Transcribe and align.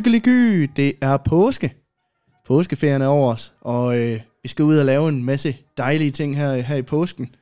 Kykkeliky, 0.00 0.70
det 0.76 0.92
er 1.00 1.16
påske. 1.16 1.74
Påskeferien 2.46 3.02
er 3.02 3.06
over 3.06 3.32
os, 3.32 3.54
og 3.60 3.98
øh, 3.98 4.20
vi 4.42 4.48
skal 4.48 4.64
ud 4.64 4.76
og 4.76 4.86
lave 4.86 5.08
en 5.08 5.24
masse 5.24 5.56
dejlige 5.76 6.10
ting 6.10 6.36
her, 6.36 6.54
her 6.54 6.76
i 6.76 6.82
påsken. 6.82 7.34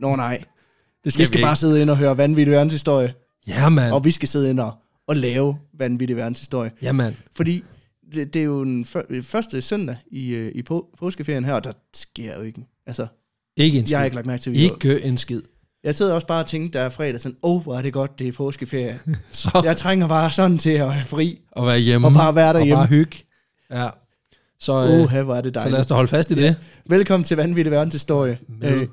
Nå 0.00 0.16
nej, 0.16 0.36
Det 0.38 0.44
vi 1.04 1.10
skal 1.10 1.38
vi 1.38 1.42
bare 1.42 1.56
sidde 1.56 1.82
ind 1.82 1.90
og 1.90 1.96
høre 1.96 2.16
vanvittig 2.16 2.52
verdenshistorie, 2.52 3.14
Ja, 3.48 3.68
mand. 3.68 3.92
og 3.92 4.04
vi 4.04 4.10
skal 4.10 4.28
sidde 4.28 4.50
ind 4.50 4.60
og, 4.60 4.72
og 5.06 5.16
lave 5.16 5.56
vanvittig 5.78 6.16
verdenshistorie. 6.16 6.70
Ja, 6.82 6.92
mand. 6.92 7.14
Fordi 7.36 7.64
det, 8.14 8.34
det 8.34 8.40
er 8.40 8.46
jo 8.46 8.64
den 8.64 8.84
før, 8.84 9.02
første 9.22 9.62
søndag 9.62 9.96
i, 10.10 10.34
øh, 10.34 10.52
i 10.54 10.62
på, 10.62 10.86
påskeferien 10.98 11.44
her, 11.44 11.54
og 11.54 11.64
der 11.64 11.72
sker 11.94 12.36
jo 12.36 12.42
ikke. 12.42 12.66
Altså, 12.86 13.06
Ikke 13.56 13.78
en 13.78 13.86
skid. 13.86 13.92
jeg 13.92 13.98
har 14.00 14.04
ikke 14.04 14.14
lagt 14.14 14.26
mærke 14.26 14.42
til, 14.42 14.52
vi 14.52 14.58
Ikke 14.58 15.02
en 15.04 15.18
skid. 15.18 15.42
Jeg 15.84 15.94
sidder 15.94 16.14
også 16.14 16.26
bare 16.26 16.40
og 16.42 16.46
tænker, 16.46 16.70
der 16.70 16.80
er 16.86 16.88
fredag, 16.88 17.20
sådan, 17.20 17.36
åh, 17.42 17.56
oh, 17.56 17.62
hvor 17.62 17.74
er 17.76 17.82
det 17.82 17.92
godt, 17.92 18.18
det 18.18 18.28
er 18.28 18.32
påskeferie. 18.32 19.00
Så 19.32 19.60
Jeg 19.64 19.76
trænger 19.76 20.08
bare 20.08 20.30
sådan 20.30 20.58
til 20.58 20.70
at 20.70 20.94
have 20.94 21.06
fri, 21.06 21.40
at 21.56 21.66
være 21.66 21.78
hjemme. 21.78 22.06
og 22.06 22.12
bare 22.12 22.34
være 22.34 22.52
derhjemme. 22.52 22.74
Og 22.74 22.78
bare 22.78 22.86
hygge. 22.88 23.16
Ja. 23.70 23.88
Så, 24.60 24.72
Åh, 24.72 25.14
øh, 25.16 25.24
hvor 25.24 25.34
er 25.34 25.40
det 25.40 25.54
så 25.54 25.60
lad 25.60 25.66
os 25.66 25.70
dejligt. 25.72 25.88
da 25.88 25.94
holde 25.94 26.08
fast 26.08 26.30
i 26.30 26.34
det. 26.34 26.56
Velkommen 26.88 27.24
til 27.24 27.36
Vanvittig 27.36 27.70
Verdenshistorie. 27.72 28.38
Med- 28.60 28.80
Øh, 28.80 28.86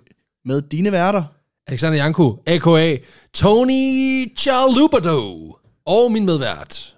med 0.46 0.62
dine 0.62 0.92
værter. 0.92 1.24
Alexander 1.68 1.98
Janko, 1.98 2.38
a.k.a. 2.48 2.98
Tony 3.34 4.32
Chalubado. 4.38 5.56
Og 5.86 6.12
min 6.12 6.26
medvært. 6.26 6.96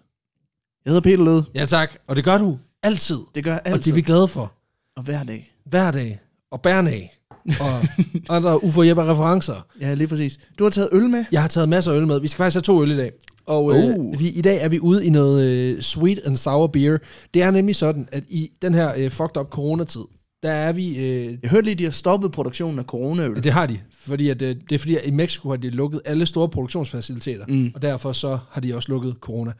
Jeg 0.86 0.92
hedder 0.92 1.02
Peter 1.02 1.24
Lød. 1.24 1.44
Ja, 1.56 1.66
tak. 1.66 1.92
Og 2.08 2.16
det 2.16 2.24
gør 2.24 2.38
du 2.38 2.58
altid. 2.84 3.20
Det 3.36 3.44
gør 3.44 3.52
jeg 3.52 3.60
Og 3.60 3.66
det 3.70 3.74
altid. 3.74 3.92
er 3.92 3.96
vi 3.96 4.02
glade 4.02 4.28
for. 4.28 4.54
Og 4.96 5.04
hver 5.04 5.24
dag. 5.24 5.54
Hver 5.66 5.92
dag. 5.92 6.20
Og 6.54 6.62
bærnag. 6.62 7.18
Og 7.60 7.80
andre 8.36 8.64
uforhjælpere 8.64 9.12
referencer. 9.12 9.66
Ja, 9.82 9.94
lige 9.94 10.08
præcis. 10.08 10.40
Du 10.60 10.64
har 10.64 10.72
taget 10.72 10.90
øl 10.92 11.10
med. 11.10 11.26
Jeg 11.32 11.42
har 11.42 11.48
taget 11.48 11.70
masser 11.70 11.92
af 11.92 11.98
øl 11.98 12.08
med. 12.08 12.20
Vi 12.20 12.28
skal 12.28 12.38
faktisk 12.38 12.56
have 12.56 12.62
to 12.78 12.84
øl 12.84 12.92
i 12.92 12.98
dag. 12.98 13.12
Og 13.48 13.76
øh, 13.78 13.84
Oh. 13.84 14.20
vi, 14.20 14.30
i 14.30 14.42
dag 14.42 14.62
er 14.64 14.70
vi 14.70 14.80
ude 14.80 15.06
i 15.06 15.10
noget 15.10 15.46
øh, 15.50 15.82
sweet 15.82 16.20
and 16.26 16.38
sour 16.38 16.68
beer. 16.68 16.98
Det 17.34 17.44
er 17.44 17.52
nemlig 17.52 17.76
sådan, 17.76 18.08
at 18.12 18.24
i 18.30 18.50
den 18.62 18.74
her 18.74 18.94
øh, 18.98 19.12
fucked 19.12 19.38
up 19.38 19.50
coronatid, 19.50 20.02
der 20.44 20.52
er 20.52 20.74
vi... 20.74 20.88
Øh, 20.98 21.38
Jeg 21.42 21.50
hørte 21.50 21.66
lige, 21.66 21.76
de 21.76 21.84
har 21.84 21.92
stoppet 21.92 22.32
produktionen 22.32 22.80
af 22.80 22.86
coronaøl. 22.86 23.44
det 23.44 23.54
har 23.54 23.66
de, 23.66 23.80
fordi 24.00 24.30
at, 24.30 24.42
øh, 24.42 24.56
det 24.70 24.76
er 24.76 24.80
fordi, 24.80 24.96
at 24.96 25.06
i 25.06 25.12
Mexico 25.12 25.50
har 25.50 25.56
de 25.58 25.70
lukket 25.70 26.02
alle 26.06 26.26
store 26.26 26.50
produktionsfaciliteter, 26.50 27.46
Mm. 27.48 27.72
og 27.76 27.82
derfor 27.82 28.12
så 28.12 28.38
har 28.52 28.62
de 28.62 28.76
også 28.76 28.90
lukket 28.92 29.16
corona. 29.22 29.52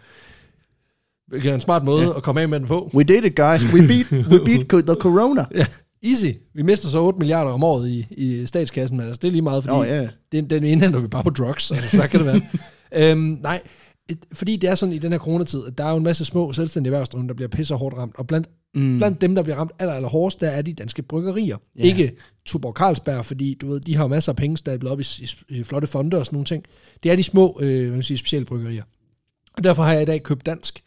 Hvilket 1.28 1.50
er 1.52 1.56
en 1.56 1.62
smart 1.62 1.84
måde 1.84 2.04
Ja. 2.04 2.18
at 2.18 2.24
komme 2.24 2.42
af 2.42 2.50
med 2.50 2.60
den 2.60 2.68
på. 2.68 2.92
We 2.94 3.04
did 3.04 3.24
it, 3.26 3.36
guys. 3.36 3.74
We 3.74 3.88
beat, 3.88 4.12
we 4.32 4.40
beat 4.46 4.86
the 4.88 4.96
corona. 5.00 5.46
Ja, 5.56 5.66
easy. 6.04 6.32
Vi 6.54 6.62
mister 6.62 6.88
så 6.88 7.02
8 7.02 7.20
milliarder 7.20 7.52
om 7.52 7.64
året 7.64 7.90
i, 7.90 8.08
i 8.12 8.46
statskassen, 8.46 8.98
men 8.98 9.06
altså, 9.06 9.20
det 9.22 9.28
er 9.28 9.32
lige 9.32 9.42
meget, 9.42 9.64
fordi 9.64 9.78
Nå, 9.78 9.84
ja. 9.84 10.08
den, 10.32 10.50
den 10.50 10.64
indhenter 10.64 11.00
vi 11.00 11.08
bare 11.08 11.24
på 11.24 11.30
drugs, 11.30 11.72
altså, 11.72 11.98
der 11.98 12.08
kan 12.08 12.20
det 12.20 12.28
være. 12.28 12.42
øhm, 13.12 13.38
nej, 13.42 13.62
et, 14.10 14.18
fordi 14.34 14.56
det 14.56 14.70
er 14.70 14.76
sådan 14.76 14.96
i 14.96 14.98
den 14.98 15.12
her 15.12 15.20
coronatid, 15.20 15.66
at 15.68 15.78
der 15.78 15.84
er 15.86 15.92
jo 15.92 15.98
en 15.98 16.04
masse 16.04 16.26
små 16.26 16.52
selvstændige 16.52 16.92
erhvervsdrivende, 16.92 17.28
der 17.30 17.36
bliver 17.36 17.50
pisser 17.50 17.76
hårdt 17.76 17.98
ramt, 17.98 18.16
og 18.18 18.28
blandt, 18.28 18.50
Mm. 18.76 18.98
blandt 18.98 19.22
dem, 19.22 19.36
der 19.36 19.44
bliver 19.44 19.56
ramt 19.58 19.72
aller, 19.80 19.94
aller 19.94 20.10
hårdest, 20.10 20.42
der 20.42 20.48
er 20.48 20.62
de 20.62 20.74
danske 20.74 21.02
bryggerier. 21.02 21.58
Yeah. 21.80 21.88
Ikke 21.88 22.16
Tuborg 22.46 22.74
Carlsberg, 22.74 23.26
fordi 23.26 23.58
du 23.62 23.68
ved, 23.68 23.80
de 23.80 23.96
har 23.96 24.08
masser 24.08 24.32
af 24.32 24.36
penge 24.36 24.58
stablet 24.58 24.92
op 24.92 25.00
i, 25.00 25.04
i, 25.20 25.30
i 25.50 25.64
flotte 25.64 25.88
fonde 25.88 26.18
og 26.18 26.26
sådan 26.26 26.36
nogle 26.36 26.46
ting. 26.46 26.64
Det 27.04 27.12
er 27.12 27.16
de 27.16 27.24
små, 27.24 27.60
øh, 27.62 27.82
hvad 27.82 27.92
man 27.92 28.04
siger, 28.04 28.18
specielle 28.18 28.46
bryggerier. 28.46 28.84
Og 29.58 29.64
derfor 29.64 29.84
har 29.84 29.94
jeg 29.94 30.02
i 30.02 30.06
dag 30.06 30.24
købt 30.24 30.46
dansk. 30.46 30.84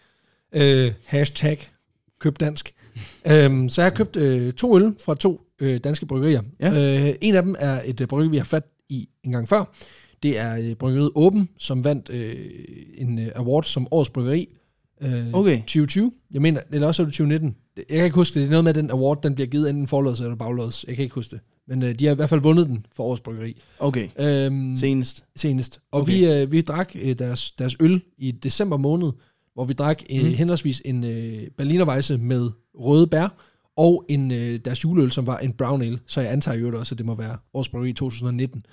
Øh, 0.55 0.93
hashtag 1.05 1.69
køb 2.21 2.41
dansk. 2.41 2.75
Øhm, 3.31 3.69
så 3.69 3.81
jeg 3.81 3.91
har 3.91 3.97
købt 3.97 4.17
øh, 4.17 4.53
to 4.53 4.77
øl 4.77 4.95
fra 5.05 5.15
to 5.15 5.41
øh, 5.61 5.81
danske 5.85 6.07
bryggerier. 6.07 6.43
Ja. 6.61 7.09
Øh, 7.09 7.15
en 7.21 7.35
af 7.35 7.43
dem 7.43 7.55
er 7.59 7.81
et 7.85 8.01
øh, 8.01 8.07
bryggeri, 8.07 8.31
vi 8.31 8.37
har 8.37 8.45
fat 8.45 8.65
i 8.89 9.09
en 9.25 9.33
gang 9.33 9.49
før. 9.49 9.75
Det 10.23 10.39
er 10.39 10.57
øh, 10.57 10.75
bryggeriet 10.75 11.11
Åben, 11.15 11.49
som 11.59 11.85
vandt 11.85 12.11
øh, 12.11 12.47
en 12.95 13.19
øh, 13.19 13.29
award 13.37 13.65
som 13.65 13.89
årets 13.91 14.11
bryggeri 14.11 14.49
øh, 15.03 15.33
Okay. 15.33 15.57
2020. 15.59 16.13
Jeg 16.35 16.43
mener, 16.43 16.61
eller 16.71 16.87
også 16.87 17.03
er 17.03 17.05
det 17.05 17.13
2019. 17.13 17.57
Jeg 17.77 17.85
kan 17.89 18.05
ikke 18.05 18.15
huske 18.15 18.35
det. 18.35 18.41
Det 18.41 18.47
er 18.47 18.51
noget 18.51 18.65
med, 18.65 18.71
at 18.71 18.77
den 18.77 18.91
award, 18.91 19.23
den 19.23 19.35
bliver 19.35 19.49
givet 19.49 19.71
enten 19.71 19.89
forlåds 19.89 20.21
eller 20.21 20.37
baglåds. 20.37 20.85
Jeg 20.89 20.97
kan 20.97 21.03
ikke 21.03 21.15
huske 21.15 21.31
det. 21.31 21.41
Men 21.69 21.83
øh, 21.83 21.99
de 21.99 22.05
har 22.05 22.13
i 22.13 22.17
hvert 22.17 22.29
fald 22.29 22.41
vundet 22.41 22.67
den 22.67 22.87
for 22.97 23.05
årets 23.05 23.21
bryggeri. 23.21 23.63
Okay. 23.79 24.09
Øhm, 24.19 24.77
Senest. 24.77 25.25
senest. 25.37 25.81
Og 25.93 26.01
okay. 26.01 26.13
vi, 26.13 26.33
øh, 26.33 26.53
vi 26.53 26.61
drak 26.61 26.93
øh, 26.95 27.19
deres, 27.19 27.53
deres 27.53 27.77
øl 27.81 28.01
i 28.19 28.31
december 28.31 28.77
måned, 28.77 29.13
hvor 29.57 29.65
vi 29.65 29.73
drak 29.73 30.03
øh, 30.11 30.23
Mm. 30.23 30.29
mm. 30.29 30.35
henholdsvis 30.35 30.83
en 30.85 31.05
øh, 31.05 31.43
Berlinerweisse 31.57 32.19
med 32.19 32.51
røde 32.75 33.07
bær, 33.07 33.35
og 33.77 34.05
en 34.09 34.31
øh, 34.31 34.61
deres 34.65 34.85
juleøl, 34.85 35.11
som 35.13 35.27
var 35.27 35.39
en 35.39 35.53
brown 35.53 35.83
ale. 35.83 35.99
Så 36.07 36.21
jeg 36.21 36.33
antager 36.33 36.59
jo 36.59 36.79
også, 36.79 36.95
at 36.95 36.99
det 36.99 37.07
må 37.07 37.15
være 37.15 37.37
årets 37.55 37.69
bryggeri 37.69 37.93
2019. 37.93 38.67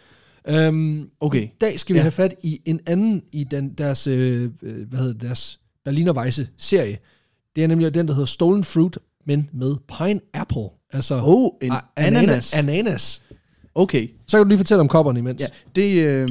Øhm, 0.48 1.10
Okay. 1.20 1.44
I 1.44 1.52
dag 1.62 1.80
skal 1.80 1.94
vi 1.94 1.98
Ja. 1.98 2.02
have 2.04 2.12
fat 2.12 2.36
i 2.44 2.60
en 2.66 2.80
anden 2.86 3.22
i 3.32 3.44
den, 3.44 3.74
deres, 3.74 4.08
øh, 4.08 4.50
øh, 4.64 4.88
hvad 4.90 5.00
hedder 5.00 5.14
det, 5.14 5.22
deres 5.22 5.60
Berlinerweisse 5.86 6.48
serie. 6.58 6.98
Det 7.56 7.64
er 7.64 7.68
nemlig 7.68 7.94
den, 7.94 8.08
der 8.08 8.14
hedder 8.14 8.26
Stolen 8.26 8.64
Fruit, 8.64 8.98
men 9.26 9.50
med 9.54 9.76
pineapple. 9.98 10.70
Altså 10.94 11.22
Oh, 11.24 11.50
en 11.62 11.72
a- 11.72 11.80
ananas. 11.98 12.54
ananas. 12.54 13.22
Okay. 13.76 14.08
Så 14.28 14.38
kan 14.38 14.44
du 14.46 14.48
lige 14.50 14.58
fortælle 14.58 14.82
om 14.82 14.88
kopperne 14.88 15.20
imens. 15.20 15.42
Ja, 15.42 15.48
det, 15.76 16.04
øh, 16.04 16.28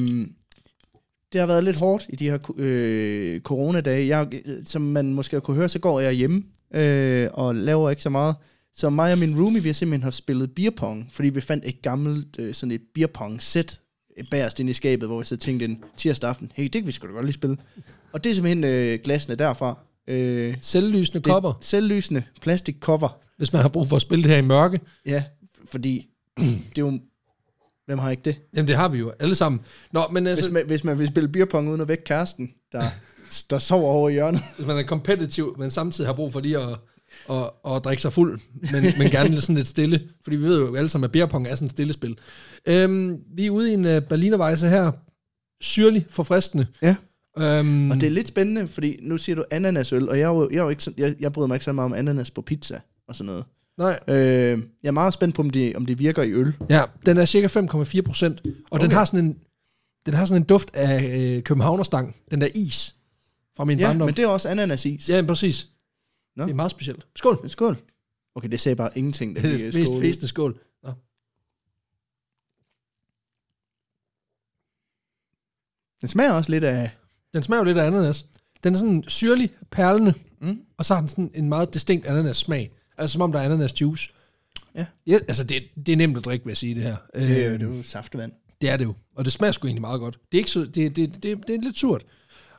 det 1.32 1.40
har 1.40 1.46
været 1.46 1.64
lidt 1.64 1.80
hårdt 1.80 2.06
i 2.08 2.16
de 2.16 2.30
her 2.30 2.38
øh, 2.56 3.40
coronadage. 3.40 4.18
Jeg, 4.18 4.42
som 4.64 4.82
man 4.82 5.14
måske 5.14 5.40
kunne 5.40 5.56
høre, 5.56 5.68
så 5.68 5.78
går 5.78 6.00
jeg 6.00 6.12
hjemme 6.12 6.42
øh, 6.74 7.28
og 7.32 7.54
laver 7.54 7.90
ikke 7.90 8.02
så 8.02 8.10
meget. 8.10 8.36
Så 8.74 8.90
mig 8.90 9.12
og 9.12 9.18
min 9.18 9.40
roomie, 9.40 9.62
vi 9.62 9.68
har 9.68 9.74
simpelthen 9.74 10.02
haft 10.02 10.14
spillet 10.16 10.54
beer 10.54 10.70
pong, 10.70 11.08
fordi 11.12 11.28
vi 11.28 11.40
fandt 11.40 11.64
et 11.66 11.82
gammelt 11.82 12.36
øh, 12.38 12.54
sådan 12.54 12.70
et 12.70 12.80
beer 12.94 13.06
pong 13.06 13.42
sæt 13.42 13.80
bagerst 14.30 14.60
inde 14.60 14.70
i 14.70 14.72
skabet, 14.72 15.08
hvor 15.08 15.18
vi 15.18 15.24
så 15.24 15.36
tænkte 15.36 15.64
en 15.64 15.84
tirsdag 15.96 16.30
aften, 16.30 16.52
hey, 16.54 16.64
det 16.64 16.72
kan 16.72 16.86
vi 16.86 16.92
sgu 16.92 17.06
da 17.06 17.12
godt 17.12 17.24
lige 17.24 17.34
spille. 17.34 17.56
Og 18.12 18.24
det 18.24 18.30
er 18.30 18.34
simpelthen 18.34 18.64
øh, 18.64 18.98
glasene 19.04 19.34
derfra. 19.34 19.78
Øh, 20.08 20.56
Selvlysende 20.60 21.20
det 21.20 21.26
er 21.26 21.32
kopper, 21.32 21.58
Selvlysende 21.60 22.22
plastikcover. 22.40 23.18
hvis 23.36 23.52
man 23.52 23.62
har 23.62 23.68
brug 23.68 23.88
for 23.88 23.96
at 23.96 24.02
spille 24.02 24.22
det 24.22 24.30
her 24.30 24.38
i 24.38 24.42
mørke. 24.42 24.80
Ja, 25.06 25.24
fordi 25.64 26.06
det 26.76 26.78
er 26.78 26.82
jo... 26.82 26.98
Hvem 27.92 27.98
har 27.98 28.10
ikke 28.10 28.22
det? 28.24 28.36
Jamen, 28.56 28.68
det 28.68 28.76
har 28.76 28.88
vi 28.88 28.98
jo 28.98 29.12
alle 29.20 29.34
sammen. 29.34 29.60
Nå, 29.92 30.00
men 30.12 30.26
altså, 30.26 30.44
Hvis 30.44 30.52
man, 30.52 30.66
hvis 30.66 30.84
man 30.84 30.98
vil 30.98 31.08
spille 31.08 31.28
beer 31.28 31.44
pong 31.44 31.68
uden 31.68 31.80
at 31.80 31.88
vække 31.88 32.04
kæresten, 32.04 32.50
der, 32.72 32.82
der 33.50 33.58
sover 33.58 33.92
over 33.92 34.08
i 34.08 34.12
hjørnet. 34.12 34.40
hvis 34.56 34.66
man 34.66 34.78
er 34.78 34.82
kompetitiv, 34.82 35.56
men 35.58 35.70
samtidig 35.70 36.08
har 36.08 36.14
brug 36.14 36.32
for 36.32 36.40
lige 36.40 36.58
at, 36.58 36.78
at, 37.30 37.50
at 37.66 37.84
drikke 37.84 38.02
sig 38.02 38.12
fuld, 38.12 38.40
men, 38.72 38.84
men 38.98 39.10
gerne 39.10 39.28
lidt 39.28 39.42
sådan 39.42 39.56
lidt 39.56 39.68
stille. 39.68 40.02
Fordi 40.22 40.36
vi 40.36 40.44
ved 40.44 40.60
jo 40.60 40.74
alle 40.74 40.88
sammen, 40.88 41.04
at 41.04 41.12
beer 41.12 41.26
pong 41.26 41.46
er 41.48 41.54
sådan 41.54 41.66
et 41.66 41.70
stille 41.70 41.92
spil. 41.92 42.18
Øhm, 42.66 43.18
vi 43.36 43.46
er 43.46 43.50
ude 43.50 43.70
i 43.70 43.74
en 43.74 43.84
uh, 43.84 44.02
Berlinerweisse 44.02 44.68
her. 44.68 44.92
Syrlig, 45.60 46.06
forfriskende. 46.10 46.66
Ja. 46.82 46.96
Øhm, 47.38 47.90
Og 47.90 48.00
det 48.00 48.06
er 48.06 48.10
lidt 48.10 48.28
spændende, 48.28 48.68
fordi 48.68 48.98
nu 49.02 49.18
siger 49.18 49.36
du 49.36 49.44
ananasøl, 49.50 50.08
og 50.08 50.18
jeg, 50.18 50.24
er 50.24 50.28
jo, 50.28 50.50
jeg, 50.50 50.58
er 50.58 50.62
jo 50.62 50.68
ikke, 50.68 50.94
jeg, 50.98 51.14
jeg 51.20 51.32
bryder 51.32 51.46
mig 51.46 51.54
ikke 51.54 51.64
så 51.64 51.72
meget 51.72 51.84
om 51.90 51.94
ananas 51.94 52.30
på 52.30 52.42
pizza 52.42 52.80
og 53.08 53.16
sådan 53.16 53.26
noget. 53.26 53.44
Nej, 53.78 54.00
Øh, 54.08 54.14
jeg 54.82 54.88
er 54.88 54.90
meget 54.90 55.14
spændt 55.14 55.34
på, 55.34 55.42
om 55.42 55.50
det, 55.50 55.76
om 55.76 55.86
det 55.86 55.98
virker 55.98 56.22
i 56.22 56.32
øl. 56.32 56.56
ja, 56.68 56.82
den 57.06 57.16
er 57.18 57.24
cirka 57.24 57.46
5,4 57.46 58.00
procent, 58.02 58.40
og 58.46 58.52
okay. 58.70 58.84
den 58.84 58.90
har 58.92 59.04
sådan 59.04 59.24
en, 59.24 59.38
den 60.06 60.14
har 60.14 60.24
sådan 60.24 60.42
en 60.42 60.46
duft 60.46 60.70
af 60.74 61.18
øh, 61.36 61.42
københavnerstang, 61.42 62.16
den 62.30 62.40
der 62.40 62.48
is 62.54 62.96
fra 63.56 63.64
min 63.64 63.78
Ja, 63.78 63.86
barndom. 63.86 64.06
men 64.06 64.16
det 64.16 64.22
er 64.24 64.28
også 64.28 64.48
ananasis. 64.48 65.08
Ja, 65.08 65.22
præcis. 65.26 65.68
Nå. 66.36 66.44
Det 66.44 66.50
er 66.50 66.54
meget 66.54 66.70
specielt. 66.70 67.06
Skål. 67.16 67.48
Skål. 67.50 67.76
Okay, 68.34 68.48
det 68.48 68.60
sagde 68.60 68.76
bare 68.76 68.98
ingenting. 68.98 69.36
Da 69.36 69.42
Det 69.42 69.54
er 69.54 69.58
det 69.70 69.74
mest 69.74 69.92
fæsende 70.00 70.28
skål. 70.28 70.60
Nå. 70.82 70.92
Den 76.00 76.08
smager 76.08 76.32
også 76.32 76.50
lidt 76.50 76.64
af... 76.64 76.90
Den 77.32 77.42
smager 77.42 77.60
jo 77.60 77.64
lidt 77.64 77.78
af 77.78 77.86
ananas. 77.86 78.26
Den 78.64 78.74
er 78.74 78.78
sådan 78.78 79.04
syrlig, 79.08 79.50
perlende, 79.70 80.14
Mm. 80.40 80.60
og 80.76 80.84
så 80.84 80.94
har 80.94 81.00
den 81.00 81.08
sådan 81.08 81.30
en 81.34 81.48
meget 81.48 81.74
distinkt 81.74 82.06
ananas 82.06 82.36
smag. 82.36 82.70
Altså 83.02 83.12
som 83.12 83.22
om 83.22 83.32
der 83.32 83.38
er 83.40 83.44
ananas 83.44 83.80
juice. 83.80 84.10
Ja. 84.76 84.84
ja 85.06 85.18
altså 85.28 85.44
det, 85.44 85.62
det 85.86 85.92
er 85.92 85.96
nemt 85.96 86.16
at 86.16 86.24
drikke, 86.24 86.44
vil 86.44 86.50
jeg 86.50 86.56
sige 86.56 86.74
det 86.74 86.82
her. 86.82 86.96
Det, 87.14 87.22
er 87.44 87.46
jo- 87.48 87.52
Øh, 87.54 87.60
det 87.60 87.68
er 87.72 87.76
jo 87.76 87.82
saftevand. 87.82 88.32
det 88.60 88.70
er 88.70 88.76
det 88.76 88.84
jo. 88.84 88.94
Og 89.16 89.24
det 89.24 89.32
smager 89.32 89.52
sgu 89.52 89.66
egentlig 89.66 89.80
meget 89.80 90.00
godt. 90.00 90.14
Det 90.32 90.38
er, 90.38 90.40
ikke 90.40 90.50
så, 90.50 90.60
det, 90.60 90.96
det, 90.96 91.14
det, 91.22 91.38
det 91.46 91.54
er 91.56 91.60
lidt 91.62 91.78
surt. 91.78 92.02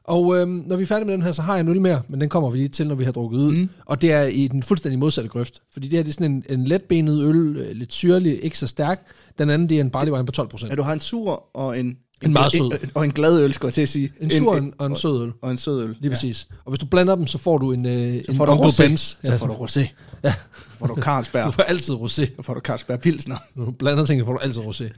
Og 0.04 0.38
øhm, 0.38 0.64
når 0.68 0.76
vi 0.76 0.84
er 0.84 0.88
færdige 0.88 1.06
med 1.06 1.14
den 1.14 1.22
her, 1.24 1.32
så 1.32 1.42
har 1.42 1.54
jeg 1.54 1.62
en 1.62 1.68
øl 1.68 1.82
mere, 1.82 2.02
men 2.08 2.22
den 2.22 2.30
kommer 2.30 2.50
vi 2.50 2.58
lige 2.58 2.68
til, 2.70 2.88
når 2.88 2.96
vi 2.96 3.04
har 3.04 3.12
drukket 3.12 3.38
ud. 3.38 3.52
Mm. 3.56 3.70
Og 3.86 4.02
det 4.02 4.12
er 4.12 4.24
i 4.24 4.48
den 4.48 4.64
fuldstændig 4.64 5.00
modsatte 5.00 5.30
grøft. 5.30 5.62
Fordi 5.74 5.88
det 5.88 5.98
her 6.00 6.04
det 6.04 6.10
er 6.10 6.14
sådan 6.14 6.32
en, 6.32 6.44
en 6.50 6.66
letbenet 6.66 7.24
øl, 7.24 7.58
øh, 7.58 7.72
lidt 7.72 7.94
syrlig, 7.94 8.44
ikke 8.44 8.58
så 8.58 8.68
stærk. 8.68 9.06
Den 9.40 9.50
anden, 9.50 9.70
det 9.70 9.78
er 9.78 9.82
en 9.82 9.90
barley 9.90 10.12
wine 10.12 10.26
på 10.26 10.32
12 10.32 10.48
procent. 10.50 10.70
Ja, 10.70 10.76
du 10.76 10.82
har 10.84 10.94
en 10.94 11.00
sur 11.00 11.56
og 11.58 11.80
en... 11.80 11.98
En 12.22 12.34
meget 12.34 12.52
sød. 12.52 12.72
En, 12.84 12.92
og 12.94 13.04
en 13.04 13.12
glad 13.12 13.42
øl, 13.44 13.54
skulle 13.54 13.68
jeg 13.70 13.74
til 13.74 13.82
at 13.82 13.90
sige. 13.90 14.12
En 14.22 14.32
sur 14.32 14.52
og 14.52 14.58
en, 14.58 14.74
og 14.78 14.88
en 14.88 14.96
sød 14.96 15.24
øl. 15.24 15.32
Og 15.42 15.52
en 15.52 15.58
sød 15.58 15.84
øl. 15.84 15.96
Lige 16.00 16.12
præcis. 16.12 16.48
Og 16.66 16.72
hvis 16.72 16.80
du 16.80 16.86
blander 16.86 17.16
dem, 17.16 17.28
så 17.28 17.38
får 17.38 17.58
du 17.58 17.72
en, 17.72 17.86
øh, 17.86 18.24
en 18.30 18.36
får 18.36 18.46
du 18.46 18.52
Uncle 18.52 18.68
rosé. 18.68 18.84
Benz. 18.84 19.16
Så 19.24 19.38
får 19.38 19.48
du 19.48 19.54
rosé. 19.54 19.80
Ja. 20.24 20.32
Så 20.32 20.78
får 20.80 20.88
du 20.88 20.96
Du 20.98 21.02
Carlsberg. 21.02 21.54
får 21.54 21.64
altid 21.64 21.94
rosé. 21.94 22.36
Så 22.36 22.42
får 22.42 22.54
du 22.54 22.60
Carlsberg 22.60 23.00
Pilsner. 23.00 23.38
Når 23.56 23.66
du 23.66 23.72
blander 23.72 24.06
ting, 24.06 24.22
så 24.22 24.26
får 24.26 24.34
du 24.34 24.40
altid 24.40 24.62
rosé. 24.62 24.90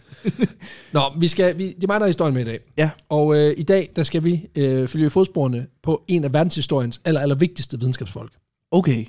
Nå, 0.92 1.02
vi 1.20 1.28
skal, 1.28 1.58
vi, 1.58 1.68
det 1.68 1.84
er 1.84 1.88
mig, 1.88 2.00
der 2.00 2.06
er 2.06 2.10
historien 2.10 2.34
med 2.34 2.42
i 2.42 2.46
dag. 2.46 2.60
Ja. 2.78 2.90
Og 3.10 3.36
øh, 3.38 3.54
i 3.58 3.64
dag, 3.64 3.90
der 3.96 4.04
skal 4.04 4.24
vi 4.24 4.48
øh, 4.56 4.88
følge 4.88 5.10
fodsporene 5.10 5.68
på 5.84 6.04
en 6.08 6.24
af 6.24 6.34
verdenshistoriens 6.34 7.02
aller, 7.06 7.22
aller 7.22 7.36
vigtigste 7.36 7.80
videnskabsfolk. 7.80 8.32
Okay. 8.72 9.06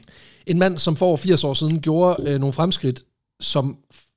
En 0.47 0.59
mand, 0.59 0.79
som 0.79 0.97
for 0.97 1.07
over 1.07 1.17
80 1.17 1.45
år 1.45 1.55
siden 1.55 1.81
gjorde 1.81 2.31
øh, 2.31 2.41
nogle 2.41 2.53
fremskridt, 2.53 3.03
som 3.41 3.77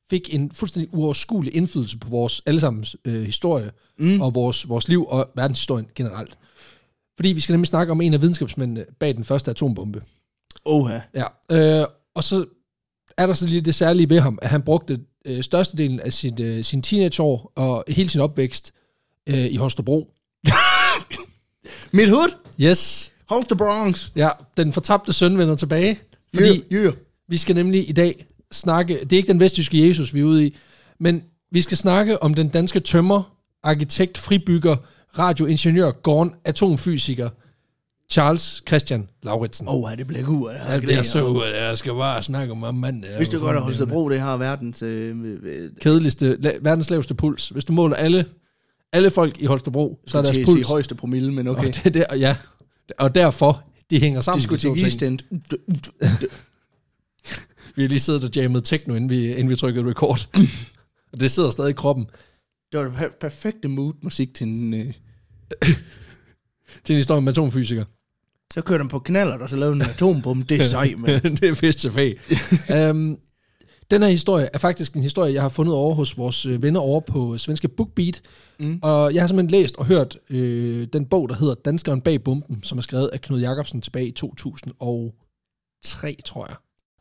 fik 0.10 0.36
en 0.36 0.52
fuldstændig 0.52 0.94
uoverskuelig 0.94 1.56
indflydelse 1.56 1.98
på 1.98 2.10
vores 2.10 2.42
allesammens 2.46 2.96
øh, 3.06 3.24
historie 3.24 3.72
Mm. 4.02 4.22
og 4.22 4.36
vores, 4.36 4.70
vores 4.70 4.88
liv 4.88 5.06
og 5.08 5.30
verdenshistorien 5.36 5.88
generelt. 5.96 6.38
Fordi 7.16 7.30
vi 7.30 7.40
skal 7.40 7.54
nemlig 7.54 7.68
snakke 7.68 7.92
om 7.92 8.02
en 8.02 8.14
af 8.14 8.22
videnskabsmændene 8.22 8.86
bag 9.00 9.16
den 9.16 9.24
første 9.24 9.52
atombombe. 9.52 10.02
Oha. 10.66 11.00
Ja. 11.16 11.26
Øh, 11.82 11.86
og 12.16 12.24
så 12.24 12.46
er 13.18 13.28
der 13.28 13.34
så 13.34 13.48
lige 13.48 13.62
det 13.62 13.76
særlige 13.76 14.10
ved 14.10 14.20
ham, 14.20 14.40
at 14.42 14.50
han 14.50 14.62
brugte 14.62 15.00
øh, 15.26 15.44
størstedelen 15.44 16.00
af 16.00 16.14
sit, 16.14 16.40
øh, 16.40 16.64
sin 16.64 16.82
teenageår 16.82 17.52
og 17.56 17.84
hele 17.88 18.10
sin 18.10 18.22
opvækst 18.22 18.74
øh, 19.30 19.46
i 19.46 19.56
Holstebro. 19.56 20.14
Mit 21.92 22.10
hood. 22.10 22.36
Yes. 22.62 23.14
Bronx. 23.58 24.12
Ja, 24.16 24.30
den 24.58 24.74
fortabte 24.74 25.14
søn 25.14 25.38
vender 25.38 25.56
tilbage. 25.56 26.00
Fordi 26.34 26.64
Yeah, 26.72 26.84
yeah. 26.84 26.94
vi 27.28 27.38
skal 27.38 27.56
nemlig 27.56 27.90
i 27.90 27.92
dag 27.92 28.26
snakke, 28.51 29.00
det 29.04 29.13
er 29.13 29.18
ikke 29.18 29.31
den 29.31 29.40
vestjyske 29.40 29.88
Jesus, 29.88 30.13
vi 30.13 30.19
er 30.19 30.24
ude 30.24 30.48
i, 30.48 30.56
men 31.00 31.24
vi 31.51 31.62
skal 31.62 31.78
snakke 31.78 32.24
om 32.24 32.34
den 32.34 32.48
danske 32.50 32.80
tømmer, 32.80 33.36
arkitekt, 33.63 34.18
fribygger, 34.18 34.75
radioingeniør, 35.19 35.92
gården, 35.92 36.34
atomfysiker, 36.46 37.30
Charles 38.12 38.63
Christian 38.68 39.07
Lauritsen. 39.24 39.68
Åh, 39.69 39.92
det 39.98 40.07
bliver 40.07 40.24
god. 40.24 40.50
Ja, 40.69 40.80
det 40.80 40.96
er 40.98 41.01
så 41.01 41.25
ud, 41.25 41.44
jeg 41.46 41.78
skal 41.78 41.92
bare 41.94 42.24
snakke 42.24 42.51
om 42.51 42.75
manden. 42.75 43.06
Hvis 43.18 43.30
du 43.30 43.40
godt 43.40 43.56
at 43.56 43.62
Holstebro, 43.62 44.10
det 44.10 44.19
har 44.19 44.38
verdens... 44.38 44.81
Øh, 44.81 45.16
øh, 45.44 45.69
Kedeligste, 45.81 46.38
la- 46.45 46.57
verdens 46.62 46.90
laveste 46.90 47.13
puls. 47.13 47.50
Hvis 47.50 47.66
du 47.66 47.74
måler 47.74 47.95
alle, 47.95 48.25
alle 48.94 49.10
folk 49.10 49.42
i 49.42 49.45
Holstebro, 49.45 50.00
så 50.07 50.18
er 50.18 50.22
deres 50.22 50.38
puls. 50.45 50.52
sige 50.52 50.66
højeste 50.66 50.95
promille, 50.95 51.34
men 51.34 51.48
okay. 51.48 51.68
Og, 51.68 51.84
det, 51.84 51.94
der, 51.94 52.16
ja, 52.16 52.36
og 53.00 53.16
derfor, 53.16 53.63
de 53.90 54.00
hænger 54.00 54.22
sammen. 54.22 54.38
De 54.38 54.44
skulle 54.44 54.60
til. 54.60 55.22
Vi 57.80 57.84
har 57.84 57.90
lige 57.90 58.00
siddet 58.00 58.24
og 58.24 58.30
jammet 58.36 58.64
techno, 58.64 58.96
inden 58.96 59.10
vi, 59.10 59.31
inden 59.31 59.50
vi 59.50 59.56
trykkede 59.56 59.90
record. 59.90 60.30
og 61.12 61.20
det 61.20 61.31
sidder 61.31 61.52
stadig 61.52 61.70
i 61.70 61.74
kroppen. 61.74 62.10
Det 62.72 62.80
var 62.80 62.88
det 62.88 62.94
per- 62.94 63.18
perfekte 63.20 63.68
mood 63.68 63.94
musik 64.02 64.34
til 64.34 64.48
en... 64.48 64.74
Øh, 64.74 64.80
er 66.86 66.90
en 66.90 66.96
historie 66.96 67.22
med 67.22 67.31
atomfysiker. 67.31 67.86
så 68.54 68.62
kørte 68.62 68.80
den 68.80 68.88
på 68.88 69.00
knaller, 69.00 69.38
og 69.38 69.50
så 69.50 69.56
lavede 69.56 69.76
en 69.76 69.81
atombombe. 69.81 70.46
Det 70.50 70.62
er 70.62 70.66
sej, 70.66 70.94
men... 70.98 71.36
det 71.36 71.44
er 71.44 71.54
fedt 71.54 71.78
til 71.78 71.92
fag. 71.92 72.20
um, 72.92 73.18
den 73.92 74.02
her 74.02 74.10
historie 74.10 74.50
er 74.54 74.58
faktisk 74.58 74.94
en 74.94 75.04
historie, 75.04 75.34
jeg 75.34 75.42
har 75.42 75.50
fundet 75.50 75.76
over 75.76 75.96
hos 75.96 76.18
vores 76.18 76.46
øh, 76.46 76.64
venner 76.64 76.80
over 76.80 77.00
på 77.00 77.38
svenske 77.38 77.68
BookBeat. 77.68 78.22
Mm. 78.60 78.80
Og 78.81 79.14
jeg 79.14 79.22
har 79.22 79.28
simpelthen 79.28 79.62
læst 79.62 79.78
og 79.78 79.86
hørt 79.86 80.18
øh, 80.30 80.88
den 80.94 81.06
bog, 81.06 81.30
der 81.30 81.36
hedder 81.36 81.56
Danskeren 81.66 82.02
bag 82.02 82.24
bomben, 82.24 82.64
som 82.64 82.78
er 82.78 82.81
skrevet 82.81 83.08
af 83.08 83.22
Knud 83.22 83.40
Jacobsen 83.40 83.81
tilbage 83.81 84.08
i 84.08 84.12
2003, 84.12 86.16
tror 86.26 86.48
jeg. 86.48 86.56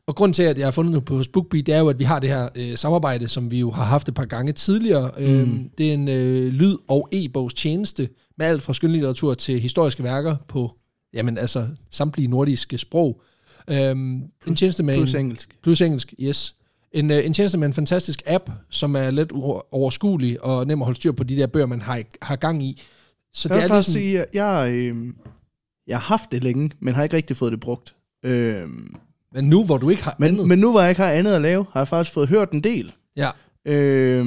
Og 0.08 0.16
grund 0.16 0.34
til, 0.34 0.42
at 0.42 0.58
jeg 0.58 0.66
har 0.66 0.70
fundet 0.70 0.94
det 0.94 1.04
på 1.04 1.22
BookBeat, 1.32 1.66
det 1.66 1.74
er 1.74 1.78
jo, 1.78 1.88
at 1.88 1.98
vi 1.98 2.04
har 2.04 2.18
det 2.18 2.30
her 2.30 2.48
øh, 2.54 2.76
samarbejde, 2.76 3.28
som 3.28 3.50
vi 3.50 3.58
jo 3.58 3.70
har 3.70 3.84
haft 3.84 4.08
et 4.08 4.14
par 4.14 4.24
gange 4.24 4.52
tidligere. 4.52 5.10
Mm. 5.18 5.24
Øhm, 5.24 5.70
det 5.78 5.88
er 5.90 5.94
en 5.94 6.08
øh, 6.08 6.52
lyd- 6.52 6.78
og 6.88 7.08
e-bogs 7.12 7.54
tjeneste 7.54 8.08
med 8.38 8.46
alt 8.46 8.62
fra 8.62 8.74
skønlitteratur 8.74 9.34
til 9.34 9.60
historiske 9.60 10.02
værker 10.02 10.36
på 10.48 10.72
jamen, 11.14 11.38
altså, 11.38 11.68
samtlige 11.90 12.28
nordiske 12.28 12.78
sprog. 12.78 13.20
Øhm, 13.70 14.22
en 14.46 14.56
tjeneste 14.56 14.82
med 14.82 14.96
Plus 14.96 15.14
en, 15.14 15.20
engelsk. 15.20 15.56
Plus 15.62 15.80
engelsk, 15.80 16.14
yes. 16.20 16.54
En, 16.92 17.10
øh, 17.10 17.26
en 17.26 17.32
tjeneste 17.32 17.58
med 17.58 17.66
en 17.66 17.74
fantastisk 17.74 18.22
app, 18.26 18.50
som 18.70 18.96
er 18.96 19.10
let 19.10 19.32
overskuelig 19.70 20.44
og 20.44 20.66
nem 20.66 20.82
at 20.82 20.86
holde 20.86 20.96
styr 20.96 21.12
på 21.12 21.24
de 21.24 21.36
der 21.36 21.46
bøger, 21.46 21.66
man 21.66 21.82
har, 21.82 22.02
har 22.22 22.36
gang 22.36 22.62
i. 22.62 22.82
Så 23.34 23.48
Jeg 23.48 23.56
det 23.56 23.70
er 23.70 23.74
ligesom, 23.74 23.92
sige, 23.92 24.24
jeg, 24.34 24.70
øh, 24.72 24.96
jeg 25.86 25.96
har 25.96 26.04
haft 26.04 26.32
det 26.32 26.44
længe, 26.44 26.70
men 26.80 26.94
har 26.94 27.02
ikke 27.02 27.16
rigtig 27.16 27.36
fået 27.36 27.52
det 27.52 27.60
brugt. 27.60 27.94
Øh, 28.24 28.66
men 29.34 29.44
nu 29.44 29.64
hvor 29.64 29.76
du 29.78 29.90
ikke 29.90 30.02
har 30.02 30.16
andet, 30.20 30.38
men, 30.38 30.48
men 30.48 30.58
nu 30.58 30.70
hvor 30.70 30.80
jeg 30.80 30.90
ikke 30.90 31.02
har 31.02 31.10
andet 31.10 31.32
at 31.32 31.42
lave, 31.42 31.66
har 31.72 31.80
jeg 31.80 31.88
faktisk 31.88 32.14
fået 32.14 32.28
hørt 32.28 32.50
en 32.52 32.60
del. 32.64 32.92
ja, 33.16 33.30
Øh, 33.64 34.26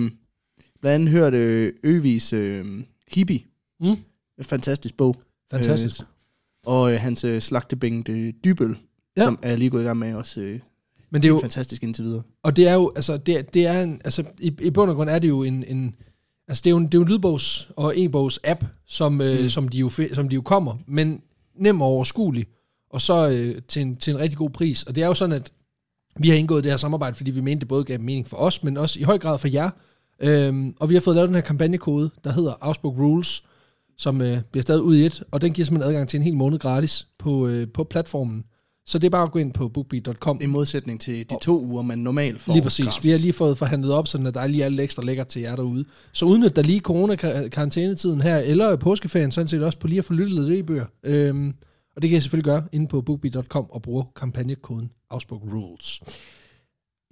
blandt 0.81 0.95
andet 0.95 1.09
hørt 1.09 1.33
øh, 1.33 1.73
Øvis 1.83 2.33
øh, 2.33 2.65
Hippie. 3.13 3.39
Mm. 3.79 3.87
En 4.37 4.43
fantastisk 4.43 4.97
bog. 4.97 5.15
fantastisk. 5.51 5.99
Øh, 6.01 6.05
og 6.65 6.93
øh, 6.93 6.99
hans 6.99 7.23
øh, 7.23 7.41
slagtebænk 7.41 8.09
øh, 8.09 8.33
Dybøl, 8.43 8.77
Ja. 9.17 9.23
som 9.23 9.39
er 9.41 9.55
lige 9.55 9.69
gået 9.69 9.81
i 9.81 9.85
gang 9.85 9.97
med 9.99 10.13
også. 10.15 10.41
Øh, 10.41 10.59
men 11.11 11.21
det 11.21 11.27
er 11.27 11.33
jo, 11.33 11.39
fantastisk 11.41 11.83
indtil 11.83 12.03
videre. 12.03 12.21
og 12.43 12.55
det 12.55 12.67
er 12.67 12.73
jo, 12.73 12.91
altså, 12.95 13.17
det, 13.17 13.53
det 13.53 13.65
er 13.67 13.81
en, 13.81 14.01
altså, 14.05 14.23
i, 14.39 14.55
i 14.61 14.69
bund 14.69 14.89
og 14.89 14.95
grund 14.95 15.09
er 15.09 15.19
det 15.19 15.27
jo 15.29 15.43
en, 15.43 15.63
en 15.67 15.95
altså, 16.47 16.61
det 16.61 16.67
er 16.69 16.71
jo 16.71 16.77
en, 16.77 16.85
det 16.85 16.93
er 16.93 16.97
jo 16.99 17.03
en 17.05 17.07
lydbogs- 17.11 17.71
og 17.75 17.93
e-bogs 17.97 18.39
app, 18.43 18.63
som, 18.85 19.21
øh, 19.21 19.41
Mm. 19.43 19.49
som, 19.49 19.67
de 19.67 19.77
jo, 19.77 19.89
som 20.13 20.29
de 20.29 20.35
jo 20.35 20.41
kommer, 20.41 20.77
men 20.87 21.21
nem 21.55 21.81
og 21.81 21.87
overskuelig, 21.87 22.45
og 22.93 23.01
så 23.01 23.29
øh, 23.29 23.61
til, 23.67 23.81
en, 23.81 23.95
til 23.95 24.13
en 24.13 24.19
rigtig 24.19 24.37
god 24.37 24.49
pris. 24.49 24.83
Og 24.83 24.95
det 24.95 25.03
er 25.03 25.07
jo 25.07 25.13
sådan, 25.13 25.35
at 25.35 25.51
vi 26.19 26.29
har 26.29 26.35
indgået 26.35 26.63
det 26.63 26.71
her 26.71 26.77
samarbejde, 26.77 27.15
fordi 27.15 27.31
vi 27.31 27.41
mente, 27.41 27.59
det 27.59 27.67
både 27.67 27.83
gav 27.83 27.99
mening 27.99 28.27
for 28.27 28.37
os, 28.37 28.63
men 28.63 28.77
også 28.77 28.99
i 28.99 29.03
høj 29.03 29.17
grad 29.17 29.39
for 29.39 29.47
jer. 29.47 29.69
Øhm, 30.19 30.75
og 30.79 30.89
vi 30.89 30.93
har 30.93 31.01
fået 31.01 31.15
lavet 31.15 31.27
den 31.27 31.35
her 31.35 31.41
kampagnekode, 31.41 32.09
der 32.23 32.31
hedder 32.31 32.53
Ausbook 32.61 32.97
Rules, 32.97 33.43
som 33.97 34.21
øh, 34.21 34.41
bliver 34.51 34.61
stadig 34.61 34.81
ud 34.81 34.95
i 34.95 35.05
et, 35.05 35.23
og 35.31 35.41
den 35.41 35.53
giver 35.53 35.65
simpelthen 35.65 35.89
adgang 35.89 36.09
til 36.09 36.17
en 36.17 36.23
hel 36.23 36.35
måned 36.37 36.59
gratis 36.59 37.07
på, 37.19 37.47
øh, 37.47 37.67
på 37.73 37.83
platformen. 37.83 38.43
Så 38.85 38.99
det 38.99 39.05
er 39.05 39.09
bare 39.09 39.23
at 39.23 39.31
gå 39.31 39.39
ind 39.39 39.53
på 39.53 39.69
bookbeat.com. 39.69 40.39
I 40.41 40.45
modsætning 40.45 41.01
til 41.01 41.29
de 41.29 41.35
to 41.41 41.61
uger, 41.61 41.81
man 41.83 41.99
normalt 41.99 42.41
får. 42.41 42.53
Lige 42.53 42.63
præcis. 42.63 42.85
gratis. 42.85 43.03
Vi 43.03 43.09
har 43.09 43.17
lige 43.17 43.33
fået 43.33 43.57
forhandlet 43.57 43.93
op, 43.93 44.07
sådan 44.07 44.27
at 44.27 44.33
der 44.33 44.41
er 44.41 44.47
lige 44.47 44.65
alt 44.65 44.79
ekstra 44.79 45.03
lækkert 45.03 45.27
til 45.27 45.41
jer 45.41 45.55
derude. 45.55 45.85
Så 46.11 46.25
udnyt 46.25 46.55
der 46.55 46.61
lige 46.61 46.79
corona-karantænetiden 46.79 48.21
her, 48.21 48.37
eller 48.37 48.75
påskeferien, 48.75 49.31
sådan 49.31 49.47
set 49.47 49.63
også 49.63 49.79
på 49.79 49.87
lige 49.87 49.99
at 49.99 50.05
få 50.05 50.13
lyttet 50.13 50.43
lidt 50.43 50.59
e-bøger. 50.59 50.85
Øhm, 51.03 51.53
og 51.95 52.01
det 52.01 52.09
kan 52.09 52.17
I 52.17 52.21
selvfølgelig 52.21 52.45
gøre 52.45 52.63
inde 52.71 52.87
på 52.87 53.01
bookbeat.com 53.01 53.69
og 53.69 53.81
bruge 53.81 54.05
kampagnekoden 54.15 54.91
Ausbook 55.09 55.41
Rules. 55.41 56.01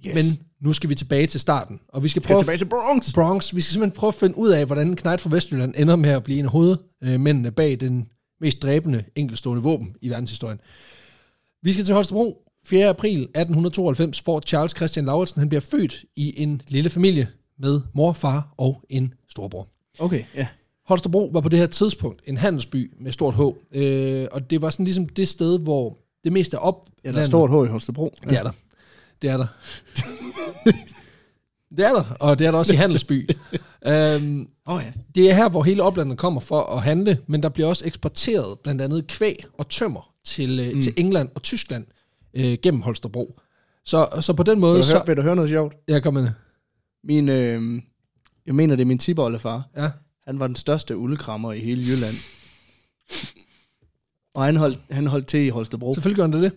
Yes. 0.06 0.14
Men 0.14 0.46
nu 0.60 0.72
skal 0.72 0.90
vi 0.90 0.94
tilbage 0.94 1.26
til 1.26 1.40
starten, 1.40 1.80
og 1.88 2.02
vi 2.02 2.08
skal 2.08 2.22
skal 2.22 2.28
prøve 2.28 2.40
tilbage 2.40 2.58
til 2.58 2.68
Bronx. 2.68 3.14
Bronx. 3.14 3.54
Vi 3.54 3.60
skal 3.60 3.72
simpelthen 3.72 3.98
prøve 3.98 4.08
at 4.08 4.14
finde 4.14 4.38
ud 4.38 4.48
af, 4.48 4.66
hvordan 4.66 4.96
Knight 4.96 5.20
fra 5.20 5.30
Vestjylland 5.32 5.74
ender 5.76 5.96
med 5.96 6.10
at 6.10 6.24
blive 6.24 6.38
en 6.38 6.44
af 6.44 6.50
hovedmændene 6.50 7.50
bag 7.50 7.80
den 7.80 8.08
mest 8.40 8.62
dræbende 8.62 9.04
enkeltstående 9.14 9.62
våben 9.62 9.96
i 10.02 10.08
verdenshistorien. 10.08 10.60
Vi 11.62 11.72
skal 11.72 11.84
til 11.84 11.94
Holstebro. 11.94 12.46
4. 12.66 12.88
april 12.88 13.20
1892, 13.22 14.18
hvor 14.18 14.40
Charles 14.40 14.72
Christian 14.76 15.04
Lauritsen 15.04 15.38
han 15.38 15.48
bliver 15.48 15.60
født 15.60 16.04
i 16.16 16.42
en 16.42 16.62
lille 16.68 16.90
familie 16.90 17.28
med 17.58 17.80
mor, 17.94 18.12
far 18.12 18.54
og 18.56 18.82
en 18.88 19.14
storbror. 19.28 19.68
Okay, 19.98 20.24
ja. 20.34 20.46
Holstebro 20.90 21.30
var 21.32 21.40
på 21.40 21.48
det 21.48 21.58
her 21.58 21.66
tidspunkt 21.66 22.22
en 22.26 22.36
handelsby 22.36 22.92
med 23.00 23.12
stort 23.12 23.34
H, 23.34 23.40
øh, 23.76 24.28
og 24.32 24.50
det 24.50 24.62
var 24.62 24.70
sådan 24.70 24.84
ligesom 24.84 25.08
det 25.08 25.28
sted, 25.28 25.58
hvor 25.58 25.98
det 26.24 26.32
meste 26.32 26.56
af 26.56 26.68
op... 26.68 26.88
Ja, 27.04 27.12
der 27.12 27.20
er 27.20 27.24
stort 27.24 27.50
H 27.50 27.66
i 27.66 27.70
Holstebro. 27.70 28.14
Det 28.28 28.38
er 28.38 28.42
der. 28.42 28.52
Det 29.22 29.30
er 29.30 29.36
der. 29.36 29.46
det 31.76 31.84
er 31.84 31.92
der, 31.92 32.04
og 32.20 32.38
det 32.38 32.46
er 32.46 32.50
der 32.50 32.58
også 32.58 32.72
i 32.72 32.76
Handelsby. 32.76 33.30
øhm, 33.86 34.48
oh, 34.66 34.82
ja. 34.84 34.92
det 35.14 35.30
er 35.30 35.34
her, 35.34 35.48
hvor 35.48 35.62
hele 35.62 35.82
oplandet 35.82 36.18
kommer 36.18 36.40
for 36.40 36.62
at 36.62 36.82
handle, 36.82 37.18
men 37.26 37.42
der 37.42 37.48
bliver 37.48 37.68
også 37.68 37.86
eksporteret 37.86 38.58
blandt 38.58 38.82
andet 38.82 39.06
kvæg 39.06 39.44
og 39.58 39.68
tømmer 39.68 40.10
til, 40.24 40.60
øh, 40.60 40.74
mm. 40.74 40.82
til 40.82 40.94
England 40.96 41.28
og 41.34 41.42
Tyskland 41.42 41.86
øh, 42.34 42.58
gennem 42.62 42.82
Holstebro. 42.82 43.40
Så, 43.84 44.08
så 44.20 44.32
på 44.32 44.42
den 44.42 44.60
måde... 44.60 44.74
Vil 44.74 44.82
du, 44.82 44.88
høre, 44.88 45.00
Så, 45.00 45.04
vil 45.06 45.16
du 45.16 45.22
høre 45.22 45.36
noget 45.36 45.50
sjovt? 45.50 45.74
ja, 45.88 46.00
kom 46.00 46.14
med. 46.14 46.30
Min, 47.04 47.28
øh, 47.28 47.82
jeg 48.46 48.54
mener, 48.54 48.76
det 48.76 48.82
er 48.82 48.86
min 48.86 48.98
tiboldefar. 48.98 49.68
Ja. 49.76 49.90
Han 50.30 50.40
var 50.40 50.46
den 50.46 50.56
største 50.56 50.96
uldkrammer 50.96 51.52
i 51.52 51.58
hele 51.58 51.82
Jylland. 51.82 52.14
Og 54.34 54.44
han 54.44 54.56
holdt, 54.56 54.78
han 54.90 55.06
holdt 55.06 55.26
til 55.26 55.40
i 55.40 55.48
Holstebro. 55.48 55.94
Selvfølgelig 55.94 56.16
gør 56.16 56.22
han 56.22 56.32
det 56.32 56.42
det. 56.42 56.52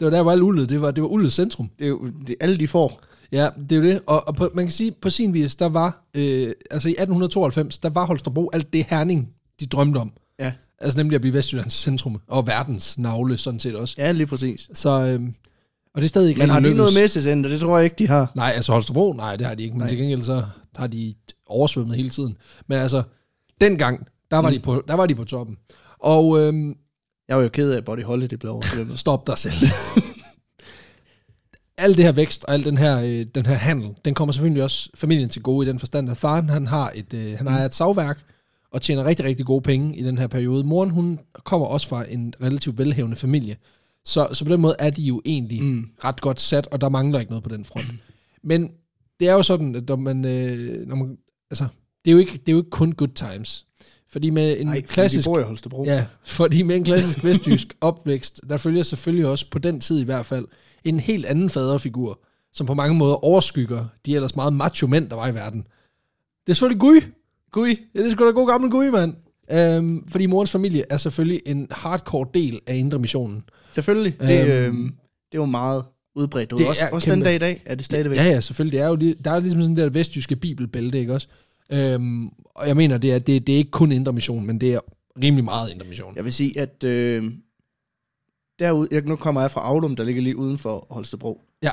Det 0.00 0.04
var 0.04 0.10
der, 0.10 0.22
hvor 0.22 0.32
alt 0.32 0.42
uldet, 0.42 0.70
det 0.70 0.80
var, 0.80 0.90
det 0.90 1.02
var 1.02 1.08
uldets 1.08 1.34
centrum. 1.34 1.70
Det 1.78 1.84
er 1.84 1.88
jo 1.88 2.10
det, 2.26 2.36
alle 2.40 2.58
de 2.58 2.68
får. 2.68 3.00
Ja, 3.32 3.48
det 3.68 3.72
er 3.72 3.76
jo 3.76 3.82
det. 3.82 4.02
Og, 4.06 4.28
og 4.28 4.36
på, 4.36 4.50
man 4.54 4.64
kan 4.64 4.72
sige, 4.72 4.92
på 4.92 5.10
sin 5.10 5.34
vis, 5.34 5.54
der 5.54 5.68
var, 5.68 6.06
øh, 6.14 6.52
altså 6.70 6.88
i 6.88 6.92
1892, 6.92 7.78
der 7.78 7.90
var 7.90 8.06
Holstebro 8.06 8.50
alt 8.52 8.72
det 8.72 8.86
Herning, 8.88 9.28
de 9.60 9.66
drømte 9.66 9.98
om. 9.98 10.12
Ja. 10.38 10.52
Altså 10.78 10.98
nemlig 10.98 11.14
at 11.14 11.20
blive 11.20 11.34
Vestjyllands 11.34 11.74
centrum, 11.74 12.20
og 12.26 12.46
verdens 12.46 12.98
navle 12.98 13.38
sådan 13.38 13.60
set 13.60 13.76
også. 13.76 13.94
Ja, 13.98 14.12
lige 14.12 14.26
præcis. 14.26 14.70
Så, 14.74 15.06
øh, 15.06 15.20
og 15.94 16.00
det 16.00 16.04
er 16.04 16.08
stadig 16.08 16.28
ikke 16.28 16.38
Men 16.38 16.50
har 16.50 16.60
de 16.60 16.62
noget 16.62 16.76
lykkedes. 16.92 16.94
messecenter? 17.14 17.50
Det 17.50 17.60
tror 17.60 17.76
jeg 17.76 17.84
ikke, 17.84 17.96
de 17.98 18.08
har. 18.08 18.32
Nej, 18.34 18.52
altså 18.56 18.72
Holstebro, 18.72 19.12
nej, 19.12 19.36
det 19.36 19.46
har 19.46 19.54
de 19.54 19.62
ikke, 19.62 19.72
men 19.74 19.78
Nej. 19.80 19.88
til 19.88 19.98
gengæld 19.98 20.22
så 20.22 20.44
har 20.76 20.86
de 20.86 21.14
oversvømmet 21.46 21.96
hele 21.96 22.10
tiden. 22.10 22.36
Men 22.66 22.78
altså, 22.78 23.02
dengang, 23.60 24.06
der 24.30 24.36
var, 24.38 24.48
Mm. 24.50 24.54
de, 24.54 24.60
på, 24.60 24.84
der 24.88 24.94
var 24.94 25.06
de 25.06 25.14
på 25.14 25.24
toppen. 25.24 25.56
Og 25.98 26.40
øhm, 26.40 26.76
Jeg 27.28 27.36
var 27.36 27.42
jo 27.42 27.48
ked 27.48 27.70
af, 27.72 27.76
at 27.76 27.84
Body 27.84 28.02
Holly 28.04 28.26
det 28.26 28.38
blev 28.38 28.52
oversvømmet. 28.52 28.98
stop 29.04 29.26
dig 29.26 29.38
selv. 29.38 29.54
al 31.78 31.96
det 31.96 32.04
her 32.04 32.12
vækst 32.12 32.44
og 32.44 32.54
al 32.54 32.64
den 32.64 32.78
her, 32.78 32.98
øh, 33.00 33.26
den 33.34 33.46
her 33.46 33.54
handel, 33.54 33.90
den 34.04 34.14
kommer 34.14 34.32
selvfølgelig 34.32 34.62
også 34.62 34.90
familien 34.94 35.28
til 35.28 35.42
gode 35.42 35.66
i 35.66 35.70
den 35.70 35.78
forstand, 35.78 36.10
at 36.10 36.16
faren 36.16 36.48
han 36.48 36.66
har 36.66 36.92
et, 36.94 37.14
øh, 37.14 37.38
han 37.38 37.46
har 37.46 37.64
et 37.64 37.74
savværk 37.74 38.24
og 38.72 38.82
tjener 38.82 39.04
rigtig, 39.04 39.26
rigtig 39.26 39.46
gode 39.46 39.62
penge 39.62 39.96
i 39.96 40.02
den 40.02 40.18
her 40.18 40.26
periode. 40.26 40.64
Moren, 40.64 40.90
hun 40.90 41.18
kommer 41.44 41.66
også 41.66 41.88
fra 41.88 42.04
en 42.08 42.34
relativt 42.42 42.78
velhævende 42.78 43.16
familie. 43.16 43.56
Så, 44.04 44.28
så 44.32 44.44
på 44.44 44.52
den 44.52 44.60
måde 44.60 44.74
er 44.78 44.90
de 44.90 45.02
jo 45.02 45.22
egentlig 45.24 45.62
Mm. 45.62 45.84
ret 46.04 46.20
godt 46.20 46.40
sat, 46.40 46.66
og 46.66 46.80
der 46.80 46.88
mangler 46.88 47.20
ikke 47.20 47.30
noget 47.32 47.42
på 47.44 47.50
den 47.50 47.64
front. 47.64 47.86
Men 48.42 48.70
det 49.20 49.28
er 49.28 49.32
jo 49.32 49.42
sådan, 49.42 49.74
at 49.74 49.88
når 49.88 49.96
man, 49.96 50.24
øh, 50.24 50.86
når 50.88 50.96
man 50.96 51.16
altså, 51.50 51.66
det 52.04 52.10
er, 52.10 52.12
jo 52.12 52.18
ikke, 52.18 52.32
det 52.32 52.48
er 52.48 52.52
jo 52.52 52.58
ikke 52.58 52.70
kun 52.70 52.92
good 52.92 53.08
times. 53.14 53.66
Fordi 54.08 54.30
med 54.30 54.60
en 54.60 54.66
Nej, 54.66 54.74
klassisk... 54.74 54.94
klassisk 54.94 55.24
de 55.24 55.30
bor 55.30 55.38
i 55.38 55.42
Holstebro. 55.42 55.84
Ja, 55.84 56.06
fordi 56.24 56.62
med 56.62 56.76
en 56.76 56.84
klassisk 56.84 57.24
vestjysk 57.24 57.76
opvækst, 57.80 58.40
der 58.48 58.56
følger 58.56 58.82
selvfølgelig 58.82 59.26
også 59.26 59.46
på 59.50 59.58
den 59.58 59.80
tid 59.80 60.00
i 60.00 60.04
hvert 60.04 60.26
fald 60.26 60.46
en 60.84 61.00
helt 61.00 61.24
anden 61.24 61.48
faderfigur, 61.50 62.20
som 62.52 62.66
på 62.66 62.74
mange 62.74 62.94
måder 62.96 63.24
overskygger 63.24 63.86
de 64.06 64.14
ellers 64.14 64.36
meget 64.36 64.52
macho 64.52 64.86
mænd, 64.86 65.10
der 65.10 65.16
var 65.16 65.28
i 65.28 65.34
verden. 65.34 65.60
Det 66.46 66.52
er 66.52 66.54
selvfølgelig 66.54 66.80
Gui. 66.80 67.00
Gui. 67.52 67.76
Ja, 67.94 67.98
det 68.00 68.06
er 68.06 68.10
sgu 68.10 68.26
da 68.26 68.30
god 68.30 68.48
gammel 68.48 68.70
Gui, 68.70 68.90
mand. 68.90 69.14
Øhm, 69.50 70.08
fordi 70.08 70.26
morens 70.26 70.50
familie 70.50 70.84
er 70.90 70.96
selvfølgelig 70.96 71.42
en 71.46 71.66
hardcore 71.70 72.26
del 72.34 72.60
af 72.66 72.76
Indre 72.76 72.98
Missionen. 72.98 73.44
Selvfølgelig. 73.72 74.16
Det, 74.20 74.64
Øhm. 74.66 74.76
øhm, 74.76 74.84
det 75.32 75.38
er 75.38 75.42
jo 75.42 75.46
meget 75.46 75.84
udbredt. 76.14 76.50
Det 76.50 76.60
er 76.60 76.68
også, 76.68 76.86
er 76.86 76.90
også 76.90 77.10
den 77.10 77.14
kæmpe. 77.14 77.24
dag 77.24 77.34
i 77.34 77.38
dag 77.38 77.62
er 77.66 77.74
det 77.74 77.84
stadigvæk. 77.84 78.16
Ja, 78.18 78.24
ja, 78.24 78.40
selvfølgelig. 78.40 78.78
Det 78.78 78.84
er 78.84 78.88
jo 78.88 79.14
der 79.24 79.30
er 79.30 79.40
ligesom 79.40 79.60
sådan 79.62 79.76
der 79.76 79.88
vestjyske 79.88 80.36
bibelbælte, 80.36 80.98
ikke 80.98 81.14
også? 81.14 81.28
Øhm, 81.72 82.28
og 82.44 82.68
jeg 82.68 82.76
mener, 82.76 82.98
det 82.98 83.12
er, 83.12 83.18
det, 83.18 83.46
det 83.46 83.52
er 83.52 83.56
ikke 83.56 83.70
kun 83.70 83.92
Indre 83.92 84.12
Mission, 84.12 84.46
men 84.46 84.60
det 84.60 84.74
er 84.74 84.80
rimelig 85.22 85.44
meget 85.44 85.70
Indre 85.70 85.86
Mission. 85.86 86.16
Jeg 86.16 86.24
vil 86.24 86.32
sige, 86.32 86.60
at 86.60 86.84
øh, 86.84 87.24
derude, 88.58 88.88
jeg, 88.90 89.02
nu 89.02 89.16
kommer 89.16 89.40
jeg 89.40 89.50
fra 89.50 89.60
Aulum, 89.60 89.96
der 89.96 90.04
ligger 90.04 90.22
lige 90.22 90.36
uden 90.36 90.58
for 90.58 90.86
Holstebro. 90.90 91.40
Ja. 91.62 91.70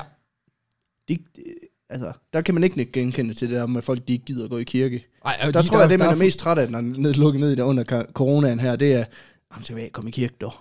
De, 1.08 1.14
de, 1.36 1.42
altså, 1.90 2.12
der 2.32 2.40
kan 2.40 2.54
man 2.54 2.64
ikke 2.64 2.84
genkende 2.92 3.34
til 3.34 3.48
det 3.50 3.56
der 3.56 3.66
med, 3.66 3.78
at 3.78 3.84
folk 3.84 4.08
de 4.08 4.12
ikke 4.12 4.24
gider 4.24 4.44
at 4.44 4.50
gå 4.50 4.58
i 4.58 4.64
kirke. 4.64 5.06
Ej, 5.24 5.36
Der, 5.42 5.50
der 5.50 5.62
tror 5.62 5.80
jeg, 5.80 5.88
det 5.90 5.98
man 5.98 6.08
er 6.08 6.16
mest 6.16 6.38
træt 6.38 6.58
af, 6.58 6.70
når 6.70 6.80
man 6.80 7.06
er 7.06 7.12
lukket 7.12 7.40
ned 7.40 7.52
i 7.52 7.54
der 7.56 7.64
under 7.64 8.04
coronaen 8.12 8.60
her, 8.60 8.76
det 8.76 8.92
er, 8.92 9.04
jamen, 9.52 9.64
så 9.64 9.72
vil 9.72 9.80
jeg 9.80 9.84
ikke 9.86 9.92
komme 9.94 10.10
i 10.10 10.12
kirke 10.12 10.34
dog. 10.40 10.52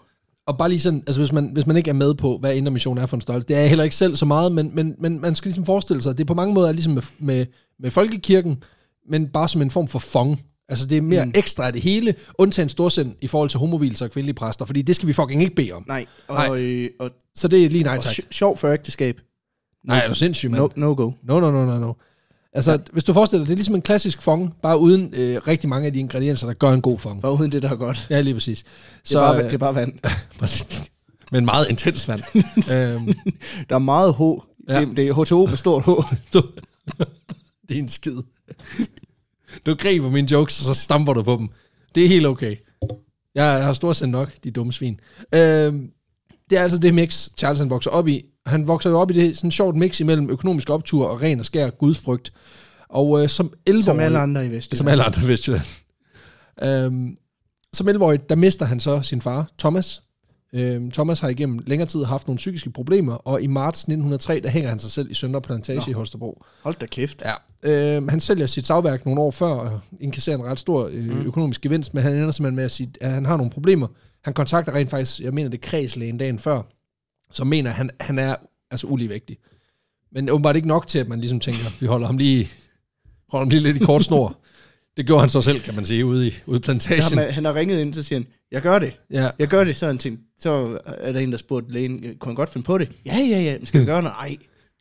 Og 0.50 0.58
bare 0.58 0.70
lige 0.70 0.80
sådan, 0.80 1.04
altså 1.08 1.22
hvis 1.22 1.32
man, 1.32 1.50
hvis 1.54 1.68
man 1.68 1.78
ikke 1.78 1.90
er 1.90 1.94
med 1.94 2.14
på, 2.14 2.38
hvad 2.38 2.56
Indre 2.56 2.72
Mission 2.72 2.98
er 2.98 3.06
for 3.06 3.18
en 3.18 3.22
størrelse, 3.22 3.48
det 3.48 3.56
er 3.56 3.60
jeg 3.60 3.70
heller 3.70 3.84
ikke 3.84 3.96
selv 3.96 4.16
så 4.16 4.26
meget, 4.26 4.52
men, 4.52 4.72
men, 4.76 4.96
men 5.00 5.22
man 5.22 5.36
skal 5.36 5.50
ligesom 5.50 5.66
forestille 5.66 6.02
sig, 6.02 6.10
at 6.10 6.18
det 6.18 6.28
på 6.28 6.34
mange 6.34 6.54
måder 6.54 6.68
er 6.68 6.72
ligesom 6.72 6.94
med, 6.94 7.02
med, 7.20 7.46
med 7.80 7.92
folkekirken, 7.92 8.64
men 9.10 9.28
bare 9.28 9.48
som 9.50 9.62
en 9.62 9.72
form 9.72 9.88
for 9.88 10.00
fong. 10.00 10.42
Altså 10.70 10.88
det 10.88 10.98
er 10.98 11.02
mere 11.02 11.26
mm. 11.26 11.32
Ekstra 11.36 11.68
af 11.68 11.74
det 11.74 11.82
hele, 11.82 12.16
undtagen 12.38 12.70
storsind 12.70 13.16
i 13.22 13.28
forhold 13.28 13.50
til 13.50 13.60
homovilser 13.60 14.06
og 14.06 14.12
kvindelige 14.12 14.34
præster, 14.36 14.66
fordi 14.66 14.82
det 14.82 14.96
skal 14.96 15.08
vi 15.08 15.14
fucking 15.14 15.42
ikke 15.42 15.56
bede 15.56 15.72
om. 15.72 15.86
Nej, 15.88 16.06
og, 16.28 16.36
Nej. 16.36 16.58
Øh, 16.62 16.90
og, 17.00 17.10
Så 17.36 17.48
det 17.48 17.66
er 17.66 17.70
lige 17.70 17.84
nej 17.84 17.96
og 17.98 18.04
tak. 18.04 18.12
sj- 18.14 18.28
sjov 18.32 18.58
for 18.58 18.68
ægteskab. 18.68 19.22
Nej, 19.88 20.02
er 20.04 20.08
du 20.08 20.14
sindssyg, 20.14 20.52
mand? 20.52 20.62
No, 20.62 20.68
no 20.76 20.94
go. 20.94 21.12
No, 21.24 21.40
no, 21.40 21.52
no, 21.52 21.66
no, 21.66 21.80
no. 21.80 21.94
Altså, 22.54 22.72
ja. 22.72 22.78
hvis 22.92 23.04
du 23.04 23.14
forestiller 23.14 23.44
dig, 23.44 23.48
det 23.48 23.54
er 23.54 23.58
ligesom 23.58 23.76
en 23.76 23.82
klassisk 23.82 24.22
fong, 24.22 24.56
bare 24.62 24.80
uden 24.80 25.14
øh, 25.14 25.42
rigtig 25.48 25.70
mange 25.70 25.88
af 25.88 25.94
de 25.94 26.00
ingredienser, 26.00 26.48
der 26.48 26.54
gør 26.54 26.72
en 26.72 26.82
god 26.82 27.00
fong. 27.00 27.22
Bare 27.22 27.34
uden 27.40 27.52
det, 27.52 27.64
der 27.64 27.70
er 27.70 27.76
godt. 27.76 28.08
Ja, 28.10 28.22
lige 28.22 28.34
præcis. 28.34 28.64
Det 29.10 29.16
er, 29.16 29.20
bare, 29.20 29.38
øh, 29.38 29.44
det 29.44 29.54
er 29.54 29.58
bare 29.58 29.76
vand. 29.76 29.94
Men 31.32 31.46
meget 31.46 31.70
intens 31.70 32.08
vand. 32.08 32.22
øhm, 32.76 33.14
Der 33.70 33.76
er 33.76 33.80
meget 33.80 34.16
H. 34.16 34.22
Ja. 34.70 34.80
Det, 34.80 34.98
det 34.98 35.08
er 35.08 35.14
H2O 35.14 35.50
med 35.50 35.58
stort 35.58 35.84
H. 35.84 35.90
du, 36.34 36.42
din 37.70 37.88
skid. 37.88 38.18
Du 39.66 39.76
griber 39.76 40.12
mine 40.12 40.32
jokes, 40.32 40.60
og 40.60 40.76
så 40.76 40.82
stamper 40.82 41.14
du 41.14 41.24
på 41.24 41.36
dem. 41.40 41.50
Det 41.96 42.04
er 42.04 42.08
helt 42.08 42.26
okay. 42.26 42.56
Jeg 43.36 43.66
har 43.66 43.74
stort 43.74 43.96
set 43.96 44.10
nok, 44.10 44.34
de 44.44 44.52
dumme 44.52 44.74
svin. 44.74 45.00
Øhm, 45.36 45.92
det 46.50 46.58
er 46.58 46.64
altså 46.64 46.78
det 46.78 46.94
mix, 46.94 47.30
Charles 47.38 47.60
han 47.60 47.70
vokser 47.70 47.92
op 47.92 48.08
i. 48.08 48.26
Han 48.50 48.68
vokser 48.68 48.90
jo 48.90 49.00
op 49.00 49.12
i 49.12 49.14
det 49.14 49.38
sådan 49.38 49.52
sjovt 49.52 49.76
mix 49.76 50.00
imellem 50.00 50.30
økonomisk 50.30 50.70
optur 50.70 51.08
og 51.08 51.22
ren 51.22 51.40
og 51.40 51.46
skær 51.46 51.70
gudsfrygt. 51.70 52.34
Og 52.90 53.24
øh, 53.24 53.30
som 53.30 53.54
11 53.66 53.84
Som 53.84 54.00
alle 54.00 54.20
andre 54.20 54.46
i 54.46 54.50
Vestjylland. 54.52 54.78
Som 54.78 54.88
alle 54.88 55.04
andre 55.04 55.22
i 55.24 55.28
Vestjylland. 55.28 55.66
Øhm, 56.64 57.18
som 57.74 57.88
11-årig, 57.90 58.30
der 58.30 58.36
mister 58.36 58.66
han 58.66 58.80
så 58.80 59.02
sin 59.02 59.22
far, 59.22 59.48
Thomas. 59.60 60.02
Øhm, 60.54 60.92
Thomas 60.92 61.20
har 61.20 61.30
igennem 61.30 61.60
længere 61.68 61.88
tid 61.88 62.04
haft 62.04 62.28
nogle 62.28 62.38
psykiske 62.38 62.72
problemer, 62.72 63.14
og 63.14 63.42
i 63.42 63.48
marts 63.48 63.80
1903, 63.82 64.40
der 64.40 64.50
hænger 64.50 64.70
han 64.70 64.80
sig 64.80 64.92
selv 64.92 65.12
i 65.12 65.14
Søndre 65.14 65.42
Plantage 65.42 65.80
Nå. 65.80 65.84
i 65.88 65.92
Holstebro. 65.92 66.44
Hold 66.64 66.76
da 66.82 66.86
kæft. 66.86 67.24
Ja. 67.26 67.96
Øhm, 67.96 68.08
han 68.08 68.20
sælger 68.20 68.46
sit 68.46 68.66
savværk 68.66 69.06
nogle 69.06 69.22
år 69.22 69.32
før, 69.32 69.48
og 69.48 69.80
indkasserer 70.00 70.38
en 70.38 70.44
ret 70.44 70.60
stor 70.60 70.90
øh, 70.92 71.06
Mm. 71.06 71.26
økonomisk 71.26 71.62
gevinst, 71.62 71.94
men 71.94 72.04
han 72.04 72.14
ender 72.16 72.32
simpelthen 72.32 72.56
med 72.56 72.64
at 72.64 72.72
sige, 72.72 72.94
at 73.02 73.12
han 73.12 73.26
har 73.26 73.38
nogle 73.38 73.52
problemer. 73.52 73.88
Han 74.24 74.34
kontakter 74.34 74.76
rent 74.76 74.90
faktisk, 74.90 75.20
jeg 75.20 75.34
mener 75.34 75.50
det 75.50 75.62
kredslægen 75.62 76.18
dagen 76.18 76.40
før, 76.40 76.62
som 77.32 77.48
mener, 77.48 77.70
at 77.70 77.76
han, 77.76 77.90
han 78.00 78.20
er 78.20 78.36
altså 78.72 78.88
uligevægtig. 78.88 79.38
Men 80.12 80.30
åbenbart 80.30 80.56
ikke 80.56 80.68
nok 80.68 80.88
til, 80.88 81.00
at 81.00 81.08
man 81.08 81.20
ligesom 81.20 81.40
tænker, 81.40 81.66
vi 81.80 81.86
holder 81.86 82.08
ham 82.08 82.18
lige, 82.18 82.50
holder 83.30 83.46
ham 83.46 83.50
lige 83.50 83.60
lidt 83.64 83.78
i 83.78 83.80
kort 83.80 84.04
snor. 84.04 84.38
Det 84.98 85.06
gjorde 85.06 85.20
han 85.20 85.30
så 85.30 85.42
selv, 85.42 85.60
kan 85.62 85.76
man 85.76 85.86
sige, 85.86 86.06
ude 86.06 86.28
i, 86.28 86.34
ude 86.46 86.58
i 86.58 86.62
plantagen. 86.62 87.16
man, 87.16 87.34
han 87.34 87.46
har 87.46 87.56
ringet 87.56 87.82
ind, 87.82 87.94
så 87.94 88.04
siger 88.04 88.20
han, 88.20 88.28
jeg 88.52 88.62
gør 88.62 88.80
det. 88.80 88.94
Ja, 89.12 89.30
Jeg 89.40 89.48
gør 89.48 89.64
det. 89.64 89.78
Så, 89.78 89.86
han 89.86 89.98
tænkt, 89.98 90.22
så 90.40 90.80
er 90.86 91.12
der 91.12 91.20
en, 91.20 91.32
der 91.32 91.38
spurgte 91.38 91.72
lægen, 91.74 92.02
kunne 92.20 92.30
han 92.30 92.36
godt 92.36 92.50
finde 92.50 92.66
på 92.66 92.78
det? 92.78 92.92
Ja, 93.06 93.18
ja, 93.18 93.40
ja. 93.42 93.58
Skal 93.64 93.82
vi 93.82 93.86
gøre 93.86 94.02
noget? 94.04 94.16
Ej. 94.16 94.38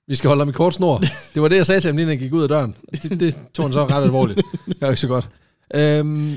vi 0.09 0.15
skal 0.15 0.29
holde 0.29 0.41
ham 0.41 0.49
i 0.49 0.53
kort 0.53 0.75
snor. 0.75 0.99
Det 1.35 1.43
var 1.43 1.49
det, 1.49 1.57
jeg 1.57 1.67
sagde 1.67 1.81
til 1.81 1.89
ham, 1.89 1.97
lige 1.97 2.07
når 2.07 2.13
han 2.13 2.19
gik 2.19 2.33
ud 2.33 2.43
af 2.43 2.49
døren. 2.49 2.77
Det, 3.03 3.21
det 3.21 3.39
tog 3.55 3.65
han 3.65 3.73
så 3.73 3.87
ret 3.87 4.03
alvorligt. 4.03 4.41
Det 4.67 4.81
var 4.81 4.89
ikke 4.89 5.01
så 5.01 5.09
godt. 5.09 5.29
Øhm, 5.75 6.37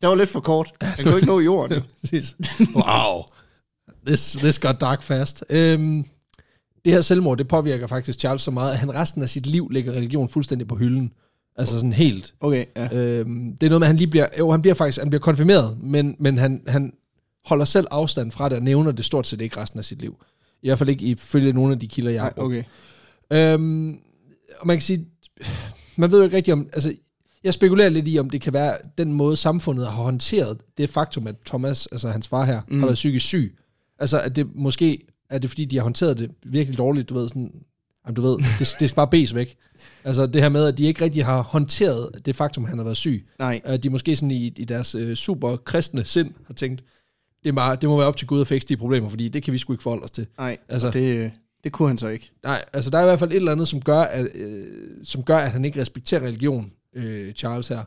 Det 0.00 0.08
var 0.08 0.14
lidt 0.14 0.28
for 0.28 0.40
kort. 0.40 0.72
Han 0.82 1.04
kunne 1.04 1.14
ikke 1.16 1.26
nå 1.26 1.40
jorden. 1.40 1.82
Præcis. 2.00 2.36
Wow. 2.74 3.22
This, 4.06 4.32
this 4.32 4.58
got 4.58 4.80
dark 4.80 5.02
fast. 5.02 5.44
Øhm, 5.50 6.04
det 6.84 6.92
her 6.92 7.00
selvmord, 7.00 7.38
det 7.38 7.48
påvirker 7.48 7.86
faktisk 7.86 8.20
Charles 8.20 8.42
så 8.42 8.50
meget, 8.50 8.72
at 8.72 8.78
han 8.78 8.94
resten 8.94 9.22
af 9.22 9.28
sit 9.28 9.46
liv 9.46 9.68
lægger 9.70 9.92
religion 9.92 10.28
fuldstændig 10.28 10.68
på 10.68 10.76
hylden. 10.76 11.12
Altså 11.56 11.74
sådan 11.74 11.92
helt. 11.92 12.34
Okay, 12.40 12.64
ja. 12.76 12.88
Øhm, 12.92 13.56
det 13.60 13.66
er 13.66 13.70
noget 13.70 13.80
med, 13.80 13.86
at 13.86 13.88
han 13.88 13.96
lige 13.96 14.10
bliver, 14.10 14.26
jo, 14.38 14.50
han 14.50 14.62
bliver 14.62 14.74
faktisk, 14.74 14.98
han 14.98 15.10
bliver 15.10 15.20
konfirmeret, 15.20 15.78
men, 15.82 16.16
men 16.18 16.38
han, 16.38 16.62
han 16.66 16.92
holder 17.44 17.64
selv 17.64 17.86
afstand 17.90 18.30
fra 18.30 18.48
det 18.48 18.56
og 18.56 18.62
nævner 18.62 18.92
det 18.92 19.04
stort 19.04 19.26
set 19.26 19.40
ikke 19.40 19.60
resten 19.60 19.78
af 19.78 19.84
sit 19.84 20.00
liv. 20.00 20.16
I 20.62 20.68
hvert 20.68 20.78
fald 20.78 20.88
ikke 20.88 21.04
ifølge 21.04 21.52
nogle 21.52 21.72
af 21.72 21.78
de 21.78 21.88
kilder, 21.88 22.10
jeg 22.10 22.22
har 22.22 22.32
brugt. 22.36 22.46
okay. 22.46 22.62
Øhm, 23.32 23.98
og 24.60 24.66
man 24.66 24.76
kan 24.76 24.82
sige, 24.82 25.06
man 25.96 26.10
ved 26.10 26.18
jo 26.18 26.24
ikke 26.24 26.36
rigtigt 26.36 26.52
om, 26.52 26.68
altså, 26.72 26.94
jeg 27.44 27.54
spekulerer 27.54 27.88
lidt 27.88 28.08
i, 28.08 28.18
om 28.18 28.30
det 28.30 28.40
kan 28.40 28.52
være 28.52 28.78
den 28.98 29.12
måde, 29.12 29.36
samfundet 29.36 29.86
har 29.86 30.02
håndteret 30.02 30.58
det 30.78 30.90
faktum, 30.90 31.26
at 31.26 31.34
Thomas, 31.46 31.86
altså 31.86 32.08
hans 32.08 32.28
far 32.28 32.44
her. 32.44 32.60
Mm. 32.68 32.78
har 32.78 32.86
været 32.86 32.94
psykisk 32.94 33.26
syg. 33.26 33.56
Altså, 33.98 34.20
at 34.20 34.36
det 34.36 34.54
måske 34.54 35.06
er 35.30 35.38
det, 35.38 35.50
fordi 35.50 35.64
de 35.64 35.76
har 35.76 35.82
håndteret 35.82 36.18
det 36.18 36.30
virkelig 36.44 36.78
dårligt, 36.78 37.08
du 37.08 37.14
ved, 37.14 37.28
sådan, 37.28 37.52
jamen, 38.06 38.14
du 38.14 38.22
ved, 38.22 38.38
det, 38.58 38.58
det 38.80 38.88
skal 38.88 38.94
bare 38.94 39.08
bes 39.08 39.34
væk. 39.34 39.56
Altså, 40.04 40.26
det 40.26 40.42
her 40.42 40.48
med, 40.48 40.66
at 40.66 40.78
de 40.78 40.84
ikke 40.84 41.04
rigtig 41.04 41.24
har 41.24 41.42
håndteret 41.42 42.26
det 42.26 42.36
faktum, 42.36 42.64
at 42.64 42.68
han 42.70 42.78
har 42.78 42.84
været 42.84 42.96
syg. 42.96 43.26
Nej. 43.38 43.60
At 43.64 43.82
de 43.82 43.90
måske 43.90 44.16
sådan 44.16 44.30
i, 44.30 44.46
i 44.56 44.64
deres 44.64 44.94
øh, 44.94 45.16
super 45.16 45.56
kristne 45.56 46.04
sind 46.04 46.34
har 46.46 46.54
tænkt, 46.54 46.84
det, 47.42 47.48
er 47.48 47.52
bare, 47.54 47.76
det 47.76 47.88
må 47.88 47.96
være 47.96 48.06
op 48.06 48.16
til 48.16 48.26
Gud 48.26 48.40
at 48.40 48.46
fikse 48.46 48.68
de 48.68 48.76
problemer, 48.76 49.08
fordi 49.08 49.28
det 49.28 49.42
kan 49.42 49.52
vi 49.52 49.58
sgu 49.58 49.72
ikke 49.72 49.82
forholde 49.82 50.04
os 50.04 50.10
til. 50.10 50.26
Nej, 50.38 50.56
Altså- 50.68 50.90
det, 50.90 51.32
det 51.64 51.72
kunne 51.72 51.88
han 51.88 51.98
så 51.98 52.08
ikke. 52.08 52.30
Nej, 52.42 52.64
altså 52.72 52.90
der 52.90 52.98
er 52.98 53.02
i 53.02 53.06
hvert 53.06 53.18
fald 53.18 53.30
et 53.30 53.36
eller 53.36 53.52
andet, 53.52 53.68
som 53.68 53.82
gør, 53.82 54.00
at, 54.00 54.28
øh, 54.34 54.66
som 55.04 55.22
gør, 55.22 55.36
at 55.36 55.50
han 55.50 55.64
ikke 55.64 55.80
respekterer 55.80 56.20
religion, 56.20 56.72
øh, 56.94 57.32
Charles 57.34 57.68
her. 57.68 57.84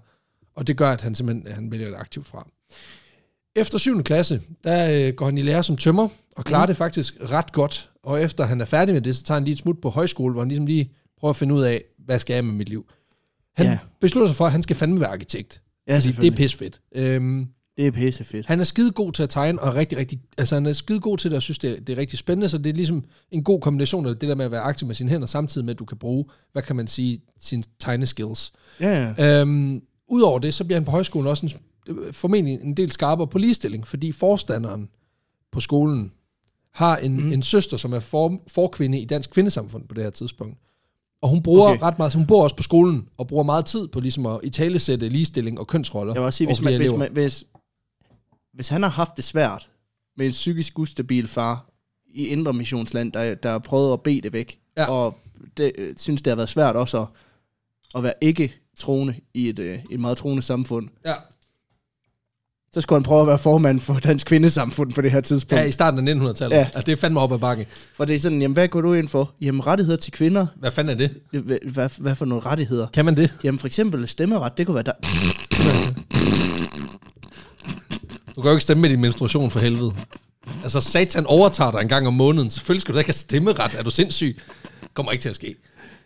Og 0.56 0.68
det 0.68 0.78
gør, 0.78 0.89
at 0.92 1.01
han 1.01 1.16
simpelthen 1.16 1.54
han 1.54 1.72
vælger 1.72 1.88
det 1.88 1.96
aktivt 1.96 2.28
fra. 2.28 2.48
Efter 3.56 3.77
7. 3.77 4.03
klasse, 4.03 4.41
der 4.63 5.08
øh, 5.08 5.13
går 5.13 5.25
han 5.25 5.38
i 5.38 5.41
lære 5.41 5.63
som 5.63 5.77
tømmer, 5.77 6.08
og 6.38 6.46
klarer 6.46 6.65
mm. 6.65 6.68
Det 6.68 6.77
faktisk 6.77 7.18
ret 7.32 7.51
godt. 7.51 7.89
Og 8.03 8.22
efter 8.22 8.46
han 8.46 8.62
er 8.62 8.65
færdig 8.65 8.94
med 8.94 9.01
det, 9.01 9.15
så 9.15 9.24
tager 9.24 9.36
han 9.36 9.44
lige 9.46 9.53
et 9.53 9.58
smut 9.60 9.82
på 9.82 9.89
højskole, 9.89 10.32
hvor 10.34 10.41
han 10.41 10.48
ligesom 10.48 10.65
lige 10.65 10.91
prøver 11.20 11.29
at 11.29 11.36
finde 11.36 11.53
ud 11.53 11.62
af, 11.62 11.84
hvad 12.06 12.20
skal 12.20 12.34
jeg 12.34 12.46
med 12.46 12.53
mit 12.53 12.70
liv. 12.70 12.86
Han 13.56 13.65
ja. 13.65 13.77
Beslutter 14.01 14.27
sig 14.27 14.36
for, 14.36 14.46
at 14.46 14.51
han 14.51 14.63
skal 14.63 14.75
fandme 14.75 15.00
være 15.00 15.10
arkitekt. 15.10 15.62
Ja, 15.88 15.96
Fordi 15.96 16.12
det 16.12 16.27
er 16.32 16.36
pisfedt. 16.36 16.82
Øhm, 16.96 17.48
Det 17.77 17.88
er 17.88 17.91
pisse 17.91 18.24
fedt. 18.24 18.46
han 18.46 18.60
er 18.60 18.63
skide 18.63 18.91
god 18.91 19.12
til 19.12 19.24
at 19.24 19.29
tegne, 19.29 19.62
og 19.62 19.75
rigtig, 19.75 19.98
rigtig, 19.98 20.20
altså 20.38 20.56
han 20.56 20.65
er 20.65 20.74
skide 20.74 21.00
god 21.00 21.18
til 21.18 21.32
det, 21.32 21.36
og 21.38 21.41
synes, 21.44 21.60
det 21.60 21.72
er, 21.72 21.79
det 21.79 21.94
er 21.94 21.98
rigtig 21.98 22.20
spændende, 22.20 22.50
så 22.50 22.58
det 22.58 22.68
er 22.68 22.74
ligesom 22.74 23.03
en 23.32 23.44
god 23.44 23.62
kombination 23.62 24.06
af 24.06 24.18
det 24.18 24.29
der 24.29 24.36
med 24.36 24.46
at 24.46 24.51
være 24.51 24.62
aktiv 24.62 24.88
med 24.88 24.96
sine 24.96 25.10
hænder, 25.10 25.27
samtidig 25.27 25.65
med, 25.65 25.74
at 25.74 25.79
du 25.79 25.86
kan 25.86 25.98
bruge, 25.98 26.25
hvad 26.51 26.63
kan 26.63 26.75
man 26.75 26.88
sige, 26.88 27.20
sine 27.39 27.63
tegneskills. 27.79 28.51
Ja, 28.79 29.13
ja. 29.18 29.41
Øhm, 29.41 29.82
Udover 30.12 30.39
det, 30.39 30.53
så 30.53 30.63
bliver 30.63 30.79
han 30.79 30.86
på 30.86 30.91
højskolen 30.91 31.27
også 31.27 31.46
en, 31.46 31.51
formentlig 32.12 32.60
en 32.62 32.74
del 32.74 32.91
skarpere 32.91 33.27
på 33.27 33.38
ligestilling, 33.38 33.88
fordi 33.88 34.12
forstanderen 34.12 34.89
på 35.51 35.60
skolen 35.60 36.12
har 36.72 36.98
en, 36.98 37.25
mm. 37.25 37.31
En 37.31 37.43
søster, 37.43 37.77
som 37.77 37.93
er 37.93 38.00
for, 38.00 38.41
forkvinde 38.48 39.00
i 39.00 39.05
dansk 39.05 39.29
kvindesamfund 39.29 39.88
på 39.88 39.93
det 39.93 40.03
her 40.03 40.12
tidspunkt. 40.12 40.58
Og 41.22 41.29
hun 41.29 41.43
bruger 41.43 41.69
okay. 41.69 41.81
Ret 41.81 41.98
meget, 41.98 42.13
hun 42.13 42.27
bor 42.27 42.43
også 42.43 42.55
på 42.55 42.63
skolen, 42.63 43.08
og 43.17 43.27
bruger 43.27 43.43
meget 43.43 43.65
tid 43.65 43.88
på 43.88 44.00
ligesom 44.00 44.25
at 44.25 44.39
italesætte 44.43 45.10
ligestilling 45.10 45.60
og 45.60 45.67
kønsroller. 45.67 46.13
Jeg 46.13 46.22
vil 46.22 46.25
også 46.25 46.38
sige, 46.38 46.48
hvis, 46.48 46.62
man, 46.62 46.77
hvis, 46.77 46.91
man, 46.91 47.10
hvis, 47.12 47.43
hvis 48.53 48.69
han 48.69 48.84
har 48.84 48.89
haft 48.89 49.12
det 49.15 49.24
svært 49.24 49.69
med 50.17 50.25
en 50.25 50.31
psykisk 50.31 50.79
ustabil 50.79 51.27
far 51.27 51.69
i 52.13 52.27
Indre 52.27 52.53
Missionsland, 52.53 53.12
der, 53.12 53.36
der 53.36 53.50
har 53.51 53.60
prøvet 53.60 53.93
at 53.93 54.01
bede 54.01 54.22
det 54.22 54.34
væk, 54.34 54.60
Ja. 54.77 54.86
og 54.86 55.17
det, 55.58 55.72
øh, 55.77 55.93
synes, 55.98 56.22
det 56.22 56.31
har 56.31 56.36
været 56.36 56.50
svært 56.50 56.75
også 56.75 57.01
at, 57.01 57.08
at 57.96 58.03
være 58.03 58.13
ikke 58.22 58.53
troende 58.77 59.15
i 59.34 59.50
et, 59.50 59.60
øh, 59.60 59.79
et 59.89 60.00
meget 60.00 60.17
troende 60.17 60.41
samfund, 60.41 60.89
Ja. 61.05 61.13
Så 62.74 62.82
skulle 62.82 62.98
han 62.98 63.04
prøve 63.04 63.22
at 63.22 63.28
være 63.28 63.38
formand 63.38 63.80
for 63.80 63.94
Dansk 63.94 64.28
Kvindesamfund 64.28 64.94
på 64.94 65.02
det 65.02 65.12
her 65.12 65.22
tidspunkt. 65.22 65.62
ja, 65.62 65.68
i 65.68 65.72
starten 65.72 66.08
af 66.08 66.14
1900-tallet. 66.14 66.56
Ja. 66.56 66.64
Altså, 66.64 66.82
det 66.86 66.92
er 66.92 66.96
fandme 66.96 67.20
op 67.20 67.34
ad 67.34 67.40
bakke. 67.40 67.68
For 67.96 68.06
det 68.06 68.16
er 68.16 68.20
sådan, 68.20 68.42
jamen 68.42 68.54
hvad 68.54 68.68
går 68.68 68.82
du 68.82 68.94
ind 68.94 69.08
for? 69.08 69.32
Jamen 69.42 69.68
rettigheder 69.68 69.98
til 69.98 70.12
kvinder. 70.12 70.48
Hvad 70.56 70.72
fanden 70.72 71.02
er 71.02 71.08
det? 71.08 71.42
Hvad, 71.44 71.58
hvad, 71.72 71.90
hvad 71.98 72.16
for 72.16 72.26
nogle 72.26 72.46
rettigheder? 72.46 72.88
Kan 72.94 73.06
man 73.06 73.18
det? 73.18 73.34
Jamen 73.44 73.60
for 73.60 73.68
eksempel 73.68 74.08
stemmeret, 74.08 74.58
det 74.58 74.66
kunne 74.66 74.76
være 74.76 74.84
der. 74.84 74.92
Du 78.36 78.42
kan 78.42 78.50
jo 78.50 78.56
ikke 78.56 78.64
stemme 78.64 78.82
med 78.82 78.90
din 78.90 79.02
menstruation 79.02 79.52
for 79.52 79.60
helvede. 79.60 79.94
Altså, 80.64 80.82
satan 80.82 81.26
overtager 81.26 81.72
dig 81.72 81.82
en 81.82 81.88
gang 81.88 82.08
om 82.08 82.14
måneden. 82.14 82.50
Selvfølgelig 82.50 82.82
skal 82.82 82.94
du 82.94 82.96
da 82.96 83.00
ikke 83.00 83.08
have 83.08 83.14
stemmeret. 83.14 83.76
Er 83.78 83.84
du 83.84 83.90
sindssyg? 83.90 84.40
Kommer 84.94 85.12
ikke 85.12 85.22
til 85.22 85.30
at 85.30 85.36
ske. 85.36 85.56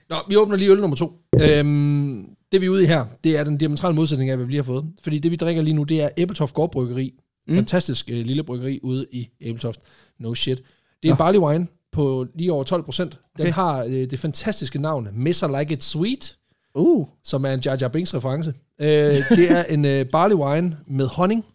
Nå, 0.10 0.15
vi 0.29 0.36
åbner 0.38 0.58
lige 0.58 0.72
øl 0.72 0.82
nummer 0.82 0.96
to. 0.96 1.20
Øhm, 1.41 2.25
det 2.53 2.62
vi 2.62 2.65
er 2.65 2.69
ude 2.69 2.83
i 2.83 2.86
her, 2.86 3.05
det 3.24 3.38
er 3.38 3.43
den 3.43 3.57
diametrale 3.57 3.95
modsætning 3.95 4.29
af, 4.29 4.36
hvad 4.38 4.45
vi 4.45 4.51
lige 4.51 4.57
har 4.57 4.63
fået. 4.63 4.86
Fordi 5.03 5.19
det 5.19 5.31
vi 5.31 5.36
drikker 5.36 5.62
lige 5.62 5.74
nu, 5.74 5.83
det 5.83 6.01
er 6.01 6.10
Æbeltoft 6.17 6.53
Gård 6.53 6.72
Bryggeri. 6.72 7.13
Mm. 7.48 7.55
Fantastisk 7.55 8.10
øh, 8.10 8.25
lille 8.25 8.43
bryggeri 8.43 8.79
ude 8.83 9.05
i 9.12 9.29
Æbeltoft. 9.41 9.79
No 10.19 10.33
shit. 10.33 10.57
Det 10.57 11.10
er 11.10 11.12
Nå. 11.12 11.13
en 11.13 11.17
barley 11.17 11.39
wine 11.39 11.67
på 11.91 12.27
lige 12.36 12.51
over 12.51 12.63
12 12.63 12.83
procent. 12.83 13.19
Den 13.38 13.41
Okay. 13.41 13.51
har 13.53 13.83
øh, 13.83 13.91
det 13.91 14.19
fantastiske 14.19 14.79
navn 14.79 15.07
Miss 15.13 15.41
I 15.41 15.45
Like 15.60 15.74
It 15.74 15.83
Sweet 15.83 16.38
Uh, 16.75 17.07
som 17.24 17.45
er 17.45 17.53
en 17.53 17.60
Jar 17.65 17.77
Jar 17.81 17.88
Binks 17.88 18.15
reference. 18.15 18.53
Øh, 18.81 18.88
det 19.29 19.51
er 19.51 19.63
en 19.63 19.86
øh, 19.86 20.05
barley 20.05 20.36
wine 20.36 20.77
med 20.88 21.07
honning. 21.07 21.45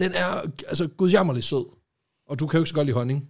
Den 0.00 0.12
er 0.14 0.50
altså 0.68 0.88
gudsjammerligt 0.96 1.46
sød. 1.46 1.64
Og 2.28 2.40
du 2.40 2.46
kan 2.46 2.58
jo 2.58 2.62
ikke 2.62 2.68
så 2.68 2.74
godt 2.74 2.86
lide 2.86 2.96
honning. 2.96 3.28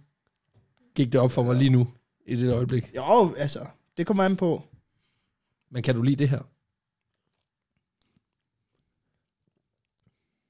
Gik 0.95 1.13
det 1.13 1.21
op 1.21 1.31
for 1.31 1.43
mig 1.43 1.55
lige 1.55 1.69
nu, 1.69 1.87
i 2.27 2.35
det 2.35 2.53
øjeblik. 2.53 2.91
Jo, 2.95 3.33
altså, 3.37 3.59
det 3.97 4.07
kommer 4.07 4.23
an 4.23 4.35
på. 4.35 4.61
Men 5.71 5.83
kan 5.83 5.95
du 5.95 6.01
lide 6.01 6.15
det 6.15 6.29
her? 6.29 6.39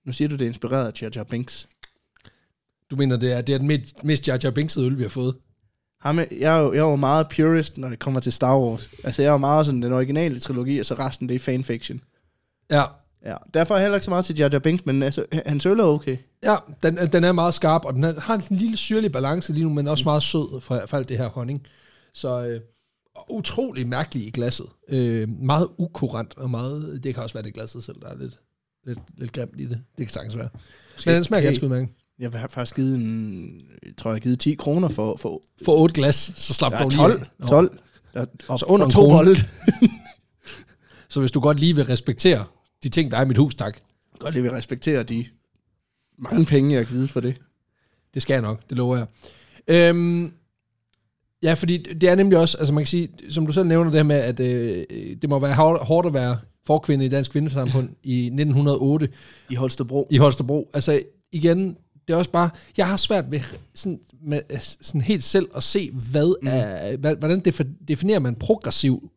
Nu 0.05 0.11
siger 0.11 0.27
du, 0.27 0.35
det 0.35 0.41
er 0.41 0.47
inspireret 0.47 0.87
af 0.87 1.01
Jar 1.01 1.11
Jar 1.15 1.23
Binks. 1.23 1.69
Du 2.91 2.95
mener, 2.95 3.17
det 3.17 3.31
er, 3.31 3.41
det 3.41 3.53
er 3.53 3.57
den 3.57 3.67
mest, 3.67 4.03
mest 4.03 4.27
Jar 4.27 4.39
Jar 4.43 4.51
Binksede 4.51 4.85
øl, 4.85 4.97
vi 4.97 5.03
har 5.03 5.09
fået? 5.09 5.35
Ham, 6.01 6.19
jeg, 6.19 6.27
er 6.57 6.59
jo, 6.59 6.73
jeg 6.73 6.79
er 6.79 6.89
jo 6.89 6.95
meget 6.95 7.29
purist, 7.29 7.77
når 7.77 7.89
det 7.89 7.99
kommer 7.99 8.19
til 8.19 8.33
Star 8.33 8.59
Wars. 8.59 8.91
Altså, 9.03 9.21
jeg 9.21 9.29
er 9.29 9.31
jo 9.31 9.37
meget 9.37 9.65
sådan 9.65 9.81
den 9.81 9.93
originale 9.93 10.39
trilogi, 10.39 10.79
og 10.79 10.85
så 10.85 10.93
resten, 10.93 11.29
det 11.29 11.35
er 11.35 11.39
fanfiction. 11.39 12.01
Ja. 12.71 12.83
Ja, 13.25 13.35
derfor 13.53 13.73
er 13.73 13.77
jeg 13.77 13.83
heller 13.83 13.95
ikke 13.95 14.05
så 14.05 14.09
meget 14.09 14.25
til 14.25 14.37
Jar 14.37 14.49
Jar 14.51 14.59
Binks, 14.59 14.85
men 14.85 15.03
altså, 15.03 15.25
hans 15.45 15.65
øl 15.65 15.79
er 15.79 15.83
okay. 15.83 16.17
Ja, 16.43 16.55
den, 16.83 16.97
den 16.97 17.23
er 17.23 17.31
meget 17.31 17.53
skarp, 17.53 17.85
og 17.85 17.93
den 17.93 18.03
har 18.03 18.35
en 18.35 18.57
lille 18.57 18.77
syrlig 18.77 19.11
balance 19.11 19.53
lige 19.53 19.63
nu, 19.63 19.69
men 19.69 19.87
også 19.87 20.03
meget 20.03 20.23
sød 20.23 20.61
fra, 20.61 20.85
fra 20.85 20.97
alt 20.97 21.09
det 21.09 21.17
her 21.17 21.27
honning. 21.27 21.67
Så 22.13 22.45
øh, 22.45 22.61
utrolig 23.29 23.87
mærkelig 23.87 24.27
i 24.27 24.29
glasset. 24.29 24.65
Øh, 24.89 25.29
meget 25.29 25.69
ukurant, 25.77 26.37
og 26.37 26.49
meget, 26.49 27.03
det 27.03 27.13
kan 27.13 27.23
også 27.23 27.33
være 27.33 27.43
det 27.43 27.53
glasset 27.53 27.83
selv, 27.83 28.01
der 28.01 28.07
er 28.07 28.15
lidt, 28.15 28.39
lidt, 28.85 28.99
lidt 29.17 29.31
grimt 29.31 29.59
i 29.59 29.65
det. 29.65 29.81
Det 29.97 30.07
kan 30.07 30.13
sagtens 30.13 30.37
være. 30.37 30.49
Men 31.05 31.15
den 31.15 31.23
smager 31.23 31.41
Hey, 31.41 31.47
ganske 31.47 31.63
udmærket. 31.63 31.89
Jeg 32.19 32.31
har 32.31 32.47
faktisk 32.47 32.75
givet 32.75 32.95
en, 32.95 33.61
jeg 33.85 33.93
tror, 33.97 34.11
jeg 34.11 34.15
har 34.15 34.19
givet 34.19 34.39
10 34.39 34.55
kroner 34.55 34.89
for, 34.89 35.15
for 35.15 35.41
For 35.65 35.77
otte 35.81 35.95
glas, 35.95 36.31
så 36.35 36.53
slap 36.53 36.71
dog 36.71 36.89
lige 36.89 36.97
12. 36.97 37.27
af. 37.41 37.47
12. 37.47 37.79
Der, 38.13 38.25
og, 38.47 38.59
Så 38.59 38.65
under 38.65 38.85
og 38.85 38.87
en 38.87 38.91
to 38.91 39.09
bold. 39.09 39.37
Så 41.09 41.19
hvis 41.19 41.31
du 41.31 41.39
godt 41.39 41.59
lige 41.59 41.75
vil 41.75 41.85
respektere 41.85 42.45
de 42.83 42.89
ting, 42.89 43.11
der 43.11 43.17
er 43.17 43.21
i 43.21 43.27
mit 43.27 43.37
hus, 43.37 43.55
tak. 43.55 43.77
Godt 44.19 44.33
lige 44.33 44.43
vil 44.43 44.51
respektere 44.51 45.03
de 45.03 45.25
mange 46.17 46.45
penge, 46.45 46.71
jeg 46.71 46.79
har 46.79 46.93
givet 46.93 47.09
for 47.09 47.19
det. 47.19 47.41
Det 48.13 48.21
skal 48.21 48.33
jeg 48.33 48.41
nok, 48.41 48.69
det 48.69 48.77
lover 48.77 48.97
jeg. 48.97 49.07
Øhm, 49.67 50.33
ja, 51.45 51.53
fordi 51.53 51.77
det 51.77 52.09
er 52.09 52.15
nemlig 52.15 52.39
også, 52.39 52.57
altså 52.57 52.73
man 52.73 52.83
kan 52.83 52.87
sige, 52.87 53.09
som 53.29 53.45
du 53.45 53.53
selv 53.53 53.67
nævner 53.67 53.91
det 53.91 53.99
her 53.99 54.03
med, 54.03 54.15
at 54.15 54.39
øh, 54.39 54.85
det 55.21 55.29
må 55.29 55.39
være 55.39 55.55
hårdt, 55.83 56.07
at 56.07 56.13
være 56.13 56.37
forkvinde 56.67 57.05
i 57.05 57.09
dansk 57.09 57.31
kvindesamfund 57.31 57.89
i 58.03 58.25
1908 58.25 59.09
I 59.49 59.55
Holstebro. 59.55 60.07
i 60.11 60.17
Holstebro. 60.17 60.69
Altså 60.73 61.01
igen, 61.31 61.77
det 62.07 62.13
er 62.13 62.17
også 62.17 62.31
bare, 62.31 62.49
jeg 62.77 62.87
har 62.87 62.97
svært 62.97 63.31
ved 63.31 63.39
sådan, 63.73 63.99
med, 64.23 64.39
sådan 64.81 65.01
helt 65.01 65.23
selv 65.23 65.47
at 65.55 65.63
se, 65.63 65.91
hvad 66.11 66.35
mm. 66.41 66.47
er, 66.51 67.15
hvordan 67.15 67.41
defi- 67.47 67.85
definerer 67.87 68.19
man 68.19 68.35
progressiv 68.35 69.11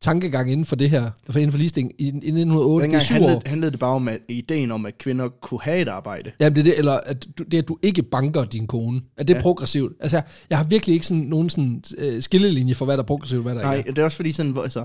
tankegang 0.00 0.52
inden 0.52 0.64
for 0.64 0.76
det 0.76 0.90
her, 0.90 1.10
for 1.30 1.38
inden 1.38 1.50
for 1.52 1.58
ligestilling 1.58 1.92
i, 1.98 2.04
i 2.04 2.08
1908, 2.08 2.88
det 2.88 2.94
er 2.94 2.98
Dengang 3.00 3.22
år. 3.22 3.26
handlede, 3.28 3.48
handlede 3.48 3.70
det 3.70 3.80
bare 3.80 3.94
om 3.94 4.08
at, 4.08 4.18
ideen 4.28 4.72
om, 4.72 4.86
at 4.86 4.98
kvinder 4.98 5.28
kunne 5.28 5.60
have 5.62 5.78
et 5.80 5.88
arbejde. 5.88 6.30
Jamen 6.40 6.54
det 6.56 6.60
er 6.60 6.64
det, 6.64 6.78
eller 6.78 6.92
at 6.92 7.26
du, 7.38 7.44
det, 7.44 7.58
at 7.58 7.68
du 7.68 7.78
ikke 7.82 8.02
banker 8.02 8.44
din 8.44 8.66
kone. 8.66 9.00
Er 9.16 9.22
det 9.22 9.34
ja. 9.34 9.38
Ja. 9.38 9.42
progressivt? 9.42 9.92
Altså, 10.00 10.16
jeg, 10.16 10.24
jeg 10.50 10.58
har 10.58 10.64
virkelig 10.64 10.94
ikke 10.94 11.06
sådan 11.06 11.22
nogen 11.24 11.50
sådan, 11.50 11.82
øh, 11.98 12.22
skillelinje 12.22 12.74
for, 12.74 12.84
hvad 12.84 12.96
der 12.96 13.02
er 13.02 13.06
progressivt, 13.06 13.38
og 13.38 13.42
hvad 13.42 13.54
der 13.54 13.60
Nej, 13.62 13.76
ikke 13.76 13.88
er. 13.90 13.94
det 13.94 14.00
er 14.02 14.04
også 14.06 14.16
fordi 14.16 14.32
sådan, 14.32 14.52
hvor, 14.52 14.62
altså, 14.62 14.84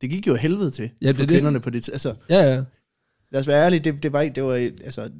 det 0.00 0.10
gik 0.10 0.26
jo 0.26 0.34
helvede 0.34 0.70
til 0.70 0.90
Ja, 1.02 1.08
det 1.08 1.16
for 1.16 1.22
er 1.22 1.26
det. 1.26 1.34
kvinderne 1.34 1.60
på 1.60 1.70
det. 1.70 1.88
Altså, 1.88 2.14
Ja, 2.30 2.54
ja. 2.54 2.62
lad 3.32 3.40
os 3.40 3.46
være 3.46 3.64
ærlige, 3.64 3.80
det, 3.80 4.02
det 4.02 4.12
var 4.12 4.20
ikke, 4.20 4.34
det 4.34 4.42
var, 4.44 4.54
altså, 4.84 5.10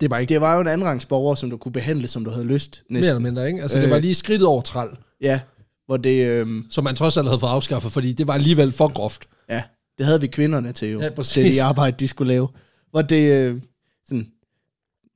Det 0.00 0.02
er 0.06 0.08
bare 0.08 0.20
ikke 0.20 0.34
det 0.34 0.40
var 0.40 0.54
jo 0.54 0.60
en 0.60 0.66
andenrangsborger, 0.66 1.34
som 1.34 1.50
du 1.50 1.56
kunne 1.56 1.72
behandle, 1.72 2.08
som 2.08 2.24
du 2.24 2.30
havde 2.30 2.44
lyst. 2.46 2.82
mere 2.90 2.98
eller 3.00 3.12
Næsten. 3.12 3.22
mindre, 3.22 3.46
ikke? 3.46 3.62
Altså, 3.62 3.76
øh. 3.76 3.82
det 3.82 3.90
var 3.90 3.96
Øh. 3.96 4.02
lige 4.02 4.14
skridtet 4.14 4.46
over 4.48 4.62
træl, 4.62 4.88
Ja, 5.20 5.40
hvor 5.86 5.96
det, 5.96 6.26
øhm, 6.26 6.66
som 6.70 6.84
man 6.84 6.96
trods 6.96 7.16
alt 7.16 7.26
havde 7.26 7.40
fået 7.40 7.50
afskaffet, 7.50 7.92
fordi 7.92 8.12
det 8.12 8.26
var 8.26 8.34
alligevel 8.34 8.72
for 8.72 8.92
groft. 8.92 9.28
ja, 9.50 9.62
det 9.98 10.06
havde 10.06 10.20
vi 10.20 10.26
kvinderne 10.26 10.72
til 10.72 10.90
jo. 10.90 11.00
Ja, 11.00 11.06
det 11.06 11.14
præcis. 11.14 11.46
er 11.46 11.50
de 11.50 11.62
arbejde, 11.62 11.96
de 12.00 12.08
skulle 12.08 12.32
lave. 12.32 12.48
Hvor 12.90 13.02
det, 13.02 13.32
øh, 13.32 13.60
sådan, 14.08 14.26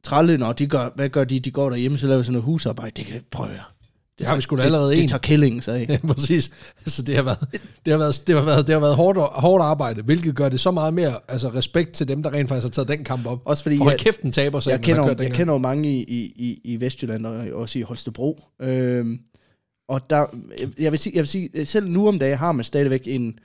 trælle, 0.05 0.39
når 0.39 0.53
de 0.53 0.67
gør, 0.67 0.89
hvad 0.97 1.09
gør 1.09 1.25
de? 1.25 1.41
De 1.41 1.51
går 1.51 1.71
derhjemme, 1.71 1.99
så 1.99 2.07
laver 2.07 2.23
sådan 2.23 2.33
noget 2.33 2.45
husarbejde. 2.45 2.93
Det 2.97 3.07
kan 3.07 3.23
prøve 3.31 3.51
jeg. 3.51 3.63
Det 4.19 4.27
har 4.27 4.37
vi 4.37 4.43
sgu 4.43 4.57
da 4.57 4.63
allerede 4.63 4.91
det, 4.91 4.97
en. 4.97 5.03
det 5.03 5.09
tager 5.09 5.19
killingen 5.19 5.61
sig 5.61 5.81
af. 5.81 5.87
Ja, 5.89 5.99
præcis. 6.15 6.51
Altså, 6.81 7.03
det 7.03 7.15
har 7.15 7.23
været, 7.23 7.39
det 7.85 7.93
har 7.93 7.99
været, 7.99 8.23
det 8.27 8.35
har 8.35 8.45
været, 8.45 8.67
det 8.67 8.73
har 8.73 8.81
været 8.81 8.97
hårdt, 8.97 9.19
hårdt 9.19 9.65
arbejde, 9.65 10.03
hvilket 10.03 10.37
gør 10.37 10.49
det 10.49 10.61
så 10.61 10.71
meget 10.71 10.95
mere 10.95 11.15
altså, 11.29 11.49
respekt 11.49 11.93
til 11.93 12.09
dem, 12.09 12.23
der 12.23 12.33
rent 12.33 12.49
faktisk 12.49 12.65
har 12.65 12.71
taget 12.71 12.89
den 12.89 13.05
kamp 13.05 13.27
op. 13.27 13.43
Også 13.45 13.63
fordi 13.63 13.77
For 13.77 13.91
jeg, 13.91 13.99
kæft, 13.99 14.21
en 14.21 14.33
taber 14.33 14.61
sig, 14.61 14.71
jeg, 14.71 14.81
kender, 14.81 15.15
jeg 15.19 15.33
kender 15.33 15.55
jo 15.55 15.59
mange 15.59 15.93
i, 15.93 16.03
i, 16.03 16.33
i, 16.37 16.61
i 16.65 16.81
Vestjylland 16.81 17.27
og 17.27 17.47
også 17.53 17.79
i 17.79 17.83
Holstebro. 17.83 18.41
Øhm, 18.63 19.19
og 19.89 20.11
der, 20.11 20.27
jeg 20.79 20.93
vil, 20.93 20.99
sige, 20.99 21.13
jeg 21.15 21.21
vil 21.21 21.29
sige, 21.29 21.67
selv 21.67 21.89
nu 21.89 22.09
om 22.09 22.19
dagen 22.19 22.39
har 22.39 22.53
man 22.53 22.65
stadigvæk 22.65 23.03
en, 23.07 23.39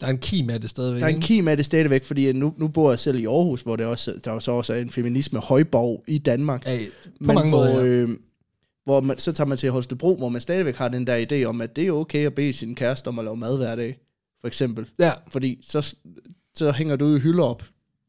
Der 0.00 0.06
er 0.06 0.10
en 0.10 0.18
kim 0.18 0.50
af 0.50 0.60
det 0.60 0.70
stadigvæk. 0.70 1.00
der 1.00 1.06
er 1.06 1.10
en 1.10 1.20
kim 1.20 1.48
af 1.48 1.56
det 1.56 1.66
stadigvæk, 1.66 2.04
fordi 2.04 2.32
nu, 2.32 2.54
nu 2.58 2.68
bor 2.68 2.90
jeg 2.90 2.98
selv 2.98 3.18
i 3.18 3.24
Aarhus, 3.26 3.62
hvor 3.62 3.76
det 3.76 3.86
også, 3.86 4.20
der 4.24 4.38
så 4.38 4.52
også 4.52 4.74
er 4.74 4.80
en 4.80 4.90
feminisme 4.90 5.38
højborg 5.38 6.04
i 6.08 6.18
Danmark. 6.18 6.66
Ja, 6.66 6.78
på 7.04 7.10
men 7.20 7.34
mange 7.34 7.48
hvor, 7.50 7.58
måder, 7.58 7.84
ja. 7.84 7.86
øh, 7.86 8.08
hvor 8.84 9.00
man, 9.00 9.18
så 9.18 9.32
tager 9.32 9.48
man 9.48 9.58
til 9.58 9.70
Holstebro, 9.70 10.16
hvor 10.16 10.28
man 10.28 10.40
stadigvæk 10.40 10.76
har 10.76 10.88
den 10.88 11.06
der 11.06 11.26
idé 11.32 11.44
om, 11.44 11.60
at 11.60 11.76
det 11.76 11.86
er 11.86 11.92
okay 11.92 12.26
at 12.26 12.34
bede 12.34 12.52
sin 12.52 12.74
kæreste 12.74 13.08
om 13.08 13.18
at 13.18 13.24
lave 13.24 13.36
mad 13.36 13.56
hver 13.56 13.76
dag, 13.76 13.98
for 14.40 14.46
eksempel. 14.48 14.86
Ja, 14.98 15.12
Fordi 15.28 15.58
så, 15.62 15.94
så 16.54 16.72
hænger 16.72 16.96
du 16.96 17.06
jo 17.08 17.18
hylder 17.18 17.44
op, 17.44 17.62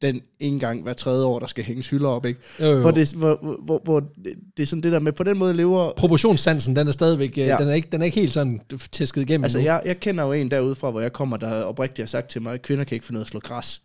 den 0.04 0.22
en 0.40 0.60
gang 0.60 0.84
hver 0.84 0.94
tredje 0.94 1.26
år, 1.26 1.40
der 1.40 1.48
skal 1.48 1.64
hænges 1.64 1.90
hylder 1.90 2.10
op, 2.10 2.26
ikke? 2.26 2.40
jo, 2.60 2.66
jo. 2.66 2.80
Hvor, 2.82 2.92
det, 2.92 3.14
hvor, 3.14 3.58
hvor, 3.66 3.82
hvor 3.84 4.00
det, 4.00 4.34
det 4.58 4.64
er 4.64 4.68
sådan 4.68 4.84
det 4.84 4.92
der 4.92 5.00
med, 5.00 5.12
på 5.12 5.24
den 5.24 5.38
måde 5.38 5.54
lever... 5.54 5.92
proportionssansen, 5.98 6.76
den 6.76 6.88
er 6.88 6.92
stadigvæk, 6.92 7.38
ja. 7.38 7.46
Ja. 7.46 7.58
den, 7.58 7.68
er 7.68 7.74
ikke, 7.74 7.88
den 7.92 8.02
er 8.02 8.06
ikke 8.06 8.20
helt 8.20 8.34
sådan 8.34 8.62
tæsket 8.92 9.22
igennem 9.22 9.44
Altså, 9.44 9.60
jeg, 9.60 9.82
jeg 9.86 10.00
kender 10.00 10.24
jo 10.24 10.32
en 10.32 10.52
derude 10.52 10.76
fra, 10.76 10.92
hvor 10.92 11.02
jeg 11.02 11.14
kommer, 11.14 11.38
der 11.38 11.64
oprigtigt 11.64 12.00
har 12.00 12.08
sagt 12.08 12.30
til 12.30 12.42
mig, 12.42 12.54
at 12.54 12.62
kvinder 12.62 12.84
kan 12.84 12.96
ikke 12.96 13.06
finde 13.06 13.18
ud 13.18 13.22
af 13.22 13.26
at 13.26 13.30
slå 13.30 13.40
græs. 13.40 13.82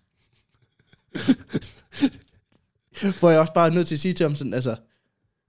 hvor 3.19 3.31
jeg 3.31 3.41
også 3.41 3.53
bare 3.53 3.67
er 3.69 3.73
nødt 3.73 3.89
til 3.89 3.95
at 3.95 4.01
sige 4.01 4.15
til 4.15 4.25
ham 4.25 4.35
sådan, 4.37 4.55
altså, 4.55 4.77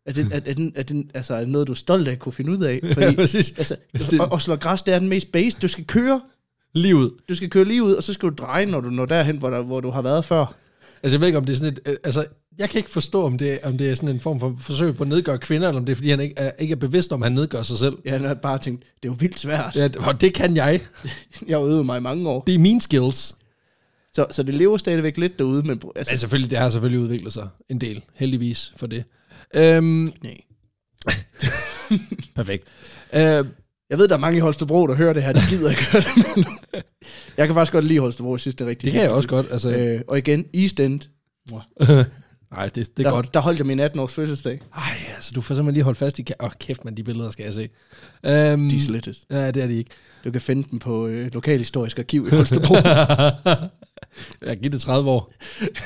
er 0.05 0.13
det, 0.13 0.27
er, 0.31 0.35
er, 0.45 0.53
den, 0.53 0.73
er, 0.75 0.83
den, 0.83 1.11
altså, 1.13 1.33
er 1.33 1.39
det 1.39 1.49
noget, 1.49 1.67
du 1.67 1.71
er 1.71 1.75
stolt 1.75 2.07
af 2.07 2.11
at 2.11 2.19
kunne 2.19 2.33
finde 2.33 2.51
ud 2.51 2.63
af? 2.63 2.79
Ja, 2.83 2.93
Fordi, 2.93 3.15
præcis. 3.15 3.53
altså, 3.57 3.75
det- 3.93 4.21
at, 4.21 4.29
at 4.33 4.41
slå 4.41 4.55
græs, 4.55 4.81
det 4.81 4.93
er 4.93 4.99
den 4.99 5.09
mest 5.09 5.31
base. 5.31 5.57
Du 5.61 5.67
skal 5.67 5.85
køre, 5.85 6.21
Livet. 6.73 7.11
du 7.29 7.35
skal 7.35 7.49
køre 7.49 7.65
lige 7.65 7.83
ud, 7.83 7.93
og 7.93 8.03
så 8.03 8.13
skal 8.13 8.29
du 8.29 8.33
dreje, 8.37 8.65
når 8.65 8.81
du 8.81 8.89
når 8.89 9.05
derhen, 9.05 9.37
hvor, 9.37 9.49
der, 9.49 9.63
hvor 9.63 9.81
du 9.81 9.89
har 9.89 10.01
været 10.01 10.25
før. 10.25 10.55
Altså, 11.03 11.15
jeg 11.15 11.19
ved 11.19 11.27
ikke, 11.27 11.37
om 11.37 11.45
det 11.45 11.53
er 11.53 11.57
sådan 11.57 11.73
et... 11.73 11.79
øh, 11.85 11.97
Altså, 12.03 12.25
jeg 12.59 12.69
kan 12.69 12.77
ikke 12.79 12.89
forstå, 12.89 13.23
om 13.23 13.37
det, 13.37 13.59
om 13.63 13.77
det 13.77 13.89
er 13.89 13.95
sådan 13.95 14.09
en 14.09 14.19
form 14.19 14.39
for 14.39 14.55
forsøg 14.59 14.95
på 14.95 15.03
at 15.03 15.09
nedgøre 15.09 15.37
kvinder, 15.37 15.67
eller 15.67 15.79
om 15.79 15.85
det 15.85 15.93
er, 15.93 15.95
fordi 15.95 16.09
han 16.09 16.19
ikke 16.19 16.33
er, 16.37 16.51
ikke 16.59 16.71
er 16.71 16.75
bevidst 16.75 17.11
om, 17.13 17.23
at 17.23 17.25
han 17.25 17.35
nedgør 17.35 17.63
sig 17.63 17.77
selv. 17.77 17.97
Jeg 18.05 18.19
har 18.19 18.33
bare 18.33 18.57
tænkt, 18.57 18.83
det 19.03 19.09
er 19.09 19.13
jo 19.13 19.15
vildt 19.19 19.39
svært. 19.39 19.75
Ja, 19.75 19.89
og 20.07 20.21
det 20.21 20.33
kan 20.33 20.55
jeg. 20.55 20.81
Jeg 21.47 21.57
har 21.57 21.65
øvet 21.65 21.85
mig 21.85 21.97
i 21.97 22.01
mange 22.01 22.29
år. 22.29 22.43
Det 22.47 22.55
er 22.55 22.59
mine 22.59 22.81
skills. 22.81 23.35
Så, 24.13 24.25
så 24.31 24.43
det 24.43 24.55
lever 24.55 24.77
stadigvæk 24.77 25.17
lidt 25.17 25.39
derude, 25.39 25.63
men 25.63 25.81
altså, 25.95 26.11
Men 26.13 26.19
selvfølgelig, 26.19 26.51
det 26.51 26.59
har 26.59 26.69
selvfølgelig 26.69 26.99
udviklet 26.99 27.33
sig 27.33 27.49
en 27.69 27.81
del, 27.81 28.03
heldigvis 28.13 28.73
for 28.77 28.87
det. 28.87 29.03
Øhm, 29.55 30.13
nej. 30.23 30.41
perfekt. 32.35 32.67
Øh, 33.13 33.45
Jeg 33.89 33.97
ved, 33.97 34.07
der 34.07 34.15
er 34.15 34.19
mange 34.19 34.37
i 34.37 34.39
Holstebro, 34.39 34.87
der 34.87 34.95
hører 34.95 35.13
det 35.13 35.23
her. 35.23 35.33
De 35.33 35.39
gider 35.49 35.69
ikke 35.69 35.85
høre 35.85 36.01
det, 36.01 36.35
men 36.35 36.45
jeg 37.37 37.47
kan 37.47 37.53
faktisk 37.53 37.73
godt 37.73 37.85
lide 37.85 37.99
Holstebro. 37.99 38.33
Jeg 38.33 38.39
synes, 38.39 38.55
det 38.55 38.65
er 38.65 38.69
rigtig 38.69 38.85
det 38.85 38.93
kan 38.93 39.01
jeg 39.01 39.11
også 39.11 39.29
godt. 39.29 39.47
Altså, 39.51 39.69
øh, 39.71 40.01
og 40.07 40.17
igen, 40.17 40.45
East 40.53 40.79
End. 40.79 41.01
nej, 42.51 42.65
det, 42.75 42.75
det 42.75 42.89
er 42.99 43.03
der, 43.03 43.09
godt. 43.11 43.33
der 43.33 43.39
holdt 43.39 43.59
jeg 43.59 43.67
min 43.67 43.79
18-års 43.79 44.13
fødselsdag. 44.13 44.59
Ej, 44.75 44.81
altså, 45.15 45.31
du 45.35 45.41
får 45.41 45.55
simpelthen 45.55 45.73
lige 45.73 45.83
holdt 45.83 45.97
fast 45.97 46.19
i... 46.19 46.25
Åh, 46.39 46.45
oh, 46.45 46.51
kæft, 46.59 46.85
man, 46.85 46.97
de 46.97 47.03
billeder 47.03 47.31
skal 47.31 47.43
jeg 47.43 47.53
se. 47.53 47.69
Øhm, 48.25 48.69
De 48.69 48.75
er. 48.75 49.25
Ja, 49.29 49.51
det 49.51 49.63
er 49.63 49.67
de 49.67 49.77
ikke. 49.77 49.91
Du 50.23 50.31
kan 50.31 50.41
finde 50.41 50.67
dem 50.71 50.79
på 50.79 51.07
øh, 51.07 51.29
Lokalhistorisk 51.33 51.99
Arkiv 51.99 52.27
i 52.31 52.35
Holstebro. 52.35 52.75
jeg 54.47 54.57
giver 54.57 54.69
det 54.71 54.81
30 54.81 55.09
år. 55.09 55.31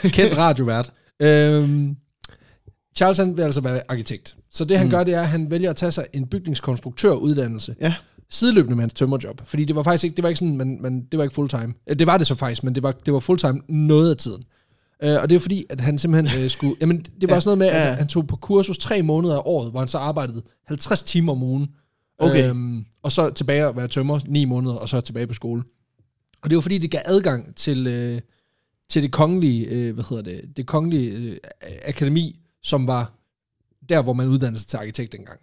Kendt 0.03 0.37
radiovært. 0.37 0.91
Øhm, 1.19 1.95
Charles 2.95 3.17
han 3.17 3.37
vil 3.37 3.43
altså 3.43 3.61
være 3.61 3.81
arkitekt. 3.87 4.37
Så 4.51 4.65
det 4.65 4.77
han 4.77 4.87
mm. 4.87 4.91
gør, 4.91 5.03
det 5.03 5.13
er, 5.13 5.21
at 5.21 5.27
han 5.27 5.51
vælger 5.51 5.69
at 5.69 5.75
tage 5.75 5.91
sig 5.91 6.05
en 6.13 6.27
bygningskonstruktøruddannelse. 6.27 7.75
ja. 7.81 7.93
Sideløbende 8.29 8.75
med 8.75 8.83
hans 8.83 8.93
tømmerjob. 8.93 9.41
Fordi 9.45 9.65
det 9.65 9.75
var 9.75 9.83
faktisk 9.83 10.03
ikke, 10.03 10.15
det 10.15 10.23
var 10.23 10.29
ikke 10.29 10.39
sådan, 10.39 10.57
men, 10.57 10.81
men 10.81 11.05
det 11.11 11.17
var 11.17 11.23
ikke 11.23 11.35
fulltime. 11.35 11.73
Øh, 11.87 11.99
Det 11.99 12.07
var 12.07 12.17
det 12.17 12.27
så 12.27 12.35
faktisk, 12.35 12.63
men 12.63 12.75
det 12.75 12.83
var, 12.83 12.91
det 12.91 13.13
var 13.13 13.19
fulltime 13.19 13.61
noget 13.69 14.09
af 14.09 14.17
tiden. 14.17 14.43
Øh, 15.03 15.21
og 15.21 15.29
det 15.29 15.35
er 15.35 15.39
fordi, 15.39 15.65
at 15.69 15.81
han 15.81 15.97
simpelthen 15.97 16.43
øh, 16.43 16.49
skulle... 16.49 16.75
Jamen, 16.81 16.97
det 16.97 17.07
var 17.21 17.27
Ja, 17.27 17.33
ja, 17.33 17.39
sådan 17.39 17.57
noget 17.57 17.73
med, 17.73 17.81
at 17.81 17.87
ja. 17.87 17.93
han 17.93 18.07
tog 18.07 18.27
på 18.27 18.35
kursus 18.35 18.77
tre 18.77 19.01
måneder 19.01 19.35
af 19.35 19.41
året, 19.45 19.71
hvor 19.71 19.79
han 19.79 19.87
så 19.87 19.97
arbejdede 19.97 20.41
50 20.67 21.03
timer 21.03 21.31
om 21.31 21.43
ugen. 21.43 21.67
Okay. 22.19 22.49
Øhm, 22.49 22.85
og 23.03 23.11
så 23.11 23.29
tilbage 23.29 23.65
at 23.65 23.75
være 23.77 23.87
tømmer 23.87 24.19
ni 24.27 24.45
måneder, 24.45 24.75
og 24.75 24.89
så 24.89 25.01
tilbage 25.01 25.27
på 25.27 25.33
skole. 25.33 25.63
Og 26.41 26.49
det 26.49 26.55
var 26.55 26.61
fordi, 26.61 26.77
det 26.77 26.91
gav 26.91 27.01
adgang 27.05 27.55
til, 27.55 27.87
øh, 27.87 28.21
til 28.89 29.03
det 29.03 29.11
kongelige, 29.11 29.65
øh, 29.65 29.93
hvad 29.93 30.03
hedder 30.09 30.23
det, 30.23 30.57
det 30.57 30.65
kongelige 30.67 31.11
øh, 31.11 31.37
akademi, 31.85 32.39
som 32.63 32.87
var 32.87 33.11
der, 33.89 34.01
hvor 34.01 34.13
man 34.13 34.27
uddannede 34.27 34.59
sig 34.59 34.67
til 34.69 34.77
arkitekt 34.77 35.11
dengang. 35.11 35.39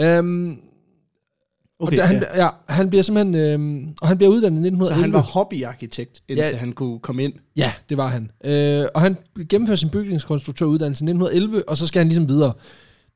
Øhm, 0.00 0.58
Okay, 1.78 1.92
og 1.92 1.96
der, 1.98 2.06
han, 2.06 2.16
ja. 2.34 2.44
ja. 2.44 2.48
han 2.68 2.88
bliver 2.90 3.02
simpelthen, 3.02 3.34
øhm, 3.34 3.94
og 4.00 4.08
han 4.08 4.16
bliver 4.16 4.30
uddannet 4.32 4.58
i 4.60 4.62
Så 4.62 4.66
1911. 4.66 5.02
han 5.02 5.12
var 5.12 5.20
hobbyarkitekt, 5.20 6.22
indtil 6.28 6.46
Ja. 6.52 6.56
han 6.56 6.72
kunne 6.72 6.98
komme 6.98 7.24
ind. 7.24 7.32
Ja, 7.56 7.72
det 7.88 7.96
var 7.96 8.08
han. 8.08 8.30
Øh, 8.44 8.86
og 8.94 9.00
han 9.00 9.16
gennemfører 9.48 9.76
sin 9.76 9.88
bygningskonstruktøruddannelse 9.90 11.02
i 11.04 11.06
1911, 11.08 11.68
og 11.68 11.76
så 11.76 11.86
skal 11.86 12.00
han 12.00 12.08
ligesom 12.08 12.28
videre. 12.28 12.52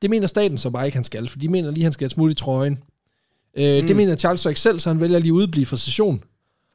Det 0.01 0.09
mener 0.09 0.27
staten 0.27 0.57
så 0.57 0.69
bare 0.69 0.85
ikke, 0.85 0.95
han 0.97 1.03
skal, 1.03 1.29
for 1.29 1.39
de 1.39 1.47
mener 1.47 1.71
lige, 1.71 1.83
han 1.83 1.91
skal 1.93 2.03
have 2.03 2.05
et 2.07 2.11
smut 2.11 2.31
i 2.31 2.33
trøjen. 2.33 2.77
Øh, 3.57 3.81
mm. 3.81 3.87
Det 3.87 3.95
mener 3.95 4.15
Charles 4.15 4.41
så 4.41 4.49
ikke 4.49 4.61
selv, 4.61 4.79
så 4.79 4.89
han 4.89 4.99
vælger 4.99 5.19
lige 5.19 5.29
at 5.29 5.33
udblive 5.33 5.65
fra 5.65 5.77
session. 5.77 6.23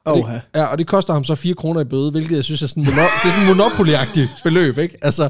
Og 0.05 0.17
det, 0.17 0.41
ja, 0.55 0.65
og 0.65 0.77
det 0.77 0.87
koster 0.87 1.13
ham 1.13 1.23
så 1.23 1.35
4 1.35 1.53
kroner 1.55 1.81
i 1.81 1.85
bøde, 1.85 2.11
hvilket 2.11 2.35
jeg 2.35 2.43
synes 2.43 2.61
er 2.63 2.67
sådan, 2.67 2.83
mono- 2.83 3.23
det 3.23 3.29
er 3.31 3.39
sådan 3.39 3.57
monopoly 3.57 3.91
beløb, 4.43 4.77
ikke? 4.77 4.97
Altså, 5.01 5.29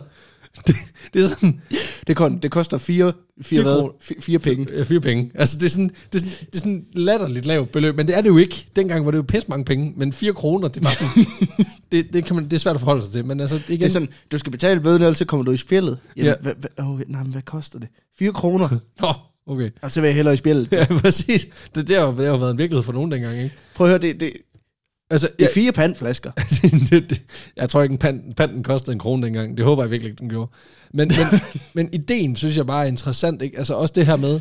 det, 0.68 0.76
det 1.14 1.24
er 1.24 1.28
sådan 1.28 1.62
Det, 2.08 2.16
kon, 2.16 2.38
det 2.38 2.52
koster 2.52 2.78
fire, 2.78 3.14
fire, 3.42 3.44
Fire 3.44 3.62
hvad? 3.64 3.90
Fire, 4.02 4.20
fire 4.22 4.40
penge. 4.40 4.68
øh, 4.72 4.86
fire 4.86 5.00
penge. 5.00 5.32
Altså, 5.36 5.58
det 5.58 5.66
er 5.66 5.70
sådan, 5.70 5.92
det 6.14 6.16
er 6.16 6.20
sådan, 6.26 6.32
det 6.46 6.56
er 6.56 6.60
sådan 6.60 6.86
latterligt 6.94 7.46
lavt 7.46 7.72
beløb, 7.72 7.96
men 7.98 8.08
det 8.08 8.18
er 8.18 8.22
det 8.22 8.30
jo 8.30 8.38
ikke. 8.38 8.66
Dengang 8.76 9.06
var 9.06 9.12
det 9.12 9.18
jo 9.18 9.24
pisse 9.24 9.50
mange 9.50 9.66
penge, 9.66 9.94
men 9.98 10.14
4 10.14 10.34
kroner, 10.34 10.68
det 10.68 10.78
er 10.78 10.82
bare 10.82 10.96
sådan, 10.96 11.26
det, 11.92 12.14
det, 12.14 12.26
kan 12.26 12.36
man, 12.36 12.46
det 12.46 12.54
er 12.54 12.58
svært 12.58 12.76
at 12.76 12.82
forholde 12.82 13.02
sig 13.02 13.12
til, 13.12 13.26
men 13.26 13.40
altså, 13.40 13.56
igen, 13.56 13.80
Det 13.80 13.86
er 13.86 13.90
sådan, 13.90 14.10
du 14.32 14.38
skal 14.38 14.52
betale 14.52 14.80
bøden, 14.82 15.02
ellers 15.02 15.18
så 15.18 15.26
kommer 15.26 15.44
du 15.44 15.52
i 15.52 15.58
spjældet. 15.58 15.98
Jamen, 16.18 16.26
Ja. 16.26 16.32
ja. 16.32 16.36
hvad, 16.42 16.54
hvad, 16.60 16.86
oh, 16.86 17.00
nej, 17.08 17.24
men 17.24 17.32
hvad 17.32 17.42
koster 17.42 17.80
det? 17.80 17.88
4 18.20 18.34
kroner. 18.34 18.70
Nå, 19.02 19.08
okay. 19.48 19.70
Og 19.82 19.92
så 19.92 20.02
vil 20.02 20.08
jeg 20.08 20.16
hellere 20.16 20.34
i 20.34 20.38
spjældet. 20.38 20.72
Ja, 20.72 20.86
præcis. 20.86 21.48
Det, 21.76 21.88
det, 21.88 21.96
har, 21.96 22.06
det 22.06 22.18
har 22.18 22.26
jo 22.26 22.36
været 22.36 22.52
en 22.52 22.58
virkelighed 22.58 22.84
for 22.84 22.94
nogen 22.94 23.12
dengang, 23.12 23.38
ikke? 23.38 23.56
Prøv 23.76 23.88
at 23.88 23.92
høre, 23.92 24.02
det, 24.02 24.20
det, 24.20 24.32
Altså, 25.10 25.30
det 25.40 25.46
er 25.46 25.54
fire 25.54 25.72
pandflasker. 25.72 26.32
det, 26.90 27.10
det, 27.10 27.22
jeg 27.56 27.70
tror 27.70 27.82
ikke, 27.82 27.94
en 27.94 27.98
pand, 27.98 28.34
panden 28.34 28.64
kostede 28.64 28.94
en 28.94 29.00
krone 29.00 29.26
dengang. 29.26 29.58
Det 29.58 29.66
håber 29.66 29.84
jeg 29.84 29.92
virkelig 29.92 30.10
ikke, 30.10 30.20
den 30.20 30.30
gjorde. 30.30 30.52
Men, 30.94 31.08
men, 31.08 31.40
men 31.76 31.90
ideen 31.94 32.36
synes 32.36 32.58
jeg 32.58 32.68
bare 32.68 32.84
er 32.84 32.88
interessant. 32.88 33.42
Ikke? 33.42 33.58
Altså 33.58 33.74
også 33.74 33.94
det 33.96 34.06
her 34.06 34.16
med, 34.16 34.40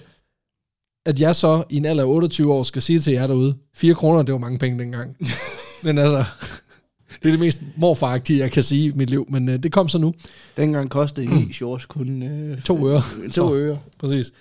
at 1.06 1.20
jeg 1.20 1.36
så 1.36 1.64
i 1.70 1.76
en 1.76 1.84
alder 1.84 2.04
af 2.04 2.08
28 2.08 2.52
år 2.52 2.62
skal 2.62 2.82
sige 2.82 2.98
til 2.98 3.12
jer 3.12 3.26
derude, 3.26 3.54
4 3.74 3.94
kroner, 3.94 4.22
det 4.22 4.32
var 4.32 4.38
mange 4.38 4.58
penge 4.58 4.78
dengang. 4.78 5.16
men 5.84 5.98
altså, 5.98 6.24
det 7.22 7.28
er 7.28 7.30
det 7.30 7.40
mest 7.40 7.58
morfaragtige, 7.76 8.38
jeg 8.38 8.52
kan 8.52 8.62
sige 8.62 8.88
i 8.88 8.92
mit 8.94 9.10
liv. 9.10 9.26
Men 9.30 9.48
øh, 9.48 9.62
det 9.62 9.72
kom 9.72 9.88
så 9.88 9.98
nu. 9.98 10.14
Dengang 10.56 10.90
kostede 10.90 11.26
en 11.26 11.52
shorts 11.52 11.86
kun... 11.86 12.22
Øh, 12.22 12.62
To 12.62 12.88
øre. 12.88 13.02
To 13.32 13.54
øre. 13.54 13.78
Præcis. 13.98 14.32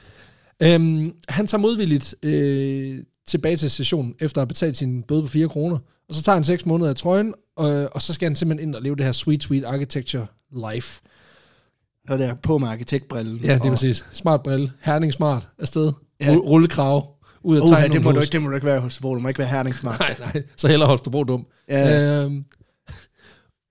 Øhm, 0.62 1.14
han 1.30 1.48
tager 1.48 1.62
modvilligt 1.62 2.16
øh, 2.24 3.00
tilbage 3.28 3.58
til 3.58 3.72
stationen, 3.72 4.16
efter 4.20 4.42
at 4.42 4.42
have 4.42 4.48
betalt 4.48 4.78
sin 4.78 5.04
bøde 5.04 5.22
på 5.22 5.28
4 5.28 5.50
kroner. 5.50 5.78
Og 6.10 6.16
så 6.16 6.24
tager 6.24 6.34
han 6.36 6.44
6 6.44 6.66
måneder 6.66 6.90
af 6.90 6.96
trøjen, 6.96 7.34
og, 7.56 7.90
og 7.92 8.02
så 8.02 8.14
skal 8.14 8.26
han 8.26 8.36
simpelthen 8.36 8.70
ind 8.70 8.76
og 8.76 8.82
leve 8.82 8.96
det 8.96 9.06
her 9.06 9.12
sweet, 9.12 9.44
sweet 9.44 9.66
architecture 9.66 10.28
life. 10.74 11.02
Og 12.10 12.20
der 12.20 12.34
på 12.34 12.58
med 12.58 12.68
arkitektbrillen. 12.68 13.38
Ja, 13.38 13.54
det 13.54 13.60
er 13.60 13.64
og, 13.64 13.70
præcis. 13.70 14.06
Smart 14.12 14.44
brille. 14.44 14.72
Herning 14.82 15.14
smart. 15.14 15.50
Afsted. 15.60 15.92
Ja. 16.20 16.32
Ja. 16.32 16.38
Rullekrav. 16.38 17.10
Ud 17.44 17.58
at 17.58 17.64
Uh, 17.64 17.70
tegne 17.70 17.94
det, 17.94 18.04
må 18.04 18.12
du 18.12 18.20
ikke, 18.20 18.32
det 18.32 18.42
må 18.42 18.50
du 18.50 18.56
ikke 18.56 18.68
være 18.68 18.80
hos 18.80 18.98
Du 18.98 19.20
må 19.20 19.28
ikke 19.28 19.40
være 19.40 19.48
herningsmart. 19.48 20.00
Nej, 20.00 20.16
nej. 20.20 20.44
Så 20.56 20.68
heller 20.68 20.86
Holstebro 20.86 21.24
dum. 21.24 21.46
Ja, 21.70 22.24
Øhm, 22.24 22.46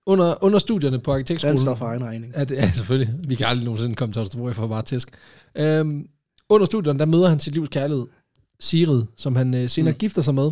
under, 0.05 0.43
under 0.43 0.59
studierne 0.59 0.99
på 0.99 1.13
arkitektskolen... 1.13 1.57
den 1.57 1.61
står 1.61 1.75
for 1.75 1.85
egen 1.85 2.03
regning. 2.03 2.33
Ja, 2.35 2.43
det, 2.43 2.55
ja, 2.55 2.71
selvfølgelig. 2.71 3.13
Vi 3.27 3.35
kan 3.35 3.45
aldrig 3.45 3.65
nogensinde 3.65 3.95
komme 3.95 4.13
til 4.13 4.19
Holstebro, 4.19 4.47
jeg 4.47 4.55
får 4.55 4.67
bare 4.67 4.81
tæsk. 4.81 5.09
Øhm, 5.55 6.07
under 6.49 6.65
studierne, 6.65 6.99
der 6.99 7.05
møder 7.05 7.29
han 7.29 7.39
sit 7.39 7.53
livs 7.53 7.69
kærlighed, 7.69 8.05
Sigrid, 8.63 9.03
som 9.17 9.35
han 9.35 9.53
øh, 9.53 9.69
senere 9.69 9.91
mm. 9.91 9.97
Gifter 9.97 10.21
sig 10.21 10.35
med. 10.35 10.51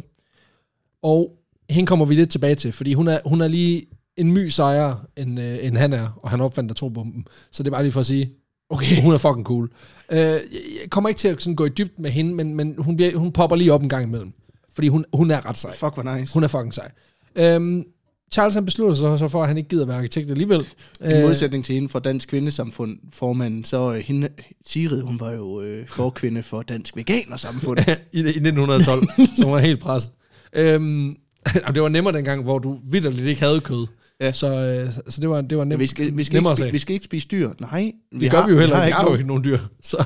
Og 1.01 1.37
hende 1.69 1.87
kommer 1.87 2.05
vi 2.05 2.15
lidt 2.15 2.29
tilbage 2.29 2.55
til, 2.55 2.71
fordi 2.71 2.93
hun 2.93 3.07
er, 3.07 3.19
hun 3.25 3.41
er 3.41 3.47
lige 3.47 3.85
en 4.17 4.33
my 4.33 4.47
sejere, 4.47 4.99
end, 5.17 5.39
øh, 5.39 5.65
end 5.65 5.77
han 5.77 5.93
er, 5.93 6.19
og 6.23 6.29
han 6.29 6.41
opfandt 6.41 6.71
atombomben. 6.71 7.25
Så 7.51 7.63
det 7.63 7.67
er 7.67 7.71
bare 7.71 7.83
lige 7.83 7.91
for 7.91 7.99
at 7.99 8.05
sige, 8.05 8.31
okay. 8.69 9.01
hun 9.01 9.13
er 9.13 9.17
fucking 9.17 9.45
cool. 9.45 9.71
Øh, 10.11 10.19
jeg 10.19 10.41
jeg 10.81 10.89
kommer 10.89 11.07
ikke 11.07 11.19
til 11.19 11.27
at 11.27 11.41
sådan 11.41 11.55
gå 11.55 11.65
i 11.65 11.69
dybden 11.69 12.01
med 12.03 12.11
hende, 12.11 12.33
men, 12.33 12.55
men 12.55 12.75
hun, 12.77 12.95
bliver, 12.95 13.17
hun 13.17 13.31
popper 13.31 13.55
lige 13.55 13.73
op 13.73 13.81
en 13.81 13.89
gang 13.89 14.03
imellem. 14.03 14.33
Fordi 14.73 14.87
hun, 14.87 15.05
hun 15.13 15.31
er 15.31 15.45
ret 15.45 15.57
sej. 15.57 15.73
Fuck, 15.73 15.93
hvor 15.93 16.17
nice. 16.17 16.33
Hun 16.33 16.43
er 16.43 16.47
fucking 16.47 16.73
sej. 16.73 16.91
Øhm, 17.35 17.85
Charles 18.33 18.55
han 18.55 18.65
beslutter 18.65 18.95
sig 18.95 19.19
så 19.19 19.27
for, 19.27 19.41
at 19.41 19.47
han 19.47 19.57
ikke 19.57 19.69
gider 19.69 19.85
være 19.85 19.97
arkitekt 19.97 20.31
alligevel. 20.31 20.59
I 21.01 21.21
modsætning 21.21 21.65
til 21.65 21.75
hende 21.75 21.89
fra 21.89 21.99
Dansk 21.99 22.29
Kvindesamfund, 22.29 22.97
formanden, 23.13 23.63
så 23.63 23.93
øh, 23.93 23.99
hende, 23.99 24.29
Sigrid, 24.65 25.01
hun 25.01 25.19
var 25.19 25.31
jo 25.31 25.61
øh, 25.61 25.87
forkvinde 25.87 26.43
for 26.43 26.61
Dansk 26.61 26.95
Veganersamfund. 26.95 27.79
i, 28.11 28.17
i 28.17 28.19
1912, 28.19 29.07
så 29.37 29.43
hun 29.43 29.53
var 29.53 29.59
helt 29.59 29.79
presset. 29.79 30.11
Øhm, 30.53 31.15
det 31.75 31.81
var 31.81 31.89
nemmere 31.89 32.13
dengang, 32.17 32.43
hvor 32.43 32.59
du 32.59 32.79
vidderligt 32.83 33.27
ikke 33.27 33.41
havde 33.41 33.59
kød. 33.59 33.87
Ja. 34.19 34.33
Så, 34.33 34.47
øh, 34.47 34.93
så 35.09 35.21
det 35.21 35.29
var, 35.29 35.41
det 35.41 35.57
var 35.57 35.63
nemt, 35.63 35.79
vi, 35.81 35.87
skal, 35.87 36.17
vi, 36.17 36.23
skal 36.23 36.35
nemmere 36.37 36.53
ikke, 36.53 36.63
spi- 36.67 36.71
vi 36.71 36.79
skal 36.79 36.93
ikke 36.93 37.05
spise 37.05 37.27
dyr. 37.27 37.49
Nej, 37.59 37.91
Det 38.21 38.31
gør 38.31 38.45
vi 38.45 38.53
jo 38.53 38.59
heller 38.59 38.75
har 38.75 38.85
ikke. 38.85 38.95
Vi 38.95 39.01
har 39.01 39.07
jo 39.09 39.13
ikke 39.13 39.27
nogen 39.27 39.43
dyr. 39.43 39.59
Så 39.83 40.03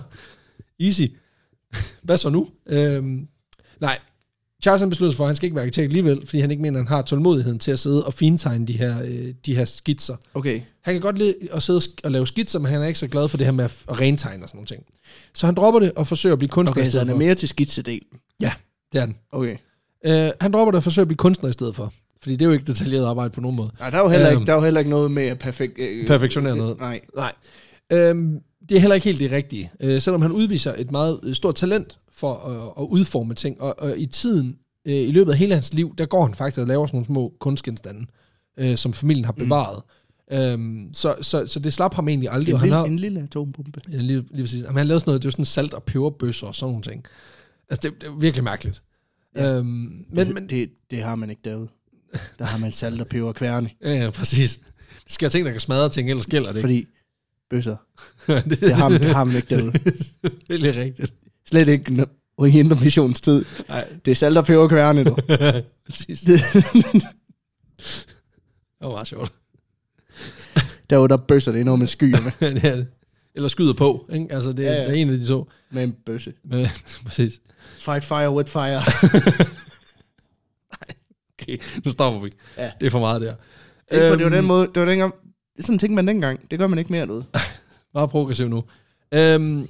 easy. 0.80 1.02
Hvad 2.04 2.18
så 2.18 2.30
nu? 2.30 2.48
Øhm, 2.70 3.28
nej, 3.82 3.98
Charles 4.66 4.82
han 4.82 4.90
beslutter 4.90 5.12
sig 5.12 5.18
for, 5.18 5.24
at 5.24 5.28
han 5.30 5.36
skal 5.36 5.46
ikke 5.46 5.56
være 5.56 5.64
arkitekt 5.64 5.86
alligevel, 5.86 6.26
fordi 6.26 6.40
han 6.40 6.52
ikke 6.52 6.62
mener, 6.62 6.80
at 6.80 6.86
han 6.88 6.96
har 6.96 7.02
tålmodigheden 7.02 7.60
til 7.60 7.72
at 7.72 7.80
sidde 7.80 8.06
og 8.06 8.14
fintegne 8.14 8.68
de 8.68 8.74
her, 8.74 9.02
øh, 9.06 9.34
de 9.46 9.56
her 9.56 9.66
skitser. 9.66 10.16
Okay, 10.34 10.62
Han 10.82 10.94
kan 10.94 11.02
godt 11.02 11.18
lide 11.18 11.36
at 11.54 11.64
sidde 11.64 11.82
og 12.04 12.12
lave 12.12 12.28
skitser, 12.28 12.60
men 12.60 12.72
han 12.72 12.82
er 12.82 12.88
ikke 12.88 13.00
så 13.00 13.08
glad 13.08 13.28
for 13.28 13.38
det 13.38 13.46
her 13.46 13.52
med 13.54 13.66
at 13.66 13.72
rentegne 14.02 14.44
og 14.44 14.50
sådan 14.50 14.58
nogle 14.58 14.68
ting. 14.68 14.84
Så 15.34 15.46
han 15.46 15.56
dropper 15.56 15.80
det 15.80 15.92
og 15.96 16.08
forsøger 16.08 16.34
at 16.34 16.40
blive 16.40 16.50
kunstner 16.50 16.78
i 16.78 16.82
okay 16.82 16.86
så 16.86 16.92
stedet 16.92 17.08
han 17.08 17.10
er 17.10 17.14
for. 17.14 17.26
mere 17.26 17.36
til 17.36 17.48
skitsedel. 17.50 18.02
Ja, 18.42 18.52
det 18.94 19.02
er 19.02 19.06
den. 19.06 19.16
Okay. 19.32 19.56
Uh, 20.08 20.12
han 20.42 20.52
dropper 20.54 20.72
det 20.72 20.76
og 20.78 20.84
forsøger 20.84 21.04
at 21.04 21.08
blive 21.08 21.18
kunstner 21.18 21.50
i 21.50 21.54
stedet 21.54 21.76
for. 21.76 21.94
Fordi 22.22 22.36
det 22.36 22.42
er 22.42 22.46
jo 22.46 22.52
ikke 22.54 22.66
detaljeret 22.66 23.06
arbejde 23.06 23.30
på 23.30 23.42
nogen 23.42 23.58
måde. 23.58 23.72
Nej, 23.80 23.90
der 23.90 23.98
er 23.98 24.02
jo 24.02 24.10
heller, 24.10 24.30
Øhm. 24.32 24.40
ikke, 24.40 24.48
der 24.48 24.54
er 24.54 24.58
jo 24.58 24.64
heller 24.64 24.80
ikke 24.80 24.90
noget 24.90 25.12
med 25.12 25.24
at 25.24 25.40
perfekt, 25.40 25.74
øh, 25.78 26.08
Perfektionere 26.08 26.56
noget. 26.58 26.80
Nej. 26.80 27.02
Nej. 27.16 27.32
Øhm, 27.92 28.40
det 28.70 28.76
er 28.76 28.80
heller 28.80 28.96
ikke 28.96 29.06
helt 29.06 29.20
det 29.20 29.32
rigtige. 29.32 29.72
Øh, 29.80 30.02
selvom 30.02 30.22
han 30.22 30.32
udviser 30.32 30.74
et 30.78 30.92
meget 30.92 31.20
øh, 31.24 31.36
stort 31.36 31.56
talent 31.56 32.00
for 32.12 32.36
at, 32.36 32.84
at 32.84 32.88
udforme 32.90 33.34
ting. 33.34 33.62
Og, 33.62 33.76
og 33.80 33.98
i 33.98 34.06
tiden, 34.06 34.58
øh, 34.86 34.96
i 34.96 35.12
løbet 35.12 35.32
af 35.32 35.38
hele 35.38 35.54
hans 35.54 35.74
liv, 35.74 35.96
der 35.98 36.06
går 36.06 36.26
han 36.26 36.36
faktisk 36.36 36.58
og 36.58 36.68
laver 36.68 36.86
sådan 36.86 36.96
nogle 36.96 37.06
små 37.06 37.34
kunstgenstande, 37.40 38.06
øh, 38.58 38.78
som 38.78 38.94
familien 38.94 39.26
har 39.26 39.32
bevaret. 39.32 39.82
Mm. 39.86 39.92
Øhm, 40.32 40.90
så, 40.94 41.16
så, 41.22 41.48
så 41.48 41.60
det 41.60 41.74
slap 41.74 41.94
ham 41.94 42.08
egentlig 42.08 42.30
aldrig. 42.32 42.50
En, 42.50 42.54
og 42.54 42.60
han 42.60 42.68
lille, 42.68 42.78
har, 42.78 42.86
en 42.86 43.00
lille 43.00 43.22
atombombe. 43.22 43.82
Ja, 43.92 43.98
lige, 43.98 44.26
lige 44.32 44.44
præcis. 44.44 44.64
Jamen, 44.64 44.78
han 44.78 44.88
lavede 44.88 45.00
sådan 45.00 45.10
noget, 45.10 45.22
det 45.22 45.28
var 45.28 45.32
sådan 45.32 45.46
salt 45.46 45.74
og 45.74 45.84
peberbøsser 45.84 46.48
og 46.48 46.56
sådan 46.56 46.72
nogle 46.72 46.84
ting. 46.84 47.06
Altså, 47.70 47.90
det, 47.90 48.02
det 48.02 48.08
er 48.08 48.20
virkelig 48.20 48.44
mærkeligt. 48.44 48.84
Ja. 49.36 49.58
Øhm, 49.58 49.66
men, 49.66 50.06
det, 50.28 50.34
men, 50.34 50.50
det, 50.50 50.70
det 50.92 51.04
har 51.04 51.16
man 51.16 51.30
ikke 51.30 51.42
derude. 51.46 51.68
Der 52.40 52.46
har 52.46 52.58
man 52.58 52.72
salt 52.72 53.02
og 53.02 53.08
peber 53.08 53.28
og 53.28 53.36
kværne. 53.36 53.70
ja, 53.84 53.94
ja, 53.94 54.10
præcis. 54.10 54.60
Det 55.04 55.14
skal 55.14 55.26
have 55.26 55.30
ting, 55.30 55.46
der 55.46 55.52
kan 55.52 55.62
smadre 55.62 55.90
ting, 55.90 56.10
ellers 56.10 56.26
gælder 56.26 56.52
det 56.52 56.62
Fordi 56.62 56.88
bøsser, 57.50 57.76
det, 58.28 58.74
har, 58.76 58.90
man- 58.90 59.02
det 59.02 59.10
har 59.16 59.24
man 59.24 59.36
ikke 59.36 59.56
derude. 59.56 59.72
det 60.48 60.66
er 60.66 60.82
rigtigt. 60.82 61.14
Slet 61.50 61.68
ikke 61.68 62.06
i 62.48 62.60
indre 62.60 62.78
missionstid. 62.82 63.46
Nej, 63.70 63.88
Det 64.06 64.12
er 64.12 64.16
salt 64.16 64.38
og 64.38 64.46
peber 64.46 64.68
kværne, 64.68 65.04
du. 65.04 65.16
præcis. 65.90 66.22
Det- 66.22 66.42
var 68.82 68.90
meget 68.90 69.08
sjovt. 69.08 69.34
Derude 70.90 71.10
der 71.10 71.18
bøsser, 71.18 71.52
det 71.52 71.66
noget 71.66 71.80
med 71.80 71.88
skyer 71.88 72.22
med, 72.22 72.32
det 72.56 72.66
er 72.66 72.76
det. 72.76 72.88
Eller 73.36 73.50
skyder 73.50 73.74
på, 73.74 74.10
ikke? 74.14 74.28
Altså, 74.32 74.52
det, 74.52 74.64
Ja, 74.64 74.74
ja, 74.74 74.80
det 74.82 74.90
er 74.90 74.94
en 74.94 75.10
af 75.10 75.18
de 75.18 75.28
to. 75.28 75.50
med 75.72 75.84
en 75.84 75.96
bøsse. 76.06 76.34
Præcis. 77.06 77.42
Fight 77.80 78.04
fire 78.06 78.32
with 78.32 78.50
fire. 78.52 78.82
Okay, 81.42 81.58
nu 81.86 81.92
stopper 81.92 82.20
vi. 82.20 82.30
Ja. 82.58 82.72
Det 82.80 82.86
er 82.86 82.90
for 82.92 83.00
meget 83.00 83.22
der. 83.22 83.36
Det, 83.92 84.02
øhm, 84.10 84.18
det 84.18 84.24
var 84.24 84.30
den 84.30 84.34
Øhm, 84.34 84.44
måde, 84.48 84.68
det 84.76 84.80
var 84.84 84.90
dengang, 84.90 85.14
sådan 85.60 85.80
tænkte 85.80 85.96
man 85.96 86.08
dengang. 86.08 86.40
Det 86.52 86.60
gør 86.60 86.68
man 86.68 86.80
ikke 86.80 86.92
mere 86.92 87.06
derude. 87.06 87.24
Meget 87.94 88.10
progressiv 88.10 88.48
nu. 88.50 88.64
Øhm, 89.12 89.68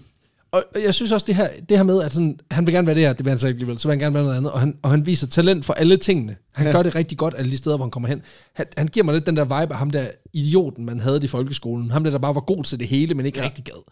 og 0.51 0.63
og 0.75 0.83
jeg 0.83 0.93
synes 0.93 1.11
også, 1.11 1.25
det 1.25 1.35
her, 1.35 1.47
det 1.69 1.77
her 1.77 1.83
med, 1.83 2.01
at 2.01 2.11
sådan, 2.11 2.39
han 2.51 2.65
vil 2.65 2.73
gerne 2.73 2.87
være 2.87 2.95
det 2.95 3.03
her, 3.03 3.13
det 3.13 3.25
vil 3.25 3.29
han 3.31 3.37
så 3.39 3.47
ikke 3.47 3.55
alligevel, 3.57 3.79
så 3.79 3.87
vil 3.87 3.91
han 3.91 3.99
gerne 3.99 4.15
være 4.15 4.23
noget 4.23 4.37
andet, 4.37 4.51
og 4.51 4.59
han, 4.59 4.77
og 4.81 4.89
han 4.89 5.05
viser 5.05 5.27
talent 5.27 5.65
for 5.65 5.73
alle 5.73 5.97
tingene. 5.97 6.35
Han 6.51 6.67
Ja. 6.67 6.71
gør 6.71 6.83
det 6.83 6.95
rigtig 6.95 7.17
godt 7.17 7.33
alle 7.37 7.51
de 7.51 7.57
steder, 7.57 7.75
hvor 7.75 7.85
han 7.85 7.91
kommer 7.91 8.09
hen. 8.09 8.21
Han, 8.53 8.65
han 8.77 8.87
giver 8.87 9.03
mig 9.03 9.13
lidt 9.13 9.25
den 9.25 9.37
der 9.37 9.43
vibe 9.43 9.73
af 9.73 9.79
ham 9.79 9.89
der 9.89 10.05
idioten, 10.33 10.85
man 10.85 10.99
havde 10.99 11.19
i 11.23 11.27
folkeskolen. 11.27 11.91
Ham 11.91 12.03
der, 12.03 12.11
der 12.11 12.17
bare 12.19 12.35
var 12.35 12.41
god 12.41 12.63
til 12.63 12.79
det 12.79 12.87
hele, 12.87 13.13
men 13.15 13.25
ikke 13.25 13.39
ja. 13.39 13.45
rigtig 13.45 13.63
gad. 13.63 13.83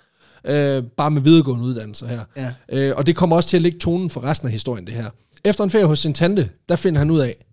Øh, 0.45 0.83
bare 0.97 1.11
med 1.11 1.21
videregående 1.21 1.65
uddannelser 1.65 2.07
her. 2.07 2.19
Ja. 2.35 2.51
Øh, 2.69 2.93
og 2.97 3.07
det 3.07 3.15
kommer 3.15 3.35
også 3.35 3.49
til 3.49 3.57
at 3.57 3.61
lægge 3.63 3.79
tonen 3.79 4.09
for 4.09 4.23
resten 4.23 4.47
af 4.47 4.51
historien, 4.51 4.87
det 4.87 4.93
her. 4.95 5.09
Efter 5.45 5.63
en 5.63 5.69
ferie 5.69 5.85
hos 5.85 5.99
sin 5.99 6.13
tante, 6.13 6.49
der 6.69 6.75
finder 6.75 6.99
han 6.99 7.11
ud 7.11 7.19
af, 7.19 7.45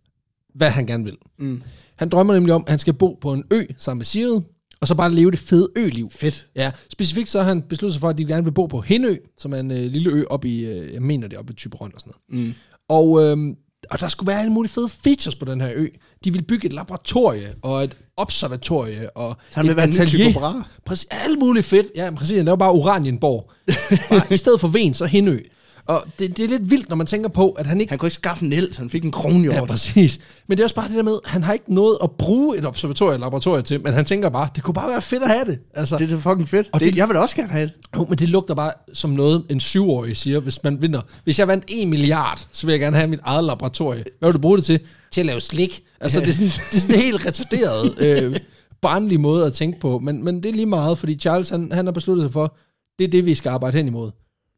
hvad 0.54 0.70
han 0.70 0.86
gerne 0.86 1.04
vil. 1.04 1.16
Mm. 1.38 1.62
Han 2.00 2.08
drømmer 2.08 2.34
nemlig 2.34 2.54
om, 2.54 2.64
at 2.66 2.70
han 2.70 2.78
skal 2.78 2.94
bo 2.94 3.18
på 3.20 3.32
en 3.32 3.44
ø 3.50 3.64
sammen 3.78 3.98
med 3.98 4.04
Sigrid, 4.04 4.40
og 4.80 4.88
så 4.88 4.94
bare 4.94 5.12
leve 5.12 5.30
det 5.30 5.38
fede 5.38 5.68
ø-liv. 5.76 6.10
Fedt. 6.10 6.46
Ja, 6.56 6.72
specifikt 6.92 7.30
så 7.30 7.38
har 7.38 7.48
han 7.48 7.62
besluttet 7.62 7.94
sig 7.94 8.00
for, 8.00 8.08
at 8.08 8.18
de 8.18 8.24
gerne 8.24 8.44
vil 8.44 8.52
bo 8.52 8.66
på 8.66 8.80
Hindø, 8.80 9.16
som 9.38 9.52
er 9.52 9.56
en 9.56 9.70
øh, 9.70 9.76
lille 9.76 10.10
ø 10.10 10.24
op 10.30 10.44
i, 10.44 10.64
øh, 10.64 10.92
jeg 10.94 11.02
mener 11.02 11.28
det 11.28 11.38
oppe 11.38 11.52
i 11.52 11.56
Typerøn 11.56 11.90
og 11.94 12.00
sådan 12.00 12.12
noget. 12.30 12.46
Mm. 12.46 12.54
Og, 12.88 13.22
øh, 13.22 13.56
og 13.90 14.00
der 14.00 14.08
skulle 14.08 14.28
være 14.28 14.40
alle 14.40 14.52
mulige 14.52 14.72
fede 14.72 14.88
features 14.88 15.34
på 15.36 15.44
den 15.44 15.60
her 15.60 15.70
ø. 15.74 15.86
De 16.24 16.32
vil 16.32 16.42
bygge 16.42 16.66
et 16.66 16.72
laboratorie 16.72 17.54
og 17.62 17.84
et 17.84 17.96
observatorie 18.16 19.10
og 19.16 19.36
Så 19.50 19.56
han 19.56 19.64
vil 19.64 19.70
et 19.70 19.76
være 19.76 20.32
Brahe. 20.32 20.64
Præcis, 20.84 21.08
alt 21.10 21.38
muligt 21.38 21.66
fedt. 21.66 21.86
Ja, 21.96 22.10
præcis. 22.10 22.36
Han 22.36 22.44
laver 22.44 22.56
bare 22.56 22.70
Oranienborg. 22.70 23.50
bare, 24.10 24.34
I 24.34 24.36
stedet 24.36 24.60
for 24.60 24.68
Ven, 24.68 24.94
så 24.94 25.06
Hindø. 25.06 25.38
Og 25.86 26.04
det, 26.18 26.36
det 26.36 26.44
er 26.44 26.48
lidt 26.48 26.70
vildt, 26.70 26.88
når 26.88 26.96
man 26.96 27.06
tænker 27.06 27.28
på, 27.28 27.50
at 27.50 27.66
han 27.66 27.80
ikke 27.80 27.90
Han 27.90 27.98
kunne 27.98 28.06
ikke 28.06 28.14
skaffe 28.14 28.46
en 28.46 28.52
el, 28.52 28.74
så 28.74 28.80
han 28.80 28.90
fik 28.90 29.04
en 29.04 29.10
kronhjort. 29.12 29.54
Ja, 29.56 29.64
præcis. 29.64 30.20
Men 30.46 30.58
det 30.58 30.62
er 30.62 30.66
også 30.66 30.74
bare 30.76 30.88
det 30.88 30.96
der 30.96 31.02
med, 31.02 31.18
han 31.24 31.42
har 31.42 31.52
ikke 31.52 31.74
noget 31.74 31.98
at 32.02 32.10
bruge 32.10 32.58
et 32.58 32.66
observatorium 32.66 33.14
eller 33.14 33.26
laboratorium 33.26 33.64
til, 33.64 33.80
men 33.82 33.92
han 33.92 34.04
tænker 34.04 34.28
bare, 34.28 34.48
det 34.54 34.62
kunne 34.62 34.74
bare 34.74 34.88
være 34.88 35.02
fedt 35.02 35.22
at 35.22 35.28
have 35.28 35.44
det. 35.44 35.58
Altså, 35.74 35.98
Det 35.98 36.04
er 36.12 36.16
da 36.16 36.30
fucking 36.30 36.48
fedt. 36.48 36.68
Og 36.72 36.80
det, 36.80 36.92
det- 36.92 36.98
jeg 36.98 37.08
vil 37.08 37.14
da 37.14 37.20
også 37.20 37.36
gerne 37.36 37.52
have 37.52 37.66
det. 37.66 37.72
jo, 37.96 38.06
men 38.08 38.18
det 38.18 38.28
lugter 38.28 38.54
bare 38.54 38.72
som 38.92 39.10
noget, 39.10 39.44
en 39.50 39.60
syvårig 39.60 40.16
siger, 40.16 40.40
hvis 40.40 40.64
man 40.64 40.82
vinder. 40.82 41.00
Hvis 41.24 41.38
jeg 41.38 41.48
vandt 41.48 41.64
en 41.68 41.90
milliard, 41.90 42.46
så 42.52 42.66
vil 42.66 42.72
jeg 42.72 42.80
gerne 42.80 42.96
have 42.96 43.08
mit 43.08 43.20
eget 43.22 43.44
laboratorium. 43.44 44.04
Hvad 44.18 44.28
vil 44.28 44.34
du 44.34 44.38
bruge 44.40 44.56
det 44.56 44.64
til? 44.64 44.80
Til 45.10 45.20
at 45.20 45.26
lave 45.26 45.40
slik. 45.40 45.82
Altså, 46.00 46.20
det 46.20 46.28
er 46.28 46.32
sådan, 46.32 46.46
det 46.70 46.76
er 46.76 46.80
sådan 46.80 46.94
en 46.96 47.02
helt 47.02 47.26
retarderet, 47.26 47.94
øh, 48.24 48.36
barnlig 48.82 49.20
måde 49.20 49.46
at 49.46 49.52
tænke 49.52 49.80
på. 49.80 49.98
Men, 49.98 50.24
men 50.24 50.42
det 50.42 50.48
er 50.48 50.52
lige 50.52 50.66
meget, 50.66 50.98
fordi 50.98 51.14
Charles, 51.18 51.48
han, 51.48 51.72
han 51.72 51.84
har 51.86 51.92
besluttet 51.92 52.24
sig 52.24 52.32
for, 52.32 52.56
det 52.98 53.04
er 53.04 53.08
det, 53.08 53.24
vi 53.26 53.34
skal 53.34 53.50
arbejde 53.50 53.76
hen 53.76 53.86
imod. 53.86 54.10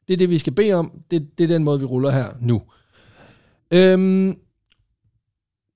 Det 0.08 0.12
er 0.14 0.18
det, 0.18 0.30
vi 0.30 0.38
skal 0.38 0.52
bede 0.52 0.72
om. 0.72 0.92
Det, 1.10 1.38
det 1.38 1.44
er 1.44 1.48
den 1.48 1.64
måde, 1.64 1.78
vi 1.80 1.84
ruller 1.84 2.10
her 2.10 2.26
nu. 2.40 2.62
Øhm, 3.70 4.36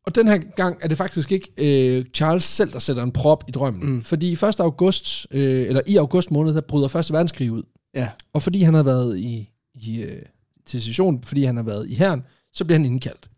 Og 0.06 0.14
den 0.14 0.28
her 0.28 0.38
gang 0.38 0.76
er 0.80 0.88
det 0.88 0.98
faktisk 0.98 1.32
ikke 1.32 1.50
øh, 1.58 2.04
Charles 2.14 2.44
selv, 2.44 2.72
der 2.72 2.78
sætter 2.78 3.02
en 3.02 3.12
prop 3.12 3.44
i 3.48 3.50
drømmen. 3.50 3.90
Mm. 3.92 4.02
Fordi 4.02 4.28
i 4.28 4.32
1. 4.32 4.44
august, 4.60 5.26
øh, 5.30 5.66
eller 5.68 5.80
i 5.86 5.96
august 5.96 6.30
måned, 6.30 6.54
der 6.54 6.60
bryder 6.60 6.96
1. 6.96 7.12
verdenskrig 7.12 7.52
ud. 7.52 7.62
Ja. 7.94 8.08
Og 8.32 8.42
fordi 8.42 8.62
han 8.62 8.74
har 8.74 8.82
været 8.82 9.18
i, 9.18 9.50
i 9.74 10.02
øh, 10.02 10.22
til 10.66 10.82
session, 10.82 11.22
fordi 11.22 11.44
han 11.44 11.56
har 11.56 11.62
været 11.62 11.88
i 11.88 11.94
herren, 11.94 12.22
så 12.52 12.64
bliver 12.64 12.78
han 12.78 12.86
indkaldt. 12.86 13.30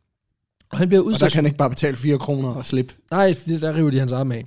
Og 0.71 0.79
han 0.79 0.89
bliver 0.89 1.01
Og 1.01 1.05
der 1.05 1.11
udsat... 1.11 1.33
kan 1.33 1.39
han 1.39 1.47
ikke 1.47 1.59
bare 1.59 1.71
betale 1.71 1.97
4 1.97 2.19
kroner 2.19 2.49
og 2.49 2.67
slippe. 2.67 2.95
Nej, 3.11 3.35
fordi 3.35 3.59
der 3.59 3.75
river 3.77 3.91
de 3.91 3.99
hans 3.99 4.13
arme 4.13 4.35
af. 4.35 4.47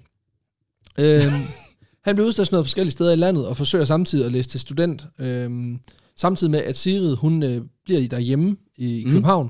Øhm, 1.00 1.32
han 2.06 2.16
bliver 2.16 2.28
udstationeret 2.28 2.66
forskellige 2.66 2.92
steder 2.92 3.14
i 3.14 3.16
landet, 3.16 3.48
og 3.48 3.58
forsøger 3.58 3.86
samtidig 3.86 4.26
at 4.26 4.32
læse 4.32 4.50
til 4.50 4.60
student. 4.60 5.06
Øhm, 5.20 5.80
samtidig 6.16 6.52
med, 6.52 6.60
at 6.60 6.78
Sigrid, 6.78 7.16
hun 7.16 7.44
øh, 7.44 7.62
bliver 7.86 8.08
derhjemme 8.08 8.58
i 8.78 9.04
Mm. 9.06 9.12
København, 9.12 9.50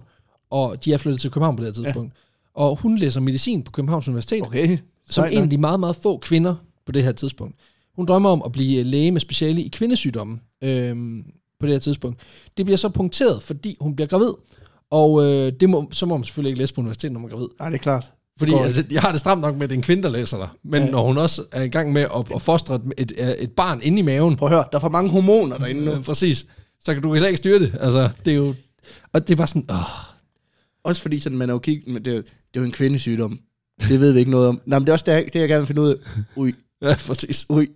og 0.50 0.86
de 0.86 0.93
er 0.93 0.97
flyttet 0.97 1.21
til 1.21 1.32
København 1.32 1.56
på 1.56 1.63
det 1.63 1.76
her 1.78 1.84
tidspunkt. 1.84 2.13
Ja. 2.13 2.62
Og 2.62 2.76
hun 2.76 2.97
læser 2.97 3.21
medicin 3.21 3.63
på 3.63 3.71
Københavns 3.71 4.08
Universitet, 4.08 4.41
okay. 4.41 4.78
Som 5.10 5.26
en 5.32 5.43
af 5.43 5.50
de 5.50 5.58
meget, 5.58 5.80
meget 5.80 5.95
få 5.95 6.17
kvinder 6.17 6.56
på 6.86 6.91
det 6.91 7.04
her 7.04 7.12
tidspunkt. 7.12 7.56
Hun 7.95 8.06
drømmer 8.06 8.30
om 8.30 8.41
at 8.45 8.52
blive 8.52 8.84
læge 8.84 9.12
med 9.12 9.21
speciale 9.21 9.63
i 9.63 9.67
kvindesygdomme 9.67 10.39
øhm, 10.63 11.24
på 11.60 11.65
det 11.65 11.76
her 11.76 11.80
tidspunkt. 11.80 12.19
Det 12.58 12.65
bliver 12.65 12.78
så 12.78 12.89
punkteret, 12.89 13.43
fordi 13.43 13.78
hun 13.82 13.95
bliver 13.95 14.08
gravid. 14.08 14.34
Og 14.89 15.24
øh, 15.24 15.54
det 15.60 15.69
må, 15.69 15.89
så 15.91 16.06
må 16.06 16.17
man 16.17 16.24
selvfølgelig 16.24 16.50
ikke 16.50 16.62
læse 16.62 16.74
på 16.74 16.82
universitetet, 16.82 17.13
når 17.13 17.19
man 17.19 17.30
er 17.30 17.34
gravid. 17.36 17.47
Nej, 17.60 17.69
det 17.69 17.78
er 17.78 17.82
klart. 17.82 18.12
Fordi 18.42 18.52
Går 18.52 18.64
altså, 18.64 18.84
jeg 18.92 19.02
har 19.02 19.12
det 19.12 19.20
stramt 19.20 19.42
nok 19.42 19.56
med, 19.56 19.64
at 19.64 19.70
det 19.70 19.76
er 19.76 19.80
en 19.80 19.84
kvinde, 19.84 20.04
der 20.04 20.10
læser 20.10 20.38
der. 20.38 20.48
Men 20.64 20.84
Ja. 20.84 20.90
når 20.92 21.08
hun 21.08 21.18
også 21.18 21.44
er 21.52 21.62
i 21.62 21.68
gang 21.68 21.94
med 21.94 22.02
at, 22.02 22.26
at 22.36 22.42
fostre 22.42 22.80
et, 22.98 23.12
et, 23.18 23.44
et 23.44 23.52
barn 23.52 23.80
inde 23.84 24.00
i 24.00 24.02
maven, 24.02 24.36
Prøv 24.36 24.48
at 24.48 24.54
høre, 24.54 24.66
der 24.72 24.78
er 24.78 24.82
for 24.82 24.90
mange 24.90 25.10
hormoner 25.10 25.58
derinde 25.58 25.86
nu. 25.86 26.02
præcis, 26.12 26.46
så 26.84 26.94
kan 26.94 27.04
du 27.04 27.16
slet 27.18 27.28
ikke 27.28 27.38
styre 27.38 27.60
det. 27.60 27.76
Altså, 27.80 28.10
det 28.26 28.32
er 28.32 28.36
jo... 28.36 28.54
Og 29.14 29.28
det 29.28 29.34
er 29.34 29.38
bare 29.38 29.48
sådan, 29.48 29.66
åh, 29.70 29.78
Også 30.84 31.02
fordi 31.02 31.20
sådan, 31.20 31.38
man 31.38 31.50
er 31.50 31.54
jo 31.54 31.60
kig, 31.60 31.84
men 31.88 32.06
det, 32.06 32.12
er, 32.12 32.16
jo- 32.18 32.22
det 32.24 32.56
er 32.56 32.60
jo 32.60 32.64
en 32.66 32.72
kvindesygdom. 32.72 33.40
Det 33.90 34.00
ved 34.00 34.14
vi 34.14 34.20
ikke 34.20 34.32
noget 34.32 34.48
om. 34.48 34.62
Nej, 34.66 34.80
men 34.80 34.86
det 34.86 34.90
er 34.90 34.94
også 34.94 35.06
det, 35.08 35.34
det 35.34 35.40
jeg 35.40 35.48
gerne 35.50 35.62
vil 35.62 35.68
finde 35.68 35.82
ud 35.82 35.90
af. 35.90 35.96
Ui, 36.36 36.54
ja, 36.82 36.96
præcis. 37.08 37.46
ui. 37.50 37.68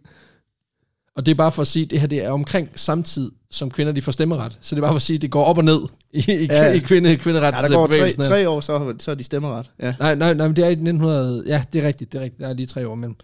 Og 1.16 1.26
det 1.26 1.32
er 1.32 1.36
bare 1.36 1.52
for 1.52 1.62
at 1.62 1.68
sige, 1.68 1.84
at 1.84 1.92
det 1.92 2.00
her 2.00 2.08
det 2.08 2.24
er 2.24 2.30
omkring 2.30 2.70
samtid, 2.76 3.32
som 3.52 3.72
kvinder 3.72 3.94
de 3.94 4.02
får 4.02 4.12
stemmeret. 4.12 4.58
Så 4.62 4.76
det 4.76 4.80
er 4.80 4.84
bare 4.86 4.92
for 4.94 4.96
at 4.96 5.02
sige, 5.02 5.16
at 5.16 5.22
det 5.22 5.32
går 5.32 5.44
op 5.44 5.58
og 5.58 5.64
ned 5.66 5.80
i, 6.12 6.18
i, 6.18 6.46
Ja. 6.46 6.64
ja. 6.64 6.72
i 6.72 6.80
kvinde, 6.80 7.18
kvinderets 7.18 7.62
Ja, 7.62 7.68
der 7.68 7.76
går 7.76 7.88
tre, 7.88 8.12
tre 8.12 8.50
år, 8.50 8.60
så, 8.60 8.96
så 9.00 9.12
er 9.12 9.16
de 9.16 9.24
stemmeret. 9.24 9.72
Ja. 9.80 9.96
Nej, 10.00 10.16
nej, 10.16 10.34
nej, 10.34 10.48
men 10.48 10.56
det 10.56 10.64
er 10.64 10.70
i 10.70 10.72
1900... 10.72 11.44
Ja, 11.48 11.64
det 11.74 11.84
er 11.84 11.88
rigtigt, 11.88 12.12
det 12.12 12.20
er 12.20 12.24
rigtigt. 12.24 12.42
Der 12.42 12.48
er 12.48 12.54
lige 12.54 12.66
tre 12.66 12.88
år 12.88 12.94
imellem. 12.94 13.16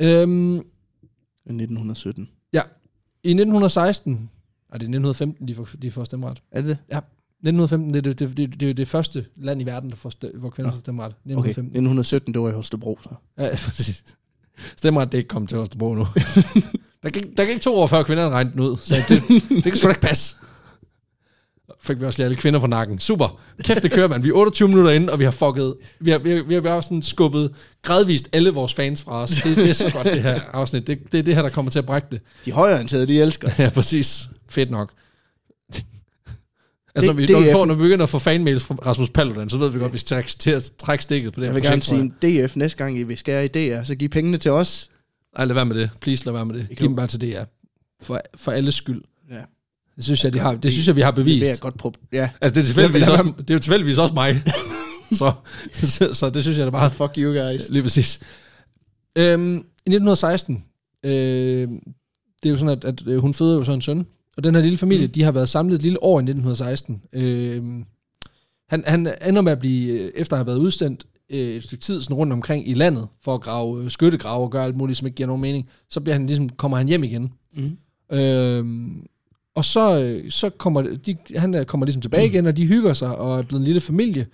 Øhm, 0.00 0.56
1917. 0.56 2.28
ja, 2.52 2.62
i 3.24 3.30
1916... 3.30 4.12
Nej, 4.12 4.18
det 4.72 4.72
er 4.72 4.74
1915, 4.74 5.48
de 5.48 5.54
får, 5.54 5.68
de 5.82 5.90
får 5.90 6.04
stemmeret. 6.04 6.42
Er 6.52 6.60
det 6.60 6.68
det? 6.68 6.78
1915, 6.88 7.94
det 7.94 7.98
er 7.98 8.02
det, 8.02 8.18
det, 8.18 8.36
det, 8.36 8.60
det, 8.60 8.70
er 8.70 8.74
det 8.74 8.88
første 8.88 9.26
land 9.36 9.62
i 9.62 9.64
verden, 9.64 9.90
der 9.90 9.96
får 9.96 10.38
hvor 10.38 10.50
kvinder 10.50 10.70
får 10.70 10.78
stemmeret. 10.78 11.10
Okay, 11.10 11.50
1915. 11.50 11.64
1917, 11.64 12.34
det 12.34 12.42
var 12.42 12.48
i 12.48 12.52
Holstebro, 12.52 12.98
så. 13.02 13.08
Ja, 13.38 13.48
præcis. 13.64 14.04
Stemmeret, 14.76 15.12
det 15.12 15.18
er 15.18 15.18
ikke 15.18 15.28
kommet 15.28 15.48
til 15.48 15.58
Østerbro 15.58 15.94
nu. 15.94 16.06
der, 17.02 17.08
gik, 17.08 17.24
der 17.36 17.44
gik 17.44 17.60
to 17.60 17.76
år 17.76 17.86
før 17.86 18.02
kvinderne 18.02 18.34
regnede 18.34 18.70
ud, 18.70 18.76
så 18.76 18.94
det, 19.08 19.22
det 19.50 19.62
kan 19.62 19.76
sgu 19.76 19.84
da 19.84 19.90
ikke 19.90 20.00
passe. 20.00 20.34
Fik 21.80 22.00
vi 22.00 22.06
også 22.06 22.18
lige 22.18 22.24
alle 22.24 22.36
kvinder 22.36 22.60
på 22.60 22.66
nakken. 22.66 22.98
Super. 22.98 23.40
Kæft, 23.62 23.82
det 23.82 23.92
kører, 23.92 24.08
mand. 24.08 24.22
Vi 24.22 24.28
er 24.28 24.32
28 24.32 24.68
minutter 24.68 24.90
inde, 24.90 25.12
og 25.12 25.18
vi 25.18 25.24
har 25.24 25.30
fucket... 25.30 25.74
Vi 26.00 26.10
har, 26.10 26.18
vi 26.18 26.30
har, 26.30 26.42
vi 26.60 26.68
har 26.68 26.80
sådan 26.80 27.02
skubbet 27.02 27.54
gradvist 27.82 28.28
alle 28.32 28.50
vores 28.50 28.74
fans 28.74 29.02
fra 29.02 29.22
os. 29.22 29.30
Det, 29.30 29.56
det 29.56 29.70
er 29.70 29.72
så 29.72 29.90
godt, 29.92 30.06
det 30.06 30.22
her 30.22 30.40
afsnit. 30.52 30.86
Det, 30.86 30.98
det 31.12 31.18
er 31.18 31.22
det 31.22 31.34
her, 31.34 31.42
der 31.42 31.48
kommer 31.48 31.70
til 31.70 31.78
at 31.78 31.86
brække 31.86 32.08
det. 32.10 32.20
De 32.44 32.52
højreorienterede, 32.52 33.06
de 33.06 33.20
elsker 33.20 33.48
os. 33.48 33.58
Ja, 33.58 33.70
præcis. 33.70 34.28
Fedt 34.48 34.70
nok. 34.70 34.90
Altså, 36.98 37.12
Det- 37.12 37.16
når, 37.16 37.20
vi, 37.20 37.22
det 37.26 37.30
når, 37.32 37.40
vi 37.40 37.48
er- 37.48 37.52
får, 37.52 37.66
når 37.66 37.74
vi 37.74 37.78
begynder 37.82 38.02
at 38.02 38.08
få 38.08 38.18
fanmails 38.18 38.64
fra 38.64 38.74
Rasmus 38.74 39.10
Paludan, 39.10 39.48
så 39.50 39.58
ved 39.58 39.70
vi 39.70 39.78
godt, 39.78 39.90
at 39.90 39.92
vi 39.92 39.98
skal 39.98 40.24
til 40.24 40.50
at 40.50 40.70
trække 40.78 41.02
stikket 41.02 41.32
på 41.32 41.40
det 41.40 41.46
Jeg 41.46 41.52
her 41.54 41.60
vil 41.60 41.70
gerne 41.70 41.82
sige, 42.22 42.44
DF 42.46 42.56
næste 42.56 42.78
gang, 42.78 42.98
I 42.98 43.02
vil 43.02 43.18
skære 43.18 43.44
i 43.44 43.48
DR, 43.48 43.82
så 43.82 43.94
giv 43.94 44.08
pengene 44.08 44.38
til 44.38 44.50
os. 44.50 44.90
Ej, 45.36 45.44
lad 45.44 45.54
være 45.54 45.66
med 45.66 45.76
det. 45.76 45.90
Please, 46.00 46.24
lad 46.24 46.32
være 46.32 46.46
med 46.46 46.54
det. 46.54 46.68
Giv 46.76 46.88
dem 46.88 46.96
bare 46.96 47.06
til 47.06 47.20
DR. 47.20 47.42
For, 48.02 48.20
for 48.36 48.52
alles 48.52 48.74
skyld. 48.74 49.02
Ja. 49.30 49.40
Det 49.96 50.04
synes 50.04 50.24
jeg, 50.24 50.32
de 50.34 50.38
har, 50.38 50.54
det 50.54 50.72
synes 50.72 50.86
jeg, 50.86 50.96
vi 50.96 51.00
har 51.00 51.10
Det 51.10 51.16
bevist. 51.24 51.40
vil 51.40 51.48
jeg 51.48 51.58
godt 51.60 51.78
prøve. 51.78 51.92
Ja. 52.12 52.30
Altså, 52.40 52.54
det 52.54 52.60
er, 52.60 52.64
tilfældigvis 52.64 53.08
også, 53.08 53.32
det 53.38 53.50
er 53.50 53.54
jo 53.54 53.58
tilfældigvis 53.58 53.98
også 53.98 54.14
mig. 54.14 54.42
så, 55.18 55.32
så, 55.72 56.08
så, 56.12 56.30
det 56.30 56.42
synes 56.42 56.58
jeg 56.58 56.66
da 56.66 56.70
bare, 56.70 56.90
Fuck 57.00 57.12
you 57.18 57.32
guys. 57.32 57.68
lige 57.68 57.82
præcis. 57.82 58.20
Øhm, 59.16 59.54
I 59.56 59.90
1916, 59.90 60.64
øh, 61.04 61.10
det 62.42 62.48
er 62.48 62.50
jo 62.50 62.56
sådan, 62.56 62.78
at, 62.78 62.84
at 62.84 63.02
øh, 63.06 63.18
hun 63.18 63.34
føder 63.34 63.54
jo 63.54 63.64
så 63.64 63.72
en 63.72 63.80
søn, 63.80 64.06
og 64.38 64.44
den 64.44 64.54
her 64.54 64.62
lille 64.62 64.78
familie, 64.78 65.06
mm. 65.06 65.12
de 65.12 65.22
har 65.22 65.32
været 65.32 65.48
samlet 65.48 65.74
et 65.74 65.82
lille 65.82 66.02
år 66.02 66.18
i 66.18 66.22
1916. 66.22 67.02
Øh, 67.12 67.62
han, 68.68 68.84
han 68.86 69.08
ender 69.28 69.42
med 69.42 69.52
at 69.52 69.58
blive, 69.58 70.00
øh, 70.00 70.10
efter 70.14 70.36
at 70.36 70.38
have 70.38 70.46
været 70.46 70.58
udsendt 70.58 71.06
øh, 71.30 71.38
et 71.38 71.64
stykke 71.64 71.82
tid 71.82 72.00
sådan 72.00 72.16
rundt 72.16 72.32
omkring 72.32 72.68
i 72.68 72.74
landet, 72.74 73.08
for 73.24 73.34
at 73.34 73.40
grave 73.40 73.84
øh, 73.84 73.90
skyttegrave 73.90 74.42
og 74.42 74.50
gøre 74.50 74.64
alt 74.64 74.76
muligt, 74.76 74.98
som 74.98 75.06
ikke 75.06 75.16
giver 75.16 75.26
nogen 75.26 75.42
mening, 75.42 75.68
så 75.90 76.00
bliver 76.00 76.14
han 76.14 76.26
ligesom, 76.26 76.48
kommer 76.48 76.76
han 76.76 76.88
hjem 76.88 77.04
igen. 77.04 77.32
Mm. 77.56 78.16
Øhm, 78.16 79.06
og 79.54 79.64
så, 79.64 80.02
øh, 80.02 80.30
så 80.30 80.50
kommer 80.50 80.82
de, 80.82 81.16
han 81.36 81.54
øh, 81.54 81.64
kommer 81.64 81.86
ligesom 81.86 82.02
tilbage 82.02 82.26
igen, 82.26 82.46
og 82.46 82.56
de 82.56 82.66
hygger 82.66 82.92
sig, 82.92 83.16
og 83.16 83.38
er 83.38 83.42
blevet 83.42 83.60
en 83.60 83.64
lille 83.64 83.80
familie. 83.80 84.26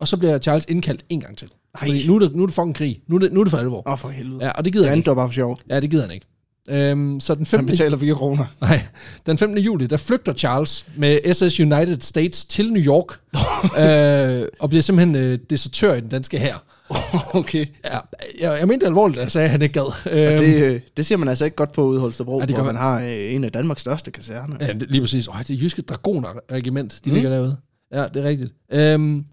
Og 0.00 0.08
så 0.08 0.16
bliver 0.16 0.38
Charles 0.38 0.66
indkaldt 0.68 1.04
en 1.08 1.20
gang 1.20 1.36
til. 1.36 1.48
Ej. 1.74 1.86
Fordi 1.86 2.06
nu 2.06 2.14
er, 2.14 2.18
det, 2.18 2.36
nu 2.36 2.42
er 2.42 2.46
det 2.46 2.54
fucking 2.54 2.74
krig. 2.74 3.02
Nu 3.06 3.16
er 3.16 3.20
det, 3.20 3.32
nu 3.32 3.40
er 3.40 3.44
det 3.44 3.50
for 3.50 3.58
alvor. 3.58 3.82
Åh, 3.86 3.92
oh, 3.92 3.98
for 3.98 4.08
helvede. 4.08 4.44
Ja, 4.44 4.50
og 4.50 4.64
det 4.64 4.72
gider 4.72 4.84
Det 4.84 4.90
han 4.90 4.98
ikke. 4.98 5.14
bare 5.14 5.28
for 5.28 5.32
sjov. 5.32 5.58
Ja, 5.70 5.80
det 5.80 5.90
gider 5.90 6.02
han 6.02 6.14
ikke. 6.14 6.26
Øhm, 6.70 7.20
så 7.20 7.34
den 7.34 7.38
Han 7.40 7.46
15. 7.46 7.66
betaler 7.66 7.96
4 7.96 8.14
kroner. 8.14 8.44
Nej, 8.60 8.82
den 9.26 9.38
15. 9.38 9.58
juli, 9.58 9.86
der 9.86 9.96
flygter 9.96 10.32
Charles 10.32 10.86
med 10.96 11.34
SS 11.34 11.60
United 11.60 12.00
States 12.00 12.44
til 12.44 12.72
New 12.72 12.82
York, 12.82 13.20
øh, 14.42 14.48
og 14.60 14.68
bliver 14.68 14.82
simpelthen 14.82 15.16
øh, 15.16 15.38
desertør 15.50 15.94
i 15.94 16.00
den 16.00 16.08
danske 16.08 16.38
her. 16.38 16.54
okay. 17.40 17.66
Ja, 17.84 17.98
jeg, 18.40 18.58
jeg 18.60 18.68
mente 18.68 18.86
alvorligt, 18.86 19.16
da 19.16 19.22
jeg 19.22 19.32
sagde, 19.32 19.44
at 19.44 19.50
han 19.50 19.62
ikke 19.62 19.72
gad. 19.72 19.92
Øhm, 20.12 20.38
Det, 20.44 20.62
øh, 20.62 20.80
det 20.96 21.06
ser 21.06 21.16
man 21.16 21.28
altså 21.28 21.44
ikke 21.44 21.56
godt 21.56 21.72
på 21.72 21.84
ude 21.84 22.00
Holstebro, 22.00 22.40
Ja, 22.40 22.46
det 22.46 22.54
hvor 22.54 22.64
man 22.64 22.74
man. 22.74 22.82
har 22.82 23.00
øh, 23.00 23.34
en 23.34 23.44
af 23.44 23.52
Danmarks 23.52 23.80
største 23.80 24.10
kaserner. 24.10 24.56
Ja, 24.60 24.72
det, 24.72 24.90
lige 24.90 25.00
præcis. 25.00 25.26
Øj, 25.28 25.38
det 25.38 25.50
er 25.50 25.58
Jyske 25.58 25.82
Dragoner-regiment, 25.82 27.00
de 27.04 27.10
mm. 27.10 27.14
ligger 27.14 27.30
derude. 27.30 27.56
Ja, 27.92 28.04
det 28.14 28.16
er 28.16 28.28
rigtigt. 28.28 28.52
Øhm, 28.72 29.24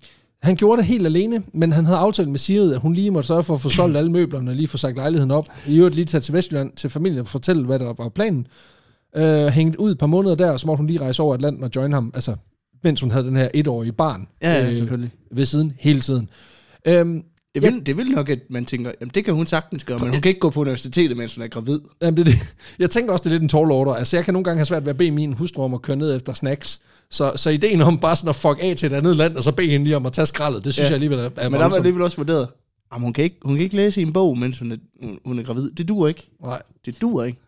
han 0.45 0.55
gjorde 0.55 0.77
det 0.81 0.85
helt 0.87 1.05
alene, 1.05 1.43
men 1.53 1.71
han 1.73 1.85
havde 1.85 1.97
aftalt 1.97 2.29
med 2.29 2.39
Sigrid, 2.39 2.73
at 2.73 2.79
hun 2.79 2.93
lige 2.93 3.11
måtte 3.11 3.27
sørge 3.27 3.43
for 3.43 3.53
at 3.53 3.61
få 3.61 3.69
solgt 3.69 3.97
alle 3.97 4.11
møblerne, 4.11 4.51
og 4.51 4.55
lige 4.55 4.67
få 4.67 4.77
sagt 4.77 4.95
lejligheden 4.95 5.31
op. 5.31 5.47
I 5.67 5.77
øvrigt 5.77 5.95
lige 5.95 6.05
tage 6.05 6.21
til 6.21 6.33
Vestjylland 6.33 6.71
til 6.75 6.89
familien 6.89 7.19
og 7.19 7.27
fortælle, 7.27 7.65
hvad 7.65 7.79
der 7.79 7.93
var 7.97 8.09
planen. 8.09 8.47
Øh, 9.17 9.47
hængt 9.47 9.75
ud 9.75 9.91
et 9.91 9.97
par 9.97 10.07
måneder 10.07 10.35
der, 10.35 10.51
og 10.51 10.59
så 10.59 10.67
måtte 10.67 10.77
hun 10.77 10.87
lige 10.87 11.01
rejse 11.01 11.21
over 11.21 11.33
Atlanten 11.33 11.63
og 11.63 11.69
join 11.75 11.93
ham, 11.93 12.11
altså 12.13 12.35
mens 12.83 13.01
hun 13.01 13.11
havde 13.11 13.25
den 13.25 13.35
her 13.35 13.49
etårige 13.53 13.91
barn 13.91 14.27
Ja, 14.41 14.53
ja, 14.53 14.69
øh, 14.69 14.77
selvfølgelig. 14.77 15.11
ved 15.31 15.45
siden, 15.45 15.73
hele 15.79 15.99
tiden. 15.99 16.29
Øhm, 16.87 17.23
Det 17.55 17.63
vil, 17.63 17.85
det 17.85 17.97
vil 17.97 18.05
nok, 18.07 18.29
at 18.29 18.39
man 18.49 18.65
tænker, 18.65 18.91
jamen 19.01 19.11
det 19.15 19.25
kan 19.25 19.33
hun 19.33 19.45
sagtens 19.45 19.83
gøre, 19.83 19.99
men 19.99 20.09
hun 20.09 20.21
kan 20.21 20.29
ikke 20.29 20.39
gå 20.39 20.49
på 20.49 20.59
universitetet, 20.61 21.17
mens 21.17 21.35
hun 21.35 21.43
er 21.43 21.47
gravid. 21.47 21.79
Jamen, 22.01 22.17
det, 22.17 22.25
det. 22.25 22.39
Jeg 22.79 22.89
tænker 22.89 23.13
også, 23.13 23.23
det 23.23 23.29
er 23.29 23.31
lidt 23.33 23.43
en 23.43 23.49
tall 23.49 23.71
order. 23.71 23.93
Altså, 23.93 24.17
jeg 24.17 24.25
kan 24.25 24.33
nogle 24.33 24.43
gange 24.43 24.57
have 24.57 24.65
svært 24.65 24.85
ved 24.85 24.89
at 24.89 24.97
bede 24.97 25.11
min 25.11 25.33
hustru 25.33 25.63
om 25.63 25.73
at 25.73 25.81
køre 25.81 25.95
ned 25.97 26.15
efter 26.15 26.33
snacks. 26.33 26.81
Så, 27.09 27.31
så 27.35 27.49
ideen 27.49 27.81
om 27.81 27.99
bare 27.99 28.15
sådan 28.15 28.29
at 28.29 28.35
fuck 28.35 28.57
af 28.61 28.75
til 28.77 28.87
et 28.87 28.93
andet 28.95 29.15
land, 29.15 29.35
og 29.37 29.43
så 29.43 29.51
bede 29.51 29.67
hende 29.67 29.83
lige 29.85 29.95
om 29.95 30.05
at 30.05 30.13
tage 30.13 30.25
skraldet, 30.25 30.65
det 30.65 30.73
synes 30.73 30.83
Ja. 30.83 30.89
jeg 30.89 30.93
alligevel 30.93 31.19
er, 31.19 31.29
er 31.37 31.49
Men 31.49 31.59
der 31.59 31.65
var 31.67 31.75
alligevel 31.75 32.01
også 32.01 32.17
vurderet, 32.17 32.47
jamen 32.93 33.03
hun 33.05 33.13
kan, 33.13 33.23
ikke, 33.23 33.35
hun 33.43 33.55
kan 33.55 33.63
ikke 33.63 33.75
læse 33.75 33.99
i 34.01 34.03
en 34.03 34.13
bog, 34.13 34.37
mens 34.37 34.59
hun 34.59 34.71
er, 34.71 34.75
hun- 35.25 35.39
er 35.39 35.43
gravid. 35.43 35.71
Det 35.71 35.87
duer 35.87 36.07
ikke. 36.07 36.29
Nej. 36.43 36.61
Det 36.85 37.01
duer 37.01 37.23
ikke. 37.23 37.39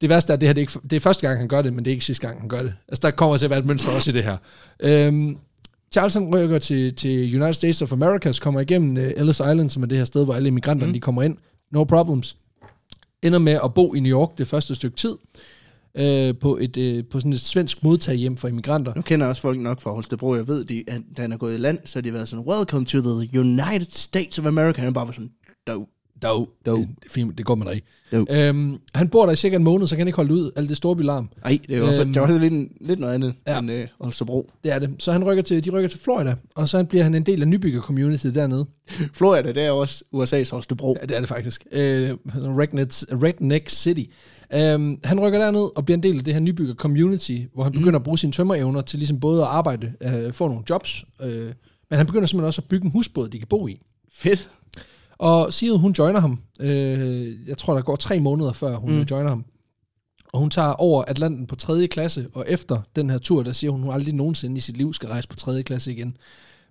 Det 0.00 0.08
værste 0.08 0.30
er, 0.30 0.34
at 0.34 0.40
det 0.40 0.48
her 0.48 0.52
det 0.54 0.60
er, 0.60 0.62
ikke, 0.62 0.88
det 0.90 0.96
er 0.96 1.00
første 1.00 1.26
gang, 1.26 1.38
han 1.40 1.48
gør 1.48 1.62
det, 1.62 1.72
men 1.72 1.84
det 1.84 1.90
er 1.90 1.92
ikke 1.92 2.04
sidste 2.04 2.26
gang, 2.26 2.40
han 2.40 2.48
gør 2.48 2.62
det. 2.62 2.74
Altså, 2.88 3.00
der 3.02 3.10
kommer 3.10 3.36
til 3.36 3.46
at 3.46 3.50
være 3.50 3.58
et 3.58 3.66
mønster 3.66 3.90
også 3.90 4.10
i 4.10 4.14
det 4.14 4.24
her. 4.24 4.36
Øhm, 4.80 5.36
Charles 5.92 6.14
han 6.14 6.34
rykker 6.34 6.58
til, 6.58 6.94
til 6.94 7.34
United 7.42 7.52
States 7.52 7.82
of 7.82 7.92
America, 7.92 8.32
kommer 8.32 8.60
igennem 8.60 8.96
uh, 8.96 9.10
Ellis 9.16 9.36
Island, 9.40 9.70
som 9.70 9.82
er 9.82 9.86
det 9.86 9.98
her 9.98 10.04
sted, 10.04 10.24
hvor 10.24 10.34
alle 10.34 10.46
immigranterne 10.48 10.86
Mm. 10.86 10.90
mm. 10.90 10.92
de 10.94 11.00
kommer 11.00 11.22
ind. 11.22 11.36
No 11.70 11.84
problems. 11.84 12.36
Ender 13.22 13.38
med 13.38 13.58
at 13.64 13.74
bo 13.74 13.94
i 13.94 14.00
New 14.00 14.18
York 14.18 14.38
det 14.38 14.48
første 14.48 14.74
stykke 14.74 14.96
tid, 14.96 15.14
øh, 15.96 16.34
på, 16.40 16.56
et, 16.60 16.76
øh, 16.76 17.04
på 17.10 17.20
sådan 17.20 17.32
et 17.32 17.40
svensk 17.40 17.82
modtaghjem 17.84 18.36
for 18.36 18.48
immigranter. 18.48 18.92
Nu 18.96 19.02
kender 19.02 19.26
også 19.26 19.42
folk 19.42 19.60
nok 19.60 19.80
fra 19.80 19.90
Holstebro, 19.92 20.34
jeg 20.34 20.48
ved, 20.48 20.64
de, 20.64 20.84
at 20.88 21.00
da 21.16 21.22
han 21.22 21.32
er 21.32 21.36
gået 21.36 21.54
i 21.54 21.58
land, 21.58 21.78
så 21.84 21.98
har 21.98 22.02
de 22.02 22.12
været 22.12 22.28
sådan, 22.28 22.44
welcome 22.46 22.84
to 22.86 22.98
the 23.00 23.40
United 23.40 23.86
States 23.90 24.38
of 24.38 24.46
America. 24.46 24.80
Han 24.80 24.88
er 24.88 24.92
bare 24.94 25.06
var 25.06 25.12
sådan, 25.12 25.30
dog. 25.66 25.88
Dog. 26.22 26.48
Dog. 26.66 26.78
Det, 26.78 26.86
er 27.06 27.10
fint, 27.10 27.38
det 27.38 27.46
går 27.46 27.54
med 27.54 27.66
dig. 27.66 27.82
Dog. 28.12 28.26
Øhm, 28.30 28.76
han 28.94 29.08
bor 29.08 29.26
der 29.26 29.32
i 29.32 29.36
cirka 29.36 29.56
en 29.56 29.64
måned, 29.64 29.86
så 29.86 29.96
kan 29.96 30.00
han 30.00 30.08
ikke 30.08 30.16
holde 30.16 30.34
ud 30.34 30.50
alt 30.56 30.68
det 30.68 30.76
store 30.76 31.02
larm. 31.02 31.28
Ej, 31.44 31.58
det 31.68 31.80
var, 31.82 31.88
Øhm. 31.88 32.00
øhm, 32.00 32.12
det 32.12 32.22
var 32.22 32.38
lidt, 32.38 32.52
en- 32.52 32.68
lidt 32.80 33.00
noget 33.00 33.14
andet 33.14 33.34
Ja. 33.46 33.58
end 33.58 33.72
øh, 33.72 33.86
Holstebro. 34.00 34.50
Det 34.64 34.72
er 34.72 34.78
det. 34.78 34.90
Så 34.98 35.12
han 35.12 35.24
rykker 35.24 35.42
til, 35.42 35.64
de 35.64 35.70
rykker 35.70 35.88
til 35.88 36.00
Florida, 36.00 36.34
og 36.54 36.68
så 36.68 36.84
bliver 36.84 37.02
han 37.04 37.14
en 37.14 37.22
del 37.26 37.42
af 37.42 37.48
nybygger-community 37.48 38.26
dernede. 38.34 38.66
Florida, 39.18 39.52
det 39.52 39.62
er 39.62 39.70
også 39.70 40.04
USA's 40.14 40.50
Holstebro. 40.50 40.96
Ja, 41.00 41.06
det 41.06 41.16
er 41.16 41.20
det 41.20 41.28
faktisk. 41.28 41.66
Øh, 41.72 42.10
Redneck, 42.26 42.92
Redneck 43.22 43.68
City. 43.70 44.02
Um, 44.54 45.00
han 45.04 45.20
rykker 45.20 45.38
derned 45.38 45.76
og 45.76 45.84
bliver 45.84 45.96
en 45.96 46.02
del 46.02 46.18
af 46.18 46.24
det 46.24 46.34
her 46.34 46.40
nybygger-community, 46.40 47.38
hvor 47.54 47.62
han 47.62 47.72
begynder 47.72 47.98
at 47.98 48.02
bruge 48.02 48.18
sine 48.18 48.32
tømmerevner 48.32 48.80
til 48.80 48.98
ligesom 48.98 49.20
både 49.20 49.42
at 49.42 49.48
arbejde, 49.48 49.92
øh, 50.02 50.32
få 50.32 50.48
nogle 50.48 50.62
jobs, 50.70 51.04
øh, 51.22 51.52
men 51.90 51.96
han 51.96 52.06
begynder 52.06 52.26
simpelthen 52.26 52.46
også 52.46 52.60
at 52.60 52.68
bygge 52.68 52.84
en 52.84 52.90
husbåd, 52.92 53.28
de 53.28 53.38
kan 53.38 53.48
bo 53.48 53.66
i. 53.68 53.80
Fedt. 54.12 54.50
Og 55.18 55.52
Sigrid, 55.52 55.78
hun 55.78 55.92
joiner 55.92 56.20
ham. 56.20 56.38
Øh, 56.60 57.48
jeg 57.48 57.58
tror, 57.58 57.74
der 57.74 57.82
går 57.82 57.96
tre 57.96 58.20
måneder, 58.20 58.52
før 58.52 58.76
hun 58.76 58.90
Mm. 58.90 58.96
mm. 58.96 59.02
joiner 59.10 59.28
ham. 59.28 59.44
Og 60.32 60.40
hun 60.40 60.50
tager 60.50 60.72
over 60.72 61.04
Atlanten 61.04 61.46
på 61.46 61.56
tredje 61.56 61.86
klasse, 61.86 62.26
og 62.34 62.44
efter 62.48 62.80
den 62.96 63.10
her 63.10 63.18
tur, 63.18 63.42
der 63.42 63.52
siger 63.52 63.70
hun, 63.70 63.82
hun 63.82 63.92
aldrig 63.92 64.14
nogensinde 64.14 64.56
i 64.56 64.60
sit 64.60 64.76
liv 64.76 64.94
skal 64.94 65.08
rejse 65.08 65.28
på 65.28 65.36
tredje 65.36 65.62
klasse 65.62 65.92
igen. 65.92 66.16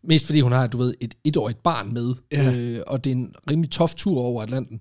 Mest 0.03 0.25
fordi 0.25 0.41
hun 0.41 0.51
har, 0.51 0.67
du 0.67 0.77
ved, 0.77 0.93
et 1.01 1.15
etårigt 1.23 1.63
barn 1.63 1.93
med, 1.93 2.13
Ja. 2.31 2.53
øh, 2.55 2.81
og 2.88 3.03
det 3.05 3.11
er 3.11 3.15
en 3.15 3.35
rimelig 3.51 3.71
tof 3.71 3.95
tur 3.95 4.21
over 4.21 4.43
Atlanten. 4.43 4.79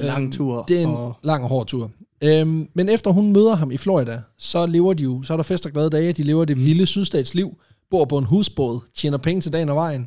En 0.00 0.06
lang 0.06 0.22
Øhm, 0.22 0.32
tur. 0.32 0.64
Det 0.68 0.76
er 0.76 0.82
en 0.82 0.88
og, 0.88 1.14
lang 1.22 1.42
og 1.42 1.48
hård 1.48 1.66
tur. 1.66 1.90
Øhm, 2.22 2.68
men 2.74 2.88
efter 2.88 3.10
hun 3.10 3.32
møder 3.32 3.54
ham 3.54 3.70
i 3.70 3.76
Florida, 3.76 4.20
så 4.38 4.66
lever 4.66 4.92
de 4.94 5.02
jo, 5.02 5.22
så 5.22 5.32
er 5.32 5.36
der 5.36 5.44
fest 5.44 5.66
og 5.66 5.72
glade 5.72 5.90
dage, 5.90 6.12
de 6.12 6.22
lever 6.22 6.44
det 6.44 6.64
vilde 6.64 6.86
sydstatsliv, 6.86 7.56
bor 7.90 8.04
på 8.04 8.18
en 8.18 8.24
husbåd, 8.24 8.80
tjener 8.94 9.18
penge 9.18 9.40
til 9.40 9.52
dagen 9.52 9.68
og 9.68 9.76
vejen, 9.76 10.06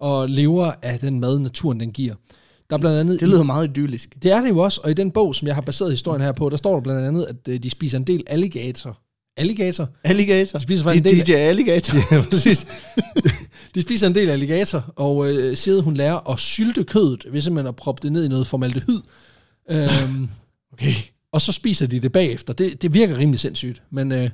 og 0.00 0.28
lever 0.28 0.72
af 0.82 0.98
den 0.98 1.20
mad, 1.20 1.38
naturen 1.38 1.80
den 1.80 1.90
giver. 1.90 2.14
Der 2.70 2.76
er 2.76 2.80
blandt 2.80 2.98
andet... 2.98 3.20
det 3.20 3.28
lyder 3.28 3.42
meget 3.42 3.68
idyllisk. 3.68 4.22
Det 4.22 4.32
er 4.32 4.40
det 4.40 4.48
jo 4.48 4.58
også, 4.58 4.80
og 4.84 4.90
i 4.90 4.94
den 4.94 5.10
bog, 5.10 5.34
som 5.34 5.48
jeg 5.48 5.54
har 5.54 5.62
baseret 5.62 5.90
historien 5.90 6.22
her 6.22 6.32
på, 6.32 6.48
der 6.48 6.56
står 6.56 6.74
der 6.74 6.80
blandt 6.80 7.06
andet, 7.06 7.24
at 7.24 7.48
øh, 7.48 7.62
de 7.62 7.70
spiser 7.70 7.98
en 7.98 8.04
del 8.04 8.22
alligator. 8.26 8.98
Alligator? 9.36 9.88
Alligator. 10.04 10.58
De 10.58 10.62
spiser 10.62 10.90
en 10.90 11.04
del 11.04 11.26
DJ 11.26 11.32
Alligator. 11.32 11.98
Ja, 12.14 12.22
præcis. 12.30 12.66
De 13.74 13.82
spiser 13.82 14.06
en 14.06 14.14
del 14.14 14.30
alligator, 14.30 14.92
og 14.96 15.32
øh, 15.32 15.56
siger, 15.56 15.82
hun 15.82 15.94
lærer 15.94 16.30
at 16.30 16.38
sylte 16.38 16.84
kødet, 16.84 17.26
ved 17.32 17.40
simpelthen 17.40 17.68
at 17.68 17.76
proppe 17.76 18.00
det 18.02 18.12
ned 18.12 18.24
i 18.24 18.28
noget 18.28 18.46
formaldehyd. 18.46 19.00
Øhm, 19.70 20.28
Okay. 20.72 20.92
og 21.32 21.40
så 21.40 21.52
spiser 21.52 21.86
de 21.86 22.00
det 22.00 22.12
bagefter. 22.12 22.52
Det, 22.54 22.82
det 22.82 22.94
virker 22.94 23.18
rimelig 23.18 23.40
sindssygt, 23.40 23.82
men, 23.90 24.12
øh, 24.12 24.30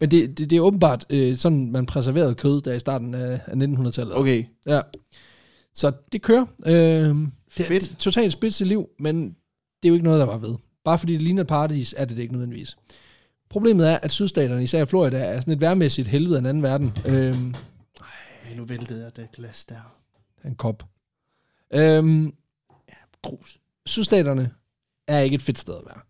men 0.00 0.10
det, 0.10 0.38
det, 0.38 0.50
det 0.50 0.56
er 0.56 0.60
åbenbart 0.60 1.06
øh, 1.10 1.36
sådan, 1.36 1.70
man 1.70 1.86
præserverede 1.86 2.34
kød 2.34 2.60
der 2.60 2.72
i 2.72 2.78
starten 2.80 3.14
af, 3.14 3.40
af 3.46 3.54
1900-tallet. 3.66 4.14
Okay. 4.16 4.44
Ja. 4.66 4.80
Så 5.74 5.92
det 6.12 6.22
kører. 6.22 6.46
Øh, 6.66 6.74
det, 6.74 7.30
Fedt. 7.48 7.68
Det, 7.68 7.96
totalt 7.98 8.32
spids 8.32 8.60
i 8.60 8.64
liv, 8.64 8.88
men 8.98 9.24
det 9.82 9.84
er 9.84 9.88
jo 9.88 9.94
ikke 9.94 10.04
noget, 10.04 10.20
der 10.20 10.26
var 10.26 10.38
ved. 10.38 10.54
Bare 10.84 10.98
fordi 10.98 11.12
det 11.12 11.22
ligner 11.22 11.42
et 11.42 11.46
paradis, 11.48 11.94
er 11.98 12.04
det 12.04 12.16
det 12.16 12.22
ikke 12.22 12.34
nødvendigvis. 12.34 12.76
Problemet 13.50 13.90
er, 13.90 13.98
at 14.02 14.12
sydstaterne, 14.12 14.62
især 14.62 14.84
Florida, 14.84 15.18
er 15.18 15.40
sådan 15.40 15.54
et 15.54 15.60
værmæssigt 15.60 16.08
helvede 16.08 16.36
af 16.36 16.38
en 16.40 16.46
anden 16.46 16.62
verden. 16.62 16.92
Øh, 17.08 17.14
Ej, 17.14 18.54
nu 18.56 18.64
væltede 18.64 19.02
jeg 19.04 19.16
det 19.16 19.28
glas 19.32 19.64
der. 19.64 19.94
en 20.44 20.54
kop. 20.54 20.84
Øhm, 21.74 22.34
Grus. 23.22 23.58
sydstaterne 23.86 24.50
er 25.08 25.18
ikke 25.18 25.34
et 25.34 25.42
fedt 25.42 25.58
sted 25.58 25.74
at 25.74 25.82
være. 25.86 26.00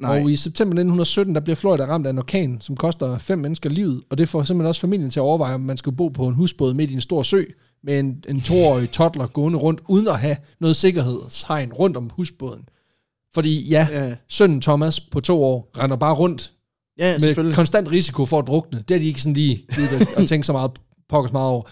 Nej. 0.00 0.20
Og 0.22 0.30
i 0.30 0.36
september 0.36 0.72
1917, 0.72 1.34
der 1.34 1.40
bliver 1.40 1.56
Florida 1.56 1.84
ramt 1.84 2.06
af 2.06 2.10
en 2.10 2.18
orkan, 2.18 2.60
som 2.60 2.76
koster 2.76 3.18
fem 3.18 3.38
mennesker 3.38 3.70
livet, 3.70 4.02
og 4.10 4.18
det 4.18 4.28
får 4.28 4.42
simpelthen 4.42 4.68
også 4.68 4.80
familien 4.80 5.10
til 5.10 5.20
at 5.20 5.24
overveje, 5.24 5.54
om 5.54 5.60
man 5.60 5.76
skal 5.76 5.92
bo 5.92 6.08
på 6.08 6.28
en 6.28 6.34
husbåd 6.34 6.74
midt 6.74 6.90
i 6.90 6.94
en 6.94 7.00
stor 7.00 7.22
sø, 7.22 7.44
med 7.82 7.98
en, 7.98 8.24
en 8.28 8.40
toårig 8.40 8.90
toddler 8.96 9.26
gående 9.26 9.58
rundt, 9.58 9.80
uden 9.88 10.08
at 10.08 10.18
have 10.18 10.36
noget 10.60 10.76
sikkerhedshegn 10.76 11.72
rundt 11.72 11.96
om 11.96 12.10
husbåden. 12.14 12.68
Fordi 13.34 13.68
ja, 13.68 13.88
Ja, 13.90 14.14
sønnen 14.28 14.60
Thomas 14.60 15.00
på 15.00 15.20
to 15.20 15.44
år 15.44 15.70
render 15.78 15.96
bare 15.96 16.14
rundt 16.14 16.52
ja 16.98 17.18
med 17.18 17.54
konstant 17.54 17.90
risiko 17.90 18.24
for 18.26 18.38
at 18.38 18.46
drukne. 18.46 18.84
Det 18.88 18.94
er 18.94 18.98
de 18.98 19.06
ikke 19.06 19.22
sådan 19.22 19.34
lige 19.34 19.66
at 20.16 20.28
tænke 20.28 20.46
så 20.46 20.52
meget 20.52 20.70
pokkers 21.08 21.32
meget 21.32 21.50
over. 21.50 21.62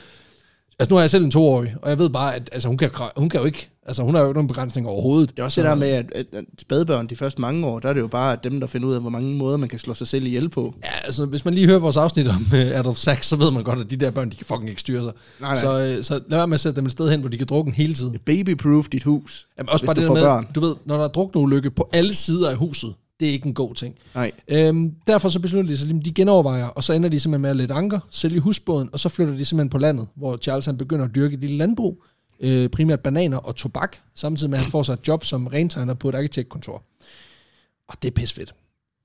Altså 0.79 0.93
nu 0.93 0.97
er 0.97 1.01
jeg 1.01 1.11
selv 1.11 1.25
en 1.25 1.31
toårig, 1.31 1.75
og 1.83 1.91
jeg 1.91 1.99
ved 1.99 2.11
bare, 2.11 2.35
at 2.35 2.49
altså, 2.53 2.69
hun, 2.69 2.79
kan, 2.79 2.91
hun 3.17 3.29
kan 3.29 3.41
jo 3.41 3.47
ikke, 3.47 3.71
altså 3.87 4.03
hun 4.03 4.15
har 4.15 4.23
jo 4.23 4.29
ikke 4.29 4.37
nogen 4.37 4.49
begrænsning 4.49 4.89
overhovedet. 4.89 5.31
Det 5.31 5.39
er 5.39 5.45
også 5.45 5.61
det 5.61 5.69
der 5.69 5.75
med, 5.75 5.89
at, 5.89 6.07
at, 6.15 6.27
at 6.33 6.45
spædbørn 6.59 7.07
de 7.07 7.17
første 7.17 7.41
mange 7.41 7.67
år, 7.67 7.79
der 7.79 7.89
er 7.89 7.93
det 7.93 8.01
jo 8.01 8.07
bare 8.07 8.37
dem, 8.45 8.61
der 8.61 8.67
finder 8.67 8.89
ud 8.89 8.95
af, 8.95 9.01
hvor 9.01 9.11
mange 9.11 9.35
måder 9.35 9.57
man 9.57 9.69
kan 9.69 9.79
slå 9.79 9.95
sig 9.95 10.07
selv 10.07 10.27
ihjel 10.27 10.49
på. 10.49 10.75
Ja, 10.85 11.05
altså 11.05 11.27
hvis 11.27 11.45
man 11.45 11.55
lige 11.55 11.67
hører 11.67 11.79
vores 11.79 11.97
afsnit 11.97 12.29
om 12.29 12.47
uh, 12.53 12.59
Adolf 12.59 12.97
Sachs, 12.97 13.27
så 13.27 13.37
ved 13.37 13.51
man 13.51 13.65
godt, 13.65 13.79
at 13.79 13.91
de 13.91 13.97
der 13.97 14.11
børn, 14.11 14.31
de 14.31 14.37
kan 14.37 14.47
fucking 14.47 14.69
ikke 14.69 14.81
styre 14.81 15.03
sig. 15.03 15.13
Nej, 15.41 15.55
nej. 15.55 15.61
Så, 15.61 15.81
øh, 15.81 16.05
så 16.05 16.15
lad 16.15 16.39
være 16.39 16.47
med 16.47 16.55
at 16.55 16.61
sætte 16.61 16.77
dem 16.77 16.87
et 16.87 16.93
sted 16.93 17.11
hen, 17.11 17.21
hvor 17.21 17.29
de 17.29 17.39
kan 17.39 17.47
drukke 17.47 17.73
hele 17.73 17.95
tiden. 17.95 18.19
Babyproof 18.25 18.89
dit 18.89 19.03
hus. 19.03 19.47
Jamen, 19.59 19.69
også 19.69 19.87
bare 19.87 19.95
det 19.95 20.03
der 20.03 20.13
med, 20.13 20.23
børn. 20.23 20.47
du 20.55 20.61
ved, 20.61 20.75
når 20.87 20.97
der 20.97 21.05
er 21.05 21.09
drukneulykke 21.09 21.71
på 21.71 21.89
alle 21.93 22.15
sider 22.15 22.51
af 22.51 22.57
huset, 22.57 22.95
det 23.21 23.29
er 23.29 23.33
ikke 23.33 23.47
en 23.47 23.55
god 23.55 23.75
ting. 23.75 23.95
Nej. 24.15 24.33
Øhm, 24.49 24.93
derfor 25.07 25.29
så 25.29 25.41
beslutter 25.41 25.71
de 25.71 25.77
sig, 25.77 25.91
at 25.91 26.05
de 26.05 26.13
genovervejer, 26.13 26.67
og 26.67 26.85
så 26.85 26.93
ender 26.93 27.09
de 27.09 27.21
simpelthen 27.21 27.43
med 27.43 27.51
at 27.51 27.57
lette 27.57 27.75
anker, 27.75 27.99
sælge 28.11 28.41
husbåden, 28.41 28.89
og 28.93 29.01
så 29.01 29.09
flytter 29.09 29.35
de 29.35 29.45
simpelthen 29.45 29.71
på 29.71 29.79
landet, 29.79 30.07
hvor 30.17 30.37
Charles 30.37 30.67
han 30.67 30.77
begynder 30.77 31.05
at 31.05 31.15
dyrke 31.15 31.35
et 31.35 31.41
lille 31.41 31.57
landbrug, 31.57 32.03
øh, 32.41 32.69
primært 32.69 33.01
bananer 33.01 33.37
og 33.39 33.57
tobak, 33.57 33.97
samtidig 34.15 34.51
med 34.51 34.59
at 34.59 34.65
han 34.65 34.71
får 34.71 34.83
sig 34.83 34.93
et 34.93 35.09
job 35.09 35.25
som 35.25 35.47
rentegner 35.47 35.95
på 35.95 36.09
et 36.09 36.15
arkitektkontor. 36.15 36.83
Og 37.89 38.03
det 38.03 38.09
er 38.09 38.13
pisfedt. 38.13 38.55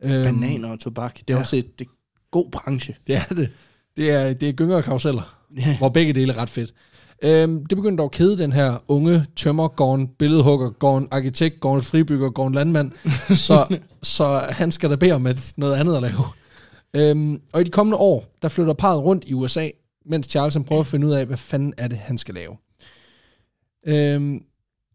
Øhm, 0.04 0.24
Bananer 0.24 0.70
og 0.70 0.80
tobak. 0.80 1.20
Det 1.20 1.30
er 1.30 1.34
ja. 1.34 1.40
også 1.40 1.56
et 1.56 1.80
det, 1.80 1.88
god 2.32 2.52
branche. 2.52 2.96
Det 3.08 3.16
er 3.16 3.24
det. 3.24 3.50
Det 3.98 4.12
er, 4.12 4.34
det 4.34 4.50
er 4.50 4.54
gynger 4.54 4.76
og 4.76 4.84
karuseller, 4.84 5.38
Ja. 5.58 5.78
hvor 5.78 5.90
begge 5.90 6.14
dele 6.14 6.34
er 6.34 6.38
ret 6.38 6.50
fedt. 6.50 6.74
Øhm, 7.24 7.66
det 7.66 7.78
begyndte 7.78 7.98
dog 8.02 8.06
at 8.06 8.12
kede 8.12 8.38
den 8.38 8.54
her 8.54 8.78
unge 8.88 9.26
tømmer, 9.36 9.68
gården 9.68 10.08
billedhugger, 10.08 10.70
gården 10.70 11.08
arkitekt, 11.12 11.60
gården 11.60 11.82
fribygger, 11.82 12.30
gården 12.30 12.56
landmand. 12.56 12.92
så, 13.48 13.78
så 14.04 14.26
han 14.50 14.72
skal 14.72 14.90
da 14.90 14.96
bede 14.96 15.12
om 15.14 15.28
et, 15.28 15.54
noget 15.58 15.76
andet 15.76 15.96
at 15.96 16.02
lave. 16.02 16.24
Øhm, 16.94 17.42
og 17.54 17.62
i 17.62 17.64
de 17.64 17.70
kommende 17.72 17.98
år, 17.98 18.26
der 18.42 18.50
flytter 18.50 18.74
parret 18.74 19.04
rundt 19.04 19.24
i 19.28 19.34
USA, 19.34 19.70
mens 20.06 20.28
Charles 20.28 20.54
han 20.54 20.64
prøver 20.64 20.82
at 20.82 20.88
finde 20.88 21.08
ud 21.08 21.12
af, 21.12 21.26
hvad 21.26 21.38
fanden 21.38 21.74
er 21.78 21.88
det, 21.88 21.98
han 21.98 22.18
skal 22.18 22.36
lave. 22.36 22.58
Øhm, 23.88 24.44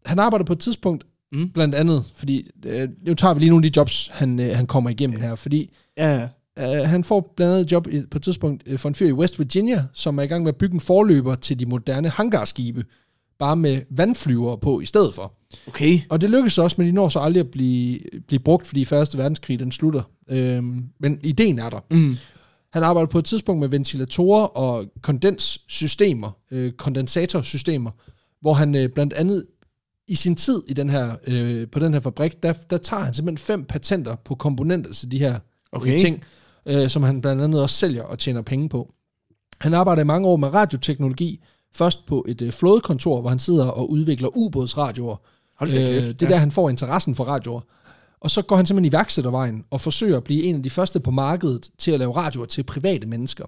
han 0.05 0.19
arbejder 0.19 0.45
på 0.45 0.53
et 0.53 0.59
tidspunkt, 0.59 1.03
Mm. 1.31 1.49
blandt 1.49 1.75
andet, 1.75 2.11
fordi, 2.15 2.49
øh, 2.65 2.87
nu 3.07 3.13
tager 3.13 3.33
vi 3.33 3.39
lige 3.39 3.49
nogle 3.49 3.65
af 3.65 3.71
de 3.71 3.79
jobs, 3.79 4.09
han, 4.13 4.39
øh, 4.39 4.55
han 4.55 4.67
kommer 4.67 4.89
igennem 4.89 5.19
her, 5.21 5.35
fordi 5.35 5.71
Ja, 5.97 6.27
Uh, 6.59 6.89
han 6.89 7.03
får 7.03 7.33
blandt 7.35 7.53
andet 7.53 7.65
et 7.65 7.71
job 7.71 7.87
i, 7.87 8.01
på 8.11 8.17
et 8.17 8.21
tidspunkt 8.21 8.63
uh, 8.71 8.77
for 8.79 8.89
en 8.89 8.95
fyr 8.95 9.07
i 9.07 9.11
West 9.11 9.39
Virginia, 9.39 9.85
som 9.93 10.17
er 10.19 10.23
i 10.23 10.27
gang 10.27 10.43
med 10.43 10.49
at 10.51 10.55
bygge 10.55 10.73
en 10.73 10.79
forløber 10.79 11.35
til 11.35 11.59
de 11.59 11.65
moderne 11.65 12.09
hangarskibe, 12.09 12.85
bare 13.39 13.55
med 13.55 13.81
vandflyver 13.89 14.55
på 14.55 14.79
i 14.79 14.85
stedet 14.85 15.13
for. 15.13 15.33
okay. 15.67 15.99
Og 16.09 16.21
det 16.21 16.29
lykkes 16.29 16.57
også, 16.57 16.75
men 16.79 16.87
de 16.87 16.91
når 16.91 17.09
så 17.09 17.19
aldrig 17.19 17.39
at 17.39 17.51
blive, 17.51 17.99
blive 18.27 18.39
brugt, 18.39 18.67
fordi 18.67 18.85
Første 18.85 19.17
Verdenskrig 19.17 19.59
den 19.59 19.71
slutter. 19.71 20.01
Øhm, 20.29 20.83
men 20.99 21.19
ideen 21.23 21.59
er 21.59 21.69
der. 21.69 21.79
Mm. 21.91 22.15
Han 22.73 22.83
arbejder 22.83 23.07
på 23.07 23.19
et 23.19 23.25
tidspunkt 23.25 23.59
med 23.59 23.67
ventilatorer 23.69 24.43
og 24.43 24.85
kondenssystemer, 25.01 26.31
øh, 26.51 26.71
kondensatorsystemer, 26.71 27.91
hvor 28.41 28.53
han 28.53 28.75
øh, 28.75 28.89
blandt 28.89 29.13
andet 29.13 29.45
i 30.07 30.15
sin 30.15 30.35
tid 30.35 30.63
i 30.67 30.73
den 30.73 30.89
her, 30.89 31.15
øh, 31.27 31.67
på 31.71 31.79
den 31.79 31.93
her 31.93 31.99
fabrik, 31.99 32.43
der, 32.43 32.53
der 32.53 32.77
tager 32.77 33.03
han 33.03 33.13
simpelthen 33.13 33.45
fem 33.45 33.65
patenter 33.65 34.15
på 34.15 34.35
komponenter 34.35 34.93
til 34.93 35.11
de 35.11 35.19
her 35.19 35.39
Okay. 35.71 35.91
okay. 35.91 35.99
ting, 35.99 36.23
øh, 36.65 36.89
som 36.89 37.03
han 37.03 37.21
blandt 37.21 37.41
andet 37.41 37.61
også 37.61 37.75
sælger 37.75 38.03
og 38.03 38.19
tjener 38.19 38.41
penge 38.41 38.69
på. 38.69 38.93
Han 39.61 39.73
arbejder 39.73 40.01
i 40.01 40.05
mange 40.05 40.27
år 40.27 40.35
med 40.37 40.53
radioteknologi, 40.53 41.43
først 41.75 42.05
på 42.05 42.25
et 42.27 42.41
øh, 42.41 42.51
flådekontor, 42.51 43.21
hvor 43.21 43.29
han 43.29 43.39
sidder 43.39 43.65
og 43.67 43.89
udvikler 43.91 44.37
ubådsradioer. 44.37 45.15
Hold 45.57 45.69
da 45.71 45.95
Øh, 45.97 46.03
kæft. 46.03 46.19
det 46.19 46.25
er 46.25 46.29
der, 46.29 46.37
han 46.37 46.51
får 46.51 46.69
interessen 46.69 47.15
for 47.15 47.23
radioer. 47.23 47.61
Og 48.19 48.31
så 48.31 48.41
går 48.41 48.55
han 48.55 48.65
simpelthen 48.65 48.91
i 48.93 48.97
værksættervejen 48.97 49.63
og 49.71 49.81
forsøger 49.81 50.17
at 50.17 50.23
blive 50.23 50.43
en 50.43 50.55
af 50.55 50.63
de 50.63 50.69
første 50.69 50.99
på 50.99 51.11
markedet 51.11 51.69
til 51.77 51.91
at 51.91 51.99
lave 51.99 52.11
radioer 52.15 52.45
til 52.45 52.63
private 52.63 53.07
mennesker. 53.07 53.45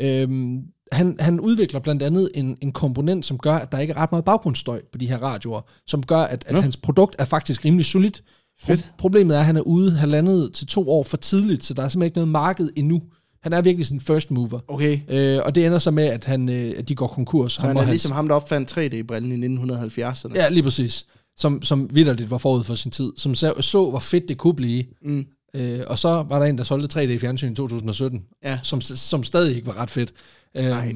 Øhm, 0.00 0.62
han, 0.92 1.16
han 1.20 1.40
udvikler 1.40 1.80
blandt 1.80 2.02
andet 2.02 2.30
en, 2.34 2.56
en 2.60 2.72
komponent, 2.72 3.26
som 3.26 3.38
gør, 3.38 3.54
at 3.54 3.72
der 3.72 3.78
ikke 3.78 3.92
er 3.92 3.96
ret 3.98 4.12
meget 4.12 4.24
baggrundsstøj 4.24 4.82
på 4.92 4.98
de 4.98 5.06
her 5.06 5.18
radioer, 5.18 5.60
som 5.86 6.02
gør, 6.02 6.18
at, 6.18 6.44
at 6.46 6.52
Nå. 6.54 6.60
hans 6.60 6.76
produkt 6.76 7.16
er 7.18 7.24
faktisk 7.24 7.64
rimelig 7.64 7.86
solidt. 7.86 8.22
Fedt. 8.60 8.92
Problemet 8.98 9.36
er, 9.36 9.40
at 9.40 9.46
han 9.46 9.56
er 9.56 9.60
ude 9.60 9.90
halvandet 9.92 10.52
til 10.54 10.66
to 10.66 10.90
år 10.90 11.02
for 11.02 11.16
tidligt, 11.16 11.64
så 11.64 11.74
der 11.74 11.82
er 11.82 11.88
simpelthen 11.88 12.06
ikke 12.06 12.16
noget 12.18 12.28
marked 12.28 12.70
endnu. 12.76 13.02
Han 13.42 13.52
er 13.52 13.62
virkelig 13.62 13.86
sådan 13.86 13.96
en 13.96 14.00
first 14.00 14.30
mover. 14.30 14.60
Okay. 14.68 15.00
Øh, 15.08 15.40
og 15.44 15.54
det 15.54 15.66
ender 15.66 15.78
så 15.78 15.90
med, 15.90 16.04
at, 16.04 16.24
han, 16.24 16.48
øh, 16.48 16.74
at 16.78 16.88
de 16.88 16.94
går 16.94 17.06
konkurs. 17.06 17.52
Så 17.52 17.60
han 17.60 17.70
og 17.70 17.76
er 17.76 17.80
hans- 17.80 17.90
ligesom 17.90 18.12
ham, 18.12 18.28
der 18.28 18.34
opfandt 18.34 18.72
3D-brillen 18.78 19.32
i 19.32 19.46
1970'erne. 19.46 20.34
Ja, 20.34 20.48
lige 20.48 20.62
præcis. 20.62 21.06
Som, 21.36 21.62
som 21.62 21.88
vidderligt 21.92 22.30
var 22.30 22.38
forud 22.38 22.64
for 22.64 22.74
sin 22.74 22.90
tid. 22.90 23.12
Som 23.16 23.34
så, 23.34 23.54
så 23.60 23.90
hvor 23.90 23.98
fedt 23.98 24.28
det 24.28 24.38
kunne 24.38 24.54
blive. 24.54 24.84
Mm. 25.04 25.24
Øh, 25.54 25.80
og 25.86 25.98
så 25.98 26.08
var 26.08 26.38
der 26.38 26.46
en, 26.46 26.58
der 26.58 26.64
solgte 26.64 27.00
3D 27.00 27.02
i 27.02 27.18
fjernsyn 27.18 27.52
i 27.52 27.54
2017, 27.54 28.20
Ja. 28.44 28.58
som, 28.62 28.80
som 28.80 29.24
stadig 29.24 29.54
ikke 29.56 29.66
var 29.66 29.76
ret 29.80 29.90
fedt. 29.90 30.12
Nej. 30.54 30.88
Øh, 30.88 30.94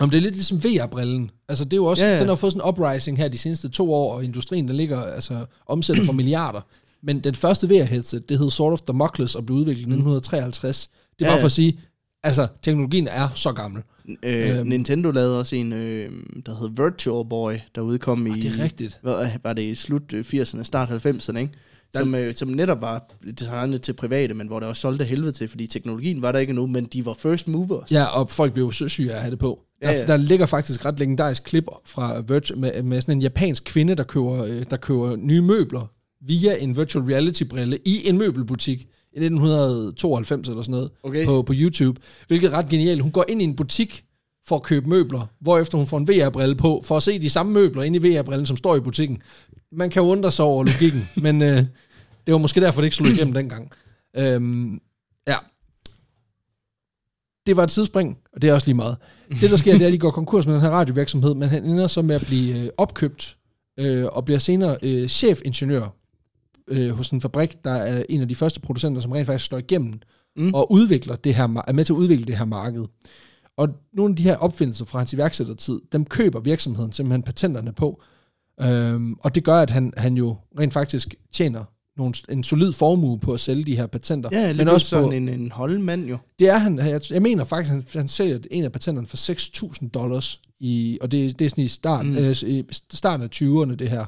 om 0.00 0.10
det 0.10 0.16
er 0.18 0.22
lidt 0.22 0.34
ligesom 0.34 0.64
VR-brillen. 0.64 1.30
Altså 1.48 1.64
det 1.64 1.72
er 1.72 1.76
jo 1.76 1.84
også, 1.84 2.04
Ja, 2.04 2.14
ja, 2.14 2.20
den 2.20 2.28
har 2.28 2.34
fået 2.34 2.52
sådan 2.52 2.66
en 2.66 2.68
uprising 2.68 3.18
her 3.18 3.28
de 3.28 3.38
seneste 3.38 3.68
to 3.68 3.92
år, 3.94 4.14
og 4.14 4.24
industrien, 4.24 4.68
der 4.68 4.74
ligger, 4.74 5.02
altså 5.02 5.46
omsætter 5.66 6.04
for 6.04 6.12
milliarder. 6.22 6.60
Men 7.02 7.20
den 7.20 7.34
første 7.34 7.66
VR-headset, 7.66 8.28
det 8.28 8.38
hed 8.38 8.50
Sword 8.50 8.72
of 8.72 8.80
Damocles 8.80 9.34
og 9.34 9.46
blev 9.46 9.56
udviklet 9.58 9.78
i 9.80 9.82
1953. 9.82 10.90
Det 11.18 11.24
er 11.24 11.28
Ja, 11.28 11.32
bare 11.32 11.40
for 11.40 11.46
at 11.46 11.52
sige, 11.52 11.80
altså 12.22 12.46
teknologien 12.62 13.08
er 13.08 13.28
så 13.34 13.52
gammel. 13.52 13.82
Øh, 14.22 14.58
Øhm. 14.58 14.68
Nintendo 14.68 15.10
lavede 15.10 15.38
også 15.38 15.56
en, 15.56 15.72
øh, 15.72 16.10
der 16.46 16.60
hed 16.60 16.84
Virtual 16.84 17.28
Boy, 17.28 17.54
der 17.74 17.80
udkom 17.80 18.26
i... 18.26 18.40
Det 18.40 18.60
er 18.60 18.64
rigtigt. 18.64 18.98
Hvad, 19.02 19.28
var 19.44 19.52
det 19.52 19.62
i 19.62 19.74
slut 19.74 20.12
øh, 20.12 20.24
80'erne, 20.34 20.62
start 20.62 21.06
90'erne, 21.06 21.38
ikke? 21.38 21.52
Som, 21.98 22.14
øh, 22.14 22.34
som 22.34 22.48
netop 22.48 22.80
var 22.80 23.12
designet 23.38 23.82
til 23.82 23.92
private, 23.92 24.34
men 24.34 24.46
hvor 24.46 24.60
der 24.60 24.66
også 24.66 24.80
solgte 24.80 25.04
helvede 25.04 25.32
til, 25.32 25.48
fordi 25.48 25.66
teknologien 25.66 26.22
var 26.22 26.32
der 26.32 26.38
ikke 26.38 26.50
endnu, 26.50 26.66
men 26.66 26.84
de 26.84 27.06
var 27.06 27.14
first 27.18 27.48
movers. 27.48 27.92
Ja, 27.92 28.04
og 28.04 28.30
folk 28.30 28.52
blev 28.52 28.72
søsyge 28.72 29.10
af 29.12 29.14
at 29.14 29.20
have 29.20 29.30
det 29.30 29.38
på. 29.38 29.60
Ja, 29.82 29.88
Der, 29.88 29.94
ja. 29.98 30.06
der 30.06 30.16
ligger 30.16 30.46
faktisk 30.46 30.84
ret 30.84 30.98
legendarisk 30.98 31.44
klip 31.44 31.64
fra 31.86 32.18
Virtu- 32.18 32.56
med, 32.56 32.82
med 32.82 33.00
sådan 33.00 33.18
en 33.18 33.22
japansk 33.22 33.64
kvinde, 33.64 33.94
der 33.94 34.02
køber, 34.04 34.44
øh, 34.44 34.64
der 34.70 34.76
køber 34.76 35.16
nye 35.16 35.42
møbler 35.42 35.90
via 36.26 36.56
en 36.60 36.76
virtual 36.76 37.04
reality-brille 37.04 37.78
i 37.84 38.08
en 38.08 38.18
møbelbutik 38.18 38.80
i 39.12 39.18
1992 39.20 40.48
eller 40.48 40.62
sådan 40.62 40.72
noget 40.72 40.90
Okay. 41.02 41.24
på, 41.24 41.42
på 41.42 41.52
YouTube, 41.56 42.00
hvilket 42.28 42.46
er 42.46 42.50
ret 42.58 42.68
genialt. 42.68 43.02
Hun 43.02 43.10
går 43.10 43.24
ind 43.28 43.40
i 43.42 43.44
en 43.44 43.56
butik 43.56 44.04
for 44.46 44.56
at 44.56 44.62
købe 44.62 44.88
møbler, 44.88 45.26
hvorefter 45.40 45.78
hun 45.78 45.86
får 45.86 45.98
en 45.98 46.08
VR-brille 46.08 46.54
på, 46.54 46.82
for 46.84 46.96
at 46.96 47.02
se 47.02 47.18
de 47.18 47.30
samme 47.30 47.52
møbler 47.52 47.82
inde 47.82 48.08
i 48.08 48.18
VR-brillen, 48.18 48.46
som 48.46 48.56
står 48.56 48.76
i 48.76 48.80
butikken. 48.80 49.22
Man 49.72 49.90
kan 49.90 50.02
undre 50.02 50.32
sig 50.32 50.44
over 50.44 50.64
logikken, 50.64 51.08
men 51.24 51.42
øh, 51.42 51.62
det 52.26 52.32
var 52.32 52.38
måske 52.38 52.60
derfor, 52.60 52.80
det 52.80 52.86
ikke 52.86 52.96
slog 52.96 53.08
igennem 53.08 53.34
dengang. 53.40 53.70
Øhm, 54.16 54.80
ja. 55.28 55.36
det 57.46 57.56
var 57.56 57.62
et 57.64 57.70
sidespring, 57.70 58.18
og 58.32 58.42
det 58.42 58.50
er 58.50 58.54
også 58.54 58.66
lige 58.66 58.76
meget. 58.76 58.96
Det, 59.40 59.50
der 59.50 59.56
sker, 59.56 59.72
det 59.72 59.82
er, 59.82 59.86
at 59.86 59.92
de 59.92 59.98
går 59.98 60.10
konkurs 60.10 60.46
med 60.46 60.54
den 60.54 60.62
her 60.62 60.70
radiovirksomhed, 60.70 61.34
men 61.34 61.48
han 61.48 61.64
ender 61.64 61.86
så 61.86 62.02
med 62.02 62.14
at 62.14 62.26
blive 62.26 62.64
øh, 62.64 62.68
opkøbt, 62.76 63.36
øh, 63.80 64.04
og 64.12 64.24
bliver 64.24 64.38
senere 64.38 64.76
øh, 64.82 65.08
chefingeniør 65.08 65.96
øh, 66.68 66.90
hos 66.90 67.10
en 67.10 67.20
fabrik, 67.20 67.64
der 67.64 67.70
er 67.70 68.04
en 68.08 68.20
af 68.20 68.28
de 68.28 68.34
første 68.34 68.60
producenter, 68.60 69.00
som 69.00 69.12
rent 69.12 69.26
faktisk 69.26 69.46
slår 69.46 69.58
igennem 69.58 70.00
Mm. 70.36 70.54
og 70.54 70.72
udvikler 70.72 71.16
det 71.16 71.34
her, 71.34 71.62
er 71.68 71.72
med 71.72 71.84
til 71.84 71.92
at 71.92 71.96
udvikle 71.96 72.24
det 72.24 72.36
her 72.36 72.44
marked. 72.44 72.84
Og 73.56 73.68
nogle 73.92 74.12
af 74.12 74.16
de 74.16 74.22
her 74.22 74.36
opfindelser 74.36 74.84
fra 74.84 74.98
hans 74.98 75.12
iværksættertid, 75.12 75.80
dem 75.92 76.04
køber 76.04 76.40
virksomheden 76.40 76.92
simpelthen 76.92 77.22
patenterne 77.22 77.72
på. 77.72 78.02
Øhm, 78.60 79.14
og 79.14 79.34
det 79.34 79.44
gør, 79.44 79.54
at 79.54 79.70
han, 79.70 79.92
han 79.96 80.16
jo 80.16 80.36
rent 80.58 80.72
faktisk 80.72 81.14
tjener 81.32 81.64
nogle, 81.96 82.14
en 82.28 82.44
solid 82.44 82.72
formue 82.72 83.18
på 83.18 83.32
at 83.32 83.40
sælge 83.40 83.64
de 83.64 83.76
her 83.76 83.86
patenter. 83.86 84.28
Ja, 84.32 84.54
men 84.54 84.68
også 84.68 84.86
sådan 84.86 85.06
på, 85.06 85.10
en, 85.10 85.28
en 85.28 85.52
holdmand 85.52 86.06
jo. 86.06 86.18
det 86.38 86.48
er 86.48 86.58
han, 86.58 86.78
jeg, 86.78 87.00
jeg 87.10 87.22
mener 87.22 87.44
faktisk, 87.44 87.70
han, 87.70 87.84
han 87.92 88.08
sælger 88.08 88.38
en 88.50 88.64
af 88.64 88.72
patenterne 88.72 89.06
for 89.06 89.16
6.000 89.82 89.88
dollars, 89.88 90.40
i, 90.60 90.98
og 91.00 91.12
det, 91.12 91.38
det 91.38 91.44
er 91.44 91.48
sådan 91.50 91.64
i 91.64 91.68
start, 91.68 92.06
mm. 92.06 92.16
Øh, 92.16 92.42
i 92.42 92.64
starten 92.92 93.24
af 93.24 93.28
20'erne, 93.34 93.74
det 93.74 93.88
her. 93.88 94.04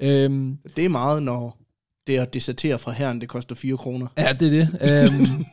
Øhm, 0.00 0.58
Det 0.76 0.84
er 0.84 0.88
meget, 0.88 1.22
når 1.22 1.58
det 2.06 2.18
at 2.18 2.34
desertere 2.34 2.78
fra 2.78 2.92
herren, 2.92 3.20
det 3.20 3.28
koster 3.28 3.54
4 3.54 3.76
kroner. 3.76 4.06
Ja, 4.18 4.32
det 4.40 4.46
er 4.46 4.50
det. 4.50 4.68
Øhm, 4.90 5.44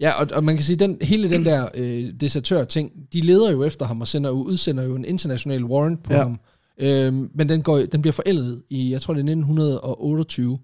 ja, 0.00 0.20
og, 0.20 0.28
og 0.32 0.44
man 0.44 0.56
kan 0.56 0.64
sige, 0.64 0.76
den 0.76 0.98
hele 1.02 1.30
den 1.30 1.44
der 1.44 1.68
øh, 1.74 2.12
desertør-ting, 2.20 2.92
de 3.12 3.20
leder 3.20 3.50
jo 3.50 3.64
efter 3.64 3.86
ham 3.86 4.00
og 4.00 4.08
sender 4.08 4.30
jo, 4.30 4.36
udsender 4.36 4.84
jo 4.84 4.94
en 4.96 5.04
international 5.04 5.64
warrant 5.64 6.02
på. 6.02 6.12
Ja. 6.12 6.22
ham. 6.22 6.40
Øhm, 6.78 7.30
men 7.34 7.48
den, 7.48 7.62
går, 7.62 7.78
den 7.78 8.02
bliver 8.02 8.12
forældet 8.12 8.62
i, 8.68 8.92
jeg 8.92 9.00
tror 9.00 9.14
det 9.14 9.20
er 9.20 9.24
1928. 9.24 10.58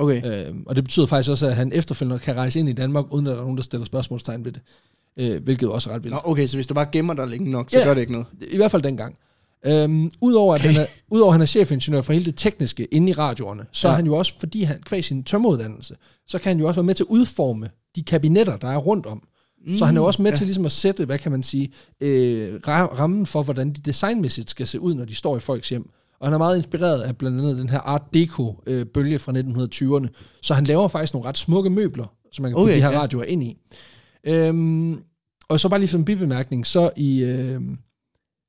Okay. 0.00 0.46
Øhm, 0.48 0.62
og 0.66 0.76
det 0.76 0.84
betyder 0.84 1.06
faktisk 1.06 1.30
også, 1.30 1.46
at 1.46 1.56
han 1.56 1.72
efterfølgende 1.72 2.18
kan 2.18 2.36
rejse 2.36 2.58
ind 2.60 2.68
i 2.68 2.72
Danmark, 2.72 3.04
uden 3.12 3.26
at 3.26 3.30
der 3.30 3.36
er 3.38 3.42
nogen, 3.42 3.56
der 3.56 3.62
stiller 3.62 3.84
spørgsmålstegn 3.86 4.44
ved 4.44 4.52
det. 4.52 4.62
Øh, 5.16 5.42
hvilket 5.42 5.68
også 5.68 5.90
er 5.90 5.94
ret 5.94 6.04
vildt. 6.04 6.14
Nå, 6.14 6.20
okay, 6.24 6.46
så 6.46 6.56
hvis 6.56 6.66
du 6.66 6.74
bare 6.74 6.86
gemmer 6.92 7.14
dig 7.14 7.28
længe 7.28 7.50
nok, 7.50 7.70
så 7.70 7.78
Ja. 7.78 7.84
gør 7.84 7.94
det 7.94 8.00
ikke 8.00 8.12
noget. 8.12 8.26
I 8.50 8.56
hvert 8.56 8.70
fald 8.70 8.82
dengang. 8.82 9.16
Øhm, 9.66 10.10
Udover 10.20 10.54
at, 10.54 10.60
Okay. 10.60 10.72
han 10.72 10.82
er, 10.82 10.86
udover 11.10 11.32
han 11.32 11.40
er 11.40 11.46
chefingeniør 11.46 12.02
for 12.02 12.12
hele 12.12 12.24
det 12.24 12.34
tekniske 12.36 12.84
inde 12.84 13.10
i 13.10 13.12
radioerne, 13.12 13.66
så 13.72 13.88
ja. 13.88 13.92
er 13.92 13.96
han 13.96 14.06
jo 14.06 14.14
også, 14.16 14.32
fordi 14.40 14.62
han 14.62 14.82
kvæg 14.86 15.04
sin 15.04 15.24
tømmeruddannelse, 15.24 15.94
så 16.26 16.38
kan 16.38 16.48
han 16.50 16.58
jo 16.58 16.66
også 16.66 16.80
være 16.80 16.86
med 16.86 16.94
til 16.94 17.04
at 17.04 17.08
udforme 17.08 17.70
de 17.96 18.02
kabinetter, 18.02 18.56
der 18.56 18.68
er 18.68 18.76
rundt 18.76 19.06
om. 19.06 19.22
Mm, 19.66 19.76
så 19.76 19.84
han 19.84 19.96
er 19.96 20.00
jo 20.00 20.06
også 20.06 20.22
med 20.22 20.30
ja. 20.30 20.36
til 20.36 20.46
ligesom 20.46 20.64
at 20.64 20.72
sætte, 20.72 21.04
hvad 21.04 21.18
kan 21.18 21.32
man 21.32 21.42
sige, 21.42 21.72
øh, 22.00 22.54
ra- 22.54 22.70
rammen 22.98 23.26
for, 23.26 23.42
hvordan 23.42 23.72
de 23.72 23.80
designmæssigt 23.80 24.50
skal 24.50 24.66
se 24.66 24.80
ud, 24.80 24.94
når 24.94 25.04
de 25.04 25.14
står 25.14 25.36
i 25.36 25.40
folks 25.40 25.68
hjem. 25.68 25.90
Og 26.20 26.26
han 26.26 26.34
er 26.34 26.38
meget 26.38 26.56
inspireret 26.56 27.00
af 27.00 27.16
blandt 27.16 27.38
andet 27.38 27.58
den 27.58 27.68
her 27.68 27.78
Art 27.78 28.02
Deco-bølge 28.14 29.18
fra 29.18 29.32
1920'erne. 29.32 30.08
Så 30.42 30.54
han 30.54 30.64
laver 30.64 30.88
faktisk 30.88 31.14
nogle 31.14 31.28
ret 31.28 31.38
smukke 31.38 31.70
møbler, 31.70 32.14
som 32.32 32.42
man 32.42 32.50
kan 32.50 32.56
okay, 32.56 32.64
putte 32.64 32.76
de 32.76 32.82
her 32.82 32.90
ja. 32.90 33.00
radioer 33.00 33.24
ind 33.24 33.42
i. 33.42 33.56
Øhm, 34.24 34.98
og 35.48 35.60
så 35.60 35.68
bare 35.68 35.80
lige 35.80 35.88
som 35.88 36.00
en 36.00 36.04
bibemærkning, 36.04 36.66
så 36.66 36.90
i... 36.96 37.22
Øh, 37.22 37.60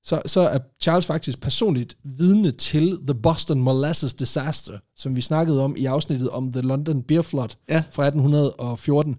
så, 0.03 0.21
så 0.25 0.41
er 0.41 0.59
Charles 0.81 1.05
faktisk 1.05 1.41
personligt 1.41 1.97
vidne 2.03 2.51
til 2.51 2.99
The 3.07 3.15
Boston 3.23 3.61
Molasses 3.61 4.13
Disaster, 4.13 4.77
som 4.95 5.15
vi 5.15 5.21
snakkede 5.21 5.63
om 5.63 5.75
i 5.77 5.85
afsnittet 5.85 6.29
om 6.29 6.51
The 6.51 6.61
London 6.61 7.03
Beer 7.03 7.21
Flood 7.21 7.49
Ja. 7.69 7.83
fra 7.91 8.03
1814. 8.07 9.15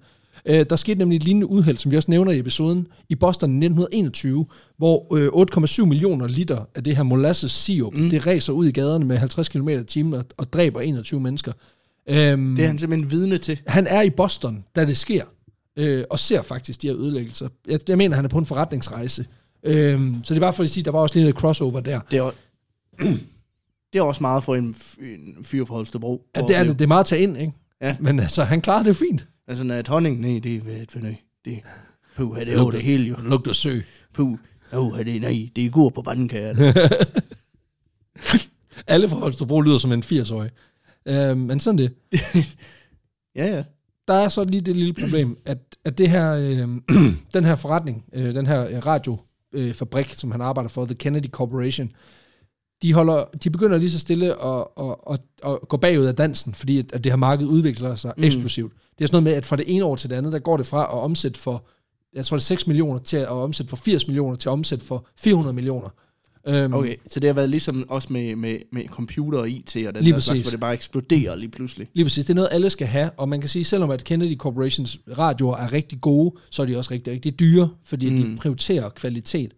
Øh, 0.47 0.67
der 0.71 0.77
skete 0.77 0.99
nemlig 0.99 1.17
et 1.17 1.25
lignende 1.25 1.47
uheld, 1.47 1.77
som 1.77 1.91
vi 1.91 1.97
også 1.97 2.11
nævner 2.11 2.33
i 2.33 2.39
episoden, 2.39 2.87
i 3.09 3.15
Boston 3.15 3.51
i 3.51 3.67
1921, 3.67 4.47
hvor 4.77 5.15
øh, 5.17 5.79
8,7 5.79 5.85
millioner 5.87 6.27
liter 6.27 6.65
af 6.75 6.85
det 6.85 6.97
her 6.97 7.03
molasses 7.03 7.53
sirup, 7.53 7.95
mm. 7.95 8.11
Det 8.11 8.27
ræser 8.27 8.53
ud 8.53 8.67
i 8.67 8.71
gaderne 8.73 9.05
med 9.05 9.17
50 9.17 9.49
km 9.49 9.69
i 9.69 9.85
timen 9.85 10.15
og, 10.15 10.25
og 10.37 10.53
dræber 10.53 10.81
21 10.81 11.21
mennesker. 11.21 11.53
Øhm, 12.09 12.57
Det 12.57 12.63
er 12.63 12.67
han 12.67 12.79
simpelthen 12.79 13.11
vidne 13.11 13.39
til. 13.39 13.61
han 13.67 13.87
er 13.87 14.03
i 14.03 14.11
Boston, 14.11 14.65
da 14.77 14.85
det 14.85 14.97
sker, 14.97 15.25
øh, 15.77 16.05
og 16.11 16.19
ser 16.19 16.43
faktisk 16.43 16.83
de 16.83 16.87
her 16.89 16.97
ødelæggelser. 16.97 17.49
Jeg, 17.69 17.81
jeg 17.89 17.99
mener, 17.99 18.17
han 18.17 18.25
er 18.25 18.29
på 18.29 18.39
en 18.39 18.47
forretningsrejse. 18.47 19.27
Øhm, 19.65 20.21
så 20.25 20.35
det 20.35 20.39
er 20.39 20.45
bare 20.45 20.53
for 20.53 20.63
at 20.63 20.71
sige, 20.71 20.85
der 20.85 20.91
var 20.91 20.99
også 20.99 21.15
lige 21.15 21.23
noget 21.25 21.37
crossover 21.37 21.81
der. 21.81 22.01
Det 22.11 22.19
er, 22.19 22.31
det 23.93 23.99
er 23.99 24.03
også 24.03 24.23
meget 24.23 24.45
for 24.45 24.55
en, 24.55 24.77
en 25.01 25.45
fyr 25.45 25.65
fra 25.65 25.75
Holstebro. 25.75 26.23
Ja, 26.37 26.41
det 26.41 26.57
er 26.57 26.65
det. 26.65 26.79
Det 26.79 26.85
er 26.85 26.89
meget 26.89 27.01
at 27.01 27.07
tage 27.07 27.23
ind, 27.23 27.37
ikke? 27.37 27.53
Ja. 27.83 27.97
Men 28.01 28.21
altså, 28.21 28.45
han 28.45 28.61
klarer 28.61 28.83
det 28.83 28.97
fint. 28.97 29.27
Altså, 29.49 29.65
når 29.65 29.83
honning, 29.89 30.21
nej, 30.21 30.41
det 30.43 30.57
er 30.57 30.61
ved 30.61 30.83
et 30.83 31.03
nøj. 31.03 31.15
Det 31.45 31.61
puh, 32.17 32.37
det 32.41 32.49
er 32.49 32.53
jo 32.53 32.71
det 32.71 32.83
hele 32.83 33.09
jo. 33.09 33.17
Lugter 33.19 33.53
sø. 33.53 33.81
Puh, 34.15 34.39
oh, 34.73 34.99
det 34.99 35.21
nej, 35.21 35.49
det 35.57 35.67
er 35.67 35.71
gur 35.71 35.91
på 35.91 36.03
bandkager. 36.03 36.55
Alle 38.87 39.09
fra 39.09 39.17
Holstebro 39.17 39.61
lyder 39.61 39.79
som 39.79 39.93
en 39.93 40.03
80-årig. 40.03 40.51
Øhm, 41.07 41.39
men 41.39 41.61
sådan 41.61 41.79
det. 41.79 41.95
ja, 43.37 43.47
ja. 43.47 43.63
Der 44.09 44.15
er 44.15 44.29
så 44.29 44.45
lige 44.45 44.61
det 44.61 44.77
lille 44.77 44.95
problem, 44.95 45.39
at, 45.47 45.59
at 45.85 45.99
det 45.99 46.11
her, 46.11 46.33
øh, 46.33 46.69
den 47.35 47.45
her 47.45 47.57
forretning, 47.57 48.05
øh, 48.13 48.35
den 48.35 48.47
her 48.47 48.67
øh, 48.69 48.87
radiofabrik, 48.87 49.29
øh, 49.53 49.75
fabrik, 49.75 50.09
som 50.09 50.31
han 50.31 50.41
arbejder 50.41 50.69
for, 50.69 50.85
The 50.85 50.95
Kennedy 50.95 51.29
Corporation, 51.29 51.91
de, 52.83 52.93
holder, 52.93 53.25
de 53.45 53.51
begynder 53.51 53.79
lige 53.79 53.91
så 53.91 53.99
stille 53.99 54.45
at, 54.45 54.65
at, 54.81 54.95
at, 55.11 55.21
at 55.47 55.69
gå 55.69 55.77
bagud 55.77 56.05
af 56.05 56.15
dansen, 56.15 56.55
fordi 56.55 56.79
at, 56.79 56.93
at 56.93 57.05
det 57.05 57.13
her 57.13 57.17
marked 57.17 57.47
udvikler 57.47 57.95
sig 57.95 58.13
mm. 58.17 58.25
Eksplosivt. 58.25 58.73
Det 58.99 59.05
er 59.05 59.07
sådan 59.07 59.15
noget 59.15 59.25
med, 59.25 59.33
at 59.33 59.47
fra 59.47 59.57
det 59.57 59.65
ene 59.69 59.85
år 59.85 59.97
til 59.97 60.11
det 60.11 60.17
andet, 60.17 60.33
der 60.33 60.39
går 60.39 60.57
det 60.57 60.67
fra 60.67 60.83
at 60.83 60.99
omsætte 60.99 61.41
for, 61.41 61.65
jeg 62.15 62.27
tror 62.27 62.37
det 62.37 62.43
er 62.43 62.47
6 62.47 62.67
millioner, 62.67 62.99
til 62.99 63.17
at 63.17 63.29
omsætte 63.29 63.71
for 63.71 63.77
80 63.77 64.07
millioner, 64.07 64.37
til 64.37 64.49
at 64.49 64.53
omsætte 64.53 64.85
for 64.85 65.07
400 65.19 65.55
millioner. 65.55 65.89
Um, 66.49 66.75
Okay, 66.75 66.97
så 67.11 67.21
det 67.21 67.29
har 67.29 67.35
været 67.35 67.49
ligesom 67.49 67.85
også 67.89 68.13
med, 68.13 68.37
med, 68.37 68.59
med 68.73 68.89
computer 68.89 69.39
og 69.39 69.51
IT 69.51 69.77
og 69.77 69.95
den 69.95 70.05
Lige 70.05 70.15
der 70.15 70.21
slags, 70.21 70.29
præcis. 70.29 70.43
hvor 70.43 70.51
det 70.51 70.61
bare 70.61 70.75
eksploderer 70.75 71.37
lige 71.37 71.49
pludselig. 71.51 71.89
Lige 71.95 72.05
præcis, 72.05 72.25
det 72.25 72.31
er 72.31 72.35
noget, 72.35 72.49
alle 72.53 72.71
skal 72.71 72.87
have, 72.87 73.11
og 73.11 73.29
man 73.29 73.41
kan 73.41 73.49
sige, 73.49 73.65
selvom 73.65 73.91
at 73.91 74.05
Kennedy 74.05 74.37
Corporations 74.37 74.99
radioer 75.19 75.57
er 75.57 75.73
rigtig 75.73 76.01
gode, 76.01 76.35
så 76.51 76.63
er 76.63 76.67
de 76.67 76.77
også 76.79 76.91
rigtig, 76.91 77.13
rigtig 77.13 77.41
dyre, 77.41 77.69
fordi 77.85 78.11
mm. 78.11 78.17
de 78.17 78.37
prioriterer 78.37 78.89
kvalitet. 78.89 79.55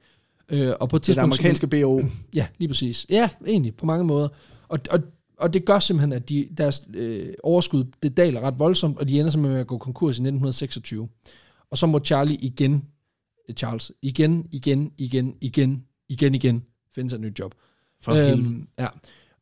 Øh, 0.49 0.73
og 0.81 0.89
på 0.89 0.97
et 0.97 1.01
Det 1.01 1.05
tidspunkt... 1.05 1.25
amerikanske 1.25 1.67
BO. 1.67 2.01
Ja, 2.35 2.47
lige 2.59 2.69
præcis. 2.69 3.07
Ja, 3.11 3.29
egentlig, 3.47 3.77
på 3.77 3.87
mange 3.87 4.05
måder. 4.05 4.29
Og, 4.69 4.79
og, 4.91 5.01
og 5.39 5.55
det 5.55 5.65
gør 5.65 5.79
simpelthen, 5.79 6.13
at 6.13 6.29
de, 6.29 6.49
deres 6.57 6.83
øh, 6.95 7.35
overskud, 7.43 7.85
det 8.03 8.17
daler 8.17 8.41
ret 8.41 8.59
voldsomt, 8.59 8.99
og 8.99 9.09
de 9.09 9.19
ender 9.19 9.31
simpelthen 9.31 9.53
med 9.53 9.61
at 9.61 9.67
gå 9.67 9.79
konkurs 9.79 10.17
i 10.17 10.21
1926. 10.21 11.09
Og 11.71 11.79
så 11.79 11.87
må 11.87 11.99
Charlie 11.99 12.37
igen, 12.37 12.85
øh, 13.49 13.55
Charles, 13.55 13.93
igen, 14.03 14.47
igen, 14.53 14.93
igen, 14.99 15.35
igen, 15.41 15.85
igen, 16.09 16.35
igen, 16.35 16.65
finde 16.95 17.11
sig 17.11 17.17
et 17.17 17.21
nyt 17.21 17.39
job. 17.39 17.55
For 18.03 18.13
øhm, 18.13 18.69
ja. 18.79 18.87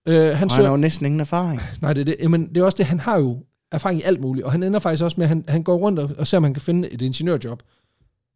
Øh, 0.06 0.14
han 0.14 0.30
og 0.30 0.38
han 0.38 0.50
søger, 0.50 0.62
har 0.62 0.70
jo 0.70 0.76
næsten 0.76 1.06
ingen 1.06 1.20
erfaring. 1.20 1.60
Nej, 1.82 1.92
det 1.92 2.00
er 2.00 2.04
det. 2.04 2.16
Jamen, 2.20 2.48
det 2.48 2.56
er 2.56 2.64
også 2.64 2.76
det, 2.76 2.86
han 2.86 3.00
har 3.00 3.18
jo 3.18 3.44
erfaring 3.72 4.00
i 4.00 4.02
alt 4.02 4.20
muligt, 4.20 4.44
og 4.44 4.52
han 4.52 4.62
ender 4.62 4.80
faktisk 4.80 5.04
også 5.04 5.14
med, 5.18 5.24
at 5.24 5.28
han, 5.28 5.44
han 5.48 5.62
går 5.62 5.76
rundt 5.76 5.98
og, 5.98 6.10
og 6.18 6.26
ser, 6.26 6.36
om 6.36 6.42
han 6.42 6.54
kan 6.54 6.60
finde 6.60 6.90
et 6.90 7.02
ingeniørjob. 7.02 7.62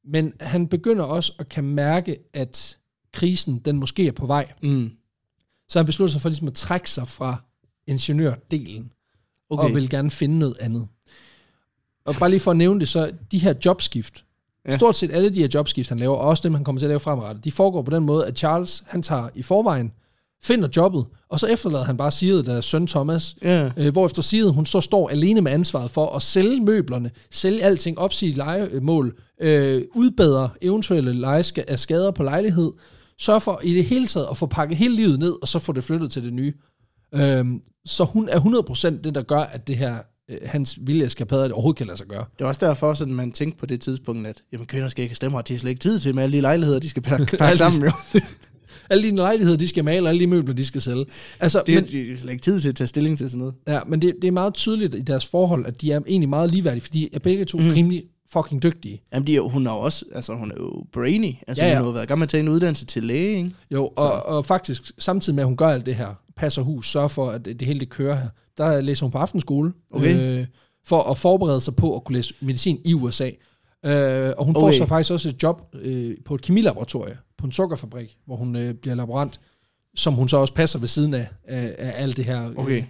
Men 0.07 0.33
han 0.41 0.69
begynder 0.69 1.05
også 1.05 1.33
at 1.39 1.49
kan 1.49 1.65
mærke, 1.65 2.19
at 2.35 2.79
krisen, 3.13 3.59
den 3.59 3.77
måske 3.77 4.09
er 4.09 4.13
på 4.13 4.27
vej. 4.27 4.53
Mm. 4.63 4.91
Så 5.69 5.79
han 5.79 5.87
beslutter 5.87 6.13
sig 6.13 6.21
for 6.21 6.29
ligesom 6.29 6.49
at 6.49 6.55
trække 6.55 6.91
sig 6.91 7.09
fra 7.09 7.37
ingeniørdelen, 7.87 8.93
okay. 9.51 9.65
Og 9.65 9.75
vil 9.75 9.91
gerne 9.91 10.11
finde 10.11 10.39
noget 10.39 10.59
andet. 10.61 10.89
Og 12.05 12.15
bare 12.15 12.31
lige 12.31 12.41
for 12.41 12.51
at 12.51 12.57
nævne 12.57 12.81
det, 12.81 12.89
så 12.89 13.13
de 13.33 13.39
her 13.39 13.55
jobskift. 13.65 14.25
Ja. 14.69 14.77
stort 14.77 14.97
set 14.97 15.11
alle 15.11 15.35
de 15.35 15.41
her 15.41 15.49
jobskift, 15.55 15.89
han 15.89 15.99
laver, 15.99 16.17
og 16.17 16.29
også 16.29 16.43
dem, 16.43 16.55
han 16.55 16.65
kommer 16.65 16.79
til 16.79 16.87
at 16.87 16.91
lave 16.91 17.01
fremadrettet, 17.01 17.45
de 17.45 17.53
foregår 17.53 17.83
på 17.83 17.91
den 17.91 18.03
måde, 18.03 18.27
at 18.27 18.39
Charles, 18.39 18.85
han 18.87 19.03
tager 19.03 19.29
i 19.35 19.43
forvejen, 19.43 19.93
finder 20.45 20.69
jobbet, 20.77 21.05
og 21.31 21.41
så 21.41 21.47
efterlader 21.47 21.85
han 21.85 21.97
bare 21.97 22.11
Sigrid, 22.11 22.43
deres 22.43 22.65
søn 22.65 22.87
Thomas, 22.87 23.37
Ja. 23.43 23.71
øh, 23.77 23.93
hvorefter 23.93 24.23
Sigrid, 24.23 24.51
hun 24.51 24.67
så 24.67 24.81
står 24.81 25.09
alene 25.09 25.41
med 25.41 25.53
ansvaret 25.53 25.91
for 25.91 26.17
at 26.17 26.23
sælge 26.23 26.61
møblerne, 26.61 27.11
sælge 27.31 27.63
alting, 27.63 27.99
opsige 27.99 28.33
lejemål, 28.33 29.19
øh, 29.41 29.83
udbedre 29.95 30.49
eventuelle 30.63 31.13
lejeska- 31.13 31.65
af 31.69 31.79
skader 31.79 32.11
på 32.11 32.23
lejlighed, 32.23 32.73
sørge 33.21 33.41
for 33.41 33.61
i 33.65 33.75
det 33.75 33.85
hele 33.85 34.07
taget 34.07 34.27
at 34.31 34.37
få 34.37 34.47
pakket 34.47 34.79
hele 34.79 34.95
livet 34.97 35.19
ned, 35.19 35.35
og 35.43 35.49
så 35.49 35.59
få 35.59 35.73
det 35.73 35.85
flyttet 35.85 36.11
til 36.13 36.25
det 36.25 36.33
nye. 36.33 36.53
Øhm, 37.15 37.61
så 37.87 38.05
hun 38.05 38.29
er 38.29 38.41
100% 38.41 39.03
det, 39.05 39.15
der 39.15 39.23
gør, 39.23 39.39
at 39.41 39.69
det 39.69 39.77
her, 39.77 39.95
øh, 40.31 40.39
hans 40.45 40.79
viljeskapader, 40.81 41.43
det 41.43 41.53
overhovedet 41.53 41.79
kan 41.79 41.87
lade 41.87 41.99
sig 41.99 42.07
gøre. 42.07 42.25
Det 42.39 42.45
er 42.45 42.49
også 42.49 42.67
derfor, 42.67 42.91
at 42.91 43.09
man 43.09 43.33
tænkte 43.33 43.59
på 43.61 43.67
det 43.67 43.81
tidspunkt, 43.81 44.27
at 44.27 44.43
jamen, 44.53 44.67
kvinder 44.67 44.89
skal 44.89 45.03
ikke 45.03 45.11
have 45.11 45.17
stemmeret, 45.17 45.49
de 45.49 45.53
har 45.53 45.59
slet 45.59 45.71
ikke 45.71 45.81
tid 45.81 46.01
til 46.01 46.15
med 46.15 46.23
alle 46.23 46.37
de 46.37 46.41
lejligheder, 46.41 46.79
de 46.81 46.89
skal 46.89 47.03
pakke, 47.03 47.37
pakke 47.39 47.59
sammen. 47.59 47.83
Jo. 47.85 47.91
Alle 48.91 49.03
dine 49.07 49.17
lejligheder, 49.17 49.57
de 49.59 49.69
skal 49.69 49.85
male, 49.85 50.03
og 50.07 50.09
alle 50.09 50.21
de 50.21 50.27
møbler, 50.27 50.55
de 50.55 50.65
skal 50.65 50.83
sælge. 50.83 51.05
Altså, 51.41 51.63
Det 51.67 51.75
men, 51.75 51.85
er, 51.85 51.89
de 51.89 52.11
har 52.11 52.17
slet 52.17 52.31
ikke 52.33 52.43
tid 52.43 52.61
til 52.61 52.69
at 52.69 52.75
tage 52.75 52.87
stilling 52.89 53.19
til 53.19 53.31
sådan 53.31 53.39
noget. 53.39 53.55
ja, 53.69 53.81
men 53.87 54.03
det, 54.03 54.15
det 54.23 54.29
er 54.29 54.33
meget 54.33 54.55
tydeligt 54.55 54.95
i 54.95 55.01
deres 55.01 55.27
forhold, 55.27 55.67
at 55.67 55.81
de 55.81 55.93
er 55.93 56.01
egentlig 56.09 56.29
meget 56.29 56.51
ligeværdige, 56.51 56.81
fordi 56.83 57.09
er 57.13 57.19
begge 57.19 57.45
to 57.45 57.59
mm. 57.59 57.69
Rimelig 57.69 58.05
fucking 58.33 58.63
dygtige. 58.63 59.03
Jamen, 59.15 59.27
de 59.27 59.33
er, 59.33 59.37
jo- 59.37 59.49
hun 59.49 59.67
er 59.67 59.71
jo 59.73 59.79
også, 59.79 60.05
altså 60.15 60.35
hun 60.35 60.51
er 60.51 60.55
jo 60.61 60.85
brainy. 60.93 61.35
Altså, 61.49 61.65
Ja, 61.65 61.71
ja, 61.71 61.77
hun 61.79 61.87
har 61.87 61.93
været 61.93 62.05
i 62.05 62.07
gang 62.07 62.19
med 62.19 62.25
at 62.27 62.29
tage 62.29 62.41
en 62.43 62.49
uddannelse 62.49 62.87
til 62.87 63.03
læge, 63.05 63.37
ikke? 63.37 63.51
Jo, 63.71 63.91
og, 63.97 64.27
og 64.27 64.47
faktisk 64.47 64.93
samtidig 64.99 65.35
med, 65.35 65.43
at 65.43 65.47
hun 65.49 65.57
gør 65.57 65.67
alt 65.69 65.87
det 65.87 65.95
her, 65.95 66.15
passer 66.37 66.63
hus, 66.63 66.91
sørger 66.93 67.09
for, 67.09 67.31
at 67.31 67.45
det 67.45 67.63
hele 67.63 67.81
det 67.81 67.89
kører 67.91 68.15
her, 68.17 68.29
der 68.59 68.81
læser 68.81 69.07
hun 69.07 69.11
på 69.13 69.19
aftenskole, 69.19 69.73
Okay. 69.93 70.39
øh, 70.41 70.47
for 70.87 71.03
at 71.03 71.19
forberede 71.19 71.61
sig 71.61 71.77
på 71.77 71.97
at 71.97 72.05
kunne 72.05 72.17
læse 72.19 72.35
medicin 72.41 72.79
i 72.85 72.95
USA. 72.95 73.31
Øh, 73.87 74.33
og 74.39 74.45
hun 74.45 74.55
får 74.55 74.63
Okay. 74.69 74.79
så 74.79 74.87
faktisk 74.87 75.11
også 75.13 75.29
et 75.29 75.43
job 75.43 75.63
øh, 75.83 76.15
på 76.25 76.35
et 76.35 76.43
kemilaboratorie, 76.43 77.17
på 77.39 77.47
en 77.47 77.53
sukkerfabrik, 77.53 78.19
hvor 78.27 78.37
hun 78.37 78.57
øh, 78.57 78.75
bliver 78.75 78.95
laborant, 78.95 79.41
som 79.95 80.15
hun 80.15 80.29
så 80.29 80.37
også 80.37 80.55
passer 80.55 80.79
ved 80.79 80.89
siden 80.89 81.15
af, 81.15 81.29
af, 81.45 81.75
af 81.79 82.03
alt 82.03 82.17
det 82.17 82.25
her. 82.25 82.51
Okay. 82.57 82.85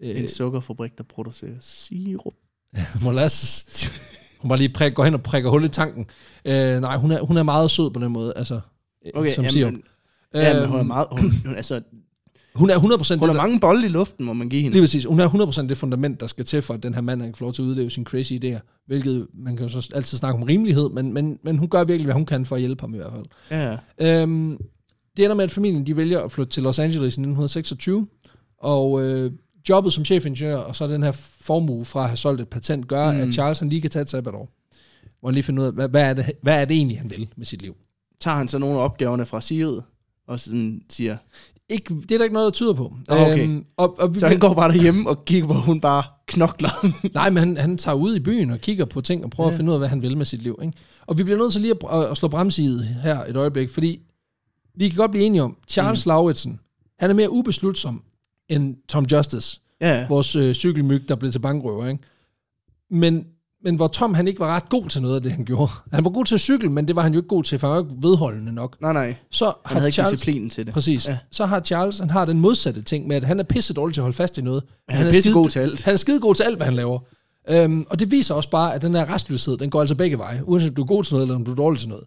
Øh, 0.00 0.20
En 0.22 0.28
sukkerfabrik, 0.28 0.98
der 0.98 1.04
producerer 1.04 1.56
sirup. 1.60 2.34
molasses. 3.04 3.90
Hun 4.38 4.48
bare 4.48 4.58
lige 4.58 4.68
prik, 4.74 4.94
går 4.94 5.04
hen 5.04 5.14
og 5.14 5.22
prikker 5.22 5.50
hul 5.50 5.64
i 5.64 5.68
tanken. 5.68 6.06
Øh, 6.44 6.80
nej, 6.80 6.96
hun 6.96 7.10
er, 7.10 7.20
hun 7.22 7.36
er 7.36 7.42
meget 7.42 7.70
sød 7.70 7.90
på 7.90 8.00
den 8.00 8.12
måde, 8.12 8.32
altså, 8.36 8.54
okay, 9.04 9.10
Okay, 9.14 9.34
som 9.34 9.44
jamen, 9.44 9.72
men- 9.74 9.82
Ja, 10.34 10.60
men 10.60 10.68
hun 10.68 10.74
er 10.74 10.78
Øhm, 10.80 10.86
meget... 10.86 11.06
Hun, 11.10 11.30
hun, 11.46 11.54
altså, 11.56 11.82
hun 12.54 12.70
er 12.70 12.76
100% 12.78 12.80
hun 12.82 12.94
det, 12.94 13.20
har 13.20 13.26
der- 13.26 13.32
mange 13.32 13.60
bolde 13.60 13.86
i 13.86 13.88
luften, 13.88 14.26
må 14.26 14.32
man 14.32 14.48
give 14.48 14.62
hende. 14.62 14.74
Lige 14.74 14.82
præcis. 14.82 15.04
Hun 15.04 15.20
er 15.20 15.28
100% 15.28 15.68
det 15.68 15.78
fundament, 15.78 16.20
der 16.20 16.26
skal 16.26 16.44
til 16.44 16.62
for, 16.62 16.74
at 16.74 16.82
den 16.82 16.94
her 16.94 17.00
mand 17.00 17.22
kan 17.22 17.34
få 17.34 17.44
lov 17.44 17.52
til 17.52 17.62
at 17.62 17.66
udleve 17.66 17.90
sine 17.90 18.06
crazy 18.06 18.32
idéer. 18.32 18.82
Hvilket, 18.86 19.26
man 19.34 19.56
kan 19.56 19.66
jo 19.68 19.80
så 19.80 19.90
altid 19.94 20.18
snakke 20.18 20.36
om 20.36 20.42
rimelighed, 20.42 20.88
men, 20.90 21.12
men, 21.14 21.38
men 21.44 21.58
hun 21.58 21.68
gør 21.68 21.84
virkelig, 21.84 22.04
hvad 22.04 22.14
hun 22.14 22.26
kan 22.26 22.46
for 22.46 22.56
at 22.56 22.60
hjælpe 22.62 22.80
ham 22.80 22.94
i 22.94 22.96
hvert 22.96 23.12
fald. 23.12 23.24
Ja, 23.98 24.22
Øhm, 24.22 24.58
det 25.16 25.24
ender 25.24 25.36
med, 25.36 25.44
at 25.44 25.50
familien 25.50 25.86
de 25.86 25.96
vælger 25.96 26.20
at 26.20 26.32
flytte 26.32 26.52
til 26.52 26.62
Los 26.62 26.78
Angeles 26.78 27.02
i 27.16 27.20
1926, 27.20 28.06
og 28.58 29.02
øh, 29.02 29.32
jobbet 29.68 29.92
som 29.92 30.04
chefingeniør, 30.04 30.56
og 30.56 30.76
så 30.76 30.86
den 30.86 31.02
her 31.02 31.12
formue 31.40 31.84
fra 31.84 32.02
at 32.02 32.08
have 32.08 32.16
solgt 32.16 32.40
et 32.40 32.48
patent, 32.48 32.88
gør, 32.88 33.12
mm. 33.12 33.20
At 33.20 33.32
Charles 33.34 33.58
han 33.58 33.68
lige 33.68 33.80
kan 33.80 33.90
tage 33.90 34.02
et 34.02 34.10
sabbatår. 34.10 34.48
Hvor 35.20 35.28
han 35.28 35.34
lige 35.34 35.44
finder 35.44 35.62
ud 35.62 35.66
af, 35.66 35.72
hvad, 35.72 35.88
hvad, 35.88 36.02
er 36.10 36.14
det, 36.14 36.32
hvad 36.42 36.60
er 36.60 36.64
det 36.64 36.76
egentlig, 36.76 36.98
han 36.98 37.10
vil 37.10 37.28
med 37.36 37.46
sit 37.46 37.62
liv. 37.62 37.74
tager 38.20 38.36
han 38.36 38.48
så 38.48 38.58
nogle 38.58 38.78
af 38.78 38.84
opgaverne 38.84 39.26
fra 39.26 39.40
Sigrid, 39.40 39.80
og 40.28 40.40
sådan 40.40 40.82
siger, 40.90 41.16
Ikke, 41.68 41.94
det 41.94 42.12
er 42.12 42.18
der 42.18 42.24
ikke 42.24 42.34
noget, 42.34 42.46
der 42.46 42.50
tyder 42.50 42.72
på. 42.72 42.96
Okay. 43.08 43.44
Øhm, 43.44 43.64
og, 43.76 44.00
og 44.00 44.14
vi 44.14 44.18
så 44.18 44.28
han 44.28 44.38
går 44.38 44.54
bare 44.54 44.72
derhjemme 44.72 45.08
og 45.08 45.24
kigger, 45.24 45.46
hvor 45.46 45.54
hun 45.54 45.80
bare 45.80 46.04
knokler. 46.26 46.86
Nej, 47.14 47.30
men 47.30 47.38
han, 47.38 47.56
han 47.56 47.78
tager 47.78 47.94
ud 47.94 48.16
i 48.16 48.20
byen 48.20 48.50
og 48.50 48.58
kigger 48.58 48.84
på 48.84 49.00
ting 49.00 49.24
og 49.24 49.30
prøver 49.30 49.48
ja. 49.48 49.50
Ja. 49.50 49.54
at 49.54 49.56
finde 49.56 49.70
ud 49.70 49.74
af, 49.74 49.80
hvad 49.80 49.88
han 49.88 50.02
vil 50.02 50.16
med 50.16 50.26
sit 50.26 50.42
liv. 50.42 50.58
Ikke? 50.62 50.74
Og 51.06 51.18
vi 51.18 51.22
bliver 51.22 51.38
nødt 51.38 51.52
til 51.52 51.60
lige 51.60 51.74
at, 51.82 51.98
at, 51.98 52.10
at 52.10 52.16
slå 52.16 52.28
bremse 52.28 52.62
i 52.62 52.78
her 53.02 53.24
et 53.24 53.36
øjeblik, 53.36 53.70
fordi 53.70 54.00
vi 54.74 54.88
kan 54.88 54.96
godt 54.96 55.10
blive 55.10 55.26
enige 55.26 55.42
om, 55.42 55.56
Charles 55.68 56.06
mm. 56.06 56.08
Lauritsen, 56.08 56.60
han 56.98 57.10
er 57.10 57.14
mere 57.14 57.30
ubeslutsom 57.30 58.02
end 58.48 58.76
Tom 58.88 59.04
Justice, 59.04 59.60
ja, 59.80 60.06
vores 60.08 60.36
øh, 60.36 60.54
cykelmyg, 60.54 61.08
der 61.08 61.14
blev 61.14 61.32
til 61.32 61.38
bankrøver. 61.38 61.88
Ikke? 61.88 62.02
Men, 62.90 63.26
men 63.64 63.76
hvor 63.76 63.86
Tom 63.88 64.14
han 64.14 64.28
ikke 64.28 64.40
var 64.40 64.46
ret 64.56 64.68
god 64.68 64.88
til 64.88 65.02
noget 65.02 65.16
af 65.16 65.22
det, 65.22 65.32
han 65.32 65.44
gjorde. 65.44 65.72
Han 65.92 66.04
var 66.04 66.10
god 66.10 66.24
til 66.24 66.34
at 66.34 66.40
cykle, 66.40 66.68
men 66.70 66.88
det 66.88 66.96
var 66.96 67.02
han 67.02 67.12
jo 67.12 67.18
ikke 67.18 67.28
god 67.28 67.44
til, 67.44 67.58
for 67.58 67.66
han 67.66 67.76
var 67.76 67.82
ikke 67.82 68.02
vedholdende 68.08 68.52
nok. 68.52 68.76
nej, 68.80 68.92
nej. 68.92 69.14
Så 69.30 69.44
Han 69.44 69.54
har 69.64 69.74
havde 69.74 69.88
ikke 69.88 69.94
Charles, 69.94 70.12
disciplinen 70.20 70.50
til 70.50 70.66
det. 70.66 70.74
Præcis. 70.74 71.08
Ja. 71.08 71.18
Så 71.30 71.46
har 71.46 71.60
Charles, 71.60 71.98
han 71.98 72.10
har 72.10 72.24
den 72.24 72.40
modsatte 72.40 72.82
ting 72.82 73.06
med, 73.06 73.16
at 73.16 73.24
han 73.24 73.40
er 73.40 73.44
pisse 73.44 73.74
dårlig 73.74 73.94
til 73.94 74.00
at 74.00 74.02
holde 74.02 74.16
fast 74.16 74.38
i 74.38 74.42
noget. 74.42 74.62
Men 74.88 74.96
han 74.96 75.06
er 75.06 75.10
pisse 75.12 75.32
god 75.32 75.48
til 75.48 75.58
alt. 75.58 75.82
Han 75.82 75.92
er 75.92 75.96
skide 75.96 76.20
god 76.20 76.34
til 76.34 76.42
alt, 76.42 76.56
hvad 76.56 76.66
han 76.66 76.74
laver. 76.74 76.98
Øhm, 77.48 77.86
og 77.90 78.00
det 78.00 78.10
viser 78.10 78.34
også 78.34 78.50
bare, 78.50 78.74
at 78.74 78.82
den 78.82 78.94
her 78.94 79.14
restløshed, 79.14 79.56
den 79.56 79.70
går 79.70 79.80
altså 79.80 79.94
begge 79.94 80.18
veje, 80.18 80.42
uanset 80.44 80.68
om 80.68 80.74
du 80.74 80.82
er 80.82 80.86
god 80.86 81.04
til 81.04 81.14
noget, 81.14 81.24
eller 81.24 81.34
om 81.34 81.44
du 81.44 81.50
er 81.50 81.54
dårlig 81.54 81.80
til 81.80 81.88
noget. 81.88 82.04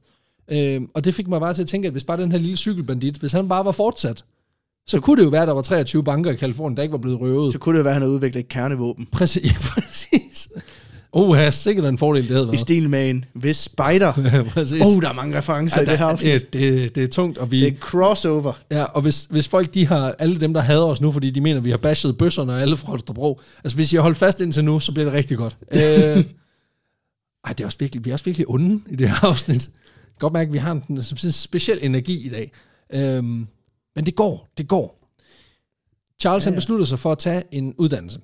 Øhm, 0.51 0.89
og 0.93 1.05
det 1.05 1.13
fik 1.13 1.27
mig 1.27 1.39
bare 1.39 1.53
til 1.53 1.61
at 1.61 1.67
tænke, 1.67 1.85
at 1.85 1.91
hvis 1.91 2.03
bare 2.03 2.21
den 2.21 2.31
her 2.31 2.39
lille 2.39 2.57
cykelbandit, 2.57 3.15
hvis 3.17 3.31
han 3.31 3.47
bare 3.49 3.65
var 3.65 3.71
fortsat, 3.71 4.23
så 4.87 4.99
kunne 4.99 5.17
det 5.17 5.23
jo 5.25 5.29
være, 5.29 5.41
at 5.41 5.47
der 5.47 5.53
var 5.53 5.61
23 5.61 6.03
banker 6.03 6.31
i 6.31 6.35
Kalifornien, 6.35 6.77
der 6.77 6.83
ikke 6.83 6.93
var 6.93 6.97
blevet 6.97 7.21
røvet. 7.21 7.51
Så 7.51 7.59
kunne 7.59 7.77
det 7.77 7.83
være, 7.85 7.91
at 7.91 7.95
han 7.95 8.01
havde 8.01 8.13
udviklet 8.13 8.39
et 8.39 8.47
kernevåben. 8.49 9.07
Præcis. 9.11 9.43
Ja, 9.43 9.57
præcis. 9.73 10.49
Oh, 11.17 11.37
ja, 11.37 11.51
sikkert 11.51 11.85
en 11.85 11.97
fordel, 11.97 12.23
det 12.23 12.31
havde 12.31 12.43
I 12.43 12.47
været. 12.47 12.59
stil 12.59 12.89
med 12.89 13.09
en 13.09 13.25
vis 13.33 13.57
spider. 13.57 14.13
Åh, 14.81 14.95
oh, 14.95 15.01
der 15.01 15.09
er 15.09 15.13
mange 15.13 15.37
referencer 15.37 15.77
ja, 15.77 15.83
i 15.83 15.85
det 15.85 15.97
her 15.97 16.05
afsnit. 16.05 16.53
det, 16.53 16.53
det, 16.53 16.95
det 16.95 17.03
er 17.03 17.07
tungt, 17.07 17.37
og 17.37 17.51
vi... 17.51 17.59
Det 17.59 17.67
er 17.67 17.77
crossover. 17.77 18.53
Ja, 18.71 18.83
og 18.83 19.01
hvis, 19.01 19.27
hvis 19.29 19.47
folk, 19.47 19.73
de 19.73 19.87
har, 19.87 20.15
alle 20.19 20.39
dem, 20.39 20.53
der 20.53 20.61
hader 20.61 20.85
os 20.85 21.01
nu, 21.01 21.11
fordi 21.11 21.31
de 21.31 21.41
mener, 21.41 21.61
vi 21.61 21.69
har 21.69 21.77
bashet 21.77 22.17
bøsserne 22.17 22.53
og 22.53 22.61
alle 22.61 22.77
fra 22.77 22.87
Holstebro, 22.87 23.41
altså 23.63 23.75
hvis 23.75 23.93
I 23.93 23.95
har 23.95 24.03
holdt 24.03 24.17
fast 24.17 24.41
indtil 24.41 24.63
nu, 24.63 24.79
så 24.79 24.91
bliver 24.91 25.05
det 25.05 25.13
rigtig 25.13 25.37
godt. 25.37 25.57
øh, 25.71 25.79
ej, 25.79 27.53
det 27.53 27.61
er 27.61 27.65
også 27.65 27.77
virkelig, 27.79 28.05
vi 28.05 28.09
er 28.09 28.13
også 28.13 28.25
virkelig 28.25 28.49
onde 28.49 28.81
i 28.89 28.95
det 28.95 29.09
her 29.09 29.25
afsnit. 29.25 29.69
Godt 30.19 30.33
mærke, 30.33 30.47
at 30.47 30.53
vi 30.53 30.57
har 30.57 30.71
en, 30.71 30.83
en, 30.89 30.97
en 30.97 31.31
speciel 31.31 31.79
energi 31.81 32.25
i 32.25 32.29
dag. 32.29 32.51
Øhm, 32.93 33.47
men 33.95 34.05
det 34.05 34.15
går, 34.15 34.47
det 34.57 34.67
går. 34.67 35.11
Charles 36.19 36.45
ja, 36.45 36.49
Ja, 36.49 36.51
han 36.51 36.57
beslutter 36.57 36.85
sig 36.85 36.99
for 36.99 37.11
at 37.11 37.17
tage 37.17 37.43
en 37.51 37.73
uddannelse. 37.77 38.19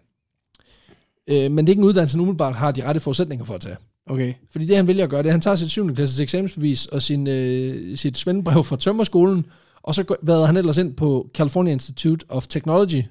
Øh, 1.31 1.51
men 1.51 1.57
det 1.57 1.69
er 1.69 1.73
ikke 1.73 1.79
en 1.79 1.87
uddannelse, 1.87 2.15
han 2.15 2.21
umiddelbart 2.21 2.55
har 2.55 2.71
de 2.71 2.85
rette 2.85 3.01
forudsætninger 3.01 3.45
for 3.45 3.53
at 3.53 3.61
tage. 3.61 3.75
Okay. 4.09 4.33
Fordi 4.51 4.65
det, 4.65 4.75
han 4.75 4.87
vælger 4.87 5.03
at 5.03 5.09
gøre, 5.09 5.23
det 5.23 5.27
er, 5.27 5.29
at 5.29 5.33
han 5.33 5.41
tager 5.41 5.55
sit 5.55 5.69
7. 5.69 5.95
klasses 5.95 6.19
eksamensbevis 6.19 6.85
og 6.85 7.01
sin, 7.01 7.27
øh, 7.27 7.97
sit 7.97 8.17
svendebrev 8.17 8.63
fra 8.63 8.75
tømmerskolen, 8.75 9.45
og 9.83 9.95
så 9.95 10.15
vader 10.21 10.45
han 10.45 10.57
ellers 10.57 10.77
ind 10.77 10.93
på 10.93 11.29
California 11.33 11.73
Institute 11.73 12.25
of 12.29 12.47
Technology, 12.47 13.03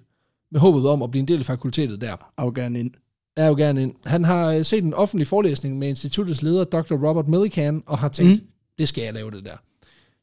med 0.52 0.60
håbet 0.60 0.88
om 0.88 1.02
at 1.02 1.10
blive 1.10 1.20
en 1.20 1.28
del 1.28 1.38
af 1.38 1.44
fakultetet 1.44 2.00
der. 2.00 2.32
Afgørende 2.36 2.80
ind. 2.80 2.90
Er 3.36 3.46
jo 3.46 3.54
gerne 3.54 3.82
ind. 3.82 3.94
Han 4.04 4.24
har 4.24 4.52
øh, 4.52 4.64
set 4.64 4.84
en 4.84 4.94
offentlig 4.94 5.26
forelæsning 5.26 5.78
med 5.78 5.88
instituttets 5.88 6.42
leder, 6.42 6.64
Dr. 6.64 7.08
Robert 7.08 7.28
Millikan, 7.28 7.82
og 7.86 7.98
har 7.98 8.08
tænkt, 8.08 8.42
mm. 8.42 8.48
Det 8.78 8.88
skal 8.88 9.04
jeg 9.04 9.14
lave 9.14 9.30
det 9.30 9.44
der. 9.44 9.56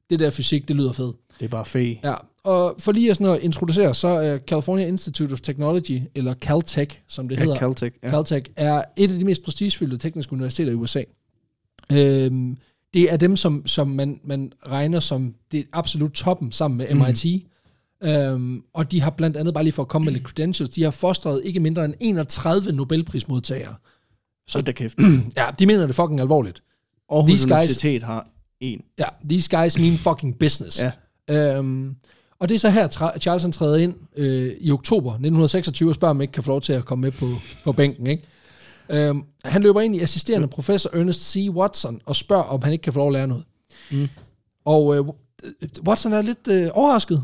Det 0.09 0.19
der 0.19 0.29
fysik, 0.29 0.67
det 0.67 0.75
lyder 0.75 0.91
fedt. 0.91 1.15
Det 1.39 1.45
er 1.45 1.49
bare 1.49 1.65
fed. 1.65 1.95
Ja, 2.03 2.13
og 2.47 2.75
for 2.79 2.91
lige 2.91 3.09
at, 3.11 3.17
sådan 3.17 3.33
at 3.35 3.41
introducere, 3.41 3.95
så 3.95 4.07
er 4.07 4.37
California 4.37 4.87
Institute 4.87 5.33
of 5.33 5.39
Technology, 5.41 6.01
eller 6.15 6.33
Caltech, 6.33 6.99
som 7.07 7.29
det 7.29 7.37
hedder, 7.39 7.53
Ja, 7.53 7.59
Caltech. 7.59 7.95
Ja. 8.03 8.09
Caltech 8.09 8.51
er 8.55 8.83
et 8.97 9.11
af 9.11 9.17
de 9.19 9.25
mest 9.25 9.43
prestigefyldte 9.43 9.97
tekniske 9.97 10.33
universiteter 10.33 10.71
i 10.71 10.75
USA. 10.75 11.03
Øhm, 11.91 12.57
det 12.93 13.11
er 13.13 13.17
dem, 13.17 13.35
som, 13.35 13.65
som 13.67 13.87
man, 13.87 14.19
man 14.23 14.51
regner 14.67 14.99
som 14.99 15.35
det 15.51 15.65
absolut 15.73 16.11
toppen 16.11 16.51
sammen 16.51 16.77
med 16.77 16.95
MIT. 17.07 17.25
Mm. 18.01 18.07
Øhm, 18.07 18.63
og 18.73 18.91
de 18.91 19.01
har 19.01 19.09
blandt 19.09 19.37
andet, 19.37 19.53
bare 19.53 19.63
lige 19.63 19.73
for 19.73 19.81
at 19.83 19.87
komme 19.87 20.05
med 20.05 20.13
lidt 20.13 20.23
credentials, 20.23 20.69
de 20.69 20.83
har 20.83 20.91
fostret 20.91 21.41
ikke 21.45 21.59
mindre 21.59 21.85
end 21.85 21.93
31 21.99 22.71
Nobelprismodtagere. 22.71 23.75
Så 24.47 24.61
da 24.61 24.71
kæft. 24.71 24.97
Ja, 25.37 25.45
de 25.59 25.65
mener 25.65 25.85
det 25.87 25.95
fucking 25.95 26.19
alvorligt. 26.19 26.63
Aarhus 27.11 27.29
These 27.29 27.47
guys- 27.47 27.51
Universitet 27.53 28.03
har 28.03 28.27
en. 28.59 28.81
Ja, 28.99 29.05
these 29.29 29.49
guys 29.57 29.77
mean 29.79 29.97
fucking 29.97 30.39
business. 30.39 30.81
Ja. 30.81 30.91
Øhm, 31.57 31.95
og 32.39 32.49
det 32.49 32.55
er 32.55 32.59
så 32.59 32.69
her, 32.69 32.87
han 33.41 33.51
træder 33.51 33.77
ind 33.77 33.93
øh, 34.15 34.53
i 34.59 34.71
oktober 34.71 35.09
1926 35.09 35.89
og 35.89 35.95
spørger, 35.95 36.09
om 36.09 36.21
ikke 36.21 36.31
kan 36.31 36.43
få 36.43 36.51
lov 36.51 36.61
til 36.61 36.73
at 36.73 36.85
komme 36.85 37.01
med 37.01 37.11
på, 37.11 37.25
på 37.63 37.71
bænken. 37.71 38.07
Ikke? 38.07 38.23
Øhm, 38.89 39.23
han 39.45 39.63
løber 39.63 39.81
ind 39.81 39.95
i 39.95 39.99
assisterende 39.99 40.47
professor 40.47 40.89
Ernest 40.93 41.31
C. 41.31 41.47
Watson 41.51 42.01
og 42.05 42.15
spørger, 42.15 42.43
om 42.43 42.63
han 42.63 42.73
ikke 42.73 42.83
kan 42.83 42.93
få 42.93 42.99
lov 42.99 43.07
at 43.07 43.13
lære 43.13 43.27
noget. 43.27 43.43
Mm. 43.91 44.07
Og 44.65 44.97
øh, 44.97 45.05
Watson 45.87 46.13
er 46.13 46.21
lidt 46.21 46.47
øh, 46.47 46.69
overrasket 46.73 47.23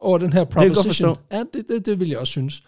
over 0.00 0.18
den 0.18 0.32
her 0.32 0.40
jeg 0.40 0.46
godt 0.46 0.72
proposition. 0.74 1.16
forstå. 1.16 1.16
Ja, 1.32 1.42
det, 1.52 1.64
det, 1.68 1.86
det 1.86 2.00
vil 2.00 2.08
jeg 2.08 2.18
også 2.18 2.30
synes. 2.30 2.62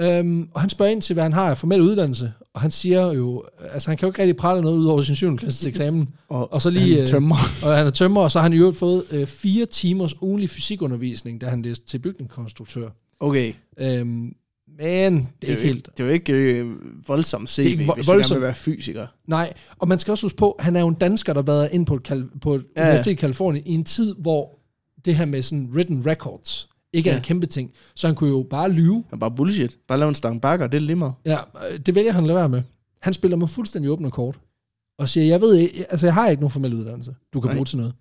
Øhm, 0.00 0.48
og 0.54 0.60
han 0.60 0.70
spørger 0.70 0.92
ind 0.92 1.02
til, 1.02 1.14
hvad 1.14 1.22
han 1.22 1.32
har 1.32 1.50
af 1.50 1.58
formel 1.58 1.80
uddannelse, 1.80 2.32
og 2.54 2.60
han 2.60 2.70
siger 2.70 3.12
jo, 3.12 3.44
altså 3.72 3.90
han 3.90 3.96
kan 3.98 4.06
jo 4.06 4.10
ikke 4.10 4.22
rigtig 4.22 4.36
prale 4.36 4.60
noget 4.62 4.78
ud 4.78 4.86
over 4.86 5.02
sin 5.02 5.16
7. 5.16 5.36
klasses 5.36 5.66
eksamen, 5.66 6.08
Og, 6.28 6.52
og 6.52 6.62
så 6.62 6.70
lige, 6.70 6.92
han 6.94 7.02
øh, 7.02 7.06
tømmer. 7.08 7.36
og 7.64 7.76
han 7.76 7.86
er 7.86 7.90
tømmer, 7.90 8.20
og 8.22 8.30
så 8.30 8.38
har 8.38 8.42
han 8.42 8.52
i 8.52 8.56
øvrigt 8.56 8.76
fået 8.78 9.04
øh, 9.10 9.26
fire 9.26 9.66
timers 9.66 10.22
ugenlig 10.22 10.50
fysikundervisning, 10.50 11.40
da 11.40 11.46
han 11.46 11.62
læste 11.62 11.86
til 11.86 11.98
bygningskonstruktør. 11.98 12.88
Okay. 13.20 13.52
Øhm, 13.78 14.32
men 14.78 14.78
det 14.78 15.04
er, 15.04 15.10
det 15.40 15.48
er 15.48 15.56
ikke 15.56 15.62
helt... 15.62 15.88
Det 15.96 16.02
er 16.02 16.06
jo 16.06 16.12
ikke 16.12 16.32
øh, 16.60 16.66
voldsomt 17.08 17.50
CV, 17.50 17.62
Det 17.64 17.66
er 17.66 17.70
ikke 17.80 17.84
vo- 17.92 17.94
hvis 17.94 18.06
du 18.06 18.12
gerne 18.12 18.16
voldsomt. 18.16 18.40
vil 18.40 18.44
være 18.46 18.54
fysiker. 18.54 19.06
Nej, 19.26 19.52
og 19.78 19.88
man 19.88 19.98
skal 19.98 20.10
også 20.12 20.24
huske 20.24 20.36
på, 20.36 20.56
han 20.60 20.76
er 20.76 20.80
jo 20.80 20.88
en 20.88 20.94
dansker, 20.94 21.32
der 21.32 21.40
har 21.40 21.46
været 21.46 21.68
ind 21.72 21.86
på 21.86 21.94
et, 21.94 22.02
kal- 22.08 22.38
på 22.40 22.54
et 22.54 22.64
ja. 22.76 22.82
universitet 22.82 23.12
i 23.12 23.14
Kalifornien 23.14 23.66
i 23.66 23.74
en 23.74 23.84
tid, 23.84 24.14
hvor 24.18 24.58
det 25.04 25.14
her 25.16 25.24
med 25.24 25.42
sådan 25.42 25.68
written 25.74 26.06
records 26.06 26.68
ikke 26.92 27.08
ja. 27.08 27.14
er 27.14 27.18
en 27.18 27.24
kæmpe 27.24 27.46
ting. 27.46 27.72
Så 27.94 28.06
han 28.06 28.16
kunne 28.16 28.30
jo 28.30 28.46
bare 28.50 28.68
lyve. 28.68 29.04
Er 29.12 29.16
bare 29.16 29.30
bullshit. 29.30 29.78
Bare 29.88 29.98
lave 29.98 30.08
en 30.08 30.14
stang 30.14 30.40
bakker, 30.40 30.66
det 30.66 30.76
er 30.76 30.80
lige 30.80 30.96
meget. 30.96 31.14
Ja, 31.24 31.38
øh, 31.70 31.78
det 31.78 31.94
vælger 31.94 32.12
han 32.12 32.24
at 32.24 32.26
lade 32.26 32.38
være 32.38 32.48
med. 32.48 32.62
Han 33.02 33.12
spiller 33.12 33.36
med 33.36 33.48
fuldstændig 33.48 33.90
åbne 33.90 34.10
kort. 34.10 34.38
Og 34.98 35.08
siger, 35.08 35.26
jeg 35.26 35.40
ved 35.40 35.54
ikke, 35.54 35.86
altså 35.90 36.06
jeg 36.06 36.14
har 36.14 36.28
ikke 36.28 36.40
nogen 36.40 36.50
formel 36.50 36.74
uddannelse, 36.74 37.14
du 37.32 37.40
kan 37.40 37.48
Nej. 37.48 37.54
bruge 37.54 37.64
til 37.64 37.78
noget. 37.78 37.94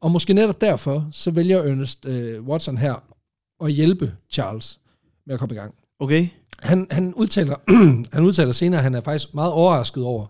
Og 0.00 0.10
måske 0.10 0.34
netop 0.34 0.60
derfor, 0.60 1.08
så 1.12 1.30
vælger 1.30 1.62
Ernest 1.62 2.06
øh, 2.06 2.42
Watson 2.42 2.78
her 2.78 2.94
at 3.64 3.72
hjælpe 3.72 4.12
Charles 4.30 4.80
med 5.26 5.34
at 5.34 5.40
komme 5.40 5.54
i 5.54 5.58
gang. 5.58 5.74
Okay. 5.98 6.28
Han, 6.62 6.86
han, 6.90 7.14
udtaler, 7.14 7.56
han 8.14 8.24
udtaler 8.24 8.52
senere, 8.52 8.78
at 8.78 8.84
han 8.84 8.94
er 8.94 9.00
faktisk 9.00 9.34
meget 9.34 9.52
overrasket 9.52 10.04
over 10.04 10.26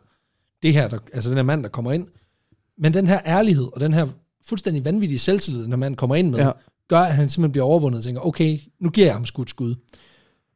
det 0.63 0.73
her, 0.73 0.89
der, 0.89 0.99
altså 1.13 1.31
den 1.31 1.39
her 1.39 1.43
mand, 1.43 1.63
der 1.63 1.69
kommer 1.69 1.93
ind. 1.93 2.07
Men 2.79 2.95
den 2.95 3.07
her 3.07 3.21
ærlighed 3.27 3.69
og 3.73 3.81
den 3.81 3.95
her 3.95 4.07
fuldstændig 4.45 4.85
vanvittige 4.85 5.19
selvtillid, 5.19 5.63
den 5.63 5.73
her 5.73 5.77
mand 5.77 5.97
kommer 5.97 6.17
ind 6.17 6.31
med, 6.31 6.39
ja. 6.39 6.51
Gør, 6.91 7.01
at 7.01 7.15
han 7.15 7.29
simpelthen 7.29 7.53
bliver 7.53 7.65
overvundet 7.65 7.99
og 7.99 8.05
tænker, 8.05 8.21
okay, 8.21 8.61
nu 8.81 8.91
giver 8.91 9.07
jeg 9.07 9.15
ham 9.15 9.25
skud 9.25 9.47
skud. 9.47 9.75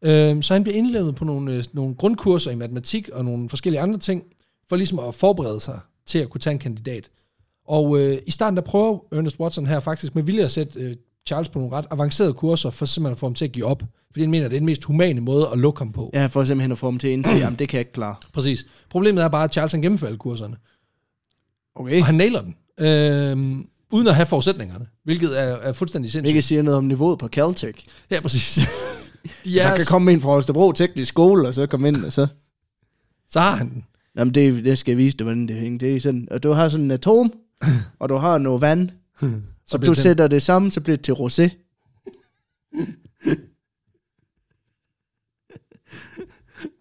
Øhm, 0.02 0.42
så 0.42 0.54
han 0.54 0.62
bliver 0.62 0.76
indlemmet 0.76 1.14
på 1.14 1.24
nogle, 1.24 1.54
øh, 1.54 1.64
nogle 1.72 1.94
grundkurser 1.94 2.50
i 2.50 2.54
matematik 2.54 3.08
og 3.08 3.24
nogle 3.24 3.48
forskellige 3.48 3.80
andre 3.80 3.98
ting, 3.98 4.22
for 4.68 4.76
ligesom 4.76 4.98
at 4.98 5.14
forberede 5.14 5.60
sig 5.60 5.80
til 6.06 6.18
at 6.18 6.30
kunne 6.30 6.40
tage 6.40 6.52
en 6.52 6.58
kandidat. 6.58 7.10
Og 7.66 8.00
øh, 8.00 8.18
i 8.26 8.30
starten 8.30 8.56
der 8.56 8.62
prøver 8.62 8.98
Ernest 9.12 9.40
Watson 9.40 9.66
her 9.66 9.80
faktisk 9.80 10.14
med 10.14 10.22
vilje 10.22 10.44
at 10.44 10.50
sætte 10.50 10.80
øh, 10.80 10.96
Charles 11.26 11.48
på 11.48 11.58
nogle 11.58 11.76
ret 11.76 11.86
avancerede 11.90 12.34
kurser, 12.34 12.70
for 12.70 12.86
simpelthen 12.86 13.12
at 13.12 13.18
få 13.18 13.26
ham 13.26 13.34
til 13.34 13.44
at 13.44 13.52
give 13.52 13.64
op. 13.64 13.82
Fordi 14.10 14.20
han 14.20 14.30
mener, 14.30 14.48
det 14.48 14.56
er 14.56 14.60
den 14.60 14.66
mest 14.66 14.84
humane 14.84 15.20
måde 15.20 15.48
at 15.52 15.58
lukke 15.58 15.78
ham 15.78 15.92
på. 15.92 16.10
Ja, 16.14 16.26
for 16.26 16.44
simpelthen 16.44 16.72
at 16.72 16.78
få 16.78 16.90
dem 16.90 16.98
til 16.98 17.08
at 17.08 17.12
indse, 17.12 17.34
jamen 17.42 17.58
det 17.58 17.68
kan 17.68 17.76
jeg 17.76 17.80
ikke 17.80 17.92
klare. 17.92 18.14
Præcis. 18.32 18.66
Problemet 18.90 19.24
er 19.24 19.28
bare, 19.28 19.44
at 19.44 19.52
Charles 19.52 19.72
han 19.72 19.82
gennemfører 19.82 20.08
alle 20.08 20.18
kurserne. 20.18 20.56
Okay. 21.74 22.00
Og 22.00 22.06
han 22.06 22.14
nailer 22.14 22.42
den. 22.42 22.56
Øhm, 22.78 23.66
uden 23.94 24.06
at 24.08 24.14
have 24.14 24.26
forudsætningerne. 24.26 24.86
Hvilket 25.04 25.40
er, 25.40 25.44
er 25.44 25.72
fuldstændig 25.72 26.12
sindssygt. 26.12 26.24
Hvilket 26.24 26.44
siger 26.44 26.62
noget 26.62 26.78
om 26.78 26.84
niveauet 26.84 27.18
på 27.18 27.28
Caltech. 27.28 27.86
Ja, 28.10 28.20
præcis. 28.20 28.58
De 29.44 29.60
er, 29.60 29.70
så 29.70 29.76
kan 29.76 29.86
komme 29.86 30.12
ind 30.12 30.20
fra 30.20 30.28
Holstebro 30.28 30.72
Teknisk 30.72 31.08
Skole, 31.08 31.48
og 31.48 31.54
så 31.54 31.66
komme 31.66 31.88
ind, 31.88 32.04
og 32.04 32.12
så... 32.12 32.26
så 33.28 33.40
har 33.40 33.56
han 33.56 33.70
den. 33.70 33.84
Jamen, 34.16 34.34
det, 34.34 34.64
det 34.64 34.78
skal 34.78 34.92
jeg 34.92 34.98
vise 34.98 35.16
dig, 35.16 35.24
hvordan 35.24 35.48
det 35.48 35.56
hænger. 35.56 35.78
Det 35.78 35.96
er 35.96 36.00
sådan, 36.00 36.28
og 36.30 36.42
du 36.42 36.52
har 36.52 36.68
sådan 36.68 36.84
en 36.84 36.90
atom, 36.90 37.32
og 38.00 38.08
du 38.08 38.16
har 38.16 38.38
noget 38.38 38.60
vand, 38.60 38.90
Så 39.66 39.76
og 39.76 39.80
bliver 39.80 39.94
du 39.94 39.94
det 39.94 40.02
sætter 40.02 40.28
det 40.28 40.42
sammen, 40.42 40.70
så 40.70 40.80
bliver 40.80 40.96
det 40.96 41.04
til 41.04 41.12
rosé. 41.12 41.50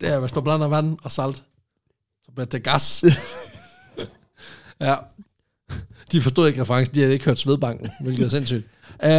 Det 0.02 0.10
er, 0.10 0.20
hvis 0.20 0.32
du 0.32 0.42
blander 0.42 0.68
vand 0.68 0.98
og 1.04 1.12
salt, 1.12 1.36
så 1.36 1.44
Roberta 2.28 2.58
Gas. 2.58 3.04
ja. 4.80 4.96
De 6.12 6.22
forstod 6.22 6.48
ikke 6.48 6.62
referencen, 6.62 6.96
de 6.96 7.00
havde 7.00 7.14
ikke 7.14 7.26
hørt 7.26 7.40
Svedbanken, 7.40 7.90
hvilket 8.02 8.26
er 8.26 8.30
sindssygt. 8.30 8.66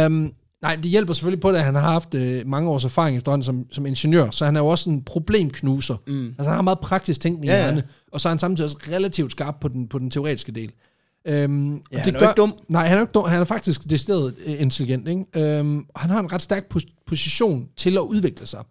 Um, 0.05 0.33
nej, 0.61 0.75
det 0.75 0.85
hjælper 0.91 1.13
selvfølgelig 1.13 1.41
på 1.41 1.51
det, 1.51 1.57
at 1.57 1.63
han 1.63 1.75
har 1.75 1.81
haft 1.91 2.13
uh, 2.13 2.21
mange 2.45 2.69
års 2.69 2.83
erfaring 2.85 3.17
efterhånden 3.17 3.43
som, 3.43 3.65
som 3.71 3.85
ingeniør, 3.85 4.29
så 4.31 4.45
han 4.45 4.55
er 4.55 4.59
jo 4.59 4.67
også 4.67 4.89
en 4.89 5.03
problemknuser. 5.03 5.95
Mm. 6.07 6.27
Altså 6.27 6.43
han 6.49 6.55
har 6.55 6.61
meget 6.61 6.79
praktisk 6.79 7.21
tænkning 7.21 7.45
Ja, 7.45 7.53
i 7.53 7.57
ja. 7.57 7.63
hjernen, 7.63 7.83
og 8.11 8.21
så 8.21 8.27
er 8.27 8.31
han 8.31 8.39
samtidig 8.39 8.65
også 8.65 8.77
relativt 8.91 9.31
skarp 9.31 9.55
på 9.61 9.67
den, 9.67 9.87
på 9.87 9.99
den 9.99 10.11
teoretiske 10.11 10.51
del. 10.51 10.71
Um, 11.29 11.81
Ja, 11.91 11.97
han 11.99 12.15
er 12.15 12.19
jo 12.19 12.27
ikke 12.27 12.37
dum. 12.37 12.53
Nej, 12.67 12.87
han 12.87 12.97
er 12.97 13.01
ikke 13.01 13.11
dum. 13.11 13.27
Han 13.27 13.41
er 13.41 13.45
faktisk 13.45 13.89
decideret 13.89 14.35
øh, 14.45 14.61
intelligent. 14.61 15.07
Ikke? 15.07 15.59
Um, 15.59 15.85
han 15.95 16.09
har 16.09 16.19
en 16.19 16.31
ret 16.31 16.41
stærk 16.41 16.63
pos- 16.75 17.03
position 17.07 17.67
til 17.77 17.97
at 17.97 18.01
udvikle 18.01 18.45
sig. 18.47 18.63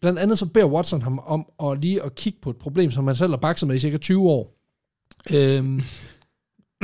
Blandt 0.00 0.18
andet 0.18 0.38
så 0.38 0.46
beder 0.46 0.66
Watson 0.66 1.02
ham 1.02 1.20
om 1.26 1.46
at 1.64 1.80
lige 1.80 2.02
at 2.02 2.14
kigge 2.14 2.38
på 2.42 2.50
et 2.50 2.56
problem, 2.56 2.90
som 2.90 3.06
han 3.06 3.16
selv 3.16 3.30
har 3.30 3.36
bakset 3.36 3.66
med 3.68 3.76
i 3.76 3.78
cirka 3.78 3.96
20 3.96 4.20
år. 4.30 4.52
Øhm, 5.34 5.82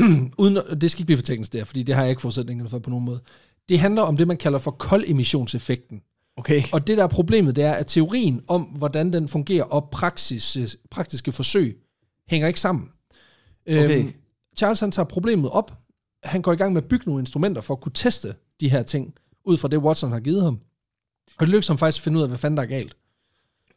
uden 0.39 0.57
det 0.81 0.91
skal 0.91 1.01
ikke 1.01 1.07
blive 1.07 1.17
for 1.19 1.23
teknisk 1.25 1.53
der, 1.53 1.65
fordi 1.65 1.83
det 1.83 1.95
har 1.95 2.03
jeg 2.03 2.11
ikke 2.11 2.21
forudsætningerne 2.23 2.71
for 2.71 2.79
på 2.79 2.91
nogen 2.91 3.05
måde. 3.05 3.21
Det 3.69 3.79
handler 3.81 4.03
om 4.03 4.17
det, 4.17 4.29
man 4.29 4.37
kalder 4.37 4.59
for 4.59 4.71
koldemissionseffekten. 4.71 6.01
Okay. 6.37 6.63
Og 6.73 6.87
det 6.87 6.97
der 6.97 7.03
er 7.05 7.09
problemet, 7.09 7.57
det 7.57 7.65
er, 7.65 7.73
at 7.73 7.87
teorien 7.87 8.43
om, 8.49 8.63
hvordan 8.63 9.13
den 9.13 9.29
fungerer, 9.29 9.65
og 9.65 9.89
praksis, 9.93 10.77
praktiske 10.91 11.33
forsøg, 11.33 11.79
hænger 12.29 12.49
ikke 12.49 12.61
sammen. 12.61 12.89
Okay. 13.69 13.99
Øhm, 13.99 14.13
Charles 14.57 14.81
han 14.81 14.91
tager 14.91 15.07
problemet 15.07 15.51
op. 15.51 15.79
Han 16.25 16.43
går 16.43 16.53
i 16.53 16.57
gang 16.57 16.73
med 16.73 16.83
at 16.83 16.89
bygge 16.89 17.05
nogle 17.07 17.21
instrumenter 17.21 17.63
for 17.63 17.75
at 17.75 17.81
kunne 17.81 17.93
teste 17.95 18.35
de 18.61 18.69
her 18.69 18.83
ting, 18.83 19.15
ud 19.45 19.57
fra 19.57 19.69
det 19.69 19.79
Watson 19.79 20.13
har 20.13 20.21
givet 20.21 20.43
ham. 20.43 20.59
Og 21.39 21.47
det 21.47 21.49
lykkes 21.49 21.69
ham 21.69 21.79
faktisk 21.79 22.01
at 22.01 22.05
finde 22.05 22.19
ud 22.19 22.23
af, 22.23 22.29
hvad 22.29 22.39
fanden 22.39 22.57
der 22.57 22.63
er 22.63 22.67
galt. 22.67 22.97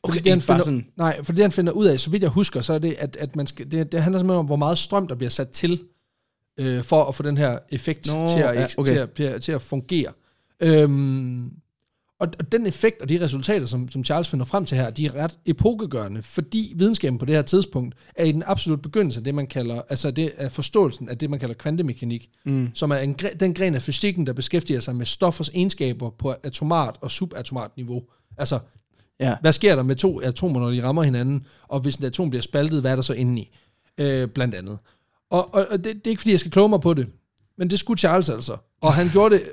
Okay, 0.04 0.20
det, 0.24 0.32
han 0.32 0.42
finder, 0.42 0.64
sådan- 0.64 0.86
Nej, 0.98 1.24
for 1.24 1.34
det 1.34 1.44
han 1.44 1.52
finder 1.52 1.72
ud 1.74 1.86
af, 1.86 2.00
så 2.00 2.10
vidt 2.10 2.24
jeg 2.24 2.30
husker, 2.32 2.62
så 2.62 2.74
er 2.74 2.80
det, 2.80 2.94
at, 3.00 3.16
at 3.16 3.36
man 3.36 3.48
skal, 3.48 3.72
det, 3.72 3.92
det 3.92 4.02
handler 4.04 4.20
simpelthen 4.20 4.40
om, 4.40 4.46
hvor 4.46 4.56
meget 4.56 4.78
strøm, 4.78 5.08
der 5.08 5.16
bliver 5.16 5.30
sat 5.30 5.50
til, 5.50 5.84
øh, 6.58 6.84
for 6.84 7.04
at 7.04 7.16
få 7.16 7.24
den 7.24 7.38
her 7.38 7.60
effekt 7.70 8.08
Nå, 8.08 8.28
til, 8.28 8.40
at, 8.40 8.56
ja, 8.56 8.68
okay. 8.78 8.92
til, 8.92 9.00
at, 9.00 9.12
til, 9.12 9.24
at, 9.24 9.42
til 9.42 9.52
at 9.52 9.62
fungere. 9.62 10.12
Øhm, 10.60 11.52
og, 12.20 12.28
og 12.40 12.52
den 12.52 12.68
effekt 12.68 13.02
og 13.02 13.10
de 13.10 13.24
resultater, 13.24 13.66
som, 13.66 13.92
som 13.92 14.04
Charles 14.04 14.30
finder 14.30 14.46
frem 14.46 14.66
til 14.66 14.78
her, 14.78 14.90
de 14.90 15.06
er 15.06 15.16
ret 15.16 15.40
epokegørende, 15.46 16.22
fordi 16.22 16.74
videnskaben 16.76 17.20
på 17.20 17.26
det 17.26 17.36
her 17.36 17.42
tidspunkt 17.42 17.96
er 18.16 18.24
i 18.26 18.32
den 18.32 18.44
absolut 18.46 18.82
begyndelse 18.82 19.20
af 19.20 19.24
det, 19.24 19.36
man 19.36 19.48
kalder, 19.48 19.82
altså 19.90 20.12
det 20.12 20.32
er 20.38 20.50
forståelsen 20.50 21.10
af 21.10 21.18
det, 21.18 21.30
man 21.30 21.40
kalder 21.40 21.56
kvantemekanik, 21.56 22.30
mm. 22.46 22.70
som 22.74 22.92
er 22.92 22.96
en, 22.96 23.14
den 23.40 23.54
gren 23.54 23.76
af 23.76 23.82
fysikken, 23.82 24.28
der 24.28 24.34
beskæftiger 24.34 24.80
sig 24.80 24.96
med 24.96 25.06
stoffers 25.06 25.50
egenskaber 25.50 26.10
på 26.10 26.34
atomart 26.44 26.98
og 27.02 27.12
subatomart 27.12 27.72
niveau. 27.78 28.04
Altså, 28.38 28.60
Ja. 29.20 29.36
hvad 29.42 29.54
sker 29.54 29.76
der 29.76 29.84
med 29.84 29.96
to 29.96 30.22
atomer, 30.22 30.60
når 30.60 30.70
de 30.70 30.84
rammer 30.84 31.04
hinanden, 31.04 31.46
og 31.68 31.80
hvis 31.80 31.96
et 31.96 32.04
atom 32.04 32.30
bliver 32.30 32.42
spaltet, 32.42 32.82
hvad 32.82 32.92
er 32.92 32.96
der 32.96 33.04
så 33.04 33.14
indeni? 33.14 33.52
Øh, 33.98 34.28
blandt 34.28 34.56
andet. 34.56 34.80
Og, 35.32 35.54
og, 35.56 35.66
og 35.72 35.78
det, 35.78 35.86
det 35.96 36.08
er 36.08 36.10
ikke, 36.10 36.20
fordi 36.22 36.32
jeg 36.32 36.40
skal 36.40 36.52
kloge 36.52 36.70
mig 36.70 36.82
på 36.82 36.94
det, 36.94 37.08
men 37.58 37.70
det 37.70 37.80
skulle 37.80 38.00
Charles 38.00 38.30
altså. 38.30 38.58
Og 38.82 38.94
han 38.94 39.10
gjorde 39.10 39.36
det 39.36 39.44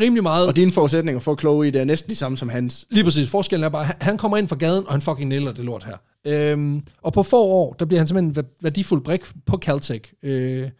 rimelig 0.00 0.22
meget. 0.22 0.46
Og 0.48 0.56
dine 0.56 0.72
forudsætninger 0.72 1.20
for 1.20 1.32
at 1.32 1.38
kloge 1.38 1.68
i 1.68 1.70
det 1.70 1.80
er 1.80 1.84
næsten 1.84 2.10
de 2.10 2.16
samme 2.16 2.38
som 2.38 2.48
hans. 2.48 2.86
Lige 2.90 3.04
præcis. 3.04 3.28
Forskellen 3.30 3.64
er 3.64 3.68
bare, 3.68 3.84
han- 3.84 3.96
han 4.00 4.18
kommer 4.18 4.36
ind 4.36 4.48
fra 4.48 4.56
gaden, 4.56 4.86
og 4.86 4.92
han 4.92 5.00
fucking 5.02 5.28
nailer 5.28 5.52
det 5.52 5.64
lort 5.64 5.84
her. 5.84 5.96
Øhm, 6.26 6.82
og 7.02 7.12
på 7.12 7.22
få 7.22 7.42
år, 7.42 7.72
der 7.78 7.84
bliver 7.84 8.00
han 8.00 8.06
simpelthen 8.06 8.30
en 8.30 8.44
væ- 8.44 8.58
værdifuld 8.62 9.00
brik 9.04 9.20
på 9.46 9.56
Caltech. 9.58 10.12
Øh, 10.22 10.70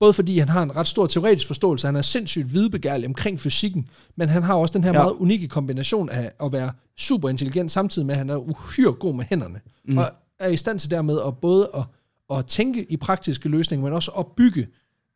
både 0.00 0.12
fordi 0.12 0.38
han 0.38 0.48
har 0.48 0.62
en 0.62 0.76
ret 0.76 0.86
stor 0.86 1.06
teoretisk 1.06 1.46
forståelse, 1.46 1.86
han 1.86 1.96
er 1.96 2.02
sindssygt 2.02 2.52
videbegærlig 2.54 3.06
omkring 3.08 3.40
fysikken, 3.40 3.88
men 4.16 4.28
han 4.28 4.42
har 4.42 4.54
også 4.54 4.72
den 4.72 4.84
her 4.84 4.92
ja. 4.92 4.98
meget 4.98 5.12
unikke 5.12 5.48
kombination 5.48 6.08
af 6.10 6.32
at 6.44 6.52
være 6.52 6.72
super 6.98 7.28
intelligent, 7.28 7.70
samtidig 7.72 8.06
med, 8.06 8.14
at 8.14 8.18
han 8.18 8.30
er 8.30 8.36
uhyre 8.36 8.92
god 8.92 9.14
med 9.14 9.24
hænderne. 9.28 9.60
Mm. 9.88 9.98
Og 9.98 10.10
er 10.40 10.48
i 10.48 10.56
stand 10.56 10.78
til 10.78 10.90
dermed 10.90 11.18
at 11.26 11.36
både 11.36 11.70
at, 11.74 11.82
at 12.30 12.46
tænke 12.46 12.92
i 12.92 12.96
praktiske 12.96 13.48
løsninger, 13.48 13.84
men 13.84 13.92
også 13.92 14.10
at 14.10 14.26
bygge 14.36 14.66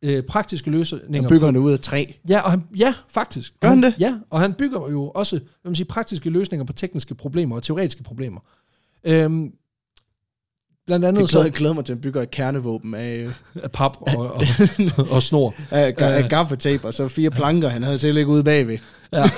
øh, 0.03 0.23
praktiske 0.23 0.71
løsninger. 0.71 1.23
Og 1.23 1.29
bygger 1.29 1.51
det 1.51 1.59
ud 1.59 1.73
af 1.73 1.81
træ. 1.81 2.05
Ja, 2.29 2.41
og 2.41 2.51
han, 2.51 2.65
ja, 2.79 2.95
faktisk. 3.09 3.55
Gør 3.61 3.69
Og 3.69 3.75
han 3.75 3.83
det? 3.83 3.95
Ja, 3.99 4.19
og 4.31 4.41
han 4.41 4.53
bygger 4.53 4.91
jo 4.91 5.11
også 5.11 5.37
hvad 5.37 5.71
man 5.71 5.75
siger, 5.75 5.89
praktiske 5.89 6.31
løsninger 6.31 6.65
på 6.65 6.73
tekniske 6.73 7.15
problemer 7.15 7.57
og 7.57 7.63
teoretiske 7.63 8.03
problemer. 8.03 8.41
Øhm, 9.05 9.53
blandt 10.87 11.03
Jeg 11.03 11.09
andet 11.09 11.31
glæder, 11.31 11.45
så 11.45 11.51
glæder 11.51 11.75
mig 11.75 11.85
til 11.85 11.93
at 11.93 12.01
bygge 12.01 12.23
et 12.23 12.31
kernevåben 12.31 12.95
af, 12.95 13.29
af 13.65 13.73
pap 13.73 13.97
og, 14.01 14.17
og, 14.17 14.43
og 15.15 15.23
snor. 15.23 15.55
af, 15.71 15.95
af 15.99 16.29
gaffetape, 16.31 16.87
og 16.87 16.95
så 16.95 17.09
fire 17.09 17.31
planker, 17.31 17.69
han 17.69 17.83
havde 17.83 17.99
til 17.99 18.09
at 18.09 18.15
ligge 18.15 18.31
ude 18.31 18.45
bagved. 18.45 18.79
Ja. 19.13 19.25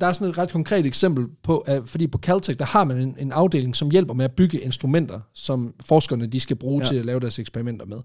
Der 0.00 0.06
er 0.06 0.12
sådan 0.12 0.30
et 0.30 0.38
ret 0.38 0.52
konkret 0.52 0.86
eksempel 0.86 1.26
på, 1.42 1.58
at, 1.58 1.82
fordi 1.86 2.06
på 2.06 2.18
Caltech, 2.18 2.58
der 2.58 2.64
har 2.64 2.84
man 2.84 2.96
en, 2.96 3.16
en 3.18 3.32
afdeling, 3.32 3.76
som 3.76 3.90
hjælper 3.90 4.14
med 4.14 4.24
at 4.24 4.32
bygge 4.32 4.58
instrumenter, 4.60 5.20
som 5.34 5.74
forskerne 5.86 6.26
de 6.26 6.40
skal 6.40 6.56
bruge 6.56 6.82
Ja. 6.82 6.88
til 6.88 6.96
at 6.96 7.04
lave 7.06 7.20
deres 7.20 7.38
eksperimenter 7.38 7.86
med. 7.86 7.98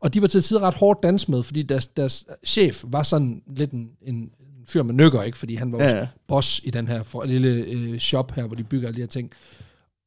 Og 0.00 0.14
de 0.14 0.22
var 0.22 0.28
til 0.28 0.42
tider 0.42 0.60
ret 0.60 0.74
hårdt 0.74 1.02
dans 1.02 1.28
med, 1.28 1.42
fordi 1.42 1.62
deres, 1.62 1.86
deres 1.86 2.26
chef 2.46 2.84
var 2.88 3.02
sådan 3.02 3.42
lidt 3.56 3.70
en, 3.70 3.88
en 4.02 4.30
fyr 4.68 4.82
med 4.82 4.94
nykker, 4.94 5.22
ikke? 5.22 5.38
Fordi 5.38 5.54
han 5.54 5.72
var 5.72 5.82
ja. 5.82 5.96
ja. 5.96 6.06
boss 6.28 6.60
i 6.64 6.70
den 6.70 6.88
her 6.88 7.02
for, 7.02 7.24
lille 7.24 7.48
øh, 7.48 7.98
shop 7.98 8.32
her, 8.34 8.46
hvor 8.46 8.56
de 8.56 8.64
bygger 8.64 8.88
alle 8.88 8.96
de 8.96 9.02
her 9.02 9.08
ting. 9.08 9.30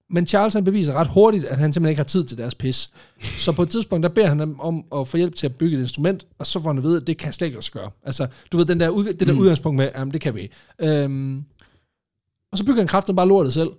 Men 0.10 0.28
Charles 0.28 0.54
han 0.54 0.64
beviser 0.64 0.94
ret 0.94 1.08
hurtigt, 1.08 1.46
at 1.46 1.58
han 1.58 1.74
simpelthen 1.74 1.90
ikke 1.92 2.00
har 2.00 2.04
tid 2.04 2.24
til 2.24 2.38
deres 2.38 2.56
pis. 2.56 2.90
Så 3.22 3.52
på 3.52 3.64
et 3.64 3.70
tidspunkt, 3.70 4.04
der 4.04 4.10
beder 4.10 4.28
han 4.28 4.40
dem 4.40 4.60
om 4.60 4.84
at 4.96 5.08
få 5.08 5.18
hjælp 5.18 5.36
til 5.36 5.46
at 5.48 5.56
bygge 5.56 5.78
et 5.78 5.82
instrument, 5.82 6.28
og 6.40 6.48
så 6.48 6.62
får 6.62 6.70
han 6.70 6.78
at 6.78 6.84
vide, 6.84 6.98
at 6.98 7.08
det 7.08 7.18
kan 7.18 7.34
slet 7.34 7.48
ikke 7.48 7.56
lade 7.56 7.66
sig 7.66 7.74
gøre. 7.74 7.90
Altså, 8.04 8.28
du 8.52 8.58
ved, 8.58 8.66
den 8.66 8.80
der, 8.80 8.90
ud, 8.90 9.06
det 9.06 9.28
der 9.28 9.34
mm. 9.34 9.40
udgangspunkt 9.40 9.78
med, 9.78 9.90
jamen 9.96 10.14
det 10.14 10.22
kan 10.22 10.36
vi 10.36 10.42
ikke. 10.42 10.56
Øhm, 10.82 11.44
og 12.52 12.58
så 12.58 12.66
bygger 12.66 12.82
han 12.82 12.88
kraften 12.88 13.16
bare 13.16 13.28
lortet 13.28 13.54
selv. 13.54 13.70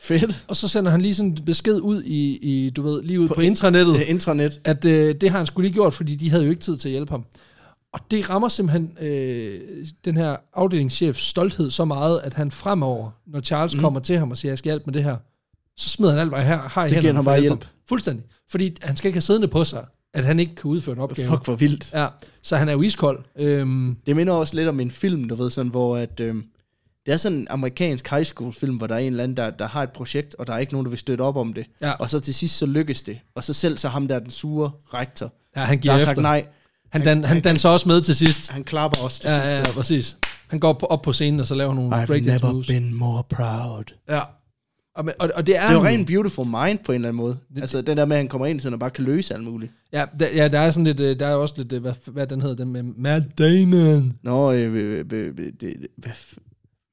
Fedt. 0.00 0.44
Og 0.48 0.56
så 0.56 0.68
sender 0.68 0.90
han 0.90 1.00
lige 1.00 1.14
sådan 1.14 1.30
en 1.30 1.44
besked 1.44 1.80
ud 1.80 2.02
i, 2.02 2.38
i 2.42 2.70
du 2.70 2.82
ved, 2.82 3.02
lige 3.02 3.20
ud 3.20 3.28
på, 3.28 3.34
på 3.34 3.40
intranettet, 3.40 3.96
er 3.96 4.04
intranet. 4.04 4.60
at 4.64 4.84
øh, 4.84 5.14
det 5.14 5.30
har 5.30 5.38
han 5.38 5.46
skulle 5.46 5.68
lige 5.68 5.74
gjort, 5.74 5.94
fordi 5.94 6.14
de 6.16 6.30
havde 6.30 6.44
jo 6.44 6.50
ikke 6.50 6.62
tid 6.62 6.76
til 6.76 6.88
at 6.88 6.92
hjælpe 6.92 7.10
ham. 7.10 7.24
Og 7.92 8.00
det 8.10 8.30
rammer 8.30 8.48
simpelthen 8.48 8.98
øh, 9.00 9.60
den 10.04 10.16
her 10.16 10.36
afdelingschefs 10.54 11.22
stolthed 11.22 11.70
så 11.70 11.84
meget, 11.84 12.20
at 12.22 12.34
han 12.34 12.50
fremover, 12.50 13.10
når 13.26 13.40
Charles 13.40 13.74
mm. 13.74 13.80
kommer 13.80 14.00
til 14.00 14.18
ham 14.18 14.30
og 14.30 14.36
siger, 14.36 14.52
jeg 14.52 14.58
skal 14.58 14.68
hjælpe 14.68 14.84
med 14.86 14.94
det 14.94 15.04
her, 15.04 15.16
så 15.80 15.88
smider 15.88 16.10
han 16.12 16.20
alt, 16.20 16.28
hvad 16.28 16.38
jeg 16.38 16.48
har, 16.48 16.68
har 16.68 16.84
i 16.84 16.88
Så 16.88 16.94
giver 16.94 17.00
hænderne 17.02 17.16
han 17.16 17.24
for 17.24 17.30
bare 17.30 17.40
hjælp. 17.40 17.64
Fuldstændig. 17.88 18.24
Fordi 18.50 18.76
han 18.82 18.96
skal 18.96 19.08
ikke 19.08 19.16
have 19.16 19.22
siddende 19.22 19.48
på 19.48 19.64
sig, 19.64 19.84
at 20.14 20.24
han 20.24 20.40
ikke 20.40 20.54
kan 20.54 20.64
udføre 20.70 20.94
en 20.96 21.00
opgave. 21.00 21.28
Fuck, 21.28 21.44
hvor 21.44 21.54
vildt. 21.56 21.90
Ja, 21.92 22.06
så 22.42 22.56
han 22.56 22.68
er 22.68 22.72
jo 22.72 22.82
iskold. 22.82 23.24
Øhm, 23.38 23.96
Det 24.06 24.16
minder 24.16 24.32
også 24.32 24.54
lidt 24.56 24.68
om 24.68 24.80
en 24.80 24.90
film, 24.90 25.28
du 25.28 25.34
ved, 25.34 25.50
sådan, 25.50 25.70
hvor 25.70 25.96
at, 25.96 26.20
øhm, 26.20 26.44
det 27.06 27.12
er 27.12 27.16
sådan 27.16 27.38
en 27.38 27.46
amerikansk 27.50 28.10
high 28.10 28.24
school 28.24 28.52
film, 28.52 28.76
hvor 28.76 28.86
der 28.86 28.94
er 28.94 28.98
en 28.98 29.06
eller 29.06 29.24
anden, 29.24 29.36
der, 29.36 29.50
der 29.50 29.68
har 29.68 29.82
et 29.82 29.90
projekt, 29.90 30.34
og 30.38 30.46
der 30.46 30.52
er 30.52 30.58
ikke 30.58 30.72
nogen, 30.72 30.84
der 30.84 30.90
vil 30.90 30.98
støtte 30.98 31.22
op 31.22 31.36
om 31.36 31.52
det. 31.52 31.66
Ja. 31.82 31.92
Og 31.92 32.10
så 32.10 32.20
til 32.20 32.34
sidst, 32.34 32.58
så 32.58 32.66
lykkes 32.66 33.02
det. 33.02 33.18
Og 33.34 33.44
så 33.44 33.52
selv 33.52 33.78
så 33.78 33.88
ham 33.88 34.08
der, 34.08 34.18
den 34.18 34.30
sure 34.30 34.70
rektor, 34.94 35.32
ja, 35.56 35.60
han 35.60 35.76
der 35.76 35.82
giver 35.82 35.92
har 35.92 35.98
efter. 35.98 36.08
sagt 36.08 36.22
nej. 36.22 36.46
Han, 36.90 37.04
dan, 37.04 37.24
han 37.24 37.40
danser 37.40 37.68
også 37.68 37.88
med 37.88 38.00
til 38.00 38.16
sidst. 38.16 38.48
Han 38.50 38.64
klapper 38.64 39.00
også 39.00 39.20
til 39.20 39.28
Ja, 39.28 39.34
sidst. 39.34 39.46
ja, 39.48 39.56
ja, 39.58 39.72
præcis. 39.72 40.16
Han 40.48 40.60
går 40.60 40.84
op, 40.90 41.02
på 41.02 41.12
scenen, 41.12 41.40
og 41.40 41.46
så 41.46 41.54
laver 41.54 41.74
nogle 41.74 42.02
I've 42.02 42.06
breakdance 42.06 42.44
never 42.44 42.52
moves. 42.52 42.66
been 42.66 42.94
more 42.94 43.22
proud. 43.30 43.84
Ja. 44.08 44.20
Og, 44.94 45.04
men- 45.04 45.14
og, 45.20 45.30
og 45.34 45.46
det 45.46 45.56
er... 45.56 45.60
Det 45.62 45.70
er 45.70 45.74
jo 45.74 45.80
en- 45.80 45.86
rent 45.86 46.06
beautiful 46.06 46.46
mind 46.46 46.78
på 46.84 46.92
en 46.92 46.96
eller 46.96 47.08
anden 47.08 47.16
måde. 47.22 47.38
Det- 47.54 47.60
Altså 47.60 47.82
den 47.82 47.96
der 47.96 48.04
med, 48.04 48.16
at 48.16 48.20
han 48.20 48.28
kommer 48.28 48.46
ind, 48.46 48.60
så 48.60 48.70
han 48.70 48.78
bare 48.78 48.90
kan 48.90 49.04
løse 49.04 49.34
alt 49.34 49.44
muligt. 49.44 49.72
Ja, 49.92 50.04
der, 50.18 50.26
ja, 50.34 50.48
der 50.48 50.58
er 50.60 50.70
sådan 50.70 50.84
lidt, 50.84 51.00
øh, 51.00 51.20
der 51.20 51.26
er 51.26 51.34
også 51.34 51.54
lidt, 51.58 51.72
øh, 51.72 51.80
hvad, 51.82 51.92
hvad 52.06 52.26
den 52.26 52.40
hedder, 52.40 52.56
den 52.56 52.72
med 52.72 52.82
Matt 52.82 53.38
Damon. 53.38 54.12
Nå, 54.22 54.52
øh, 54.52 54.74
øh, 54.74 55.04
øh, 55.12 55.26
øh, 55.38 55.52
det, 55.60 55.86
hvad 55.96 56.12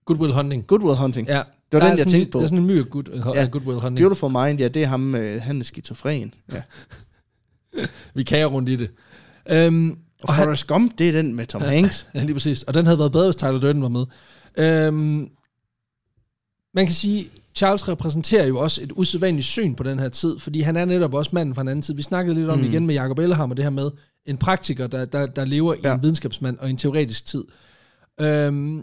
Good 0.05 0.19
Will 0.19 0.33
Hunting. 0.33 0.67
Good 0.67 0.81
Will 0.83 0.97
Hunting. 0.97 1.27
Ja. 1.27 1.33
Det 1.37 1.43
var 1.71 1.79
der 1.79 1.89
den, 1.89 1.97
jeg 1.97 2.07
tænkte 2.07 2.17
lidt- 2.19 2.31
på. 2.31 2.37
Der 2.37 2.43
er 2.43 2.47
sådan 2.47 2.59
en 2.61 2.67
myg 2.67 2.85
good, 2.89 3.09
uh, 3.09 3.35
Ja. 3.35 3.45
good 3.51 3.63
Will 3.65 3.79
Hunting. 3.79 3.97
Beautiful 3.97 4.31
Mind, 4.31 4.59
ja, 4.59 4.67
det 4.67 4.83
er 4.83 4.87
ham, 4.87 5.15
øh, 5.15 5.41
han 5.41 5.59
er 5.59 5.63
skizofren. 5.63 6.33
Ja. 6.53 6.61
Vi 8.15 8.23
kager 8.23 8.45
rundt 8.45 8.69
i 8.69 8.75
det. 8.75 8.91
Øhm, 9.49 9.89
Og, 9.91 9.97
Og 10.23 10.33
han- 10.33 10.43
Forrest 10.45 10.67
Gump, 10.67 10.97
det 10.97 11.07
er 11.09 11.11
den 11.11 11.35
med 11.35 11.45
Tom 11.45 11.61
Hanks. 11.61 12.07
ja, 12.15 12.23
lige 12.23 12.33
præcis. 12.33 12.63
Og 12.63 12.73
den 12.73 12.85
havde 12.85 12.99
været 12.99 13.11
bedre, 13.11 13.25
hvis 13.25 13.35
Tyler 13.35 13.59
Durden 13.59 13.81
var 13.81 13.89
med. 13.89 14.05
Øhm, 14.57 15.29
man 16.73 16.85
kan 16.85 16.93
sige, 16.93 17.29
Charles 17.57 17.87
repræsenterer 17.87 18.45
jo 18.45 18.57
også 18.59 18.83
et 18.83 18.91
usædvanligt 18.95 19.47
syn 19.47 19.75
på 19.75 19.83
den 19.83 19.99
her 19.99 20.09
tid, 20.09 20.39
fordi 20.39 20.61
han 20.61 20.75
er 20.75 20.85
netop 20.85 21.13
også 21.13 21.31
manden 21.33 21.55
fra 21.55 21.61
en 21.61 21.67
anden 21.67 21.81
tid. 21.81 21.93
Vi 21.95 22.01
snakkede 22.01 22.35
lidt 22.35 22.49
om 22.49 22.59
Mm. 22.59 22.65
igen 22.65 22.85
med 22.85 22.95
Jacob 22.95 23.19
Ellehammer, 23.19 23.55
det 23.55 23.65
her 23.65 23.69
med 23.69 23.91
en 24.25 24.37
praktiker, 24.37 24.87
der, 24.87 25.05
der, 25.05 25.25
der 25.25 25.45
lever. 25.45 25.75
Ja. 25.83 25.91
i 25.91 25.95
en 25.95 26.01
videnskabsmand 26.03 26.57
og 26.57 26.69
en 26.69 26.77
teoretisk 26.77 27.25
tid. 27.25 27.43
Øhm, 28.21 28.81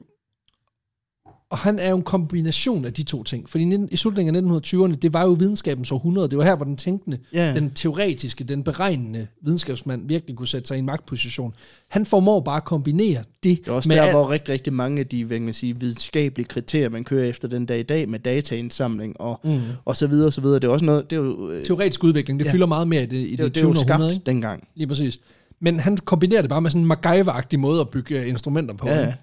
og 1.55 1.59
han 1.59 1.79
er 1.79 1.91
jo 1.91 1.97
en 1.97 2.03
kombination 2.03 2.85
af 2.85 2.93
de 2.93 3.03
to 3.03 3.23
ting. 3.23 3.51
Fordi 3.51 3.65
i 3.75 3.79
i 3.91 3.97
slutningen 3.97 4.37
af 4.37 4.41
1920'erne, 4.61 4.95
det 4.95 5.13
var 5.13 5.23
jo 5.23 5.31
videnskabens 5.31 5.93
århundrede. 5.93 6.29
Det 6.29 6.39
var 6.39 6.45
her, 6.45 6.57
hvor 6.57 6.65
den 6.65 6.77
tænkende, 6.77 7.19
Ja. 7.33 7.55
den 7.55 7.71
teoretiske, 7.71 8.45
den 8.45 8.63
beregnende 8.63 9.27
videnskabsmand 9.43 10.09
virkelig 10.09 10.37
kunne 10.37 10.49
sætte 10.49 10.69
sig 10.69 10.75
i 10.77 10.79
en 10.79 10.87
magtposition. 10.87 11.53
Han 11.89 12.07
formår 12.07 12.41
bare 12.41 12.57
at 12.57 12.65
kombinere 12.65 13.19
det, 13.43 13.59
Det 13.65 13.69
er 13.69 13.73
også 13.73 13.89
med 13.89 13.97
der, 13.97 14.11
hvor 14.11 14.31
rigtig, 14.31 14.53
rigtig 14.53 14.73
mange 14.73 15.01
af 15.01 15.07
de 15.07 15.25
hvad 15.25 15.41
man 15.41 15.55
sige, 15.55 15.81
videnskabelige 15.81 16.47
kriterier, 16.49 16.89
man 16.89 17.05
kører 17.05 17.25
efter 17.29 17.49
den 17.49 17.67
dag 17.67 17.79
i 17.81 17.83
dag, 17.83 18.09
med 18.09 18.19
dataindsamling 18.19 19.21
og, 19.21 19.41
Mm. 19.45 19.61
og 19.85 19.97
så 19.97 20.07
videre 20.07 20.27
og 20.27 20.33
så 20.33 20.41
videre. 20.41 20.59
Det 20.59 20.65
er 20.65 20.73
også 20.73 20.85
noget, 20.85 21.11
det 21.11 21.17
er 21.17 21.21
jo, 21.21 21.51
øh, 21.51 21.65
teoretisk 21.65 22.05
udvikling, 22.05 22.39
det 22.41 22.47
Ja. 22.47 22.53
fylder 22.53 22.67
meget 22.67 22.89
mere 22.89 23.03
i 23.03 23.07
det, 23.07 23.17
i 23.17 23.31
det, 23.31 23.39
det, 23.39 23.45
det, 23.45 23.55
det 23.55 23.61
er 23.63 23.69
jo 23.69 23.73
20. 23.75 23.81
skabt 23.81 23.91
århundrede. 24.01 24.21
Dengang. 24.27 24.69
Lige 24.75 24.87
præcis. 24.89 25.19
Men 25.61 25.81
han 25.81 25.97
kombinerer 25.97 26.41
det 26.43 26.49
bare 26.51 26.61
med 26.61 26.71
sådan 26.71 26.83
en 26.83 26.93
MacGyver-agtig 26.93 27.57
måde 27.59 27.81
at 27.81 27.89
bygge 27.91 28.27
instrumenter 28.29 28.75
på. 28.75 28.89
Ja, 28.89 29.01
ikke? 29.01 29.15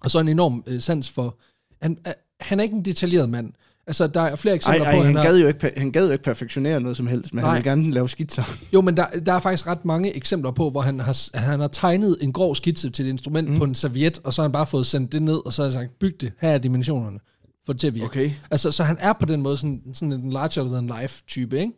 Og 0.00 0.10
så 0.10 0.20
en 0.20 0.28
enorm 0.28 0.64
øh, 0.66 0.80
sans 0.80 1.10
for... 1.10 1.38
Han, 1.82 1.98
er- 2.04 2.12
han 2.40 2.58
er 2.60 2.64
ikke 2.64 2.76
en 2.76 2.84
detaljeret 2.84 3.28
mand. 3.30 3.52
Altså, 3.86 4.06
der 4.06 4.20
er 4.20 4.36
flere 4.36 4.52
Ej, 4.52 4.56
eksempler 4.56 4.84
ej, 4.84 4.92
på, 4.92 4.98
at 5.00 5.06
han, 5.06 5.16
han 5.16 5.16
har... 5.16 5.32
gad 5.32 5.38
jo 5.40 5.46
ikke, 5.48 5.72
han 5.76 5.92
gad 5.92 6.06
jo 6.06 6.12
ikke 6.12 6.24
perfektionere 6.24 6.80
noget 6.80 6.96
som 6.96 7.06
helst, 7.06 7.34
men 7.34 7.42
Nej. 7.44 7.50
han 7.50 7.56
vil 7.56 7.64
gerne 7.64 7.90
lave 7.90 8.08
skitser. 8.08 8.42
Jo, 8.74 8.80
men 8.80 8.96
der, 8.96 9.06
der 9.26 9.32
er 9.32 9.38
faktisk 9.38 9.66
ret 9.66 9.84
mange 9.84 10.16
eksempler 10.16 10.50
på, 10.50 10.70
hvor 10.70 10.80
han 10.80 11.00
har, 11.00 11.38
han 11.38 11.60
har 11.60 11.68
tegnet 11.68 12.16
en 12.20 12.32
grov 12.32 12.54
skitse 12.54 12.90
til 12.90 13.06
et 13.06 13.10
instrument 13.10 13.48
mm. 13.50 13.58
på 13.58 13.64
en 13.64 13.74
serviet, 13.74 14.20
og 14.24 14.34
så 14.34 14.42
har 14.42 14.48
han 14.48 14.52
bare 14.52 14.66
fået 14.66 14.86
sendt 14.86 15.12
det 15.12 15.22
ned, 15.22 15.46
og 15.46 15.52
så 15.52 15.62
har 15.62 15.70
han 15.70 15.80
sagt, 15.80 15.98
byg 15.98 16.20
det, 16.20 16.32
her 16.40 16.48
er 16.48 16.58
dimensionerne, 16.58 17.18
få 17.66 17.72
det 17.72 17.80
til 17.80 17.86
at 17.86 17.94
virke. 17.94 18.06
Okay. 18.06 18.30
Altså, 18.50 18.70
så 18.70 18.84
han 18.84 18.96
er 19.00 19.12
på 19.12 19.26
den 19.26 19.42
måde 19.42 19.56
sådan, 19.56 19.80
sådan 19.94 20.12
en 20.12 20.30
larger 20.32 20.64
than 20.64 20.90
life 21.00 21.22
type, 21.26 21.60
ikke? 21.60 21.72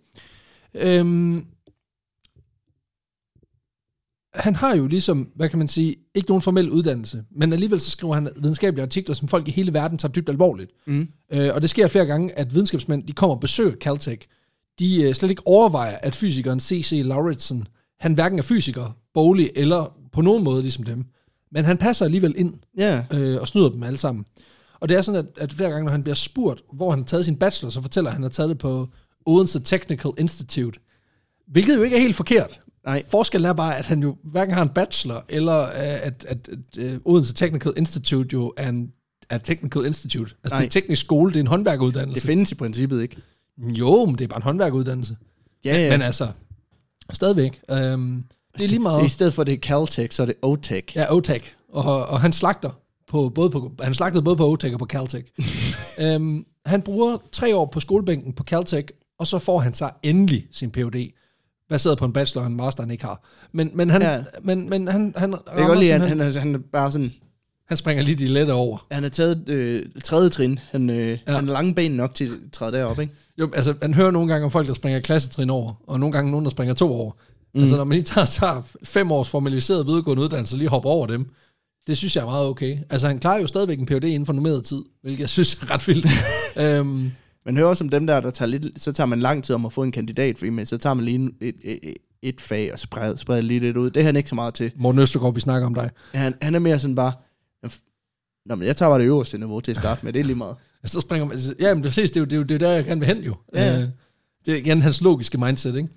Øhm, 0.74 1.44
han 4.34 4.56
har 4.56 4.76
jo 4.76 4.86
ligesom, 4.86 5.28
hvad 5.36 5.48
kan 5.48 5.58
man 5.58 5.68
sige, 5.68 5.96
ikke 6.14 6.28
nogen 6.28 6.42
formel 6.42 6.70
uddannelse, 6.70 7.24
men 7.36 7.52
alligevel 7.52 7.80
så 7.80 7.90
skriver 7.90 8.14
han 8.14 8.28
videnskabelige 8.42 8.82
artikler, 8.82 9.14
som 9.14 9.28
folk 9.28 9.48
i 9.48 9.50
hele 9.50 9.74
verden 9.74 9.98
tager 9.98 10.12
dybt 10.12 10.28
alvorligt. 10.28 10.70
Mm. 10.86 11.08
Øh, 11.32 11.50
og 11.54 11.62
det 11.62 11.70
sker 11.70 11.88
flere 11.88 12.06
gange, 12.06 12.38
at 12.38 12.54
videnskabsmænd, 12.54 13.02
de 13.06 13.12
kommer 13.12 13.34
og 13.34 13.40
besøger 13.40 13.72
Caltech, 13.80 14.26
de 14.78 15.02
øh, 15.02 15.14
slet 15.14 15.30
ikke 15.30 15.46
overvejer, 15.46 15.96
at 16.02 16.14
fysikeren 16.16 16.60
C.C. 16.60 17.02
Lauritsen, 17.04 17.68
han 18.00 18.14
hverken 18.14 18.38
er 18.38 18.42
fysiker, 18.42 18.96
boglig 19.14 19.50
eller 19.56 19.96
på 20.12 20.20
nogen 20.20 20.44
måde 20.44 20.62
ligesom 20.62 20.84
dem, 20.84 21.04
men 21.52 21.64
han 21.64 21.76
passer 21.78 22.04
alligevel 22.04 22.34
ind 22.36 22.54
Ja. 22.78 23.02
øh, 23.12 23.40
og 23.40 23.48
snyder 23.48 23.68
dem 23.68 23.82
alle 23.82 23.98
sammen. 23.98 24.24
Og 24.80 24.88
det 24.88 24.96
er 24.96 25.02
sådan, 25.02 25.18
at, 25.18 25.42
at 25.42 25.52
flere 25.52 25.70
gange, 25.70 25.84
når 25.84 25.92
han 25.92 26.02
bliver 26.02 26.14
spurgt, 26.14 26.62
hvor 26.72 26.90
han 26.90 26.98
har 26.98 27.06
taget 27.06 27.24
sin 27.24 27.36
bachelor, 27.36 27.70
så 27.70 27.82
fortæller 27.82 28.10
han, 28.10 28.14
at 28.14 28.16
han 28.16 28.22
har 28.22 28.30
taget 28.30 28.48
det 28.50 28.58
på 28.58 28.88
Odense 29.26 29.60
Technical 29.60 30.10
Institute. 30.18 30.80
Hvilket 31.46 31.76
jo 31.76 31.82
ikke 31.82 31.96
er 31.96 32.00
helt 32.00 32.16
forkert. 32.16 32.60
Nej. 32.84 33.02
Forskellen 33.10 33.48
er 33.50 33.52
bare, 33.52 33.78
at 33.78 33.86
han 33.86 34.02
jo 34.02 34.16
hverken 34.22 34.54
har 34.54 34.62
en 34.62 34.68
bachelor, 34.68 35.24
eller 35.28 35.62
øh, 35.62 35.70
at, 35.76 36.26
at, 36.28 36.48
at 36.78 36.94
uh, 36.94 37.12
Odense 37.12 37.34
Technical 37.34 37.72
Institute 37.76 38.28
jo 38.32 38.52
er 38.56 38.68
en 38.68 38.92
er 39.30 39.38
Technical 39.38 39.84
Institute. 39.86 40.34
Altså 40.44 40.44
det 40.44 40.52
er 40.52 40.58
Nej. 40.58 40.68
teknisk 40.68 41.00
skole, 41.04 41.30
det 41.30 41.36
er 41.36 41.40
en 41.40 41.46
Det 41.46 41.50
håndværkeruddannelse. 41.50 42.26
findes 42.26 42.52
i 42.52 42.54
princippet 42.54 43.02
ikke. 43.02 43.16
Jo, 43.58 44.04
men 44.04 44.14
det 44.14 44.22
er 44.22 44.28
bare 44.28 44.36
en 44.38 44.42
håndværkeruddannelse. 44.42 45.16
Ja, 45.64 45.78
ja. 45.82 45.90
Men 45.90 46.02
altså, 46.02 46.28
stadigvæk. 47.12 47.60
Øhm, 47.70 48.24
det 48.58 48.64
er 48.64 48.68
lige 48.68 48.78
meget... 48.78 49.06
I 49.06 49.08
stedet 49.08 49.34
for 49.34 49.44
det 49.44 49.54
er 49.54 49.58
Caltech, 49.58 50.16
så 50.16 50.22
er 50.22 50.26
det 50.26 50.34
OTech. 50.42 50.96
Ja, 50.96 51.14
OTEC. 51.14 51.42
Og, 51.68 52.06
og 52.06 52.20
han 52.20 52.32
slagter 52.32 52.70
på, 53.08 53.28
både 53.28 53.50
på, 53.50 53.72
han 53.80 53.94
slagtede 53.94 54.22
både 54.22 54.36
på 54.36 54.48
OTEC 54.48 54.72
og 54.72 54.78
på 54.78 54.86
Caltech. 54.86 55.24
øhm, 56.04 56.44
han 56.66 56.82
bruger 56.82 57.18
tre 57.32 57.56
år 57.56 57.66
på 57.66 57.80
skolebænken 57.80 58.32
på 58.32 58.44
Caltech, 58.44 58.88
og 59.18 59.26
så 59.26 59.38
får 59.38 59.58
han 59.58 59.72
sig 59.72 59.92
endelig 60.02 60.48
sin 60.52 60.70
Ph.D., 60.70 61.10
baseret 61.70 61.98
på 61.98 62.04
en 62.04 62.12
bachelor 62.12 62.42
og 62.42 62.46
en 62.50 62.56
master, 62.56 62.82
han 62.82 62.90
ikke 62.90 63.04
har. 63.04 63.22
Men, 63.52 63.70
men 63.74 63.90
han, 63.90 64.02
Ja. 64.02 64.22
men, 64.42 64.70
men 64.70 64.88
han, 64.88 65.14
han, 65.16 65.32
Jeg 65.32 65.56
kan 65.56 65.66
godt 65.66 65.78
lide, 65.78 65.94
at 65.94 66.00
han, 66.00 66.08
han, 66.08 66.20
er, 66.20 66.38
han 66.38 66.54
er 66.54 66.58
bare 66.72 66.92
sådan... 66.92 67.12
han 67.68 67.76
springer 67.76 68.04
lige 68.04 68.16
de 68.16 68.26
lette 68.26 68.50
over. 68.52 68.86
Han 68.90 69.02
har 69.02 69.10
taget 69.10 69.48
øh, 69.48 69.86
tredje 70.04 70.28
trin. 70.28 70.58
Han, 70.70 70.90
øh, 70.90 70.96
ja. 71.08 71.16
han 71.26 71.34
har 71.34 71.52
lange 71.52 71.74
ben 71.74 71.90
nok 71.92 72.14
til 72.14 72.24
at 72.26 72.52
træde 72.52 72.72
derop, 72.72 73.00
ikke? 73.00 73.12
Jo, 73.38 73.50
altså, 73.54 73.74
man 73.80 73.94
hører 73.94 74.10
nogle 74.10 74.32
gange 74.32 74.44
om 74.44 74.50
folk, 74.50 74.66
der 74.68 74.74
springer 74.74 75.00
klassetrin 75.00 75.50
over, 75.50 75.74
og 75.86 76.00
nogle 76.00 76.12
gange 76.12 76.30
nogen, 76.30 76.44
der 76.44 76.50
springer 76.50 76.74
to 76.74 76.92
over. 76.92 77.12
Mm. 77.54 77.60
Altså, 77.60 77.76
når 77.76 77.84
man 77.84 77.94
lige 77.94 78.04
tager, 78.04 78.26
tager 78.26 78.62
fem 78.84 79.12
års 79.12 79.28
formaliseret 79.28 79.86
videregående 79.86 80.22
uddannelse, 80.22 80.54
og 80.54 80.58
lige 80.58 80.68
hopper 80.68 80.90
over 80.90 81.06
dem, 81.06 81.30
det 81.86 81.96
synes 81.96 82.16
jeg 82.16 82.22
er 82.22 82.26
meget 82.26 82.46
okay. 82.46 82.78
Altså, 82.90 83.06
han 83.08 83.18
klarer 83.18 83.40
jo 83.40 83.46
stadigvæk 83.46 83.78
en 83.78 83.86
PhD 83.86 84.04
inden 84.04 84.26
for 84.26 84.32
normeret 84.32 84.64
tid, 84.64 84.82
hvilket 85.02 85.20
jeg 85.20 85.28
synes 85.28 85.54
er 85.54 85.70
ret 85.74 85.88
vildt. 85.88 86.06
øhm, 86.78 87.12
Man 87.50 87.56
hører 87.56 87.68
også 87.68 87.84
om 87.84 87.88
dem 87.88 88.06
der, 88.06 88.20
der 88.20 88.30
tager 88.30 88.48
lidt, 88.48 88.82
så 88.82 88.92
tager 88.92 89.06
man 89.06 89.20
lang 89.20 89.44
tid 89.44 89.54
om 89.54 89.66
at 89.66 89.72
få 89.72 89.82
en 89.82 89.92
kandidat, 89.92 90.38
fordi 90.38 90.50
men 90.50 90.66
så 90.66 90.76
tager 90.76 90.94
man 90.94 91.04
lige 91.04 91.30
et, 91.40 91.54
et, 91.62 91.94
et, 92.22 92.40
fag 92.40 92.72
og 92.72 92.78
spreder, 92.78 93.16
spreder 93.16 93.40
lige 93.40 93.60
lidt 93.60 93.76
ud. 93.76 93.90
Det 93.90 94.00
er 94.00 94.04
han 94.04 94.16
ikke 94.16 94.28
så 94.28 94.34
meget 94.34 94.54
til. 94.54 94.72
Morten 94.76 95.00
Østergaard, 95.00 95.34
vi 95.34 95.40
snakker 95.40 95.66
om 95.66 95.74
dig. 95.74 95.90
Han, 96.14 96.34
han 96.42 96.54
er 96.54 96.58
mere 96.58 96.78
sådan 96.78 96.94
bare, 96.94 97.12
Nå, 98.46 98.54
men 98.54 98.66
jeg 98.66 98.76
tager 98.76 98.90
bare 98.90 98.98
det 98.98 99.06
øverste 99.06 99.38
niveau 99.38 99.60
til 99.60 99.70
at 99.70 99.76
starte 99.76 100.04
med, 100.04 100.12
det 100.12 100.20
er 100.20 100.24
lige 100.24 100.36
meget. 100.36 100.56
Så 100.84 101.00
springer 101.00 101.26
man... 101.26 101.32
Altså, 101.32 101.54
ja, 101.60 101.74
men 101.74 101.82
præcis, 101.82 102.10
det 102.10 102.16
er 102.16 102.20
jo, 102.20 102.24
det 102.24 102.32
er 102.32 102.36
jo, 102.36 102.42
det 102.42 102.50
er 102.50 102.66
jo 102.66 102.70
der, 102.70 102.76
jeg 102.76 102.84
gerne 102.84 103.00
vil 103.00 103.08
hen 103.08 103.18
jo. 103.18 103.34
Ja. 103.54 103.80
Øh, 103.80 103.88
det 104.46 104.54
er 104.54 104.58
igen 104.58 104.82
hans 104.82 105.00
logiske 105.00 105.38
mindset, 105.38 105.76
ikke? 105.76 105.88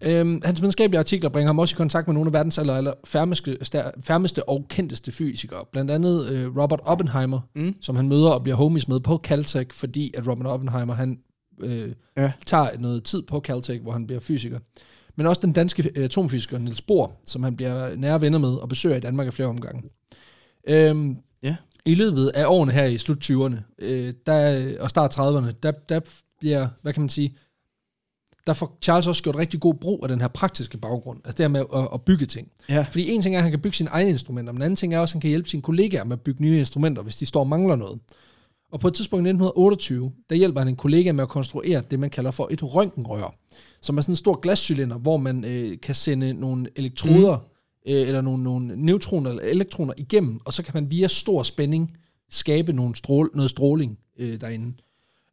Øhm, 0.00 0.40
hans 0.44 0.60
videnskabelige 0.60 0.98
artikler 0.98 1.30
bringer 1.30 1.48
ham 1.48 1.58
også 1.58 1.74
i 1.74 1.76
kontakt 1.76 2.08
med 2.08 2.14
nogle 2.14 2.28
af 2.28 2.32
verdens 2.32 2.58
aller, 2.58 2.74
aller 2.74 2.92
færmeste, 3.04 3.58
færmeste 4.00 4.48
og 4.48 4.66
kendteste 4.68 5.12
fysikere. 5.12 5.64
Blandt 5.72 5.90
andet 5.90 6.30
øh, 6.30 6.56
Robert 6.56 6.80
Oppenheimer, 6.84 7.40
Mm. 7.54 7.74
som 7.80 7.96
han 7.96 8.08
møder 8.08 8.28
og 8.30 8.42
bliver 8.42 8.56
homies 8.56 8.88
med 8.88 9.00
på 9.00 9.20
Caltech, 9.24 9.70
fordi 9.72 10.12
at 10.16 10.26
Robert 10.28 10.46
Oppenheimer, 10.46 10.94
han 10.94 11.18
øh, 11.60 11.92
Ja. 12.16 12.32
tager 12.46 12.68
noget 12.78 13.04
tid 13.04 13.22
på 13.22 13.40
Caltech, 13.40 13.82
hvor 13.82 13.92
han 13.92 14.06
bliver 14.06 14.20
fysiker. 14.20 14.58
Men 15.16 15.26
også 15.26 15.40
den 15.44 15.52
danske 15.52 15.90
øh, 15.96 16.04
atomfysiker 16.04 16.58
Niels 16.58 16.82
Bohr, 16.82 17.12
som 17.24 17.42
han 17.42 17.56
bliver 17.56 17.96
nære 17.96 18.20
venner 18.20 18.38
med 18.38 18.48
og 18.54 18.68
besøger 18.68 18.96
i 18.96 19.00
Danmark 19.00 19.26
i 19.26 19.30
flere 19.30 19.48
omgange. 19.48 19.82
Øhm, 20.68 21.16
Ja. 21.42 21.56
I 21.86 21.94
løbet 21.94 22.28
af 22.28 22.46
årene 22.46 22.72
her 22.72 22.84
i 22.84 22.98
slut 22.98 23.30
20'erne 23.30 23.56
øh, 23.78 24.12
der, 24.26 24.72
og 24.80 24.90
start 24.90 25.18
30'erne, 25.18 25.52
der, 25.62 25.70
der 25.88 26.00
bliver, 26.40 26.68
hvad 26.82 26.92
kan 26.92 27.02
man 27.02 27.08
sige, 27.08 27.34
der 28.46 28.52
får 28.52 28.78
Charles 28.82 29.06
også 29.06 29.22
gjort 29.22 29.36
rigtig 29.36 29.60
god 29.60 29.74
brug 29.74 30.00
af 30.02 30.08
den 30.08 30.20
her 30.20 30.28
praktiske 30.28 30.78
baggrund, 30.78 31.20
altså 31.24 31.36
det 31.36 31.44
her 31.44 31.48
med 31.48 31.64
at, 31.74 31.88
at 31.94 32.02
bygge 32.02 32.26
ting. 32.26 32.48
Ja. 32.68 32.86
Fordi 32.90 33.10
en 33.10 33.22
ting 33.22 33.34
er, 33.34 33.38
at 33.38 33.42
han 33.42 33.52
kan 33.52 33.60
bygge 33.60 33.76
sine 33.76 33.90
egne 33.90 34.10
instrumenter, 34.10 34.52
men 34.52 34.58
en 34.58 34.62
anden 34.62 34.76
ting 34.76 34.94
er 34.94 34.98
også, 34.98 35.12
at 35.12 35.14
han 35.14 35.20
kan 35.20 35.30
hjælpe 35.30 35.48
sine 35.48 35.62
kollegaer 35.62 36.04
med 36.04 36.16
at 36.16 36.20
bygge 36.20 36.42
nye 36.42 36.58
instrumenter, 36.58 37.02
hvis 37.02 37.16
de 37.16 37.26
står 37.26 37.40
og 37.40 37.48
mangler 37.48 37.76
noget. 37.76 37.98
Og 38.72 38.80
på 38.80 38.88
et 38.88 38.94
tidspunkt 38.94 39.26
i 39.26 39.28
1928, 39.28 40.12
der 40.30 40.36
hjælper 40.36 40.60
han 40.60 40.68
en 40.68 40.76
kollega 40.76 41.12
med 41.12 41.22
at 41.22 41.28
konstruere 41.28 41.82
det, 41.90 42.00
man 42.00 42.10
kalder 42.10 42.30
for 42.30 42.48
et 42.50 42.74
røntgenrør, 42.74 43.34
som 43.80 43.98
er 43.98 44.02
sådan 44.02 44.12
en 44.12 44.16
stor 44.16 44.40
glascylinder, 44.40 44.98
hvor 44.98 45.16
man 45.16 45.44
øh, 45.44 45.80
kan 45.82 45.94
sende 45.94 46.32
nogle 46.32 46.66
elektroder, 46.76 47.36
mm. 47.36 47.92
øh, 47.92 48.08
eller 48.08 48.20
nogle, 48.20 48.42
nogle 48.42 48.76
neutroner 48.76 49.30
eller 49.30 49.42
elektroner 49.42 49.94
igennem, 49.96 50.40
og 50.44 50.52
så 50.52 50.62
kan 50.62 50.70
man 50.74 50.90
via 50.90 51.08
stor 51.08 51.42
spænding 51.42 51.96
skabe 52.30 52.72
nogle 52.72 52.94
strål, 52.94 53.30
noget 53.34 53.50
stråling 53.50 53.98
øh, 54.18 54.40
derinde. 54.40 54.72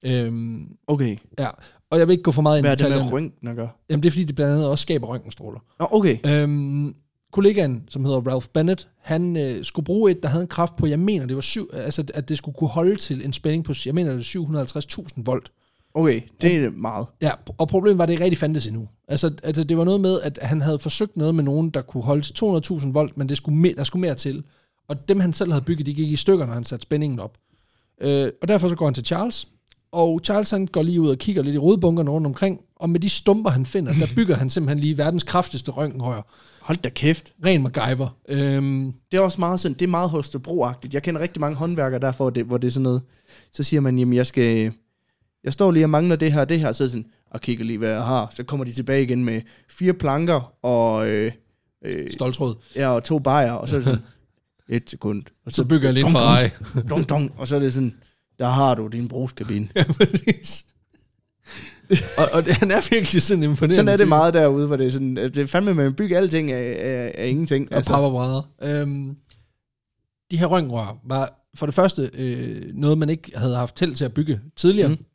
Øhm, 0.03 0.67
Okay. 0.87 1.17
ja, 1.39 1.47
og 1.89 1.99
jeg 1.99 2.07
vil 2.07 2.13
ikke 2.13 2.23
gå 2.23 2.31
for 2.31 2.41
meget 2.41 2.57
ind 2.57 2.65
i 2.65 2.67
Hvad 2.67 2.71
er 2.71 2.75
det 2.75 2.79
detaljerne. 2.83 3.05
med 3.05 3.13
røntgen 3.13 3.47
at 3.47 3.55
gøre? 3.55 3.69
Jamen 3.89 4.03
det 4.03 4.09
er 4.09 4.11
fordi, 4.11 4.23
det 4.23 4.35
blandt 4.35 4.53
andet 4.53 4.67
også 4.69 4.81
skaber 4.81 5.07
røntgenstråler. 5.07 5.59
Nå, 5.79 5.87
okay. 5.91 6.17
Øhm, 6.25 6.95
kollegaen, 7.31 7.83
som 7.89 8.05
hedder 8.05 8.19
Ralph 8.31 8.47
Bennett, 8.53 8.87
han 9.01 9.37
øh, 9.37 9.63
skulle 9.65 9.83
bruge 9.85 10.11
et, 10.11 10.23
der 10.23 10.29
havde 10.29 10.41
en 10.41 10.47
kraft 10.47 10.75
på, 10.75 10.85
jeg 10.87 10.99
mener, 10.99 11.25
det 11.25 11.35
var 11.35 11.41
syv, 11.41 11.69
altså, 11.73 12.03
at 12.13 12.29
det 12.29 12.37
skulle 12.37 12.55
kunne 12.55 12.69
holde 12.69 12.95
til 12.95 13.25
en 13.25 13.33
spænding 13.33 13.63
på, 13.63 13.73
jeg 13.85 13.95
mener, 13.95 14.09
det 14.17 14.35
var 14.35 14.63
750.000 15.07 15.21
volt. 15.25 15.51
Okay, 15.95 16.21
det 16.41 16.55
er 16.55 16.69
meget. 16.69 17.05
Ja, 17.21 17.31
og 17.57 17.67
problemet 17.67 17.97
var, 17.97 18.03
at 18.03 18.07
det 18.07 18.13
ikke 18.13 18.23
rigtig 18.23 18.37
fandtes 18.37 18.67
endnu. 18.67 18.87
Altså, 19.07 19.31
altså, 19.43 19.63
det 19.63 19.77
var 19.77 19.83
noget 19.83 20.01
med, 20.01 20.21
at 20.21 20.39
han 20.41 20.61
havde 20.61 20.79
forsøgt 20.79 21.17
noget 21.17 21.35
med 21.35 21.43
nogen, 21.43 21.69
der 21.69 21.81
kunne 21.81 22.03
holde 22.03 22.21
til 22.21 22.33
200.000 22.45 22.91
volt, 22.91 23.17
men 23.17 23.29
det 23.29 23.37
skulle 23.37 23.57
mere, 23.57 23.75
der 23.75 23.83
skulle 23.83 24.01
mere 24.01 24.15
til. 24.15 24.43
Og 24.87 25.09
dem, 25.09 25.19
han 25.19 25.33
selv 25.33 25.51
havde 25.51 25.65
bygget, 25.65 25.85
de 25.85 25.93
gik 25.93 26.09
i 26.09 26.15
stykker, 26.15 26.45
når 26.45 26.53
han 26.53 26.63
satte 26.63 26.83
spændingen 26.83 27.19
op. 27.19 27.37
Øh, 28.01 28.31
og 28.41 28.47
derfor 28.47 28.69
så 28.69 28.75
går 28.75 28.85
han 28.85 28.93
til 28.93 29.05
Charles, 29.05 29.47
og 29.93 30.19
Charles 30.23 30.49
han 30.51 30.65
går 30.67 30.83
lige 30.83 31.01
ud 31.01 31.09
og 31.09 31.17
kigger 31.17 31.43
lidt 31.43 31.55
i 31.55 31.57
rodbunkerne 31.57 32.09
rundt 32.11 32.27
omkring, 32.27 32.59
og 32.75 32.89
med 32.89 32.99
de 32.99 33.09
stumper, 33.09 33.49
han 33.49 33.65
finder, 33.65 33.93
der 33.93 34.07
bygger 34.15 34.35
han 34.35 34.49
simpelthen 34.49 34.79
lige 34.79 34.97
verdens 34.97 35.23
kraftigste 35.23 35.71
røntgenrør. 35.71 36.21
Hold 36.61 36.77
da 36.77 36.89
kæft. 36.89 37.33
Ren 37.45 37.63
MacGyver. 37.63 38.17
Øhm, 38.29 38.93
Det 39.11 39.17
er 39.17 39.21
også 39.21 39.39
meget 39.39 39.59
sådan, 39.59 39.73
det 39.77 39.81
er 39.85 39.89
meget 39.89 40.09
Holstebro-agtigt. 40.09 40.93
Jeg 40.93 41.03
kender 41.03 41.21
rigtig 41.21 41.41
mange 41.41 41.55
håndværkere 41.57 41.99
derfor, 42.01 42.29
det, 42.29 42.45
hvor 42.45 42.57
det 42.57 42.67
er 42.67 42.71
sådan 42.71 42.83
noget. 42.83 43.01
Så 43.53 43.63
siger 43.63 43.81
man, 43.81 43.99
jamen 43.99 44.13
jeg 44.13 44.27
skal, 44.27 44.71
jeg 45.43 45.53
står 45.53 45.71
lige 45.71 45.85
og 45.85 45.89
mangler 45.89 46.15
det 46.15 46.31
her 46.31 46.41
og 46.41 46.49
det 46.49 46.59
her, 46.59 46.71
så 46.71 46.89
sådan, 46.89 47.05
og 47.31 47.41
kigger 47.41 47.65
lige, 47.65 47.77
hvad 47.77 47.89
jeg 47.89 48.03
har. 48.03 48.27
Så 48.35 48.43
kommer 48.43 48.63
de 48.65 48.71
tilbage 48.71 49.03
igen 49.03 49.25
med 49.25 49.41
fire 49.69 49.93
planker 49.93 50.53
og, 50.65 51.09
øh, 51.09 51.31
øh, 51.85 52.11
stoltråd. 52.11 52.55
ja, 52.75 52.87
og 52.87 53.03
to 53.03 53.19
bajer, 53.19 53.51
og 53.51 53.69
så 53.69 53.75
er 53.75 53.79
det 53.79 53.85
sådan, 53.85 54.01
et 54.77 54.89
sekund. 54.89 55.23
Og 55.45 55.51
Så 55.51 55.63
bygger 55.65 55.87
jeg 55.87 55.93
lidt 55.93 56.03
dong, 56.03 56.11
for 56.11 56.19
ej. 56.19 56.49
dong, 56.89 57.09
dong, 57.09 57.31
og 57.37 57.47
så 57.47 57.55
er 57.55 57.59
det 57.59 57.73
sådan, 57.73 57.93
der 58.43 58.49
har 58.49 58.75
du 58.75 58.87
din 58.87 59.07
brugskabine. 59.07 59.69
ja, 59.75 59.83
præcis. 59.83 60.65
og, 62.17 62.25
og 62.33 62.45
det, 62.45 62.53
han 62.55 62.71
er 62.71 62.89
virkelig 62.89 63.21
sådan 63.21 63.43
imponerende. 63.43 63.75
Sådan 63.75 63.87
er 63.87 63.97
det 63.97 64.07
meget 64.07 64.33
derude, 64.33 64.67
hvor 64.67 64.75
det 64.75 64.87
er 64.87 64.91
sådan, 64.91 65.15
det 65.15 65.37
er 65.37 65.47
fandme, 65.47 65.73
man 65.73 65.93
bygger 65.93 66.17
alting 66.17 66.51
af, 66.51 66.75
af, 66.79 67.15
af 67.17 67.27
ingenting. 67.27 67.67
Og 67.71 67.77
altså. 67.77 67.91
papperbrædder. 67.91 68.41
Øhm, 68.61 69.15
de 70.31 70.37
her 70.37 70.45
røntgenrør 70.45 70.97
var 71.05 71.47
for 71.55 71.65
det 71.65 71.75
første 71.75 72.09
øh, 72.13 72.73
noget, 72.73 72.97
man 72.97 73.09
ikke 73.09 73.31
havde 73.35 73.55
haft 73.55 73.79
held 73.79 73.95
til 73.95 74.05
at 74.05 74.13
bygge 74.13 74.41
tidligere. 74.55 74.89
Mm. 74.89 75.05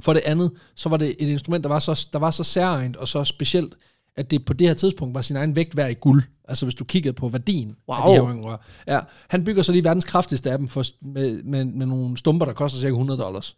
For 0.00 0.12
det 0.12 0.22
andet, 0.24 0.52
så 0.74 0.88
var 0.88 0.96
det 0.96 1.08
et 1.18 1.28
instrument, 1.28 1.64
der 1.64 1.70
var 1.70 1.78
så, 1.78 2.08
der 2.12 2.18
var 2.18 2.30
så 2.30 2.44
særligt 2.44 2.96
og 2.96 3.08
så 3.08 3.24
specielt, 3.24 3.74
at 4.16 4.30
det 4.30 4.44
på 4.44 4.52
det 4.52 4.66
her 4.66 4.74
tidspunkt 4.74 5.14
var 5.14 5.22
sin 5.22 5.36
egen 5.36 5.56
vægt 5.56 5.76
værd 5.76 5.90
i 5.90 5.94
guld. 5.94 6.22
Altså 6.48 6.66
hvis 6.66 6.74
du 6.74 6.84
kiggede 6.84 7.12
på 7.12 7.28
værdien 7.28 7.76
wow. 7.88 7.96
af 7.96 8.08
de 8.08 8.14
her 8.14 8.20
røntgenrør. 8.20 8.56
Ja, 8.86 9.00
han 9.28 9.44
bygger 9.44 9.62
så 9.62 9.72
lige 9.72 9.84
verdens 9.84 10.04
kraftigste 10.04 10.50
af 10.50 10.58
dem 10.58 10.68
for, 10.68 10.84
med, 11.02 11.42
med, 11.42 11.64
med 11.64 11.86
nogle 11.86 12.16
stumper, 12.16 12.46
der 12.46 12.52
koster 12.52 12.78
cirka 12.78 12.90
100 12.90 13.20
dollars. 13.20 13.56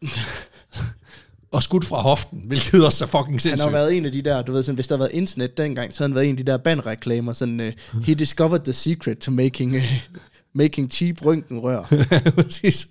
og 1.53 1.62
skudt 1.62 1.84
fra 1.84 2.01
hoften, 2.01 2.43
hvilket 2.47 2.87
også 2.87 3.05
er 3.05 3.09
fucking 3.09 3.32
Han 3.32 3.39
sindssygt. 3.39 3.62
har 3.62 3.70
været 3.70 3.97
en 3.97 4.05
af 4.05 4.12
de 4.12 4.22
der, 4.22 4.43
du 4.43 4.53
ved, 4.53 4.62
sådan, 4.62 4.74
hvis 4.74 4.87
der 4.87 4.97
havde 4.97 5.01
været 5.01 5.18
internet 5.18 5.57
dengang, 5.57 5.93
så 5.93 5.99
havde 5.99 6.09
han 6.09 6.14
været 6.14 6.28
en 6.28 6.39
af 6.39 6.45
de 6.45 6.53
der 6.53 6.57
bandreklamer, 6.57 7.32
sådan, 7.32 7.61
uh, 7.61 8.03
he 8.03 8.14
discovered 8.14 8.61
the 8.61 8.72
secret 8.72 9.18
to 9.18 9.30
making, 9.30 9.76
uh, 9.76 9.82
making 10.55 10.91
cheap 10.93 11.26
røntgenrør. 11.26 11.82
Præcis. 12.37 12.89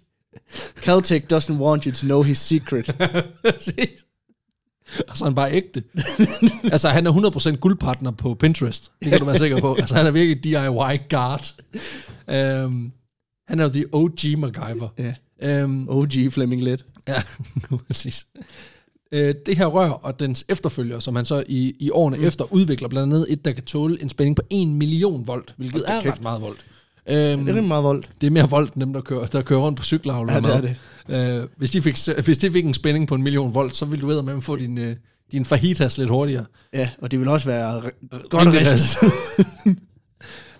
Caltech 0.75 1.25
doesn't 1.33 1.57
want 1.57 1.83
you 1.83 1.91
to 1.91 2.05
know 2.05 2.21
his 2.21 2.37
secret. 2.37 2.95
Præcis. 3.45 4.05
Og 5.07 5.17
så 5.17 5.23
er 5.23 5.29
han 5.29 5.35
bare 5.35 5.51
ægte. 5.51 5.83
altså, 6.63 6.89
han 6.89 7.07
er 7.07 7.11
100% 7.53 7.55
guldpartner 7.63 8.11
på 8.11 8.33
Pinterest. 8.33 8.91
Det 9.03 9.11
kan 9.11 9.19
du 9.19 9.25
være 9.25 9.37
sikker 9.37 9.61
på. 9.61 9.75
Altså, 9.75 9.95
han 9.95 10.05
er 10.05 10.11
virkelig 10.11 10.43
DIY 10.43 11.09
guard. 11.09 11.53
Um, 12.65 12.91
han 13.47 13.59
er 13.59 13.63
jo 13.63 13.69
the 13.69 13.85
OG 13.91 14.39
MacGyver. 14.39 14.89
Ja. 14.97 15.13
Øhm, 15.41 15.89
OG 15.89 16.11
Flemming 16.29 16.63
Let. 16.63 16.85
Ja, 17.07 17.21
præcis. 17.87 18.27
Øh, 19.11 19.35
det 19.45 19.57
her 19.57 19.65
rør 19.65 19.89
og 19.89 20.19
dens 20.19 20.45
efterfølger, 20.49 20.99
som 20.99 21.15
han 21.15 21.25
så 21.25 21.43
i, 21.47 21.75
i 21.79 21.89
årene 21.89 22.17
mm. 22.17 22.23
efter 22.23 22.53
udvikler, 22.53 22.87
blandt 22.87 23.13
andet 23.13 23.33
et, 23.33 23.45
der 23.45 23.51
kan 23.51 23.63
tåle 23.63 24.01
en 24.01 24.09
spænding 24.09 24.35
på 24.35 24.41
1 24.49 24.67
million 24.67 25.27
volt, 25.27 25.53
hvilket 25.57 25.83
er 25.87 26.01
kæft. 26.01 26.13
ret 26.13 26.23
meget 26.23 26.41
volt. 26.41 26.65
Ja, 27.07 27.31
det 27.31 27.49
er 27.49 27.55
Øhm, 27.55 27.63
meget 27.67 27.83
voldt. 27.83 28.09
det 28.21 28.27
er 28.27 28.31
mere 28.31 28.49
volt 28.49 28.73
end 28.73 28.81
dem, 28.81 28.93
der 28.93 29.01
kører, 29.01 29.25
der 29.25 29.41
kører 29.41 29.59
rundt 29.59 29.77
på 29.77 29.83
cykler. 29.83 30.15
Ja, 30.33 30.39
det 30.39 30.55
er 30.55 30.61
det. 30.61 31.41
Øh, 31.43 31.47
hvis, 31.57 31.69
de 31.69 31.81
fik, 31.81 31.97
hvis 32.25 32.37
de 32.37 32.51
fik 32.51 32.65
en 32.65 32.73
spænding 32.73 33.07
på 33.07 33.15
en 33.15 33.23
million 33.23 33.53
volt, 33.53 33.75
så 33.75 33.85
ville 33.85 34.01
du 34.01 34.07
ved, 34.07 34.17
at 34.19 34.25
man 34.25 34.41
få 34.41 34.55
din, 34.55 34.77
øh, 34.77 34.95
din 35.31 35.45
fajitas 35.45 35.97
lidt 35.97 36.09
hurtigere. 36.09 36.45
Ja, 36.73 36.89
og 37.01 37.11
det 37.11 37.19
vil 37.19 37.27
også 37.27 37.47
være 37.49 37.79
r- 37.81 38.27
godt 38.29 38.47
ristet. 38.47 39.11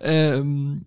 øhm, 0.38 0.84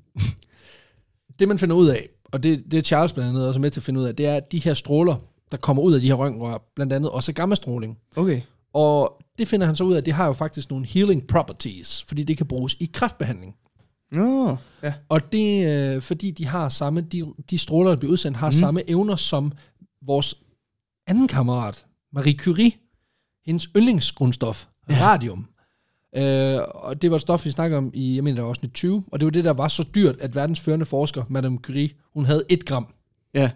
det 1.39 1.49
man 1.49 1.59
finder 1.59 1.77
ud 1.77 1.89
af, 1.89 2.09
og 2.25 2.43
det, 2.43 2.65
det 2.71 2.79
er 2.79 2.83
Charles 2.83 3.13
blandt 3.13 3.29
andet 3.31 3.49
også 3.49 3.61
med 3.61 3.71
til 3.71 3.81
at 3.81 3.85
finde 3.85 4.01
ud 4.01 4.05
af, 4.05 4.17
det 4.17 4.27
er, 4.27 4.35
at 4.37 4.53
de 4.53 4.59
her 4.59 4.75
stråler, 4.75 5.17
der 5.53 5.57
kommer 5.59 5.83
ud 5.83 5.95
af 5.95 6.01
de 6.01 6.07
her 6.07 6.15
røntgenrør, 6.15 6.59
blandt 6.77 6.93
andet 6.93 7.11
også 7.11 7.33
gammastråling. 7.33 7.99
Okay. 8.17 8.41
Og 8.75 9.23
det 9.39 9.49
finder 9.49 9.67
han 9.67 9.77
så 9.77 9.85
ud 9.85 9.93
af, 9.93 9.99
at 9.99 10.07
det 10.07 10.15
har 10.15 10.27
jo 10.27 10.33
faktisk 10.33 10.71
nogle 10.71 10.87
healing 10.87 11.27
properties, 11.27 12.05
fordi 12.09 12.23
det 12.25 12.37
kan 12.37 12.47
bruges 12.47 12.77
i 12.81 12.91
kræftbehandling. 12.93 13.55
Nå, 14.13 14.57
ja. 14.83 14.95
Og 15.09 15.33
det 15.33 15.65
er 15.65 15.97
øh, 15.97 16.03
fordi, 16.03 16.31
de 16.31 16.47
har 16.47 16.69
samme, 16.69 17.01
de, 17.01 17.25
de 17.51 17.59
stråler, 17.59 17.91
der 17.91 17.97
bliver 17.97 18.13
udsendt, 18.13 18.37
har 18.37 18.49
mm. 18.49 18.53
samme 18.53 18.91
evner 18.91 19.17
som 19.17 19.53
vores 20.03 20.35
anden 21.07 21.29
kammerat, 21.29 21.87
Marie 22.13 22.39
Curie, 22.39 22.73
hendes 23.47 23.69
yndlingsgrundstof, 23.77 24.67
ja. 24.91 24.95
radium. 25.01 25.49
Øh, 26.17 26.61
og 26.75 27.03
det 27.03 27.11
var 27.11 27.17
et 27.17 27.23
stof, 27.23 27.45
vi 27.45 27.51
snakkede 27.51 27.79
om 27.79 27.91
i, 27.95 28.15
jeg 28.15 28.25
mener, 28.25 28.35
det 28.35 28.43
var 28.43 28.49
afsnit 28.49 28.73
20, 28.75 29.05
og 29.13 29.21
det 29.21 29.27
var 29.27 29.31
det, 29.31 29.45
der 29.45 29.53
var 29.53 29.69
så 29.69 29.89
dyrt, 29.95 30.17
at 30.21 30.35
verdens 30.35 30.61
førende 30.61 30.87
forsker, 30.87 31.25
Madame 31.29 31.59
Curie, 31.59 31.91
hun 32.13 32.25
havde 32.25 32.45
et 32.49 32.65
gram. 32.65 32.95
Ja. 33.35 33.51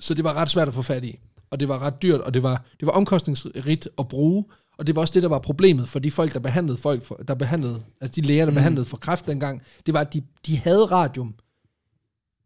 Så 0.00 0.14
det 0.14 0.24
var 0.24 0.34
ret 0.34 0.50
svært 0.50 0.68
at 0.68 0.74
få 0.74 0.82
fat 0.82 1.04
i. 1.04 1.18
Og 1.50 1.60
det 1.60 1.68
var 1.68 1.78
ret 1.78 2.02
dyrt, 2.02 2.20
og 2.20 2.34
det 2.34 2.42
var, 2.42 2.64
det 2.80 2.86
var 2.86 2.92
omkostningsrigt 2.92 3.88
at 3.98 4.08
bruge. 4.08 4.44
Og 4.78 4.86
det 4.86 4.96
var 4.96 5.02
også 5.02 5.14
det, 5.14 5.22
der 5.22 5.28
var 5.28 5.38
problemet 5.38 5.88
for 5.88 5.98
de 5.98 6.10
folk, 6.10 6.32
der 6.32 6.40
behandlede 6.40 6.78
folk, 6.78 7.04
for, 7.04 7.14
der 7.28 7.34
behandlede, 7.34 7.80
altså 8.00 8.20
de 8.20 8.26
læger, 8.26 8.44
der 8.44 8.50
mm. 8.50 8.54
behandlede 8.54 8.86
for 8.86 8.96
kræft 8.96 9.26
dengang. 9.26 9.62
Det 9.86 9.94
var, 9.94 10.00
at 10.00 10.12
de, 10.12 10.22
de 10.46 10.56
havde 10.56 10.84
radium, 10.84 11.34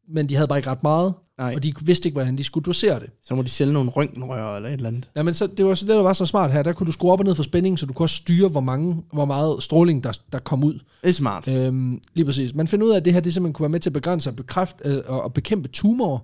men 0.08 0.28
de 0.28 0.34
havde 0.34 0.48
bare 0.48 0.58
ikke 0.58 0.70
ret 0.70 0.82
meget, 0.82 1.14
Nej. 1.38 1.54
og 1.54 1.62
de 1.62 1.74
vidste 1.82 2.08
ikke, 2.08 2.14
hvordan 2.14 2.38
de 2.38 2.44
skulle 2.44 2.64
dosere 2.64 3.00
det. 3.00 3.10
Så 3.22 3.34
må 3.34 3.42
de 3.42 3.48
sælge 3.48 3.72
nogle 3.72 3.90
røntgenrør 3.90 4.56
eller 4.56 4.68
et 4.68 4.72
eller 4.72 4.88
andet. 4.88 5.08
Ja, 5.16 5.22
men 5.22 5.34
så, 5.34 5.46
det 5.46 5.66
var 5.66 5.74
så 5.74 5.86
det, 5.86 5.94
der 5.94 6.02
var 6.02 6.12
så 6.12 6.26
smart 6.26 6.52
her. 6.52 6.62
Der 6.62 6.72
kunne 6.72 6.86
du 6.86 6.92
skrue 6.92 7.12
op 7.12 7.18
og 7.18 7.24
ned 7.24 7.34
for 7.34 7.42
spændingen, 7.42 7.78
så 7.78 7.86
du 7.86 7.92
kunne 7.92 8.04
også 8.04 8.16
styre, 8.16 8.48
hvor, 8.48 8.60
mange, 8.60 9.02
hvor 9.12 9.24
meget 9.24 9.62
stråling, 9.62 10.04
der, 10.04 10.12
der 10.32 10.38
kom 10.38 10.64
ud. 10.64 10.74
Det 10.74 11.08
er 11.08 11.12
smart. 11.12 11.48
Øhm, 11.48 12.00
lige 12.14 12.24
præcis. 12.24 12.54
Man 12.54 12.68
finder 12.68 12.86
ud 12.86 12.90
af, 12.90 12.96
at 12.96 13.04
det 13.04 13.12
her 13.12 13.20
det 13.20 13.34
simpelthen 13.34 13.52
kunne 13.52 13.64
være 13.64 13.70
med 13.70 13.80
til 13.80 13.90
at 13.90 13.94
begrænse 13.94 14.30
og, 14.30 14.36
bekræfte, 14.36 14.88
øh, 14.88 15.02
og, 15.06 15.34
bekæmpe 15.34 15.68
tumorer 15.68 16.18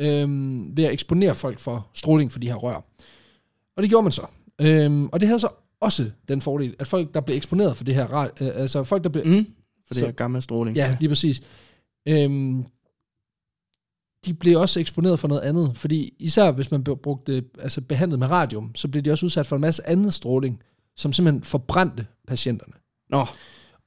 øhm, 0.00 0.76
ved 0.76 0.84
at 0.84 0.92
eksponere 0.92 1.34
folk 1.34 1.58
for 1.58 1.86
stråling 1.94 2.32
for 2.32 2.38
de 2.38 2.48
her 2.48 2.54
rør. 2.54 2.84
Og 3.76 3.82
det 3.82 3.90
gjorde 3.90 4.02
man 4.02 4.12
så. 4.12 4.26
Øhm, 4.60 5.06
og 5.08 5.20
det 5.20 5.28
havde 5.28 5.40
så 5.40 5.48
også 5.80 6.10
den 6.28 6.40
fordel, 6.40 6.74
at 6.78 6.86
folk, 6.86 7.14
der 7.14 7.20
blev 7.20 7.36
eksponeret 7.36 7.76
for 7.76 7.84
det 7.84 7.94
her, 7.94 8.14
øh, 8.20 8.28
altså 8.40 8.84
folk, 8.84 9.04
der 9.04 9.10
blev... 9.10 9.26
Mm. 9.26 9.46
For 9.86 9.94
det 9.94 10.00
Så- 10.00 10.06
er 10.06 10.10
gamma 10.10 10.40
stråling. 10.40 10.76
Ja, 10.76 10.96
lige 11.00 11.08
præcis. 11.08 11.42
Øhm, 12.08 12.64
de 14.24 14.34
blev 14.34 14.60
også 14.60 14.80
eksponeret 14.80 15.18
for 15.18 15.28
noget 15.28 15.40
andet, 15.40 15.72
fordi 15.78 16.14
især 16.18 16.50
hvis 16.52 16.70
man 16.70 16.84
brugte, 16.84 17.44
altså 17.58 17.80
behandlet 17.80 18.18
med 18.18 18.30
radium, 18.30 18.74
så 18.74 18.88
blev 18.88 19.02
de 19.02 19.10
også 19.12 19.26
udsat 19.26 19.46
for 19.46 19.56
en 19.56 19.60
masse 19.62 19.88
anden 19.88 20.10
stråling, 20.10 20.62
som 20.96 21.12
simpelthen 21.12 21.42
forbrændte 21.44 22.06
patienterne. 22.28 22.72
Nå, 23.10 23.26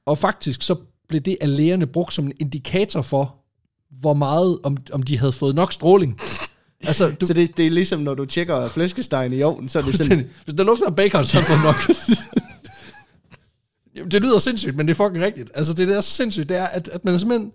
Og 0.06 0.18
faktisk 0.18 0.62
så 0.62 0.76
blev 1.08 1.20
det 1.20 1.36
af 1.40 1.56
lægerne 1.56 1.86
brugt 1.86 2.14
som 2.14 2.26
en 2.26 2.32
indikator 2.40 3.02
for, 3.02 3.36
hvor 3.90 4.14
meget, 4.14 4.58
om, 4.62 4.76
om 4.92 5.02
de 5.02 5.18
havde 5.18 5.32
fået 5.32 5.54
nok 5.54 5.72
stråling. 5.72 6.18
Altså, 6.84 7.10
du, 7.10 7.26
så 7.26 7.32
det, 7.32 7.56
det 7.56 7.66
er 7.66 7.70
ligesom, 7.70 8.00
når 8.00 8.14
du 8.14 8.24
tjekker 8.24 8.68
flæskestegen 8.68 9.32
i 9.32 9.42
ovnen, 9.42 9.68
så 9.68 9.78
er 9.78 9.82
det 9.82 9.98
sådan. 9.98 10.30
Hvis 10.44 10.54
der 10.54 10.64
lugter 10.64 10.86
af 10.86 10.96
bacon, 10.96 11.26
så 11.26 11.38
er 11.38 11.42
det 11.42 11.64
nok. 11.64 11.76
Jamen, 13.96 14.10
det 14.10 14.22
lyder 14.22 14.38
sindssygt, 14.38 14.76
men 14.76 14.88
det 14.88 14.94
er 15.00 15.04
fucking 15.04 15.24
rigtigt. 15.24 15.50
Altså, 15.54 15.74
det 15.74 15.88
der 15.88 15.96
er 15.96 16.00
så 16.00 16.10
sindssygt, 16.10 16.48
det 16.48 16.56
er, 16.56 16.66
at, 16.66 16.88
at 16.88 17.04
man 17.04 17.14
er 17.14 17.18
simpelthen 17.18 17.52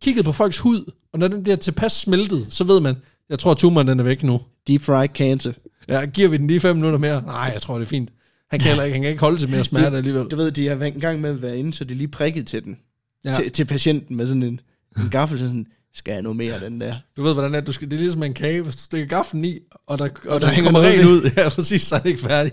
kigget 0.00 0.24
på 0.24 0.32
folks 0.32 0.58
hud, 0.58 0.92
og 1.12 1.18
når 1.18 1.28
den 1.28 1.42
bliver 1.42 1.56
tilpas 1.56 1.92
smeltet, 1.92 2.46
så 2.50 2.64
ved 2.64 2.80
man, 2.80 2.96
jeg 3.28 3.38
tror, 3.38 3.50
at 3.50 3.56
tumoren 3.56 3.88
den 3.88 4.00
er 4.00 4.04
væk 4.04 4.22
nu. 4.22 4.40
deep 4.66 4.82
fried 4.82 5.08
cancer. 5.14 5.52
Ja, 5.88 6.04
giver 6.04 6.28
vi 6.28 6.36
den 6.36 6.46
lige 6.46 6.60
fem 6.60 6.76
minutter 6.76 6.98
mere? 6.98 7.22
Nej, 7.22 7.50
jeg 7.52 7.62
tror, 7.62 7.78
det 7.78 7.84
er 7.84 7.88
fint. 7.88 8.10
Han 8.50 8.60
kan, 8.60 8.70
ikke, 8.70 8.92
han 8.92 9.02
kan 9.02 9.10
ikke 9.10 9.20
holde 9.20 9.38
til 9.38 9.48
mere 9.48 9.64
smerte 9.64 9.96
alligevel. 9.96 10.26
Du 10.26 10.36
ved, 10.36 10.50
de 10.50 10.68
har 10.68 10.74
været 10.74 10.94
en 10.94 11.00
gang 11.00 11.20
med 11.20 11.30
at 11.30 11.42
være 11.42 11.58
inde, 11.58 11.74
så 11.74 11.84
de 11.84 11.94
lige 11.94 12.08
prikket 12.08 12.46
til 12.46 12.64
den. 12.64 12.78
Ja. 13.24 13.34
Til, 13.34 13.52
til 13.52 13.64
patienten 13.64 14.16
med 14.16 14.26
sådan 14.26 14.42
en, 14.42 14.60
en 14.98 15.10
gaffel, 15.10 15.38
så 15.38 15.46
sådan, 15.46 15.66
skal 15.96 16.12
jeg 16.12 16.22
noget 16.22 16.36
mere 16.36 16.60
den 16.60 16.80
der? 16.80 16.94
Du 17.16 17.22
ved, 17.22 17.32
hvordan 17.32 17.52
det 17.52 17.58
er. 17.58 17.64
Du 17.64 17.72
skal, 17.72 17.90
det 17.90 17.96
er 17.96 18.00
ligesom 18.00 18.22
en 18.22 18.34
kage, 18.34 18.62
hvis 18.62 18.76
du 18.76 18.82
stikker 18.82 19.06
gaflen 19.08 19.44
i, 19.44 19.58
og 19.86 19.98
der, 19.98 20.04
og 20.04 20.10
der 20.24 20.30
der, 20.30 20.38
der 20.38 20.48
hænger 20.48 20.70
kommer 20.72 20.88
ren 20.88 21.06
ud. 21.06 21.30
Ja, 21.36 21.48
præcis, 21.48 21.82
så 21.82 21.94
er 21.94 21.98
det 21.98 22.08
ikke 22.08 22.20
færdig. 22.20 22.52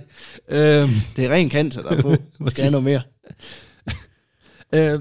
Øhm, 0.50 0.89
Det 1.16 1.26
er 1.26 1.30
ren 1.30 1.52
cancer, 1.52 1.82
der 1.82 1.89
er 1.89 2.02
på. 2.02 2.16
skal 2.48 2.62
jeg 2.64 2.72
noget 2.72 2.84
mere? 2.84 3.02
øh, 4.76 5.00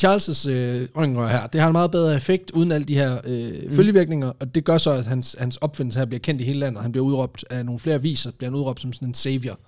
Charles' 0.00 0.48
øh, 0.50 0.88
røntgenrør 0.96 1.28
her, 1.28 1.46
det 1.46 1.60
har 1.60 1.68
en 1.68 1.72
meget 1.72 1.90
bedre 1.90 2.16
effekt, 2.16 2.50
uden 2.50 2.72
alle 2.72 2.84
de 2.84 2.94
her 2.94 3.18
øh, 3.24 3.52
mm. 3.70 3.76
følgevirkninger, 3.76 4.32
og 4.40 4.54
det 4.54 4.64
gør 4.64 4.78
så, 4.78 4.90
at 4.90 5.06
hans, 5.06 5.36
hans 5.38 5.56
opfindelse 5.56 5.98
her 5.98 6.06
bliver 6.06 6.20
kendt 6.20 6.40
i 6.40 6.44
hele 6.44 6.58
landet. 6.58 6.82
Han 6.82 6.92
bliver 6.92 7.04
udråbt 7.06 7.44
af 7.50 7.64
nogle 7.64 7.78
flere 7.78 7.94
aviser, 7.96 8.30
bliver 8.38 8.50
han 8.50 8.56
udråbt 8.58 8.80
som 8.80 8.92
sådan 8.92 9.08
en 9.08 9.14
savior, 9.14 9.58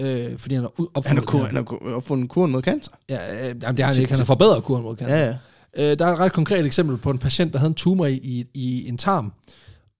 øh, 0.00 0.38
fordi 0.38 0.54
han 0.54 0.64
har 0.64 0.80
ud- 0.80 0.86
Han 0.86 0.88
opfundet 0.94 1.20
har, 1.20 1.26
kur, 1.26 1.44
han 1.44 1.56
har 1.56 1.94
opfundet 1.96 2.28
kuren 2.30 2.50
mod 2.52 2.62
cancer. 2.62 2.92
Ja, 3.08 3.34
øh, 3.40 3.54
jamen, 3.62 3.76
det 3.76 3.84
har 3.84 3.92
han 3.92 4.00
ikke. 4.00 4.12
Han 4.12 4.18
har 4.18 4.24
forbedret 4.24 4.62
kuren 4.64 4.82
mod 4.82 4.96
cancer. 4.96 5.16
Ja, 5.16 5.26
ja. 5.26 5.34
Øh, 5.78 5.98
der 5.98 6.06
er 6.06 6.12
et 6.12 6.18
ret 6.18 6.32
konkret 6.32 6.66
eksempel 6.66 6.96
på 6.96 7.10
en 7.10 7.18
patient, 7.18 7.52
der 7.52 7.58
havde 7.58 7.70
en 7.70 7.74
tumor 7.74 8.06
i, 8.06 8.14
i, 8.14 8.46
i 8.54 8.88
en 8.88 8.98
tarm. 8.98 9.32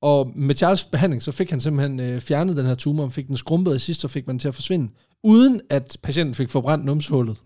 Og 0.02 0.32
med 0.36 0.62
Charles' 0.62 0.88
behandling, 0.90 1.22
så 1.22 1.32
fik 1.32 1.50
han 1.50 1.60
simpelthen 1.60 2.00
øh, 2.00 2.20
fjernet 2.20 2.56
den 2.56 2.66
her 2.66 2.74
tumor, 2.74 3.08
fik 3.08 3.28
den 3.28 3.36
skrumpet, 3.36 3.74
og 3.74 3.80
sidst 3.80 4.00
så 4.00 4.08
fik 4.08 4.26
man 4.26 4.34
den 4.34 4.38
til 4.38 4.48
at 4.48 4.54
forsvinde, 4.54 4.88
uden 5.24 5.60
at 5.70 5.96
patienten 6.02 6.34
fik 6.34 6.50
forbrændt 6.50 6.84
numshullet. 6.84 7.36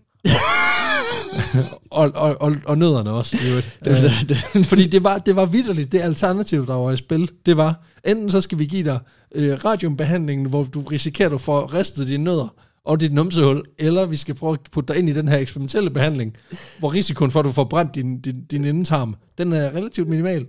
og, 1.91 2.11
og, 2.15 2.41
og, 2.41 2.55
og 2.65 2.77
nødderne 2.77 3.11
også. 3.11 3.37
i 3.45 3.49
øvrigt. 3.49 3.79
Det, 3.85 3.91
Øh, 3.91 4.29
det, 4.29 4.45
det, 4.53 4.65
fordi 4.65 4.87
det 4.87 5.03
var, 5.03 5.17
det 5.17 5.35
var 5.35 5.45
vidderligt, 5.45 5.91
det 5.91 6.01
alternativ, 6.01 6.67
der 6.67 6.73
var 6.73 6.91
i 6.91 6.97
spil. 6.97 7.31
Det 7.45 7.57
var, 7.57 7.83
enten 8.05 8.31
så 8.31 8.41
skal 8.41 8.59
vi 8.59 8.65
give 8.65 8.83
dig 8.83 8.99
øh, 9.35 9.65
radiumbehandlingen, 9.65 10.49
hvor 10.49 10.63
du 10.63 10.81
risikerer, 10.81 11.27
at 11.27 11.31
du 11.31 11.37
får 11.37 11.73
ristet 11.73 12.07
dine 12.07 12.23
nødder 12.23 12.53
og 12.87 12.99
dit 12.99 13.13
numsehul, 13.13 13.63
eller 13.77 14.05
vi 14.05 14.15
skal 14.15 14.35
prøve 14.35 14.53
at 14.53 14.59
putte 14.71 14.93
dig 14.93 14.99
ind 14.99 15.09
i 15.09 15.13
den 15.13 15.27
her 15.27 15.37
eksperimentelle 15.37 15.89
behandling, 15.89 16.37
hvor 16.79 16.93
risikoen 16.93 17.31
for, 17.31 17.39
at 17.39 17.45
du 17.45 17.51
får 17.51 17.63
brændt 17.63 17.95
din, 17.95 18.21
din, 18.21 18.45
din 18.45 18.65
endetarm, 18.65 19.15
den 19.37 19.53
er 19.53 19.69
relativt 19.75 20.07
minimal. 20.09 20.47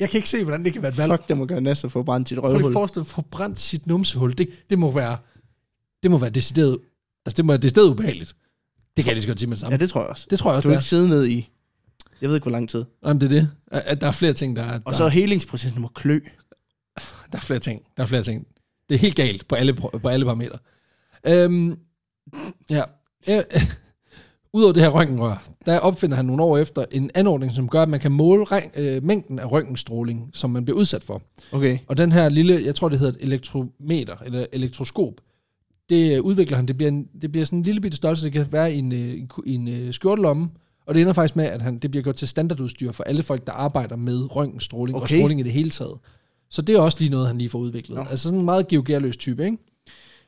Jeg 0.00 0.10
kan 0.10 0.18
ikke 0.18 0.28
se, 0.28 0.42
hvordan 0.42 0.64
det 0.64 0.72
kan 0.72 0.82
være 0.82 0.90
et 0.90 0.98
valg. 0.98 1.12
fuck, 1.12 1.28
det 1.28 1.36
må 1.36 1.46
gøre 1.46 1.60
næsten 1.60 1.90
for 1.90 2.02
brændt 2.02 2.28
sit 2.28 2.38
Prøv 2.38 2.48
lige 2.48 2.54
at 2.54 2.58
røvhul. 2.58 2.72
forestille 2.72 3.04
dig 3.04 3.10
at 3.10 3.14
få 3.14 3.22
brændt 3.30 3.60
sit 3.60 3.86
numsehul. 3.86 4.32
Det, 4.38 4.48
det 4.70 4.78
må 4.78 4.90
være, 4.90 5.16
det 6.02 6.10
må 6.10 6.18
være 6.18 6.30
decideret, 6.30 6.78
altså 7.26 7.36
det 7.36 7.44
må 7.44 7.52
være 7.52 7.60
decideret 7.62 7.86
ubehageligt. 7.88 8.36
Det 8.96 9.04
kan 9.04 9.06
jeg 9.06 9.14
lige 9.14 9.22
så 9.22 9.28
godt 9.28 9.38
sige 9.38 9.48
med 9.48 9.56
det 9.56 9.60
samme. 9.60 9.72
Ja, 9.72 9.76
det 9.76 9.90
tror 9.90 10.00
jeg 10.00 10.10
også. 10.10 10.26
det 10.30 10.38
tror 10.38 10.50
jeg 10.50 10.54
Du 10.54 10.56
også, 10.56 10.68
vil 10.68 10.74
det 10.74 10.80
ikke 10.82 10.88
sidde 10.88 11.08
ned 11.08 11.26
i, 11.26 11.48
jeg 12.20 12.28
ved 12.28 12.36
ikke, 12.36 12.44
hvor 12.44 12.52
lang 12.52 12.68
tid. 12.68 12.80
er. 12.80 12.84
Jamen, 13.08 13.20
det 13.20 13.26
er 13.26 13.30
det. 13.40 13.50
At, 13.66 13.82
at 13.86 14.00
der 14.00 14.06
er 14.06 14.12
flere 14.12 14.32
ting, 14.32 14.56
der 14.56 14.62
er... 14.62 14.74
Og 14.84 14.92
der, 14.92 14.92
så 14.92 15.08
helingsprocessen 15.08 15.80
må 15.82 15.88
klø. 15.88 16.20
Der 17.32 17.38
er 17.38 17.40
flere 17.40 17.60
ting. 17.60 17.82
Der 17.96 18.02
er 18.02 18.06
flere 18.06 18.22
ting. 18.22 18.46
Det 18.90 18.96
er 18.96 18.98
helt 18.98 19.16
galt 19.16 19.48
på 19.48 19.54
alle, 19.54 19.74
på 19.74 20.08
alle 20.08 20.24
parametre. 20.26 20.58
Øhm, 21.26 21.78
ja. 22.70 22.82
Øh, 23.28 23.42
Udover 24.52 24.72
det 24.72 24.82
her 24.82 24.88
røntgenrør, 24.88 25.48
der 25.66 25.78
opfinder 25.78 26.16
han 26.16 26.24
nogle 26.24 26.42
år 26.42 26.58
efter 26.58 26.84
en 26.90 27.10
anordning, 27.14 27.52
som 27.52 27.68
gør, 27.68 27.82
at 27.82 27.88
man 27.88 28.00
kan 28.00 28.12
måle 28.12 28.46
øh, 28.76 29.04
mængden 29.04 29.38
af 29.38 29.52
røntgenstråling, 29.52 30.30
som 30.32 30.50
man 30.50 30.64
bliver 30.64 30.78
udsat 30.78 31.04
for. 31.04 31.22
Okay. 31.52 31.78
Og 31.86 31.96
den 31.96 32.12
her 32.12 32.28
lille, 32.28 32.64
jeg 32.64 32.74
tror 32.74 32.88
det 32.88 32.98
hedder 32.98 33.12
et 33.12 33.24
elektrometer, 33.24 34.16
eller 34.24 34.46
elektroskop, 34.52 35.14
det 35.90 36.16
øh, 36.16 36.22
udvikler 36.22 36.56
han, 36.56 36.66
det 36.66 36.76
bliver, 36.76 36.88
en, 36.88 37.08
det 37.22 37.32
bliver 37.32 37.44
sådan 37.44 37.58
en 37.58 37.62
lille 37.62 37.80
bitte 37.80 37.96
størrelse, 37.96 38.24
det 38.24 38.32
kan 38.32 38.52
være 38.52 38.74
i 38.74 38.78
en, 38.78 38.92
øh, 38.92 38.98
en, 38.98 39.28
en 39.46 39.68
øh, 39.68 39.92
skjortelomme, 39.92 40.48
og 40.86 40.94
det 40.94 41.00
ender 41.00 41.12
faktisk 41.12 41.36
med, 41.36 41.44
at 41.44 41.62
han, 41.62 41.78
det 41.78 41.90
bliver 41.90 42.02
gjort 42.02 42.16
til 42.16 42.28
standardudstyr 42.28 42.92
for 42.92 43.04
alle 43.04 43.22
folk, 43.22 43.46
der 43.46 43.52
arbejder 43.52 43.96
med 43.96 44.36
røntgenstråling 44.36 44.96
okay. 44.96 45.02
og 45.02 45.08
stråling 45.08 45.40
i 45.40 45.42
det 45.42 45.52
hele 45.52 45.70
taget. 45.70 45.98
Så 46.50 46.62
det 46.62 46.76
er 46.76 46.80
også 46.80 46.98
lige 47.00 47.10
noget, 47.10 47.26
han 47.26 47.38
lige 47.38 47.50
får 47.50 47.58
udviklet. 47.58 47.98
Nå. 47.98 48.04
Altså 48.10 48.22
sådan 48.22 48.38
en 48.38 48.44
meget 48.44 48.68
geogerløs 48.68 49.16
type, 49.16 49.44
ikke? 49.44 49.58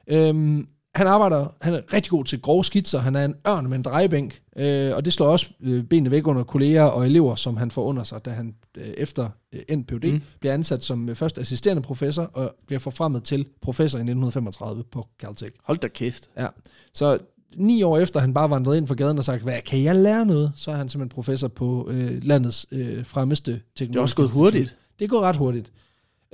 Øhm, 0.09 0.69
han 0.95 1.07
arbejder, 1.07 1.47
han 1.61 1.75
er 1.75 1.81
rigtig 1.93 2.11
god 2.11 2.25
til 2.25 2.41
grove 2.41 2.65
skitser, 2.65 2.99
han 2.99 3.17
er 3.17 3.25
en 3.25 3.35
ørn 3.49 3.69
med 3.69 3.79
en 3.79 3.83
drejebænk, 3.83 4.41
øh, 4.57 4.97
og 4.97 5.05
det 5.05 5.13
slår 5.13 5.27
også 5.27 5.47
øh, 5.61 5.85
benene 5.85 6.11
væk 6.11 6.27
under 6.27 6.45
kolleger 6.45 6.85
og 6.85 7.07
elever, 7.07 7.35
som 7.35 7.57
han 7.57 7.71
får 7.71 7.85
under 7.85 8.05
sig, 8.05 8.25
da 8.25 8.31
han 8.31 8.55
øh, 8.77 8.87
efter 8.87 9.29
øh, 9.53 9.61
endt 9.69 9.87
PhD 9.87 10.13
mm. 10.13 10.21
Bliver 10.41 10.55
ansat 10.55 10.85
som 10.85 11.09
øh, 11.09 11.17
først 11.17 11.39
assisterende 11.39 11.83
professor, 11.83 12.23
og 12.23 12.55
bliver 12.67 12.81
forfremmet 12.81 13.25
til 13.25 13.47
professor 13.63 13.99
i 13.99 14.01
1935 14.01 14.85
på 14.85 15.07
Caltech. 15.21 15.53
Hold 15.65 15.79
da 15.79 15.89
kæft. 15.89 16.31
Ja. 16.39 16.47
Så 16.95 17.19
ni 17.57 17.83
år 17.83 17.99
efter 17.99 18.21
han 18.21 18.35
bare 18.35 18.51
vandrede 18.51 18.77
ind 18.79 18.87
fra 18.87 18.95
gaden 18.95 19.19
og 19.19 19.25
sagt, 19.25 19.43
hvad, 19.43 19.61
kan 19.67 19.83
jeg 19.83 19.97
lære 19.97 20.27
noget? 20.27 20.53
Så 20.57 20.71
er 20.71 20.77
han 20.77 20.89
simpelthen 20.89 21.15
professor 21.15 21.49
på 21.49 21.89
øh, 21.91 22.25
landets 22.25 22.67
øh, 22.71 23.05
fremmeste 23.07 23.61
teknologiske 23.77 23.93
Det 23.93 23.97
er 23.97 24.01
også 24.01 24.35
gået 24.35 24.45
hurtigt. 24.45 24.77
Det 24.99 25.05
er 25.05 25.09
gået 25.09 25.23
ret 25.23 25.37
hurtigt. 25.37 25.73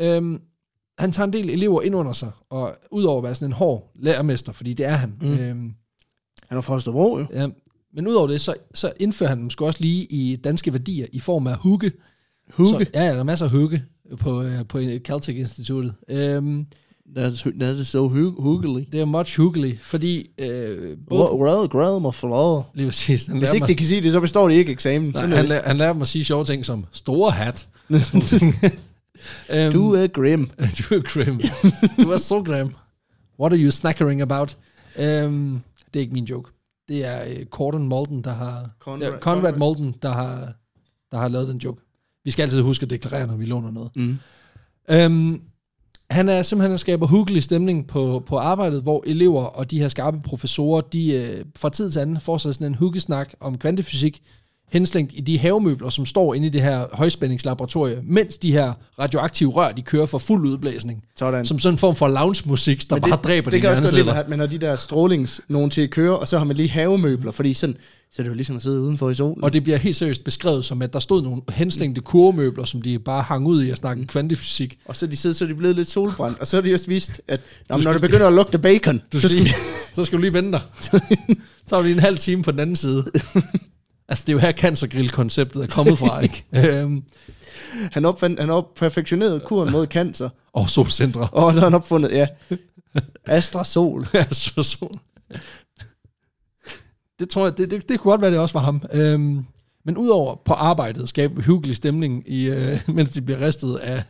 Øhm, 0.00 0.40
han 0.98 1.12
tager 1.12 1.26
en 1.26 1.32
del 1.32 1.50
elever 1.50 1.82
ind 1.82 1.94
under 1.96 2.12
sig, 2.12 2.30
og 2.50 2.76
udover 2.90 3.18
at 3.18 3.24
være 3.24 3.34
sådan 3.34 3.48
en 3.48 3.52
hård 3.52 3.92
lærermester, 4.02 4.52
fordi 4.52 4.74
det 4.74 4.86
er 4.86 4.92
han. 4.94 5.12
Mm. 5.20 5.32
Øhm, 5.38 5.60
Han 6.48 6.56
har 6.56 6.60
forstået 6.60 6.94
bro, 6.94 7.18
jo. 7.18 7.26
ja, 7.32 7.48
men 7.94 8.08
udover 8.08 8.26
det, 8.26 8.40
så, 8.40 8.54
så 8.74 8.92
indfører 9.00 9.28
han 9.30 9.40
dem 9.40 9.50
sgu 9.50 9.66
også 9.66 9.80
lige 9.82 10.04
i 10.04 10.36
danske 10.36 10.72
værdier 10.72 11.06
i 11.12 11.20
form 11.20 11.46
af 11.46 11.56
hugge. 11.56 11.92
Hugge. 12.52 12.70
Så, 12.70 12.86
ja, 12.94 13.04
ja, 13.04 13.12
der 13.12 13.18
er 13.18 13.22
masser 13.22 13.46
af 13.46 13.52
hugge 13.52 13.82
på, 14.20 14.42
øh, 14.42 14.66
på 14.68 14.78
Caltech-instituttet. 15.04 15.94
Øhm, 16.08 16.66
that 17.16 17.76
is 17.76 17.86
so 17.88 18.08
hu- 18.08 18.34
huggely. 18.42 18.84
det 18.92 19.00
er 19.00 19.04
much 19.04 19.36
huggely, 19.40 19.78
fordi 19.78 20.30
øh, 20.38 20.96
både, 21.08 21.68
Grad, 21.68 22.00
mig 22.00 22.14
for 22.14 22.70
lige 22.74 22.86
præcis, 22.86 23.26
han 23.26 23.38
Hvis 23.38 23.52
ikke 23.52 23.62
mig, 23.62 23.68
de 23.68 23.74
kan 23.74 23.86
sige 23.86 24.00
det, 24.02 24.12
så 24.12 24.20
består 24.20 24.48
de 24.48 24.54
ikke 24.54 24.72
eksamen. 24.72 25.10
nej, 25.10 25.26
han, 25.26 25.44
lærer, 25.46 25.68
han 25.68 25.76
lærer 25.76 25.92
dem 25.92 26.02
at 26.02 26.08
sige 26.08 26.24
sjove 26.24 26.44
ting 26.44 26.66
som 26.66 26.84
store 26.92 27.30
hat. 27.30 27.68
øhm, 29.50 29.72
du 29.72 29.92
er 29.94 30.06
grim. 30.06 30.50
du 30.78 30.94
er 30.94 31.02
grim. 31.02 31.40
Du 32.04 32.10
er 32.10 32.16
så 32.16 32.42
grim. 32.42 32.74
What 33.40 33.52
are 33.52 33.60
you 33.60 33.70
snackering 33.70 34.22
about? 34.22 34.58
Øhm, 34.98 35.60
det 35.94 36.00
er 36.00 36.00
ikke 36.00 36.12
min 36.12 36.24
joke. 36.24 36.52
Det 36.88 37.04
er 37.04 37.24
øh, 37.28 37.46
Gordon 37.50 37.88
Malden, 37.88 38.24
der 38.24 38.32
har... 38.32 38.70
Conrad- 38.88 39.02
ja, 39.04 39.10
Conrad 39.18 39.52
Conrad. 39.52 39.56
Malden, 39.56 39.94
der 40.02 40.08
har, 40.08 40.52
der 41.10 41.18
har 41.18 41.28
lavet 41.28 41.48
den 41.48 41.56
joke. 41.58 41.82
Vi 42.24 42.30
skal 42.30 42.42
altid 42.42 42.60
huske 42.60 42.84
at 42.84 42.90
deklarere, 42.90 43.26
når 43.26 43.36
vi 43.36 43.44
låner 43.44 43.70
noget. 43.70 43.90
Mm. 43.96 44.18
Øhm, 44.90 45.42
han 46.10 46.28
er 46.28 46.42
simpelthen 46.42 46.74
at 46.74 46.80
skaber 46.80 47.06
hyggelig 47.06 47.42
stemning 47.42 47.86
på, 47.86 48.22
på 48.26 48.36
arbejdet, 48.36 48.82
hvor 48.82 49.04
elever 49.06 49.42
og 49.44 49.70
de 49.70 49.80
her 49.80 49.88
skarpe 49.88 50.20
professorer, 50.20 50.80
de 50.80 51.12
øh, 51.14 51.44
fra 51.56 51.70
tid 51.70 51.90
til 51.90 52.00
anden 52.00 52.20
får 52.20 52.38
sig 52.38 52.54
sådan 52.54 52.66
en 52.66 52.74
hyggesnak 52.74 53.34
om 53.40 53.58
kvantefysik, 53.58 54.22
henslængt 54.70 55.12
i 55.14 55.20
de 55.20 55.38
havemøbler, 55.38 55.90
som 55.90 56.06
står 56.06 56.34
inde 56.34 56.46
i 56.46 56.50
det 56.50 56.62
her 56.62 56.84
højspændingslaboratorie, 56.92 57.98
mens 58.02 58.36
de 58.36 58.52
her 58.52 58.72
radioaktive 58.98 59.50
rør, 59.50 59.72
de 59.72 59.82
kører 59.82 60.06
for 60.06 60.18
fuld 60.18 60.46
udblæsning. 60.46 61.04
Sådan. 61.16 61.44
Som 61.44 61.58
sådan 61.58 61.74
en 61.74 61.78
form 61.78 61.96
for 61.96 62.08
lounge-musik, 62.08 62.90
der 62.90 62.96
Men 62.96 63.02
bare 63.02 63.20
dræber 63.24 63.44
det 63.44 63.52
dine 63.52 63.60
kan 63.60 63.70
også 63.70 63.82
godt 63.82 63.94
lide, 63.94 64.12
at 64.12 64.28
man 64.28 64.38
har 64.38 64.46
de 64.46 64.58
der 64.58 64.76
strålings 64.76 65.40
nogen 65.48 65.70
til 65.70 65.80
at 65.80 65.90
køre, 65.90 66.18
og 66.18 66.28
så 66.28 66.38
har 66.38 66.44
man 66.44 66.56
lige 66.56 66.68
havemøbler, 66.68 67.32
fordi 67.32 67.54
sådan, 67.54 67.76
så 68.12 68.22
er 68.22 68.24
det 68.24 68.30
jo 68.30 68.34
ligesom 68.34 68.56
at 68.56 68.62
sidde 68.62 68.80
udenfor 68.80 69.10
i 69.10 69.14
solen. 69.14 69.44
Og 69.44 69.52
det 69.52 69.62
bliver 69.62 69.78
helt 69.78 69.96
seriøst 69.96 70.24
beskrevet 70.24 70.64
som, 70.64 70.82
at 70.82 70.92
der 70.92 70.98
stod 70.98 71.22
nogle 71.22 71.42
henslængte 71.48 72.00
kurvemøbler, 72.00 72.64
som 72.64 72.82
de 72.82 72.98
bare 72.98 73.22
hang 73.22 73.46
ud 73.46 73.62
i 73.62 73.70
at 73.70 73.76
snakke 73.78 74.06
kvantefysik. 74.06 74.78
Og 74.84 74.96
så 74.96 75.06
er 75.06 75.10
de 75.10 75.16
siddet, 75.16 75.36
så 75.36 75.44
er 75.44 75.48
de 75.48 75.54
blevet 75.54 75.76
lidt 75.76 75.88
solbrændt, 75.88 76.38
og 76.38 76.46
så 76.46 76.56
er 76.56 76.60
de 76.60 76.74
også 76.74 76.86
vist, 76.86 77.20
at 77.28 77.40
nå, 77.68 77.76
men 77.76 77.84
når 77.84 77.92
det 77.92 78.00
begynder 78.00 78.26
at 78.26 78.32
lugte 78.32 78.58
bacon, 78.58 79.02
Du 79.12 79.20
så 79.20 79.28
skal 79.28 79.42
lige, 79.42 79.54
så 79.94 80.04
skal 80.04 80.16
du 80.16 80.20
lige 80.20 80.32
vente 80.32 80.52
dig. 80.52 80.60
så 81.66 81.76
har 81.76 81.82
lige 81.82 81.94
en 81.94 82.00
halv 82.00 82.18
time 82.18 82.42
på 82.42 82.50
den 82.50 82.60
anden 82.60 82.76
side. 82.76 83.04
Altså, 84.08 84.24
det 84.26 84.28
er 84.28 84.32
jo 84.32 84.38
her 84.38 84.52
cancergrill-konceptet 84.52 85.62
er 85.62 85.66
kommet 85.66 85.98
fra, 85.98 86.20
ikke? 86.20 86.44
øhm, 86.82 87.02
han 87.92 88.04
opfandt, 88.04 88.40
han 88.40 88.50
op 88.50 88.74
perfektioneret 88.74 89.44
kuren 89.44 89.72
mod 89.72 89.86
cancer, 89.86 90.28
og 90.52 90.70
solcentre. 90.70 91.28
og 91.32 91.52
der 91.52 91.58
har 91.58 91.66
han 91.66 91.74
opfundet, 91.74 92.10
ja, 92.10 92.26
Astra 93.24 93.64
Sol. 93.64 94.06
Ja, 94.14 94.28
så 94.30 94.62
sol. 94.62 94.98
Det 97.18 97.28
tror 97.28 97.46
jeg, 97.46 97.58
det, 97.58 97.70
det, 97.70 97.88
det 97.88 98.00
kunne 98.00 98.10
godt 98.10 98.20
være, 98.20 98.30
det 98.30 98.38
også 98.38 98.52
var 98.52 98.64
ham. 98.64 98.82
Øhm, 98.92 99.44
men 99.84 99.96
udover 99.96 100.34
på 100.44 100.52
arbejdet 100.52 101.08
skabe 101.08 101.42
hyggelig 101.42 101.76
stemning, 101.76 102.24
i, 102.26 102.50
øh, 102.50 102.80
mens 102.96 103.10
de 103.10 103.22
bliver 103.22 103.40
ristet 103.40 103.76
af, 103.76 104.02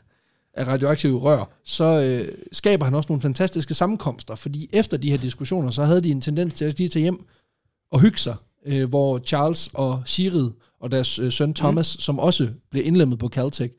af 0.55 0.67
radioaktive 0.67 1.19
rør, 1.19 1.45
så 1.65 1.85
øh, 1.85 2.29
skaber 2.53 2.85
han 2.85 2.95
også 2.95 3.09
nogle 3.09 3.23
fantastiske 3.23 3.75
sammenkomster, 3.75 4.35
fordi 4.35 4.69
efter 4.73 4.97
de 4.97 5.11
her 5.11 5.19
diskussioner, 5.19 5.71
så 5.71 5.85
havde 5.85 6.01
de 6.01 6.11
en 6.11 6.21
tendens 6.21 6.55
til 6.55 6.65
at 6.65 6.79
lige 6.79 6.89
tage 6.89 7.03
hjem 7.03 7.27
og 7.91 8.01
hygge 8.01 8.19
sig, 8.19 8.37
øh, 8.67 8.89
hvor 8.89 9.19
Charles 9.19 9.71
og 9.75 10.03
Sigrid 10.05 10.51
og 10.81 10.93
deres 10.93 11.19
øh, 11.19 11.33
søn 11.33 11.55
Thomas, 11.55 11.97
mm. 11.97 12.01
som 12.01 12.19
også 12.19 12.49
blev 12.71 12.87
indlemmet 12.87 13.19
på 13.19 13.29
Caltech, 13.29 13.75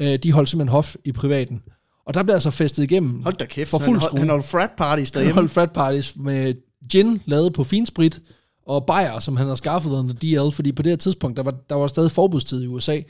øh, 0.00 0.18
de 0.18 0.32
holdt 0.32 0.48
simpelthen 0.48 0.72
hof 0.72 0.96
i 1.04 1.12
privaten. 1.12 1.62
Og 2.06 2.14
der 2.14 2.22
blev 2.22 2.34
altså 2.34 2.50
festet 2.50 2.82
igennem 2.82 3.22
Hold 3.22 3.34
da 3.34 3.44
kæft, 3.44 3.70
For 3.70 3.78
fuld 3.78 4.00
han, 4.00 4.18
han 4.18 4.28
holdt 4.28 4.44
frat 4.44 4.70
parties 4.76 5.10
han 5.10 5.14
derhjemme. 5.18 5.34
holdt 5.34 5.50
frat 5.50 5.72
parties 5.72 6.16
med 6.16 6.54
gin 6.90 7.20
lavet 7.26 7.52
på 7.52 7.64
finsprit, 7.64 8.20
og 8.66 8.86
bajer, 8.86 9.18
som 9.18 9.36
han 9.36 9.46
har 9.46 9.54
skaffet 9.54 9.90
under 9.90 10.14
DL, 10.14 10.54
fordi 10.54 10.72
på 10.72 10.82
det 10.82 10.92
her 10.92 10.96
tidspunkt, 10.96 11.36
der 11.36 11.42
var, 11.42 11.54
der 11.68 11.74
var 11.74 11.86
stadig 11.86 12.10
forbudstid 12.10 12.62
i 12.62 12.66
USA. 12.66 13.00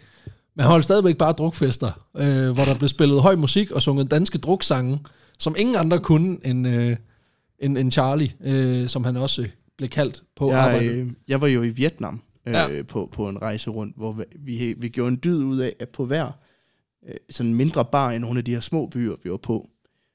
Men 0.57 0.62
han 0.62 0.71
holdt 0.71 0.85
stadigvæk 0.85 1.17
bare 1.17 1.33
drukfester, 1.33 1.91
øh, 2.17 2.51
hvor 2.51 2.64
der 2.64 2.79
blev 2.79 2.89
spillet 2.89 3.23
høj 3.23 3.35
musik 3.35 3.71
og 3.71 3.83
sunget 3.83 4.11
danske 4.11 4.39
druksange, 4.39 5.01
som 5.39 5.55
ingen 5.59 5.77
andre 5.77 5.99
kunne 5.99 6.37
end, 6.45 6.69
øh, 6.69 6.97
end, 7.59 7.79
end 7.79 7.93
Charlie, 7.93 8.33
øh, 8.45 8.89
som 8.89 9.05
han 9.05 9.17
også 9.17 9.47
blev 9.79 9.89
kaldt 9.89 10.22
på 10.37 10.51
Jeg, 10.51 10.61
arbejdet. 10.61 10.91
øh, 10.91 11.09
jeg 11.29 11.41
var 11.41 11.47
jo 11.47 11.62
i 11.62 11.68
Vietnam 11.68 12.22
øh, 12.47 12.55
Ja. 12.55 12.83
på, 12.89 13.09
på 13.12 13.29
en 13.29 13.43
rejse 13.43 13.70
rundt, 13.70 13.97
hvor 13.97 14.22
vi, 14.45 14.74
vi 14.79 14.89
gjorde 14.89 15.09
en 15.09 15.20
dyd 15.24 15.43
ud 15.45 15.59
af, 15.59 15.72
at 15.81 15.89
på 15.89 16.05
hver 16.07 16.31
øh, 17.09 17.14
sådan 17.31 17.55
mindre 17.55 17.85
bar 17.85 18.12
i 18.12 18.18
nogle 18.18 18.39
af 18.39 18.45
de 18.45 18.53
her 18.53 18.61
små 18.61 18.87
byer, 18.87 19.14
vi 19.24 19.31
var 19.31 19.37
på, 19.37 19.68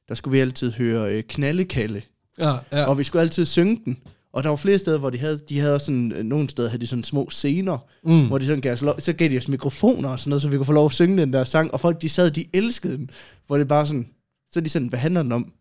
der 0.10 0.16
skulle 0.16 0.32
vi 0.32 0.40
altid 0.40 0.72
høre 0.72 1.14
øh, 1.14 1.24
knaldekalle, 1.24 2.04
Ja, 2.40 2.54
ja. 2.72 2.86
og 2.86 2.98
vi 2.98 3.04
skulle 3.04 3.22
altid 3.22 3.46
synge 3.46 3.82
den. 3.86 3.98
Og 4.34 4.44
der 4.44 4.50
var 4.50 4.56
flere 4.56 4.80
steder, 4.80 4.98
hvor 5.00 5.10
de 5.10 5.18
havde, 5.18 5.40
de 5.50 5.60
havde 5.60 5.80
sådan, 5.80 6.12
øh, 6.12 6.24
nogle 6.24 6.50
steder 6.50 6.70
havde 6.70 6.82
de 6.82 6.88
sådan 6.88 7.04
små 7.04 7.30
scener, 7.30 7.78
Mm. 8.04 8.28
hvor 8.28 8.38
de 8.38 8.46
sådan 8.46 8.62
gav 8.62 8.74
os 8.74 8.82
lov, 8.82 9.00
så 9.00 9.14
gav 9.14 9.30
de 9.30 9.38
os 9.38 9.48
mikrofoner 9.48 10.10
og 10.10 10.20
sådan 10.20 10.30
noget, 10.30 10.42
så 10.42 10.50
vi 10.50 10.58
kunne 10.58 10.66
få 10.66 10.72
lov 10.74 10.86
at 10.86 10.92
synge 10.92 11.22
den 11.22 11.34
der 11.34 11.44
sang, 11.44 11.74
og 11.74 11.80
folk 11.80 12.02
de 12.02 12.10
sad, 12.10 12.32
de 12.32 12.46
elskede 12.54 12.98
den, 12.98 13.10
hvor 13.48 13.58
det 13.58 13.68
bare 13.68 13.86
sådan, 13.86 14.08
så 14.52 14.62
de 14.62 14.70
sådan, 14.70 14.88
hvad 14.88 15.00
handler 15.00 15.24
den 15.24 15.32
om? 15.32 15.54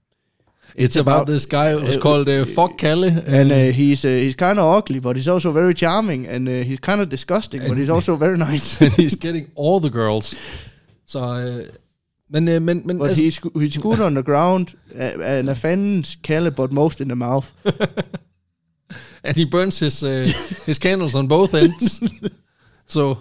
It's 0.75 0.97
about 0.97 1.27
this 1.27 1.47
guy 1.47 1.73
who's 1.73 1.97
uh, 1.97 2.01
called 2.01 2.29
uh, 2.29 2.45
Fuck 2.45 2.79
Kalle. 2.79 3.05
And 3.27 3.53
uh, 3.53 3.73
he's 3.73 4.05
uh, 4.05 4.09
he's 4.09 4.35
kind 4.35 4.59
of 4.59 4.77
ugly, 4.77 5.01
but 5.01 5.17
he's 5.17 5.29
also 5.29 5.53
very 5.53 5.75
charming, 5.75 6.27
and 6.29 6.49
uh, 6.49 6.53
he's 6.53 6.79
kind 6.81 7.01
of 7.01 7.09
disgusting, 7.09 7.69
but 7.69 7.77
he's 7.77 7.91
also 7.91 8.17
very 8.17 8.37
nice. 8.37 8.81
and 8.85 8.93
he's 8.93 9.15
getting 9.17 9.51
all 9.57 9.81
the 9.81 9.91
girls. 9.91 10.35
Så, 11.07 11.19
øh, 11.19 11.67
men, 12.31 12.49
øh, 12.49 12.63
men, 12.63 12.83
men 12.85 12.99
but 12.99 13.09
altså, 13.09 13.23
he's 13.23 13.41
he's 13.57 13.81
good 13.81 14.01
on 14.01 14.15
the 14.15 14.23
ground, 14.23 14.67
uh, 14.95 15.39
and 15.39 15.51
a 15.51 15.53
fandens 15.55 16.19
Kalle, 16.25 16.51
but 16.51 16.73
most 16.73 17.01
in 17.01 17.09
the 17.09 17.17
mouth. 17.17 17.53
and 19.25 19.37
he 19.37 19.45
burns 19.45 19.79
his 19.79 20.03
uh, 20.03 20.25
his 20.67 20.79
candles 20.79 21.15
on 21.15 21.29
both 21.29 21.55
ends. 21.55 22.03
so 22.95 23.17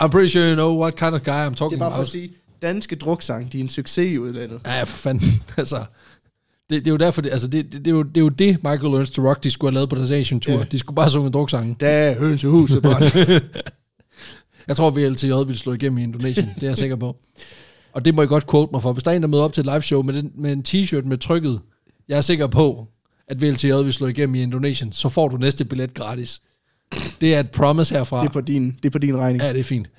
I'm 0.00 0.10
pretty 0.10 0.28
sure 0.28 0.46
you 0.48 0.54
know 0.54 0.74
what 0.74 0.96
kind 0.96 1.14
of 1.14 1.22
guy 1.22 1.44
I'm 1.46 1.50
Det 1.50 1.58
talking 1.58 1.82
er 1.82 1.84
bare 1.84 1.90
for 1.90 1.94
about. 1.94 2.06
at 2.06 2.12
sige, 2.12 2.30
danske 2.62 2.96
druksang, 2.96 3.52
de 3.52 3.58
er 3.58 3.62
en 3.62 3.68
succes 3.68 4.12
i 4.12 4.18
udlandet. 4.18 4.60
Ja, 4.66 4.82
for 4.82 4.96
fanden. 4.96 5.42
altså, 5.56 5.84
det, 6.70 6.84
det, 6.84 6.86
er 6.86 6.90
jo 6.90 6.96
derfor, 6.96 7.22
det, 7.22 7.30
altså, 7.30 7.48
det, 7.48 7.72
det, 7.72 7.84
det, 7.84 7.86
er 7.86 7.94
jo, 7.94 8.02
det 8.02 8.16
er 8.16 8.20
jo 8.20 8.28
det, 8.28 8.48
Michael 8.64 8.92
Learns 8.92 9.10
to 9.10 9.28
Rock, 9.28 9.44
de 9.44 9.50
skulle 9.50 9.70
have 9.70 9.74
lavet 9.74 9.88
på 9.88 9.96
deres 9.96 10.10
Asian-tur. 10.10 10.52
Ja. 10.52 10.64
De 10.64 10.78
skulle 10.78 10.94
bare 10.94 11.10
synge 11.10 11.30
druksange. 11.30 11.76
Der 11.80 11.88
er 11.88 12.18
hønsehuset, 12.18 12.82
brand. 12.82 13.04
Jeg 14.68 14.76
tror, 14.76 14.90
VLTJ 14.90 15.32
vil 15.46 15.58
slå 15.58 15.72
igennem 15.72 15.98
i 15.98 16.02
Indonesien. 16.02 16.48
det 16.54 16.62
er 16.62 16.66
jeg 16.68 16.76
sikker 16.76 16.96
på. 16.96 17.16
Og 17.92 18.04
det 18.04 18.14
må 18.14 18.22
I 18.22 18.26
godt 18.26 18.50
quote 18.50 18.72
mig 18.72 18.82
for. 18.82 18.92
Hvis 18.92 19.04
der 19.04 19.10
er 19.10 19.16
en, 19.16 19.22
der 19.22 19.28
møder 19.28 19.42
op 19.42 19.52
til 19.52 19.60
et 19.60 19.66
live 19.66 19.82
show 19.82 20.02
med, 20.02 20.14
den, 20.14 20.32
med 20.34 20.52
en 20.52 20.64
t-shirt 20.68 21.08
med 21.08 21.18
trykket, 21.18 21.60
jeg 22.08 22.16
er 22.16 22.20
sikker 22.20 22.46
på, 22.46 22.86
at 23.28 23.42
VLTJ 23.42 23.72
vil 23.72 23.92
slå 23.92 24.06
igennem 24.06 24.34
i 24.34 24.42
Indonesien, 24.42 24.92
så 24.92 25.08
får 25.08 25.28
du 25.28 25.36
næste 25.36 25.64
billet 25.64 25.94
gratis. 25.94 26.40
Det 27.20 27.34
er 27.34 27.40
et 27.40 27.50
promise 27.50 27.94
herfra. 27.94 28.20
det, 28.20 28.28
er 28.28 28.32
på 28.32 28.40
din, 28.40 28.66
det 28.82 28.84
er 28.84 28.90
på 28.90 28.98
din 28.98 29.16
regning. 29.16 29.42
Ja, 29.42 29.52
det 29.52 29.60
er 29.60 29.64
fint. 29.64 29.90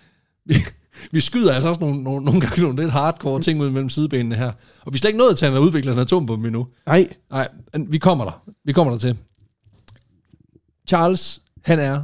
Vi, 1.12 1.20
skyder 1.20 1.54
altså 1.54 1.70
også 1.70 1.82
nogle, 1.82 2.04
nogle, 2.04 2.26
nogle 2.26 2.42
gange 2.42 2.62
nogle 2.62 2.82
lidt 2.82 2.92
hardcore 2.92 3.42
ting 3.42 3.62
ud 3.62 3.70
mellem 3.70 3.90
sidebenene 3.90 4.36
her. 4.36 4.52
Og 4.86 4.94
vi 4.94 4.98
er 4.98 5.00
slet 5.00 5.10
ikke 5.10 5.20
nået 5.20 5.38
til 5.38 5.46
at 5.46 5.58
udvikle 5.58 5.92
en 5.92 6.00
atombombe 6.00 6.48
endnu. 6.48 6.68
Nej, 6.86 7.08
Nej, 7.32 7.48
vi 7.88 7.98
kommer 7.98 8.26
der. 8.26 8.44
Vi 8.66 8.74
kommer 8.74 8.94
der 8.94 9.00
til. 9.00 9.18
Charles, 10.88 11.42
han 11.66 11.80
er 11.80 12.04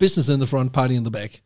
business 0.00 0.28
in 0.28 0.36
the 0.38 0.46
front, 0.46 0.72
party 0.72 0.92
in 0.94 1.04
the 1.04 1.10
back. 1.10 1.40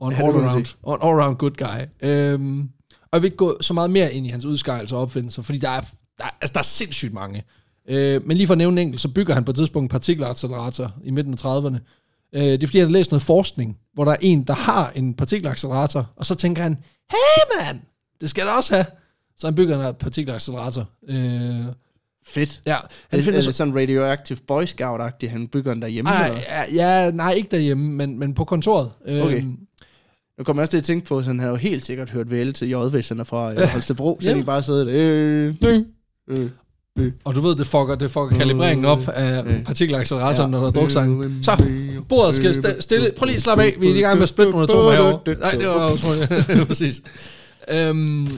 Og 0.00 0.08
en 0.08 0.14
all-around, 0.14 0.64
sige. 0.64 0.76
og 0.82 0.94
en 0.94 1.00
all-around 1.02 1.36
good 1.36 1.50
guy. 1.58 2.08
Øhm, 2.08 2.60
og 3.02 3.08
jeg 3.12 3.22
vil 3.22 3.26
ikke 3.26 3.36
gå 3.36 3.56
så 3.60 3.74
meget 3.74 3.90
mere 3.90 4.12
ind 4.12 4.26
i 4.26 4.30
hans 4.30 4.44
udskejelser 4.44 4.96
og 4.96 5.02
opfindelser, 5.02 5.42
fordi 5.42 5.58
der 5.58 5.70
er, 5.70 5.80
der, 6.18 6.24
er- 6.24 6.36
altså, 6.40 6.52
der 6.52 6.58
er 6.58 6.62
sindssygt 6.64 7.12
mange. 7.12 7.42
Øh, 7.88 8.26
men 8.26 8.36
lige 8.36 8.46
for 8.46 8.54
at 8.54 8.58
nævne 8.58 8.80
en 8.80 8.86
enkelt, 8.86 9.00
så 9.00 9.08
bygger 9.08 9.34
han 9.34 9.44
på 9.44 9.50
et 9.50 9.56
tidspunkt 9.56 9.84
en 9.84 9.88
partikelaccelerator 9.88 10.92
i 11.04 11.10
midten 11.10 11.32
af 11.32 11.44
30'erne. 11.44 11.78
Øh, 12.32 12.42
det 12.42 12.62
er 12.62 12.66
fordi, 12.66 12.78
han 12.78 12.88
har 12.88 12.92
læst 12.92 13.10
noget 13.10 13.22
forskning, 13.22 13.76
hvor 13.94 14.04
der 14.04 14.12
er 14.12 14.16
en, 14.20 14.42
der 14.42 14.54
har 14.54 14.92
en 14.94 15.14
partikelaccelerator, 15.14 16.12
og 16.16 16.26
så 16.26 16.34
tænker 16.34 16.62
han, 16.62 16.78
hey 17.10 17.42
man, 17.72 17.82
det 18.20 18.30
skal 18.30 18.40
jeg 18.42 18.48
da 18.48 18.52
også 18.56 18.74
have. 18.74 18.86
Så 19.38 19.46
han 19.46 19.54
bygger 19.54 19.88
en 19.88 19.94
partikelaccelerator. 19.94 20.88
Øh, 21.08 21.64
fedt. 22.26 22.60
ja, 22.66 22.76
Han 23.10 23.20
er, 23.20 23.24
finder 23.24 23.40
er 23.40 23.44
det 23.44 23.54
sådan 23.54 23.74
radioactive 23.76 24.38
boy 24.46 24.62
scout-agtig, 24.62 25.30
han 25.30 25.48
bygger 25.48 25.72
den 25.72 25.82
derhjemme? 25.82 26.10
Nej, 26.10 26.44
ja, 26.74 27.02
ja, 27.04 27.10
nej, 27.10 27.32
ikke 27.32 27.48
derhjemme, 27.50 27.92
men, 27.92 28.18
men 28.18 28.34
på 28.34 28.44
kontoret. 28.44 28.90
Okay. 29.04 29.36
Øhm, 29.38 29.58
Jeg 30.38 30.46
kommer 30.46 30.62
også 30.62 30.70
til 30.70 30.78
at 30.78 30.84
tænke 30.84 31.06
på, 31.06 31.18
at 31.18 31.26
han 31.26 31.38
har 31.38 31.48
jo 31.48 31.56
helt 31.56 31.84
sikkert 31.86 32.10
hørt 32.10 32.30
VL 32.30 32.50
til 32.52 32.68
J, 32.68 32.74
hvis 32.76 33.08
han 33.08 33.20
er 33.20 33.24
fra 33.24 33.52
øh, 33.52 33.60
Holstebro, 33.68 34.18
så 34.20 34.30
Ja. 34.30 34.36
de 34.36 34.44
bare 34.44 34.62
sidder 34.62 34.84
der. 34.84 34.92
Øh, 34.96 35.54
øh, 36.28 36.50
og 37.24 37.34
du 37.34 37.40
ved, 37.40 37.56
det 37.56 37.66
fucker, 37.66 37.94
det 37.94 38.10
fucker 38.10 38.36
kalibreringen 38.38 38.84
op 38.84 39.08
af 39.08 39.44
Øh. 39.44 39.64
partikelacceleratoren, 39.64 40.50
når 40.50 40.60
der 40.60 40.66
er 40.66 40.70
druksange. 40.70 41.24
Øh, 41.24 41.30
Så, 41.42 41.64
bordet 42.08 42.34
skal 42.34 42.50
sta- 42.54 42.80
stille. 42.80 43.10
Prøv 43.16 43.24
lige 43.26 43.36
at 43.36 43.42
slappe 43.42 43.64
af. 43.64 43.76
Vi 43.80 43.90
er 43.90 43.94
i 43.94 44.00
gang 44.00 44.16
med 44.16 44.22
at 44.22 44.28
splitte 44.28 44.50
nogle 44.52 44.64
atomer 44.64 44.92
herovre. 44.92 45.34
Nej, 45.40 45.50
det 45.50 45.66
var 45.68 45.92
utroligt. 45.92 46.66
Præcis. 46.68 47.02
Øhm, 47.70 48.28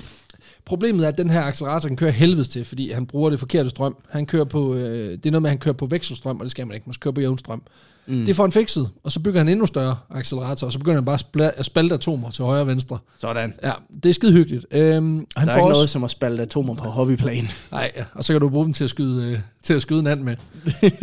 problemet 0.64 1.04
er, 1.04 1.08
at 1.08 1.18
den 1.18 1.30
her 1.30 1.42
accelerator 1.42 1.88
kan 1.88 1.96
køre 1.96 2.10
helvedes 2.10 2.48
til, 2.48 2.64
fordi 2.64 2.92
han 2.92 3.06
bruger 3.06 3.30
det 3.30 3.38
forkerte 3.40 3.70
strøm. 3.70 3.96
Han 4.10 4.26
kører 4.26 4.44
på, 4.44 4.74
øh, 4.74 5.10
det 5.10 5.26
er 5.26 5.30
noget 5.30 5.42
med, 5.42 5.50
at 5.50 5.52
han 5.52 5.58
kører 5.58 5.74
på 5.74 5.86
vekselstrøm, 5.86 6.36
og 6.38 6.44
det 6.44 6.50
skal 6.50 6.66
man 6.66 6.74
ikke. 6.74 6.84
Man 6.86 6.94
skal 6.94 7.02
køre 7.02 7.12
på 7.12 7.20
jævnstrøm. 7.20 7.58
Mm. 7.58 7.64
Mm. 8.06 8.24
Det 8.26 8.36
får 8.36 8.42
han 8.42 8.52
fikset, 8.52 8.90
og 9.04 9.12
så 9.12 9.20
bygger 9.20 9.40
han 9.40 9.48
en 9.48 9.52
endnu 9.52 9.66
større 9.66 9.96
accelerator, 10.10 10.66
og 10.66 10.72
så 10.72 10.78
begynder 10.78 10.96
han 10.96 11.04
bare 11.04 11.52
at 11.58 11.64
spalte 11.64 11.94
atomer 11.94 12.30
til 12.30 12.44
højre 12.44 12.60
og 12.60 12.66
venstre. 12.66 12.98
Sådan. 13.18 13.54
Ja, 13.62 13.72
det 14.02 14.08
er 14.08 14.12
skide 14.14 14.32
hyggeligt. 14.32 14.66
Øhm, 14.70 15.26
han 15.36 15.48
Der 15.48 15.54
er 15.54 15.56
får 15.56 15.60
ikke 15.60 15.62
også, 15.62 15.72
noget 15.72 15.90
som 15.90 16.04
at 16.04 16.10
spalte 16.10 16.42
atomer 16.42 16.74
på 16.74 16.84
hobbyplan. 16.84 17.48
Nej, 17.70 17.92
ja, 17.96 18.04
og 18.14 18.24
så 18.24 18.32
kan 18.32 18.40
du 18.40 18.48
bruge 18.48 18.64
dem 18.64 18.72
til 18.72 18.84
at 18.84 18.90
skyde, 18.90 19.32
øh, 19.32 19.38
til 19.62 19.74
at 19.74 19.82
skyde 19.82 20.00
en 20.00 20.06
and 20.06 20.20
med. 20.20 20.36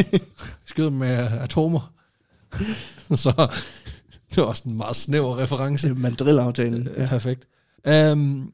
skyde 0.66 0.86
dem 0.86 0.94
med 0.94 1.10
atomer. 1.18 1.94
så 3.16 3.48
Det 4.30 4.38
var 4.38 4.44
også 4.44 4.64
en 4.66 4.78
meget 4.78 4.96
snæver 4.96 5.38
reference. 5.38 5.94
Mandrill-aftalen. 5.94 6.90
Ja. 6.98 7.06
Perfekt. 7.06 7.48
Um, 8.12 8.52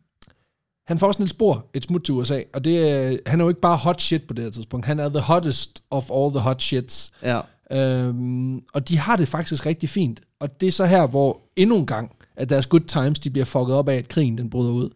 han 0.87 0.99
får 0.99 1.07
også 1.07 1.19
Niels 1.21 1.33
Bohr 1.33 1.65
et 1.73 1.83
smut 1.83 2.03
til 2.03 2.13
USA, 2.13 2.41
og 2.53 2.65
det 2.65 3.19
han 3.25 3.39
er 3.39 3.43
jo 3.43 3.49
ikke 3.49 3.61
bare 3.61 3.77
hot 3.77 4.01
shit 4.01 4.23
på 4.27 4.33
det 4.33 4.43
her 4.43 4.51
tidspunkt. 4.51 4.85
Han 4.85 4.99
er 4.99 5.09
the 5.09 5.19
hottest 5.19 5.83
of 5.91 6.09
all 6.13 6.31
the 6.31 6.39
hot 6.39 6.61
shits. 6.61 7.11
Ja. 7.21 7.39
Um, 7.75 8.63
og 8.73 8.89
de 8.89 8.97
har 8.97 9.15
det 9.15 9.27
faktisk 9.27 9.65
rigtig 9.65 9.89
fint. 9.89 10.21
Og 10.39 10.61
det 10.61 10.67
er 10.67 10.71
så 10.71 10.85
her, 10.85 11.07
hvor 11.07 11.41
endnu 11.55 11.77
en 11.77 11.85
gang, 11.85 12.11
at 12.35 12.49
deres 12.49 12.65
good 12.67 12.81
times, 12.81 13.19
de 13.19 13.29
bliver 13.29 13.45
fucket 13.45 13.75
op 13.75 13.89
af, 13.89 13.95
at 13.95 14.07
krigen 14.07 14.37
den 14.37 14.49
bryder 14.49 14.71
ud. 14.71 14.89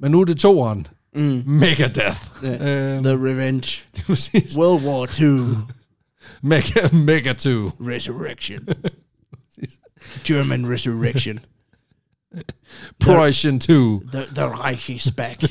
Men 0.00 0.10
nu 0.10 0.20
er 0.20 0.24
det 0.24 0.38
toeren. 0.38 0.86
Mm. 1.14 1.42
Megadeth. 1.46 2.18
Ja. 2.42 2.96
Um, 2.96 3.04
The 3.04 3.12
Revenge. 3.12 3.82
World 4.58 4.84
War 4.84 5.20
II. 5.20 5.56
Mega, 6.42 6.88
mega 6.92 7.32
2. 7.32 7.50
Resurrection. 7.80 8.68
German 10.26 10.72
Resurrection. 10.72 11.38
Prussian 13.00 13.60
2. 13.60 14.00
The, 14.12 14.26
the 14.34 14.48
Reich 14.48 14.90
is 14.90 15.12
back. 15.16 15.42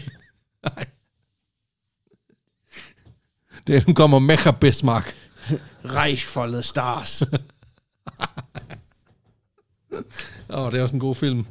Det 3.68 3.88
nu 3.88 3.94
kommer 3.94 4.20
Mega 4.20 4.52
Bismarck. 4.52 5.16
Reich 5.86 6.28
for 6.28 6.48
the 6.48 6.64
stars. 6.64 7.24
Åh, 10.50 10.66
oh, 10.66 10.72
det 10.72 10.80
er 10.80 10.82
også 10.84 10.96
en 10.96 11.00
god 11.00 11.16
film. 11.16 11.46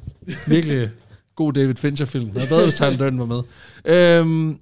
Virkelig 0.48 0.90
god 1.34 1.52
David 1.52 1.74
Fincher-film. 1.74 2.30
Det 2.30 2.42
er 2.42 2.48
bedre, 2.48 2.62
hvis 2.64 2.74
Tyler 2.74 2.96
Durden 2.96 3.18
var 3.18 3.24
med. 3.26 3.42
Øhm, 3.84 4.60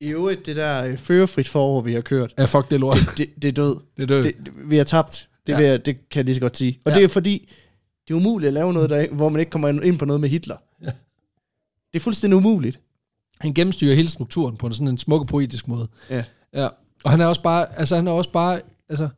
I 0.00 0.08
øvrigt, 0.08 0.46
det 0.46 0.56
der 0.56 0.84
øh, 0.84 0.96
førerfrit 0.98 1.48
forår, 1.48 1.80
vi 1.80 1.92
har 1.94 2.00
kørt, 2.00 2.34
ja, 2.38 2.44
fuck 2.44 2.70
det 2.70 2.80
lort. 2.80 2.96
det, 3.18 3.30
det 3.42 3.48
er 3.48 3.52
død. 3.52 3.76
Det 3.96 4.02
er 4.02 4.06
død. 4.06 4.22
Det, 4.22 4.34
det, 4.44 4.52
vi 4.70 4.76
har 4.76 4.84
tabt. 4.84 5.28
Det, 5.46 5.52
Ja. 5.52 5.58
jeg, 5.58 5.86
det 5.86 6.08
kan 6.10 6.18
jeg 6.18 6.24
lige 6.24 6.34
så 6.34 6.40
godt 6.40 6.56
sige. 6.56 6.80
Og 6.84 6.90
Ja. 6.92 6.96
det 6.96 7.04
er 7.04 7.08
fordi, 7.08 7.52
det 8.08 8.14
er 8.14 8.18
umuligt 8.18 8.48
at 8.48 8.54
lave 8.54 8.72
noget, 8.72 8.90
der, 8.90 9.08
hvor 9.14 9.28
man 9.28 9.40
ikke 9.40 9.50
kommer 9.50 9.68
ind 9.82 9.98
på 9.98 10.04
noget 10.04 10.20
med 10.20 10.28
Hitler. 10.28 10.56
Ja. 10.82 10.90
Det 11.92 11.98
er 11.98 12.00
fuldstændig 12.00 12.36
umuligt. 12.36 12.80
Han 13.40 13.54
gennemstyrer 13.54 13.94
hele 13.94 14.08
strukturen 14.08 14.56
på 14.56 14.66
en 14.66 14.74
sådan 14.74 14.88
en 14.88 14.98
smuk 14.98 15.28
poetisk 15.28 15.68
måde. 15.68 15.88
Ja. 16.10 16.24
Ja. 16.54 16.68
Og 17.04 17.10
han 17.10 17.20
er 17.20 17.26
også 17.26 17.42
bare, 17.42 17.78
altså 17.78 17.96
han 17.96 18.06
er 18.08 18.12
også 18.12 18.30
bare, 18.30 18.60
altså 18.88 19.08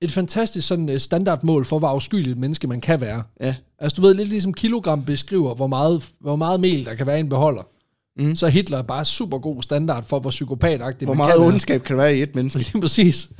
et 0.00 0.12
fantastisk 0.12 0.68
sådan 0.68 0.88
øh, 0.88 1.00
standardmål 1.00 1.64
for, 1.64 1.78
hvor 1.78 1.88
afskyelig 1.88 2.30
et 2.30 2.38
menneske 2.38 2.66
man 2.66 2.80
kan 2.80 3.00
være. 3.00 3.22
Ja. 3.40 3.54
Altså 3.78 3.94
du 3.96 4.02
ved, 4.02 4.14
lidt 4.14 4.28
ligesom 4.28 4.54
kilogram 4.54 5.04
beskriver, 5.04 5.54
hvor 5.54 5.66
meget, 5.66 6.08
hvor 6.20 6.36
meget 6.36 6.60
mel 6.60 6.84
der 6.84 6.94
kan 6.94 7.06
være 7.06 7.16
i 7.16 7.20
en 7.20 7.28
beholder. 7.28 7.62
Mm. 8.18 8.34
Så 8.34 8.46
er 8.46 8.50
Hitler 8.50 8.82
bare 8.82 9.04
super 9.04 9.38
god 9.38 9.62
standard 9.62 10.04
for, 10.04 10.18
hvor 10.20 10.30
psykopatagtig 10.30 11.06
Hvor 11.06 11.14
man 11.14 11.16
meget 11.16 11.32
kan 11.34 11.40
være. 11.40 11.48
ondskab 11.48 11.82
kan 11.82 11.96
der 11.96 12.02
være 12.02 12.16
i 12.16 12.22
et 12.22 12.34
menneske? 12.34 12.58
Lige 12.58 12.80
præcis. 12.80 13.30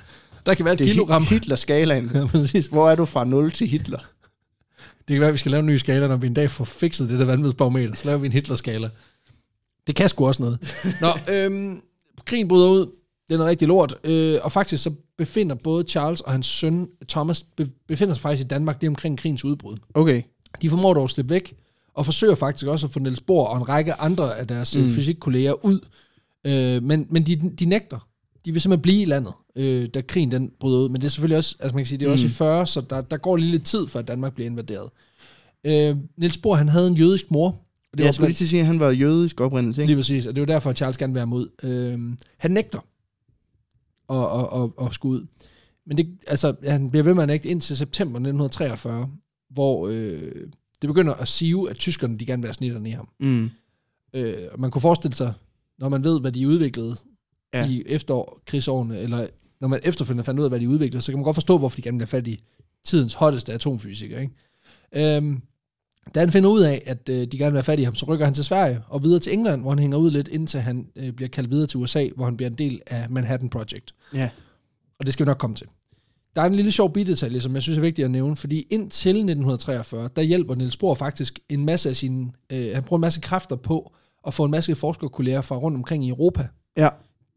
Der 0.46 0.54
kan 0.54 0.64
være 0.64 0.74
et 0.74 0.78
Det 0.78 0.86
er 0.86 0.90
kilogram. 0.92 1.22
Hi- 1.22 1.26
Hitler-skalaen. 1.28 2.10
Ja, 2.14 2.26
præcis. 2.26 2.66
Hvor 2.66 2.90
er 2.90 2.94
du 2.94 3.04
fra 3.04 3.24
0 3.24 3.52
til 3.52 3.66
Hitler? 3.68 3.98
Det 5.08 5.14
kan 5.14 5.20
være, 5.20 5.28
at 5.28 5.32
vi 5.34 5.38
skal 5.38 5.50
lave 5.50 5.60
en 5.60 5.66
ny 5.66 5.76
skala, 5.76 6.06
når 6.08 6.16
vi 6.16 6.26
en 6.26 6.34
dag 6.34 6.50
får 6.50 6.64
fikset 6.64 7.10
det 7.10 7.18
der 7.18 7.24
vanvidsbarometer. 7.24 7.94
Så 7.94 8.04
laver 8.04 8.18
vi 8.18 8.26
en 8.26 8.32
Hitler-skala. 8.32 8.90
Det 9.86 9.94
kan 9.94 10.08
sgu 10.08 10.26
også 10.26 10.42
noget. 10.42 10.58
Nå, 11.00 11.08
øhm, 11.34 11.80
krigen 12.24 12.48
bryder 12.48 12.68
ud. 12.68 12.86
Det 13.28 13.34
er 13.34 13.38
noget 13.38 13.50
rigtig 13.50 13.68
lort. 13.68 13.96
Øh, 14.04 14.38
og 14.42 14.52
faktisk 14.52 14.82
så 14.82 14.90
befinder 15.18 15.54
både 15.54 15.84
Charles 15.88 16.20
og 16.20 16.32
hans 16.32 16.46
søn 16.46 16.88
Thomas, 17.08 17.42
be, 17.42 17.68
befinder 17.88 18.14
sig 18.14 18.22
faktisk 18.22 18.44
i 18.44 18.48
Danmark 18.48 18.76
lige 18.80 18.88
omkring 18.88 19.18
krigens 19.18 19.44
udbrud. 19.44 19.76
Okay. 19.94 20.22
De 20.62 20.70
formår 20.70 20.94
dog 20.94 21.04
at 21.04 21.10
slippe 21.10 21.30
væk, 21.30 21.54
og 21.94 22.04
forsøger 22.04 22.34
faktisk 22.34 22.66
også 22.66 22.86
at 22.86 22.92
få 22.92 22.98
Niels 22.98 23.20
Bohr 23.20 23.46
og 23.46 23.56
en 23.56 23.68
række 23.68 23.94
andre 23.94 24.38
af 24.38 24.46
deres 24.46 24.76
mm. 24.76 24.82
Mm. 24.82 24.88
fysikkolleger 24.88 25.64
ud. 25.64 25.80
Øh, 26.46 26.82
men 26.82 27.06
men 27.10 27.22
de, 27.26 27.36
de 27.58 27.64
nægter. 27.64 28.08
De 28.44 28.52
vil 28.52 28.60
simpelthen 28.60 28.82
blive 28.82 29.02
i 29.02 29.04
landet, 29.04 29.32
øh, 29.56 29.88
da 29.94 30.00
krigen 30.00 30.32
den 30.32 30.50
bryder 30.60 30.78
ud. 30.78 30.88
Men 30.88 31.00
det 31.00 31.04
er 31.04 31.10
selvfølgelig 31.10 31.38
også, 31.38 31.56
altså 31.60 31.74
man 31.74 31.84
kan 31.84 31.86
sige, 31.86 31.98
det 31.98 32.06
er 32.06 32.08
mm. 32.08 32.12
også 32.12 32.24
i 32.24 32.28
Mm. 32.28 32.32
40, 32.32 32.66
så 32.66 32.80
der, 32.80 33.00
der 33.00 33.16
går 33.16 33.36
lige 33.36 33.50
lidt 33.50 33.64
tid, 33.64 33.88
før 33.88 34.02
Danmark 34.02 34.34
bliver 34.34 34.50
invaderet. 34.50 34.90
Øh, 35.64 35.96
Niels 36.16 36.38
Bohr, 36.38 36.54
han 36.54 36.68
havde 36.68 36.86
en 36.86 36.94
jødisk 36.94 37.30
mor. 37.30 37.48
Og 37.92 37.98
Det 37.98 38.04
jeg 38.04 38.14
skulle 38.14 38.28
lige 38.28 38.34
til 38.34 38.44
at 38.44 38.48
sige, 38.48 38.60
at 38.60 38.66
han 38.66 38.80
var 38.80 38.90
jødisk 38.90 39.40
oprindelse, 39.40 39.82
ikke? 39.82 39.88
Lige 39.88 39.96
præcis, 39.96 40.26
og 40.26 40.36
det 40.36 40.42
er 40.42 40.46
jo 40.46 40.54
derfor, 40.54 40.70
at 40.70 40.76
Charles 40.76 40.96
gerne 40.96 41.12
vil 41.12 41.16
være 41.18 41.26
mod. 41.26 41.48
Øh, 41.62 42.00
han 42.38 42.50
nægter 42.50 42.78
at, 44.10 44.16
at, 44.16 44.62
at, 44.62 44.86
at 44.86 44.94
skulle 44.94 45.20
ud. 45.20 45.26
Men 45.86 45.98
det, 45.98 46.18
altså, 46.26 46.54
han 46.64 46.90
bliver 46.90 47.04
ved 47.04 47.14
med 47.14 47.22
at 47.22 47.28
nægte 47.28 47.48
indtil 47.48 47.76
september 47.76 48.16
1943, 48.16 49.10
hvor 49.50 49.88
øh, 49.88 50.32
det 50.82 50.88
begynder 50.88 51.14
at 51.14 51.28
sive, 51.28 51.70
at 51.70 51.76
tyskerne 51.76 52.18
de 52.18 52.26
gerne 52.26 52.42
vil 52.42 52.48
have 52.48 52.54
snitterne 52.54 52.88
i 52.88 52.92
ham. 52.92 53.08
Mm. 53.20 53.50
Øh, 54.12 54.48
og 54.52 54.60
man 54.60 54.70
kunne 54.70 54.82
forestille 54.82 55.16
sig, 55.16 55.32
når 55.78 55.88
man 55.88 56.04
ved, 56.04 56.20
hvad 56.20 56.32
de 56.32 56.48
udviklede 56.48 56.96
ja. 57.54 57.68
I 57.68 57.82
efterkrigsårene, 57.86 58.98
eller 58.98 59.26
når 59.60 59.68
man 59.68 59.80
efterfølgende 59.82 60.24
fandt 60.24 60.40
ud 60.40 60.44
af, 60.44 60.50
hvad 60.50 60.60
de 60.60 60.68
udviklede, 60.68 61.02
så 61.02 61.12
kan 61.12 61.18
man 61.18 61.24
godt 61.24 61.36
forstå, 61.36 61.58
hvorfor 61.58 61.76
de 61.76 61.82
gerne 61.82 61.98
vil 61.98 62.06
have 62.06 62.18
fat 62.18 62.26
i 62.26 62.40
tidens 62.84 63.14
hotteste 63.14 63.52
atomfysiker. 63.52 64.18
Ikke? 64.20 65.16
Øhm, 65.16 65.42
da 66.14 66.20
han 66.20 66.30
finder 66.30 66.50
ud 66.50 66.60
af, 66.60 66.82
at 66.86 67.08
øh, 67.08 67.26
de 67.26 67.38
gerne 67.38 67.52
vil 67.52 67.58
have 67.58 67.64
fat 67.64 67.78
i 67.78 67.82
ham, 67.82 67.94
så 67.94 68.06
rykker 68.06 68.24
han 68.24 68.34
til 68.34 68.44
Sverige 68.44 68.80
og 68.88 69.02
videre 69.02 69.20
til 69.20 69.32
England, 69.32 69.60
hvor 69.60 69.70
han 69.70 69.78
hænger 69.78 69.96
ud 69.96 70.10
lidt, 70.10 70.28
indtil 70.28 70.60
han 70.60 70.86
øh, 70.96 71.12
bliver 71.12 71.28
kaldt 71.28 71.50
videre 71.50 71.66
til 71.66 71.80
USA, 71.80 72.08
hvor 72.16 72.24
han 72.24 72.36
bliver 72.36 72.50
en 72.50 72.58
del 72.58 72.80
af 72.86 73.10
Manhattan 73.10 73.50
Project. 73.50 73.94
Ja. 74.14 74.28
Og 74.98 75.06
det 75.06 75.12
skal 75.12 75.26
vi 75.26 75.28
nok 75.28 75.38
komme 75.38 75.56
til. 75.56 75.66
Der 76.36 76.42
er 76.42 76.46
en 76.46 76.54
lille 76.54 76.72
sjov 76.72 76.92
bidetalje, 76.92 77.40
som 77.40 77.54
jeg 77.54 77.62
synes 77.62 77.78
er 77.78 77.82
vigtigt 77.82 78.04
at 78.04 78.10
nævne, 78.10 78.36
fordi 78.36 78.66
indtil 78.70 79.10
1943, 79.10 80.08
der 80.16 80.22
hjælper 80.22 80.54
Niels 80.54 80.76
Bohr 80.76 80.94
faktisk 80.94 81.38
en 81.48 81.64
masse 81.64 81.88
af 81.88 81.96
sine, 81.96 82.32
øh, 82.52 82.74
han 82.74 82.82
bruger 82.82 82.98
en 82.98 83.00
masse 83.00 83.20
kræfter 83.20 83.56
på 83.56 83.92
at 84.26 84.34
få 84.34 84.44
en 84.44 84.50
masse 84.50 84.74
forskerkolleger 84.74 85.40
fra 85.40 85.56
rundt 85.56 85.76
omkring 85.76 86.04
i 86.04 86.08
Europa. 86.08 86.48
Ja. 86.76 86.88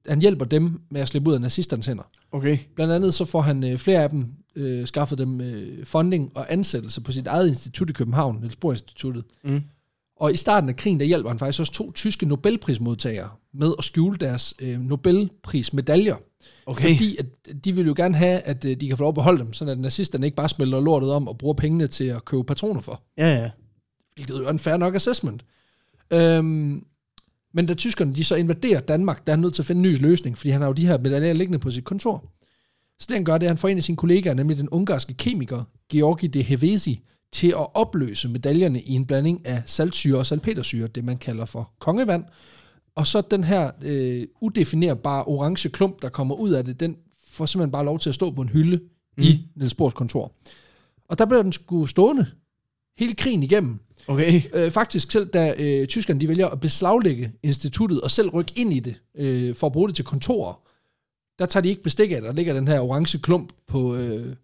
Han 0.08 0.22
hjælper 0.22 0.46
dem 0.46 0.82
med 0.92 1.02
at 1.02 1.08
slippe 1.08 1.30
ud 1.30 1.36
af 1.36 1.42
nazisternes 1.42 1.86
hænder. 1.86 2.04
Okay. 2.32 2.58
Blandt 2.76 2.94
andet 2.94 3.14
så 3.14 3.26
får 3.26 3.42
han 3.42 3.64
øh, 3.64 3.78
flere 3.78 4.04
af 4.04 4.10
dem, 4.10 4.28
øh, 4.56 4.88
skaffet 4.88 5.18
dem 5.18 5.42
øh, 5.42 5.86
funding 5.86 6.32
og 6.36 6.54
ansættelse 6.54 7.02
på 7.02 7.12
sit 7.12 7.28
eget 7.28 7.48
institut 7.48 7.90
i 7.90 7.94
København, 7.94 8.40
Niels 8.40 8.56
Bohr 8.56 8.72
Instituttet. 8.72 9.24
Mm. 9.44 9.62
Og 10.16 10.34
i 10.34 10.38
starten 10.38 10.70
af 10.70 10.76
krigen, 10.76 11.00
der 11.00 11.06
hjælper 11.06 11.30
han 11.30 11.40
faktisk 11.40 11.60
også 11.60 11.72
to 11.72 11.92
tyske 11.92 12.26
Nobelprismodtagere 12.26 13.30
med 13.54 13.74
at 13.78 13.84
skjule 13.84 14.18
deres 14.18 14.54
øh, 14.60 14.80
Nobelprismedaljer. 14.80 16.16
Okay. 16.66 16.82
Fordi 16.82 17.18
at 17.18 17.26
de 17.66 17.76
vil 17.76 17.86
jo 17.86 17.94
gerne 17.98 18.16
have, 18.16 18.40
at 18.40 18.66
øh, 18.66 18.82
de 18.82 18.88
kan 18.88 18.98
få 18.98 19.04
lov 19.04 19.10
at 19.10 19.16
beholde 19.16 19.44
dem, 19.44 19.54
sådan 19.54 19.72
at 19.72 19.80
nazisterne 19.80 20.26
ikke 20.26 20.36
bare 20.36 20.50
smelter 20.50 20.80
lortet 20.82 21.12
om 21.12 21.28
og 21.28 21.38
bruger 21.38 21.54
pengene 21.54 21.88
til 21.88 22.04
at 22.04 22.26
købe 22.26 22.44
patroner 22.44 22.82
for. 22.82 23.04
Ja, 23.18 23.36
ja. 23.36 23.50
Hvilket 24.16 24.40
jo 24.40 24.46
er 24.46 24.50
en 24.50 24.60
fair 24.60 24.78
nok 24.78 24.96
assessment. 24.96 25.46
Øhm, 26.12 26.84
men 27.54 27.66
da 27.66 27.74
tyskerne 27.74 28.14
de 28.14 28.24
så 28.24 28.36
invaderer 28.36 28.80
Danmark, 28.80 29.28
der 29.28 29.32
er 29.32 29.36
han 29.36 29.40
nødt 29.40 29.54
til 29.54 29.62
at 29.62 29.66
finde 29.66 29.80
en 29.80 29.94
ny 29.94 30.02
løsning, 30.02 30.38
fordi 30.38 30.50
han 30.50 30.62
har 30.62 30.68
jo 30.68 30.74
de 30.74 30.88
her 30.88 30.98
medaljer 30.98 31.34
liggende 31.34 31.60
på 31.60 31.72
sit 31.72 31.84
kontor. 31.84 32.32
Så 33.00 33.06
det 33.10 33.16
han 33.16 33.24
gør, 33.24 33.38
det 33.38 33.46
er, 33.46 33.50
at 33.50 33.52
han 33.52 33.58
får 33.58 33.68
en 33.68 33.78
af 33.78 33.84
sine 33.84 33.98
kollegaer, 33.98 34.34
nemlig 34.34 34.58
den 34.58 34.70
ungarske 34.70 35.14
kemiker, 35.14 35.64
Georgi 35.92 36.28
de 36.28 36.42
Hevesi, 36.42 37.04
til 37.32 37.48
at 37.48 37.76
opløse 37.76 38.30
medaljerne 38.30 38.82
i 38.82 38.94
en 38.94 39.06
blanding 39.06 39.48
af 39.48 39.62
saltsyre 39.66 40.18
og 40.18 40.26
salpetersyre, 40.26 40.88
det 40.88 41.04
man 41.04 41.18
kalder 41.18 41.46
for 41.46 41.72
kongevand. 41.80 42.24
Og 42.96 43.08
så 43.08 43.22
den 43.22 43.44
her 43.44 43.72
øh, 43.84 44.28
udefinerbare 44.42 45.24
orange 45.24 45.70
klump, 45.70 46.02
der 46.02 46.10
kommer 46.10 46.36
ud 46.36 46.50
af 46.50 46.66
det, 46.66 46.80
den 46.80 46.96
får 47.28 47.46
simpelthen 47.46 47.72
bare 47.72 47.86
lov 47.86 48.00
til 48.00 48.10
at 48.10 48.16
stå 48.16 48.32
på 48.32 48.42
en 48.42 48.50
hylde 48.50 48.78
mm. 49.18 49.24
i 49.24 49.46
Niels 49.56 49.76
Bohrs 49.76 49.94
kontor. 49.94 50.32
Og 51.10 51.18
der 51.18 51.26
bliver 51.26 51.44
den 51.44 51.54
sgu 51.54 51.86
stående 51.86 52.26
hele 52.98 53.14
krigen 53.14 53.44
igennem. 53.44 53.80
Okay. 54.08 54.42
Øh, 54.54 54.72
faktisk 54.72 55.12
selv 55.12 55.26
da 55.28 55.56
øh, 55.58 55.88
tyskerne 55.88 56.22
de 56.22 56.28
vælger 56.28 56.48
at 56.48 56.60
beslaglægge 56.60 57.32
instituttet 57.44 58.02
og 58.02 58.12
selv 58.12 58.30
rykke 58.30 58.54
ind 58.56 58.74
i 58.74 58.80
det 58.80 59.02
øh, 59.16 59.56
for 59.56 59.68
at 59.68 59.74
bruge 59.74 59.88
det 59.88 59.96
til 59.96 60.06
kontorer, 60.06 60.62
der 61.40 61.46
tager 61.46 61.62
de 61.62 61.70
ikke 61.70 61.82
bestik 61.84 62.12
af. 62.12 62.22
Der 62.22 62.34
ligger 62.34 62.54
den 62.54 62.68
her 62.68 62.80
orange 62.80 63.18
klump 63.18 63.54
på... 63.68 63.96
Øh, 63.96 64.36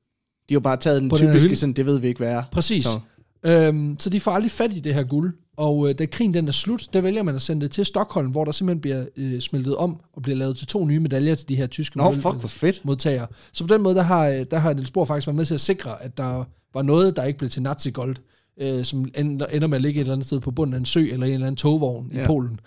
De 0.49 0.53
har 0.53 0.59
bare 0.59 0.77
taget 0.77 1.01
den 1.01 1.09
På 1.09 1.15
den 1.15 1.27
typiske, 1.27 1.47
hylde. 1.47 1.55
sådan, 1.59 1.73
det 1.73 1.85
ved 1.85 1.99
vi 1.99 2.07
ikke, 2.07 2.17
hvad 2.17 2.31
er. 2.31 2.43
præcis. 2.51 2.84
Så. 2.84 2.99
Øhm, 3.45 3.95
så 3.99 4.09
de 4.09 4.19
får 4.19 4.31
aldrig 4.31 4.51
fat 4.51 4.73
i 4.73 4.80
det 4.80 4.93
her 4.93 5.03
guld. 5.03 5.34
Og 5.57 5.89
øh, 5.89 5.95
da 5.99 6.05
krigen 6.05 6.34
den 6.34 6.47
er 6.47 6.51
slut, 6.51 6.88
der 6.93 7.01
vælger 7.01 7.23
man 7.23 7.35
at 7.35 7.41
sende 7.41 7.61
det 7.61 7.72
til 7.72 7.85
Stockholm, 7.85 8.31
hvor 8.31 8.45
der 8.45 8.51
simpelthen 8.51 8.81
bliver 8.81 9.05
øh, 9.17 9.39
smeltet 9.39 9.76
om 9.76 9.99
og 10.13 10.22
bliver 10.22 10.38
lavet 10.38 10.57
til 10.57 10.67
to 10.67 10.85
nye 10.85 10.99
medaljer 10.99 11.35
til 11.35 11.49
de 11.49 11.55
her 11.55 11.67
tyske 11.67 11.97
Nå, 11.97 12.11
fuck, 12.11 12.23
hvor 12.23 12.47
fedt. 12.47 12.85
modtagere. 12.85 13.27
Så 13.53 13.67
på 13.67 13.73
den 13.73 13.81
måde, 13.84 13.95
der 13.95 14.01
har, 14.01 14.27
øh, 14.30 14.45
der 14.51 14.57
har 14.57 14.73
Niels 14.73 14.91
Bohr 14.91 15.05
faktisk 15.05 15.27
været 15.27 15.35
med 15.35 15.45
til 15.45 15.53
at 15.53 15.61
sikre, 15.61 16.03
at 16.03 16.17
der 16.17 16.43
var 16.73 16.81
noget, 16.81 17.15
der 17.15 17.23
ikke 17.23 17.39
blev 17.39 17.49
til 17.49 17.61
nazi-gold, 17.61 18.15
øh, 18.61 18.85
som 18.85 19.05
ender, 19.17 19.45
ender 19.45 19.67
med 19.67 19.76
at 19.76 19.81
ligge 19.81 19.97
et 19.99 20.01
eller 20.01 20.13
andet 20.13 20.26
sted 20.27 20.39
på 20.39 20.51
bunden 20.51 20.73
af 20.73 20.77
en 20.80 20.85
sø 20.85 20.99
eller 20.99 21.27
en 21.27 21.34
eller 21.34 21.47
anden 21.47 21.55
togvogn 21.57 22.11
ja. 22.13 22.23
i. 22.23 22.26
Polen. 22.26 22.59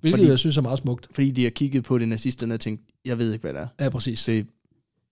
Hvilket 0.00 0.18
Fordi- 0.18 0.30
jeg 0.30 0.38
synes 0.38 0.56
er 0.56 0.62
meget 0.62 0.78
smukt. 0.78 1.08
Fordi 1.14 1.30
de 1.30 1.42
har 1.42 1.50
kigget 1.50 1.84
på 1.84 1.98
det 1.98 2.08
nazisterne 2.08 2.54
og 2.54 2.60
tænkt, 2.60 2.82
jeg 3.04 3.18
ved 3.18 3.32
ikke, 3.32 3.42
hvad 3.42 3.52
det 3.52 3.60
er. 3.60 3.84
Ja, 3.84 3.88
præcis. 3.88 4.24
Det, 4.24 4.46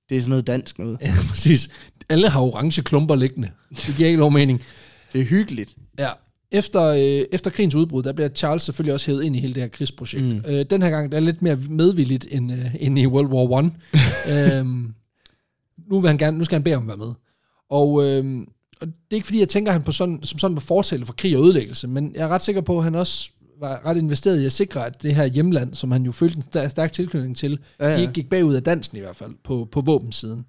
det 0.09 0.17
er 0.17 0.21
sådan 0.21 0.31
noget 0.31 0.47
dansk 0.47 0.79
noget. 0.79 0.99
Ja, 1.03 1.13
præcis. 1.29 1.69
Alle 2.09 2.29
har 2.29 2.41
orange 2.41 2.83
klumper 2.83 3.15
liggende. 3.15 3.51
Det 3.71 3.95
giver 3.97 4.09
ikke 4.09 4.19
nogen 4.19 4.35
mening. 4.35 4.63
Det 5.13 5.21
er 5.21 5.25
hyggeligt. 5.25 5.77
Ja. 5.99 6.09
Efter, 6.53 6.83
øh, 6.83 7.25
efter 7.33 7.51
krigens 7.51 7.75
udbrud, 7.75 8.03
der 8.03 8.13
bliver 8.13 8.29
Charles 8.29 8.63
selvfølgelig 8.63 8.95
også 8.95 9.07
hævet 9.07 9.23
ind 9.25 9.37
i 9.37 9.39
hele 9.41 9.55
det 9.55 9.63
her 9.63 9.69
krigsprojekt. 9.69 10.25
Mm. 10.25 10.43
Øh, 10.47 10.65
den 10.71 10.83
her 10.83 10.91
gang, 10.91 11.13
der 11.13 11.19
er 11.19 11.23
lidt 11.23 11.43
mere 11.43 11.57
medvilligt 11.57 12.27
end, 12.31 12.53
øh, 12.53 12.75
end 12.81 12.99
i 12.99 13.07
World 13.07 13.27
War 13.27 13.53
One. 13.53 13.71
øhm, 14.59 14.95
nu, 15.91 16.01
vil 16.01 16.09
han 16.09 16.19
gerne, 16.19 16.39
nu 16.39 16.45
skal 16.45 16.55
han 16.55 16.63
bede 16.63 16.75
om 16.75 16.83
at 16.83 16.89
være 16.89 17.07
med. 17.07 17.15
Og, 17.71 18.05
øhm, 18.05 18.49
og 18.81 18.87
det 18.87 18.95
er 19.11 19.15
ikke 19.15 19.27
fordi, 19.27 19.41
jeg 19.41 19.49
tænker, 19.49 19.71
at 19.71 19.75
han 19.75 19.83
på 19.83 19.93
sådan, 19.93 20.21
som 20.23 20.39
sådan 20.39 20.55
var 20.55 20.61
fortæller 20.61 21.07
for 21.07 21.13
krig 21.13 21.37
og 21.37 21.45
ødelæggelse, 21.45 21.89
men 21.89 22.13
jeg 22.15 22.25
er 22.25 22.29
ret 22.29 22.43
sikker 22.43 22.61
på, 22.61 22.79
at 22.79 22.85
han 22.85 22.95
også 22.95 23.31
var 23.61 23.87
ret 23.87 23.97
investeret 23.97 24.41
i 24.41 24.47
at 24.47 24.53
sikre, 24.53 24.87
at 24.87 25.03
det 25.03 25.15
her 25.15 25.25
hjemland, 25.27 25.75
som 25.75 25.91
han 25.91 26.03
jo 26.03 26.13
følte 26.13 26.37
en 26.37 26.43
stær- 26.43 26.69
stærk 26.69 26.93
tilknytning 26.93 27.37
til, 27.37 27.59
ja, 27.81 27.89
Ja, 27.89 27.97
de 27.97 28.01
ikke 28.01 28.13
gik 28.13 28.29
bagud 28.29 28.55
af 28.55 28.63
dansen 28.63 28.97
i 28.97 29.01
hvert 29.01 29.17
fald, 29.17 29.35
på, 29.45 29.69
på 29.73 29.81
våbensiden. 29.81 30.45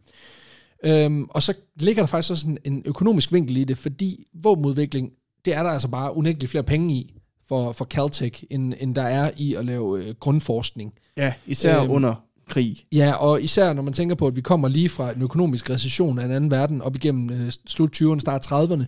Øhm, 0.84 1.28
og 1.30 1.44
så 1.44 1.54
ligger 1.76 2.02
der 2.02 2.08
faktisk 2.08 2.32
også 2.32 2.48
en, 2.50 2.58
en 2.64 2.82
økonomisk 2.86 3.32
vinkel 3.32 3.58
i 3.58 3.64
det, 3.64 3.78
fordi 3.78 4.28
våbenudvikling, 4.34 5.12
det 5.46 5.56
er 5.56 5.64
der 5.64 5.70
altså 5.70 5.88
bare 5.88 6.16
unægteligt 6.18 6.50
flere 6.50 6.64
penge 6.64 6.94
i 6.94 7.14
for, 7.48 7.72
for 7.72 7.86
Caltech, 7.86 8.44
end, 8.50 8.74
end 8.80 8.96
der 8.96 9.02
er 9.02 9.32
i 9.38 9.54
at 9.54 9.66
lave 9.66 10.04
øh, 10.04 10.16
grundforskning. 10.20 10.94
Ja, 11.18 11.34
især 11.46 11.82
øhm, 11.82 11.92
under 11.92 12.16
krig. 12.50 12.86
Ja, 12.92 13.14
og 13.14 13.42
især 13.42 13.74
når 13.74 13.82
man 13.82 13.94
tænker 13.94 14.16
på, 14.16 14.28
at 14.28 14.36
vi 14.36 14.42
kommer 14.42 14.68
lige 14.68 14.90
fra 14.90 15.12
en 15.12 15.22
økonomisk 15.22 15.70
recession 15.70 16.20
af 16.20 16.26
en 16.26 16.32
anden 16.32 16.52
verden, 16.52 16.82
op 16.82 16.96
igennem 16.96 17.30
øh, 17.30 17.52
slut 17.68 18.02
20'erne, 18.02 18.20
start 18.20 18.46
30'erne, 18.46 18.84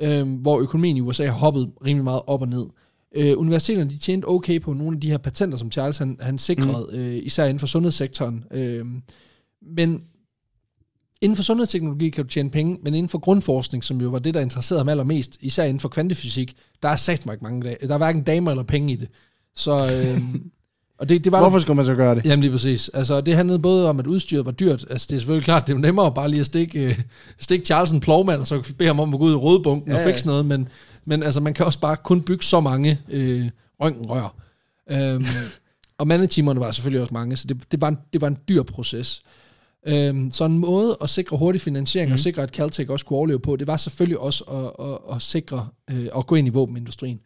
øh, 0.00 0.40
hvor 0.40 0.60
økonomien 0.60 0.96
i 0.96 1.00
USA 1.00 1.26
har 1.26 1.32
hoppet 1.32 1.70
rimelig 1.86 2.04
meget 2.04 2.22
op 2.26 2.42
og 2.42 2.48
ned. 2.48 2.66
Øh, 3.14 3.38
universiteterne 3.38 3.90
de 3.90 3.98
tjente 3.98 4.26
okay 4.26 4.60
på 4.60 4.72
nogle 4.72 4.96
af 4.96 5.00
de 5.00 5.10
her 5.10 5.18
patenter, 5.18 5.58
som 5.58 5.72
Charles 5.72 5.98
han, 5.98 6.16
han 6.20 6.38
sikrede, 6.38 6.86
mm. 6.92 6.98
øh, 6.98 7.20
især 7.22 7.44
inden 7.44 7.58
for 7.58 7.66
sundhedssektoren. 7.66 8.44
Øh, 8.50 8.84
men 9.76 10.02
inden 11.20 11.36
for 11.36 11.42
sundhedsteknologi 11.42 12.10
kan 12.10 12.24
du 12.24 12.30
tjene 12.30 12.50
penge, 12.50 12.78
men 12.82 12.94
inden 12.94 13.08
for 13.08 13.18
grundforskning, 13.18 13.84
som 13.84 14.00
jo 14.00 14.08
var 14.08 14.18
det, 14.18 14.34
der 14.34 14.40
interesserede 14.40 14.80
ham 14.80 14.88
allermest, 14.88 15.36
især 15.40 15.64
inden 15.64 15.80
for 15.80 15.88
kvantefysik, 15.88 16.56
der 16.82 16.88
er 16.88 16.96
sagt 16.96 17.26
mig 17.26 17.32
ikke 17.32 17.42
mange 17.42 17.62
dage. 17.62 17.88
Der 17.88 17.94
er 17.94 17.98
hverken 17.98 18.22
damer 18.22 18.50
eller 18.50 18.62
penge 18.62 18.92
i 18.92 18.96
det. 18.96 19.08
Så, 19.56 19.72
øh, 19.72 20.20
og 21.00 21.08
det, 21.08 21.24
det 21.24 21.32
var 21.32 21.40
Hvorfor 21.40 21.58
skulle 21.58 21.76
man 21.76 21.86
så 21.86 21.94
gøre 21.94 22.14
det? 22.14 22.26
Jamen 22.26 22.40
lige 22.40 22.50
præcis. 22.50 22.88
Altså, 22.88 23.20
det 23.20 23.36
handlede 23.36 23.58
både 23.58 23.88
om, 23.88 23.98
at 23.98 24.06
udstyret 24.06 24.44
var 24.44 24.52
dyrt. 24.52 24.84
Altså, 24.90 25.06
det 25.10 25.14
er 25.14 25.18
selvfølgelig 25.18 25.44
klart, 25.44 25.66
det 25.66 25.74
er 25.74 25.78
nemmere 25.78 26.12
bare 26.14 26.30
lige 26.30 26.40
at 26.40 26.46
stikke, 26.46 26.86
øh, 26.86 26.98
stikke 27.38 27.64
Charles 27.64 27.90
en 27.90 28.00
plovmand, 28.00 28.40
og 28.40 28.46
så 28.46 28.74
bede 28.78 28.86
ham 28.86 29.00
om 29.00 29.14
at 29.14 29.20
gå 29.20 29.26
ud 29.26 29.32
i 29.32 29.36
rådebunken 29.36 29.92
ja, 29.92 29.98
Ja, 29.98 30.04
og 30.04 30.10
fikse 30.10 30.26
noget. 30.26 30.46
Men, 30.46 30.68
men 31.04 31.22
altså, 31.22 31.40
man 31.40 31.54
kan 31.54 31.66
også 31.66 31.80
bare 31.80 31.96
kun 31.96 32.22
bygge 32.22 32.44
så 32.44 32.60
mange 32.60 33.00
øh, 33.08 33.50
røntgenrør. 33.80 34.34
Øhm, 34.90 35.24
og 35.98 36.06
mandetimerne 36.06 36.60
var 36.60 36.72
selvfølgelig 36.72 37.00
også 37.00 37.14
mange, 37.14 37.36
så 37.36 37.46
det, 37.46 37.72
det, 37.72 37.80
var, 37.80 37.88
en, 37.88 37.98
det 38.12 38.20
var 38.20 38.28
en 38.28 38.38
dyr 38.48 38.62
proces. 38.62 39.22
Øhm, 39.86 40.30
så 40.30 40.44
en 40.44 40.58
måde 40.58 40.96
at 41.02 41.10
sikre 41.10 41.36
hurtig 41.36 41.60
finansiering 41.60 42.10
mm. 42.10 42.12
og 42.12 42.18
sikre, 42.18 42.42
at 42.42 42.50
Caltech 42.50 42.90
også 42.90 43.06
kunne 43.06 43.16
overleve 43.16 43.40
på, 43.40 43.56
det 43.56 43.66
var 43.66 43.76
selvfølgelig 43.76 44.18
også 44.18 44.44
at, 44.44 44.86
at, 44.86 45.16
at 45.16 45.22
sikre 45.22 45.68
øh, 45.90 46.08
at 46.16 46.26
gå 46.26 46.34
ind 46.34 46.46
i 46.46 46.50
våbenindustrien. 46.50 47.20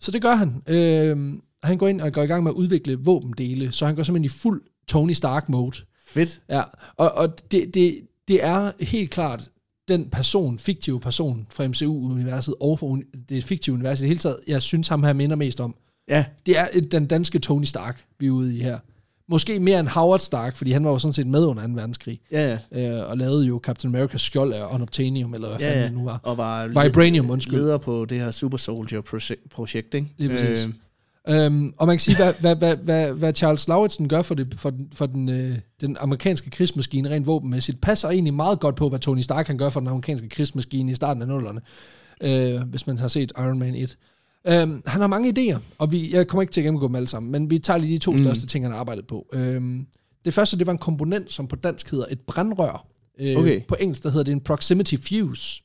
Så 0.00 0.10
det 0.10 0.22
gør 0.22 0.34
han. 0.34 0.62
Øhm, 0.66 1.42
han 1.62 1.78
går 1.78 1.88
ind 1.88 2.00
og 2.00 2.12
går 2.12 2.22
i 2.22 2.26
gang 2.26 2.42
med 2.42 2.50
at 2.50 2.54
udvikle 2.54 2.98
våbendele, 2.98 3.72
så 3.72 3.86
han 3.86 3.96
går 3.96 4.02
simpelthen 4.02 4.24
i 4.24 4.38
fuld 4.42 4.62
Tony 4.88 5.12
Stark-mode. 5.12 5.76
Fedt. 6.06 6.40
Ja, 6.48 6.62
og, 6.96 7.12
og 7.12 7.52
det, 7.52 7.74
det, 7.74 8.00
det 8.28 8.44
er 8.44 8.72
helt 8.80 9.10
klart 9.10 9.50
den 9.88 10.10
person, 10.10 10.58
fiktive 10.58 11.00
person 11.00 11.46
fra 11.50 11.68
MCU-universet 11.68 12.54
og 12.60 12.78
fra 12.78 12.98
det 13.28 13.44
fiktive 13.44 13.74
univers 13.74 14.00
i 14.00 14.02
det 14.02 14.08
hele 14.08 14.20
taget, 14.20 14.38
jeg 14.48 14.62
synes 14.62 14.88
ham 14.88 15.02
her 15.02 15.12
minder 15.12 15.36
mest 15.36 15.60
om. 15.60 15.74
Ja, 16.08 16.24
Det 16.46 16.58
er 16.58 16.66
den 16.92 17.06
danske 17.06 17.38
Tony 17.38 17.64
Stark, 17.64 18.04
vi 18.18 18.26
er 18.26 18.30
ude 18.30 18.56
i 18.56 18.62
her. 18.62 18.78
Måske 19.28 19.60
mere 19.60 19.80
end 19.80 19.88
Howard 19.88 20.20
Stark, 20.20 20.56
fordi 20.56 20.70
han 20.70 20.84
var 20.84 20.90
jo 20.90 20.98
sådan 20.98 21.12
set 21.12 21.26
med 21.26 21.44
under 21.44 21.66
2. 21.66 21.72
verdenskrig, 21.72 22.20
ja, 22.32 22.58
ja. 22.72 22.98
øh, 23.00 23.10
og 23.10 23.18
lavede 23.18 23.46
jo 23.46 23.60
Captain 23.62 23.96
America's 23.96 24.18
skjold 24.18 24.52
af 24.52 24.74
Unobtainium, 24.74 25.34
eller 25.34 25.48
hvad 25.48 25.58
ja, 25.58 25.66
fanden 25.66 25.80
ja. 25.80 25.86
det 25.88 25.94
nu 25.94 26.04
var. 26.04 26.20
Og 26.22 26.36
var 26.36 26.82
Vibranium, 26.84 27.30
undskyld. 27.30 27.54
leder 27.54 27.78
på 27.78 28.04
det 28.04 28.18
her 28.18 28.30
Super 28.30 28.56
Soldier 28.56 29.00
projekt, 29.00 29.50
projekt 29.50 29.94
ikke? 29.94 30.08
Lige 30.16 30.30
præcis. 30.30 30.66
Øh, 30.66 30.72
Øhm, 31.28 31.72
og 31.76 31.86
man 31.86 31.96
kan 31.96 32.00
sige, 32.00 32.16
hvad, 32.16 32.34
hvad, 32.40 32.56
hvad, 32.56 32.76
hvad, 32.76 33.12
hvad 33.12 33.34
Charles 33.34 33.68
Lauritsen 33.68 34.08
gør 34.08 34.22
for, 34.22 34.34
det, 34.34 34.54
for, 34.58 34.70
den, 34.70 34.88
for 34.92 35.06
den, 35.06 35.28
øh, 35.28 35.58
den 35.80 35.96
amerikanske 36.00 36.50
krigsmaskine 36.50 37.10
rent 37.10 37.26
våbenmæssigt, 37.26 37.80
passer 37.80 38.08
egentlig 38.08 38.34
meget 38.34 38.60
godt 38.60 38.76
på, 38.76 38.88
hvad 38.88 38.98
Tony 38.98 39.20
Stark 39.20 39.46
kan 39.46 39.58
gøre 39.58 39.70
for 39.70 39.80
den 39.80 39.88
amerikanske 39.88 40.28
krigsmaskine 40.28 40.92
i 40.92 40.94
starten 40.94 41.22
af 41.22 41.28
nullerne, 41.28 41.60
øh, 42.20 42.60
hvis 42.62 42.86
man 42.86 42.98
har 42.98 43.08
set 43.08 43.32
Iron 43.38 43.58
Man 43.58 43.74
1. 43.74 43.96
Øhm, 44.48 44.82
han 44.86 45.00
har 45.00 45.06
mange 45.06 45.52
idéer, 45.52 45.58
og 45.78 45.92
vi, 45.92 46.14
jeg 46.14 46.26
kommer 46.26 46.42
ikke 46.42 46.52
til 46.52 46.60
at 46.60 46.64
gennemgå 46.64 46.86
dem 46.86 46.94
alle 46.94 47.08
sammen, 47.08 47.32
men 47.32 47.50
vi 47.50 47.58
tager 47.58 47.78
lige 47.78 47.94
de 47.94 47.98
to 47.98 48.12
mm. 48.12 48.18
største 48.18 48.46
ting, 48.46 48.64
han 48.64 48.72
har 48.72 48.78
arbejdet 48.78 49.06
på. 49.06 49.26
Øhm, 49.32 49.86
det 50.24 50.34
første, 50.34 50.58
det 50.58 50.66
var 50.66 50.72
en 50.72 50.78
komponent, 50.78 51.32
som 51.32 51.46
på 51.46 51.56
dansk 51.56 51.90
hedder 51.90 52.06
et 52.10 52.20
brandrør. 52.20 52.86
Øh, 53.20 53.36
Okay. 53.36 53.60
På 53.68 53.76
engelsk, 53.80 54.02
der 54.02 54.10
hedder 54.10 54.24
det 54.24 54.32
en 54.32 54.40
proximity 54.40 54.94
fuse. 55.08 55.62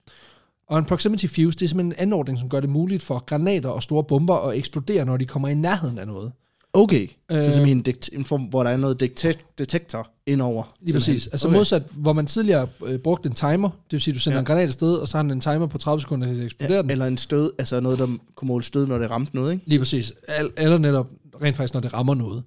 Og 0.71 0.77
en 0.79 0.85
proximity 0.85 1.25
fuse, 1.25 1.57
det 1.57 1.61
er 1.61 1.67
simpelthen 1.67 1.91
en 1.93 1.99
anordning, 1.99 2.39
som 2.39 2.49
gør 2.49 2.59
det 2.59 2.69
muligt 2.69 3.03
for 3.03 3.19
granater 3.25 3.69
og 3.69 3.83
store 3.83 4.03
bomber 4.03 4.35
at 4.35 4.57
eksplodere, 4.57 5.05
når 5.05 5.17
de 5.17 5.25
kommer 5.25 5.47
i 5.47 5.53
nærheden 5.53 5.97
af 5.97 6.07
noget. 6.07 6.31
Okay, 6.73 7.07
øh, 7.31 7.43
så 7.43 7.51
simpelthen 7.51 7.77
en, 7.77 7.83
dekt- 7.89 8.09
en 8.17 8.25
form, 8.25 8.41
hvor 8.41 8.63
der 8.63 8.69
er 8.71 8.77
noget 8.77 9.03
detek- 9.03 9.53
detektor 9.57 10.07
indover. 10.25 10.73
Lige 10.81 10.93
præcis. 10.93 11.27
Altså 11.27 11.47
okay. 11.47 11.57
modsat, 11.57 11.83
hvor 11.91 12.13
man 12.13 12.25
tidligere 12.25 12.67
øh, 12.85 12.99
brugte 12.99 13.29
en 13.29 13.35
timer, 13.35 13.69
det 13.69 13.91
vil 13.91 14.01
sige, 14.01 14.13
du 14.13 14.19
sender 14.19 14.35
ja. 14.35 14.37
Ja. 14.37 14.41
en 14.41 14.45
granat 14.45 14.63
afsted, 14.67 14.93
og 14.95 15.07
så 15.07 15.17
har 15.17 15.21
den 15.23 15.31
en 15.31 15.41
timer 15.41 15.67
på 15.67 15.77
30 15.77 16.01
sekunder 16.01 16.27
til 16.27 16.39
at 16.39 16.45
eksplodere 16.45 16.75
ja, 16.75 16.81
den. 16.81 16.89
Eller 16.89 17.05
en 17.05 17.17
stød, 17.17 17.51
altså 17.59 17.79
noget, 17.79 17.99
der 17.99 18.07
kunne 18.35 18.47
måle 18.47 18.63
stød, 18.63 18.87
når 18.87 18.97
det 18.97 19.09
ramte 19.09 19.35
noget, 19.35 19.51
ikke? 19.53 19.63
Lige 19.69 19.79
præcis. 19.79 20.13
Al- 20.27 20.51
Eller 20.57 20.77
netop 20.77 21.07
rent 21.43 21.55
faktisk, 21.57 21.73
når 21.73 21.81
det 21.81 21.93
rammer 21.93 22.13
noget. 22.15 22.43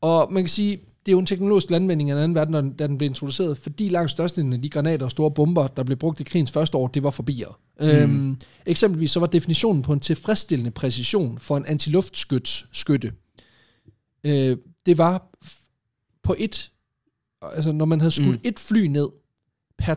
Og 0.00 0.32
man 0.32 0.42
kan 0.42 0.48
sige, 0.48 0.78
det 1.06 1.08
er 1.08 1.12
jo 1.12 1.18
en 1.18 1.26
teknologisk 1.26 1.70
landvinding 1.70 2.10
af 2.10 2.14
en 2.14 2.22
anden 2.22 2.34
verden, 2.34 2.54
den- 2.54 2.72
da 2.72 2.86
den 2.86 2.98
blev 2.98 3.06
introduceret, 3.10 3.58
fordi 3.58 3.88
langt 3.88 4.10
størstedelen 4.10 4.52
af 4.52 4.62
de 4.62 4.68
granater 4.68 5.04
og 5.04 5.10
store 5.10 5.30
bomber, 5.30 5.66
der 5.66 5.82
blev 5.82 5.96
brugt 5.98 6.20
i 6.20 6.22
krigens 6.24 6.50
første 6.52 6.78
år, 6.78 6.86
det 6.88 7.02
var 7.02 7.10
forbier. 7.10 7.58
Mm. 7.80 7.86
Øhm, 7.86 8.36
eksempelvis 8.66 9.10
så 9.10 9.20
var 9.20 9.26
definitionen 9.26 9.82
på 9.82 9.92
en 9.92 10.00
tilfredsstillende 10.00 10.70
præcision 10.70 11.38
for 11.38 11.56
en 11.56 11.66
antiluftskytte. 11.66 13.12
Øh, 14.24 14.56
det 14.86 14.98
var 14.98 15.26
på 16.22 16.34
et, 16.38 16.70
altså 17.42 17.72
når 17.72 17.84
man 17.84 18.00
havde 18.00 18.10
skudt. 18.10 18.26
Mm. 18.28 18.40
et 18.44 18.58
fly 18.58 18.86
ned 18.86 19.08
per 19.78 19.94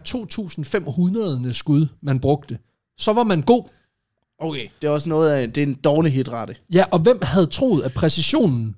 2.500 1.48 1.54
skud, 1.54 1.88
man 2.02 2.20
brugte, 2.20 2.58
så 2.98 3.14
var 3.14 3.24
man 3.24 3.42
god. 3.42 3.64
Okay. 4.40 4.68
Det 4.82 4.88
er 4.88 4.92
også 4.92 5.10
noget 5.10 5.32
af, 5.32 5.54
det 5.54 5.64
er 5.64 5.68
en 5.68 5.74
dårlig 5.74 6.12
hitrate. 6.14 6.56
Ja, 6.74 6.84
og 6.92 7.00
hvem 7.00 7.20
havde 7.22 7.46
troet, 7.48 7.84
at 7.84 7.94
præcisionen 7.94 8.76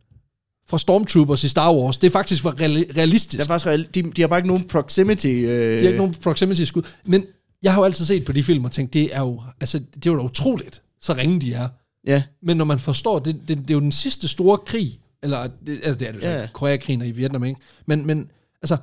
fra 0.70 0.78
Stormtroopers 0.78 1.44
i 1.44 1.48
Star 1.48 1.74
Wars, 1.76 1.98
det 1.98 2.12
faktisk 2.12 2.44
var 2.44 2.52
reali- 2.52 2.98
realistisk? 2.98 3.38
Det 3.38 3.44
er 3.44 3.48
faktisk 3.48 3.68
reelt, 3.68 3.96
de, 3.96 4.04
de 4.12 4.22
har 4.22 4.28
bare 4.28 4.40
ikke 4.40 4.48
nogen 4.48 4.64
proximity. 4.68 5.26
Øh, 5.28 5.34
Det 5.50 5.84
er 5.84 5.88
ikke 5.88 5.98
nogen 5.98 6.14
proximity-skud. 6.14 6.82
Men 7.06 7.26
jeg 7.64 7.74
har 7.74 7.82
jo 7.82 7.86
altid 7.86 8.06
set 8.06 8.26
på 8.26 8.32
de 8.32 8.44
film 8.44 8.66
og 8.66 8.72
tænkt, 8.72 8.94
det 8.94 9.16
er 9.16 9.20
jo, 9.20 9.42
altså, 9.62 9.80
det 9.80 10.08
er 10.08 10.12
jo 10.12 10.18
da 10.18 10.24
utroligt, 10.24 10.82
så 11.02 11.14
ringe 11.14 11.42
de 11.42 11.54
er. 11.54 11.68
Ja, 12.08 12.24
Men 12.42 12.58
når 12.58 12.66
man 12.66 12.80
forstår, 12.80 13.20
det, 13.20 13.36
det, 13.48 13.58
det 13.58 13.70
er 13.70 13.74
jo 13.74 13.80
den 13.80 13.92
sidste 13.92 14.28
store 14.28 14.58
krig, 14.58 15.00
eller 15.24 15.48
det, 15.68 15.80
altså 15.84 15.96
det 16.00 16.08
er 16.08 16.12
det 16.12 16.16
jo 16.18 16.22
så 16.22 16.30
Ja. 16.30 16.42
ikke, 16.42 16.54
Koreakrigen 16.54 17.02
og 17.02 17.08
i 17.08 17.12
Vietnam, 17.12 17.44
ikke? 17.44 17.60
Men, 17.86 18.06
men 18.06 18.30
altså, 18.62 18.78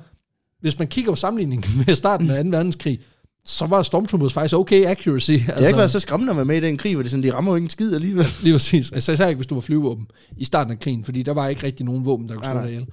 hvis 0.61 0.79
man 0.79 0.87
kigger 0.87 1.11
på 1.11 1.15
sammenligningen 1.15 1.71
med 1.87 1.95
starten 1.95 2.29
af 2.29 2.43
2. 2.43 2.49
verdenskrig, 2.49 2.99
så 3.45 3.65
var 3.65 3.83
Stormtroopers 3.83 4.33
faktisk 4.33 4.55
okay 4.55 4.85
accuracy. 4.85 5.31
Altså, 5.31 5.51
det 5.51 5.59
har 5.59 5.67
ikke 5.67 5.77
været 5.77 5.91
så 5.91 5.99
skræmmende 5.99 6.31
at 6.31 6.37
være 6.37 6.45
med 6.45 6.57
i 6.57 6.59
den 6.59 6.77
krig, 6.77 6.95
hvor 6.95 7.01
det 7.01 7.11
sådan, 7.11 7.23
de 7.23 7.33
rammer 7.33 7.51
jo 7.51 7.55
ikke 7.55 7.65
en 7.65 7.69
skid 7.69 7.95
alligevel. 7.95 8.25
Lige 8.43 8.53
præcis. 8.53 8.91
Altså 8.91 9.11
især 9.11 9.27
ikke, 9.27 9.37
hvis 9.37 9.47
du 9.47 9.55
var 9.55 9.61
flyvåben 9.61 10.07
i 10.37 10.45
starten 10.45 10.71
af 10.71 10.79
krigen, 10.79 11.03
fordi 11.05 11.23
der 11.23 11.33
var 11.33 11.47
ikke 11.47 11.63
rigtig 11.63 11.85
nogen 11.85 12.05
våben, 12.05 12.29
der 12.29 12.35
kunne 12.35 12.45
slå 12.45 12.61
dig 12.61 12.69
ihjel. 12.69 12.87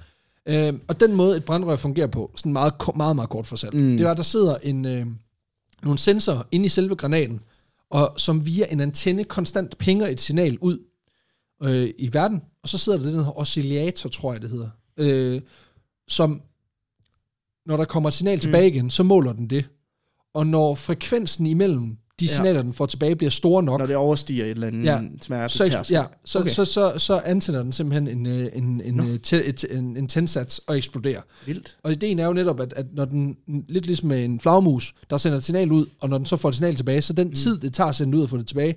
Øh, 0.45 0.79
og 0.87 0.99
den 0.99 1.15
måde, 1.15 1.37
et 1.37 1.45
brandrør 1.45 1.75
fungerer 1.75 2.07
på, 2.07 2.31
sådan 2.35 2.53
meget, 2.53 2.73
meget, 2.95 3.15
meget 3.15 3.29
kort 3.29 3.47
fortalt, 3.47 3.73
mm. 3.73 3.81
Mm. 3.81 3.97
det 3.97 4.05
er, 4.05 4.11
at 4.11 4.17
der 4.17 4.23
sidder 4.23 4.55
en, 4.63 4.85
øh, 4.85 5.05
nogle 5.83 5.99
sensorer 5.99 6.43
inde 6.51 6.65
i 6.65 6.69
selve 6.69 6.95
granaten, 6.95 7.39
og 7.89 8.13
som 8.17 8.45
via 8.45 8.65
en 8.71 8.79
antenne 8.79 9.23
konstant 9.23 9.77
pinger 9.77 10.07
et 10.07 10.21
signal 10.21 10.57
ud 10.61 10.79
øh, 11.63 11.89
i 11.97 12.13
verden, 12.13 12.41
og 12.63 12.69
så 12.69 12.77
sidder 12.77 12.97
der 12.97 13.11
den 13.11 13.23
her 13.23 13.39
oscillator, 13.39 14.09
tror 14.09 14.33
jeg 14.33 14.41
det 14.41 14.49
hedder, 14.49 14.69
øh, 14.97 15.41
som 16.07 16.41
når 17.65 17.77
der 17.77 17.85
kommer 17.85 18.09
et 18.09 18.13
signal 18.13 18.39
tilbage 18.39 18.67
igen, 18.67 18.89
så 18.89 19.03
måler 19.03 19.33
den 19.33 19.47
det. 19.47 19.69
Og 20.33 20.47
når 20.47 20.75
frekvensen 20.75 21.45
imellem 21.45 21.97
de 22.19 22.25
Ja. 22.25 22.27
signaler, 22.27 22.61
den 22.61 22.73
får 22.73 22.85
tilbage, 22.85 23.15
bliver 23.15 23.31
store 23.31 23.63
nok, 23.63 23.79
Når 23.79 23.85
det 23.85 23.95
overstiger 23.95 24.45
et 24.45 24.51
eller 24.51 24.67
andet 24.67 24.85
Ja. 24.85 24.93
ja. 24.93 25.01
smerte 25.21 25.53
så, 25.53 25.63
ja, 25.89 26.03
så, 26.25 26.39
okay. 26.39 26.49
Så, 26.49 26.65
så, 26.65 26.93
så 26.97 27.19
antænder 27.25 27.63
den 27.63 27.71
simpelthen 27.71 28.07
en, 28.07 28.25
øh, 28.25 28.49
en, 28.53 28.81
en, 28.81 28.93
Nå. 28.93 29.03
øh, 29.03 29.19
te, 29.19 29.43
et, 29.45 29.65
en, 29.71 29.97
en 29.97 30.07
tændsats 30.07 30.59
og 30.67 30.77
eksploderer. 30.77 31.21
Vildt. 31.45 31.77
Og 31.83 31.91
ideen 31.91 32.19
er 32.19 32.25
jo 32.25 32.33
netop, 32.33 32.59
at, 32.59 32.73
at 32.73 32.85
når 32.93 33.05
den, 33.05 33.37
lidt 33.69 33.85
ligesom 33.85 34.07
med 34.07 34.25
en 34.25 34.39
flagmus, 34.39 34.93
der 35.09 35.17
sender 35.17 35.37
et 35.37 35.43
signal 35.43 35.71
ud, 35.71 35.85
og 36.01 36.09
når 36.09 36.17
den 36.17 36.25
så 36.25 36.37
får 36.37 36.49
et 36.49 36.55
signal 36.55 36.75
tilbage, 36.75 37.01
så 37.01 37.13
den 37.13 37.27
mm. 37.27 37.33
tid, 37.33 37.57
det 37.57 37.73
tager 37.73 37.87
at 37.89 37.95
sende 37.95 38.11
det 38.11 38.17
ud 38.17 38.23
og 38.23 38.29
få 38.29 38.37
det 38.37 38.47
tilbage, 38.47 38.75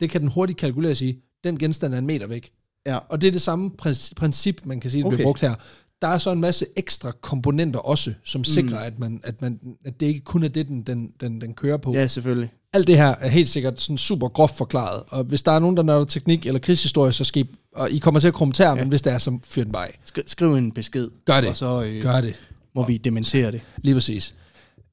det 0.00 0.10
kan 0.10 0.20
den 0.20 0.28
hurtigt 0.28 0.58
kalkulere 0.58 0.90
og 0.92 0.96
sige, 0.96 1.20
den 1.44 1.58
genstand 1.58 1.94
er 1.94 1.98
en 1.98 2.06
meter 2.06 2.26
væk. 2.26 2.50
Ja. 2.86 2.98
Og 3.08 3.20
det 3.20 3.28
er 3.28 3.32
det 3.32 3.42
samme 3.42 3.70
princi- 3.82 4.12
princip, 4.16 4.60
man 4.64 4.80
kan 4.80 4.90
sige, 4.90 5.02
okay. 5.04 5.06
Okay. 5.08 5.16
bliver 5.16 5.26
brugt 5.26 5.40
her. 5.40 5.54
Der 6.02 6.08
er 6.08 6.18
så 6.18 6.32
en 6.32 6.40
masse 6.40 6.66
ekstra 6.76 7.12
komponenter 7.20 7.80
også, 7.80 8.12
som 8.24 8.44
sikrer, 8.44 8.78
at, 8.78 8.98
man, 8.98 9.20
at, 9.24 9.42
man, 9.42 9.60
at 9.84 10.00
det 10.00 10.06
ikke 10.06 10.20
kun 10.20 10.42
er 10.42 10.48
det, 10.48 10.68
den, 10.68 10.82
den, 10.82 11.10
den, 11.20 11.40
den 11.40 11.54
kører 11.54 11.76
på. 11.76 11.92
ja, 11.92 12.06
selvfølgelig. 12.06 12.52
Alt 12.72 12.86
det 12.86 12.96
her 12.96 13.14
er 13.20 13.28
helt 13.28 13.48
sikkert 13.48 13.80
sådan 13.80 13.98
super 13.98 14.28
groft 14.28 14.56
forklaret, 14.56 15.02
og 15.08 15.24
hvis 15.24 15.42
der 15.42 15.52
er 15.52 15.58
nogen, 15.58 15.76
der 15.76 15.82
nørder 15.82 16.04
teknik 16.04 16.46
eller 16.46 16.58
krigshistorie, 16.60 17.12
så 17.12 17.24
skal 17.24 17.42
I, 17.42 17.46
og 17.72 17.90
I 17.90 17.98
kommer 17.98 18.20
til 18.20 18.28
at 18.28 18.34
kommentere, 18.34 18.68
ja. 18.68 18.74
men 18.74 18.88
hvis 18.88 19.02
det 19.02 19.12
er, 19.12 19.18
så 19.18 19.38
fyr 19.44 19.62
den 19.64 19.72
bare. 19.72 19.88
Sk- 19.88 20.22
skriv 20.26 20.54
en 20.54 20.72
besked. 20.72 21.10
Gør 21.24 21.40
det. 21.40 21.50
Og 21.50 21.56
så 21.56 21.82
øh, 21.82 22.02
Gør 22.02 22.20
det. 22.20 22.40
må 22.74 22.86
vi 22.86 22.96
dementere 22.96 23.52
det. 23.52 23.60
Lige 23.76 23.94
præcis. 23.94 24.34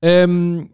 Øhm, 0.05 0.69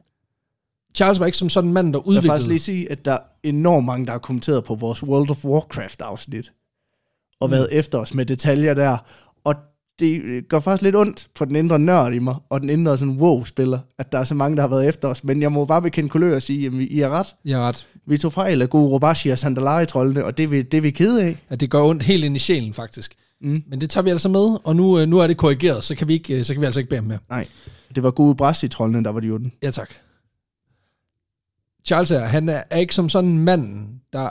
Charles 0.96 1.20
var 1.20 1.26
ikke 1.26 1.38
som 1.38 1.50
sådan 1.50 1.68
en 1.68 1.74
mand, 1.74 1.94
der 1.94 2.00
Jeg 2.00 2.04
vil 2.06 2.10
udviklede... 2.10 2.32
faktisk 2.32 2.48
lige 2.48 2.60
sige, 2.60 2.92
at 2.92 3.06
der 3.06 3.12
er 3.14 3.20
enormt 3.44 3.86
mange, 3.86 4.06
der 4.06 4.12
har 4.12 4.20
kommenteret 4.20 4.64
på 4.64 4.76
vores 4.76 5.04
World 5.04 5.30
of 5.32 5.46
Warcraft-afsnit. 5.46 6.52
Og 7.40 7.48
Mm. 7.48 7.52
været 7.52 7.68
efter 7.72 7.98
os 7.98 8.14
med 8.14 8.26
detaljer 8.26 8.74
der. 8.74 8.98
Det 10.00 10.22
øh, 10.22 10.44
gør 10.44 10.60
faktisk 10.60 10.84
lidt 10.84 10.96
ondt 10.96 11.28
på 11.36 11.46
den 11.46 11.56
indre 11.56 11.80
nørd 11.80 12.14
i 12.14 12.20
mig, 12.20 12.36
og 12.50 12.62
den 12.62 12.70
indre 12.70 12.98
sådan 12.98 13.18
wow-spiller, 13.20 13.80
at 13.98 14.12
der 14.12 14.20
er 14.20 14.24
så 14.24 14.36
mange, 14.36 14.56
der 14.56 14.62
har 14.62 14.70
været 14.70 14.90
efter 14.90 15.08
os. 15.08 15.24
Men 15.24 15.42
jeg 15.42 15.52
må 15.52 15.66
bare 15.66 15.82
bekende 15.82 16.10
kulør 16.10 16.36
og 16.36 16.42
sige, 16.42 16.68
at 16.68 16.74
I 16.74 17.02
er 17.02 17.10
ret. 17.10 17.36
Jeg 17.46 17.60
er 17.60 17.68
ret. 17.68 17.88
Vi 18.06 18.18
tog 18.18 18.34
fejl 18.34 18.62
af 18.62 18.70
gode 18.70 18.90
Robashi 18.90 19.30
og 19.30 19.38
Sandalari-trollene, 19.38 20.26
og 20.26 20.38
det 20.38 20.44
er 20.44 20.48
vi, 20.48 20.62
det 20.62 20.78
er 20.78 20.82
vi 20.82 20.92
kede 20.92 21.24
af. 21.24 21.44
At 21.50 21.60
det 21.60 21.70
gør 21.70 21.82
ondt 21.82 22.04
helt 22.04 22.24
ind 22.24 22.36
i 22.36 22.40
sjælen, 22.40 22.74
faktisk. 22.74 23.16
Mm. 23.42 23.64
Men 23.68 23.82
det 23.82 23.90
tager 23.90 24.04
vi 24.04 24.10
altså 24.10 24.30
med, 24.30 24.58
og 24.64 24.76
nu, 24.76 25.00
øh, 25.00 25.08
nu 25.08 25.20
er 25.20 25.28
det 25.28 25.38
korrigeret, 25.38 25.84
så 25.84 25.96
kan 25.96 26.08
vi, 26.08 26.14
ikke, 26.14 26.38
øh, 26.38 26.46
så 26.46 26.54
kan 26.54 26.62
vi 26.62 26.66
altså 26.66 26.80
ikke 26.80 26.90
bære 26.90 27.02
mere. 27.02 27.20
Nej, 27.30 27.48
det 27.96 28.04
var 28.04 28.12
gode 28.12 28.36
bræs 28.36 28.64
i 28.64 28.68
trollene, 28.68 29.04
der 29.04 29.10
var 29.10 29.20
de 29.20 29.32
onde. 29.32 29.50
Ja, 29.64 29.72
tak. 29.72 29.90
Charles 31.86 32.10
her, 32.10 32.20
han 32.20 32.50
er, 32.50 32.64
er 32.70 32.78
ikke 32.78 32.96
som 32.96 33.10
sådan 33.10 33.30
en 33.30 33.40
mand, 33.40 33.88
der... 34.14 34.30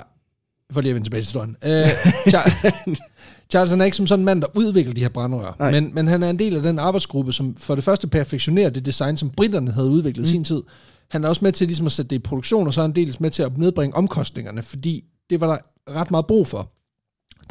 For 0.73 0.81
lige 0.81 0.91
at 0.91 0.95
vende 0.95 1.07
tilbage 1.07 1.21
til 1.21 1.27
historien. 1.27 1.57
Øh, 1.65 1.87
Charles, 2.29 2.55
Charles 3.51 3.71
han 3.71 3.81
er 3.81 3.85
ikke 3.85 3.97
som 3.97 4.07
sådan 4.07 4.21
en 4.21 4.25
mand, 4.25 4.41
der 4.41 4.47
udvikler 4.55 4.95
de 4.95 5.01
her 5.01 5.09
brandrør. 5.09 5.57
Nej. 5.59 5.71
Men, 5.71 5.95
men 5.95 6.09
han 6.09 6.23
er 6.23 6.31
en 6.31 6.39
del 6.39 6.57
af 6.57 6.63
den 6.63 6.79
arbejdsgruppe, 6.79 7.33
som 7.33 7.57
for 7.57 7.75
det 7.75 7.85
første 7.85 8.07
perfektionerer 8.07 8.71
det 8.71 8.87
design, 8.87 9.17
som 9.17 9.31
britterne 9.31 9.73
havde 9.73 9.89
udviklet 9.89 10.23
mm. 10.23 10.29
i 10.29 10.31
sin 10.31 10.45
tid. 10.45 10.63
Han 11.11 11.25
er 11.25 11.29
også 11.29 11.45
med 11.45 11.53
til 11.53 11.67
ligesom 11.67 11.87
at 11.87 11.93
sætte 11.93 12.11
det 12.11 12.17
i 12.17 12.19
produktion, 12.19 12.67
og 12.67 12.75
så 12.75 12.81
er 12.81 12.83
han 12.83 12.93
dels 12.93 13.21
med 13.21 13.31
til 13.31 13.43
at 13.43 13.59
nedbringe 13.59 13.97
omkostningerne, 13.97 14.63
fordi 14.63 15.05
det 15.31 15.41
var 15.41 15.47
der 15.47 15.59
ret 16.01 16.11
meget 16.11 16.27
brug 16.27 16.47
for. 16.47 16.73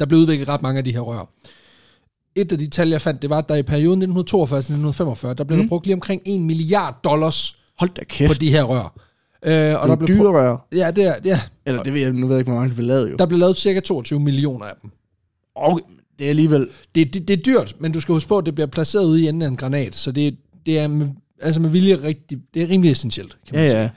Der 0.00 0.06
blev 0.06 0.20
udviklet 0.20 0.48
ret 0.48 0.62
mange 0.62 0.78
af 0.78 0.84
de 0.84 0.92
her 0.92 1.00
rør. 1.00 1.30
Et 2.34 2.52
af 2.52 2.58
de 2.58 2.68
tal, 2.68 2.88
jeg 2.88 3.00
fandt, 3.00 3.22
det 3.22 3.30
var, 3.30 3.38
at 3.38 3.48
der 3.48 3.54
i 3.54 3.62
perioden 3.62 4.02
1942-1945, 4.02 5.32
der 5.32 5.44
blev 5.44 5.56
mm. 5.56 5.62
der 5.62 5.68
brugt 5.68 5.86
lige 5.86 5.94
omkring 5.94 6.22
1 6.26 6.40
milliard 6.40 7.00
dollars 7.04 7.58
Hold 7.78 7.90
da 7.90 8.00
på 8.00 8.06
kæft. 8.08 8.40
de 8.40 8.50
her 8.50 8.62
rør. 8.62 9.07
Øh, 9.42 9.52
og 9.52 9.54
det 9.54 9.74
der 9.88 9.92
er 9.92 9.96
blev 9.96 10.08
dyre 10.08 10.28
rør. 10.32 10.66
Ja, 10.72 10.90
det 10.90 11.04
er, 11.04 11.14
ja. 11.24 11.40
Eller 11.66 11.82
det 11.82 11.94
ved 11.94 12.00
jeg, 12.00 12.12
nu 12.12 12.26
ved 12.26 12.34
jeg 12.34 12.40
ikke, 12.40 12.50
hvor 12.50 12.58
mange 12.60 12.68
det 12.68 12.76
blev 12.76 12.86
lavet 12.88 13.10
jo. 13.10 13.16
Der 13.16 13.26
blev 13.26 13.38
lavet 13.38 13.58
cirka 13.58 13.80
22 13.80 14.20
millioner 14.20 14.66
af 14.66 14.72
dem. 14.82 14.90
Okay, 15.54 15.84
det 16.18 16.24
er 16.24 16.28
alligevel... 16.28 16.68
Det, 16.94 17.14
det, 17.14 17.28
det 17.28 17.38
er 17.38 17.42
dyrt, 17.42 17.76
men 17.80 17.92
du 17.92 18.00
skal 18.00 18.12
huske 18.12 18.28
på, 18.28 18.38
at 18.38 18.46
det 18.46 18.54
bliver 18.54 18.66
placeret 18.66 19.04
ude 19.04 19.22
i 19.22 19.28
enden 19.28 19.42
af 19.42 19.48
en 19.48 19.56
granat, 19.56 19.94
så 19.94 20.12
det, 20.12 20.36
det 20.66 20.78
er 20.78 20.88
med, 20.88 21.08
altså 21.42 21.60
med 21.60 21.70
vilje 21.70 21.94
rigtig, 22.02 22.38
det 22.54 22.62
er 22.62 22.68
rimelig 22.68 22.90
essentielt, 22.92 23.36
kan 23.46 23.54
man 23.56 23.64
Ja, 23.64 23.68
sige. 23.68 23.90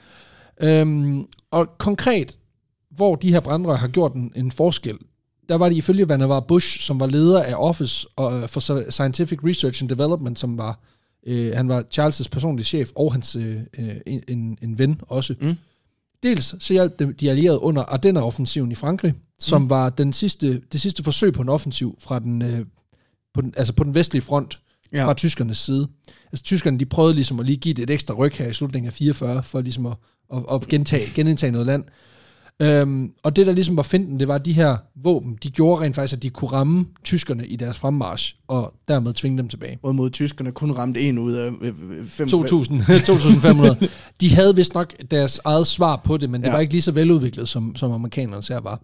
ja. 0.60 0.80
Øhm, 0.80 1.24
og 1.50 1.68
konkret, 1.78 2.38
hvor 2.90 3.14
de 3.14 3.32
her 3.32 3.40
brandrør 3.40 3.74
har 3.76 3.88
gjort 3.88 4.14
en, 4.14 4.32
en 4.36 4.50
forskel, 4.50 4.98
der 5.48 5.54
var 5.54 5.68
det 5.68 5.76
ifølge 5.76 6.08
Vannevar 6.08 6.40
Bush, 6.40 6.80
som 6.80 7.00
var 7.00 7.06
leder 7.06 7.42
af 7.42 7.54
Office 7.56 8.06
øh, 8.20 8.48
for 8.48 8.90
Scientific 8.90 9.38
Research 9.44 9.82
and 9.82 9.88
Development, 9.88 10.38
som 10.38 10.58
var, 10.58 10.78
øh, 11.26 11.52
han 11.56 11.68
var 11.68 11.84
Charles' 11.98 12.28
personlige 12.30 12.64
chef, 12.64 12.90
og 12.96 13.12
hans 13.12 13.36
øh, 13.36 13.60
øh, 13.78 13.96
en, 14.28 14.58
en 14.62 14.78
ven 14.78 15.00
også. 15.08 15.34
Mm. 15.40 15.54
Dels 16.22 16.54
så 16.64 16.72
hjalp 16.72 16.98
de- 16.98 17.12
de 17.12 17.30
allierede 17.30 17.58
under 17.60 17.82
Ardenner-offensiven 17.82 18.72
i 18.72 18.74
Frankrig, 18.74 19.14
som 19.38 19.62
mm. 19.62 19.70
var 19.70 19.90
den 19.90 20.12
sidste, 20.12 20.62
det 20.72 20.80
sidste 20.80 21.02
forsøg 21.04 21.32
på 21.32 21.42
en 21.42 21.48
offensiv 21.48 21.96
fra 22.00 22.18
den, 22.18 22.42
øh, 22.42 22.66
på 23.34 23.40
den, 23.40 23.54
altså 23.56 23.72
på 23.72 23.84
den 23.84 23.94
vestlige 23.94 24.22
front. 24.22 24.58
Ja. 24.94 25.06
fra 25.06 25.14
tyskernes 25.14 25.58
side. 25.58 25.88
Altså 26.32 26.44
tyskerne, 26.44 26.78
de 26.78 26.86
prøvede 26.86 27.14
ligesom 27.14 27.40
at 27.40 27.46
lige 27.46 27.56
give 27.56 27.74
det 27.74 27.82
et 27.82 27.90
ekstra 27.90 28.14
ryg 28.14 28.32
her 28.32 28.46
i 28.46 28.52
slutningen 28.52 28.86
af 28.86 28.92
44, 28.92 29.42
for 29.42 29.60
ligesom 29.60 29.86
at, 29.86 29.92
at, 30.34 30.44
at 30.52 30.60
gentage, 30.68 31.06
genindtage 31.14 31.52
noget 31.52 31.66
land. 31.66 31.84
Øhm, 32.60 33.12
og 33.22 33.36
det, 33.36 33.46
der 33.46 33.52
ligesom 33.52 33.76
var 33.76 33.82
finden, 33.82 34.20
det 34.20 34.28
var, 34.28 34.34
at 34.34 34.46
de 34.46 34.52
her 34.52 34.76
våben, 34.96 35.38
de 35.42 35.50
gjorde 35.50 35.82
rent 35.82 35.94
faktisk, 35.94 36.16
at 36.16 36.22
de 36.22 36.30
kunne 36.30 36.52
ramme 36.52 36.86
tyskerne 37.04 37.46
i 37.46 37.56
deres 37.56 37.78
fremmarsch, 37.78 38.36
og 38.48 38.74
dermed 38.88 39.12
tvinge 39.12 39.38
dem 39.38 39.48
tilbage. 39.48 39.78
Både 39.82 39.94
mod 39.94 40.10
tyskerne 40.10 40.52
kun 40.52 40.70
ramte 40.70 41.00
en 41.00 41.18
ud 41.18 41.32
af 41.32 41.50
øh, 41.62 41.74
øh, 41.90 42.04
fem... 42.04 42.28
2000, 42.28 42.80
2500. 43.06 43.76
De 44.20 44.34
havde 44.34 44.56
vist 44.56 44.74
nok 44.74 44.94
deres 45.10 45.40
eget 45.44 45.66
svar 45.66 45.96
på 45.96 46.16
det, 46.16 46.30
men 46.30 46.40
det 46.40 46.46
ja. 46.46 46.52
Var 46.52 46.60
ikke 46.60 46.72
lige 46.72 46.82
så 46.82 46.92
veludviklet, 46.92 47.48
som, 47.48 47.76
som 47.76 47.92
amerikanerne 47.92 48.42
her 48.48 48.60
var. 48.60 48.82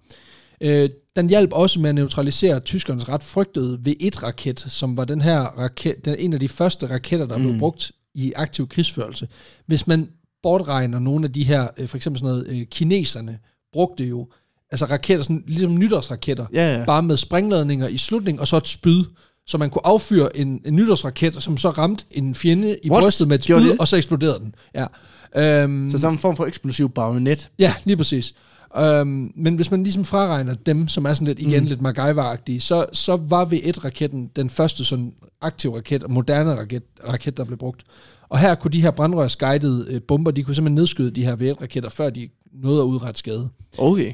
Øh, 0.60 0.88
den 1.16 1.28
hjalp 1.28 1.52
også 1.52 1.80
med 1.80 1.88
at 1.88 1.94
neutralisere 1.94 2.60
tyskernes 2.60 3.08
ret 3.08 3.22
frygtede 3.22 3.80
V1-raket, 3.88 4.60
som 4.60 4.96
var 4.96 5.04
den 5.04 5.20
her 5.20 5.40
raket, 5.40 6.04
den, 6.04 6.16
en 6.18 6.32
af 6.32 6.40
de 6.40 6.48
første 6.48 6.86
raketter, 6.86 7.26
der 7.26 7.36
mm. 7.36 7.42
blev 7.42 7.58
brugt 7.58 7.92
i 8.14 8.32
aktiv 8.36 8.68
krigsførelse. 8.68 9.28
Hvis 9.66 9.86
man 9.86 10.08
bortregner 10.42 10.98
nogle 10.98 11.24
af 11.24 11.32
de 11.32 11.44
her, 11.44 11.68
øh, 11.78 11.88
for 11.88 11.96
eksempel 11.96 12.20
sådan 12.20 12.34
noget, 12.34 12.48
øh, 12.48 12.66
kineserne 12.66 13.38
brugte 13.72 14.04
jo, 14.04 14.28
altså 14.70 14.84
raketter, 14.86 15.22
sådan, 15.22 15.44
ligesom 15.46 15.74
nytårsraketter, 15.78 16.46
Ja, 16.52 16.78
ja. 16.78 16.84
bare 16.84 17.02
med 17.02 17.16
springladninger 17.16 17.88
i 17.88 17.96
slutningen, 17.96 18.40
og 18.40 18.48
så 18.48 18.56
et 18.56 18.68
spyd, 18.68 19.04
så 19.46 19.58
man 19.58 19.70
kunne 19.70 19.86
affyre 19.86 20.36
en, 20.36 20.60
en 20.64 20.76
nytårsraket, 20.76 21.42
som 21.42 21.56
så 21.56 21.70
ramte 21.70 22.04
en 22.10 22.34
fjende 22.34 22.78
i 22.84 22.90
What? 22.90 23.02
brystet 23.02 23.28
med 23.28 23.38
et 23.38 23.44
spyd, 23.44 23.78
og 23.80 23.88
så 23.88 23.96
eksploderede 23.96 24.38
den. 24.40 24.54
Ja. 24.74 24.86
Øhm, 25.36 25.90
Så 25.90 25.98
samme 25.98 26.18
form 26.18 26.36
for 26.36 26.46
eksplosiv 26.46 26.90
bajonet. 26.90 27.50
Ja, 27.58 27.74
lige 27.84 27.96
præcis. 27.96 28.34
Øhm, 28.78 29.32
men 29.36 29.56
hvis 29.56 29.70
man 29.70 29.82
ligesom 29.82 30.04
fraregner 30.04 30.54
dem, 30.54 30.88
som 30.88 31.04
er 31.04 31.14
sådan 31.14 31.26
lidt, 31.26 31.38
igen, 31.38 31.62
mm. 31.62 31.68
lidt 31.68 31.80
MacGyver-agtige, 31.80 32.60
så, 32.60 32.86
så 32.92 33.16
var 33.16 33.44
V1-raketten 33.44 34.30
den 34.36 34.50
første 34.50 34.84
sådan 34.84 35.12
aktiv 35.42 35.70
raket, 35.70 36.04
og 36.04 36.10
moderne 36.10 36.54
raket, 36.54 36.82
raket, 37.08 37.36
der 37.36 37.44
blev 37.44 37.58
brugt. 37.58 37.84
Og 38.28 38.38
her 38.38 38.54
kunne 38.54 38.70
de 38.70 38.82
her 38.82 38.90
brandrørsguidede 38.90 39.86
øh, 39.94 40.02
bomber, 40.02 40.30
de 40.30 40.42
kunne 40.42 40.54
simpelthen 40.54 40.74
nedskyde 40.74 41.10
de 41.10 41.24
her 41.24 41.36
V1-raketter, 41.36 41.90
før 41.90 42.10
de 42.10 42.28
nåede 42.62 42.80
at 42.80 42.84
udrette 42.84 43.18
skade. 43.18 43.48
Okay. 43.78 44.12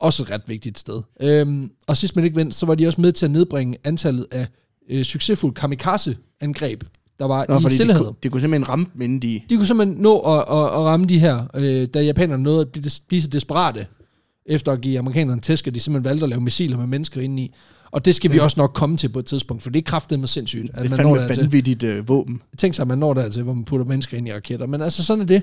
Også 0.00 0.22
et 0.22 0.30
ret 0.30 0.42
vigtigt 0.46 0.78
sted. 0.78 1.02
Øhm, 1.20 1.70
og 1.86 1.96
sidst 1.96 2.16
men 2.16 2.24
ikke 2.24 2.36
mindst, 2.36 2.58
så 2.58 2.66
var 2.66 2.74
de 2.74 2.86
også 2.86 3.00
med 3.00 3.12
til 3.12 3.24
at 3.26 3.30
nedbringe 3.30 3.76
antallet 3.84 4.26
af 4.30 4.46
øh, 4.90 5.02
succesfulde 5.04 5.54
kamikaze-angreb, 5.54 6.82
der 7.18 7.24
var 7.24 7.46
Nå, 7.48 7.58
i 7.58 7.62
de, 7.62 7.74
Stillehavet. 7.74 8.06
kunne, 8.06 8.16
de 8.22 8.28
kunne 8.28 8.40
simpelthen 8.40 8.68
ramme 8.68 8.86
dem, 8.94 9.02
inden 9.02 9.22
de... 9.22 9.40
De 9.50 9.56
kunne 9.56 9.66
simpelthen 9.66 9.98
nå 10.02 10.18
at, 10.18 10.38
at, 10.38 10.44
at 10.48 10.80
ramme 10.80 11.06
de 11.06 11.18
her, 11.18 11.46
øh, 11.54 11.86
da 11.86 12.02
japanerne 12.02 12.42
nåede 12.42 12.60
at 12.60 12.68
blive, 12.72 12.84
blive 13.08 13.22
så 13.22 13.28
desperate, 13.28 13.86
efter 14.46 14.72
at 14.72 14.80
give 14.80 14.98
amerikanerne 14.98 15.40
tæsk, 15.40 15.66
at 15.66 15.74
de 15.74 15.80
simpelthen 15.80 16.04
valgte 16.10 16.24
at 16.24 16.28
lave 16.30 16.40
missiler 16.40 16.76
med 16.78 16.86
mennesker 16.86 17.20
indeni. 17.20 17.54
Og 17.90 18.04
det 18.04 18.14
skal 18.14 18.32
vi 18.32 18.38
også 18.38 18.60
nok 18.60 18.70
komme 18.74 18.96
til 18.96 19.08
på 19.08 19.18
et 19.18 19.26
tidspunkt, 19.26 19.62
for 19.62 19.70
det 19.70 19.78
er 19.78 19.82
kraftedeme 19.82 20.26
sindssygt, 20.26 20.70
at 20.74 20.82
Det 20.82 20.90
man 20.90 21.00
når 21.00 21.14
dertil. 21.16 21.42
vanvittigt 21.42 21.82
øh, 21.82 22.08
våben. 22.08 22.42
Tænk 22.58 22.74
sig, 22.74 22.82
at 22.82 22.88
man 22.88 22.98
når 22.98 23.14
dertil, 23.14 23.42
hvor 23.42 23.54
man 23.54 23.64
putter 23.64 23.86
mennesker 23.86 24.16
ind 24.18 24.28
i 24.28 24.32
raketter. 24.32 24.66
Men 24.66 24.82
altså, 24.82 25.04
sådan 25.04 25.22
er 25.22 25.26
det. 25.26 25.42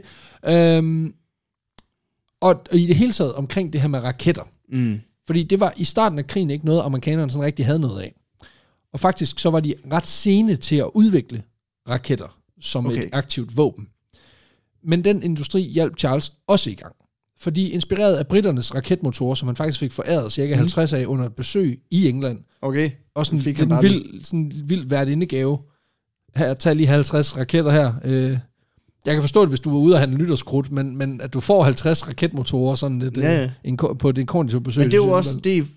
Øhm, 0.77 1.13
og, 2.43 2.63
og 2.71 2.77
i 2.77 2.85
det 2.85 2.95
hele 2.95 3.13
taget 3.13 3.33
omkring 3.33 3.73
det 3.73 3.81
her 3.81 3.87
med 3.87 3.99
raketter, 3.99 4.43
Mm. 4.69 4.99
fordi 5.27 5.43
det 5.43 5.59
var 5.59 5.73
i 5.77 5.83
starten 5.83 6.19
af 6.19 6.27
krigen 6.27 6.49
ikke 6.49 6.65
noget, 6.65 6.81
amerikanerne 6.81 7.31
sådan 7.31 7.45
rigtig 7.45 7.65
havde 7.65 7.79
noget 7.79 8.01
af. 8.01 8.13
Og 8.93 8.99
faktisk 8.99 9.39
så 9.39 9.49
var 9.49 9.59
de 9.59 9.73
ret 9.91 10.07
sene 10.07 10.55
til 10.55 10.75
at 10.75 10.89
udvikle 10.93 11.43
raketter 11.89 12.37
som 12.61 12.85
okay. 12.85 13.03
Et 13.03 13.09
aktivt 13.13 13.57
våben. 13.57 13.87
Men 14.83 15.03
den 15.03 15.23
industri 15.23 15.61
hjalp 15.61 15.97
Charles 15.99 16.33
også 16.47 16.69
i 16.69 16.73
gang. 16.73 16.95
Fordi 17.39 17.69
inspireret 17.69 18.15
af 18.15 18.27
britternes 18.27 18.75
raketmotorer, 18.75 19.35
som 19.35 19.47
han 19.47 19.55
faktisk 19.55 19.79
fik 19.79 19.91
foræret 19.91 20.31
cirka 20.31 20.53
Mhm. 20.53 20.57
50 20.59 20.93
af 20.93 21.05
under 21.05 21.25
et 21.25 21.35
besøg 21.35 21.81
i 21.91 22.09
England, 22.09 22.39
Okay. 22.61 22.91
og 23.15 23.25
sådan 23.25 23.39
Fik 23.39 23.59
en 23.59 23.71
vild, 23.81 24.23
sådan 24.23 24.51
vild 24.65 24.87
værtindegave. 24.89 25.59
Her, 26.35 26.53
tag 26.53 26.75
lige 26.75 26.87
50 26.87 27.37
raketter 27.37 27.71
her. 27.71 27.93
Øh, 28.03 28.37
jeg 29.05 29.13
kan 29.13 29.21
forstå 29.21 29.41
det, 29.41 29.49
hvis 29.49 29.59
du 29.59 29.69
var 29.69 29.77
ude 29.77 29.95
og 29.95 29.99
handle 29.99 30.17
nytårskrudt, 30.17 30.71
men, 30.71 30.97
men 30.97 31.21
at 31.21 31.33
du 31.33 31.39
får 31.39 31.63
50 31.63 32.07
raketmotorer 32.07 32.75
sådan 32.75 32.99
lidt, 32.99 33.17
Ja, 33.17 33.33
ja, 33.33 33.41
ja. 33.41 33.51
En, 33.63 33.77
på 33.77 34.11
det 34.11 34.27
konditorbesøg. 34.27 34.81
Men 34.81 34.91
det 34.91 34.97
er 34.97 35.05
jo 35.05 35.09
også... 35.11 35.39
Det 35.43 35.67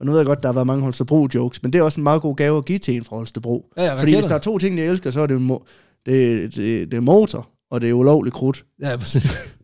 og 0.00 0.06
nu 0.06 0.12
ved 0.12 0.18
jeg 0.18 0.26
godt, 0.26 0.42
der 0.42 0.48
har 0.48 0.52
været 0.52 0.66
mange 0.66 0.82
Holstebro-jokes, 0.82 1.58
men 1.62 1.72
det 1.72 1.78
er 1.78 1.82
også 1.82 2.00
en 2.00 2.04
meget 2.04 2.22
god 2.22 2.36
gave 2.36 2.58
at 2.58 2.64
give 2.64 2.78
til 2.78 2.96
en 2.96 3.04
fra 3.04 3.16
Holstebro. 3.16 3.66
Ja, 3.76 3.84
ja, 3.84 4.00
Fordi 4.00 4.14
hvis 4.14 4.26
der 4.26 4.34
er 4.34 4.38
to 4.38 4.58
ting, 4.58 4.78
jeg 4.78 4.86
elsker, 4.86 5.10
så 5.10 5.20
er 5.20 5.26
det, 5.26 5.50
mo- 5.50 5.64
det, 6.06 6.56
det, 6.56 6.90
det 6.90 6.96
er 6.96 7.00
motor, 7.00 7.48
og 7.70 7.80
det 7.80 7.90
er 7.90 7.94
ulovlig 7.94 8.32
krudt. 8.32 8.64
Ja, 8.82 8.96
præcis. 8.96 9.54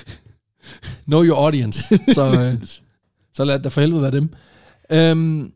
know 1.06 1.24
your 1.24 1.44
audience. 1.44 1.98
Så, 2.08 2.26
øh, 2.26 2.66
så 3.36 3.44
lad 3.44 3.58
det 3.58 3.72
for 3.72 3.80
helvede 3.80 4.02
være 4.02 4.10
dem. 4.10 4.28
Øhm, 4.92 5.52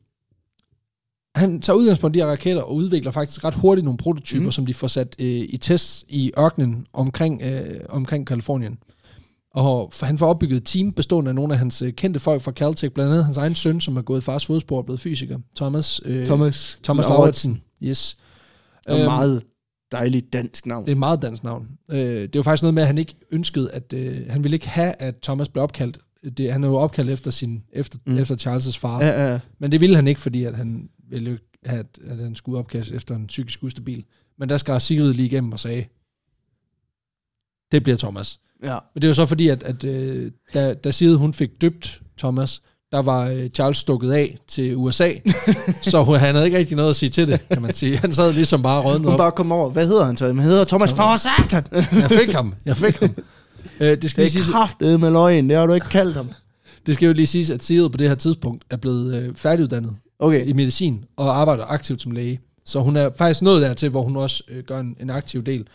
han 1.35 1.61
tager 1.61 1.77
udgangspunkt 1.77 2.17
i 2.17 2.19
de 2.19 2.25
her 2.25 2.31
raketter 2.31 2.63
og 2.63 2.75
udvikler 2.75 3.11
faktisk 3.13 3.45
ret 3.45 3.55
hurtigt 3.55 3.85
nogle 3.85 3.99
prototyper, 3.99 4.45
mm. 4.45 4.51
Som 4.51 4.67
de 4.67 4.75
får 4.75 4.87
sat 4.87 5.17
øh, 5.19 5.27
i 5.49 5.57
tests 5.57 6.05
i 6.09 6.33
ørkenen 6.39 6.87
omkring, 6.93 7.43
øh, 7.43 7.81
omkring 7.89 8.27
Kalifornien. 8.27 8.79
Og 9.55 9.93
for 9.93 10.07
han 10.07 10.19
får 10.19 10.27
opbygget 10.27 10.57
et 10.57 10.65
team 10.65 10.93
bestående 10.93 11.29
af 11.29 11.35
nogle 11.35 11.53
af 11.53 11.59
hans 11.59 11.83
øh, 11.83 11.93
kendte 11.93 12.21
folk 12.21 12.43
fra 12.43 12.53
Caltech, 12.53 12.95
blandt 12.95 13.13
andet 13.13 13.25
hans 13.25 13.37
egen 13.37 13.55
søn, 13.55 13.81
som 13.81 13.97
er 13.97 14.03
gået 14.03 14.19
i 14.21 14.25
fars 14.25 14.47
fodspor 14.47 14.77
og 14.79 14.85
blevet 14.85 15.01
fysiker, 15.01 15.39
Thomas, 15.57 16.01
øh, 16.05 16.25
Thomas, 16.25 16.79
Thomas 16.85 17.07
Lauritsen. 17.09 17.63
Yes. 17.83 18.17
Det 18.87 18.93
er 18.93 18.97
Øhm, 18.97 19.05
meget 19.05 19.43
dejligt 19.93 20.33
dansk 20.33 20.67
navn. 20.67 20.85
det 20.85 20.91
er 20.91 20.95
et 20.95 20.99
meget 20.99 21.23
dansk 21.23 21.45
navn. 21.45 21.67
Øh, 21.91 21.99
det 21.99 22.35
var 22.37 22.43
faktisk 22.43 22.63
noget 22.63 22.75
med, 22.75 22.83
at 22.83 22.87
han 22.87 22.99
ikke 22.99 23.15
ønskede, 23.31 23.71
at 23.73 23.93
øh, 23.93 24.21
han 24.31 24.43
ville 24.45 24.55
ikke 24.57 24.69
have, 24.69 24.95
at 24.99 25.15
Thomas 25.23 25.49
blev 25.49 25.63
opkaldt. 25.63 25.99
Det, 26.31 26.53
han 26.53 26.65
er 26.65 26.69
jo 26.69 26.77
opkaldt 26.77 27.11
efter, 27.11 27.31
sin, 27.31 27.63
efter, 27.73 27.99
mm. 28.07 28.19
Efter 28.19 28.37
Charles' 28.37 28.79
far. 28.79 29.05
Ja, 29.05 29.23
ja, 29.23 29.33
ja. 29.33 29.41
Men 29.59 29.73
det 29.73 29.81
ville 29.81 29.97
han 29.97 30.09
ikke, 30.09 30.21
fordi 30.21 30.45
at 30.45 30.55
han 30.57 30.89
ville 31.11 31.39
have, 31.67 31.81
at, 31.81 31.99
at 32.07 32.17
han 32.19 32.35
skulle 32.35 32.59
opkaldes 32.59 32.91
efter 32.91 33.17
en 33.17 33.27
psykisk 33.27 33.63
ustabil. 33.63 34.05
Men 34.39 34.49
der 34.49 34.57
skar 34.57 34.79
Sigrid 34.79 35.13
lige 35.13 35.27
igennem 35.27 35.53
og 35.53 35.61
sagde, 35.61 35.85
det 37.73 37.83
bliver 37.83 37.97
Thomas. 37.97 38.41
ja. 38.65 38.79
Men 38.95 39.03
det 39.03 39.09
var 39.09 39.15
så 39.15 39.27
fordi, 39.27 39.49
at, 39.49 39.63
at 39.63 39.85
øh, 39.85 40.33
da, 40.55 40.75
da 40.75 40.91
Sigrid 40.91 41.17
hun 41.17 41.33
fik 41.33 41.51
døbt 41.61 42.03
Thomas, 42.19 42.63
der 42.93 43.03
var 43.03 43.29
øh, 43.29 43.49
Charles 43.49 43.79
stukket 43.79 44.13
af 44.13 44.39
til 44.49 44.77
USA, 44.77 45.13
så 45.91 46.05
hun, 46.05 46.17
han 46.19 46.35
havde 46.35 46.47
ikke 46.47 46.59
rigtig 46.59 46.77
noget 46.77 46.91
at 46.91 46.97
sige 46.97 47.11
til 47.11 47.29
det, 47.29 47.41
kan 47.49 47.63
man 47.63 47.75
sige. 47.75 47.97
Han 47.97 48.15
sad 48.15 48.33
ligesom 48.33 48.63
bare 48.63 48.83
rådnet 48.83 49.01
Hun 49.05 49.13
op. 49.13 49.19
bare 49.19 49.33
kom 49.33 49.53
over. 49.53 49.71
Hvad 49.71 49.87
hedder 49.87 50.05
han 50.05 50.17
så? 50.17 50.27
Han 50.27 50.39
hedder 50.39 50.65
Thomas, 50.65 50.93
Thomas. 50.93 51.23
for 51.23 51.43
satan! 51.43 51.65
Jeg 51.73 52.11
fik 52.11 52.33
ham. 52.33 52.55
Jeg 52.65 52.77
fik 52.77 52.97
ham. 53.01 53.11
Øh, 53.81 54.03
det, 54.03 54.11
skal 54.11 54.25
Det 54.25 54.37
er 54.37 54.53
kraftet 54.53 55.01
med 55.01 55.11
løgn, 55.11 55.49
det 55.49 55.57
har 55.57 55.67
du 55.67 55.73
ikke 55.73 55.89
kaldt 55.89 56.17
ham. 56.17 56.31
det 56.87 56.95
skal 56.95 57.07
jo 57.07 57.13
lige 57.13 57.27
siges, 57.27 57.51
at 57.51 57.65
Sigrid 57.65 57.89
på 57.89 57.97
det 57.97 58.09
her 58.09 58.15
tidspunkt 58.15 58.65
er 58.71 58.77
blevet 58.77 59.15
øh, 59.15 59.35
færdiguddannet 59.35 59.97
Okay, 60.19 60.47
i 60.47 60.53
medicin 60.53 61.05
og 61.17 61.41
arbejder 61.41 61.65
aktivt 61.65 62.03
som 62.03 62.13
læge. 62.13 62.41
Så 62.65 62.81
hun 62.81 62.97
er 62.97 63.11
faktisk 63.19 63.43
nået 63.43 63.63
dertil, 63.63 63.89
hvor 63.89 64.03
hun 64.03 64.17
også 64.17 64.45
øh, 64.49 64.63
gør 64.63 64.79
en, 64.79 64.97
en 65.01 65.11
aktiv 65.11 65.43
del. 65.43 65.67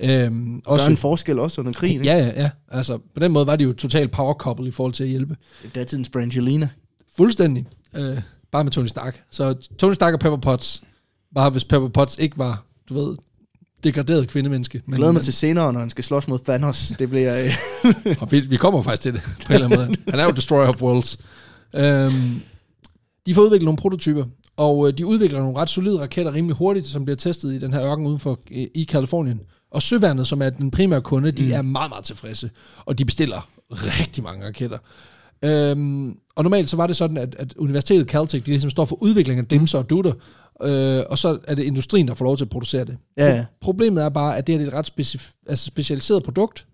Øhm, 0.00 0.62
der 0.66 0.72
er 0.72 0.88
en 0.88 0.96
forskel 0.96 1.38
også 1.38 1.60
under 1.60 1.72
krigen, 1.72 2.00
ikke? 2.00 2.12
Ja, 2.12 2.18
ja, 2.18 2.42
ja. 2.42 2.50
Altså, 2.68 2.98
på 3.14 3.20
den 3.20 3.32
måde 3.32 3.46
var 3.46 3.56
det 3.56 3.64
jo 3.64 3.72
totalt 3.72 4.10
power 4.10 4.34
couple 4.34 4.68
i 4.68 4.70
forhold 4.70 4.94
til 4.94 5.04
at 5.04 5.10
hjælpe. 5.10 5.36
Datidens 5.74 6.08
Brangelina. 6.08 6.68
Fuldstændig. 7.16 7.66
Øh, 7.96 8.18
bare 8.52 8.64
med 8.64 8.72
Tony 8.72 8.86
Stark. 8.86 9.22
Så 9.30 9.68
Tony 9.78 9.94
Stark 9.94 10.14
og 10.14 10.20
Pepper 10.20 10.38
Potts, 10.38 10.82
bare 11.34 11.50
hvis 11.50 11.64
Pepper 11.64 11.88
Potts 11.88 12.18
ikke 12.18 12.38
var, 12.38 12.64
du 12.88 12.94
ved, 12.94 13.16
degraderet 13.84 14.28
kvindemenneske. 14.28 14.82
Jeg 14.88 14.96
glæder 14.96 15.12
mig 15.12 15.22
til 15.22 15.32
senere, 15.32 15.72
når 15.72 15.80
han 15.80 15.90
skal 15.90 16.04
slås 16.04 16.28
mod 16.28 16.38
Thanos. 16.38 16.92
Det 16.98 17.10
bliver... 17.10 17.38
Øh, 17.38 17.54
Og 18.20 18.32
vi, 18.32 18.40
vi 18.40 18.56
kommer 18.56 18.82
faktisk 18.82 19.02
til 19.02 19.14
det, 19.14 19.22
på 19.46 19.52
en 19.52 19.54
eller 19.54 19.66
anden 19.66 19.78
måde. 19.78 19.96
Han 20.08 20.20
er 20.20 20.24
jo 20.24 20.30
Destroyer 20.30 20.68
of 20.68 20.82
Worlds. 20.82 21.18
Øhm, 21.74 22.40
de 23.26 23.34
får 23.34 23.42
udviklet 23.42 23.64
nogle 23.64 23.76
prototyper, 23.76 24.24
og 24.56 24.88
øh, 24.88 24.98
de 24.98 25.06
udvikler 25.06 25.38
nogle 25.38 25.56
ret 25.56 25.70
solide 25.70 26.00
raketter 26.00 26.34
rimelig 26.34 26.56
hurtigt, 26.56 26.86
som 26.86 27.04
bliver 27.04 27.16
testet 27.16 27.52
i 27.52 27.58
den 27.58 27.72
her 27.72 27.82
ørken 27.82 28.06
udenfor 28.06 28.40
øh, 28.50 28.66
i 28.74 28.84
Kalifornien. 28.84 29.40
Og 29.70 29.82
Søværnet, 29.82 30.26
som 30.26 30.42
er 30.42 30.50
den 30.50 30.70
primære 30.70 31.00
kunde, 31.00 31.30
de 31.30 31.46
mm. 31.46 31.52
er 31.52 31.62
meget, 31.62 31.90
meget 31.90 32.04
tilfredse, 32.04 32.50
og 32.84 32.98
de 32.98 33.04
bestiller 33.04 33.48
rigtig 33.70 34.24
mange 34.24 34.46
raketter. 34.46 34.78
Øhm, 35.44 36.16
og 36.36 36.42
normalt 36.42 36.70
så 36.70 36.76
var 36.76 36.86
det 36.86 36.96
sådan, 36.96 37.16
at, 37.16 37.34
at 37.38 37.54
Universitetet 37.56 38.08
Caltech, 38.08 38.46
de 38.46 38.50
ligesom 38.50 38.70
står 38.70 38.84
for 38.84 39.02
udvikling 39.02 39.40
af 39.40 39.46
dimser 39.46 39.78
og 39.78 39.90
dutter, 39.90 40.12
øh, 40.62 41.04
og 41.10 41.18
så 41.18 41.38
er 41.48 41.54
det 41.54 41.62
industrien, 41.64 42.08
der 42.08 42.14
får 42.14 42.24
lov 42.24 42.36
til 42.36 42.44
at 42.44 42.48
producere 42.50 42.84
det. 42.84 42.96
Ja, 43.16 43.34
ja. 43.36 43.44
Problemet 43.60 44.04
er 44.04 44.08
bare, 44.08 44.36
at 44.36 44.46
det 44.46 44.54
her 44.58 44.62
er 44.62 44.68
et 44.68 44.74
ret 44.74 44.90
specif- 45.00 45.42
altså 45.46 45.64
specialiseret 45.66 46.22
produkt. 46.22 46.66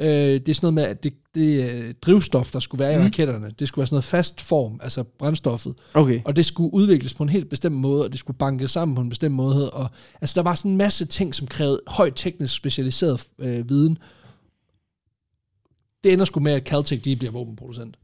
Øh, 0.00 0.06
det 0.06 0.48
er 0.48 0.54
sådan 0.54 0.64
noget 0.66 0.74
med, 0.74 0.82
at 0.82 1.04
det, 1.04 1.12
det 1.34 2.02
drivstof, 2.02 2.50
der 2.52 2.60
skulle 2.60 2.84
være 2.84 2.92
i 2.92 2.96
Mhm. 2.96 3.04
raketterne, 3.04 3.50
det 3.58 3.68
skulle 3.68 3.82
være 3.82 3.86
sådan 3.86 3.94
noget 3.94 4.04
fast 4.04 4.40
form, 4.40 4.80
altså 4.82 5.02
brændstoffet. 5.02 5.74
okay. 5.94 6.20
Og 6.24 6.36
det 6.36 6.46
skulle 6.46 6.74
udvikles 6.74 7.14
på 7.14 7.22
en 7.22 7.28
helt 7.28 7.48
bestemt 7.50 7.76
måde, 7.76 8.04
og 8.04 8.10
det 8.12 8.18
skulle 8.20 8.36
bankes 8.38 8.70
sammen 8.70 8.94
på 8.94 9.00
en 9.00 9.08
bestemt 9.08 9.34
måde. 9.34 9.70
Og, 9.70 9.88
altså, 10.20 10.34
der 10.34 10.42
var 10.42 10.54
sådan 10.54 10.70
en 10.70 10.76
masse 10.76 11.04
ting, 11.04 11.34
som 11.34 11.46
krævede 11.46 11.80
højt 11.86 12.12
teknisk 12.16 12.54
specialiseret 12.54 13.26
øh, 13.38 13.68
viden. 13.68 13.98
Det 16.04 16.12
ender 16.12 16.24
sgu 16.24 16.40
med, 16.40 16.52
at 16.52 16.62
Caltech 16.68 17.04
de 17.04 17.16
bliver 17.16 17.32
våbenproducent. 17.32 17.96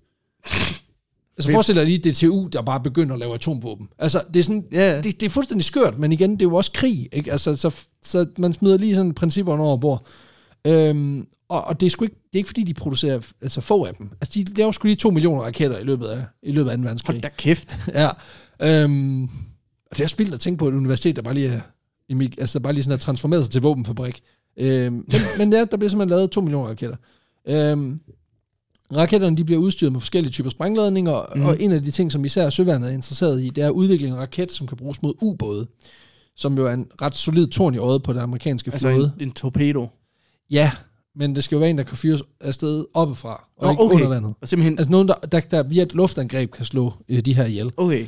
Altså 1.40 1.52
forestil 1.52 1.74
dig 1.74 1.84
lige 1.84 2.10
DTU, 2.10 2.48
der 2.52 2.62
bare 2.62 2.80
begynder 2.80 3.14
at 3.14 3.20
lave 3.20 3.34
atomvåben. 3.34 3.88
Altså, 3.98 4.22
det 4.34 4.40
er 4.40 4.44
sådan, 4.44 4.64
Ja, 4.72 5.00
det, 5.00 5.20
det 5.20 5.26
er 5.26 5.30
fuldstændig 5.30 5.64
skørt, 5.64 5.98
men 5.98 6.12
igen, 6.12 6.30
det 6.32 6.42
er 6.42 6.46
jo 6.46 6.54
også 6.54 6.72
krig, 6.74 7.08
ikke? 7.12 7.32
Altså, 7.32 7.56
så, 7.56 7.70
så 8.02 8.26
man 8.38 8.52
smider 8.52 8.76
lige 8.76 8.96
sådan 8.96 9.14
principperne 9.14 9.62
over 9.62 9.76
bord. 9.76 10.06
Øhm, 10.66 11.26
og, 11.48 11.64
og 11.64 11.80
det 11.80 11.86
er 11.86 11.90
sgu 11.90 12.04
ikke, 12.04 12.14
det 12.14 12.34
er 12.34 12.38
ikke 12.38 12.48
fordi, 12.48 12.62
de 12.62 12.74
producerer 12.74 13.20
altså, 13.42 13.60
få 13.60 13.84
af 13.84 13.94
dem. 13.94 14.10
Altså, 14.20 14.40
de 14.40 14.54
laver 14.54 14.72
sgu 14.72 14.86
lige 14.86 14.96
to 14.96 15.10
millioner 15.10 15.42
raketter 15.42 15.78
i 15.78 15.84
løbet 15.84 16.06
af, 16.06 16.24
i 16.42 16.52
løbet 16.52 16.70
af 16.70 16.76
2. 16.78 16.82
verdenskrig. 16.82 17.14
Hold 17.14 17.22
da 17.22 17.28
kæft. 17.36 17.76
Ja. 17.94 18.08
Øhm, 18.62 19.22
og 19.22 19.96
det 19.96 20.00
er 20.00 20.04
også 20.04 20.16
vildt 20.16 20.34
at 20.34 20.40
tænke 20.40 20.58
på 20.58 20.68
et 20.68 20.74
universitet, 20.74 21.16
der 21.16 21.22
bare 21.22 21.34
lige 21.34 21.48
er, 21.48 21.60
altså, 22.38 22.60
bare 22.60 22.72
lige 22.72 22.84
sådan 22.84 22.94
er 22.94 23.00
transformeret 23.00 23.44
sig 23.44 23.52
til 23.52 23.62
våbenfabrik. 23.62 24.20
Øhm, 24.56 24.94
men, 24.94 25.20
men 25.38 25.52
ja, 25.52 25.64
der 25.64 25.76
bliver 25.76 25.90
simpelthen 25.90 26.08
lavet 26.08 26.30
2 26.30 26.40
millioner 26.40 26.68
raketter. 26.68 26.96
Øhm, 27.48 28.00
raketterne 28.96 29.36
de 29.36 29.44
bliver 29.44 29.60
udstyret 29.60 29.92
med 29.92 30.00
forskellige 30.00 30.32
typer 30.32 30.50
sprængladninger, 30.50 31.24
mm. 31.34 31.44
Og 31.44 31.62
en 31.62 31.72
af 31.72 31.82
de 31.82 31.90
ting, 31.90 32.12
som 32.12 32.24
især 32.24 32.50
Søværnet 32.50 32.88
er 32.88 32.94
interesseret 32.94 33.42
i, 33.42 33.50
det 33.50 33.64
er 33.64 33.66
at 33.66 33.72
udvikle 33.72 34.08
en 34.08 34.16
raket, 34.16 34.52
som 34.52 34.66
kan 34.66 34.76
bruges 34.76 35.02
mod 35.02 35.14
ubåde, 35.20 35.66
som 36.36 36.56
jo 36.56 36.66
er 36.66 36.72
en 36.72 36.86
ret 37.02 37.14
solid 37.14 37.46
torn 37.46 37.74
i 37.74 37.78
øjet 37.78 38.02
på 38.02 38.12
det 38.12 38.20
amerikanske 38.20 38.70
Altså 38.72 38.88
flåde. 38.88 39.12
en, 39.20 39.28
en 39.28 39.32
torpedo. 39.32 39.86
Ja, 40.50 40.70
men 41.16 41.36
det 41.36 41.44
skal 41.44 41.56
jo 41.56 41.60
være 41.60 41.70
en, 41.70 41.78
der 41.78 41.84
kan 41.84 41.96
fyres 41.96 42.22
afsted 42.40 42.84
oppefra, 42.94 43.48
og 43.56 43.64
Nå, 43.66 43.70
ikke 43.70 43.82
okay. 43.82 43.94
under 43.94 44.08
vandet. 44.08 44.34
Og 44.40 44.48
simpelthen... 44.48 44.78
Altså 44.78 44.90
nogen, 44.90 45.08
der, 45.08 45.14
der, 45.14 45.40
der 45.40 45.62
via 45.62 45.82
et 45.82 45.94
luftangreb 45.94 46.50
kan 46.50 46.64
slå 46.64 46.92
øh, 47.08 47.20
de 47.20 47.34
her 47.34 47.44
ihjel. 47.44 47.72
Okay. 47.76 48.06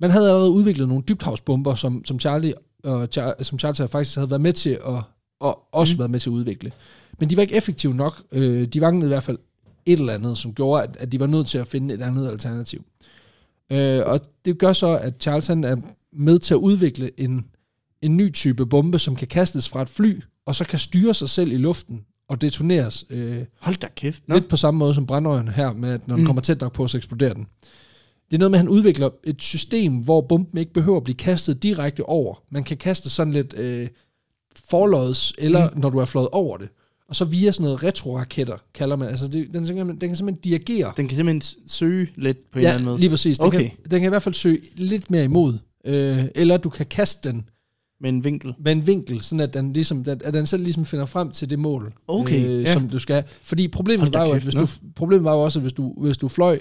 Man 0.00 0.10
havde 0.10 0.28
allerede 0.28 0.50
udviklet 0.50 0.88
nogle 0.88 1.04
dybthavsbomber, 1.08 1.74
som, 1.74 2.04
som 2.04 2.20
Charlie 2.20 2.54
og 2.84 3.08
Char- 3.16 3.42
som 3.42 3.58
Charlie 3.58 3.88
faktisk 3.88 4.16
havde 4.16 4.30
været 4.30 4.40
med 4.40 4.52
til 4.52 4.70
at, 4.70 5.02
og 5.40 5.58
også 5.72 5.94
mm. 5.94 5.98
været 5.98 6.10
med 6.10 6.20
til 6.20 6.30
at 6.30 6.34
udvikle. 6.34 6.72
Men 7.18 7.30
de 7.30 7.36
var 7.36 7.42
ikke 7.42 7.54
effektive 7.54 7.94
nok. 7.94 8.22
Øh, 8.32 8.68
de 8.68 8.80
manglede 8.80 9.06
i 9.06 9.12
hvert 9.12 9.22
fald 9.22 9.38
et 9.86 9.98
eller 9.98 10.14
andet, 10.14 10.38
som 10.38 10.54
gjorde, 10.54 10.82
at, 10.82 10.96
at 10.96 11.12
de 11.12 11.20
var 11.20 11.26
nødt 11.26 11.46
til 11.46 11.58
at 11.58 11.66
finde 11.66 11.94
et 11.94 12.02
andet 12.02 12.28
alternativ. 12.28 12.84
Øh, 13.72 14.02
og 14.06 14.20
det 14.44 14.58
gør 14.58 14.72
så, 14.72 14.98
at 14.98 15.14
Charles 15.20 15.46
han 15.46 15.64
er 15.64 15.76
med 16.12 16.38
til 16.38 16.54
at 16.54 16.58
udvikle 16.58 17.20
en, 17.20 17.44
en 18.02 18.16
ny 18.16 18.32
type 18.32 18.66
bombe, 18.66 18.98
som 18.98 19.16
kan 19.16 19.28
kastes 19.28 19.68
fra 19.68 19.82
et 19.82 19.88
fly, 19.88 20.20
og 20.46 20.54
så 20.54 20.64
kan 20.64 20.78
styre 20.78 21.14
sig 21.14 21.28
selv 21.28 21.52
i 21.52 21.56
luften 21.56 22.04
og 22.28 22.42
detoneres 22.42 23.04
øh, 23.10 23.44
Hold 23.60 23.76
da 23.76 23.88
kæft. 23.96 24.28
Nå. 24.28 24.34
Lidt 24.34 24.48
på 24.48 24.56
samme 24.56 24.78
måde 24.78 24.94
som 24.94 25.06
brandøjen 25.06 25.48
her, 25.48 25.72
med 25.72 25.90
at 25.90 26.08
når 26.08 26.14
den 26.14 26.22
Mm. 26.22 26.26
kommer 26.26 26.42
tæt 26.42 26.60
nok 26.60 26.72
på, 26.72 26.86
så 26.86 26.96
eksploderer 26.96 27.34
den. 27.34 27.46
Det 28.30 28.36
er 28.36 28.38
noget 28.38 28.50
med, 28.50 28.58
at 28.58 28.64
han 28.64 28.68
udvikler 28.68 29.10
et 29.24 29.42
system, 29.42 29.96
hvor 29.96 30.20
bomben 30.20 30.58
ikke 30.58 30.72
behøver 30.72 30.96
at 30.96 31.04
blive 31.04 31.16
kastet 31.16 31.62
direkte 31.62 32.04
over. 32.08 32.42
Man 32.50 32.64
kan 32.64 32.76
kaste 32.76 33.10
sådan 33.10 33.32
lidt 33.32 33.54
øh, 33.58 33.88
forlods, 34.70 35.32
eller 35.38 35.70
mm. 35.70 35.80
når 35.80 35.90
du 35.90 35.98
er 35.98 36.04
flået 36.04 36.28
over 36.28 36.56
det. 36.56 36.68
Og 37.12 37.16
så 37.16 37.24
via 37.24 37.52
sådan 37.52 37.64
noget 37.64 37.82
retroraketter, 37.82 38.56
kalder 38.74 38.96
man. 38.96 39.08
Altså, 39.08 39.28
det, 39.28 39.48
den, 39.54 39.64
den, 39.66 39.88
den 39.88 39.98
kan 39.98 40.16
simpelthen 40.16 40.40
dirigere. 40.44 40.92
Den 40.96 41.08
kan 41.08 41.16
simpelthen 41.16 41.42
søge 41.66 42.08
lidt 42.16 42.50
på 42.50 42.58
en 42.58 42.58
eller 42.58 42.68
Ja, 42.70 42.74
anden 42.74 42.84
måde. 42.84 42.98
lige 43.00 43.10
præcis. 43.10 43.38
Den, 43.38 43.46
Okay. 43.46 43.58
kan, 43.60 43.70
den 43.90 44.00
kan 44.00 44.04
i 44.04 44.08
hvert 44.08 44.22
fald 44.22 44.34
søge 44.34 44.58
lidt 44.76 45.10
mere 45.10 45.24
imod. 45.24 45.58
Øh, 45.84 46.24
eller 46.34 46.56
du 46.56 46.68
kan 46.70 46.86
kaste 46.86 47.28
den 47.28 47.48
Med 48.00 48.10
en 48.10 48.24
vinkel. 48.24 48.54
med 48.64 48.72
en 48.72 48.86
vinkel, 48.86 49.20
sådan 49.20 49.40
at 49.40 49.54
den, 49.54 49.72
ligesom, 49.72 50.04
at, 50.08 50.22
at 50.22 50.34
den 50.34 50.46
selv 50.46 50.62
ligesom 50.62 50.84
finder 50.84 51.06
frem 51.06 51.30
til 51.30 51.50
det 51.50 51.58
mål, 51.58 51.86
øh, 51.86 51.92
Okay, 52.08 52.62
ja. 52.64 52.72
som 52.72 52.88
du 52.88 52.98
skal. 52.98 53.24
Fordi 53.42 53.68
problemet 53.68 54.14
var, 54.14 54.26
jo, 54.26 54.32
at 54.32 54.42
hvis 54.42 54.54
du, 54.54 54.66
problemet 54.96 55.24
var 55.24 55.34
jo 55.34 55.40
også, 55.42 55.58
at 55.58 55.62
hvis 55.62 55.72
du, 55.72 55.94
hvis 56.02 56.18
du 56.18 56.28
fløj 56.28 56.58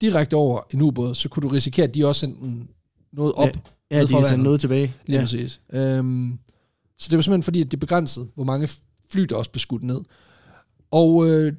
direkte 0.00 0.34
over 0.34 0.60
en 0.74 0.82
ubåd, 0.82 1.14
så 1.14 1.28
kunne 1.28 1.42
du 1.42 1.48
risikere, 1.48 1.86
at 1.86 1.94
de 1.94 2.06
også 2.06 2.20
sendte 2.20 2.40
en- 2.42 2.68
noget 3.12 3.32
op. 3.32 3.48
Ja, 3.90 3.98
ned 4.00 4.08
de 4.08 4.14
vandet. 4.14 4.38
noget 4.40 4.60
tilbage. 4.60 4.94
Lige 5.06 5.16
Ja. 5.16 5.22
præcis. 5.22 5.60
Øhm, 5.72 6.38
så 6.98 7.08
det 7.10 7.16
var 7.16 7.22
simpelthen 7.22 7.42
fordi, 7.42 7.60
at 7.60 7.70
det 7.70 7.80
begrænsede, 7.80 8.26
hvor 8.34 8.44
mange 8.44 8.68
fly, 9.10 9.22
der 9.22 9.36
også 9.36 9.50
blev 9.50 9.60
skudt 9.60 9.82
ned. 9.82 10.00
Og 10.90 11.28
øh, 11.28 11.52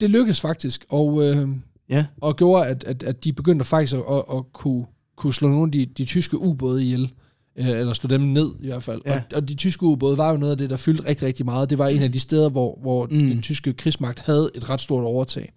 det 0.00 0.10
lykkedes 0.10 0.40
faktisk, 0.40 0.84
og, 0.88 1.22
øh, 1.24 1.48
ja. 1.88 2.06
og 2.20 2.36
gjorde, 2.36 2.66
at, 2.66 2.84
at, 2.84 3.02
at 3.02 3.24
de 3.24 3.32
begyndte 3.32 3.64
faktisk 3.64 3.94
at, 3.94 4.02
at, 4.10 4.24
at 4.34 4.52
kunne, 4.52 4.86
kunne 5.16 5.34
slå 5.34 5.48
nogle 5.48 5.66
af 5.66 5.72
de, 5.72 5.86
de 5.86 6.04
tyske 6.04 6.38
ubåde 6.38 6.84
ihjel. 6.84 7.12
Øh, 7.56 7.68
eller 7.68 7.92
slå 7.92 8.08
dem 8.08 8.20
ned 8.20 8.50
i 8.60 8.66
hvert 8.66 8.82
fald. 8.82 9.00
Ja. 9.06 9.14
Og, 9.14 9.22
og 9.34 9.48
de 9.48 9.54
tyske 9.54 9.82
ubåde 9.82 10.18
var 10.18 10.30
jo 10.30 10.36
noget 10.36 10.52
af 10.52 10.58
det, 10.58 10.70
der 10.70 10.76
fyldte 10.76 11.08
rigtig, 11.08 11.26
rigtig 11.26 11.44
meget. 11.44 11.70
Det 11.70 11.78
var 11.78 11.88
en 11.88 12.02
af 12.02 12.12
de 12.12 12.20
steder, 12.20 12.48
hvor, 12.48 12.78
hvor 12.82 13.06
mm. 13.10 13.18
den 13.18 13.42
tyske 13.42 13.72
krigsmagt 13.72 14.20
havde 14.20 14.50
et 14.54 14.70
ret 14.70 14.80
stort 14.80 15.04
overtag. 15.04 15.52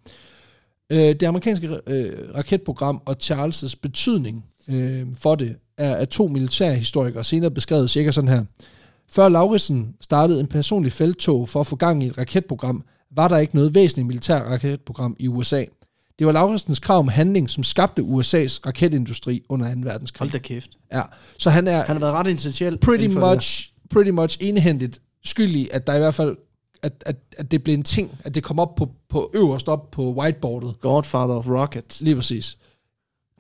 Øh, 0.89 0.99
det 0.99 1.23
amerikanske 1.23 1.79
øh, 1.87 2.35
raketprogram 2.35 3.01
og 3.05 3.15
Charles' 3.23 3.73
betydning 3.81 4.45
øh, 4.67 5.07
for 5.15 5.35
det 5.35 5.55
er 5.77 5.95
af 5.95 6.07
to 6.07 6.27
militærhistorikere 6.27 7.23
senere 7.23 7.51
beskrevet 7.51 7.89
cirka 7.89 8.11
sådan 8.11 8.27
her. 8.27 8.43
Før 9.09 9.29
Lauritsen 9.29 9.95
startede 10.01 10.39
en 10.39 10.47
personlig 10.47 10.91
felttog 10.91 11.49
for 11.49 11.59
at 11.59 11.67
få 11.67 11.75
gang 11.75 12.03
i 12.03 12.07
et 12.07 12.17
raketprogram, 12.17 12.83
var 13.11 13.27
der 13.27 13.37
ikke 13.37 13.55
noget 13.55 13.75
væsentligt 13.75 14.07
militær 14.07 14.39
raketprogram 14.39 15.15
i 15.19 15.27
USA. 15.27 15.65
Det 16.19 16.27
var 16.27 16.33
Lauritsens 16.33 16.79
krav 16.79 16.99
om 16.99 17.07
handling, 17.07 17.49
som 17.49 17.63
skabte 17.63 18.01
USA's 18.01 18.59
raketindustri 18.65 19.43
under 19.49 19.75
2. 19.75 19.79
verdenskrig. 19.83 20.19
Hold 20.19 20.31
da 20.31 20.37
kæft. 20.37 20.69
Ja, 20.93 21.01
så 21.37 21.49
han 21.49 21.67
er 21.67 21.83
Han 21.83 21.95
har 21.95 21.99
været 21.99 22.13
ret 22.13 22.27
essentiel. 22.27 22.77
pretty 22.77 23.07
much, 23.07 23.73
pretty 23.89 24.11
much 24.11 24.37
enhændigt 24.41 25.01
skyldig, 25.23 25.73
at 25.73 25.87
der 25.87 25.95
i 25.95 25.99
hvert 25.99 26.13
fald, 26.13 26.37
at, 26.83 27.03
at, 27.05 27.15
at 27.37 27.51
det 27.51 27.63
blev 27.63 27.73
en 27.73 27.83
ting, 27.83 28.11
at 28.23 28.35
det 28.35 28.43
kom 28.43 28.59
op 28.59 28.75
på, 28.75 28.89
på 29.09 29.31
øverst 29.33 29.67
op 29.67 29.91
på 29.91 30.13
whiteboardet. 30.13 30.79
Godfather 30.81 31.35
of 31.35 31.47
Rockets. 31.49 32.01
Lige 32.01 32.15
præcis. 32.15 32.57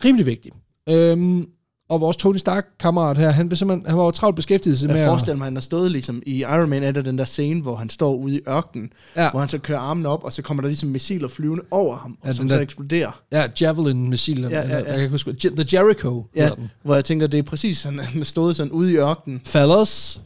Rimelig 0.05 0.25
vigtigt. 0.25 0.55
Øhm, 0.89 1.47
og 1.89 2.01
vores 2.01 2.17
Tony 2.17 2.37
Stark-kammerat 2.37 3.17
her, 3.17 3.29
han, 3.29 3.55
simpelthen, 3.55 3.85
han 3.89 3.97
var 3.97 4.03
jo 4.03 4.11
travlt 4.11 4.35
beskæftiget 4.35 4.77
sig 4.77 4.87
med 4.89 4.95
Jeg 4.97 5.07
forestiller 5.07 5.37
mig, 5.37 5.45
at 5.45 5.47
han 5.47 5.55
har 5.55 5.61
stået 5.61 5.91
ligesom 5.91 6.21
i 6.25 6.39
Iron 6.39 6.69
Man, 6.69 6.83
er 6.83 6.91
der 6.91 7.01
den 7.01 7.17
der 7.17 7.25
scene, 7.25 7.61
hvor 7.61 7.75
han 7.75 7.89
står 7.89 8.15
ude 8.15 8.35
i 8.35 8.39
ørkenen, 8.49 8.89
Ja, 9.15 9.31
hvor 9.31 9.39
han 9.39 9.49
så 9.49 9.57
kører 9.57 9.79
armen 9.79 10.05
op, 10.05 10.23
og 10.23 10.33
så 10.33 10.41
kommer 10.41 10.61
der 10.61 10.67
ligesom 10.67 10.89
missiler 10.89 11.27
flyvende 11.27 11.63
over 11.71 11.95
ham, 11.97 12.17
og 12.21 12.27
Ja, 12.27 12.31
som 12.31 12.49
så 12.49 12.55
der- 12.55 12.61
eksploderer. 12.61 13.21
ja 13.31 13.47
Javelin-missilen, 13.61 14.51
Ja, 14.51 14.61
ja, 14.61 14.67
ja, 14.77 14.91
jeg 14.91 14.99
kan 14.99 15.09
huske, 15.09 15.33
The 15.33 15.65
Jericho 15.73 16.25
Ja, 16.35 16.49
den. 16.55 16.71
hvor 16.83 16.95
jeg 16.95 17.05
tænker, 17.05 17.27
det 17.27 17.37
er 17.37 17.43
præcis 17.43 17.77
sådan, 17.77 17.99
han 17.99 18.17
har 18.17 18.25
stået 18.25 18.55
sådan 18.55 18.71
ude 18.71 18.93
i 18.93 18.97
ørkenen. 18.97 19.41
Fellas. 19.45 20.21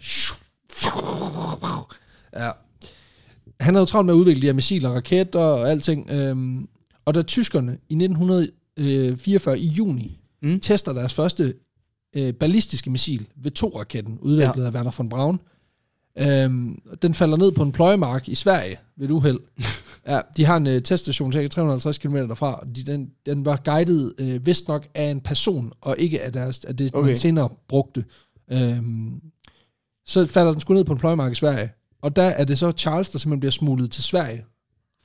Ja. 2.38 2.50
Han 3.60 3.74
havde 3.74 3.82
jo 3.82 3.86
travlt 3.86 4.06
med 4.06 4.14
at 4.14 4.18
udvikle 4.18 4.42
de 4.42 4.48
her 4.48 4.54
missiler, 4.54 4.90
raketter 4.90 5.40
og 5.40 5.70
alting. 5.70 6.12
Øhm, 6.12 6.68
og 7.06 7.16
da 7.16 7.22
tyskerne 7.22 7.72
i 7.90 7.94
1944 7.96 9.60
i 9.60 9.68
juni 9.68 10.20
Mm. 10.42 10.60
tester 10.60 10.94
deres 10.94 11.14
første 11.14 11.54
øh, 12.16 12.34
ballistiske 12.34 12.90
missil, 12.90 13.28
V2-raketten, 13.46 14.18
udviklet 14.22 14.64
ja. 14.64 14.68
af 14.68 14.74
Werner 14.74 14.92
von 14.98 15.10
Braun, 15.10 15.40
øhm, 16.18 16.82
den 17.02 17.14
falder 17.14 17.38
ned 17.38 17.52
på 17.52 17.64
en 17.64 17.72
pløjemark 17.72 18.28
i 18.28 18.36
Sverige 18.36 18.78
ved 18.98 19.06
et 19.06 19.12
uheld. 19.12 19.40
ja, 20.08 20.22
de 20.38 20.46
har 20.46 20.58
en 20.58 20.68
øh, 20.68 20.82
teststation 20.82 21.32
cirka 21.32 21.48
350 21.48 21.98
km 21.98 22.16
derfra, 22.16 22.60
og 22.60 22.76
de, 22.76 22.84
den, 22.84 23.12
den 23.26 23.46
var 23.46 23.62
guidet 23.66 24.14
øh, 24.20 24.46
vist 24.46 24.68
nok 24.68 24.88
af 24.94 25.12
en 25.12 25.22
person, 25.22 25.72
og 25.82 25.96
ikke 25.98 26.22
af, 26.22 26.34
deres, 26.34 26.66
af 26.66 26.78
det. 26.78 26.96
Okay. 26.96 27.08
man 27.08 27.18
senere 27.18 27.50
brugte. 27.68 28.06
Øhm, 28.52 29.22
så 30.06 30.26
falder 30.26 30.52
den 30.52 30.62
sgu 30.62 30.74
ned 30.74 30.84
på 30.84 30.94
en 30.94 31.00
pløjemark 31.00 31.32
i 31.32 31.36
Sverige. 31.36 31.72
Og 32.02 32.16
der 32.16 32.24
er 32.24 32.44
det 32.44 32.58
så 32.58 32.72
Charles, 32.72 33.10
der 33.10 33.20
simpelthen 33.20 33.40
bliver 33.40 33.52
smuglet 33.52 33.92
til 33.92 34.04
Sverige, 34.04 34.46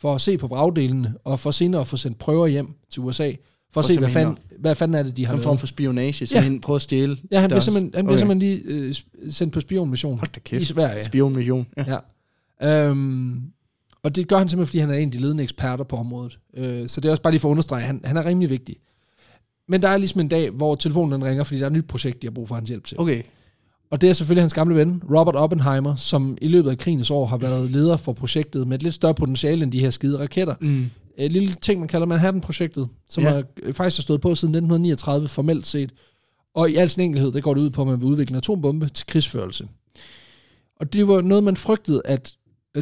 for 0.01 0.15
at 0.15 0.21
se 0.21 0.39
på 0.39 0.47
vragdelene, 0.47 1.15
og 1.25 1.41
for 1.41 1.51
senere 1.51 1.81
at 1.81 1.87
få 1.87 1.97
sendt 1.97 2.19
prøver 2.19 2.47
hjem 2.47 2.75
til 2.91 3.03
USA, 3.03 3.33
for 3.75 3.81
at 3.81 3.85
se, 3.85 3.99
hvad 3.99 4.11
fanden, 4.11 4.39
hvad 4.59 4.75
fanden 4.75 4.95
er 4.95 5.03
det, 5.03 5.17
de 5.17 5.27
har 5.27 5.35
Som 5.35 5.43
form 5.43 5.59
for 5.59 5.67
spionage, 5.67 6.27
så 6.27 6.41
han 6.41 6.61
prøver 6.61 6.77
at 6.77 6.83
stjæle. 6.83 7.17
Ja, 7.31 7.41
han 7.41 7.51
bliver 7.51 7.61
simpelthen, 7.61 7.93
han 7.95 8.05
bliver 8.05 8.19
Okay. 8.19 8.19
simpelthen 8.19 8.39
lige 8.39 8.87
øh, 8.89 8.95
sendt 9.31 9.53
på 9.53 9.61
spionmission 9.61 10.19
Hold 10.19 10.31
da 10.35 10.39
i 10.39 10.41
kæft. 10.45 10.67
Sverige. 10.67 11.05
Spionmission. 11.05 11.67
Ja. 11.77 11.99
Ja. 12.61 12.89
Øhm, 12.89 13.43
og 14.03 14.17
det 14.17 14.29
gør 14.29 14.39
han 14.39 14.49
simpelthen, 14.49 14.67
fordi 14.67 14.79
han 14.79 14.91
er 14.91 14.95
en 14.95 15.09
af 15.09 15.13
de 15.13 15.19
ledende 15.19 15.43
eksperter 15.43 15.85
på 15.85 15.97
området. 15.97 16.39
Øh, 16.57 16.89
så 16.89 17.01
det 17.01 17.09
er 17.09 17.13
også 17.13 17.23
bare 17.23 17.33
lige 17.33 17.41
for 17.41 17.49
at 17.49 17.51
understrege, 17.51 17.83
han, 17.83 18.01
han 18.05 18.17
er 18.17 18.27
rimelig 18.27 18.51
vigtig. 18.51 18.77
Men 19.69 19.83
der 19.83 19.89
er 19.89 19.97
ligesom 19.99 20.21
en 20.21 20.29
dag, 20.29 20.51
hvor 20.51 20.75
telefonen 20.75 21.13
den 21.13 21.25
ringer, 21.25 21.45
fordi 21.45 21.59
der 21.59 21.65
er 21.65 21.71
et 21.71 21.73
nyt 21.77 21.87
projekt, 21.87 22.23
de 22.23 22.27
har 22.27 22.33
brug 22.33 22.49
for 22.49 22.55
hans 22.55 22.69
hjælp 22.69 22.85
til. 22.85 23.01
Okay. 23.01 23.23
Og 23.91 24.01
det 24.01 24.09
er 24.09 24.13
selvfølgelig 24.13 24.43
hans 24.43 24.55
gamle 24.55 24.75
ven, 24.75 25.03
Robert 25.11 25.37
Oppenheimer, 25.37 25.95
som 25.95 26.39
i 26.41 26.49
løbet 26.49 26.71
af 26.71 26.79
krigens 26.79 27.11
år 27.11 27.27
har 27.27 27.37
været 27.37 27.71
leder 27.71 27.97
for 27.97 28.13
projektet 28.13 28.67
med 28.67 28.77
et 28.77 28.83
lidt 28.83 28.95
større 28.95 29.15
potentiale 29.15 29.63
end 29.63 29.73
de 29.73 29.81
her 29.81 29.91
skide 29.91 30.19
raketter. 30.19 30.55
Mm. 30.61 30.91
Et 31.19 31.33
lille 31.33 31.55
ting, 31.55 31.79
man 31.81 31.89
kalder 31.89 32.07
Manhattan-projektet, 32.07 32.89
som 33.09 33.25
Ja. 33.25 33.31
har, 33.31 33.45
øh, 33.63 33.75
faktisk 33.75 33.99
har 33.99 34.03
stået 34.03 34.21
på 34.21 34.35
siden 34.35 34.53
1939 34.53 35.29
formelt 35.29 35.67
set. 35.67 35.91
Og 36.55 36.71
i 36.71 36.75
al 36.77 36.91
sin 36.91 37.03
enkelhed, 37.03 37.33
det 37.33 37.43
går 37.43 37.55
det 37.55 37.61
ud 37.61 37.71
på, 37.71 37.81
at 37.83 37.89
man 37.89 38.01
vil 38.01 38.07
udvikle 38.07 38.33
en 38.33 38.37
atombombe 38.37 38.89
til 38.89 39.07
krigsførelse. 39.07 39.69
Og 40.81 40.93
det 40.93 41.09
var 41.09 41.21
noget, 41.21 41.45
man 41.45 41.57
frygtede, 41.57 42.03
at, 42.05 42.35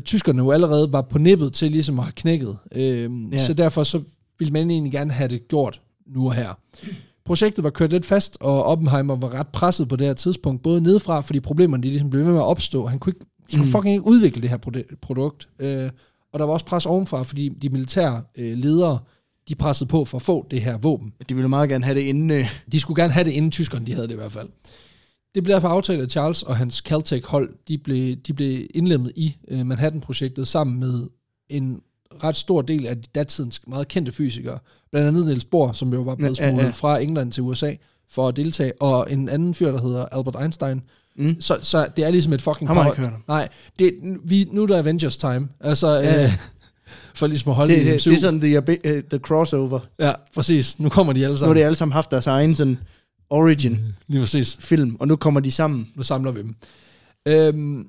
tyskerne 0.04 0.42
jo 0.42 0.50
allerede 0.50 0.92
var 0.92 1.02
på 1.02 1.18
nippet 1.18 1.52
til 1.52 1.70
ligesom 1.70 1.98
at 1.98 2.04
have 2.04 2.12
knækket. 2.16 2.56
Øhm, 2.72 3.28
Ja. 3.30 3.36
ja. 3.36 3.46
Så 3.46 3.54
derfor 3.54 3.82
så 3.82 4.02
ville 4.38 4.52
man 4.52 4.70
egentlig 4.70 4.92
gerne 4.92 5.12
have 5.12 5.28
det 5.28 5.48
gjort 5.48 5.80
nu 6.06 6.26
og 6.26 6.34
her. 6.34 6.58
Projektet 7.24 7.64
var 7.64 7.70
kørt 7.70 7.90
lidt 7.90 8.06
fast, 8.06 8.36
og 8.40 8.64
Oppenheimer 8.64 9.16
var 9.16 9.34
ret 9.34 9.48
presset 9.48 9.88
på 9.88 9.96
det 9.96 10.06
her 10.06 10.14
tidspunkt, 10.14 10.62
både 10.62 10.80
nedefra, 10.80 11.20
fordi 11.20 11.40
problemerne 11.40 11.82
de 11.82 11.88
ligesom 11.88 12.10
blev 12.10 12.24
ved 12.24 12.32
med 12.32 12.40
at 12.40 12.44
opstå. 12.46 12.86
Han 12.86 12.98
kunne 12.98 13.10
ikke, 13.10 13.26
de 13.50 13.56
kunne 13.56 13.64
Mm. 13.66 13.70
fucking 13.72 13.92
ikke 13.94 14.06
udvikle 14.06 14.42
det 14.42 14.50
her 14.50 14.58
produ- 14.66 14.96
produkt. 15.02 15.48
Øh, 15.58 15.90
og 16.32 16.38
der 16.38 16.44
var 16.44 16.52
også 16.52 16.66
pres 16.66 16.86
ovenfra, 16.86 17.22
fordi 17.22 17.48
de 17.48 17.68
militære 17.68 18.22
øh, 18.38 18.58
ledere, 18.58 18.98
de 19.48 19.54
pressede 19.54 19.88
på 19.88 20.04
for 20.04 20.18
at 20.18 20.22
få 20.22 20.46
det 20.50 20.60
her 20.60 20.78
våben. 20.78 21.12
De 21.28 21.34
ville 21.34 21.48
meget 21.48 21.68
gerne 21.68 21.84
have 21.84 21.94
det 21.94 22.00
inden... 22.02 22.30
Øh, 22.30 22.50
De 22.72 22.80
skulle 22.80 23.02
gerne 23.02 23.12
have 23.12 23.24
det, 23.24 23.30
inden 23.30 23.50
tyskerne 23.50 23.86
de 23.86 23.94
havde 23.94 24.06
det 24.08 24.14
i 24.14 24.16
hvert 24.16 24.32
fald. 24.32 24.48
Det 25.34 25.42
blev 25.42 25.54
derfor 25.54 25.68
aftalt, 25.68 26.00
at 26.02 26.10
Charles 26.10 26.42
og 26.42 26.56
hans 26.56 26.76
Caltech-hold, 26.76 27.50
de 27.68 27.78
blev, 27.78 28.16
de 28.16 28.32
blev 28.32 28.66
indlemmet 28.74 29.12
i 29.16 29.36
øh, 29.48 29.66
Manhattan-projektet 29.66 30.48
sammen 30.48 30.80
med 30.80 31.06
en 31.48 31.80
ret 32.24 32.36
stor 32.36 32.62
del 32.62 32.86
af 32.86 32.96
de 32.96 33.02
datidens 33.14 33.60
meget 33.66 33.88
kendte 33.88 34.12
fysikere. 34.12 34.58
Blandt 34.90 35.08
andet 35.08 35.26
Niels 35.26 35.44
Bohr, 35.44 35.72
som 35.72 35.92
jo 35.92 36.00
var 36.00 36.14
blevet 36.14 36.38
Ja, 36.40 36.44
ja, 36.44 36.50
ja. 36.50 36.54
smuglet 36.56 36.74
fra 36.74 36.98
England 36.98 37.32
til 37.32 37.42
USA 37.42 37.74
for 38.10 38.28
at 38.28 38.36
deltage, 38.36 38.72
og 38.82 39.12
en 39.12 39.28
anden 39.28 39.54
fyr, 39.54 39.72
der 39.72 39.82
hedder 39.82 40.04
Albert 40.04 40.36
Einstein. 40.42 40.80
Mm. 41.16 41.40
Så, 41.40 41.58
så 41.60 41.86
det 41.96 42.04
er 42.04 42.10
ligesom 42.10 42.32
et 42.32 42.42
fucking 42.42 42.68
Ham 42.68 42.76
har 42.76 42.84
jeg 42.84 42.92
ikke 42.92 43.02
hørt 43.02 43.14
om. 43.14 43.24
Nej, 43.28 43.48
det, 43.78 43.94
vi, 44.24 44.48
nu 44.52 44.62
er 44.62 44.66
der 44.66 44.78
Avengers 44.78 45.16
time. 45.16 45.48
Altså, 45.60 45.88
Ja, 45.88 46.24
øh, 46.24 46.30
for 47.14 47.26
ligesom 47.26 47.50
at 47.50 47.56
holde 47.56 47.74
Det, 47.74 47.84
det, 47.84 47.92
det, 47.92 48.04
det, 48.04 48.12
er 48.12 48.18
sådan 48.18 48.40
the, 48.40 48.58
uh, 48.58 49.02
the 49.10 49.18
crossover. 49.18 49.80
Ja, 49.98 50.12
præcis. 50.34 50.78
Nu 50.78 50.88
kommer 50.88 51.12
de 51.12 51.18
alle 51.24 51.28
Nu 51.28 51.32
har 51.32 51.36
sammen. 51.36 51.56
de 51.56 51.64
alle 51.64 51.76
sammen 51.76 51.92
haft 51.92 52.10
deres 52.10 52.26
egen 52.26 52.54
sådan 52.54 52.78
origin 53.30 53.78
Lige 54.08 54.20
præcis. 54.20 54.56
film, 54.60 54.96
og 55.00 55.08
nu 55.08 55.16
kommer 55.16 55.40
de 55.40 55.50
sammen. 55.52 55.88
Nu 55.96 56.02
samler 56.02 56.32
vi 56.32 56.40
dem. 56.42 56.54
Øhm, 57.28 57.76
Det 57.78 57.84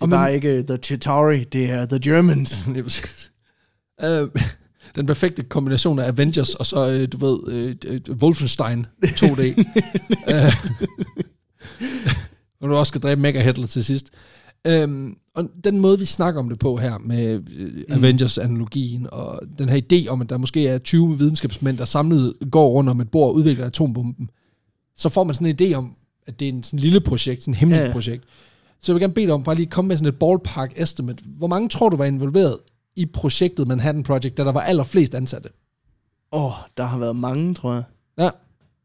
er 0.00 0.04
og 0.04 0.08
bare 0.10 0.34
ikke 0.34 0.62
The 0.68 0.76
Chitauri, 0.82 1.44
det 1.44 1.70
er 1.70 1.86
The 1.86 2.00
Germans. 2.00 2.66
Lige 2.72 2.82
præcis. 2.82 3.32
Øh, 4.02 4.28
den 4.96 5.06
perfekte 5.06 5.42
kombination 5.42 5.98
af 5.98 6.08
Avengers 6.08 6.54
og 6.54 6.66
så, 6.66 6.90
øh, 6.90 7.08
du 7.12 7.26
ved, 7.26 7.38
øh, 7.52 7.76
øh, 7.86 8.00
Wolfenstein 8.22 8.86
2D. 9.04 9.42
øh, 10.32 10.52
og 12.60 12.68
du 12.68 12.74
også 12.74 12.90
skal 12.90 13.00
dræbe 13.00 13.20
Mega 13.20 13.42
Hitler 13.42 13.66
til 13.66 13.84
sidst. 13.84 14.10
Øhm, 14.66 15.16
og 15.34 15.48
den 15.64 15.80
måde, 15.80 15.98
vi 15.98 16.04
snakker 16.04 16.40
om 16.40 16.48
det 16.48 16.58
på 16.58 16.76
her, 16.76 16.98
med 16.98 17.42
øh, 17.56 17.84
Avengers-analogien, 17.90 19.06
og 19.12 19.40
den 19.58 19.68
her 19.68 19.80
idé 19.92 20.08
om, 20.10 20.20
at 20.20 20.30
der 20.30 20.38
måske 20.38 20.68
er 20.68 20.78
20 20.78 21.18
videnskabsmænd, 21.18 21.78
der 21.78 21.84
samlet 21.84 22.34
går 22.50 22.68
rundt 22.68 22.90
om 22.90 23.00
et 23.00 23.10
bord 23.10 23.28
og 23.28 23.34
udvikler 23.34 23.66
atombomben, 23.66 24.30
så 24.96 25.08
får 25.08 25.24
man 25.24 25.34
sådan 25.34 25.46
en 25.46 25.56
idé 25.60 25.74
om, 25.74 25.94
at 26.26 26.40
det 26.40 26.48
er 26.48 26.52
en 26.52 26.62
sådan 26.62 26.78
lille 26.78 27.00
projekt, 27.00 27.42
sådan 27.42 27.54
en 27.54 27.58
hemmeligt 27.58 27.86
Ja, 27.86 27.92
projekt. 27.92 28.24
Så 28.80 28.92
jeg 28.92 28.94
vil 28.94 29.00
gerne 29.02 29.14
bede 29.14 29.26
dig 29.26 29.34
om 29.34 29.42
bare 29.42 29.54
lige 29.54 29.66
komme 29.66 29.88
med 29.88 29.96
sådan 29.96 30.08
et 30.12 30.18
ballpark 30.18 30.72
estimate. 30.76 31.24
Hvor 31.26 31.46
mange 31.46 31.68
tror 31.68 31.88
du 31.88 31.96
var 31.96 32.04
involveret 32.04 32.58
i 32.96 33.06
projektet 33.06 33.68
Manhattan 33.68 34.02
Project, 34.02 34.36
da 34.36 34.44
der 34.44 34.52
var 34.52 34.60
allerflest 34.60 35.14
ansatte? 35.14 35.48
Åh, 36.32 36.44
oh, 36.44 36.52
der 36.76 36.84
har 36.84 36.98
været 36.98 37.16
mange, 37.16 37.54
tror 37.54 37.74
jeg. 37.74 37.82
Ja, 38.18 38.30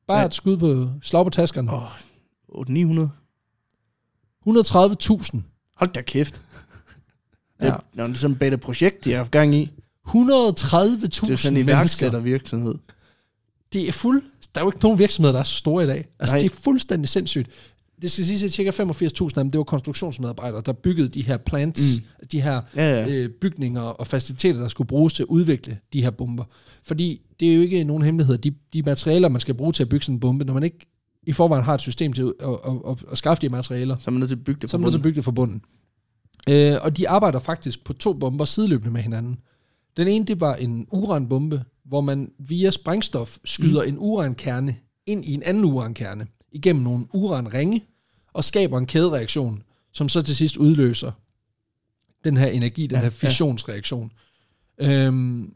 bare 0.08 0.20
Ja. 0.20 0.26
et 0.26 0.34
skud 0.34 0.58
på 0.58 0.90
slag 1.02 1.24
på 1.26 1.30
taskerne. 1.30 1.74
Åh, 1.74 1.84
oh, 2.50 2.70
900. 2.70 3.10
130.000. 4.48 5.38
Hold 5.76 5.94
da 5.94 6.02
kæft. 6.02 6.42
Ja. 7.62 7.66
Det 7.96 8.00
er 8.00 8.14
sådan 8.14 8.34
et 8.34 8.40
beta 8.40 8.56
projekt, 8.56 9.06
de 9.06 9.10
har 9.12 9.18
haft 9.18 9.32
gang 9.32 9.56
i. 9.56 9.70
130.000 10.08 10.16
Det 10.16 11.04
er 11.08 11.10
sådan 11.12 11.28
en 11.28 11.54
mennesker. 11.54 11.62
iværksættervirksomhed. 11.64 12.76
Det 13.74 13.88
er 13.88 13.92
fuld... 13.92 14.24
Der 14.56 14.62
er 14.62 14.66
jo 14.66 14.72
ikke 14.72 14.84
nogen 14.84 15.00
virksomheder, 15.00 15.32
der 15.34 15.40
er 15.40 15.44
så 15.44 15.56
store 15.56 15.84
i 15.84 15.88
dag. 15.88 16.06
Altså, 16.20 16.36
Nej. 16.36 16.44
det 16.44 16.52
er 16.52 16.56
fuldstændig 16.56 17.10
sindssygt. 17.10 17.50
Det 18.02 18.12
skal 18.12 18.26
siges, 18.26 18.44
at 18.44 18.52
cirka 18.54 18.70
85.000 18.70 19.24
af 19.24 19.32
dem, 19.36 19.52
det 19.52 19.58
var 19.58 19.64
konstruktionsmedarbejdere, 19.64 20.62
der 20.66 20.74
byggede 20.74 21.08
de 21.10 21.22
her 21.22 21.38
plants, 21.38 21.98
mm. 21.98 22.28
de 22.32 22.42
her 22.42 22.62
Ja, 22.76 22.90
ja. 22.90 23.08
øh, 23.10 23.30
bygninger 23.30 23.82
og 23.82 24.08
faciliteter, 24.08 24.60
der 24.62 24.68
skulle 24.68 24.88
bruges 24.88 25.14
til 25.14 25.24
at 25.24 25.28
udvikle 25.28 25.78
de 25.94 26.02
her 26.04 26.10
bomber. 26.10 26.44
Fordi 26.84 27.22
det 27.40 27.52
er 27.52 27.56
jo 27.56 27.62
ikke 27.62 27.84
nogen 27.84 28.04
hemmelighed, 28.04 28.38
de, 28.38 28.52
de 28.74 28.82
materialer, 28.82 29.30
man 29.30 29.42
skal 29.42 29.54
bruge 29.56 29.74
til 29.74 29.84
at 29.84 29.90
bygge 29.90 30.06
sådan 30.06 30.16
en 30.16 30.20
bombe, 30.20 30.46
når 30.46 30.54
man 30.54 30.64
ikke 30.64 30.91
i 31.28 31.32
forvejen 31.34 31.64
har 31.66 31.74
et 31.74 31.82
system 31.82 32.14
til 32.14 32.34
at, 32.40 32.50
at, 32.50 32.74
at, 32.90 32.98
at 33.12 33.18
skaffe 33.18 33.42
de 33.42 33.50
materialer, 33.50 33.98
Så 34.00 34.10
er 34.10 34.12
man 34.12 34.20
nødt 34.20 34.30
til 34.30 34.36
at 34.36 34.44
bygge 34.44 34.62
det 34.62 34.70
så 34.70 34.78
er 34.78 34.80
man 34.80 34.86
nødt 34.86 34.94
til 34.94 34.98
at 34.98 35.02
bunden. 35.02 35.10
bygge 35.12 35.16
det 35.16 35.26
fra 35.26 35.32
bunden. 35.32 35.62
Øh, 36.50 36.78
og 36.82 36.98
de 36.98 37.10
arbejder 37.10 37.40
faktisk 37.40 37.84
på 37.84 37.94
to 37.94 38.14
bomber 38.14 38.46
sideløbende 38.46 38.92
med 38.94 39.02
hinanden. 39.02 39.40
Den 39.98 40.08
ene, 40.08 40.26
det 40.26 40.40
var 40.40 40.56
en 40.56 40.88
uranbombe, 40.92 41.64
hvor 41.86 42.02
man 42.02 42.32
via 42.40 42.70
sprængstof 42.72 43.38
skyder 43.46 43.84
mm. 43.84 43.90
en 43.90 43.96
urankerne 44.00 44.76
ind 45.06 45.26
i 45.26 45.34
en 45.34 45.44
anden 45.44 45.66
urankerne, 45.66 46.28
igennem 46.52 46.84
nogle 46.84 47.06
uranringe, 47.14 47.84
og 48.34 48.44
skaber 48.44 48.78
en 48.78 48.86
kædereaktion, 48.86 49.64
som 49.94 50.10
så 50.10 50.22
til 50.22 50.36
sidst 50.36 50.58
udløser 50.58 51.12
den 52.24 52.38
her 52.38 52.48
energi, 52.48 52.82
den 52.88 52.92
Ja, 52.92 52.98
her 52.98 53.04
ja. 53.04 53.10
fissionsreaktion. 53.28 54.12
Øhm, 54.78 55.54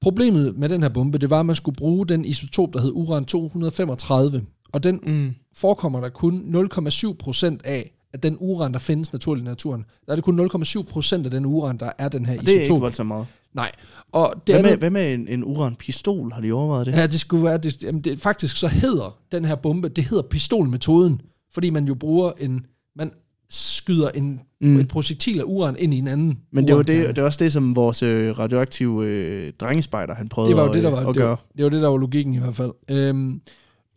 problemet 0.00 0.58
med 0.58 0.68
den 0.68 0.82
her 0.82 0.88
bombe, 0.88 1.18
det 1.18 1.30
var, 1.30 1.40
at 1.40 1.46
man 1.46 1.56
skulle 1.56 1.76
bruge 1.76 2.06
den 2.06 2.24
isotop, 2.24 2.72
der 2.72 2.80
hed 2.80 2.92
uran-235, 2.94 4.42
og 4.74 4.82
den 4.82 5.00
Mm. 5.06 5.34
forekommer 5.56 6.00
der 6.00 6.08
kun 6.08 6.42
0,7 6.88 7.12
procent 7.18 7.60
af, 7.64 7.90
af 8.12 8.20
den 8.20 8.36
uran, 8.40 8.72
der 8.72 8.78
findes 8.78 9.12
naturligt 9.12 9.44
i 9.44 9.48
naturen. 9.48 9.84
Der 10.06 10.12
er 10.12 10.16
det 10.16 10.24
kun 10.24 10.40
0,7 10.40 10.82
procent 10.82 11.24
af 11.24 11.30
den 11.30 11.46
uran, 11.46 11.76
der 11.78 11.90
er 11.98 12.08
den 12.08 12.26
her 12.26 12.38
Og 12.38 12.40
det 12.40 12.48
er 12.48 12.52
ikke 12.52 12.62
isotop. 12.64 12.80
voldsomt 12.80 13.08
meget. 13.08 13.26
Nej. 13.54 13.72
Og 14.12 14.34
det 14.46 14.54
Hvad 14.54 14.58
andet, 14.58 14.70
med, 14.72 14.78
hvad 14.78 14.90
med 14.90 15.14
en, 15.14 15.28
en 15.28 15.44
uranpistol? 15.44 16.32
Har 16.32 16.40
de 16.40 16.52
overvejet 16.52 16.86
det? 16.86 16.92
Ja, 16.92 17.06
det 17.06 17.20
skulle 17.20 17.44
være, 17.44 17.58
det, 17.58 17.82
jamen 17.82 18.00
det, 18.00 18.20
faktisk 18.20 18.56
så 18.56 18.68
hedder 18.68 19.18
den 19.32 19.44
her 19.44 19.54
bombe, 19.54 19.88
det 19.88 20.04
hedder 20.04 20.22
pistolmetoden, 20.22 21.20
fordi 21.52 21.70
man 21.70 21.84
jo 21.84 21.94
bruger 21.94 22.32
en, 22.40 22.66
man 22.96 23.10
skyder 23.50 24.08
en, 24.10 24.40
Mm. 24.60 24.76
et 24.80 24.88
projektil 24.88 25.38
af 25.40 25.44
uran 25.46 25.76
ind 25.78 25.94
i 25.94 25.98
en 25.98 26.08
anden 26.08 26.38
Men 26.52 26.66
det 26.68 26.76
var 26.76 26.82
det, 26.82 27.08
det 27.16 27.22
var 27.22 27.26
også 27.28 27.44
det, 27.44 27.52
som 27.52 27.76
vores 27.76 28.02
øh, 28.02 28.38
radioaktive 28.38 29.06
øh, 29.06 29.52
drengespejder, 29.60 30.14
han 30.14 30.28
prøvede 30.28 30.48
det 30.50 30.56
var 30.56 30.62
jo 30.62 30.68
at, 30.68 30.74
det, 30.74 30.84
der 30.84 30.90
øh, 30.90 30.96
var, 30.96 31.00
at 31.08 31.14
det, 31.14 31.20
gøre. 31.20 31.28
var, 31.30 31.44
det 31.56 31.64
var 31.64 31.70
det, 31.70 31.82
der 31.82 31.88
var 31.88 31.96
logikken 31.98 32.34
i 32.34 32.38
hvert 32.38 32.54
fald. 32.54 32.72
Øhm, 32.90 33.40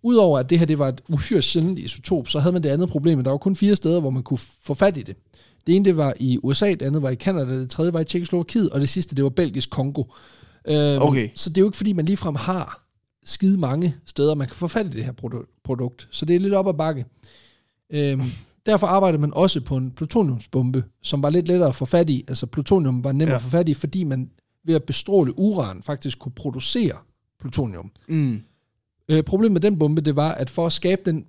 Udover 0.04 0.40
at 0.40 0.50
det 0.50 0.60
her 0.60 0.66
det 0.66 0.80
var 0.80 0.88
et 0.88 1.02
uhyre 1.10 1.42
sjældent 1.42 1.80
isotop, 1.80 2.28
så 2.28 2.40
havde 2.40 2.54
man 2.54 2.64
det 2.64 2.70
andet 2.70 2.90
problem, 2.90 3.24
der 3.24 3.32
var 3.32 3.38
kun 3.38 3.56
fire 3.56 3.76
steder, 3.76 4.00
hvor 4.00 4.10
man 4.10 4.24
kunne 4.24 4.38
få 4.62 4.74
fat 4.74 4.98
i 4.98 5.02
det. 5.02 5.16
Det 5.68 5.76
ene 5.76 5.86
det 5.86 5.98
var 5.98 6.14
i 6.20 6.40
USA, 6.44 6.70
det 6.70 6.82
andet 6.82 7.02
var 7.02 7.10
i 7.10 7.16
Canada, 7.16 7.54
det 7.54 7.70
tredje 7.70 7.94
var 7.94 8.00
i 8.00 8.04
Tjekkoslovakiet, 8.06 8.70
og 8.70 8.82
det 8.82 8.90
sidste 8.90 9.16
det 9.16 9.24
var 9.24 9.30
Belgisk 9.30 9.70
Kongo. 9.70 10.04
Øhm, 10.68 11.02
Okay. 11.02 11.30
Så 11.36 11.50
det 11.50 11.58
er 11.58 11.62
jo 11.62 11.68
ikke 11.68 11.78
fordi, 11.78 11.94
man 11.94 12.06
ligefrem 12.06 12.36
har 12.36 12.84
skide 13.26 13.58
mange 13.58 13.96
steder, 14.06 14.36
man 14.36 14.48
kan 14.48 14.56
få 14.56 14.68
fat 14.68 14.86
i 14.86 14.90
det 14.90 15.06
her 15.06 15.12
produ- 15.12 15.62
produkt. 15.64 16.08
Så 16.12 16.26
det 16.26 16.36
er 16.36 16.40
lidt 16.40 16.54
op 16.54 16.68
ad 16.68 16.74
bakke. 16.74 17.06
Øhm, 17.90 18.22
derfor 18.66 18.88
arbejdede 18.88 19.22
man 19.22 19.34
også 19.34 19.62
på 19.62 19.78
en 19.78 19.92
plutoniumsbombe, 19.92 20.84
som 21.04 21.24
var 21.24 21.30
lidt 21.30 21.48
lettere 21.48 21.70
at 21.70 21.76
få 21.76 21.86
fat 21.86 22.10
i. 22.10 22.26
Altså 22.28 22.46
plutonium 22.46 23.04
var 23.04 23.12
nemmere 23.12 23.30
Ja. 23.32 23.36
at 23.36 23.42
få 23.42 23.50
fat 23.50 23.70
i, 23.70 23.74
fordi 23.74 24.04
man 24.04 24.30
ved 24.66 24.76
at 24.76 24.84
bestråle 24.84 25.40
uran 25.40 25.84
faktisk 25.84 26.20
kunne 26.20 26.32
producere 26.32 26.94
plutonium. 27.40 27.92
Mm. 28.08 28.42
Øh, 29.12 29.24
problemet 29.24 29.54
med 29.54 29.62
den 29.62 29.80
bombe, 29.80 30.02
det 30.02 30.16
var, 30.16 30.32
at 30.32 30.50
for 30.50 30.66
at 30.66 30.74
skabe 30.74 31.02
den 31.06 31.26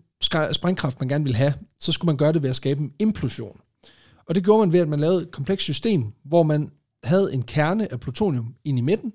sprængkraft, 0.52 1.00
man 1.00 1.08
gerne 1.08 1.24
ville 1.24 1.36
have, 1.36 1.54
så 1.80 1.92
skulle 1.92 2.06
man 2.06 2.16
gøre 2.16 2.32
det 2.32 2.42
ved 2.42 2.50
at 2.50 2.56
skabe 2.56 2.80
en 2.80 2.92
implosion. 2.98 3.60
Og 4.28 4.34
det 4.34 4.44
gjorde 4.44 4.60
man 4.60 4.72
ved, 4.72 4.80
at 4.80 4.88
man 4.88 5.00
lavede 5.00 5.22
et 5.22 5.30
komplekst 5.30 5.64
system, 5.64 6.04
hvor 6.24 6.42
man 6.42 6.70
havde 7.04 7.34
en 7.34 7.42
kerne 7.42 7.92
af 7.92 8.00
plutonium 8.00 8.54
ind 8.64 8.78
i 8.78 8.80
midten, 8.80 9.12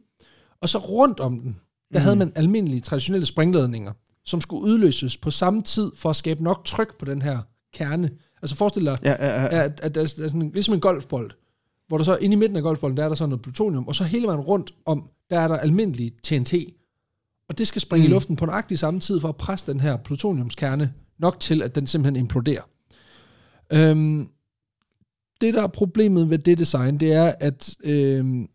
og 0.62 0.70
så 0.70 0.78
rundt 0.78 1.20
om 1.20 1.40
den, 1.40 1.60
der 1.94 2.00
mm. 2.00 2.04
havde 2.04 2.16
man 2.16 2.32
almindelige 2.36 2.82
traditionelle 2.82 3.26
sprængladninger, 3.26 3.92
som 4.26 4.42
skulle 4.42 4.64
udløses 4.64 5.18
på 5.18 5.32
samme 5.32 5.62
tid 5.62 5.92
for 5.96 6.10
at 6.10 6.16
skabe 6.16 6.44
nok 6.44 6.66
tryk 6.66 6.98
på 7.00 7.06
den 7.06 7.22
her 7.22 7.40
kerne. 7.74 8.12
Altså 8.42 8.56
forestil 8.56 8.86
dig, 8.86 8.98
Ja, 9.04 9.16
ja, 9.20 9.42
ja. 9.42 9.64
at, 9.64 9.80
at 9.84 9.96
der 9.96 10.02
er 10.02 10.06
sådan 10.06 10.42
en, 10.42 10.52
ligesom 10.52 10.74
en 10.74 10.80
golfbold, 10.80 11.32
hvor 11.88 11.98
der 11.98 12.06
så 12.06 12.16
inde 12.16 12.34
i 12.34 12.38
midten 12.38 12.58
af 12.58 12.64
golfbolden, 12.64 12.98
der 12.98 13.04
er 13.04 13.08
der 13.08 13.16
så 13.16 13.26
noget 13.26 13.42
plutonium, 13.42 13.88
og 13.88 13.96
så 13.96 14.04
hele 14.04 14.28
vejen 14.28 14.40
rundt 14.40 14.74
om, 14.86 15.10
der 15.30 15.40
er 15.40 15.48
der 15.48 15.58
almindelig 15.58 16.12
TNT. 16.24 16.54
Og 17.54 17.58
det 17.58 17.68
skal 17.68 17.82
springe 17.82 18.08
mm. 18.08 18.12
i 18.12 18.14
luften 18.14 18.36
på 18.36 18.46
nøjagtig 18.46 18.80
samme 18.80 19.00
tid 19.00 19.20
for 19.20 19.30
at 19.30 19.36
presse 19.36 19.72
den 19.72 19.80
her 19.80 19.98
plutoniumskerne 19.98 20.94
nok 21.20 21.40
til, 21.40 21.62
at 21.62 21.76
den 21.76 21.88
simpelthen 21.88 22.16
imploderer. 22.24 22.62
Øhm, 23.74 24.28
det, 25.42 25.54
der 25.54 25.64
er 25.64 25.68
problemet 25.68 26.30
ved 26.30 26.38
det 26.38 26.58
design, 26.58 26.98
det 26.98 27.14
er, 27.14 27.34
at 27.40 27.76
øhm, 27.84 28.48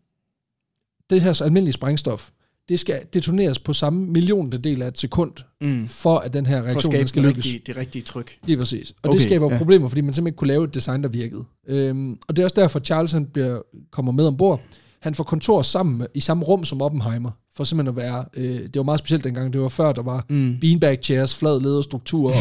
det 1.09 1.21
her 1.21 1.41
almindelige 1.41 1.73
sprængstof, 1.73 2.29
det 2.69 2.79
skal 2.79 3.01
detoneres 3.13 3.59
på 3.59 3.73
samme 3.73 4.05
milliontedel 4.05 4.81
af 4.81 4.87
et 4.87 4.97
sekund, 4.97 5.31
Mm. 5.61 5.87
for 5.87 6.17
at 6.17 6.33
den 6.33 6.45
her 6.45 6.61
For 6.61 6.69
at 6.69 6.73
reaktion 6.75 7.07
skal 7.07 7.23
det 7.23 7.29
lykkes. 7.29 7.45
rigtige, 7.45 7.63
det 7.67 7.77
rigtige 7.77 8.01
tryk. 8.01 8.37
Lige 8.43 8.57
præcis. 8.57 8.91
Og 8.91 8.97
okay, 9.03 9.13
det 9.13 9.21
skaber 9.21 9.45
ja. 9.45 9.51
ja. 9.53 9.57
problemer, 9.57 9.87
fordi 9.87 10.01
man 10.01 10.13
simpelthen 10.13 10.27
ikke 10.27 10.37
kunne 10.37 10.47
lave 10.47 10.63
et 10.63 10.73
design, 10.75 11.03
der 11.03 11.09
virkede. 11.09 11.43
Øhm, 11.67 12.17
og 12.27 12.35
det 12.35 12.43
er 12.43 12.45
også 12.45 12.55
derfor, 12.61 12.79
Charles 12.79 13.11
han 13.11 13.25
bliver, 13.25 13.61
kommer 13.91 14.11
med 14.11 14.25
ombord. 14.27 14.61
Han 15.01 15.15
får 15.15 15.23
kontor 15.23 15.61
sammen 15.61 16.07
i 16.13 16.19
samme 16.19 16.43
rum 16.45 16.65
som 16.65 16.81
Oppenheimer, 16.81 17.31
for 17.55 17.63
simpelthen 17.63 17.97
at 17.97 18.03
være, 18.03 18.25
øh, 18.37 18.59
det 18.59 18.75
var 18.75 18.83
meget 18.83 18.99
specielt 18.99 19.23
dengang, 19.23 19.53
det 19.53 19.61
var 19.61 19.69
før, 19.69 19.91
der 19.91 20.03
var 20.03 20.25
Mm. 20.29 20.57
beanbag 20.61 20.99
chairs, 21.03 21.35
flad 21.35 21.61
lederstruktur 21.61 22.29
og 22.29 22.35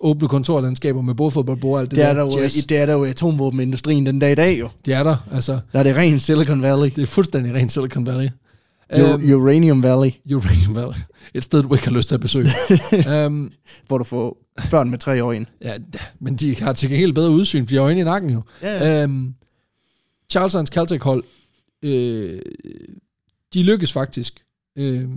åbne 0.10 0.28
kontorlandskaber 0.28 1.02
med 1.02 1.14
bordfodboldbord 1.14 1.74
og 1.74 1.80
alt 1.80 1.90
det, 1.90 1.96
Det 1.98 2.04
er, 2.04 2.12
der 2.14 2.22
jo, 2.24 2.38
jazz. 2.40 2.64
det 2.66 2.78
er 2.78 2.86
der 2.86 2.92
jo 2.94 3.04
atomvåbenindustrien 3.04 4.06
den 4.06 4.18
dag 4.18 4.32
i 4.32 4.34
dag 4.34 4.60
jo. 4.60 4.68
Det 4.86 4.94
er 4.94 5.02
der, 5.02 5.16
altså. 5.32 5.60
Der 5.72 5.78
er 5.78 5.82
det 5.82 5.96
ren 5.96 6.20
Silicon 6.20 6.62
Valley. 6.62 6.90
Det 6.96 7.02
er 7.02 7.06
fuldstændig 7.06 7.54
rent 7.54 7.72
Silicon 7.72 8.06
Valley. 8.06 8.28
U- 8.92 9.34
Uranium 9.34 9.82
Valley, 9.82 10.10
Uranium 10.34 10.74
Valley. 10.76 10.94
Et 11.34 11.44
sted, 11.44 11.62
du 11.62 11.74
ikke 11.74 11.84
har 11.86 11.92
lyst 11.96 12.08
til 12.08 12.14
at 12.14 12.20
besøge. 12.20 12.46
um, 13.26 13.50
hvor 13.88 13.98
du 13.98 14.04
får 14.04 14.36
børn 14.70 14.90
med 14.90 14.98
tre 14.98 15.24
år 15.24 15.32
ind. 15.32 15.46
ja, 15.64 15.72
men 16.20 16.36
de 16.36 16.56
har 16.62 16.72
til 16.72 16.90
gengæld 16.90 17.12
bedre 17.12 17.30
udsyn, 17.30 17.66
for 17.66 17.68
de 17.68 17.76
har 17.76 17.82
øjne 17.82 18.00
i 18.00 18.04
nakken 18.04 18.30
jo. 18.30 18.42
Ja, 18.62 19.04
Um, 19.04 19.34
Charles 20.30 20.54
og 20.54 20.58
hans 20.58 20.68
Caltech-hold, 20.70 21.24
øh, 21.82 22.40
de 23.54 23.62
lykkes 23.62 23.92
faktisk 23.92 24.44
øh, 24.78 25.10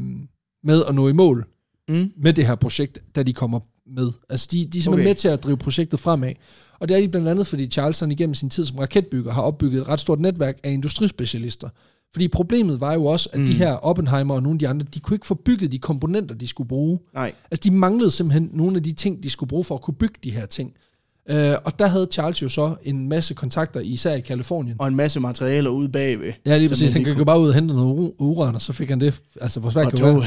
med 0.64 0.84
at 0.88 0.96
nå 0.96 1.08
i 1.08 1.14
mål 1.14 1.46
Mm. 1.90 2.12
med 2.18 2.34
det 2.34 2.48
her 2.48 2.56
projekt, 2.56 3.16
da 3.16 3.24
de 3.24 3.34
kommer 3.34 3.60
med. 3.96 4.12
Altså, 4.30 4.48
de, 4.52 4.66
de 4.66 4.78
er 4.78 4.82
simpelthen 4.82 4.94
okay. 4.94 5.10
Med 5.10 5.16
til 5.16 5.28
at 5.28 5.44
drive 5.44 5.58
projektet 5.58 6.00
fremad. 6.00 6.34
Og 6.80 6.90
det 6.90 6.98
er 6.98 7.02
de 7.02 7.10
blandt 7.10 7.28
andet, 7.28 7.48
fordi 7.48 7.68
Charles 7.68 8.00
han 8.00 8.12
igennem 8.12 8.34
sin 8.34 8.50
tid 8.50 8.66
som 8.66 8.78
raketbygger 8.80 9.32
har 9.32 9.42
opbygget 9.42 9.82
et 9.82 9.88
ret 9.88 10.00
stort 10.00 10.20
netværk 10.20 10.60
af 10.64 10.72
industrispecialister. 10.72 11.70
Fordi 12.14 12.28
problemet 12.28 12.82
var 12.82 12.94
jo 12.94 13.06
også, 13.06 13.30
at 13.34 13.40
mm. 13.40 13.46
de 13.46 13.54
her 13.54 13.72
Oppenheimer 13.74 14.34
og 14.36 14.44
nogle 14.44 14.56
af 14.56 14.60
de 14.60 14.68
andre, 14.68 14.86
de 14.94 15.00
kunne 15.00 15.16
ikke 15.16 15.28
få 15.28 15.34
bygget 15.34 15.72
de 15.72 15.80
komponenter, 15.80 16.36
de 16.36 16.48
skulle 16.48 16.68
bruge. 16.68 17.00
Nej. 17.14 17.34
Altså, 17.52 17.62
de 17.70 17.72
manglede 17.76 18.12
simpelthen 18.12 18.50
nogle 18.54 18.78
af 18.78 18.84
de 18.84 18.94
ting, 18.94 19.24
de 19.24 19.30
skulle 19.30 19.48
bruge 19.48 19.64
for 19.64 19.76
at 19.76 19.82
kunne 19.82 19.96
bygge 19.96 20.16
de 20.24 20.32
her 20.32 20.46
ting. 20.46 20.74
Øh, 21.30 21.56
og 21.66 21.80
der 21.80 21.88
havde 21.88 22.08
Charles 22.12 22.42
jo 22.42 22.50
så 22.50 22.76
en 22.84 23.10
masse 23.10 23.34
kontakter, 23.34 23.80
især 23.80 24.14
i 24.14 24.20
Kalifornien. 24.20 24.76
Og 24.80 24.88
en 24.88 24.96
masse 24.96 25.20
materialer 25.20 25.70
ude 25.70 25.90
bagved. 25.90 26.32
Ja, 26.46 26.58
lige 26.58 26.70
præcis. 26.70 26.94
Han 26.94 27.04
gik 27.04 27.20
jo 27.20 27.24
bare 27.24 27.40
ud 27.40 27.48
og 27.48 27.54
hente 27.54 27.76
noget 27.76 27.96
ur- 27.96 28.16
uran, 28.18 28.56
og 28.56 28.62
så 28.62 28.74
fik 28.74 28.90
han 28.90 29.02
det. 29.02 29.22
Altså, 29.42 29.60
hvor 29.60 29.70
svært 29.70 29.86
Og, 29.86 29.92
kan 29.92 30.00
to, 30.00 30.16
det 30.22 30.26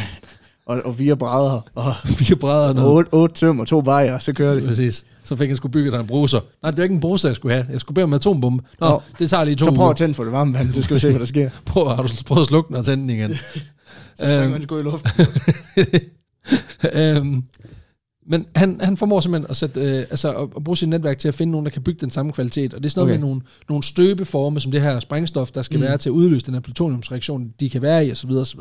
og, 0.66 0.82
og 0.84 0.94
fire 0.94 1.16
brædder. 1.16 1.60
Og 1.74 1.94
Fire 2.18 2.36
brædder 2.36 2.68
og 2.68 2.74
noget. 2.74 2.90
otte, 2.96 3.08
otte 3.14 3.34
tøm 3.34 3.60
og 3.60 3.66
to 3.66 3.80
bajer, 3.80 4.18
så 4.18 4.32
kører 4.32 4.54
det. 4.54 4.64
Præcis. 4.66 5.04
Så 5.24 5.36
fik 5.36 5.48
han 5.48 5.56
skulle 5.56 5.72
bygge 5.72 5.90
der 5.90 6.00
en 6.00 6.06
bruser. 6.06 6.40
Nej, 6.62 6.70
det 6.70 6.78
er 6.78 6.82
ikke 6.82 6.94
en 6.94 7.00
bruser, 7.00 7.28
jeg 7.28 7.36
skulle 7.36 7.54
have. 7.54 7.66
Jeg 7.72 7.80
skulle 7.80 7.94
bede 7.94 8.04
om 8.04 8.10
en 8.10 8.14
atombombe. 8.14 8.64
Nå, 8.80 8.88
Nå. 8.88 9.02
det 9.18 9.30
tager 9.30 9.44
lige 9.44 9.54
to 9.56 9.64
Så 9.64 9.72
prøv 9.74 9.90
at 9.90 9.96
tænde 9.96 10.14
for 10.14 10.22
det 10.24 10.32
varme 10.32 10.54
vand, 10.54 10.74
så 10.74 10.82
skal 10.82 11.00
se, 11.00 11.10
hvad 11.10 11.20
der 11.20 11.26
sker. 11.26 11.50
Prøv, 11.66 11.88
har 11.88 12.02
du 12.02 12.08
prøvet 12.26 12.40
at 12.42 12.48
slukke 12.48 12.68
den 12.68 12.76
og 12.76 12.84
tænde 12.84 13.02
den 13.02 13.10
igen? 13.10 13.30
Så 14.18 14.24
springer 14.24 14.42
Øhm. 14.42 14.50
man 14.52 14.62
sgu 14.62 14.78
i 14.78 14.82
luften. 14.82 15.10
øhm, 16.94 17.42
men 18.30 18.46
han, 18.55 18.80
han 18.80 18.96
formår 18.96 19.20
simpelthen 19.20 19.50
at, 19.50 19.56
sætte, 19.56 19.80
øh, 19.80 19.96
altså 19.96 20.34
at, 20.34 20.48
at 20.56 20.64
bruge 20.64 20.76
sit 20.76 20.88
netværk 20.88 21.18
til 21.18 21.28
at 21.28 21.34
finde 21.34 21.50
nogen, 21.50 21.66
der 21.66 21.70
kan 21.70 21.82
bygge 21.82 22.00
den 22.00 22.10
samme 22.10 22.32
kvalitet. 22.32 22.74
Og 22.74 22.82
det 22.82 22.86
er 22.86 22.90
sådan 22.90 23.00
noget 23.00 23.14
Okay. 23.14 23.20
med 23.20 23.28
nogle, 23.28 23.42
nogle 23.68 23.82
støbeforme, 23.82 24.60
som 24.60 24.72
det 24.72 24.82
her 24.82 25.00
sprængstof, 25.00 25.50
der 25.50 25.62
skal 25.62 25.78
mm. 25.78 25.82
Være 25.82 25.98
til 25.98 26.09
at 26.09 26.12
udløse 26.12 26.46
den 26.46 26.55
her 26.55 26.60
plutoniumsreaktion, 26.60 27.52
de 27.60 27.70
kan 27.70 27.82
være 27.82 28.06
i, 28.06 28.10
osv. 28.10 28.30
osv. 28.30 28.60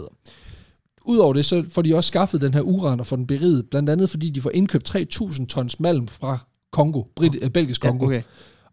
Udover 1.06 1.34
det, 1.34 1.46
så 1.46 1.64
får 1.70 1.82
de 1.82 1.96
også 1.96 2.08
skaffet 2.08 2.42
den 2.42 2.54
her 2.54 2.62
uran 2.62 3.00
og 3.00 3.08
får 3.08 3.16
den 3.16 3.28
beriget, 3.28 3.70
blandt 3.70 3.90
andet 3.90 4.10
fordi 4.10 4.30
de 4.30 4.42
får 4.42 4.52
indkøbt 4.54 4.96
3.000 4.96 5.46
tons 5.46 5.80
malm 5.80 6.08
fra 6.08 6.38
Kongo, 6.72 7.04
Brit, 7.16 7.38
øh, 7.42 7.50
Belgisk 7.50 7.82
Kongo. 7.82 8.04
Ja, 8.04 8.18
okay. 8.18 8.22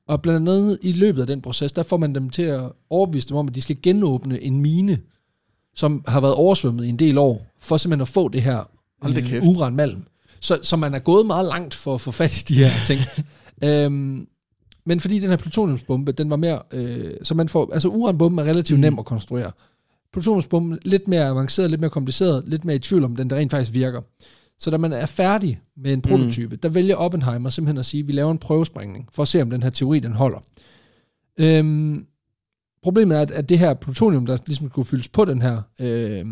Og 0.09 0.23
blandt 0.23 0.49
andet 0.49 0.79
i 0.83 0.93
løbet 0.93 1.21
af 1.21 1.27
den 1.27 1.41
proces, 1.41 1.73
der 1.73 1.83
får 1.83 1.97
man 1.97 2.15
dem 2.15 2.31
til 2.31 2.43
at 2.43 2.63
overbevise 2.91 3.29
dem 3.29 3.37
om, 3.37 3.49
at 3.49 3.55
de 3.55 3.63
skal 3.63 3.77
genåbne 3.83 4.43
en 4.43 4.61
mine, 4.61 4.99
som 5.75 6.05
har 6.09 6.21
været 6.21 6.35
oversvømmet 6.35 6.85
i 6.85 6.89
en 6.89 6.99
del 6.99 7.19
år, 7.19 7.47
for 7.61 7.77
simpelthen 7.77 8.03
at 8.03 8.09
få 8.09 8.29
det 8.29 8.43
her 8.43 8.71
øh, 9.05 9.49
uranmalm. 9.49 10.05
Så, 10.41 10.59
så 10.63 10.77
man 10.77 10.95
er 10.95 10.99
gået 10.99 11.27
meget 11.27 11.47
langt 11.49 11.75
for 11.75 11.95
at 11.95 12.01
få 12.01 12.11
fat 12.11 12.41
i 12.41 12.45
de 12.45 12.55
her 12.55 12.71
ting. 12.87 13.01
øhm, 13.65 14.27
men 14.87 15.01
fordi 15.01 15.19
den 15.19 15.31
her 15.31 15.37
plutoniumsbombe, 15.37 16.13
den 16.13 16.31
var 16.31 16.37
mere, 16.37 16.63
øh, 16.73 17.15
så 17.23 17.35
man 17.35 17.49
får, 17.49 17.71
altså 17.73 17.89
uranbomben 17.89 18.39
er 18.39 18.45
relativt 18.45 18.79
Mm. 18.79 18.81
nem 18.81 18.99
at 18.99 19.05
konstruere. 19.05 19.51
Plutoniumsbomben 20.13 20.79
lidt 20.85 21.09
mere 21.09 21.27
avanceret, 21.27 21.71
lidt 21.71 21.81
mere 21.81 21.91
kompliceret, 21.91 22.45
lidt 22.47 22.65
mere 22.65 22.77
i 22.77 22.79
tvivl 22.79 23.05
om 23.05 23.17
den, 23.17 23.31
der 23.31 23.37
rent 23.37 23.51
faktisk 23.51 23.75
virker. 23.75 24.01
Så 24.59 24.71
da 24.71 24.77
man 24.79 24.93
er 24.93 25.07
færdig 25.07 25.61
med 25.77 25.93
en 25.93 26.03
prototype, 26.03 26.55
mm. 26.55 26.59
der 26.61 26.69
vælger 26.69 26.97
Oppenheimer 26.97 27.51
simpelthen 27.51 27.79
at 27.79 27.87
sige, 27.87 28.01
at 28.01 28.07
vi 28.07 28.13
laver 28.13 28.31
en 28.31 28.39
prøvesprængning, 28.39 29.09
for 29.13 29.23
at 29.23 29.29
se, 29.29 29.43
om 29.43 29.51
den 29.51 29.63
her 29.63 29.71
teori, 29.71 29.99
den 29.99 30.13
holder. 30.13 30.39
Øhm, 31.39 32.07
problemet 32.83 33.17
er, 33.17 33.21
at, 33.23 33.31
at 33.31 33.49
det 33.49 33.59
her 33.59 33.75
plutonium, 33.75 34.27
der 34.27 34.37
ligesom 34.47 34.69
skulle 34.71 34.87
fyldes 34.87 35.09
på 35.09 35.25
den 35.25 35.43
her 35.43 35.63
øh, 35.79 36.27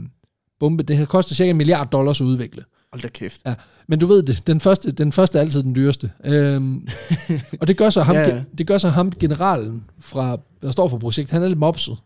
bombe, 0.61 0.83
det 0.83 0.97
her 0.97 1.05
koster 1.05 1.35
cirka 1.35 1.51
en 1.51 1.57
milliard 1.57 1.91
dollars 1.91 2.21
at 2.21 2.25
udvikle. 2.25 2.65
Hold 2.93 3.03
da 3.03 3.09
kæft. 3.09 3.41
Ja, 3.47 3.55
men 3.89 3.99
du 3.99 4.07
ved 4.07 4.23
det, 4.23 4.47
den 4.47 4.61
første, 4.61 4.93
den 4.93 5.13
første 5.13 5.39
er 5.39 5.43
altid 5.43 5.63
den 5.63 5.77
dyreste. 5.77 6.11
Øhm, 6.25 6.89
og 7.61 7.69
det 7.69 7.77
gør, 7.77 7.91
så 7.91 8.03
ham, 8.03 8.17
Ja, 8.17 8.43
det 8.59 8.67
gør 8.67 8.79
så 8.79 8.89
ham, 8.89 9.11
generalen, 9.13 9.85
fra, 10.01 10.39
der 10.63 10.71
står 10.71 10.89
for 10.89 10.99
projektet, 10.99 11.33
han 11.33 11.43
er 11.43 11.49
lidt 11.49 11.59
mopset. 11.59 11.97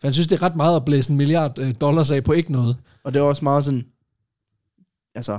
For 0.00 0.06
han 0.06 0.12
synes, 0.14 0.26
det 0.26 0.36
er 0.36 0.42
ret 0.42 0.56
meget 0.56 0.76
at 0.76 0.84
blæse 0.84 1.10
en 1.10 1.16
milliard 1.16 1.58
øh, 1.58 1.74
dollars 1.80 2.10
af 2.10 2.24
på 2.24 2.32
ikke 2.32 2.52
noget. 2.52 2.76
Og 3.04 3.14
det 3.14 3.20
er 3.20 3.24
også 3.24 3.44
meget 3.44 3.64
sådan, 3.64 3.86
altså, 5.14 5.38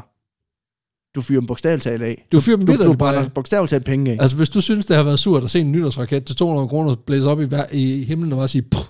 du 1.16 1.22
fyrer 1.22 1.40
dem 1.40 1.48
bogstaveligt 1.48 1.84
talt 1.84 2.02
af. 2.02 2.28
Du 2.32 2.40
fyrer 2.40 2.58
dem 2.58 2.68
Du, 2.68 2.74
du 2.74 2.84
bare 2.84 2.96
brænder 2.98 3.22
af. 3.22 3.34
bogstaveligt 3.34 3.70
talt 3.70 3.86
penge 3.86 4.12
af. 4.12 4.18
Altså, 4.22 4.38
hvis 4.38 4.50
du 4.50 4.62
synes, 4.62 4.86
det 4.86 4.96
har 4.96 5.04
været 5.04 5.20
surt 5.20 5.44
at 5.44 5.50
se 5.50 5.60
en 5.60 5.72
nytårsraket 5.72 6.26
til 6.26 6.36
200 6.36 6.68
kroner 6.68 6.96
blæse 6.96 7.30
op 7.30 7.42
i, 7.42 7.48
i 7.72 8.04
himlen 8.04 8.32
og 8.34 8.38
bare 8.38 8.48
sige, 8.48 8.62
Puh, 8.62 8.82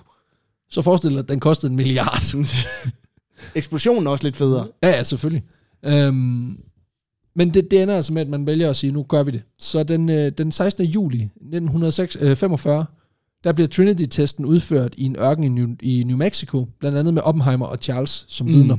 så 0.70 0.82
forestil 0.82 1.10
dig, 1.10 1.18
at 1.18 1.28
den 1.28 1.40
kostede 1.40 1.70
en 1.70 1.76
milliard. 1.76 2.22
Eksplosionen 3.54 4.06
er 4.06 4.10
også 4.10 4.24
lidt 4.24 4.36
federe. 4.36 4.66
Ja, 4.82 4.88
ja, 4.88 5.04
selvfølgelig. 5.04 5.44
Øhm, 5.82 6.56
men 7.34 7.54
det, 7.54 7.70
det 7.70 7.82
ender 7.82 7.96
altså 7.96 8.12
med, 8.12 8.22
at 8.22 8.28
man 8.28 8.46
vælger 8.46 8.70
at 8.70 8.76
sige, 8.76 8.92
nu 8.92 9.02
gør 9.02 9.22
vi 9.22 9.30
det. 9.30 9.42
Så 9.58 9.82
den, 9.82 10.08
øh, 10.08 10.32
den 10.38 10.52
16. 10.52 10.84
juli 10.86 11.22
1945, 11.22 12.86
der 13.44 13.52
bliver 13.52 13.68
Trinity-testen 13.68 14.44
udført 14.44 14.94
i 14.96 15.04
en 15.04 15.16
ørken 15.18 15.44
i 15.44 15.48
New, 15.48 15.68
i 15.82 16.04
New 16.04 16.16
Mexico, 16.16 16.66
blandt 16.80 16.98
andet 16.98 17.14
med 17.14 17.22
Oppenheimer 17.22 17.66
og 17.66 17.78
Charles 17.82 18.24
som 18.28 18.46
Mm. 18.46 18.52
vidner. 18.52 18.76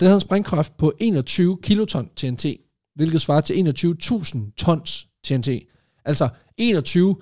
Den 0.00 0.06
havde 0.06 0.14
en 0.14 0.20
sprængkraft 0.20 0.76
på 0.76 0.92
21 1.00 1.58
kiloton 1.62 2.08
TNT, 2.16 2.46
hvilket 2.94 3.20
svarer 3.20 3.40
til 3.40 3.54
21.000 3.54 4.52
tons 4.56 5.08
TNT. 5.24 5.48
Altså 6.04 6.28
21 6.56 7.16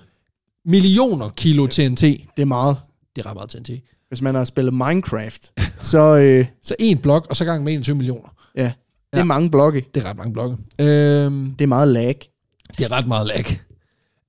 millioner 0.65 1.29
kilo 1.29 1.67
TNT. 1.67 2.01
Det 2.01 2.21
er 2.37 2.45
meget. 2.45 2.77
Det 3.15 3.25
er 3.25 3.29
ret 3.29 3.35
meget 3.35 3.49
TNT. 3.49 3.69
Hvis 4.11 4.21
man 4.21 4.35
har 4.35 4.43
spillet 4.43 4.73
Minecraft, 4.73 5.51
så 5.91 6.17
øh, 6.17 6.45
Så 6.61 6.75
en 6.79 6.97
blok, 6.97 7.27
og 7.29 7.35
så 7.35 7.45
gang 7.45 7.63
med 7.63 7.73
21 7.73 7.95
millioner. 7.95 8.29
ja, 8.55 8.61
det 8.63 8.71
er 9.13 9.17
Ja. 9.17 9.23
mange 9.23 9.49
blokke. 9.51 9.85
Det 9.95 10.03
er 10.03 10.09
ret 10.09 10.17
mange 10.17 10.33
blokke. 10.33 10.57
Øhm, 10.79 11.55
Det 11.59 11.63
er 11.65 11.67
meget 11.67 11.87
lag. 11.87 12.29
Det 12.77 12.83
er 12.85 12.91
ret 12.91 13.07
meget 13.07 13.27
lag. 13.27 13.45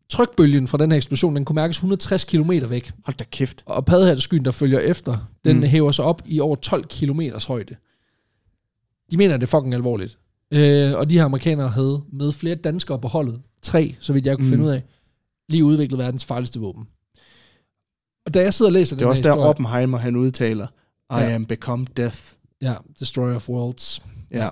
Trykbølgen 0.08 0.66
fra 0.68 0.78
den 0.78 0.90
her 0.90 0.96
eksplosion, 0.96 1.36
den 1.36 1.44
kunne 1.44 1.54
mærkes 1.54 1.76
160 1.76 2.24
km 2.24 2.50
væk. 2.68 2.90
Hold 3.04 3.16
da 3.16 3.24
kæft. 3.30 3.62
Og 3.66 3.84
paddehatteskyen, 3.84 4.44
der 4.44 4.50
følger 4.50 4.78
efter, 4.80 5.30
den 5.44 5.56
mm. 5.56 5.62
Hæver 5.62 5.90
sig 5.92 6.04
op 6.04 6.22
i 6.26 6.40
over 6.40 6.56
12 6.56 6.84
km 6.88 7.20
højde. 7.48 7.74
De 9.10 9.16
mener, 9.16 9.36
det 9.36 9.42
er 9.42 9.46
fucking 9.58 9.74
alvorligt. 9.74 10.18
Øh, 10.54 10.92
og 10.98 11.10
de 11.10 11.14
her 11.18 11.24
amerikanere 11.24 11.68
havde 11.68 12.02
med 12.12 12.32
flere 12.32 12.54
danskere 12.54 12.98
på 12.98 13.08
holdet, 13.08 13.40
tre, 13.62 13.94
så 14.00 14.12
vidt 14.12 14.26
jeg 14.26 14.36
kunne. 14.36 14.44
Mm. 14.46 14.50
finde 14.50 14.64
ud 14.64 14.70
af, 14.70 14.82
lige 15.48 15.64
udviklet 15.64 15.98
verdens 15.98 16.24
farligste 16.24 16.60
våben. 16.60 16.84
Og 18.26 18.34
da 18.34 18.40
jeg 18.42 18.54
sidder 18.54 18.68
og 18.68 18.72
læser 18.72 18.96
Det 18.96 19.00
den 19.00 19.06
er 19.06 19.10
også 19.10 19.22
her 19.22 19.28
der 19.28 19.34
historie, 19.34 19.48
Oppenheimer, 19.48 19.98
han 19.98 20.16
udtaler, 20.16 20.66
I 21.10 21.14
Ja. 21.14 21.34
am 21.34 21.46
become 21.46 21.86
death. 21.96 22.18
ja, 22.62 22.74
Destroyer 23.00 23.34
of 23.34 23.48
Worlds, 23.48 24.02
Ja. 24.30 24.48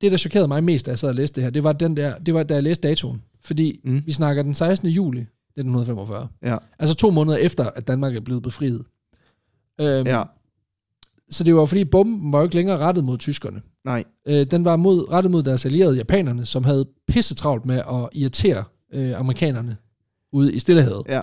det, 0.00 0.10
der 0.12 0.18
chokerede 0.18 0.48
mig 0.48 0.64
mest, 0.64 0.86
da 0.86 0.90
jeg 0.90 0.98
sad 0.98 1.08
og 1.08 1.14
læste 1.14 1.34
det 1.36 1.44
her, 1.44 1.50
det 1.50 1.64
var, 1.64 1.72
den 1.72 1.96
der, 1.96 2.18
det 2.18 2.34
var 2.34 2.42
da 2.42 2.54
jeg 2.54 2.62
læste 2.62 2.88
datoen. 2.88 3.22
Fordi 3.42 3.80
mm. 3.84 3.92
Mm. 3.92 4.02
vi 4.06 4.12
snakker 4.12 4.42
den 4.42 4.54
16. 4.54 4.88
juli 4.88 5.20
1945. 5.20 6.28
Ja. 6.42 6.56
Altså 6.78 6.94
to 6.94 7.10
måneder 7.10 7.36
efter, 7.36 7.64
at 7.76 7.88
Danmark 7.88 8.16
er 8.16 8.20
blevet 8.20 8.42
befriet. 8.42 8.84
Øhm, 9.80 10.06
Ja. 10.06 10.22
Så 11.30 11.44
det 11.44 11.54
var 11.54 11.64
fordi, 11.66 11.84
bomben 11.84 12.32
var 12.32 12.38
jo 12.38 12.44
ikke 12.44 12.54
længere 12.56 12.78
rettet 12.78 13.04
mod 13.04 13.18
tyskerne. 13.18 13.62
Nej. 13.84 14.04
Øh, 14.26 14.46
den 14.50 14.64
var 14.64 14.76
mod, 14.76 15.10
rettet 15.12 15.30
mod 15.30 15.42
deres 15.42 15.66
allierede 15.66 15.96
japanerne, 15.96 16.46
som 16.46 16.64
havde 16.64 16.86
pisse 17.08 17.34
travlt 17.34 17.66
med 17.66 17.76
at 17.76 18.08
irritere 18.12 18.64
øh, 18.92 19.18
amerikanerne 19.20 19.76
ude 20.32 20.52
i 20.54 20.58
Stillehavet. 20.58 21.02
Ja. 21.08 21.20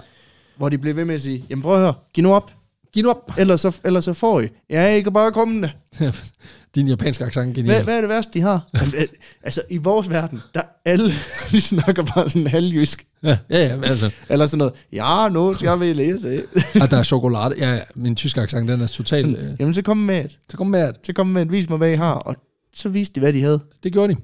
Hvor 0.57 0.69
de 0.69 0.77
blev 0.77 0.95
ved 0.95 1.05
med 1.05 1.15
at 1.15 1.21
sige, 1.21 1.45
jamen 1.49 1.61
prøv 1.63 1.73
at 1.73 1.79
høre, 1.81 1.93
giv 2.13 2.23
nu 2.23 2.33
op, 2.33 2.51
Giv 2.93 3.03
nu 3.03 3.09
op! 3.09 3.31
ellers 3.37 3.61
så, 3.61 3.79
ellers 3.83 4.05
så 4.05 4.13
får 4.13 4.41
I. 4.41 4.47
Ja, 4.69 4.95
I 4.95 5.01
kan 5.01 5.13
bare 5.13 5.31
komme 5.31 5.61
det. 5.61 5.71
Din 6.75 6.87
japanske 6.87 7.23
accent 7.25 7.49
er 7.49 7.53
Hvad, 7.53 7.63
genial. 7.63 7.83
hvad 7.83 7.97
er 7.97 8.01
det 8.01 8.09
værste, 8.09 8.33
de 8.33 8.41
har? 8.41 8.67
Men, 8.73 8.81
øh, 8.97 9.07
altså, 9.43 9.61
i 9.69 9.77
vores 9.77 10.09
verden, 10.09 10.41
der 10.53 10.61
alle, 10.85 11.11
de 11.51 11.61
snakker 11.61 12.03
bare 12.15 12.29
sådan 12.29 12.47
halvjysk. 12.47 13.05
Ja, 13.23 13.37
ja, 13.49 13.57
ja, 13.59 13.75
altså. 13.83 14.11
Eller 14.29 14.47
sådan 14.47 14.57
noget, 14.57 14.73
ja, 14.93 15.29
nu 15.29 15.53
skal 15.53 15.79
vi 15.79 15.93
læse 15.93 16.21
det. 16.29 16.45
Og 16.81 16.91
der 16.91 16.97
er 16.97 17.03
chokolade. 17.03 17.55
Ja, 17.57 17.73
ja, 17.73 17.81
min 17.95 18.15
tyske 18.15 18.41
accent, 18.41 18.69
den 18.69 18.81
er 18.81 18.87
totalt... 18.87 19.37
Øh, 19.39 19.53
Jamen, 19.59 19.73
så 19.73 19.81
kom 19.81 19.97
med 19.97 20.25
et. 20.25 20.39
så 20.51 20.57
kom 20.57 20.67
med, 20.67 20.79
at 20.79 20.95
Så 21.05 21.13
kom 21.13 21.27
med 21.27 21.41
et, 21.41 21.51
vis 21.51 21.69
mig, 21.69 21.77
hvad 21.77 21.91
I 21.91 21.95
har. 21.95 22.13
Og 22.13 22.35
så 22.73 22.89
viste 22.89 23.15
de, 23.15 23.19
hvad 23.19 23.33
de 23.33 23.41
havde. 23.41 23.59
Det 23.83 23.93
gjorde 23.93 24.13
de. 24.13 24.19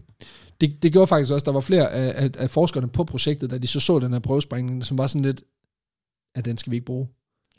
Det, 0.62 0.74
det 0.84 0.92
gjorde 0.92 1.08
faktisk 1.08 1.32
også, 1.34 1.46
der 1.46 1.52
var 1.52 1.60
flere 1.60 1.92
af, 1.92 2.24
af, 2.24 2.30
af 2.40 2.50
forskerne 2.50 2.88
på 2.88 3.04
projektet, 3.04 3.52
da 3.52 3.58
de 3.58 3.68
så 3.68 3.80
så 3.80 4.00
den 4.00 4.14
her 4.14 4.20
prøvesprængning, 4.20 4.86
som 4.86 4.98
var 4.98 5.08
sådan 5.08 5.26
lidt, 5.26 5.42
at 6.36 6.46
den 6.46 6.58
skal 6.58 6.72
vi 6.72 6.76
ikke 6.76 6.86
bruge. 6.86 7.08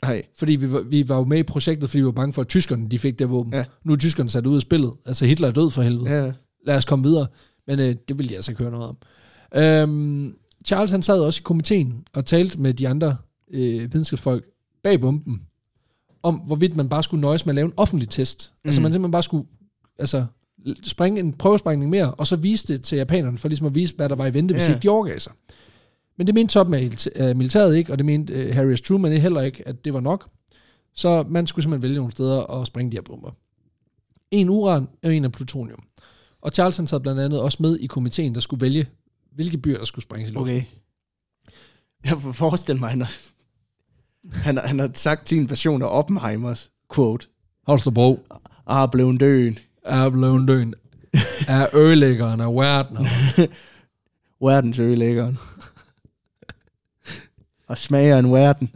Nej. 0.01 0.23
Fordi 0.37 0.55
vi 0.55 0.71
var, 0.71 0.81
vi 0.81 1.09
var 1.09 1.17
jo 1.17 1.23
med 1.23 1.37
i 1.37 1.43
projektet, 1.43 1.89
fordi 1.89 1.99
vi 1.99 2.05
var 2.05 2.11
bange 2.11 2.33
for, 2.33 2.41
at 2.41 2.47
tyskerne 2.47 2.89
de 2.89 2.99
fik 2.99 3.19
det 3.19 3.29
våben. 3.29 3.53
Ja. 3.53 3.65
Nu 3.83 3.93
er 3.93 3.97
tyskerne 3.97 4.29
sat 4.29 4.45
ud 4.45 4.55
af 4.55 4.61
spillet. 4.61 4.91
Altså 5.05 5.25
Hitler 5.25 5.47
er 5.47 5.51
død 5.51 5.71
for 5.71 5.81
helvede. 5.81 6.09
Ja. 6.23 6.31
Lad 6.65 6.77
os 6.77 6.85
komme 6.85 7.03
videre. 7.05 7.27
Men 7.67 7.79
øh, 7.79 7.95
det 8.07 8.17
ville 8.17 8.29
de 8.29 8.35
altså 8.35 8.51
ikke 8.51 8.63
høre 8.63 8.71
noget 8.71 8.87
om. 8.87 8.97
Øhm, 9.55 10.35
Charles 10.65 10.91
han 10.91 11.01
sad 11.01 11.19
også 11.19 11.39
i 11.41 11.43
komiteen 11.43 12.03
og 12.13 12.25
talte 12.25 12.59
med 12.59 12.73
de 12.73 12.87
andre 12.87 13.17
øh, 13.51 13.93
videnskabsfolk 13.93 14.45
bag 14.83 15.01
bomben, 15.01 15.41
om 16.23 16.35
hvorvidt 16.35 16.75
man 16.75 16.89
bare 16.89 17.03
skulle 17.03 17.21
nøjes 17.21 17.45
med 17.45 17.51
at 17.51 17.55
lave 17.55 17.65
en 17.65 17.73
offentlig 17.77 18.09
test. 18.09 18.53
Mm. 18.63 18.67
Altså 18.67 18.81
Mm. 18.81 18.83
man 18.83 18.91
simpelthen 18.93 19.11
bare 19.11 19.23
skulle 19.23 19.47
altså, 19.99 20.25
springe 20.83 21.19
en 21.19 21.33
prøvesprængning 21.33 21.91
mere, 21.91 22.13
og 22.13 22.27
så 22.27 22.35
vise 22.35 22.67
det 22.73 22.81
til 22.81 22.95
japanerne, 22.97 23.37
for 23.37 23.47
ligesom 23.47 23.67
at 23.67 23.75
vise, 23.75 23.95
hvad 23.95 24.09
der 24.09 24.15
var 24.15 24.25
i 24.27 24.33
vente, 24.33 24.53
hvis 24.53 24.67
Ja. 24.67 24.73
ikke 24.73 24.83
de 24.83 24.89
overgav 24.89 25.19
sig. 25.19 25.31
Men 26.17 26.27
det 26.27 26.35
mente 26.35 26.53
toppen 26.53 26.73
af 26.75 27.07
af 27.15 27.35
militæret 27.35 27.75
ikke, 27.75 27.91
og 27.91 27.97
det 27.97 28.05
mente 28.05 28.47
uh, 28.49 28.55
Harry 28.55 28.75
S. 28.75 28.81
Truman 28.81 29.11
heller 29.21 29.41
ikke, 29.41 29.67
at 29.67 29.85
det 29.85 29.93
var 29.93 29.99
nok. 29.99 30.29
Så 30.95 31.25
man 31.29 31.47
skulle 31.47 31.63
simpelthen 31.63 31.81
vælge 31.83 31.95
nogle 31.95 32.11
steder 32.11 32.37
og 32.37 32.67
springe 32.67 32.91
de 32.91 32.97
her 32.97 33.01
bomber. 33.01 33.31
En 34.31 34.49
uran 34.49 34.87
og 35.03 35.15
en 35.15 35.25
af 35.25 35.31
plutonium. 35.31 35.83
Og 36.41 36.51
Charleston 36.51 36.87
sad 36.87 36.99
blandt 36.99 37.21
andet 37.21 37.41
også 37.41 37.57
med 37.61 37.79
i 37.79 37.87
komiteen, 37.87 38.35
der 38.35 38.41
skulle 38.41 38.61
vælge, 38.61 38.87
hvilke 39.35 39.57
byer, 39.57 39.77
der 39.77 39.85
skulle 39.85 40.03
sprænges 40.03 40.29
i 40.29 40.33
luften. 40.33 40.55
Okay. 40.57 40.65
Jeg 42.05 42.21
får 42.21 42.31
forestille 42.31 42.79
mig, 42.79 42.95
når 42.95 43.07
han, 44.33 44.57
han 44.57 44.79
har 44.79 44.91
sagt 44.93 45.29
sin 45.29 45.49
version 45.49 45.81
af 45.81 45.87
Oppenheimers 45.87 46.71
quote. 46.95 47.27
Holstebro 47.67 48.19
Ah, 48.67 48.89
blevet 48.91 49.19
døen. 49.19 49.59
er 49.83 50.09
blevet 50.09 50.47
døen. 50.47 50.75
Er 51.47 51.75
ødelæggeren 51.75 52.41
af 52.41 52.53
verden. 52.55 52.97
Verdens 54.47 54.79
ødelæggeren. 54.79 55.37
Og 57.73 57.77
smager 57.79 58.17
en 58.19 58.31
verden. 58.31 58.69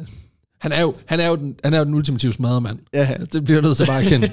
Han 0.60 0.72
er 0.72 0.82
jo, 0.82 0.96
han 1.06 1.20
er 1.20 1.28
jo, 1.28 1.36
den, 1.36 1.56
han 1.64 1.74
er 1.74 1.78
jo 1.80 1.86
den 1.86 1.94
ultimative 1.94 2.34
smadremand. 2.34 2.80
Ja, 2.94 3.16
Det 3.34 3.44
bliver 3.44 3.62
nødt 3.62 3.78
til 3.78 3.86
bare 3.86 4.02
at 4.02 4.08
kende. 4.08 4.32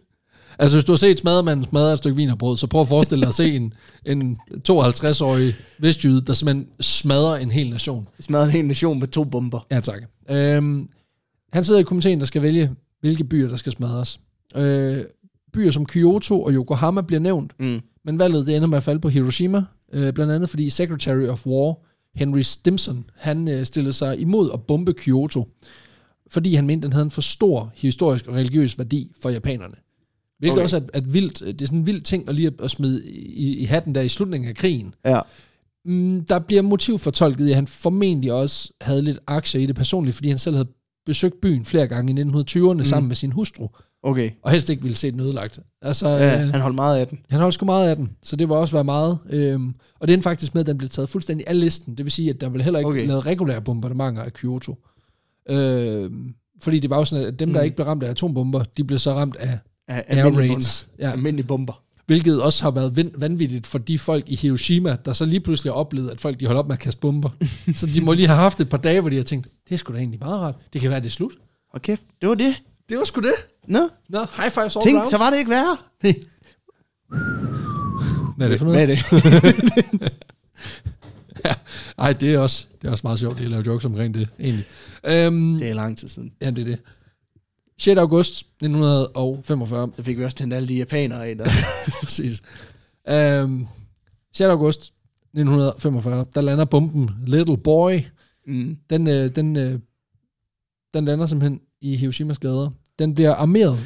altså, 0.58 0.76
hvis 0.76 0.84
du 0.84 0.92
har 0.92 0.96
set 0.96 1.18
smadremanden 1.18 1.64
smadre 1.66 1.92
et 1.92 1.98
stykke 1.98 2.16
vinerbrød, 2.16 2.56
så 2.56 2.66
prøv 2.66 2.80
at 2.80 2.88
forestille 2.88 3.20
dig 3.20 3.28
at 3.28 3.34
se 3.34 3.54
en, 3.56 3.72
en 4.06 4.38
52-årig 4.70 5.54
vestjyde, 5.78 6.20
der 6.20 6.32
simpelthen 6.34 6.66
smadrer 6.80 7.36
en 7.36 7.50
hel 7.50 7.70
nation. 7.70 8.08
smadrer 8.20 8.44
en 8.44 8.50
hel 8.50 8.64
nation 8.64 8.98
med 9.00 9.08
to 9.08 9.24
bomber. 9.24 9.66
Ja, 9.70 9.80
tak. 9.80 10.02
Øhm, 10.30 10.88
han 11.52 11.64
sidder 11.64 11.80
i 11.80 11.84
komiteen, 11.84 12.20
der 12.20 12.26
skal 12.26 12.42
vælge, 12.42 12.70
hvilke 13.00 13.24
byer, 13.24 13.48
der 13.48 13.56
skal 13.56 13.72
smadres. 13.72 14.20
Øh, 14.56 15.04
byer 15.52 15.70
som 15.70 15.86
Kyoto 15.86 16.42
og 16.42 16.52
Yokohama 16.52 17.00
bliver 17.00 17.20
nævnt, 17.20 17.52
Mm. 17.60 17.80
men 18.04 18.18
valget 18.18 18.46
det 18.46 18.56
ender 18.56 18.68
med 18.68 18.76
at 18.76 18.82
falde 18.82 19.00
på 19.00 19.08
Hiroshima, 19.08 19.62
øh, 19.92 20.12
blandt 20.12 20.32
andet 20.32 20.50
fordi 20.50 20.70
Secretary 20.70 21.26
of 21.28 21.46
War, 21.46 21.74
Henry 22.16 22.40
Stimson, 22.40 23.10
han 23.14 23.48
øh, 23.48 23.66
stillede 23.66 23.92
sig 23.92 24.20
imod 24.20 24.50
at 24.54 24.62
bombe 24.62 24.92
Kyoto, 24.92 25.48
fordi 26.30 26.54
han 26.54 26.66
mente, 26.66 26.86
den 26.86 26.92
havde 26.92 27.04
en 27.04 27.10
for 27.10 27.20
stor 27.20 27.72
historisk 27.74 28.26
og 28.26 28.34
religiøs 28.34 28.78
værdi 28.78 29.12
for 29.22 29.30
japanerne. 29.30 29.74
Hvilket 30.38 30.56
okay. 30.56 30.64
Også 30.64 30.76
er, 30.76 30.80
er 30.94 31.00
vildt, 31.00 31.40
det 31.40 31.62
er 31.62 31.66
sådan 31.66 31.78
en 31.78 31.86
vild 31.86 32.00
ting 32.00 32.28
at 32.28 32.34
lige 32.34 32.46
at, 32.46 32.54
at 32.60 32.70
smide 32.70 33.10
i, 33.12 33.56
i 33.56 33.64
hatten 33.64 33.94
der 33.94 34.00
i 34.00 34.08
slutningen 34.08 34.48
af 34.48 34.54
krigen. 34.54 34.94
Ja. 35.04 35.20
Mm, 35.84 36.24
der 36.24 36.38
bliver 36.38 36.62
motiv 36.62 36.98
fortolket 36.98 37.46
i, 37.46 37.50
at 37.50 37.56
han 37.56 37.66
formentlig 37.66 38.32
også 38.32 38.72
havde 38.80 39.02
lidt 39.02 39.18
aktier 39.26 39.60
i 39.60 39.66
det 39.66 39.76
personligt, 39.76 40.16
fordi 40.16 40.28
han 40.28 40.38
selv 40.38 40.56
havde 40.56 40.68
besøgt 41.06 41.40
byen 41.40 41.64
flere 41.64 41.86
gange 41.86 42.20
i 42.20 42.24
1920'erne 42.24 42.72
mm. 42.72 42.84
sammen 42.84 43.08
med 43.08 43.16
sin 43.16 43.32
hustru, 43.32 43.68
Okay. 44.02 44.30
og 44.42 44.50
helst 44.50 44.70
ikke 44.70 44.82
ville 44.82 44.96
se 44.96 45.10
den 45.10 45.20
ødelagt. 45.20 45.58
Altså, 45.82 46.08
Ja, 46.08 46.42
øh, 46.42 46.48
han 46.52 46.60
holdt 46.60 46.74
meget 46.74 46.98
af 46.98 47.06
den. 47.08 47.18
han 47.30 47.40
holdt 47.40 47.54
sgu 47.54 47.66
meget 47.66 47.88
af 47.90 47.96
den, 47.96 48.10
så 48.22 48.36
det 48.36 48.48
var 48.48 48.56
også 48.56 48.76
være 48.76 48.84
meget. 48.84 49.18
Øhm, 49.30 49.74
og 50.00 50.08
det 50.08 50.18
er 50.18 50.22
faktisk 50.22 50.54
med, 50.54 50.60
at 50.60 50.66
den 50.66 50.78
blev 50.78 50.90
taget 50.90 51.08
fuldstændig 51.08 51.48
af 51.48 51.60
listen. 51.60 51.94
Det 51.94 52.04
vil 52.06 52.12
sige, 52.12 52.30
at 52.30 52.40
der 52.40 52.48
vil 52.48 52.62
heller 52.62 52.78
ikke 52.78 52.90
okay. 52.90 53.06
Lavet 53.06 53.26
regulære 53.26 53.60
bombardementer 53.62 54.22
af 54.22 54.32
Kyoto. 54.32 54.74
Øhm, 55.48 56.34
fordi 56.62 56.78
det 56.78 56.90
var 56.90 56.96
jo 56.98 57.04
sådan, 57.04 57.26
at 57.26 57.40
dem, 57.40 57.52
der 57.52 57.60
Mm. 57.60 57.64
ikke 57.64 57.76
blev 57.76 57.86
ramt 57.86 58.02
af 58.02 58.10
atombomber, 58.10 58.64
de 58.76 58.84
blev 58.84 58.98
så 58.98 59.12
ramt 59.14 59.36
af 59.36 59.58
Af 59.88 60.04
air 60.08 60.24
raids. 60.24 60.86
bomber. 60.88 61.06
Ja. 61.06 61.12
Almindelige 61.12 61.46
bomber. 61.46 61.82
Hvilket 62.06 62.42
også 62.42 62.62
har 62.62 62.70
været 62.70 63.10
vanvittigt 63.20 63.66
for 63.66 63.78
de 63.78 63.98
folk 63.98 64.24
i 64.28 64.36
Hiroshima, 64.36 64.96
der 65.04 65.12
så 65.12 65.24
lige 65.24 65.40
pludselig 65.40 65.72
har 65.72 65.76
oplevet, 65.76 66.10
at 66.10 66.20
folk 66.20 66.40
de 66.40 66.46
holdt 66.46 66.58
op 66.58 66.66
med 66.68 66.74
at 66.76 66.80
kaste 66.80 67.00
bomber. 67.00 67.30
så 67.74 67.86
de 67.86 68.00
må 68.00 68.12
lige 68.12 68.26
have 68.26 68.36
haft 68.38 68.60
et 68.60 68.68
par 68.68 68.76
dage, 68.78 69.00
hvor 69.00 69.10
de 69.10 69.16
har 69.16 69.22
tænkt, 69.22 69.48
det 69.68 69.74
er 69.74 69.78
sgu 69.78 69.92
da 69.92 69.98
egentlig 69.98 70.20
meget 70.20 70.40
rart. 70.40 70.54
Det 70.72 70.80
kan 70.80 70.90
være, 70.90 71.00
det 71.00 71.06
er 71.06 71.10
slut. 71.10 71.32
Og 71.74 71.82
kæft, 71.82 72.02
det 72.20 72.28
var 72.28 72.34
det. 72.34 72.54
Det 72.88 72.98
var 72.98 73.04
sgu 73.04 73.20
det. 73.20 73.32
Nå, 73.68 73.88
Nå, 74.08 74.18
high 74.36 74.50
fives 74.50 74.76
all 74.76 74.82
tænk, 74.84 74.96
around. 74.96 75.10
så 75.10 75.16
var 75.18 75.30
det 75.30 75.38
ikke 75.38 75.50
værre. 75.50 75.76
Hvad 78.36 78.46
er 78.46 78.50
det 78.50 78.58
for 78.58 78.66
Hvad 78.70 78.86
noget? 78.86 78.98
er 78.98 79.92
det? 80.02 80.12
Ej, 81.98 82.12
det 82.12 82.34
er 82.34 82.38
også, 82.38 82.66
det 82.82 82.88
er 82.88 82.92
også 82.92 83.06
meget 83.06 83.18
sjovt, 83.18 83.40
at 83.40 83.48
lave 83.50 83.62
jokes 83.66 83.84
omkring 83.84 84.14
det, 84.14 84.28
egentlig. 84.40 84.64
Øhm, 85.04 85.58
Det 85.58 85.68
er 85.70 85.74
lang 85.74 85.98
tid 85.98 86.08
siden. 86.08 86.32
Ja, 86.40 86.50
det 86.50 86.58
er 86.58 86.64
det. 86.64 86.78
6. 87.78 87.98
august 87.98 88.32
1945. 88.40 89.90
Så 89.96 90.02
fik 90.02 90.18
vi 90.18 90.24
også 90.24 90.36
tændt 90.36 90.54
alle 90.54 90.68
de 90.68 90.74
japanere 90.76 91.34
der. 91.34 91.44
Præcis. 92.02 92.42
Um, 93.42 93.68
6. 94.32 94.40
august 94.46 94.80
1945, 94.80 96.26
der 96.34 96.40
lander 96.40 96.64
bomben 96.64 97.10
Little 97.26 97.56
Boy. 97.58 98.00
Mm. 98.46 98.76
Den, 98.90 99.06
øh, 99.06 99.36
den, 99.36 99.56
øh, 99.56 99.78
den 100.94 101.04
lander 101.04 101.26
simpelthen 101.26 101.60
i 101.80 101.96
Hiroshimas 101.96 102.38
gader. 102.38 102.70
Den 102.98 103.14
bliver 103.14 103.34
armeret 103.34 103.78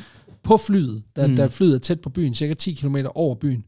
på 0.42 0.56
flyet, 0.56 1.02
da, 1.16 1.26
mm. 1.26 1.36
Da 1.36 1.46
flyet 1.46 1.74
er 1.74 1.78
tæt 1.78 2.00
på 2.00 2.10
byen, 2.10 2.34
cirka 2.34 2.54
10 2.54 2.74
km 2.74 2.96
over 3.14 3.34
byen. 3.34 3.64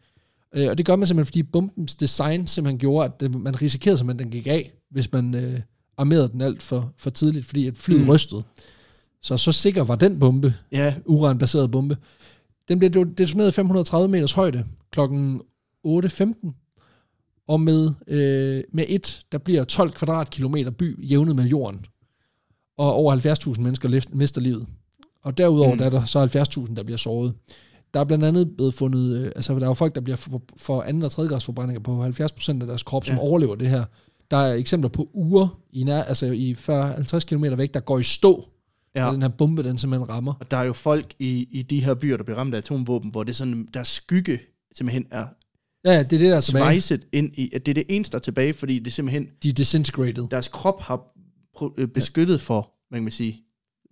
Øh, 0.55 0.71
og 0.71 0.79
det 0.79 0.87
gør 0.87 0.97
man 0.97 1.07
simpelthen, 1.07 1.27
fordi 1.27 1.43
bombens 1.43 1.95
design 1.95 2.47
simpelthen 2.47 2.79
gjorde, 2.79 3.05
at 3.05 3.21
det, 3.21 3.41
man 3.41 3.63
risikerede 3.63 3.99
simpelthen, 3.99 4.29
at 4.29 4.33
den 4.33 4.41
gik 4.43 4.47
af, 4.47 4.73
hvis 4.91 5.13
man 5.13 5.35
øh, 5.35 5.61
armerede 5.97 6.29
den 6.29 6.41
alt 6.41 6.63
for, 6.63 6.93
for 6.99 7.11
tidligt, 7.11 7.47
fordi 7.47 7.67
at 7.67 7.79
flyet 7.79 8.01
mm. 8.01 8.09
Rystede. 8.09 8.43
Så 9.23 9.37
så 9.37 9.53
sikker 9.53 9.85
var 9.85 9.97
den 9.97 10.19
bombe, 10.19 10.55
Ja, 10.73 10.95
uranbaseret 11.05 11.71
bombe. 11.71 11.97
Den 12.69 12.79
blev 12.79 12.91
detoneret 13.19 13.49
i 13.49 13.53
530 13.53 14.09
meters 14.09 14.33
højde 14.33 14.65
klokken 14.91 15.41
8.15. 15.87 17.45
Og 17.49 17.61
med, 17.61 17.91
øh, 18.07 18.65
med 18.73 18.85
et, 18.89 19.23
der 19.33 19.39
bliver 19.39 19.65
12 19.65 19.93
kvadratkilometer 19.93 20.71
by 20.71 21.11
jævnet 21.11 21.37
med 21.37 21.45
jorden. 21.45 21.87
Og 22.79 22.93
over 22.93 23.17
70.000 23.55 23.61
mennesker 23.61 24.15
mister 24.15 24.41
livet. 24.41 24.67
Og 25.25 25.39
derudover 25.39 25.73
mm. 25.73 25.79
Der 25.79 25.87
er 25.87 25.91
der 25.91 26.05
så 26.05 26.27
70.000, 26.69 26.75
der 26.75 26.83
bliver 26.83 26.97
såret. 26.99 27.35
Der 27.95 28.01
er 28.01 28.05
blandt 28.05 28.25
andet 28.25 28.57
blevet 28.57 28.75
fundet, 28.75 29.17
øh, 29.17 29.33
altså 29.37 29.55
der 29.55 29.61
er 29.63 29.67
jo 29.67 29.75
folk, 29.75 29.95
der 29.95 30.01
bliver 30.01 30.17
for, 30.17 30.43
for 30.57 30.83
anden 30.83 31.03
og 31.03 31.11
tredje 31.11 31.31
grads 31.31 31.45
forbrændinger 31.45 31.81
på 31.81 32.05
70% 32.05 32.49
af 32.61 32.67
deres 32.67 32.83
krop, 32.83 33.05
som 33.05 33.15
Ja. 33.15 33.21
overlever 33.21 33.55
det 33.55 33.69
her. 33.69 33.85
Der 34.31 34.37
er 34.37 34.55
eksempler 34.55 34.89
på 34.89 35.11
uger 35.15 35.61
i, 35.73 35.85
nær, 35.85 36.03
altså 36.03 36.27
i 36.27 36.53
40-50 36.59 37.19
km 37.19 37.45
væk, 37.57 37.75
der 37.75 37.81
går 37.81 37.99
i 37.99 38.03
stå, 38.03 38.49
ja. 38.95 39.01
ja. 39.01 39.07
og 39.09 39.15
den 39.15 39.23
her 39.23 39.29
bombe, 39.29 39.63
den 39.63 39.79
simpelthen 39.79 40.09
rammer. 40.09 40.35
Og 40.41 40.51
der 40.51 40.57
er 40.57 40.63
jo 40.65 40.73
folk 40.73 41.15
i, 41.19 41.49
i 41.51 41.63
de 41.63 41.85
her 41.85 41.95
byer, 41.95 42.17
der 42.17 42.25
bliver 42.25 42.39
ramt 42.39 42.55
af 42.55 42.59
atomvåben, 42.59 43.11
hvor 43.11 43.23
det 43.23 43.31
er 43.31 43.35
sådan, 43.35 43.69
der 43.75 43.83
skygge 43.83 44.39
simpelthen 44.77 45.07
er 45.11 45.27
Ja, 45.85 45.93
ja, 45.93 45.99
det 45.99 46.13
er 46.13 46.19
det, 46.19 46.31
der 46.31 46.37
er 46.37 46.41
tilbage. 46.41 47.01
ind 47.13 47.31
i, 47.39 47.51
at 47.55 47.67
det 47.67 47.73
er 47.73 47.75
det 47.85 47.85
eneste, 47.97 48.13
der 48.13 48.19
er 48.19 48.23
tilbage, 48.23 48.53
fordi 48.53 48.79
det 48.79 48.87
er 48.87 48.91
simpelthen, 48.91 49.27
De 49.43 49.49
er 49.49 49.53
disintegrated. 49.53 50.29
deres 50.31 50.49
krop 50.49 50.81
har 50.81 51.03
øh, 51.79 51.89
beskyttet 51.89 52.41
for, 52.41 52.71
hvad 52.89 52.97
kan 52.99 53.03
man 53.05 53.13
sige, 53.13 53.41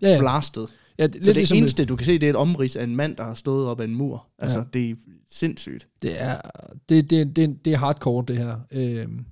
Ja, 0.02 0.08
ja. 0.12 0.18
blastet. 0.20 0.66
Ja 1.00 1.06
det, 1.06 1.24
Så 1.24 1.28
det 1.30 1.36
ligesom, 1.36 1.58
eneste, 1.58 1.84
du 1.84 1.96
kan 1.96 2.04
se, 2.04 2.12
det 2.12 2.22
er 2.22 2.30
et 2.30 2.36
omrids 2.36 2.76
af 2.76 2.84
en 2.84 2.96
mand, 2.96 3.16
der 3.16 3.24
har 3.24 3.34
stået 3.34 3.66
op 3.66 3.80
ad 3.80 3.84
en 3.84 3.94
mur. 3.94 4.26
Altså, 4.38 4.58
Ja. 4.58 4.64
det 4.72 4.90
er 4.90 4.94
sindssygt. 5.30 5.88
Det 6.02 6.22
er, 6.22 6.40
det, 6.88 7.10
det, 7.10 7.36
det, 7.36 7.64
det 7.64 7.72
er 7.72 7.76
hardcore, 7.76 8.24
det 8.28 8.38
her. 8.38 8.56
Øhm, 8.72 9.24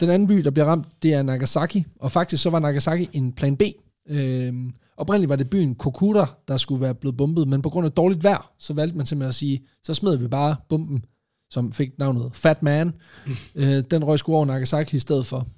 den 0.00 0.10
anden 0.10 0.28
by, 0.28 0.34
der 0.38 0.50
bliver 0.50 0.66
ramt, 0.66 0.86
det 1.02 1.14
er 1.14 1.22
Nagasaki. 1.22 1.84
Og 2.00 2.12
faktisk 2.12 2.42
så 2.42 2.50
var 2.50 2.58
Nagasaki 2.58 3.08
en 3.12 3.32
plan 3.32 3.56
B. 3.56 3.62
Øhm, 4.08 4.72
oprindeligt 4.96 5.28
var 5.28 5.36
det 5.36 5.50
byen 5.50 5.74
Kokura, 5.74 6.26
der 6.48 6.56
skulle 6.56 6.80
være 6.80 6.94
blevet 6.94 7.16
bombet, 7.16 7.48
men 7.48 7.62
på 7.62 7.70
grund 7.70 7.86
af 7.86 7.92
dårligt 7.92 8.24
vejr, 8.24 8.52
så 8.58 8.74
valgte 8.74 8.96
man 8.96 9.06
simpelthen 9.06 9.28
at 9.28 9.34
sige, 9.34 9.62
så 9.84 9.94
smed 9.94 10.16
vi 10.16 10.28
bare 10.28 10.56
bomben, 10.68 11.04
som 11.50 11.72
fik 11.72 11.98
navnet 11.98 12.30
Fat 12.36 12.62
Man. 12.62 12.92
øh, 13.54 13.84
den 13.90 14.04
røg 14.04 14.18
sgu 14.18 14.34
over 14.34 14.44
Nagasaki 14.44 14.96
i 14.96 15.00
stedet 15.00 15.26
for. 15.26 15.48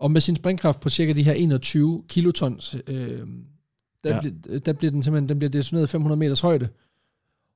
Og 0.00 0.10
med 0.10 0.20
sin 0.20 0.36
springkraft 0.36 0.80
på 0.80 0.88
cirka 0.88 1.12
de 1.12 1.22
her 1.22 1.32
21 1.32 2.02
kilotons, 2.08 2.76
øh, 2.86 3.20
der, 4.04 4.14
ja. 4.14 4.20
Bliver, 4.20 4.58
der 4.58 4.72
bliver 4.72 4.90
den 4.90 5.02
simpelthen 5.02 5.28
den 5.28 5.38
bliver 5.38 5.50
detoneret 5.50 5.84
i 5.84 5.90
500 5.90 6.18
meters 6.18 6.40
højde. 6.40 6.68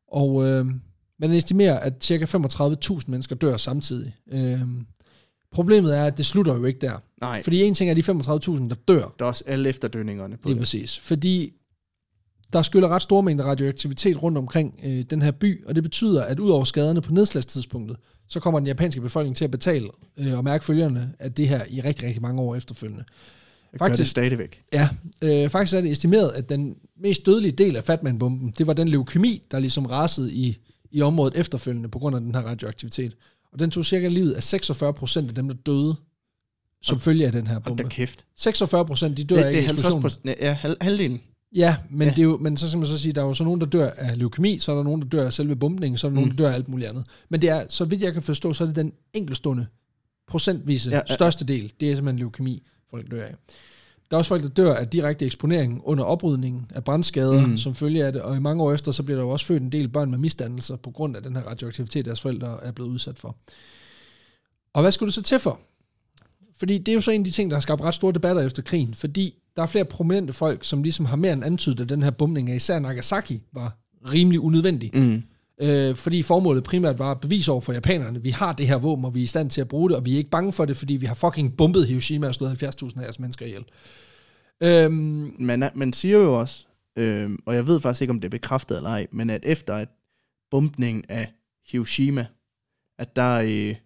Og 0.09 0.45
øh, 0.49 0.67
man 1.19 1.33
estimerer, 1.33 1.79
at 1.79 1.95
cirka 2.01 2.25
35.000 2.25 3.01
mennesker 3.07 3.37
dør 3.37 3.57
samtidig. 3.57 4.17
Øh, 4.33 4.61
problemet 5.53 5.99
er, 5.99 6.05
at 6.05 6.19
det 6.19 6.27
slutter 6.27 6.55
jo 6.55 6.65
ikke 6.65 6.81
der. 6.81 6.99
Nej, 7.21 7.43
Fordi 7.43 7.63
en 7.63 7.75
ting 7.75 7.91
er 7.91 7.95
de 7.95 8.01
35.000, 8.01 8.69
der 8.69 8.75
dør, 8.89 9.15
der 9.19 9.25
er 9.25 9.29
også 9.29 9.45
alle 9.47 9.69
efterdønningerne 9.69 10.37
på 10.37 10.49
Lige 10.49 10.55
det. 10.55 10.61
præcis. 10.61 10.99
Fordi 10.99 11.53
der 12.53 12.63
skyller 12.63 12.89
ret 12.89 13.03
store 13.03 13.23
mængder 13.23 13.45
radioaktivitet 13.45 14.23
rundt 14.23 14.39
omkring 14.39 14.81
øh, 14.85 15.05
den 15.11 15.23
her 15.23 15.31
by, 15.31 15.65
og 15.67 15.75
det 15.75 15.83
betyder, 15.83 16.23
at 16.23 16.39
ud 16.39 16.51
over 16.51 16.65
skaderne 16.65 17.01
på 17.01 17.13
nedslagstidspunktet, 17.13 17.97
så 18.29 18.41
kommer 18.41 18.61
den 18.61 18.67
japanske 18.67 19.01
befolkning 19.01 19.37
til 19.37 19.45
at 19.45 19.51
betale 19.51 19.89
øh, 20.19 20.39
og 20.39 20.45
mærke 20.45 20.65
følgerne 20.65 21.15
af 21.19 21.33
det 21.33 21.49
her 21.49 21.61
i 21.71 21.81
rigtig, 21.81 22.07
rigtig 22.07 22.23
mange 22.23 22.43
år 22.43 22.57
efterfølgende. 22.57 23.05
Jeg 23.73 23.79
gør 23.79 23.87
det 23.87 23.93
Faktisk- 23.93 24.11
stadigvæk. 24.11 24.63
Ja, 24.73 24.89
øh, 25.23 25.49
faktisk 25.51 25.77
er 25.77 25.81
det 25.81 25.93
estimeret, 25.93 26.31
at 26.31 26.49
den 26.49 26.75
mest 27.01 27.27
dødelige 27.27 27.53
del 27.53 27.77
af 27.77 27.85
Fatman-bomben, 27.85 28.53
det 28.59 28.67
var 28.67 28.73
den 28.73 28.89
leukemi, 28.89 29.43
der 29.51 29.59
ligesom 29.59 29.87
rasede 29.87 30.35
i, 30.35 30.57
i 30.91 31.03
området 31.03 31.37
efterfølgende 31.37 31.89
på 31.89 31.99
grund 31.99 32.17
af 32.17 32.23
den 32.23 32.35
her 32.35 32.43
radioaktivitet. 32.43 33.17
Og 33.53 33.59
den 33.59 33.71
tog 33.71 33.85
cirka 33.85 34.09
livet 34.09 34.33
af 34.33 34.43
46 34.43 34.93
procent 34.95 35.29
af 35.29 35.35
dem, 35.35 35.49
der 35.49 35.55
døde 35.55 35.97
som 36.83 37.01
følge 37.01 37.27
af 37.27 37.33
den 37.33 37.47
her 37.47 37.59
bombe. 37.59 37.83
da 37.83 37.89
kæft. 37.89 38.25
46 38.37 38.85
procent, 38.87 39.17
de 39.17 39.25
dør 39.25 39.37
Det, 39.37 39.43
af 39.45 39.53
det 39.53 39.59
er 39.59 39.63
eksplosionen. 39.63 40.03
50 40.03 40.17
procent. 40.23 40.37
Ja, 40.41 40.53
halv, 40.53 40.77
halvdelen. 40.81 41.21
Ja, 41.57 41.77
men, 41.91 42.09
Ja. 42.09 42.11
Det 42.15 42.19
er 42.19 42.23
jo, 42.23 42.37
men 42.39 42.57
så 42.57 42.69
skal 42.69 42.79
man 42.79 42.87
så 42.87 42.99
sige, 42.99 43.13
der 43.13 43.21
er 43.23 43.27
jo 43.27 43.35
så 43.35 43.45
nogen, 43.45 43.61
der 43.61 43.67
dør 43.67 43.91
af 43.97 44.19
leukemi, 44.19 44.59
så 44.59 44.73
er 44.73 44.77
der 44.77 44.83
nogen, 44.83 45.03
der 45.03 45.09
dør 45.09 45.27
af 45.27 45.33
selve 45.33 45.57
bombningen, 45.57 45.99
så 45.99 46.07
er 46.07 46.11
der 46.11 46.15
nogen, 46.15 46.31
Mm. 46.31 46.37
der 46.37 46.45
dør 46.45 46.51
af 46.51 46.55
alt 46.55 46.69
muligt 46.69 46.89
andet. 46.91 47.05
Men 47.29 47.43
det 47.43 47.51
er, 47.51 47.65
så 47.69 47.85
vidt 47.85 48.03
jeg 48.03 48.13
kan 48.13 48.23
forstå, 48.23 48.53
så 48.53 48.65
er 48.65 48.67
det 48.69 48.77
den 48.77 48.93
enkeltstående 49.15 49.67
procentvise 50.29 50.91
ja, 50.91 50.97
Ja, 50.97 50.99
ja. 50.99 51.03
ja. 51.09 51.15
største 51.15 51.45
del. 51.45 51.73
Det 51.81 51.91
er 51.91 51.95
simpelthen 51.95 52.19
leukemi, 52.19 52.63
folk 52.93 53.11
dør 53.11 53.25
af. 53.25 53.35
Der 54.11 54.17
er 54.17 54.19
også 54.19 54.29
folk, 54.29 54.43
der 54.43 54.49
dør 54.49 54.75
af 54.75 54.89
direkte 54.89 55.27
eksponering 55.27 55.81
under 55.85 56.05
oprydningen 56.05 56.67
af 56.75 56.85
brandskader, 56.85 57.47
Mm. 57.47 57.59
som 57.59 57.75
følge 57.75 58.05
af 58.05 58.13
det. 58.13 58.23
Og 58.23 58.37
i 58.37 58.41
mange 58.41 58.63
år 58.63 58.73
efter, 58.73 58.93
så 58.93 59.03
bliver 59.03 59.17
der 59.19 59.25
jo 59.25 59.31
også 59.31 59.47
født 59.47 59.63
en 59.63 59.73
del 59.73 59.89
børn 59.89 60.11
med 60.11 60.19
misdannelser 60.19 60.77
på 60.77 60.91
grund 60.91 61.17
af 61.17 61.23
den 61.23 61.37
her 61.37 61.43
radioaktivitet, 61.43 62.05
deres 62.05 62.21
forældre 62.21 62.65
er 62.65 62.73
blevet 62.73 62.91
udsat 62.91 63.19
for. 63.19 63.37
Og 64.75 64.83
hvad 64.83 64.93
skulle 64.93 65.07
det 65.09 65.15
så 65.15 65.23
til 65.23 65.39
for? 65.39 65.61
Fordi 66.57 66.79
det 66.79 66.89
er 66.89 66.95
jo 66.95 67.01
så 67.01 67.11
en 67.11 67.21
af 67.21 67.25
de 67.25 67.31
ting, 67.31 67.51
der 67.51 67.57
har 67.57 67.61
skabt 67.61 67.81
ret 67.83 67.95
store 67.95 68.13
debatter 68.13 68.43
efter 68.43 68.63
krigen, 68.63 68.95
fordi 68.95 69.35
der 69.57 69.63
er 69.63 69.67
flere 69.67 69.85
prominente 69.85 70.33
folk, 70.33 70.65
som 70.65 70.83
ligesom 70.83 71.07
har 71.07 71.17
mere 71.17 71.33
end 71.33 71.45
antydet, 71.45 71.81
at 71.81 71.89
den 71.89 72.03
her 72.03 72.11
bombning 72.11 72.51
af 72.51 72.57
især 72.57 72.79
Nagasaki 72.79 73.43
var 73.53 73.79
rimelig 74.13 74.41
unødvendig. 74.41 74.91
Mm. 74.95 75.23
Øh, 75.63 75.97
fordi 75.97 76.23
formålet 76.23 76.65
primært 76.65 76.99
var 76.99 77.11
at 77.11 77.21
bevise 77.21 77.53
over 77.53 77.61
for 77.61 77.73
japanerne, 77.73 78.23
vi 78.23 78.31
har 78.31 78.53
det 78.53 78.67
her 78.67 78.79
våben, 78.79 79.05
og 79.05 79.15
vi 79.15 79.21
er 79.21 79.23
i 79.23 79.27
stand 79.27 79.51
til 79.51 79.61
at 79.61 79.69
bruge 79.69 79.91
det, 79.91 79.97
og 79.97 80.05
vi 80.05 80.13
er 80.13 80.19
ikke 80.19 80.31
bange 80.31 80.53
for 80.53 80.65
det, 80.65 80.77
fordi 80.77 80.95
vi 80.95 81.07
har 81.07 81.15
fucking 81.15 81.57
bombet 81.57 81.87
Hiroshima 81.87 82.27
og 82.27 82.35
slået 82.35 82.63
70.000 82.63 82.99
af 82.99 83.03
jeres 83.03 83.19
mennesker 83.19 83.47
ihjel. 83.47 83.65
Øhm, 84.63 85.35
Man, 85.39 85.71
man 85.75 85.93
siger 85.93 86.19
jo 86.19 86.41
også, 86.41 86.67
øh, 86.99 87.31
og 87.47 87.55
jeg 87.55 87.67
ved 87.67 87.81
faktisk 87.81 88.03
ikke, 88.03 88.11
om 88.11 88.21
det 88.21 88.29
er 88.29 88.39
bekræftet 88.39 88.77
eller 88.77 88.91
ej, 88.91 89.07
men 89.13 89.31
at 89.31 89.45
efter 89.45 89.75
at 89.75 89.89
bombningen 90.51 91.05
af 91.09 91.33
Hiroshima, 91.67 92.27
at 92.99 93.17
der 93.17 93.41
øh, 93.45 93.77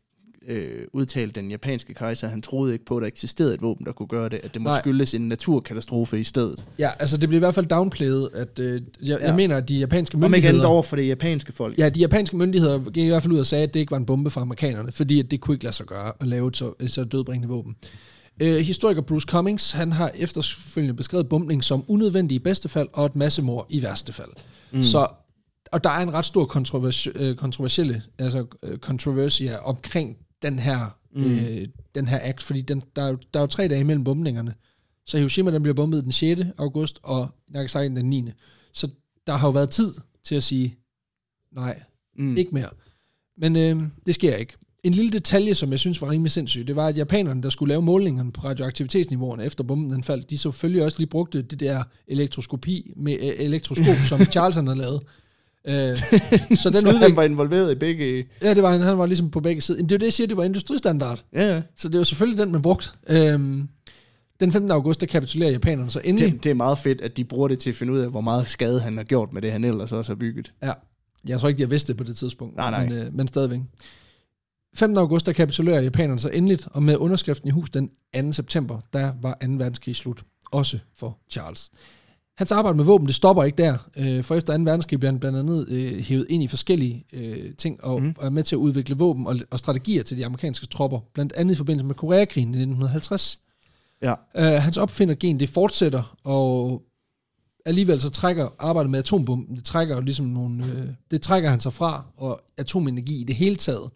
øh, 0.48 0.82
udtalte 0.92 1.40
den 1.40 1.50
japanske 1.50 1.94
kejser, 1.94 2.28
han 2.28 2.42
troede 2.42 2.72
ikke 2.72 2.84
på, 2.84 2.96
at 2.96 3.00
der 3.00 3.06
eksisterede 3.06 3.54
et 3.54 3.62
våben, 3.62 3.86
der 3.86 3.92
kunne 3.92 4.08
gøre 4.08 4.28
det, 4.28 4.40
at 4.42 4.54
det 4.54 4.62
må 4.62 4.68
Nej. 4.68 4.80
skyldes 4.80 5.14
en 5.14 5.28
naturkatastrofe 5.28 6.20
i 6.20 6.24
stedet. 6.24 6.64
ja, 6.78 6.90
altså 6.98 7.16
det 7.16 7.28
blev 7.28 7.38
i 7.38 7.38
hvert 7.38 7.54
fald 7.54 7.66
downplayet, 7.66 8.30
at 8.34 8.58
øh, 8.58 8.82
jeg, 9.02 9.18
ja. 9.20 9.26
Jeg 9.26 9.34
mener, 9.34 9.56
at 9.56 9.68
de 9.68 9.78
japanske 9.78 10.16
Om 10.16 10.22
ikke 10.22 10.36
andet 10.36 10.42
myndigheder... 10.42 10.68
over 10.68 10.82
for 10.82 10.96
det 10.96 11.08
japanske 11.08 11.52
folk. 11.52 11.78
Ja, 11.78 11.88
de 11.88 12.00
japanske 12.00 12.36
myndigheder 12.36 12.90
gik 12.90 13.04
i 13.04 13.08
hvert 13.08 13.22
fald 13.22 13.32
ud 13.32 13.38
og 13.38 13.46
sagde, 13.46 13.64
at 13.64 13.74
det 13.74 13.80
ikke 13.80 13.90
var 13.90 13.96
en 13.96 14.06
bombe 14.06 14.30
fra 14.30 14.40
amerikanerne, 14.40 14.92
fordi 14.92 15.20
at 15.20 15.30
det 15.30 15.40
kunne 15.40 15.54
ikke 15.54 15.64
lade 15.64 15.76
sig 15.76 15.86
gøre 15.86 16.12
at 16.20 16.28
lave 16.28 16.48
et 16.48 16.56
så, 16.56 16.72
et 16.80 16.90
så 16.90 17.04
dødbringende 17.04 17.48
våben. 17.48 17.76
Øh, 18.42 18.56
historiker 18.56 19.02
Bruce 19.02 19.26
Cummings, 19.30 19.72
han 19.72 19.92
har 19.92 20.10
efterfølgende 20.14 20.94
beskrevet 20.94 21.28
bombning 21.28 21.64
som 21.64 21.84
unødvendig 21.88 22.34
i 22.34 22.38
bedste 22.38 22.68
fald, 22.68 22.88
og 22.92 23.06
et 23.06 23.16
massemord 23.16 23.66
i 23.70 23.82
værste 23.82 24.12
fald. 24.12 24.30
Mm. 24.72 24.82
Så, 24.82 25.06
og 25.72 25.84
der 25.84 25.90
er 25.90 26.02
en 26.02 26.12
ret 26.12 26.24
stor 26.24 26.44
kontrovers, 26.44 27.06
øh, 27.14 27.36
kontroversielle, 27.36 28.02
altså 28.18 28.46
øh, 28.62 28.78
omkring 29.64 30.16
den 30.42 30.58
her, 30.58 30.98
mm. 31.14 31.24
øh, 31.24 31.68
den 31.94 32.08
her 32.08 32.18
akt, 32.22 32.42
fordi 32.42 32.60
den, 32.60 32.82
der, 32.96 33.02
er 33.02 33.08
jo, 33.08 33.18
der 33.34 33.40
er 33.40 33.42
jo 33.42 33.46
tre 33.46 33.68
dage 33.68 33.80
imellem 33.80 34.04
bombningerne. 34.04 34.54
Så 35.06 35.18
Hiroshima 35.18 35.50
den 35.50 35.62
bliver 35.62 35.74
bombet 35.74 36.04
den 36.04 36.12
6. 36.12 36.40
august, 36.58 36.98
og 37.02 37.28
Nagasaki 37.48 37.88
den 37.88 38.10
9. 38.10 38.30
Så 38.72 38.88
der 39.26 39.32
har 39.32 39.48
jo 39.48 39.52
været 39.52 39.70
tid 39.70 39.94
til 40.24 40.34
at 40.34 40.42
sige, 40.42 40.78
nej, 41.52 41.82
Mm. 42.18 42.36
ikke 42.36 42.50
mere. 42.52 42.68
Men 43.36 43.56
øh, 43.56 43.82
det 44.06 44.14
sker 44.14 44.36
ikke. 44.36 44.52
En 44.84 44.92
lille 44.92 45.10
detalje, 45.10 45.54
som 45.54 45.70
jeg 45.70 45.78
synes 45.78 46.02
var 46.02 46.10
rimelig 46.10 46.32
sindssyg, 46.32 46.66
det 46.66 46.76
var, 46.76 46.86
at 46.86 46.96
japanerne, 46.96 47.42
der 47.42 47.48
skulle 47.50 47.68
lave 47.68 47.82
målingerne 47.82 48.32
på 48.32 48.40
radioaktivitetsniveauerne 48.40 49.44
efter 49.44 49.64
bomben 49.64 49.90
den 49.90 50.04
faldt, 50.04 50.30
de 50.30 50.38
selvfølgelig 50.38 50.84
også 50.84 50.98
lige 50.98 51.08
brugte 51.08 51.42
det 51.42 51.60
der 51.60 51.84
elektroskopi 52.06 52.92
med 52.96 53.12
øh, 53.12 53.44
elektroskop, 53.44 53.96
som 54.08 54.20
Charles 54.32 54.56
havde 54.56 54.74
lavet. 54.76 55.02
Øh, 55.68 55.96
så 55.96 56.10
den 56.46 56.56
så 56.56 56.68
udvikling, 56.68 57.00
han 57.00 57.16
var 57.16 57.22
involveret 57.22 57.72
i 57.72 57.74
begge... 57.74 58.26
ja, 58.42 58.54
det 58.54 58.62
var 58.62 58.70
han, 58.70 58.80
han 58.80 58.98
var 58.98 59.06
ligesom 59.06 59.30
på 59.30 59.40
begge 59.40 59.62
sider. 59.62 59.82
Det 59.82 59.92
er 59.92 59.96
jo 59.96 59.98
det, 59.98 60.04
jeg 60.04 60.12
siger, 60.12 60.26
det 60.26 60.36
var 60.36 60.44
industristandard. 60.44 61.24
Ja, 61.32 61.54
ja. 61.54 61.62
Så 61.76 61.88
det 61.88 61.98
var 61.98 62.04
selvfølgelig 62.04 62.38
den, 62.38 62.52
man 62.52 62.62
brugte. 62.62 62.88
Øhm, 63.08 63.68
den 64.40 64.52
15. 64.52 64.70
august, 64.70 65.00
der 65.00 65.06
kapitulerer 65.06 65.50
japanerne 65.50 65.90
så 65.90 66.00
endelig. 66.04 66.32
Det, 66.32 66.44
det 66.44 66.50
er 66.50 66.54
meget 66.54 66.78
fedt, 66.78 67.00
at 67.00 67.16
de 67.16 67.24
bruger 67.24 67.48
det 67.48 67.58
til 67.58 67.70
at 67.70 67.76
finde 67.76 67.92
ud 67.92 67.98
af, 67.98 68.10
hvor 68.10 68.20
meget 68.20 68.50
skade 68.50 68.80
han 68.80 68.96
har 68.96 69.04
gjort 69.04 69.32
med 69.32 69.42
det, 69.42 69.52
han 69.52 69.64
ellers 69.64 69.92
også 69.92 70.12
har 70.12 70.16
bygget. 70.16 70.52
Ja, 70.62 70.72
jeg 71.28 71.40
tror 71.40 71.48
ikke, 71.48 71.58
de 71.58 71.62
har 71.62 71.68
vidst 71.68 71.88
det 71.88 71.96
på 71.96 72.04
det 72.04 72.16
tidspunkt. 72.16 72.56
Nej, 72.56 72.70
nej. 72.70 72.88
Men, 72.88 72.92
øh, 72.92 73.14
men 73.14 73.28
stadigvæk. 73.28 73.60
15. 74.74 74.98
august, 74.98 75.26
der 75.26 75.32
kapitulerer 75.32 75.80
japanerne 75.80 76.20
så 76.20 76.28
endeligt, 76.28 76.68
og 76.70 76.82
med 76.82 76.96
underskriften 76.96 77.48
i 77.48 77.50
hus 77.50 77.70
den 77.70 77.90
2. 78.16 78.32
september, 78.32 78.80
der 78.92 79.12
var 79.22 79.38
2. 79.46 79.52
verdenskrig 79.52 79.96
slut. 79.96 80.22
Også 80.52 80.78
for 80.96 81.18
Charles. 81.30 81.70
Hans 82.38 82.52
arbejde 82.52 82.76
med 82.76 82.84
våben, 82.84 83.06
det 83.06 83.14
stopper 83.14 83.44
ikke 83.44 83.62
der, 83.62 83.78
øh, 83.96 84.24
for 84.24 84.34
efter 84.34 84.56
2. 84.56 84.62
verdenskrig 84.62 85.00
bliver 85.00 85.12
han 85.12 85.20
blandt 85.20 85.38
andet 85.38 85.68
øh, 85.68 85.98
hævet 86.04 86.26
ind 86.30 86.42
i 86.42 86.46
forskellige 86.46 87.04
øh, 87.12 87.54
ting, 87.54 87.84
og, 87.84 87.98
Mhm. 88.00 88.06
mm. 88.08 88.14
og 88.18 88.26
er 88.26 88.30
med 88.30 88.42
til 88.42 88.56
at 88.56 88.58
udvikle 88.58 88.96
våben 88.96 89.26
og, 89.26 89.36
og 89.50 89.58
strategier 89.58 90.02
til 90.02 90.18
de 90.18 90.26
amerikanske 90.26 90.66
tropper, 90.66 91.00
blandt 91.14 91.32
andet 91.32 91.54
i 91.54 91.56
forbindelse 91.56 91.86
med 91.86 91.94
Koreakrigen 91.94 92.48
i 92.48 92.58
1950. 92.58 93.38
Ja. 94.02 94.14
Øh, 94.36 94.62
hans 94.62 94.76
opfindergen, 94.76 95.40
det 95.40 95.48
fortsætter, 95.48 96.16
og 96.24 96.82
alligevel 97.66 98.00
så 98.00 98.10
trækker 98.10 98.48
arbejdet 98.58 98.90
med 98.90 98.98
atombomben, 98.98 99.56
det 99.56 99.64
trækker 99.64 99.94
jo 99.94 100.00
ligesom 100.00 100.26
nogle, 100.26 100.64
øh, 100.66 100.86
det 101.10 101.22
trækker 101.22 101.50
han 101.50 101.60
sig 101.60 101.72
fra, 101.72 102.04
og 102.16 102.40
atomenergi 102.58 103.20
i 103.20 103.24
det 103.24 103.34
hele 103.36 103.56
taget. 103.56 103.90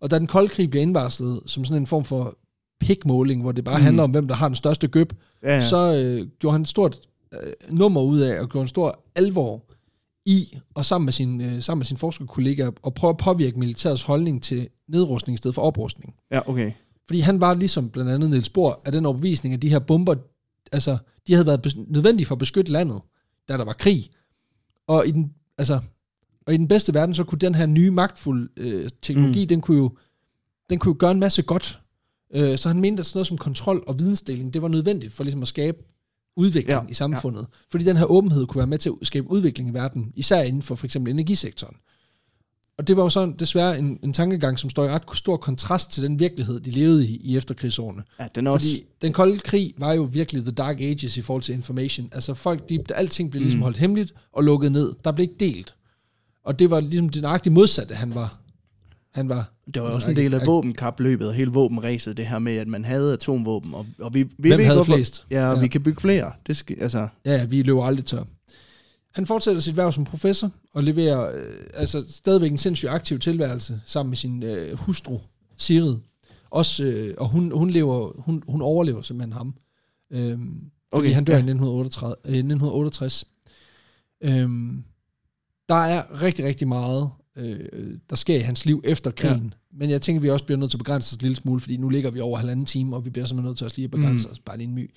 Og 0.00 0.10
da 0.10 0.18
den 0.18 0.26
kolde 0.26 0.48
krig 0.48 0.70
bliver 0.70 0.82
indvarslet 0.82 1.40
som 1.46 1.64
sådan 1.64 1.82
en 1.82 1.86
form 1.86 2.04
for 2.04 2.36
pikmåling, 2.80 3.42
hvor 3.42 3.52
det 3.52 3.64
bare 3.64 3.78
Mm. 3.78 3.84
handler 3.84 4.02
om, 4.02 4.10
hvem 4.10 4.28
der 4.28 4.34
har 4.34 4.48
den 4.48 4.54
største 4.54 4.88
gøb, 4.88 5.12
ja. 5.42 5.54
ja. 5.54 5.64
så 5.68 5.94
øh, 6.04 6.26
gjorde 6.40 6.52
han 6.52 6.62
et 6.62 6.68
stort 6.68 7.00
øh, 7.32 7.52
nummer 7.70 8.00
ud 8.00 8.20
af, 8.20 8.40
og 8.40 8.48
gjorde 8.48 8.62
en 8.62 8.68
stor 8.68 9.04
alvor 9.14 9.64
i, 10.26 10.58
og 10.74 10.84
sammen 10.84 11.04
med 11.04 11.12
sin, 11.12 11.40
øh, 11.40 11.62
sammen 11.62 11.78
med 11.78 11.86
sin 11.86 11.96
forskerkollega, 11.96 12.70
og 12.82 12.94
prøve 12.94 13.10
at 13.10 13.16
påvirke 13.16 13.58
militærets 13.58 14.02
holdning 14.02 14.42
til 14.42 14.68
nedrustning 14.88 15.34
i 15.34 15.36
stedet 15.36 15.54
for 15.54 15.62
oprustning. 15.62 16.14
ja, 16.30 16.50
okay. 16.50 16.72
Fordi 17.06 17.20
han 17.20 17.40
var 17.40 17.54
ligesom 17.54 17.90
blandt 17.90 18.10
andet 18.10 18.30
Niels 18.30 18.48
Bohr 18.48 18.82
af 18.84 18.92
den 18.92 19.06
overbevisning, 19.06 19.54
at 19.54 19.62
de 19.62 19.68
her 19.68 19.78
bomber, 19.78 20.14
altså, 20.72 20.98
de 21.26 21.32
havde 21.32 21.46
været 21.46 21.74
nødvendige 21.88 22.26
for 22.26 22.34
at 22.34 22.38
beskytte 22.38 22.72
landet, 22.72 23.00
da 23.48 23.56
der 23.56 23.64
var 23.64 23.72
krig. 23.72 24.10
Og 24.86 25.06
i 25.06 25.10
den, 25.10 25.34
altså, 25.58 25.80
og 26.46 26.54
i 26.54 26.56
den 26.56 26.68
bedste 26.68 26.94
verden, 26.94 27.14
så 27.14 27.24
kunne 27.24 27.38
den 27.38 27.54
her 27.54 27.66
nye 27.66 27.90
magtfulde 27.90 28.48
øh, 28.56 28.88
teknologi, 29.02 29.44
mm. 29.44 29.48
den, 29.48 29.60
kunne 29.60 29.76
jo, 29.76 29.96
den 30.70 30.78
kunne 30.78 30.90
jo 30.90 30.96
gøre 30.98 31.10
en 31.10 31.20
masse 31.20 31.42
godt. 31.42 31.80
Øh, 32.34 32.58
så 32.58 32.68
han 32.68 32.80
mente, 32.80 33.00
at 33.00 33.06
sådan 33.06 33.18
noget 33.18 33.26
som 33.26 33.38
kontrol 33.38 33.84
og 33.86 33.98
vidensdeling, 33.98 34.54
det 34.54 34.62
var 34.62 34.68
nødvendigt 34.68 35.12
for 35.12 35.24
ligesom 35.24 35.42
at 35.42 35.48
skabe 35.48 35.78
udvikling 36.38 36.82
Ja, 36.84 36.90
i 36.90 36.94
samfundet. 36.94 37.40
Ja. 37.40 37.46
Fordi 37.70 37.84
den 37.84 37.96
her 37.96 38.04
åbenhed 38.04 38.46
kunne 38.46 38.58
være 38.58 38.66
med 38.66 38.78
til 38.78 38.92
at 39.00 39.06
skabe 39.06 39.30
udvikling 39.30 39.70
i 39.70 39.72
verden, 39.72 40.12
især 40.16 40.42
inden 40.42 40.62
for 40.62 40.74
for 40.74 40.86
eksempel 40.86 41.12
energisektoren. 41.12 41.76
Og 42.78 42.88
det 42.88 42.96
var 42.96 43.02
jo 43.02 43.08
så 43.08 43.32
desværre 43.38 43.78
en, 43.78 43.98
en 44.04 44.12
tankegang, 44.12 44.58
som 44.58 44.70
står 44.70 44.84
i 44.84 44.88
ret 44.88 45.02
stor 45.14 45.36
kontrast 45.36 45.90
til 45.92 46.02
den 46.02 46.20
virkelighed, 46.20 46.60
de 46.60 46.70
levede 46.70 47.06
i 47.06 47.16
i 47.16 47.36
efterkrigsårene. 47.36 48.02
Ja, 48.20 48.26
den 48.34 48.46
også... 48.46 48.66
Fordi 48.66 48.84
den 49.02 49.12
kolde 49.12 49.38
krig 49.38 49.74
var 49.78 49.92
jo 49.92 50.02
virkelig 50.02 50.42
the 50.42 50.52
dark 50.52 50.80
ages 50.80 51.16
i 51.16 51.22
forhold 51.22 51.42
til 51.42 51.54
information. 51.54 52.08
Altså 52.12 52.34
folk, 52.34 52.68
de, 52.68 52.80
alting 52.94 53.30
blev 53.30 53.40
ligesom 53.40 53.58
Mm. 53.58 53.62
holdt 53.62 53.78
hemmeligt 53.78 54.14
og 54.32 54.44
lukket 54.44 54.72
ned. 54.72 54.92
Der 55.04 55.12
blev 55.12 55.22
ikke 55.22 55.34
delt. 55.40 55.74
Og 56.44 56.58
det 56.58 56.70
var 56.70 56.80
ligesom 56.80 57.08
det 57.08 57.22
nøjagtige 57.22 57.52
modsatte, 57.52 57.94
han 57.94 58.14
var. 58.14 58.38
Han 59.18 59.28
var 59.28 59.52
Det 59.74 59.82
var 59.82 59.88
også 59.88 60.10
en 60.10 60.16
del 60.16 60.34
af 60.34 60.46
våbenkapløbet 60.46 61.28
og 61.28 61.34
hele 61.34 61.50
våbenræset, 61.50 62.16
det 62.16 62.26
her 62.26 62.38
med, 62.38 62.56
at 62.56 62.68
man 62.68 62.84
havde 62.84 63.12
atomvåben, 63.12 63.74
og, 63.74 63.86
og 63.98 64.14
vi, 64.14 64.22
vi 64.22 64.48
Hvem 64.48 64.58
ved 64.58 64.64
havde 64.64 64.76
hvorfor- 64.76 64.94
flest? 64.96 65.26
Ja, 65.30 65.48
og 65.48 65.54
Ja. 65.56 65.60
vi 65.62 65.68
kan 65.68 65.82
bygge 65.82 66.00
flere. 66.00 66.32
Det 66.46 66.56
skal, 66.56 66.76
altså, 66.80 67.08
Ja, 67.24 67.36
ja, 67.36 67.44
vi 67.44 67.62
løber 67.62 67.84
aldrig 67.84 68.04
tør. 68.06 68.22
Han 69.12 69.26
fortsætter 69.26 69.60
sit 69.60 69.76
værv 69.76 69.92
som 69.92 70.04
professor 70.04 70.50
og 70.74 70.82
leverer 70.82 71.36
øh, 71.36 71.54
altså 71.74 72.04
stadigvæk 72.08 72.50
en 72.50 72.58
sindssygt 72.58 72.90
aktiv 72.90 73.18
tilværelse 73.18 73.80
sammen 73.84 74.10
med 74.10 74.16
sin 74.16 74.42
øh, 74.42 74.78
hustru, 74.78 75.18
Sigrid. 75.56 75.96
Også, 76.50 76.84
øh, 76.84 77.14
og 77.18 77.28
hun, 77.28 77.50
hun, 77.58 77.70
lever, 77.70 78.12
hun, 78.22 78.42
hun 78.48 78.62
overlever 78.62 79.02
simpelthen 79.02 79.32
ham. 79.32 79.54
Øhm, 80.10 80.60
fordi 80.94 81.06
Okay, 81.06 81.14
han 81.14 81.24
dør 81.24 81.32
ja. 81.32 81.38
i 81.38 81.42
1938, 81.42 82.14
øh, 82.24 82.30
1968. 82.32 83.24
Øhm, 84.20 84.84
der 85.68 85.74
er 85.74 86.22
rigtig, 86.22 86.44
rigtig 86.44 86.68
meget, 86.68 87.10
øh, 87.38 87.98
der 88.10 88.16
sker 88.16 88.36
i 88.36 88.40
hans 88.40 88.66
liv 88.66 88.80
efter 88.84 89.10
krigen. 89.10 89.54
Ja. 89.72 89.78
Men 89.78 89.90
jeg 89.90 90.02
tænker, 90.02 90.20
vi 90.20 90.30
også 90.30 90.44
bliver 90.44 90.58
nødt 90.58 90.70
til 90.70 90.76
at 90.76 90.84
begrænse 90.84 91.12
os 91.14 91.16
en 91.16 91.22
lille 91.22 91.36
smule, 91.36 91.60
fordi 91.60 91.76
nu 91.76 91.88
ligger 91.88 92.10
vi 92.10 92.20
over 92.20 92.38
halvanden 92.38 92.66
time, 92.66 92.96
og 92.96 93.04
vi 93.04 93.10
bliver 93.10 93.26
simpelthen 93.26 93.48
nødt 93.48 93.58
til 93.58 93.64
også 93.64 93.76
lige 93.76 93.84
at 93.84 93.90
begrænse 93.90 94.28
Mm. 94.28 94.32
os 94.32 94.38
bare 94.38 94.56
lige 94.56 94.68
en 94.68 94.74
my. 94.74 94.90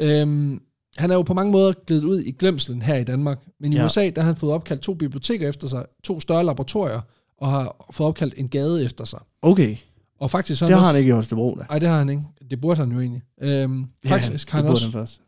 Øhm, 0.00 0.60
han 0.96 1.10
er 1.10 1.14
jo 1.14 1.22
på 1.22 1.34
mange 1.34 1.52
måder 1.52 1.72
glædet 1.86 2.04
ud 2.04 2.20
i 2.20 2.30
glemselen 2.30 2.82
her 2.82 2.96
i 2.96 3.04
Danmark. 3.04 3.38
Men 3.60 3.72
i 3.72 3.76
Ja. 3.76 3.84
USA, 3.86 4.10
der 4.10 4.22
har 4.22 4.26
han 4.26 4.36
fået 4.36 4.52
opkaldt 4.52 4.82
to 4.82 4.94
biblioteker 4.94 5.48
efter 5.48 5.68
sig, 5.68 5.84
to 6.04 6.20
større 6.20 6.44
laboratorier, 6.44 7.00
og 7.38 7.50
har 7.50 7.86
fået 7.90 8.08
opkaldt 8.08 8.34
en 8.36 8.48
gade 8.48 8.84
efter 8.84 9.04
sig. 9.04 9.20
okay, 9.42 9.76
Og 10.18 10.30
faktisk 10.30 10.58
så 10.58 10.66
det 10.66 10.74
har 10.74 10.80
også, 10.80 10.86
han 10.86 10.96
ikke 10.98 11.08
i 11.08 11.12
Holstebro, 11.12 11.54
da. 11.60 11.64
Nej, 11.68 11.78
det 11.78 11.88
har 11.88 11.98
han 11.98 12.08
ikke. 12.08 12.22
Det 12.50 12.60
burde 12.60 12.80
han 12.80 12.92
jo 12.92 13.00
egentlig. 13.00 13.22
Øhm, 13.42 13.84
faktisk 14.06 14.48
ja, 14.48 14.50
har 14.52 14.58
han 14.58 14.64
det 14.64 14.68
burde 14.70 14.76
også, 14.76 14.86
han 14.86 14.92
først. 14.92 15.20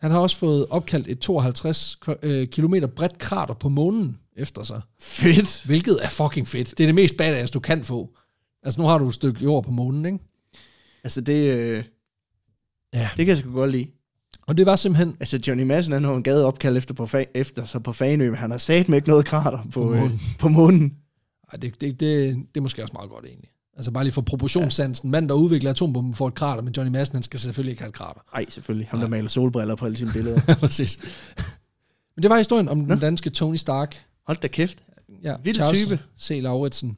han 0.00 0.10
har 0.10 0.18
også 0.18 0.36
fået 0.36 0.66
opkaldt 0.70 1.06
et 1.08 1.18
52 1.18 1.98
kva- 2.08 2.18
øh, 2.22 2.88
bredt 2.88 3.18
krater 3.18 3.54
på 3.54 3.68
månen 3.68 4.18
efter 4.38 4.62
sig. 4.62 4.80
Fedt. 5.00 5.62
Hvilket 5.66 5.98
er 6.02 6.08
fucking 6.08 6.48
fedt. 6.48 6.70
Det 6.78 6.84
er 6.84 6.88
det 6.88 6.94
mest 6.94 7.16
badass, 7.16 7.50
du 7.52 7.60
kan 7.60 7.84
få. 7.84 8.10
Altså, 8.62 8.80
nu 8.80 8.86
har 8.86 8.98
du 8.98 9.08
et 9.08 9.14
stykke 9.14 9.40
jord 9.44 9.64
på 9.64 9.70
månen, 9.70 10.06
ikke? 10.06 10.18
Altså, 11.04 11.20
det, 11.20 11.54
øh, 11.54 11.84
Ja. 12.94 13.00
det 13.16 13.26
kan 13.26 13.28
jeg 13.28 13.36
sgu 13.38 13.52
godt 13.52 13.70
lide. 13.70 13.86
Og 14.46 14.58
det 14.58 14.66
var 14.66 14.76
simpelthen... 14.76 15.16
Altså, 15.20 15.40
Johnny 15.48 15.62
Madsen, 15.64 15.92
han 15.92 16.04
har 16.04 16.14
en 16.14 16.22
gade 16.22 16.44
opkaldt 16.46 16.78
efter, 16.78 16.94
på 16.94 17.04
fa- 17.04 17.30
efter 17.34 17.64
så 17.64 17.78
på 17.78 17.92
Fanø, 17.92 18.26
men 18.30 18.38
han 18.38 18.50
har 18.50 18.58
sat 18.58 18.88
med 18.88 18.98
ikke 18.98 19.08
noget 19.08 19.24
krater 19.26 19.58
på, 19.62 19.70
På 19.70 19.80
på, 19.80 19.84
månen. 19.94 20.12
øh, 20.12 20.20
på 20.38 20.48
månen. 20.48 20.94
Ej, 21.52 21.58
det, 21.58 21.80
det, 21.80 22.00
det, 22.00 22.36
det 22.36 22.56
er 22.56 22.60
måske 22.60 22.82
også 22.82 22.92
meget 22.92 23.10
godt, 23.10 23.24
egentlig. 23.24 23.48
Altså 23.76 23.90
bare 23.90 24.04
lige 24.04 24.12
for 24.12 24.22
proportionssansen. 24.22 25.10
Manden, 25.10 25.28
der 25.28 25.34
udvikler 25.34 25.70
atombomben, 25.70 26.14
får 26.14 26.28
et 26.28 26.34
krater, 26.34 26.62
men 26.62 26.74
Johnny 26.76 26.92
Madsen, 26.92 27.16
han 27.16 27.22
skal 27.22 27.40
selvfølgelig 27.40 27.70
ikke 27.70 27.82
have 27.82 27.88
et 27.88 27.94
krater. 27.94 28.20
Nej, 28.34 28.46
selvfølgelig. 28.48 28.88
Ham, 28.90 29.00
der 29.00 29.08
maler 29.08 29.28
solbriller 29.28 29.74
på 29.74 29.84
alle 29.84 29.96
sine 29.96 30.10
billeder. 30.16 30.40
Ja, 30.48 30.54
præcis. 30.54 30.98
Men 32.16 32.22
det 32.22 32.30
var 32.30 32.36
historien 32.38 32.68
om 32.68 32.78
Nå. 32.78 32.94
den 32.94 32.98
danske 33.00 33.30
Tony 33.30 33.56
Stark. 33.56 34.04
Hold 34.28 34.38
da 34.40 34.48
kæft. 34.48 34.78
Ja, 35.22 35.34
Vild 35.44 35.54
Charles 35.54 35.86
type. 35.86 35.98
C. 36.20 36.38
Lauritsen. 36.42 36.96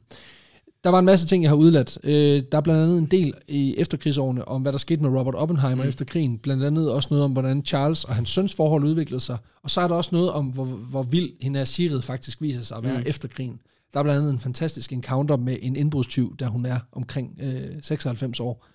Der 0.83 0.89
var 0.89 0.99
en 0.99 1.05
masse 1.05 1.27
ting, 1.27 1.43
jeg 1.43 1.51
har 1.51 1.55
udladt. 1.55 1.97
Øh, 2.03 2.43
der 2.51 2.57
er 2.57 2.61
blandt 2.61 2.81
andet 2.81 2.97
en 2.97 3.05
del 3.05 3.33
i 3.47 3.75
efterkrigsårene 3.77 4.47
om, 4.47 4.61
hvad 4.61 4.71
der 4.71 4.77
skete 4.77 5.01
med 5.01 5.09
Robert 5.19 5.35
Oppenheimer 5.35 5.83
mm. 5.83 5.89
efter 5.89 6.05
krigen. 6.05 6.37
Blandt 6.37 6.63
andet 6.63 6.91
også 6.91 7.07
noget 7.11 7.25
om, 7.25 7.31
hvordan 7.31 7.65
Charles 7.65 8.03
og 8.03 8.15
hans 8.15 8.29
søns 8.29 8.55
forhold 8.55 8.83
udviklede 8.83 9.21
sig. 9.21 9.37
Og 9.63 9.69
så 9.69 9.81
er 9.81 9.87
der 9.87 9.95
også 9.95 10.09
noget 10.13 10.31
om, 10.31 10.45
hvor, 10.45 10.65
hvor 10.65 11.03
vild 11.03 11.31
hende 11.41 11.59
er 11.59 11.65
Sigrid 11.65 12.01
faktisk 12.01 12.41
viser 12.41 12.63
sig 12.63 12.77
at 12.77 12.83
være 12.83 12.97
mm. 12.97 13.03
efter 13.07 13.27
krigen. 13.27 13.59
Der 13.93 13.99
er 13.99 14.03
blandt 14.03 14.19
andet 14.19 14.33
en 14.33 14.39
fantastisk 14.39 14.93
encounter 14.93 15.37
med 15.37 15.57
en 15.61 15.75
indbrudstyv, 15.75 16.37
da 16.37 16.45
hun 16.45 16.65
er 16.65 16.79
omkring 16.91 17.39
øh, 17.41 17.81
96 17.81 18.39
år, 18.39 18.65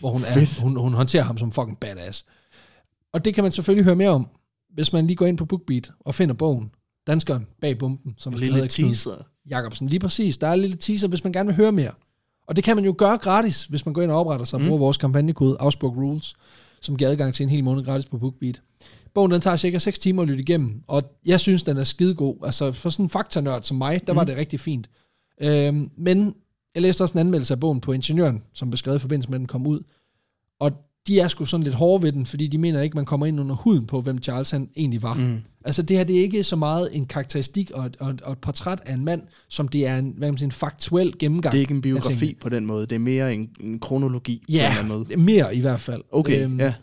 hvor 0.00 0.10
hun, 0.10 0.22
er, 0.22 0.60
hun, 0.62 0.76
hun 0.76 0.94
håndterer 0.94 1.24
ham 1.24 1.38
som 1.38 1.52
fucking 1.52 1.78
badass. 1.78 2.24
Og 3.12 3.24
det 3.24 3.34
kan 3.34 3.44
man 3.44 3.52
selvfølgelig 3.52 3.84
høre 3.84 3.96
mere 3.96 4.10
om, 4.10 4.28
hvis 4.74 4.92
man 4.92 5.06
lige 5.06 5.16
går 5.16 5.26
ind 5.26 5.38
på 5.38 5.44
BookBeat 5.44 5.90
og 6.00 6.14
finder 6.14 6.34
bogen, 6.34 6.70
Danskeren 7.06 7.46
bag 7.60 7.78
bomben, 7.78 8.14
som 8.18 8.32
En 8.32 8.36
er 8.36 8.40
lille 8.40 8.68
teaser. 8.68 9.14
Jacobsen. 9.50 9.88
Lige 9.88 10.00
præcis. 10.00 10.38
Der 10.38 10.46
er 10.46 10.52
en 10.52 10.60
lille 10.60 10.76
teaser, 10.76 11.08
hvis 11.08 11.24
man 11.24 11.32
gerne 11.32 11.46
vil 11.46 11.56
høre 11.56 11.72
mere. 11.72 11.90
Og 12.48 12.56
det 12.56 12.64
kan 12.64 12.76
man 12.76 12.84
jo 12.84 12.94
gøre 12.98 13.18
gratis, 13.18 13.64
hvis 13.64 13.86
man 13.86 13.92
går 13.92 14.02
ind 14.02 14.10
og 14.10 14.18
opretter 14.20 14.46
sig 14.46 14.56
og 14.56 14.60
Mm. 14.60 14.66
bruger 14.68 14.78
vores 14.78 14.96
kampagnekode 14.96 15.56
Augsburg 15.60 15.96
Rules, 15.96 16.34
som 16.80 16.96
giver 16.96 17.10
adgang 17.10 17.34
til 17.34 17.44
en 17.44 17.50
hel 17.50 17.64
måned 17.64 17.84
gratis 17.84 18.06
på 18.06 18.18
BookBeat. 18.18 18.62
Bogen 19.14 19.30
den 19.30 19.40
tager 19.40 19.56
cirka 19.56 19.78
6 19.78 19.98
timer 19.98 20.22
at 20.22 20.28
lytte 20.28 20.42
igennem, 20.42 20.82
og 20.88 21.02
jeg 21.26 21.40
synes, 21.40 21.62
den 21.62 21.76
er 21.76 21.84
skidegod. 21.84 22.36
Altså 22.44 22.72
for 22.72 22.88
sådan 22.90 23.04
en 23.04 23.10
faktanørd 23.10 23.62
som 23.62 23.76
mig, 23.76 24.06
der 24.06 24.12
mm. 24.12 24.16
var 24.16 24.24
det 24.24 24.36
rigtig 24.36 24.60
fint. 24.60 24.90
Øhm, 25.40 25.90
men 25.96 26.34
jeg 26.74 26.82
læste 26.82 27.02
også 27.02 27.12
en 27.12 27.18
anmeldelse 27.18 27.54
af 27.54 27.60
bogen 27.60 27.80
på 27.80 27.92
Ingeniøren, 27.92 28.42
som 28.52 28.70
blev 28.70 28.76
skrevet 28.76 28.98
i 28.98 29.00
forbindelse 29.00 29.30
med, 29.30 29.36
at 29.36 29.40
den 29.40 29.46
kom 29.46 29.66
ud. 29.66 29.80
De 31.06 31.20
er 31.20 31.28
sgu 31.28 31.44
sådan 31.44 31.64
lidt 31.64 31.74
hårde 31.74 32.02
ved 32.02 32.12
den, 32.12 32.26
fordi 32.26 32.46
de 32.46 32.58
mener 32.58 32.80
ikke, 32.82 32.94
man 32.96 33.04
kommer 33.04 33.26
ind 33.26 33.40
under 33.40 33.54
huden 33.54 33.86
på, 33.86 34.00
hvem 34.00 34.22
Charles 34.22 34.50
han 34.50 34.68
egentlig 34.76 35.02
var. 35.02 35.14
Mm. 35.14 35.38
Altså 35.64 35.82
det 35.82 35.96
her, 35.96 36.04
det 36.04 36.16
er 36.16 36.20
ikke 36.22 36.42
så 36.42 36.56
meget 36.56 36.96
en 36.96 37.06
karakteristik 37.06 37.70
og 37.70 37.86
et, 37.86 37.96
og 38.00 38.10
et, 38.10 38.20
og 38.20 38.32
et 38.32 38.38
portræt 38.38 38.80
af 38.86 38.94
en 38.94 39.04
mand, 39.04 39.22
som 39.48 39.68
det 39.68 39.86
er 39.86 39.96
en, 39.96 40.14
hvad 40.16 40.30
man 40.32 40.38
sige, 40.38 40.44
en 40.46 40.52
faktuel 40.52 41.18
gennemgang. 41.18 41.52
Det 41.52 41.58
er 41.58 41.60
ikke 41.60 41.70
en 41.70 41.76
af 41.78 41.82
biografi 41.82 42.36
på 42.40 42.48
den 42.48 42.66
måde. 42.66 42.86
Det 42.86 42.92
er 42.94 42.98
mere 42.98 43.34
en, 43.34 43.48
en 43.60 43.78
kronologi 43.78 44.36
på 44.38 44.44
en 44.48 44.54
Ja, 44.54 44.66
eller 44.68 44.78
anden 44.82 44.98
måde. 45.08 45.16
mere 45.16 45.56
i 45.56 45.60
hvert 45.60 45.80
fald. 45.80 46.02
Okay, 46.12 46.44
Øhm, 46.44 46.60
ja. 46.60 46.74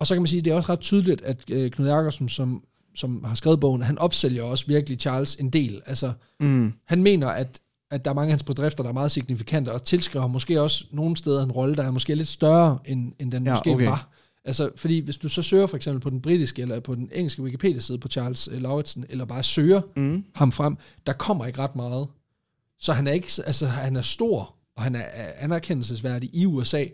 Og 0.00 0.06
så 0.06 0.14
kan 0.14 0.22
man 0.22 0.26
sige, 0.26 0.42
det 0.42 0.50
er 0.50 0.54
også 0.54 0.72
ret 0.72 0.80
tydeligt, 0.80 1.22
at 1.22 1.40
øh, 1.50 1.70
Knud 1.70 1.88
Jakobsen, 1.88 2.28
som, 2.28 2.62
som 2.94 3.24
har 3.24 3.34
skrevet 3.34 3.60
bogen, 3.60 3.82
han 3.82 3.98
opsælger 3.98 4.42
også 4.42 4.66
virkelig 4.66 4.98
Charles 5.00 5.34
en 5.34 5.50
del. 5.50 5.80
Altså, 5.86 6.12
Mm. 6.40 6.72
han 6.86 7.02
mener, 7.02 7.28
at, 7.28 7.60
at 7.92 8.04
der 8.04 8.10
er 8.10 8.14
mange 8.14 8.28
af 8.28 8.32
hans 8.32 8.42
bedrifter, 8.42 8.82
der 8.82 8.90
er 8.90 8.94
meget 8.94 9.10
signifikante, 9.10 9.72
og 9.72 9.82
tilskriver 9.82 10.26
måske 10.26 10.60
også 10.60 10.84
nogle 10.90 11.16
steder 11.16 11.44
en 11.44 11.52
rolle, 11.52 11.76
der 11.76 11.82
er 11.82 11.90
måske 11.90 12.14
lidt 12.14 12.28
større, 12.28 12.78
end, 12.84 13.12
end 13.18 13.32
den 13.32 13.44
Ja, 13.46 13.52
måske 13.52 13.70
okay. 13.70 13.84
var. 13.86 14.08
Altså, 14.44 14.70
fordi 14.76 15.00
hvis 15.00 15.16
du 15.16 15.28
så 15.28 15.42
søger 15.42 15.66
for 15.66 15.76
eksempel 15.76 16.00
på 16.00 16.10
den 16.10 16.20
britiske 16.20 16.62
eller 16.62 16.80
på 16.80 16.94
den 16.94 17.08
engelske 17.14 17.42
Wikipedia-side 17.42 17.98
på 17.98 18.08
Charles 18.08 18.48
øh, 18.52 18.62
Lauritsen, 18.62 19.04
eller 19.08 19.24
bare 19.24 19.42
søger 19.42 19.80
Mm. 19.96 20.24
ham 20.34 20.52
frem, 20.52 20.76
der 21.06 21.12
kommer 21.12 21.46
ikke 21.46 21.58
ret 21.58 21.76
meget. 21.76 22.06
Så 22.80 22.92
han 22.92 23.06
er 23.06 23.12
ikke, 23.12 23.28
altså 23.46 23.66
han 23.66 23.96
er 23.96 24.02
stor, 24.02 24.54
og 24.76 24.82
han 24.82 24.94
er 24.94 25.00
er 25.12 25.32
anerkendelsesværdig 25.38 26.30
i 26.32 26.46
USA, 26.46 26.84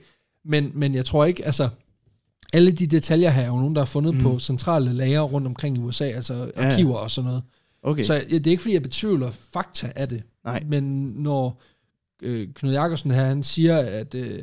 men, 0.44 0.70
men 0.74 0.94
jeg 0.94 1.04
tror 1.04 1.24
ikke, 1.24 1.44
altså, 1.46 1.68
alle 2.52 2.70
de 2.72 2.86
detaljer 2.86 3.30
her 3.30 3.42
er 3.42 3.46
jo 3.46 3.56
nogen, 3.56 3.74
der 3.76 3.80
er 3.82 3.86
fundet 3.86 4.14
mm. 4.14 4.20
på 4.20 4.38
centrale 4.38 4.92
lager 4.92 5.20
rundt 5.20 5.46
omkring 5.46 5.76
i 5.76 5.80
USA, 5.80 6.04
altså 6.04 6.52
ja. 6.56 6.70
arkiver 6.72 6.96
og 6.96 7.10
sådan 7.10 7.28
noget. 7.28 7.42
Okay. 7.82 8.04
Så 8.04 8.14
jeg- 8.14 8.24
det 8.30 8.46
er 8.46 8.50
ikke, 8.50 8.62
fordi 8.62 8.74
jeg 8.74 8.82
betvivler 8.82 9.30
fakta 9.30 9.92
af 9.96 10.08
det, 10.08 10.22
Nej. 10.44 10.62
men 10.66 10.82
når 11.16 11.62
øh, 12.22 12.48
Knud 12.54 12.72
Jakobsen 12.72 13.10
her, 13.10 13.24
han 13.24 13.42
siger, 13.42 13.76
at, 13.78 14.14
øh, 14.14 14.42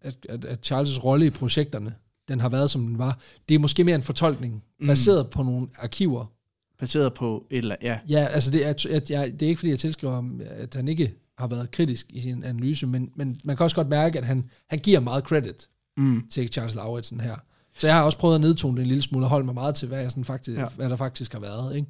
at, 0.00 0.16
at, 0.28 0.44
at 0.44 0.72
Charles' 0.72 1.00
rolle 1.04 1.26
i 1.26 1.30
projekterne, 1.30 1.94
den 2.28 2.40
har 2.40 2.48
været, 2.48 2.70
som 2.70 2.86
den 2.86 2.98
var, 2.98 3.18
det 3.48 3.54
er 3.54 3.58
måske 3.58 3.84
mere 3.84 3.94
en 3.96 4.02
fortolkning, 4.02 4.62
Mm. 4.80 4.86
baseret 4.86 5.30
på 5.30 5.42
nogle 5.42 5.66
arkiver, 5.78 6.32
Baseret 6.78 7.14
på 7.14 7.46
et 7.50 7.58
eller 7.58 7.76
ja. 7.82 7.98
Ja, 8.08 8.26
altså 8.30 8.50
det 8.50 8.66
er, 8.66 8.70
at 8.96 9.10
jeg, 9.10 9.32
det 9.40 9.42
er 9.42 9.48
ikke 9.48 9.58
fordi, 9.58 9.70
jeg 9.70 9.78
tilskriver 9.78 10.14
ham, 10.14 10.40
at 10.44 10.74
han 10.74 10.88
ikke 10.88 11.14
har 11.38 11.46
været 11.48 11.70
kritisk 11.70 12.06
i 12.10 12.20
sin 12.20 12.44
analyse, 12.44 12.86
men, 12.86 13.10
men 13.16 13.40
man 13.44 13.56
kan 13.56 13.64
også 13.64 13.76
godt 13.76 13.88
mærke, 13.88 14.18
at 14.18 14.24
han, 14.24 14.44
han 14.70 14.78
giver 14.78 15.00
meget 15.00 15.24
credit 15.24 15.68
Mm. 15.96 16.22
til 16.30 16.48
Charles 16.52 16.74
Lauritsen 16.74 17.20
her. 17.20 17.36
Så 17.78 17.86
jeg 17.86 17.96
har 17.96 18.02
også 18.02 18.18
prøvet 18.18 18.34
at 18.34 18.40
nedtone 18.40 18.76
det 18.76 18.82
en 18.82 18.88
lille 18.88 19.02
smule 19.02 19.24
og 19.26 19.30
holde 19.30 19.44
mig 19.46 19.54
meget 19.54 19.74
til, 19.74 19.88
hvad, 19.88 20.00
jeg 20.00 20.10
sådan 20.10 20.24
faktisk, 20.24 20.56
Ja. 20.56 20.62
ja. 20.62 20.68
hvad 20.76 20.90
der 20.90 20.96
faktisk 20.96 21.32
har 21.32 21.40
været. 21.40 21.76
Ikke? 21.76 21.88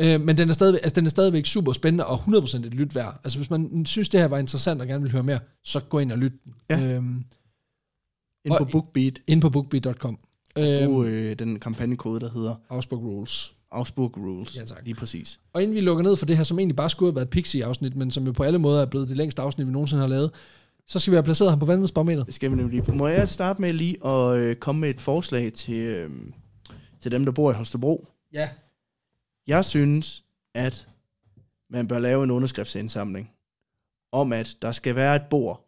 Øh, 0.00 0.20
men 0.20 0.38
den 0.38 0.48
er, 0.48 0.52
stadig, 0.52 0.74
altså, 0.82 0.94
den 0.94 1.06
er 1.06 1.10
stadigvæk 1.10 1.46
super 1.46 1.72
spændende 1.72 2.06
og 2.06 2.14
100% 2.18 2.56
et 2.56 2.74
lyt 2.74 2.94
værd. 2.94 3.20
Altså 3.24 3.38
hvis 3.38 3.50
man 3.50 3.86
synes, 3.86 4.08
det 4.08 4.20
her 4.20 4.28
var 4.28 4.38
interessant 4.38 4.80
og 4.80 4.86
gerne 4.86 5.02
vil 5.02 5.12
høre 5.12 5.22
mere, 5.22 5.38
så 5.64 5.80
gå 5.80 5.98
ind 5.98 6.12
og 6.12 6.18
lyt 6.18 6.32
Ja. 6.70 6.80
øhm, 6.82 7.24
Ind 8.44 8.54
på 8.58 8.64
BookBeat. 8.64 9.20
ind 9.26 9.40
på 9.40 9.50
bookbeat.com. 9.50 10.18
Brug 10.54 10.64
Øhm, 10.64 11.02
øh, 11.04 11.38
den 11.38 11.58
kampagnekode, 11.60 12.20
der 12.20 12.30
hedder 12.34 12.54
Augsburg 12.70 13.02
Rules. 13.02 13.54
Augsburg 13.72 14.16
Rules. 14.18 14.56
Ja, 14.56 14.64
tak. 14.64 14.78
Lige 14.84 14.94
præcis. 14.94 15.40
Og 15.52 15.62
inden 15.62 15.74
vi 15.76 15.80
lukker 15.80 16.02
ned 16.04 16.16
for 16.16 16.26
det 16.26 16.36
her, 16.36 16.44
som 16.44 16.58
egentlig 16.58 16.76
bare 16.76 16.90
skulle 16.90 17.10
have 17.10 17.16
været 17.16 17.26
et 17.26 17.30
Pixie-afsnit, 17.30 17.96
men 17.96 18.10
som 18.10 18.24
jo 18.26 18.32
på 18.32 18.42
alle 18.42 18.58
måder 18.58 18.82
er 18.82 18.86
blevet 18.86 19.08
det 19.08 19.16
længste 19.16 19.42
afsnit, 19.42 19.66
vi 19.66 19.72
nogensinde 19.72 20.00
har 20.00 20.08
lavet, 20.08 20.30
så 20.86 20.98
skal 20.98 21.10
vi 21.10 21.16
have 21.16 21.22
placeret 21.24 21.50
ham 21.50 21.58
på 21.58 21.66
vanvidsbarometeret. 21.66 22.26
Det 22.26 22.34
skal 22.34 22.50
vi 22.50 22.56
nemlig 22.56 22.80
lige. 22.86 22.96
Må 22.96 23.06
jeg 23.08 23.28
starte 23.28 23.60
med 23.62 23.72
lige 23.72 24.06
at 24.06 24.36
øh, 24.38 24.56
komme 24.56 24.80
med 24.80 24.90
et 24.90 25.00
forslag 25.00 25.52
til, 25.52 25.74
øh, 25.86 26.10
til 27.02 27.10
dem, 27.12 27.24
der 27.24 27.32
bor 27.32 27.50
i 27.50 27.54
Holstebro? 27.54 28.08
Ja. 28.34 28.48
Jeg 29.50 29.64
synes, 29.64 30.24
at 30.54 30.88
man 31.70 31.88
bør 31.88 31.98
lave 31.98 32.24
en 32.24 32.30
underskriftsindsamling 32.30 33.30
om, 34.12 34.32
at 34.32 34.56
der 34.62 34.72
skal 34.72 34.94
være 34.94 35.16
et 35.16 35.22
bord 35.30 35.66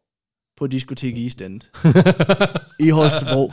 på 0.56 0.66
diskotek 0.66 1.40
End 1.40 1.60
i 2.86 2.90
Holstebro. 2.90 3.50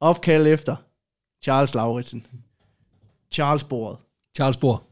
Opkald 0.00 0.46
efter 0.46 0.76
Charles 1.42 1.74
Lauritsen. 1.74 2.26
Charles 3.32 3.64
bordet. 3.64 3.98
Charles 4.36 4.56
Bohr. 4.56 4.82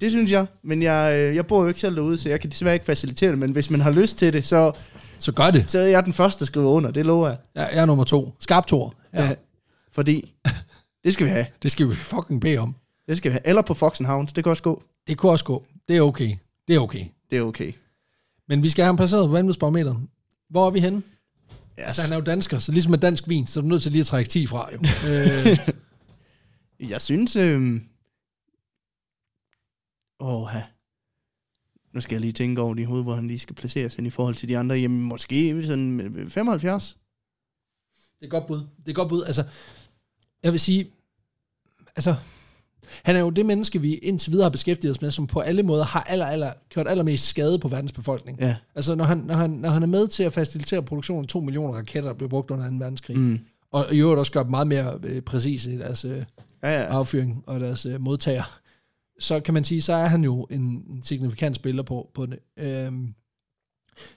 Det 0.00 0.10
synes 0.10 0.30
jeg, 0.30 0.46
men 0.62 0.82
jeg, 0.82 1.12
øh, 1.16 1.36
jeg 1.36 1.46
bor 1.46 1.62
jo 1.62 1.68
ikke 1.68 1.80
selv 1.80 1.96
derude, 1.96 2.18
så 2.18 2.28
jeg 2.28 2.40
kan 2.40 2.50
desværre 2.50 2.74
ikke 2.74 2.86
facilitere 2.86 3.30
det, 3.30 3.38
men 3.38 3.52
hvis 3.52 3.70
man 3.70 3.80
har 3.80 3.90
lyst 3.90 4.18
til 4.18 4.32
det, 4.32 4.46
så, 4.46 4.72
Så 5.18 5.32
gør 5.32 5.50
det. 5.50 5.70
så 5.70 5.78
er 5.78 5.86
jeg 5.86 6.04
den 6.04 6.12
første, 6.12 6.40
der 6.40 6.46
skriver 6.46 6.70
under, 6.70 6.90
det 6.90 7.06
lover 7.06 7.28
jeg. 7.28 7.38
Jeg, 7.54 7.70
jeg 7.72 7.82
er 7.82 7.86
nummer 7.86 8.04
to. 8.04 8.34
Skarp 8.40 8.66
Thor. 8.66 8.94
Ja. 9.12 9.24
Ja. 9.24 9.34
Fordi 9.92 10.34
det 11.04 11.12
skal 11.12 11.26
vi 11.26 11.30
have. 11.30 11.46
Det 11.62 11.70
skal 11.70 11.88
vi 11.88 11.94
fucking 11.94 12.40
bede 12.40 12.58
om. 12.58 12.74
Det 13.08 13.16
skal 13.16 13.30
vi 13.30 13.32
have. 13.32 13.46
Eller 13.46 13.62
på 13.62 13.74
Fox 13.74 14.00
and 14.00 14.06
Hounds, 14.06 14.32
det 14.32 14.44
kan 14.44 14.50
også 14.50 14.62
gå. 14.62 14.82
Det 15.06 15.18
kunne 15.18 15.32
også 15.32 15.44
gå. 15.44 15.66
Det 15.88 15.96
er 15.96 16.00
okay. 16.00 16.36
Det 16.68 16.76
er 16.76 16.80
okay. 16.80 17.04
Det 17.30 17.38
er 17.38 17.42
okay. 17.42 17.72
Men 18.48 18.62
vi 18.62 18.68
skal 18.68 18.82
have 18.82 18.88
ham 18.88 18.96
placeret 18.96 19.28
på 19.28 19.32
vanvidsbarometeret. 19.32 19.96
Hvor 20.50 20.66
er 20.66 20.70
vi 20.70 20.80
henne? 20.80 20.96
Yes. 20.98 21.86
Altså, 21.86 22.02
han 22.02 22.12
er 22.12 22.16
jo 22.16 22.22
dansker, 22.22 22.58
så 22.58 22.72
ligesom 22.72 22.90
med 22.90 22.98
dansk 22.98 23.28
vin, 23.28 23.46
så 23.46 23.60
er 23.60 23.62
du 23.62 23.68
nødt 23.68 23.82
til 23.82 23.92
lige 23.92 24.00
at 24.00 24.06
trække 24.06 24.28
10 24.30 24.46
fra. 24.46 24.68
Jo. 24.72 24.78
øh, 25.10 25.58
Jeg 26.90 27.02
synes... 27.02 27.36
Øh... 27.36 27.80
Åh, 30.20 30.48
nu 31.92 32.00
skal 32.00 32.14
jeg 32.14 32.20
lige 32.20 32.32
tænke 32.32 32.62
over 32.62 32.74
det 32.74 32.82
i 32.82 32.84
hovedet, 32.84 33.04
hvor 33.04 33.14
han 33.14 33.26
lige 33.26 33.38
skal 33.38 33.56
placeres 33.56 33.94
hen 33.94 34.06
i 34.06 34.10
forhold 34.10 34.34
til 34.34 34.48
de 34.48 34.58
andre. 34.58 34.76
Jamen, 34.76 35.02
måske 35.02 35.66
sådan 35.66 36.00
øh, 36.00 36.30
75. 36.30 36.96
det 38.20 38.26
er 38.26 38.30
godt 38.30 38.46
bud. 38.46 38.66
Det 38.84 38.88
er 38.88 38.94
godt 38.94 39.08
bud. 39.08 39.24
Altså, 39.24 39.44
jeg 40.42 40.52
vil 40.52 40.60
sige, 40.60 40.90
altså, 41.96 42.14
han 43.02 43.16
er 43.16 43.20
jo 43.20 43.30
det 43.30 43.46
menneske, 43.46 43.80
vi 43.80 43.94
indtil 43.94 44.32
videre 44.32 44.44
har 44.44 44.50
beskæftiget 44.50 44.90
os 44.96 45.02
med, 45.02 45.10
som 45.10 45.26
på 45.26 45.40
alle 45.40 45.62
måder 45.62 45.84
har 45.84 46.02
aller, 46.02 46.26
aller, 46.26 46.52
gjort 46.68 46.88
allermest 46.88 47.26
skade 47.26 47.58
på 47.58 47.68
verdens 47.68 47.92
befolkning. 47.92 48.40
Ja. 48.40 48.56
Altså, 48.74 48.94
når 48.94 49.04
han, 49.04 49.18
når, 49.18 49.34
han, 49.34 49.50
når 49.50 49.68
han 49.68 49.82
er 49.82 49.86
med 49.86 50.08
til 50.08 50.22
at 50.22 50.32
facilitere 50.32 50.82
produktionen 50.82 51.24
af 51.24 51.28
2 51.28 51.40
millioner 51.40 51.74
raketter, 51.74 52.10
der 52.10 52.16
blev 52.16 52.28
brugt 52.28 52.50
under 52.50 52.70
2. 52.70 52.76
verdenskrig. 52.76 53.18
Mm. 53.18 53.38
og 53.70 53.84
i 53.92 53.98
øvrigt 53.98 54.18
også 54.18 54.32
gør 54.32 54.42
dem 54.42 54.50
meget 54.50 54.66
mere 54.66 54.98
øh, 55.02 55.22
præcise 55.22 55.72
i 55.72 55.78
deres 55.78 56.04
øh, 56.04 56.24
Ja, 56.62 56.70
ja. 56.72 56.98
affyring 56.98 57.42
og 57.46 57.60
deres 57.60 57.86
øh, 57.86 58.00
modtager, 58.00 58.60
så 59.18 59.40
kan 59.40 59.54
man 59.54 59.64
sige, 59.64 59.82
så 59.82 59.92
er 59.92 60.06
han 60.06 60.24
jo 60.24 60.46
en, 60.50 60.60
en 60.60 61.02
signifikant 61.02 61.56
spiller 61.56 61.82
på, 61.82 62.10
på 62.14 62.26
det. 62.26 62.38
Øhm, 62.56 63.14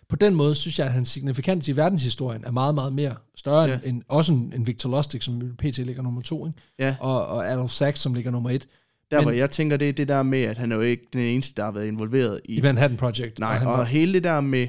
på 0.10 0.16
den 0.16 0.36
måde 0.36 0.56
synes 0.56 0.80
jeg, 0.80 0.88
at 0.88 0.94
hans 0.94 1.08
signifikans 1.10 1.68
i 1.68 1.76
verdenshistorien 1.78 2.44
er 2.46 2.52
meget, 2.52 2.76
meget 2.76 2.94
mere 2.94 3.16
større 3.36 3.64
Ja. 3.64 3.80
end, 3.84 4.02
også 4.08 4.34
en, 4.34 4.54
en 4.56 4.68
Victor 4.68 4.90
Lustig, 4.90 5.24
som 5.24 5.42
PT 5.58 5.78
ligger 5.78 6.02
nummer 6.04 6.22
to, 6.22 6.48
ikke? 6.48 6.60
Ja. 6.80 6.96
Og, 7.00 7.26
og 7.28 7.50
Adolf 7.52 7.72
Sachs, 7.72 8.02
som 8.02 8.14
ligger 8.14 8.32
nummer 8.32 8.50
et, 8.50 8.68
Der, 9.12 9.18
Men- 9.18 9.24
hvor 9.26 9.32
jeg 9.32 9.52
tænker, 9.52 9.78
det 9.78 9.90
er 9.90 9.94
det 9.94 10.08
der 10.08 10.24
med, 10.24 10.42
at 10.42 10.58
han 10.58 10.72
er 10.72 10.76
jo 10.76 10.82
ikke 10.82 11.04
den 11.14 11.22
eneste, 11.22 11.54
der 11.58 11.64
har 11.64 11.72
været 11.72 11.86
involveret 11.86 12.42
i... 12.46 12.56
i 12.58 12.62
Manhattan 12.62 12.98
Project. 12.98 13.40
Nej, 13.40 13.50
og 13.50 13.56
han 13.60 13.68
og 13.68 13.78
var, 13.78 13.84
hele 13.84 14.14
det 14.14 14.24
der 14.24 14.42
med... 14.42 14.68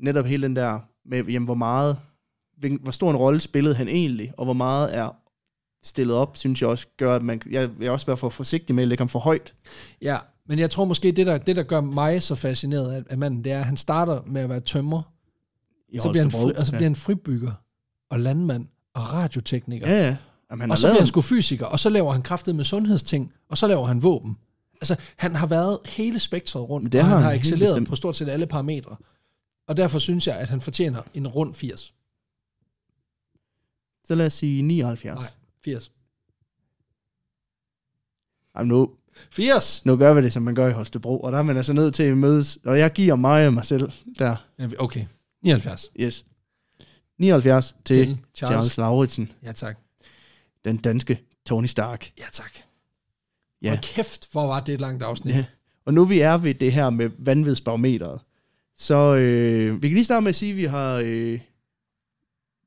Netop 0.00 0.24
hele 0.26 0.42
den 0.42 0.56
der 0.56 0.78
med, 1.08 1.24
jamen, 1.24 1.44
hvor 1.44 1.54
meget... 1.54 1.98
Hvor 2.82 2.90
stor 2.92 3.10
en 3.10 3.16
rolle 3.16 3.40
spillede 3.40 3.74
han 3.74 3.88
egentlig, 3.88 4.32
og 4.38 4.44
hvor 4.44 4.52
meget 4.54 4.96
er 4.96 5.16
stillet 5.84 6.16
op, 6.16 6.36
synes 6.36 6.60
jeg 6.60 6.68
også 6.70 6.86
gør, 6.96 7.16
at 7.16 7.22
man... 7.22 7.42
Jeg 7.50 7.70
vil 7.78 7.90
også 7.90 8.06
være 8.06 8.16
for 8.16 8.28
forsigtig 8.28 8.74
med 8.74 8.82
at 8.84 8.88
lægge 8.88 9.00
ham 9.00 9.08
for 9.08 9.18
højt. 9.18 9.54
ja, 10.02 10.18
men 10.50 10.58
jeg 10.58 10.70
tror 10.70 10.84
måske, 10.84 11.12
det 11.12 11.26
der, 11.26 11.38
det, 11.38 11.56
der 11.56 11.62
gør 11.62 11.80
mig 11.80 12.22
så 12.22 12.34
fascineret 12.34 12.92
af, 12.92 13.02
af 13.10 13.18
manden, 13.18 13.44
det 13.44 13.52
er, 13.52 13.58
at 13.58 13.66
han 13.66 13.76
starter 13.76 14.22
med 14.26 14.42
at 14.42 14.48
være 14.48 14.60
tømmer, 14.60 15.02
I 15.88 15.98
så 15.98 16.10
bliver, 16.10 16.22
han 16.22 16.30
fri, 16.30 16.52
og 16.56 16.66
så 16.66 16.72
bliver 16.72 16.88
han 16.88 16.96
fribygger, 16.96 17.52
og 18.08 18.20
landmand, 18.20 18.66
og 18.94 19.02
radiotekniker. 19.12 19.90
Ja, 19.90 20.06
ja. 20.06 20.16
Jamen, 20.50 20.70
og 20.70 20.78
så 20.78 20.86
bliver 20.86 20.98
han 20.98 21.06
sgu 21.06 21.20
fysiker, 21.20 21.66
og 21.66 21.78
så 21.78 21.90
laver 21.90 22.12
han 22.12 22.22
kraftet 22.22 22.54
med 22.56 22.64
sundhedsting, 22.64 23.32
og 23.48 23.58
så 23.58 23.66
laver 23.66 23.84
han 23.84 24.02
våben. 24.02 24.36
Altså, 24.74 24.96
han 25.16 25.34
har 25.34 25.46
været 25.46 25.78
hele 25.86 26.18
spektret 26.18 26.68
rundt, 26.68 26.84
Men 26.84 26.92
det 26.92 27.00
og 27.00 27.06
har 27.06 27.14
han 27.14 27.24
han 27.24 27.32
har 27.32 27.40
excelleret 27.40 27.86
på 27.86 27.96
stort 27.96 28.16
set 28.16 28.28
alle 28.28 28.46
parametre. 28.46 28.96
Og 29.68 29.76
derfor 29.76 29.98
synes 29.98 30.26
jeg, 30.26 30.36
at 30.36 30.48
han 30.48 30.60
fortjener 30.60 31.02
en 31.14 31.28
rund 31.28 31.54
80. 31.54 31.94
Så 34.04 34.14
lad 34.14 34.26
os 34.26 34.32
sige 34.32 34.62
79. 34.62 35.20
Nej, 35.20 35.28
80. 35.64 35.92
Jamen 38.56 38.68
nu, 38.68 38.90
80. 39.30 39.86
Nu 39.86 39.96
gør 39.96 40.14
vi 40.14 40.22
det, 40.22 40.32
som 40.32 40.42
man 40.42 40.54
gør 40.54 40.68
i 40.68 40.72
Holstebro, 40.72 41.20
og 41.20 41.32
der 41.32 41.38
er 41.38 41.42
man 41.42 41.56
altså 41.56 41.72
nødt 41.72 41.94
til 41.94 42.02
at 42.02 42.18
mødes, 42.18 42.58
og 42.64 42.78
jeg 42.78 42.92
giver 42.92 43.16
mig 43.16 43.46
og 43.46 43.52
mig 43.54 43.64
selv 43.64 43.92
der. 44.18 44.36
Okay. 44.78 45.04
79. 45.42 45.90
Yes. 46.00 46.24
79 47.18 47.76
til, 47.84 47.96
Til 47.96 48.06
Charles. 48.06 48.26
Charles 48.34 48.76
Lauritsen, 48.78 49.32
Ja, 49.44 49.52
tak. 49.52 49.78
den 50.64 50.76
danske 50.76 51.20
Tony 51.46 51.66
Stark. 51.66 52.10
Ja, 52.18 52.24
tak. 52.32 52.50
Ja. 53.62 53.68
Ja. 53.68 53.72
Og 53.72 53.78
kæft, 53.82 54.32
hvor 54.32 54.46
var 54.46 54.60
det 54.60 54.74
et 54.74 54.80
langt 54.80 55.02
afsnit. 55.02 55.34
Ja. 55.34 55.44
Og 55.84 55.94
nu 55.94 56.04
vi 56.04 56.20
er 56.20 56.38
ved 56.38 56.54
det 56.54 56.72
her 56.72 56.90
med 56.90 57.10
vanvidsbarometeret, 57.18 58.20
så 58.76 59.14
øh, 59.14 59.82
vi 59.82 59.88
kan 59.88 59.94
lige 59.94 60.04
starte 60.04 60.22
med 60.22 60.28
at 60.28 60.36
sige, 60.36 60.50
at 60.50 60.56
vi 60.56 60.64
har, 60.64 60.94
øh, 61.04 61.32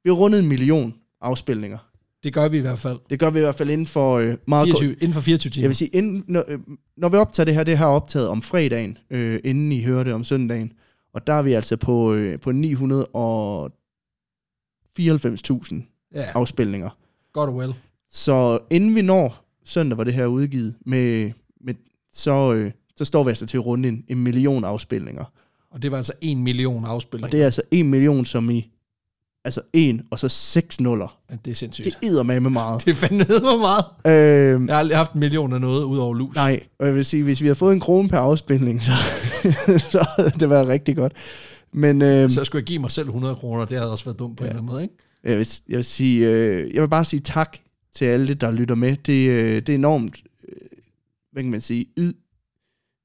vi 0.04 0.10
har 0.10 0.14
rundet 0.14 0.40
en 0.40 0.48
million 0.50 0.94
afspilninger. 1.22 1.78
Det 2.24 2.34
gør 2.34 2.48
vi 2.48 2.58
i 2.58 2.62
hvert 2.62 2.80
fald. 2.80 3.00
Det 3.10 3.20
gør 3.20 3.30
vi 3.30 3.40
i 3.40 3.41
hvert 3.41 3.56
fald 3.56 3.70
inden 3.70 3.88
for 3.88 4.18
øh, 4.18 4.38
meget 4.48 4.70
kort- 4.72 4.80
24, 4.80 4.94
inden 4.94 5.14
for 5.14 5.22
24 5.22 5.52
timer. 5.52 5.64
Jeg 5.64 5.70
vil 5.70 5.76
sige, 5.76 5.90
inden, 5.94 6.24
når, 6.28 6.44
øh, 6.48 6.60
når 6.98 7.10
vi 7.10 7.18
optager 7.18 7.45
det 7.45 7.54
her, 7.56 7.64
det 7.64 7.78
her 7.78 7.86
er 7.86 7.90
optaget 7.90 8.28
om 8.28 8.41
fredagen, 8.41 8.98
øh, 9.10 9.40
inden 9.44 9.72
I 9.72 9.84
hører 9.84 10.04
det 10.04 10.14
om 10.14 10.24
søndagen. 10.24 10.74
Og 11.14 11.28
der 11.28 11.34
er 11.34 11.41
vi 11.41 11.54
altså 11.54 11.78
på, 11.78 12.14
øh, 12.14 12.40
på 12.40 12.50
994.000 12.50 12.56
ja, 16.14 16.24
afspilninger. 16.36 16.90
godt 17.34 17.50
og 17.50 17.58
vel. 17.60 17.74
Så 18.10 18.60
inden 18.72 18.95
vi 18.95 19.02
når 19.02 19.45
søndag, 19.66 19.95
hvor 19.95 20.04
det 20.04 20.14
her 20.14 20.24
er 20.24 20.28
udgivet, 20.28 20.76
med, 20.86 21.32
med, 21.62 21.74
så, 22.14 22.54
øh, 22.54 22.72
så 22.95 23.06
står 23.06 23.24
vi 23.24 23.30
altså 23.30 23.45
til 23.45 23.58
at 23.58 23.66
runde 23.66 23.90
en, 23.90 24.04
en 24.08 24.18
million 24.24 24.64
afspilninger. 24.64 25.24
Og 25.72 25.84
det 25.84 25.91
var 25.91 25.98
altså 25.98 26.14
en 26.22 26.44
million 26.44 26.86
afspilninger. 26.86 27.28
Og 27.28 27.32
det 27.32 27.41
er 27.41 27.45
altså 27.45 27.62
en 27.72 27.90
million, 27.90 28.26
som 28.26 28.50
i 28.50 28.72
altså 29.45 29.61
en 29.74 30.02
og 30.11 30.20
så 30.20 30.30
seks 30.30 30.80
nuller. 30.80 31.18
Ja, 31.32 31.36
det 31.45 31.52
er 31.52 31.56
sindssygt. 31.56 31.86
Det 32.02 32.10
æder 32.10 32.24
med 32.24 32.40
meget. 32.40 32.82
Det 32.86 32.91
er 32.91 32.95
fandme 32.95 33.26
hvor 33.26 33.57
meget. 33.57 33.86
Øh, 34.07 34.68
Jeg 34.68 34.76
har 34.76 34.80
aldrig 34.80 34.98
haft 34.98 35.14
en 35.14 35.20
million 35.20 35.53
af 35.53 35.61
noget, 35.61 35.84
ud 35.84 35.98
over 35.98 36.14
lus. 36.14 36.36
Nej, 36.36 36.64
og 36.80 36.88
jeg 36.88 36.95
vil 36.95 37.06
sige, 37.06 37.24
hvis 37.24 37.41
vi 37.41 37.45
havde 37.45 37.56
fået 37.56 37.74
en 37.74 37.80
krone 37.80 38.10
per 38.10 38.18
afspilning, 38.18 38.84
så, 38.84 38.91
så 39.91 40.07
havde 40.18 40.32
det 40.40 40.49
været 40.49 40.68
rigtig 40.68 40.95
godt. 40.95 41.14
Men 41.74 42.02
øh, 42.02 42.30
Så 42.30 42.44
skulle 42.44 42.60
jeg 42.60 42.65
give 42.68 42.80
mig 42.80 42.91
selv 42.91 43.07
100 43.07 43.36
kroner. 43.36 43.65
Det 43.65 43.78
havde 43.78 43.91
også 43.91 44.06
været 44.06 44.20
dumt 44.20 44.38
på 44.38 44.44
ja. 44.44 44.49
en 44.49 44.57
eller 44.57 44.61
anden 44.61 44.74
måde, 44.74 44.84
ikke? 44.84 44.95
jeg, 45.24 45.38
vil, 45.38 45.48
jeg, 45.70 45.76
vil 45.78 45.86
sige, 45.86 46.30
øh, 46.30 46.74
jeg 46.74 46.82
vil 46.82 46.90
bare 46.90 47.06
sige 47.06 47.20
tak 47.20 47.57
til 47.95 48.06
alle, 48.06 48.34
der 48.34 48.52
lytter 48.52 48.76
med. 48.76 48.95
Det, 49.06 49.30
øh, 49.30 49.56
det 49.56 49.70
er 49.70 49.76
enormt, 49.76 50.24
øh, 50.49 50.56
hvad 51.32 51.44
kan 51.44 51.52
man 51.52 51.61
sige, 51.61 51.86
yd, 51.98 52.14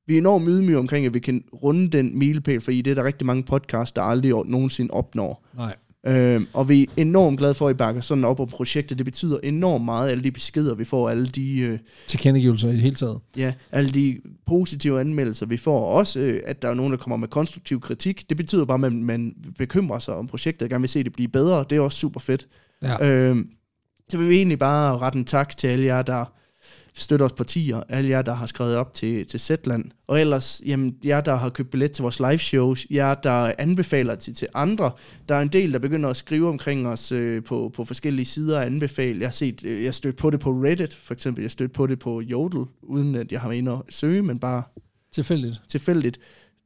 vi 0.07 0.15
er 0.15 0.19
enormt 0.19 0.45
ydmyge 0.49 0.79
omkring, 0.79 1.07
at 1.07 1.15
vi 1.15 1.21
kan 1.21 1.45
runde 1.63 1.89
den 1.89 2.19
milepæl, 2.19 2.61
fordi 2.61 2.83
det 2.83 2.91
er 2.91 2.95
der 2.95 3.05
rigtig 3.05 3.27
mange 3.27 3.43
podcasts, 3.43 3.93
der 3.93 4.03
aldrig 4.03 4.33
nogensinde 4.47 4.91
opnår. 4.91 5.45
Nej. 5.57 5.75
Øh, 6.07 6.43
og 6.53 6.69
vi 6.69 6.83
er 6.83 6.87
enormt 6.97 7.39
glade 7.39 7.55
for, 7.55 7.69
at 7.69 7.75
I 7.75 7.77
bakker 7.77 8.01
sådan 8.01 8.25
op 8.25 8.41
om 8.41 8.49
projektet. 8.49 8.99
Det 8.99 9.05
betyder 9.05 9.39
enormt 9.43 9.85
meget, 9.85 10.11
alle 10.11 10.25
de 10.25 10.31
beskeder, 10.31 10.75
vi 10.75 10.85
får, 10.85 11.09
alle 11.09 11.27
de... 11.27 11.59
Øh, 11.59 11.79
Tilkendegivelser 12.07 12.69
i 12.69 12.73
det 12.73 12.81
hele 12.81 12.95
taget. 12.95 13.19
Ja, 13.37 13.53
alle 13.73 13.91
de 13.91 14.21
positive 14.47 15.01
anmeldelser, 15.01 15.47
vi 15.47 15.57
får, 15.57 15.81
og 15.81 15.95
også 15.95 16.21
øh, 16.21 16.41
at 16.47 16.63
der 16.63 16.69
er 16.69 16.75
nogen, 16.75 16.93
der 16.93 16.99
kommer 16.99 17.17
med 17.17 17.29
konstruktiv 17.29 17.81
kritik. 17.81 18.29
Det 18.29 18.37
betyder 18.37 18.65
bare, 18.65 18.75
at 18.75 18.81
man, 18.81 19.05
man 19.05 19.35
bekymrer 19.59 19.99
sig 19.99 20.15
om 20.15 20.27
projektet, 20.27 20.63
og 20.63 20.71
gerne 20.71 20.83
vil 20.83 20.89
se 20.89 21.05
det 21.05 21.13
blive 21.13 21.29
bedre. 21.29 21.65
Det 21.71 21.77
er 21.79 21.81
også 21.81 21.99
super 21.99 22.21
fedt. 22.21 22.47
Ja. 22.83 23.07
Øhm, 23.07 23.49
så 24.09 24.19
vil 24.19 24.29
vi 24.29 24.37
egentlig 24.37 24.59
bare 24.59 24.99
rette 24.99 25.19
en 25.19 25.25
tak 25.25 25.57
til 25.57 25.69
alle 25.69 25.85
jer, 25.87 26.03
der 26.03 26.25
støtter 26.99 27.27
os 27.27 27.33
partier, 27.33 27.83
alle 27.89 28.11
jer, 28.11 28.23
der 28.23 28.35
har 28.35 28.47
skrevet 28.47 28.77
op 28.77 28.95
til, 28.95 29.27
til 29.27 29.41
Zetland, 29.41 29.85
og 30.07 30.21
ellers, 30.21 30.63
jamen, 30.67 30.97
jer, 31.05 31.21
der 31.21 31.37
har 31.37 31.51
købt 31.51 31.71
billet 31.71 31.93
til 31.93 32.03
vores 32.03 32.21
live 32.21 32.39
shows, 32.39 32.87
jer, 32.91 33.15
der 33.15 33.53
anbefaler 33.59 34.15
til, 34.15 34.35
til 34.35 34.49
andre. 34.55 34.91
Der 35.29 35.35
er 35.35 35.41
en 35.41 35.49
del, 35.49 35.73
der 35.73 35.79
begynder 35.79 36.09
at 36.09 36.17
skrive 36.17 36.49
omkring 36.49 36.89
os 36.89 37.13
øh, 37.13 37.45
på, 37.45 37.73
på 37.75 37.85
forskellige 37.85 38.27
sider 38.27 38.57
og 38.57 38.67
anbefale. 38.67 39.21
Jeg 39.21 39.27
har 39.29 39.33
set, 39.33 39.65
øh, 39.65 39.85
jeg 39.85 39.95
stødt 39.95 40.17
på 40.17 40.31
det 40.31 40.41
på 40.41 40.51
Reddit, 40.51 40.95
for 40.95 41.15
eksempel. 41.15 41.43
Jeg 41.43 41.51
stødt 41.51 41.73
på 41.73 41.87
det 41.87 41.99
på 41.99 42.21
Jodel, 42.21 42.65
uden 42.83 43.15
at 43.15 43.33
jeg 43.33 43.41
har 43.41 43.49
været 43.49 43.59
inde 43.59 43.73
og 43.73 43.87
søge, 43.91 44.23
men 44.23 44.39
bare 44.39 44.63
Tilfældigt. 45.13 45.61
tilfældigt. 45.69 46.19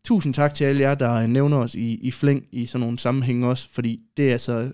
Tusind 0.04 0.34
tak 0.34 0.54
til 0.54 0.64
alle 0.64 0.80
jer, 0.82 0.94
der 0.94 1.26
nævner 1.26 1.56
os 1.56 1.74
i, 1.74 1.94
i 1.94 2.10
flæng 2.10 2.44
i 2.52 2.66
sådan 2.66 2.80
nogle 2.80 2.98
sammenhænge 2.98 3.48
også, 3.48 3.68
fordi 3.72 4.00
det 4.16 4.28
er 4.28 4.32
altså 4.32 4.72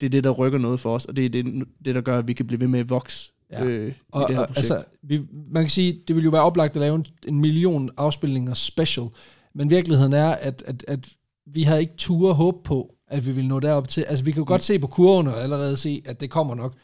det 0.00 0.06
er 0.06 0.10
det, 0.10 0.24
der 0.24 0.30
rykker 0.30 0.58
noget 0.58 0.80
for 0.80 0.94
os, 0.94 1.04
og 1.04 1.16
det 1.16 1.24
er 1.24 1.28
det, 1.28 1.64
det 1.84 1.94
der 1.94 2.00
gør, 2.00 2.18
at 2.18 2.28
vi 2.28 2.32
kan 2.32 2.46
blive 2.46 2.60
ved 2.60 2.68
med 2.68 2.80
at 2.80 2.90
vokse 2.90 3.32
Ja. 3.52 3.64
øh, 3.64 3.88
i 3.88 3.92
Og, 4.12 4.28
det 4.28 4.36
her 4.36 4.42
og 4.42 4.46
projekt. 4.48 4.58
altså, 4.58 4.84
vi, 5.02 5.20
man 5.50 5.62
kan 5.62 5.70
sige, 5.70 6.00
det 6.08 6.16
ville 6.16 6.24
jo 6.24 6.30
være 6.30 6.42
oplagt 6.42 6.76
at 6.76 6.80
lave 6.80 6.94
en, 6.94 7.06
en 7.28 7.40
million 7.40 7.90
afspilninger 7.96 8.54
special, 8.54 9.06
men 9.54 9.70
virkeligheden 9.70 10.12
er, 10.12 10.28
at, 10.28 10.64
at, 10.66 10.84
at 10.88 11.08
vi 11.46 11.62
havde 11.62 11.80
ikke 11.80 11.94
tur 11.96 12.28
og 12.28 12.34
håb 12.34 12.64
på, 12.64 12.94
at 13.08 13.26
vi 13.26 13.32
ville 13.32 13.48
nå 13.48 13.60
derop 13.60 13.88
til. 13.88 14.02
Altså, 14.08 14.24
vi 14.24 14.30
kan 14.30 14.40
jo 14.40 14.44
godt 14.48 14.62
se 14.62 14.78
på 14.78 14.86
kurverne 14.86 15.34
og 15.34 15.42
allerede 15.42 15.76
se, 15.76 16.02
at 16.04 16.20
det 16.20 16.30
kommer 16.30 16.54
nok. 16.54 16.74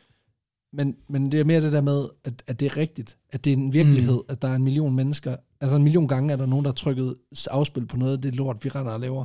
Men, 0.72 0.96
men 1.08 1.32
det 1.32 1.40
er 1.40 1.44
mere 1.44 1.60
det 1.60 1.72
der 1.72 1.80
med, 1.80 2.08
at, 2.24 2.42
at 2.46 2.60
det 2.60 2.66
er 2.66 2.76
rigtigt. 2.76 3.16
At 3.32 3.44
det 3.44 3.52
er 3.52 3.56
en 3.56 3.72
virkelighed, 3.72 4.14
mm. 4.14 4.24
at 4.28 4.42
der 4.42 4.48
er 4.48 4.54
en 4.54 4.62
million 4.64 4.94
mennesker. 4.94 5.36
Altså 5.60 5.76
en 5.76 5.82
million 5.82 6.08
gange 6.08 6.32
er 6.32 6.36
der 6.36 6.46
nogen, 6.46 6.64
der 6.64 6.70
har 6.70 6.74
trykket 6.74 7.14
afspil 7.50 7.86
på 7.86 7.96
noget 7.96 8.12
af 8.12 8.20
det 8.22 8.34
lort, 8.34 8.64
vi 8.64 8.68
render 8.68 8.92
og 8.92 9.00
laver. 9.00 9.24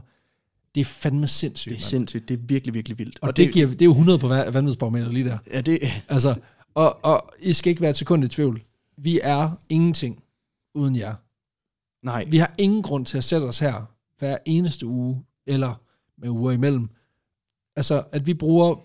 Det 0.75 0.81
er 0.81 0.85
fandme 0.85 1.27
sindssygt, 1.27 1.69
det 1.69 1.75
er 1.75 1.79
mand. 1.79 1.89
sindssygt, 1.89 2.29
det 2.29 2.33
er 2.33 2.37
virkelig, 2.43 2.73
virkelig 2.73 2.99
vildt. 2.99 3.19
Og, 3.21 3.27
og 3.27 3.37
det, 3.37 3.45
det, 3.45 3.53
giver, 3.53 3.67
det 3.67 3.81
er 3.81 3.85
jo 3.85 3.91
100 3.91 4.19
på 4.19 4.27
van- 4.27 4.53
vanvidsbarometer 4.53 5.09
lige 5.09 5.25
der. 5.25 5.37
Ja, 5.53 5.61
det, 5.61 5.79
Altså, 6.09 6.35
og, 6.77 6.99
og 7.05 7.29
I 7.39 7.53
skal 7.53 7.69
ikke 7.69 7.81
være 7.81 7.89
et 7.89 7.97
sekund 7.97 8.23
i 8.23 8.27
tvivl. 8.27 8.61
Vi 8.97 9.19
er 9.23 9.51
ingenting 9.69 10.23
uden 10.75 10.95
jer. 10.95 11.15
nej, 12.05 12.23
Vi 12.27 12.37
har 12.37 12.53
ingen 12.57 12.83
grund 12.83 13.05
til 13.05 13.17
at 13.17 13.23
sætte 13.23 13.43
os 13.45 13.59
her 13.59 13.85
hver 14.19 14.37
eneste 14.45 14.85
uge, 14.85 15.23
eller 15.47 15.81
med 16.17 16.29
uger 16.29 16.51
imellem. 16.51 16.89
Altså, 17.75 18.03
at 18.11 18.27
vi 18.27 18.33
bruger 18.33 18.75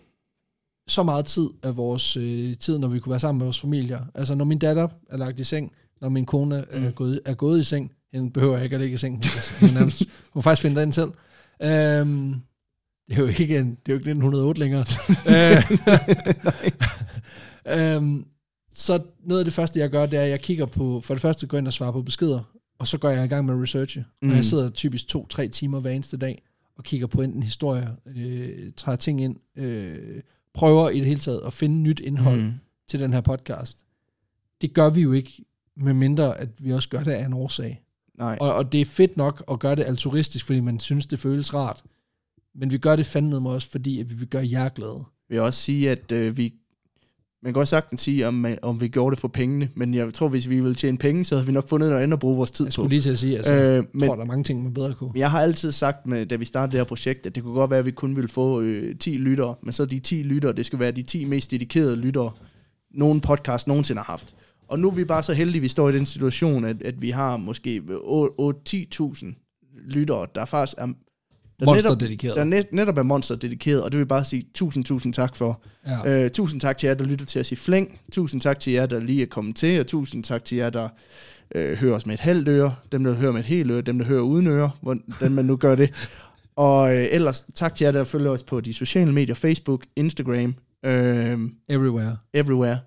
så 0.88 1.02
meget 1.02 1.26
tid 1.26 1.48
af 1.62 1.76
vores 1.76 2.16
øh, 2.16 2.56
tid, 2.56 2.78
når 2.78 2.88
vi 2.88 2.98
kunne 2.98 3.10
være 3.10 3.20
sammen 3.20 3.38
med 3.38 3.46
vores 3.46 3.60
familier. 3.60 4.00
Altså, 4.14 4.34
når 4.34 4.44
min 4.44 4.58
datter 4.58 4.88
er 5.10 5.16
lagt 5.16 5.40
i 5.40 5.44
seng, 5.44 5.72
når 6.00 6.08
min 6.08 6.26
kone 6.26 6.64
er, 6.70 6.80
Mm. 6.80 6.92
gået, 6.92 7.20
er 7.24 7.34
gået 7.34 7.60
i 7.60 7.64
seng, 7.64 7.92
hende 8.12 8.30
behøver 8.30 8.54
jeg 8.54 8.64
ikke 8.64 8.76
at 8.76 8.80
ligge 8.80 8.94
i 8.94 8.98
seng. 8.98 9.14
Hun 9.16 9.22
kan- 9.22 9.68
Hun, 9.68 9.74
nærmest, 9.78 10.02
hun 10.30 10.42
faktisk 10.42 10.62
finde 10.62 10.80
den 10.80 10.92
selv. 10.92 11.10
Øhm, 11.62 12.34
det 13.08 13.18
er 13.18 13.22
jo 13.22 13.26
ikke, 13.26 13.58
en, 13.58 13.70
det 13.70 13.92
er 13.92 13.92
jo 13.92 13.98
ikke 13.98 14.10
1908 14.10 14.60
længere. 14.60 14.84
Øh, 15.32 15.62
øhm, 17.68 18.24
så 18.72 19.02
noget 19.24 19.40
af 19.40 19.44
det 19.44 19.54
første, 19.54 19.80
jeg 19.80 19.90
gør, 19.90 20.06
det 20.06 20.18
er, 20.18 20.22
at 20.22 20.30
jeg 20.30 20.40
kigger 20.40 20.66
på, 20.66 21.00
for 21.00 21.14
det 21.14 21.20
første 21.20 21.46
går 21.46 21.58
ind 21.58 21.66
og 21.66 21.72
svarer 21.72 21.92
på 21.92 22.02
beskeder, 22.02 22.40
og 22.78 22.86
så 22.86 22.98
går 22.98 23.10
jeg 23.10 23.24
i 23.24 23.28
gang 23.28 23.46
med 23.46 23.62
research. 23.62 23.98
Mm. 23.98 24.04
Og 24.22 24.26
Mm. 24.28 24.34
jeg 24.34 24.44
sidder 24.44 24.70
typisk 24.70 25.08
to-tre 25.08 25.48
timer 25.48 25.80
hver 25.80 25.90
eneste 25.90 26.16
dag, 26.16 26.42
og 26.76 26.84
kigger 26.84 27.06
på 27.06 27.22
enten 27.22 27.42
historier, 27.42 27.88
øh, 28.06 28.72
tager 28.76 28.96
ting 28.96 29.20
ind, 29.20 29.36
øh, 29.56 30.20
prøver 30.54 30.90
i 30.90 30.98
det 30.98 31.06
hele 31.06 31.20
taget 31.20 31.40
at 31.46 31.52
finde 31.52 31.76
nyt 31.76 32.00
indhold 32.00 32.40
mm. 32.40 32.46
mm, 32.46 32.52
til 32.88 33.00
den 33.00 33.12
her 33.12 33.20
podcast. 33.20 33.84
Det 34.60 34.72
gør 34.74 34.90
vi 34.90 35.00
jo 35.00 35.12
ikke, 35.12 35.44
med 35.76 35.92
mindre 35.94 36.38
at 36.38 36.48
vi 36.58 36.72
også 36.72 36.88
gør 36.88 37.02
det 37.02 37.10
af 37.12 37.24
en 37.26 37.32
årsag. 37.32 37.82
nej. 38.18 38.38
Og, 38.40 38.54
og 38.54 38.72
det 38.72 38.80
er 38.80 38.84
fedt 38.84 39.16
nok 39.16 39.44
at 39.50 39.58
gøre 39.58 39.76
det 39.76 39.84
altruistisk, 39.84 40.46
fordi 40.46 40.60
man 40.60 40.80
synes, 40.80 41.06
det 41.06 41.18
føles 41.18 41.54
rart. 41.54 41.82
Men 42.54 42.70
vi 42.70 42.78
gør 42.78 42.96
det 42.96 43.06
fandme 43.06 43.40
med 43.40 43.50
også, 43.50 43.70
fordi 43.70 44.00
at 44.00 44.10
vi 44.10 44.14
vil 44.14 44.28
gøre 44.28 44.48
jer 44.50 44.68
glade. 44.68 45.04
vil 45.28 45.34
jeg 45.36 45.42
også 45.42 45.60
sige, 45.60 45.90
at 45.90 46.12
øh, 46.12 46.36
vi... 46.36 46.54
Man 47.44 47.52
kan 47.52 47.60
også 47.60 47.70
sagtens 47.70 48.00
sige, 48.00 48.28
om, 48.28 48.34
man- 48.34 48.58
om 48.62 48.80
vi 48.80 48.88
gjorde 48.88 49.14
det 49.14 49.20
for 49.20 49.28
pengene, 49.28 49.68
men 49.76 49.94
jeg 49.94 50.14
tror, 50.14 50.28
hvis 50.28 50.48
vi 50.48 50.60
ville 50.60 50.74
tjene 50.74 50.98
penge, 50.98 51.24
så 51.24 51.34
havde 51.34 51.46
vi 51.46 51.52
nok 51.52 51.68
fundet 51.68 51.88
noget 51.88 52.02
andet 52.02 52.12
at 52.16 52.20
bruge 52.20 52.36
vores 52.36 52.50
tid 52.50 52.64
Jeg 52.64 52.68
på. 52.68 52.72
skulle 52.72 52.88
lige 52.88 53.00
til 53.00 53.10
at 53.10 53.18
sige, 53.18 53.36
altså, 53.36 53.52
øh, 53.52 53.74
jeg 53.74 53.84
men, 53.92 54.06
tror, 54.08 54.14
der 54.14 54.22
er 54.22 54.26
mange 54.26 54.44
ting, 54.44 54.62
man 54.62 54.74
bedre 54.74 54.94
kunne. 54.94 55.10
Jeg 55.14 55.30
har 55.30 55.40
altid 55.40 55.72
sagt, 55.72 56.06
med, 56.06 56.26
da 56.26 56.36
vi 56.36 56.44
startede 56.44 56.72
det 56.72 56.78
her 56.80 56.84
projekt, 56.84 57.26
at 57.26 57.34
det 57.34 57.42
kunne 57.42 57.54
godt 57.54 57.70
være, 57.70 57.78
at 57.78 57.86
vi 57.86 57.90
kun 57.90 58.16
ville 58.16 58.28
få 58.28 58.60
øh, 58.60 58.96
10 58.98 59.10
lyttere, 59.10 59.54
men 59.62 59.72
så 59.72 59.84
de 59.84 59.98
10 59.98 60.22
lyttere, 60.22 60.52
det 60.52 60.66
skal 60.66 60.78
være 60.78 60.90
de 60.90 61.02
10 61.02 61.24
mest 61.24 61.50
dedikerede 61.50 61.96
lyttere, 61.96 62.30
nogen 62.94 63.20
podcast 63.20 63.66
nogensinde 63.66 63.98
har 64.02 64.12
haft. 64.12 64.34
Og 64.68 64.78
nu 64.78 64.88
er 64.90 64.94
vi 64.94 65.04
bare 65.04 65.22
så 65.22 65.32
heldige, 65.32 65.56
at 65.58 65.62
vi 65.62 65.68
står 65.68 65.88
i 65.88 65.92
den 65.92 66.06
situation, 66.06 66.64
at, 66.64 66.82
at 66.82 67.02
vi 67.02 67.10
har 67.10 67.36
måske 67.36 67.82
8-10.000 68.50 69.26
lyttere, 69.86 70.26
der 70.34 70.44
faktisk 70.44 70.74
er, 70.78 70.88
der 71.62 71.72
Monster 71.72 71.94
dedikeret. 71.94 72.36
der 72.36 72.44
net, 72.44 72.72
netop 72.72 72.98
er 72.98 73.02
monster 73.02 73.34
dedikeret, 73.36 73.82
og 73.82 73.92
det 73.92 73.98
vil 73.98 74.02
jeg 74.02 74.08
bare 74.08 74.24
sige 74.24 74.42
tusind, 74.54 74.84
tusind 74.84 75.12
tak 75.12 75.36
for. 75.36 75.62
Ja. 75.86 76.24
Øh, 76.24 76.30
tusind 76.30 76.60
tak 76.60 76.78
til 76.78 76.86
jer, 76.86 76.94
der 76.94 77.04
lytter 77.04 77.26
til 77.26 77.40
os 77.40 77.52
i 77.52 77.56
flæng. 77.56 78.00
Tusind 78.12 78.40
tak 78.40 78.60
til 78.60 78.72
jer, 78.72 78.86
der 78.86 79.00
lige 79.00 79.22
er 79.22 79.26
kommet 79.26 79.56
til. 79.56 79.80
Og 79.80 79.86
tusind 79.86 80.24
tak 80.24 80.44
til 80.44 80.56
jer, 80.56 80.70
der 80.70 80.88
øh, 81.54 81.76
hører 81.76 81.94
os 81.94 82.06
med 82.06 82.14
et 82.14 82.20
halvt 82.20 82.48
øre. 82.48 82.74
Dem, 82.92 83.04
der 83.04 83.14
hører 83.14 83.32
med 83.32 83.40
et 83.40 83.46
helt 83.46 83.70
øre. 83.70 83.80
Dem, 83.80 83.98
der 83.98 84.06
hører 84.06 84.22
uden 84.22 84.46
øre. 84.46 84.70
Hvordan 84.80 85.32
man 85.32 85.44
nu 85.44 85.56
gør 85.56 85.74
det. 85.74 85.90
Og 86.56 86.96
øh, 86.96 87.06
ellers 87.10 87.46
tak 87.54 87.74
til 87.74 87.84
jer, 87.84 87.92
der 87.92 88.04
følger 88.04 88.30
os 88.30 88.42
på 88.42 88.60
de 88.60 88.74
sociale 88.74 89.12
medier. 89.12 89.34
Facebook, 89.34 89.84
Instagram, 89.96 90.54
øh, 90.84 91.38
Everywhere. 91.68 92.16
everywhere. 92.34 92.78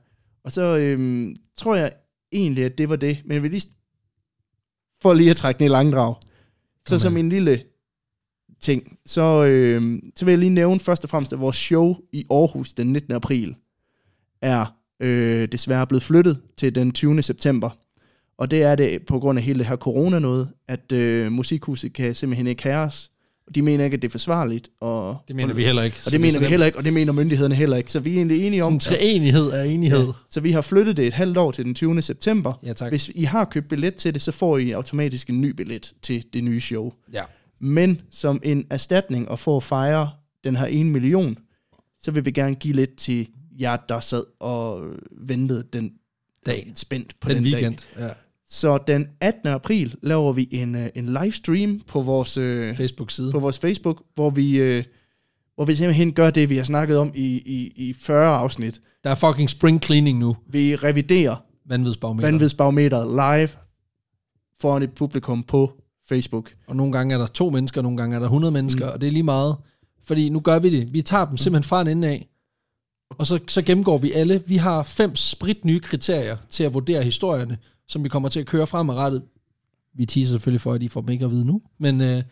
Og 0.43 0.52
så 0.52 0.77
øh, 0.77 1.27
tror 1.57 1.76
jeg 1.76 1.91
egentlig, 2.31 2.65
at 2.65 2.77
det 2.77 2.89
var 2.89 2.95
det. 2.95 3.22
Men 3.26 3.43
vil 3.43 3.52
lige... 3.52 3.68
For 5.02 5.14
lige 5.14 5.30
at 5.30 5.38
trække 5.38 5.60
den 5.60 5.65
i 5.65 5.69
langdrag. 5.69 6.15
Så 6.88 6.89
Kom 6.89 6.99
som 6.99 7.18
en 7.18 7.30
lille 7.30 7.64
ting, 8.65 8.97
så, 9.05 9.43
øh, 9.43 10.01
så 10.15 10.25
vil 10.25 10.31
jeg 10.31 10.39
lige 10.39 10.49
nævne 10.49 10.79
først 10.79 11.03
og 11.03 11.09
fremmest, 11.09 11.33
at 11.33 11.39
vores 11.39 11.55
show 11.55 11.95
i 12.11 12.25
Aarhus 12.31 12.73
den 12.73 12.87
19. 12.93 13.13
april 13.13 13.55
er 14.41 14.65
øh, 14.99 15.47
desværre 15.51 15.87
blevet 15.87 16.03
flyttet 16.03 16.41
til 16.57 16.75
den 16.75 16.91
20. 16.91 17.21
september. 17.21 17.69
Og 18.37 18.51
det 18.51 18.63
er 18.63 18.75
det 18.75 19.01
på 19.07 19.19
grund 19.19 19.39
af 19.39 19.45
hele 19.45 19.59
det 19.59 19.67
her 19.67 19.75
corona 19.75 20.19
noget, 20.19 20.49
at 20.67 20.91
øh, 20.91 21.31
musikhuset 21.31 21.93
kan 21.93 22.15
simpelthen 22.15 22.47
ikke 22.47 22.63
have 22.63 22.77
os. 22.77 23.11
De 23.55 23.61
mener 23.61 23.85
ikke, 23.85 23.95
at 23.95 24.01
det 24.01 24.07
er 24.07 24.11
forsvarligt. 24.11 24.69
Og, 24.81 25.17
Det 25.27 25.35
mener 25.35 25.53
vi 25.53 25.63
heller 25.63 25.83
ikke. 25.83 25.97
Og 26.05 26.11
det 26.11 26.21
mener 26.21 26.39
vi 26.39 26.45
heller 26.45 26.65
ikke, 26.65 26.77
og 26.77 26.85
det 26.85 26.93
mener 26.93 27.13
myndighederne 27.13 27.55
heller 27.55 27.77
ikke. 27.77 27.91
Så 27.91 27.99
vi 27.99 28.11
er 28.11 28.15
egentlig 28.15 28.47
enige 28.47 28.63
om, 28.63 28.79
Sådan 28.79 28.97
treenighed 28.97 29.49
er 29.49 29.63
enighed. 29.63 30.05
Ja. 30.05 30.11
Så 30.29 30.39
vi 30.39 30.51
har 30.51 30.61
flyttet 30.61 30.97
det 30.97 31.07
et 31.07 31.13
halvt 31.13 31.37
år 31.37 31.51
til 31.51 31.65
den 31.65 31.75
20. 31.75 32.01
september. 32.01 32.59
Ja, 32.65 32.73
tak. 32.73 32.91
Hvis 32.91 33.11
I 33.15 33.23
har 33.23 33.45
købt 33.45 33.69
billet 33.69 33.95
til 33.95 34.13
det, 34.13 34.21
så 34.21 34.31
får 34.31 34.57
I 34.57 34.71
automatisk 34.71 35.29
en 35.29 35.41
ny 35.41 35.49
billet 35.49 35.93
til 36.01 36.23
det 36.33 36.43
nye 36.43 36.61
show. 36.61 36.93
Ja. 37.13 37.23
Men 37.65 38.01
som 38.11 38.39
en 38.43 38.67
erstatning 38.69 39.29
og 39.29 39.39
for 39.39 39.57
at 39.57 39.63
fejre 39.63 40.09
den 40.43 40.55
her 40.55 40.67
1 40.69 40.85
million, 40.85 41.37
så 41.99 42.11
vil 42.11 42.25
vi 42.25 42.31
gerne 42.31 42.55
give 42.55 42.73
lidt 42.75 42.95
til 42.95 43.27
jer, 43.59 43.77
der 43.89 43.99
sad 43.99 44.23
og 44.39 44.87
ventede 45.11 45.63
den 45.73 45.91
Dag. 46.45 46.71
spændt 46.75 47.19
på 47.19 47.29
Den, 47.29 47.37
den, 47.37 47.45
weekend. 47.45 47.77
dag. 47.97 48.05
Ja. 48.07 48.13
Så 48.47 48.77
den 48.87 49.07
18. 49.21 49.47
april 49.49 49.95
laver 50.01 50.33
vi 50.33 50.47
en, 50.51 50.75
øh, 50.75 50.89
en 50.95 51.05
livestream 51.05 51.81
på 51.87 52.01
vores, 52.01 52.37
øh, 52.37 52.77
Facebook-side. 52.77 53.31
på 53.31 53.39
vores 53.39 53.59
Facebook, 53.59 54.03
hvor 54.15 54.29
vi, 54.29 54.57
øh, 54.61 54.83
hvor 55.55 55.65
vi 55.65 55.73
simpelthen 55.73 56.13
gør 56.13 56.29
det, 56.29 56.49
vi 56.49 56.57
har 56.57 56.63
snakket 56.63 56.97
om 56.97 57.11
i, 57.15 57.41
i, 57.45 57.73
i 57.89 57.93
40 57.93 58.35
afsnit. 58.35 58.81
Der 59.03 59.09
er 59.09 59.15
fucking 59.15 59.49
spring 59.49 59.83
cleaning 59.83 60.19
nu. 60.19 60.35
Vi 60.49 60.75
reviderer 60.75 61.35
Vanvidsbarometer. 61.65 62.27
vanvidsbarometeret 62.27 63.07
live 63.09 63.49
foran 64.61 64.83
et 64.83 64.93
publikum 64.93 65.43
på 65.43 65.71
Facebook. 66.10 66.53
Og 66.68 66.76
nogle 66.76 66.91
gange 66.94 67.14
er 67.14 67.18
der 67.18 67.27
to 67.27 67.49
mennesker, 67.49 67.82
nogle 67.82 67.98
gange 67.98 68.15
er 68.15 68.19
der 68.19 68.26
100 68.26 68.52
mennesker, 68.52 68.86
Mm. 68.86 68.90
mm. 68.90 68.94
og 68.94 69.02
det 69.02 69.07
er 69.07 69.11
lige 69.11 69.23
meget. 69.23 69.56
Fordi 70.03 70.30
nu 70.30 70.40
gør 70.40 70.60
vi 70.60 70.69
det. 70.69 70.94
Vi 70.94 71.02
tager 71.02 71.26
dem 71.26 71.38
simpelthen 71.38 71.68
fra 71.69 71.82
en 71.82 71.88
ende 71.88 72.07
af, 72.07 72.27
og 73.18 73.27
så, 73.27 73.40
så 73.48 73.61
gennemgår 73.61 73.98
vi 73.98 74.11
alle. 74.11 74.44
Vi 74.48 74.57
har 74.57 74.84
fem 74.84 75.15
sprit 75.15 75.65
nye 75.65 75.80
kriterier 75.80 76.38
til 76.49 76.64
at 76.64 76.73
vurdere 76.73 77.03
historierne, 77.03 77.57
som 77.88 78.03
vi 78.03 78.10
kommer 78.10 78.30
til 78.30 78.40
at 78.40 78.45
køre 78.45 78.68
fremadrettet. 78.68 79.22
Vi 79.98 80.06
teaser 80.06 80.32
selvfølgelig 80.32 80.61
for, 80.61 80.73
at 80.73 80.84
I 80.84 80.88
får 80.88 81.02
dem 81.02 81.10
ikke 81.10 81.26
at 81.26 81.32
vide 81.32 81.45
nu. 81.45 81.61
Men, 81.80 82.02
øh, 82.02 82.23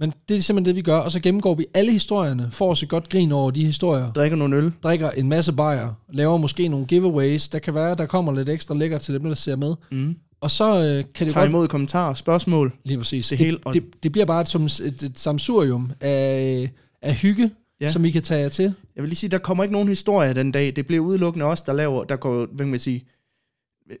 men 0.00 0.12
det 0.28 0.36
er 0.36 0.40
simpelthen 0.40 0.66
det, 0.66 0.76
vi 0.76 0.82
gør. 0.82 0.96
Og 0.96 1.12
så 1.12 1.20
gennemgår 1.20 1.54
vi 1.54 1.66
alle 1.74 1.92
historierne, 1.92 2.48
får 2.50 2.70
os 2.70 2.82
et 2.82 2.88
godt 2.88 3.08
grin 3.08 3.32
over 3.32 3.50
de 3.50 3.64
historier, 3.64 4.12
Drikker 4.12 4.36
nogle 4.36 4.56
øl. 4.56 4.72
drikker 4.82 5.10
en 5.10 5.28
masse 5.28 5.52
bajer, 5.52 5.92
laver 6.12 6.36
måske 6.36 6.68
nogle 6.68 6.86
giveaways. 6.86 7.48
Der 7.48 7.58
kan 7.58 7.74
være, 7.74 7.94
der 7.94 8.06
kommer 8.06 8.32
lidt 8.32 8.48
ekstra 8.48 8.74
lækker 8.74 8.98
til 8.98 9.14
dem, 9.14 9.22
der 9.24 9.34
ser 9.34 9.56
med. 9.56 9.74
Mm. 9.92 10.16
Og 10.44 10.50
så 10.50 10.64
øh, 10.64 11.04
kan 11.14 11.26
det 11.26 11.34
godt... 11.34 11.48
imod 11.48 11.68
kommentarer, 11.68 12.14
spørgsmål. 12.14 12.72
Lige 12.84 12.98
præcis. 12.98 13.28
Det 13.28 13.38
Det, 13.38 13.46
hele, 13.46 13.56
det, 13.58 13.64
og- 13.66 13.74
det, 13.74 13.84
det 14.02 14.12
bliver 14.12 14.24
bare 14.24 14.40
et, 14.40 14.48
som 14.48 14.64
et, 14.64 15.02
et 15.02 15.12
samsurium 15.18 15.90
af, 16.00 16.70
af 17.02 17.14
hygge, 17.14 17.50
Ja. 17.80 17.90
som 17.90 18.04
I 18.04 18.10
kan 18.10 18.22
tage 18.22 18.40
jer 18.40 18.48
til. 18.48 18.64
Jeg 18.96 19.02
vil 19.02 19.08
lige 19.08 19.16
sige, 19.16 19.30
der 19.30 19.38
kommer 19.38 19.64
ikke 19.64 19.72
nogen 19.72 19.88
historie 19.88 20.34
den 20.34 20.52
dag. 20.52 20.76
Det 20.76 20.86
bliver 20.86 21.02
udelukkende 21.02 21.46
os, 21.46 21.62
der 21.62 21.72
laver, 21.72 22.04
der 22.04 22.16
går, 22.16 22.36
hvad 22.46 22.58
kan 22.58 22.68
man 22.70 22.80
sige, 22.80 23.04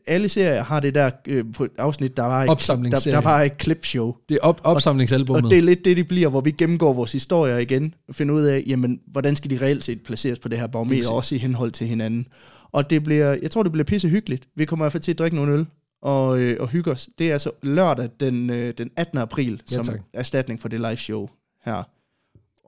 alle 0.06 0.28
serier 0.28 0.62
har 0.64 0.80
det 0.80 0.94
der 0.94 1.10
øh, 1.26 1.44
på 1.54 1.64
et 1.64 1.70
afsnit, 1.78 2.16
der 2.16 2.22
var 2.22 2.42
et, 2.42 2.48
der, 2.48 3.00
der 3.10 3.20
var 3.20 3.42
et 3.42 3.52
clipshow. 3.62 4.14
Det 4.28 4.34
er 4.34 4.38
op, 4.42 4.60
opsamlingsalbummet. 4.64 5.44
Og 5.44 5.50
det 5.50 5.58
er 5.58 5.62
lidt 5.62 5.84
det, 5.84 5.96
de 5.96 6.04
bliver, 6.04 6.28
hvor 6.28 6.40
vi 6.40 6.50
gennemgår 6.50 6.92
vores 6.92 7.12
historier 7.12 7.58
igen, 7.58 7.94
og 8.08 8.14
finder 8.14 8.34
ud 8.34 8.42
af, 8.42 8.62
jamen, 8.66 9.00
hvordan 9.06 9.36
skal 9.36 9.50
de 9.50 9.58
reelt 9.62 9.84
set 9.84 10.02
placeres 10.02 10.38
på 10.38 10.48
det 10.48 10.58
her 10.58 10.66
barometer, 10.66 11.10
også 11.10 11.34
i 11.34 11.38
henhold 11.38 11.70
til 11.72 11.86
hinanden. 11.86 12.26
Og 12.72 12.90
det 12.90 13.04
bliver, 13.04 13.36
jeg 13.42 13.50
tror, 13.50 13.62
det 13.62 13.72
bliver 13.72 13.84
pisse 13.84 14.08
hyggeligt. 14.08 14.48
Vi 14.56 14.64
kommer 14.64 14.82
i 14.82 14.84
hvert 14.84 14.92
fald 14.92 15.02
til 15.02 15.10
at 15.12 15.18
drikke 15.18 15.36
nogle 15.36 15.52
øl 15.52 15.66
og, 16.04 16.40
øh, 16.40 16.56
og 16.60 16.68
hygge 16.68 16.90
os. 16.90 17.08
Det 17.18 17.28
er 17.28 17.32
altså 17.32 17.50
lørdag 17.62 18.08
den, 18.20 18.50
øh, 18.50 18.74
den 18.78 18.90
18. 18.96 19.18
april, 19.18 19.62
Ja, 19.70 19.76
som 19.76 19.84
tak. 19.84 20.00
erstatning 20.12 20.60
for 20.60 20.68
det 20.68 20.80
live 20.80 20.96
show 20.96 21.28
her. 21.64 21.82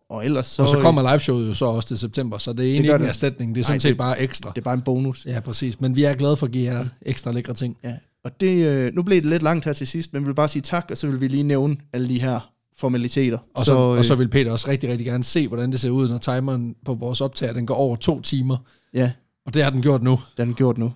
Og 0.08 0.24
ellers 0.24 0.46
så, 0.46 0.62
og 0.62 0.68
så 0.68 0.80
kommer 0.80 1.10
liveshowet 1.10 1.48
jo 1.48 1.54
så 1.54 1.64
også 1.64 1.88
til 1.88 1.98
september, 1.98 2.38
så 2.38 2.52
det 2.52 2.60
er 2.66 2.70
egentlig 2.70 2.88
gør 2.88 2.94
ikke 2.94 3.02
en 3.02 3.02
det. 3.02 3.08
erstatning, 3.08 3.54
det 3.54 3.60
er 3.60 3.64
sådan 3.64 3.74
Nej, 3.74 3.78
set 3.78 3.88
det- 3.88 3.98
bare 3.98 4.20
ekstra. 4.20 4.50
det 4.50 4.58
er 4.58 4.62
bare 4.62 4.74
en 4.74 4.82
bonus. 4.82 5.26
Ja, 5.26 5.40
præcis. 5.40 5.80
Men 5.80 5.96
vi 5.96 6.04
er 6.04 6.14
glade 6.14 6.36
for 6.36 6.46
at 6.46 6.52
give 6.52 6.72
jer 6.72 6.86
ekstra 7.02 7.32
lækre 7.32 7.54
ting. 7.54 7.76
Ja. 7.84 7.94
Og 8.24 8.40
det, 8.40 8.66
øh, 8.66 8.94
nu 8.94 9.02
blev 9.02 9.22
det 9.22 9.30
lidt 9.30 9.42
langt 9.42 9.64
her 9.64 9.72
til 9.72 9.86
sidst, 9.86 10.12
men 10.12 10.22
vi 10.22 10.26
vil 10.26 10.34
bare 10.34 10.48
sige 10.48 10.62
tak, 10.62 10.86
og 10.90 10.96
så 10.98 11.06
vil 11.06 11.20
vi 11.20 11.28
lige 11.28 11.42
nævne 11.42 11.76
alle 11.92 12.08
de 12.08 12.20
her 12.20 12.50
formaliteter. 12.76 13.38
Og 13.54 13.64
så, 13.64 13.74
øh, 13.74 13.78
og 13.98 14.04
så 14.04 14.14
vil 14.14 14.28
Peter 14.28 14.52
også 14.52 14.68
rigtig, 14.70 14.90
rigtig 14.90 15.06
gerne 15.06 15.24
se, 15.24 15.48
hvordan 15.48 15.72
det 15.72 15.80
ser 15.80 15.90
ud, 15.90 16.08
når 16.08 16.18
timeren 16.18 16.76
på 16.84 16.94
vores 16.94 17.20
optager, 17.20 17.52
den 17.52 17.66
går 17.66 17.74
over 17.74 17.96
to 17.96 18.20
timer. 18.20 18.56
Ja, 18.94 19.12
Og 19.46 19.54
det 19.54 19.62
har 19.64 19.70
den 19.70 19.82
gjort 19.82 20.02
nu. 20.02 20.20
den 20.36 20.50
er 20.50 20.54
gjort 20.54 20.78
nu. 20.78 20.92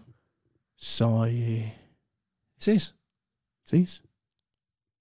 Så 0.78 1.26
øh, 1.30 1.68
Sim. 2.60 2.78
Sim. 3.64 3.86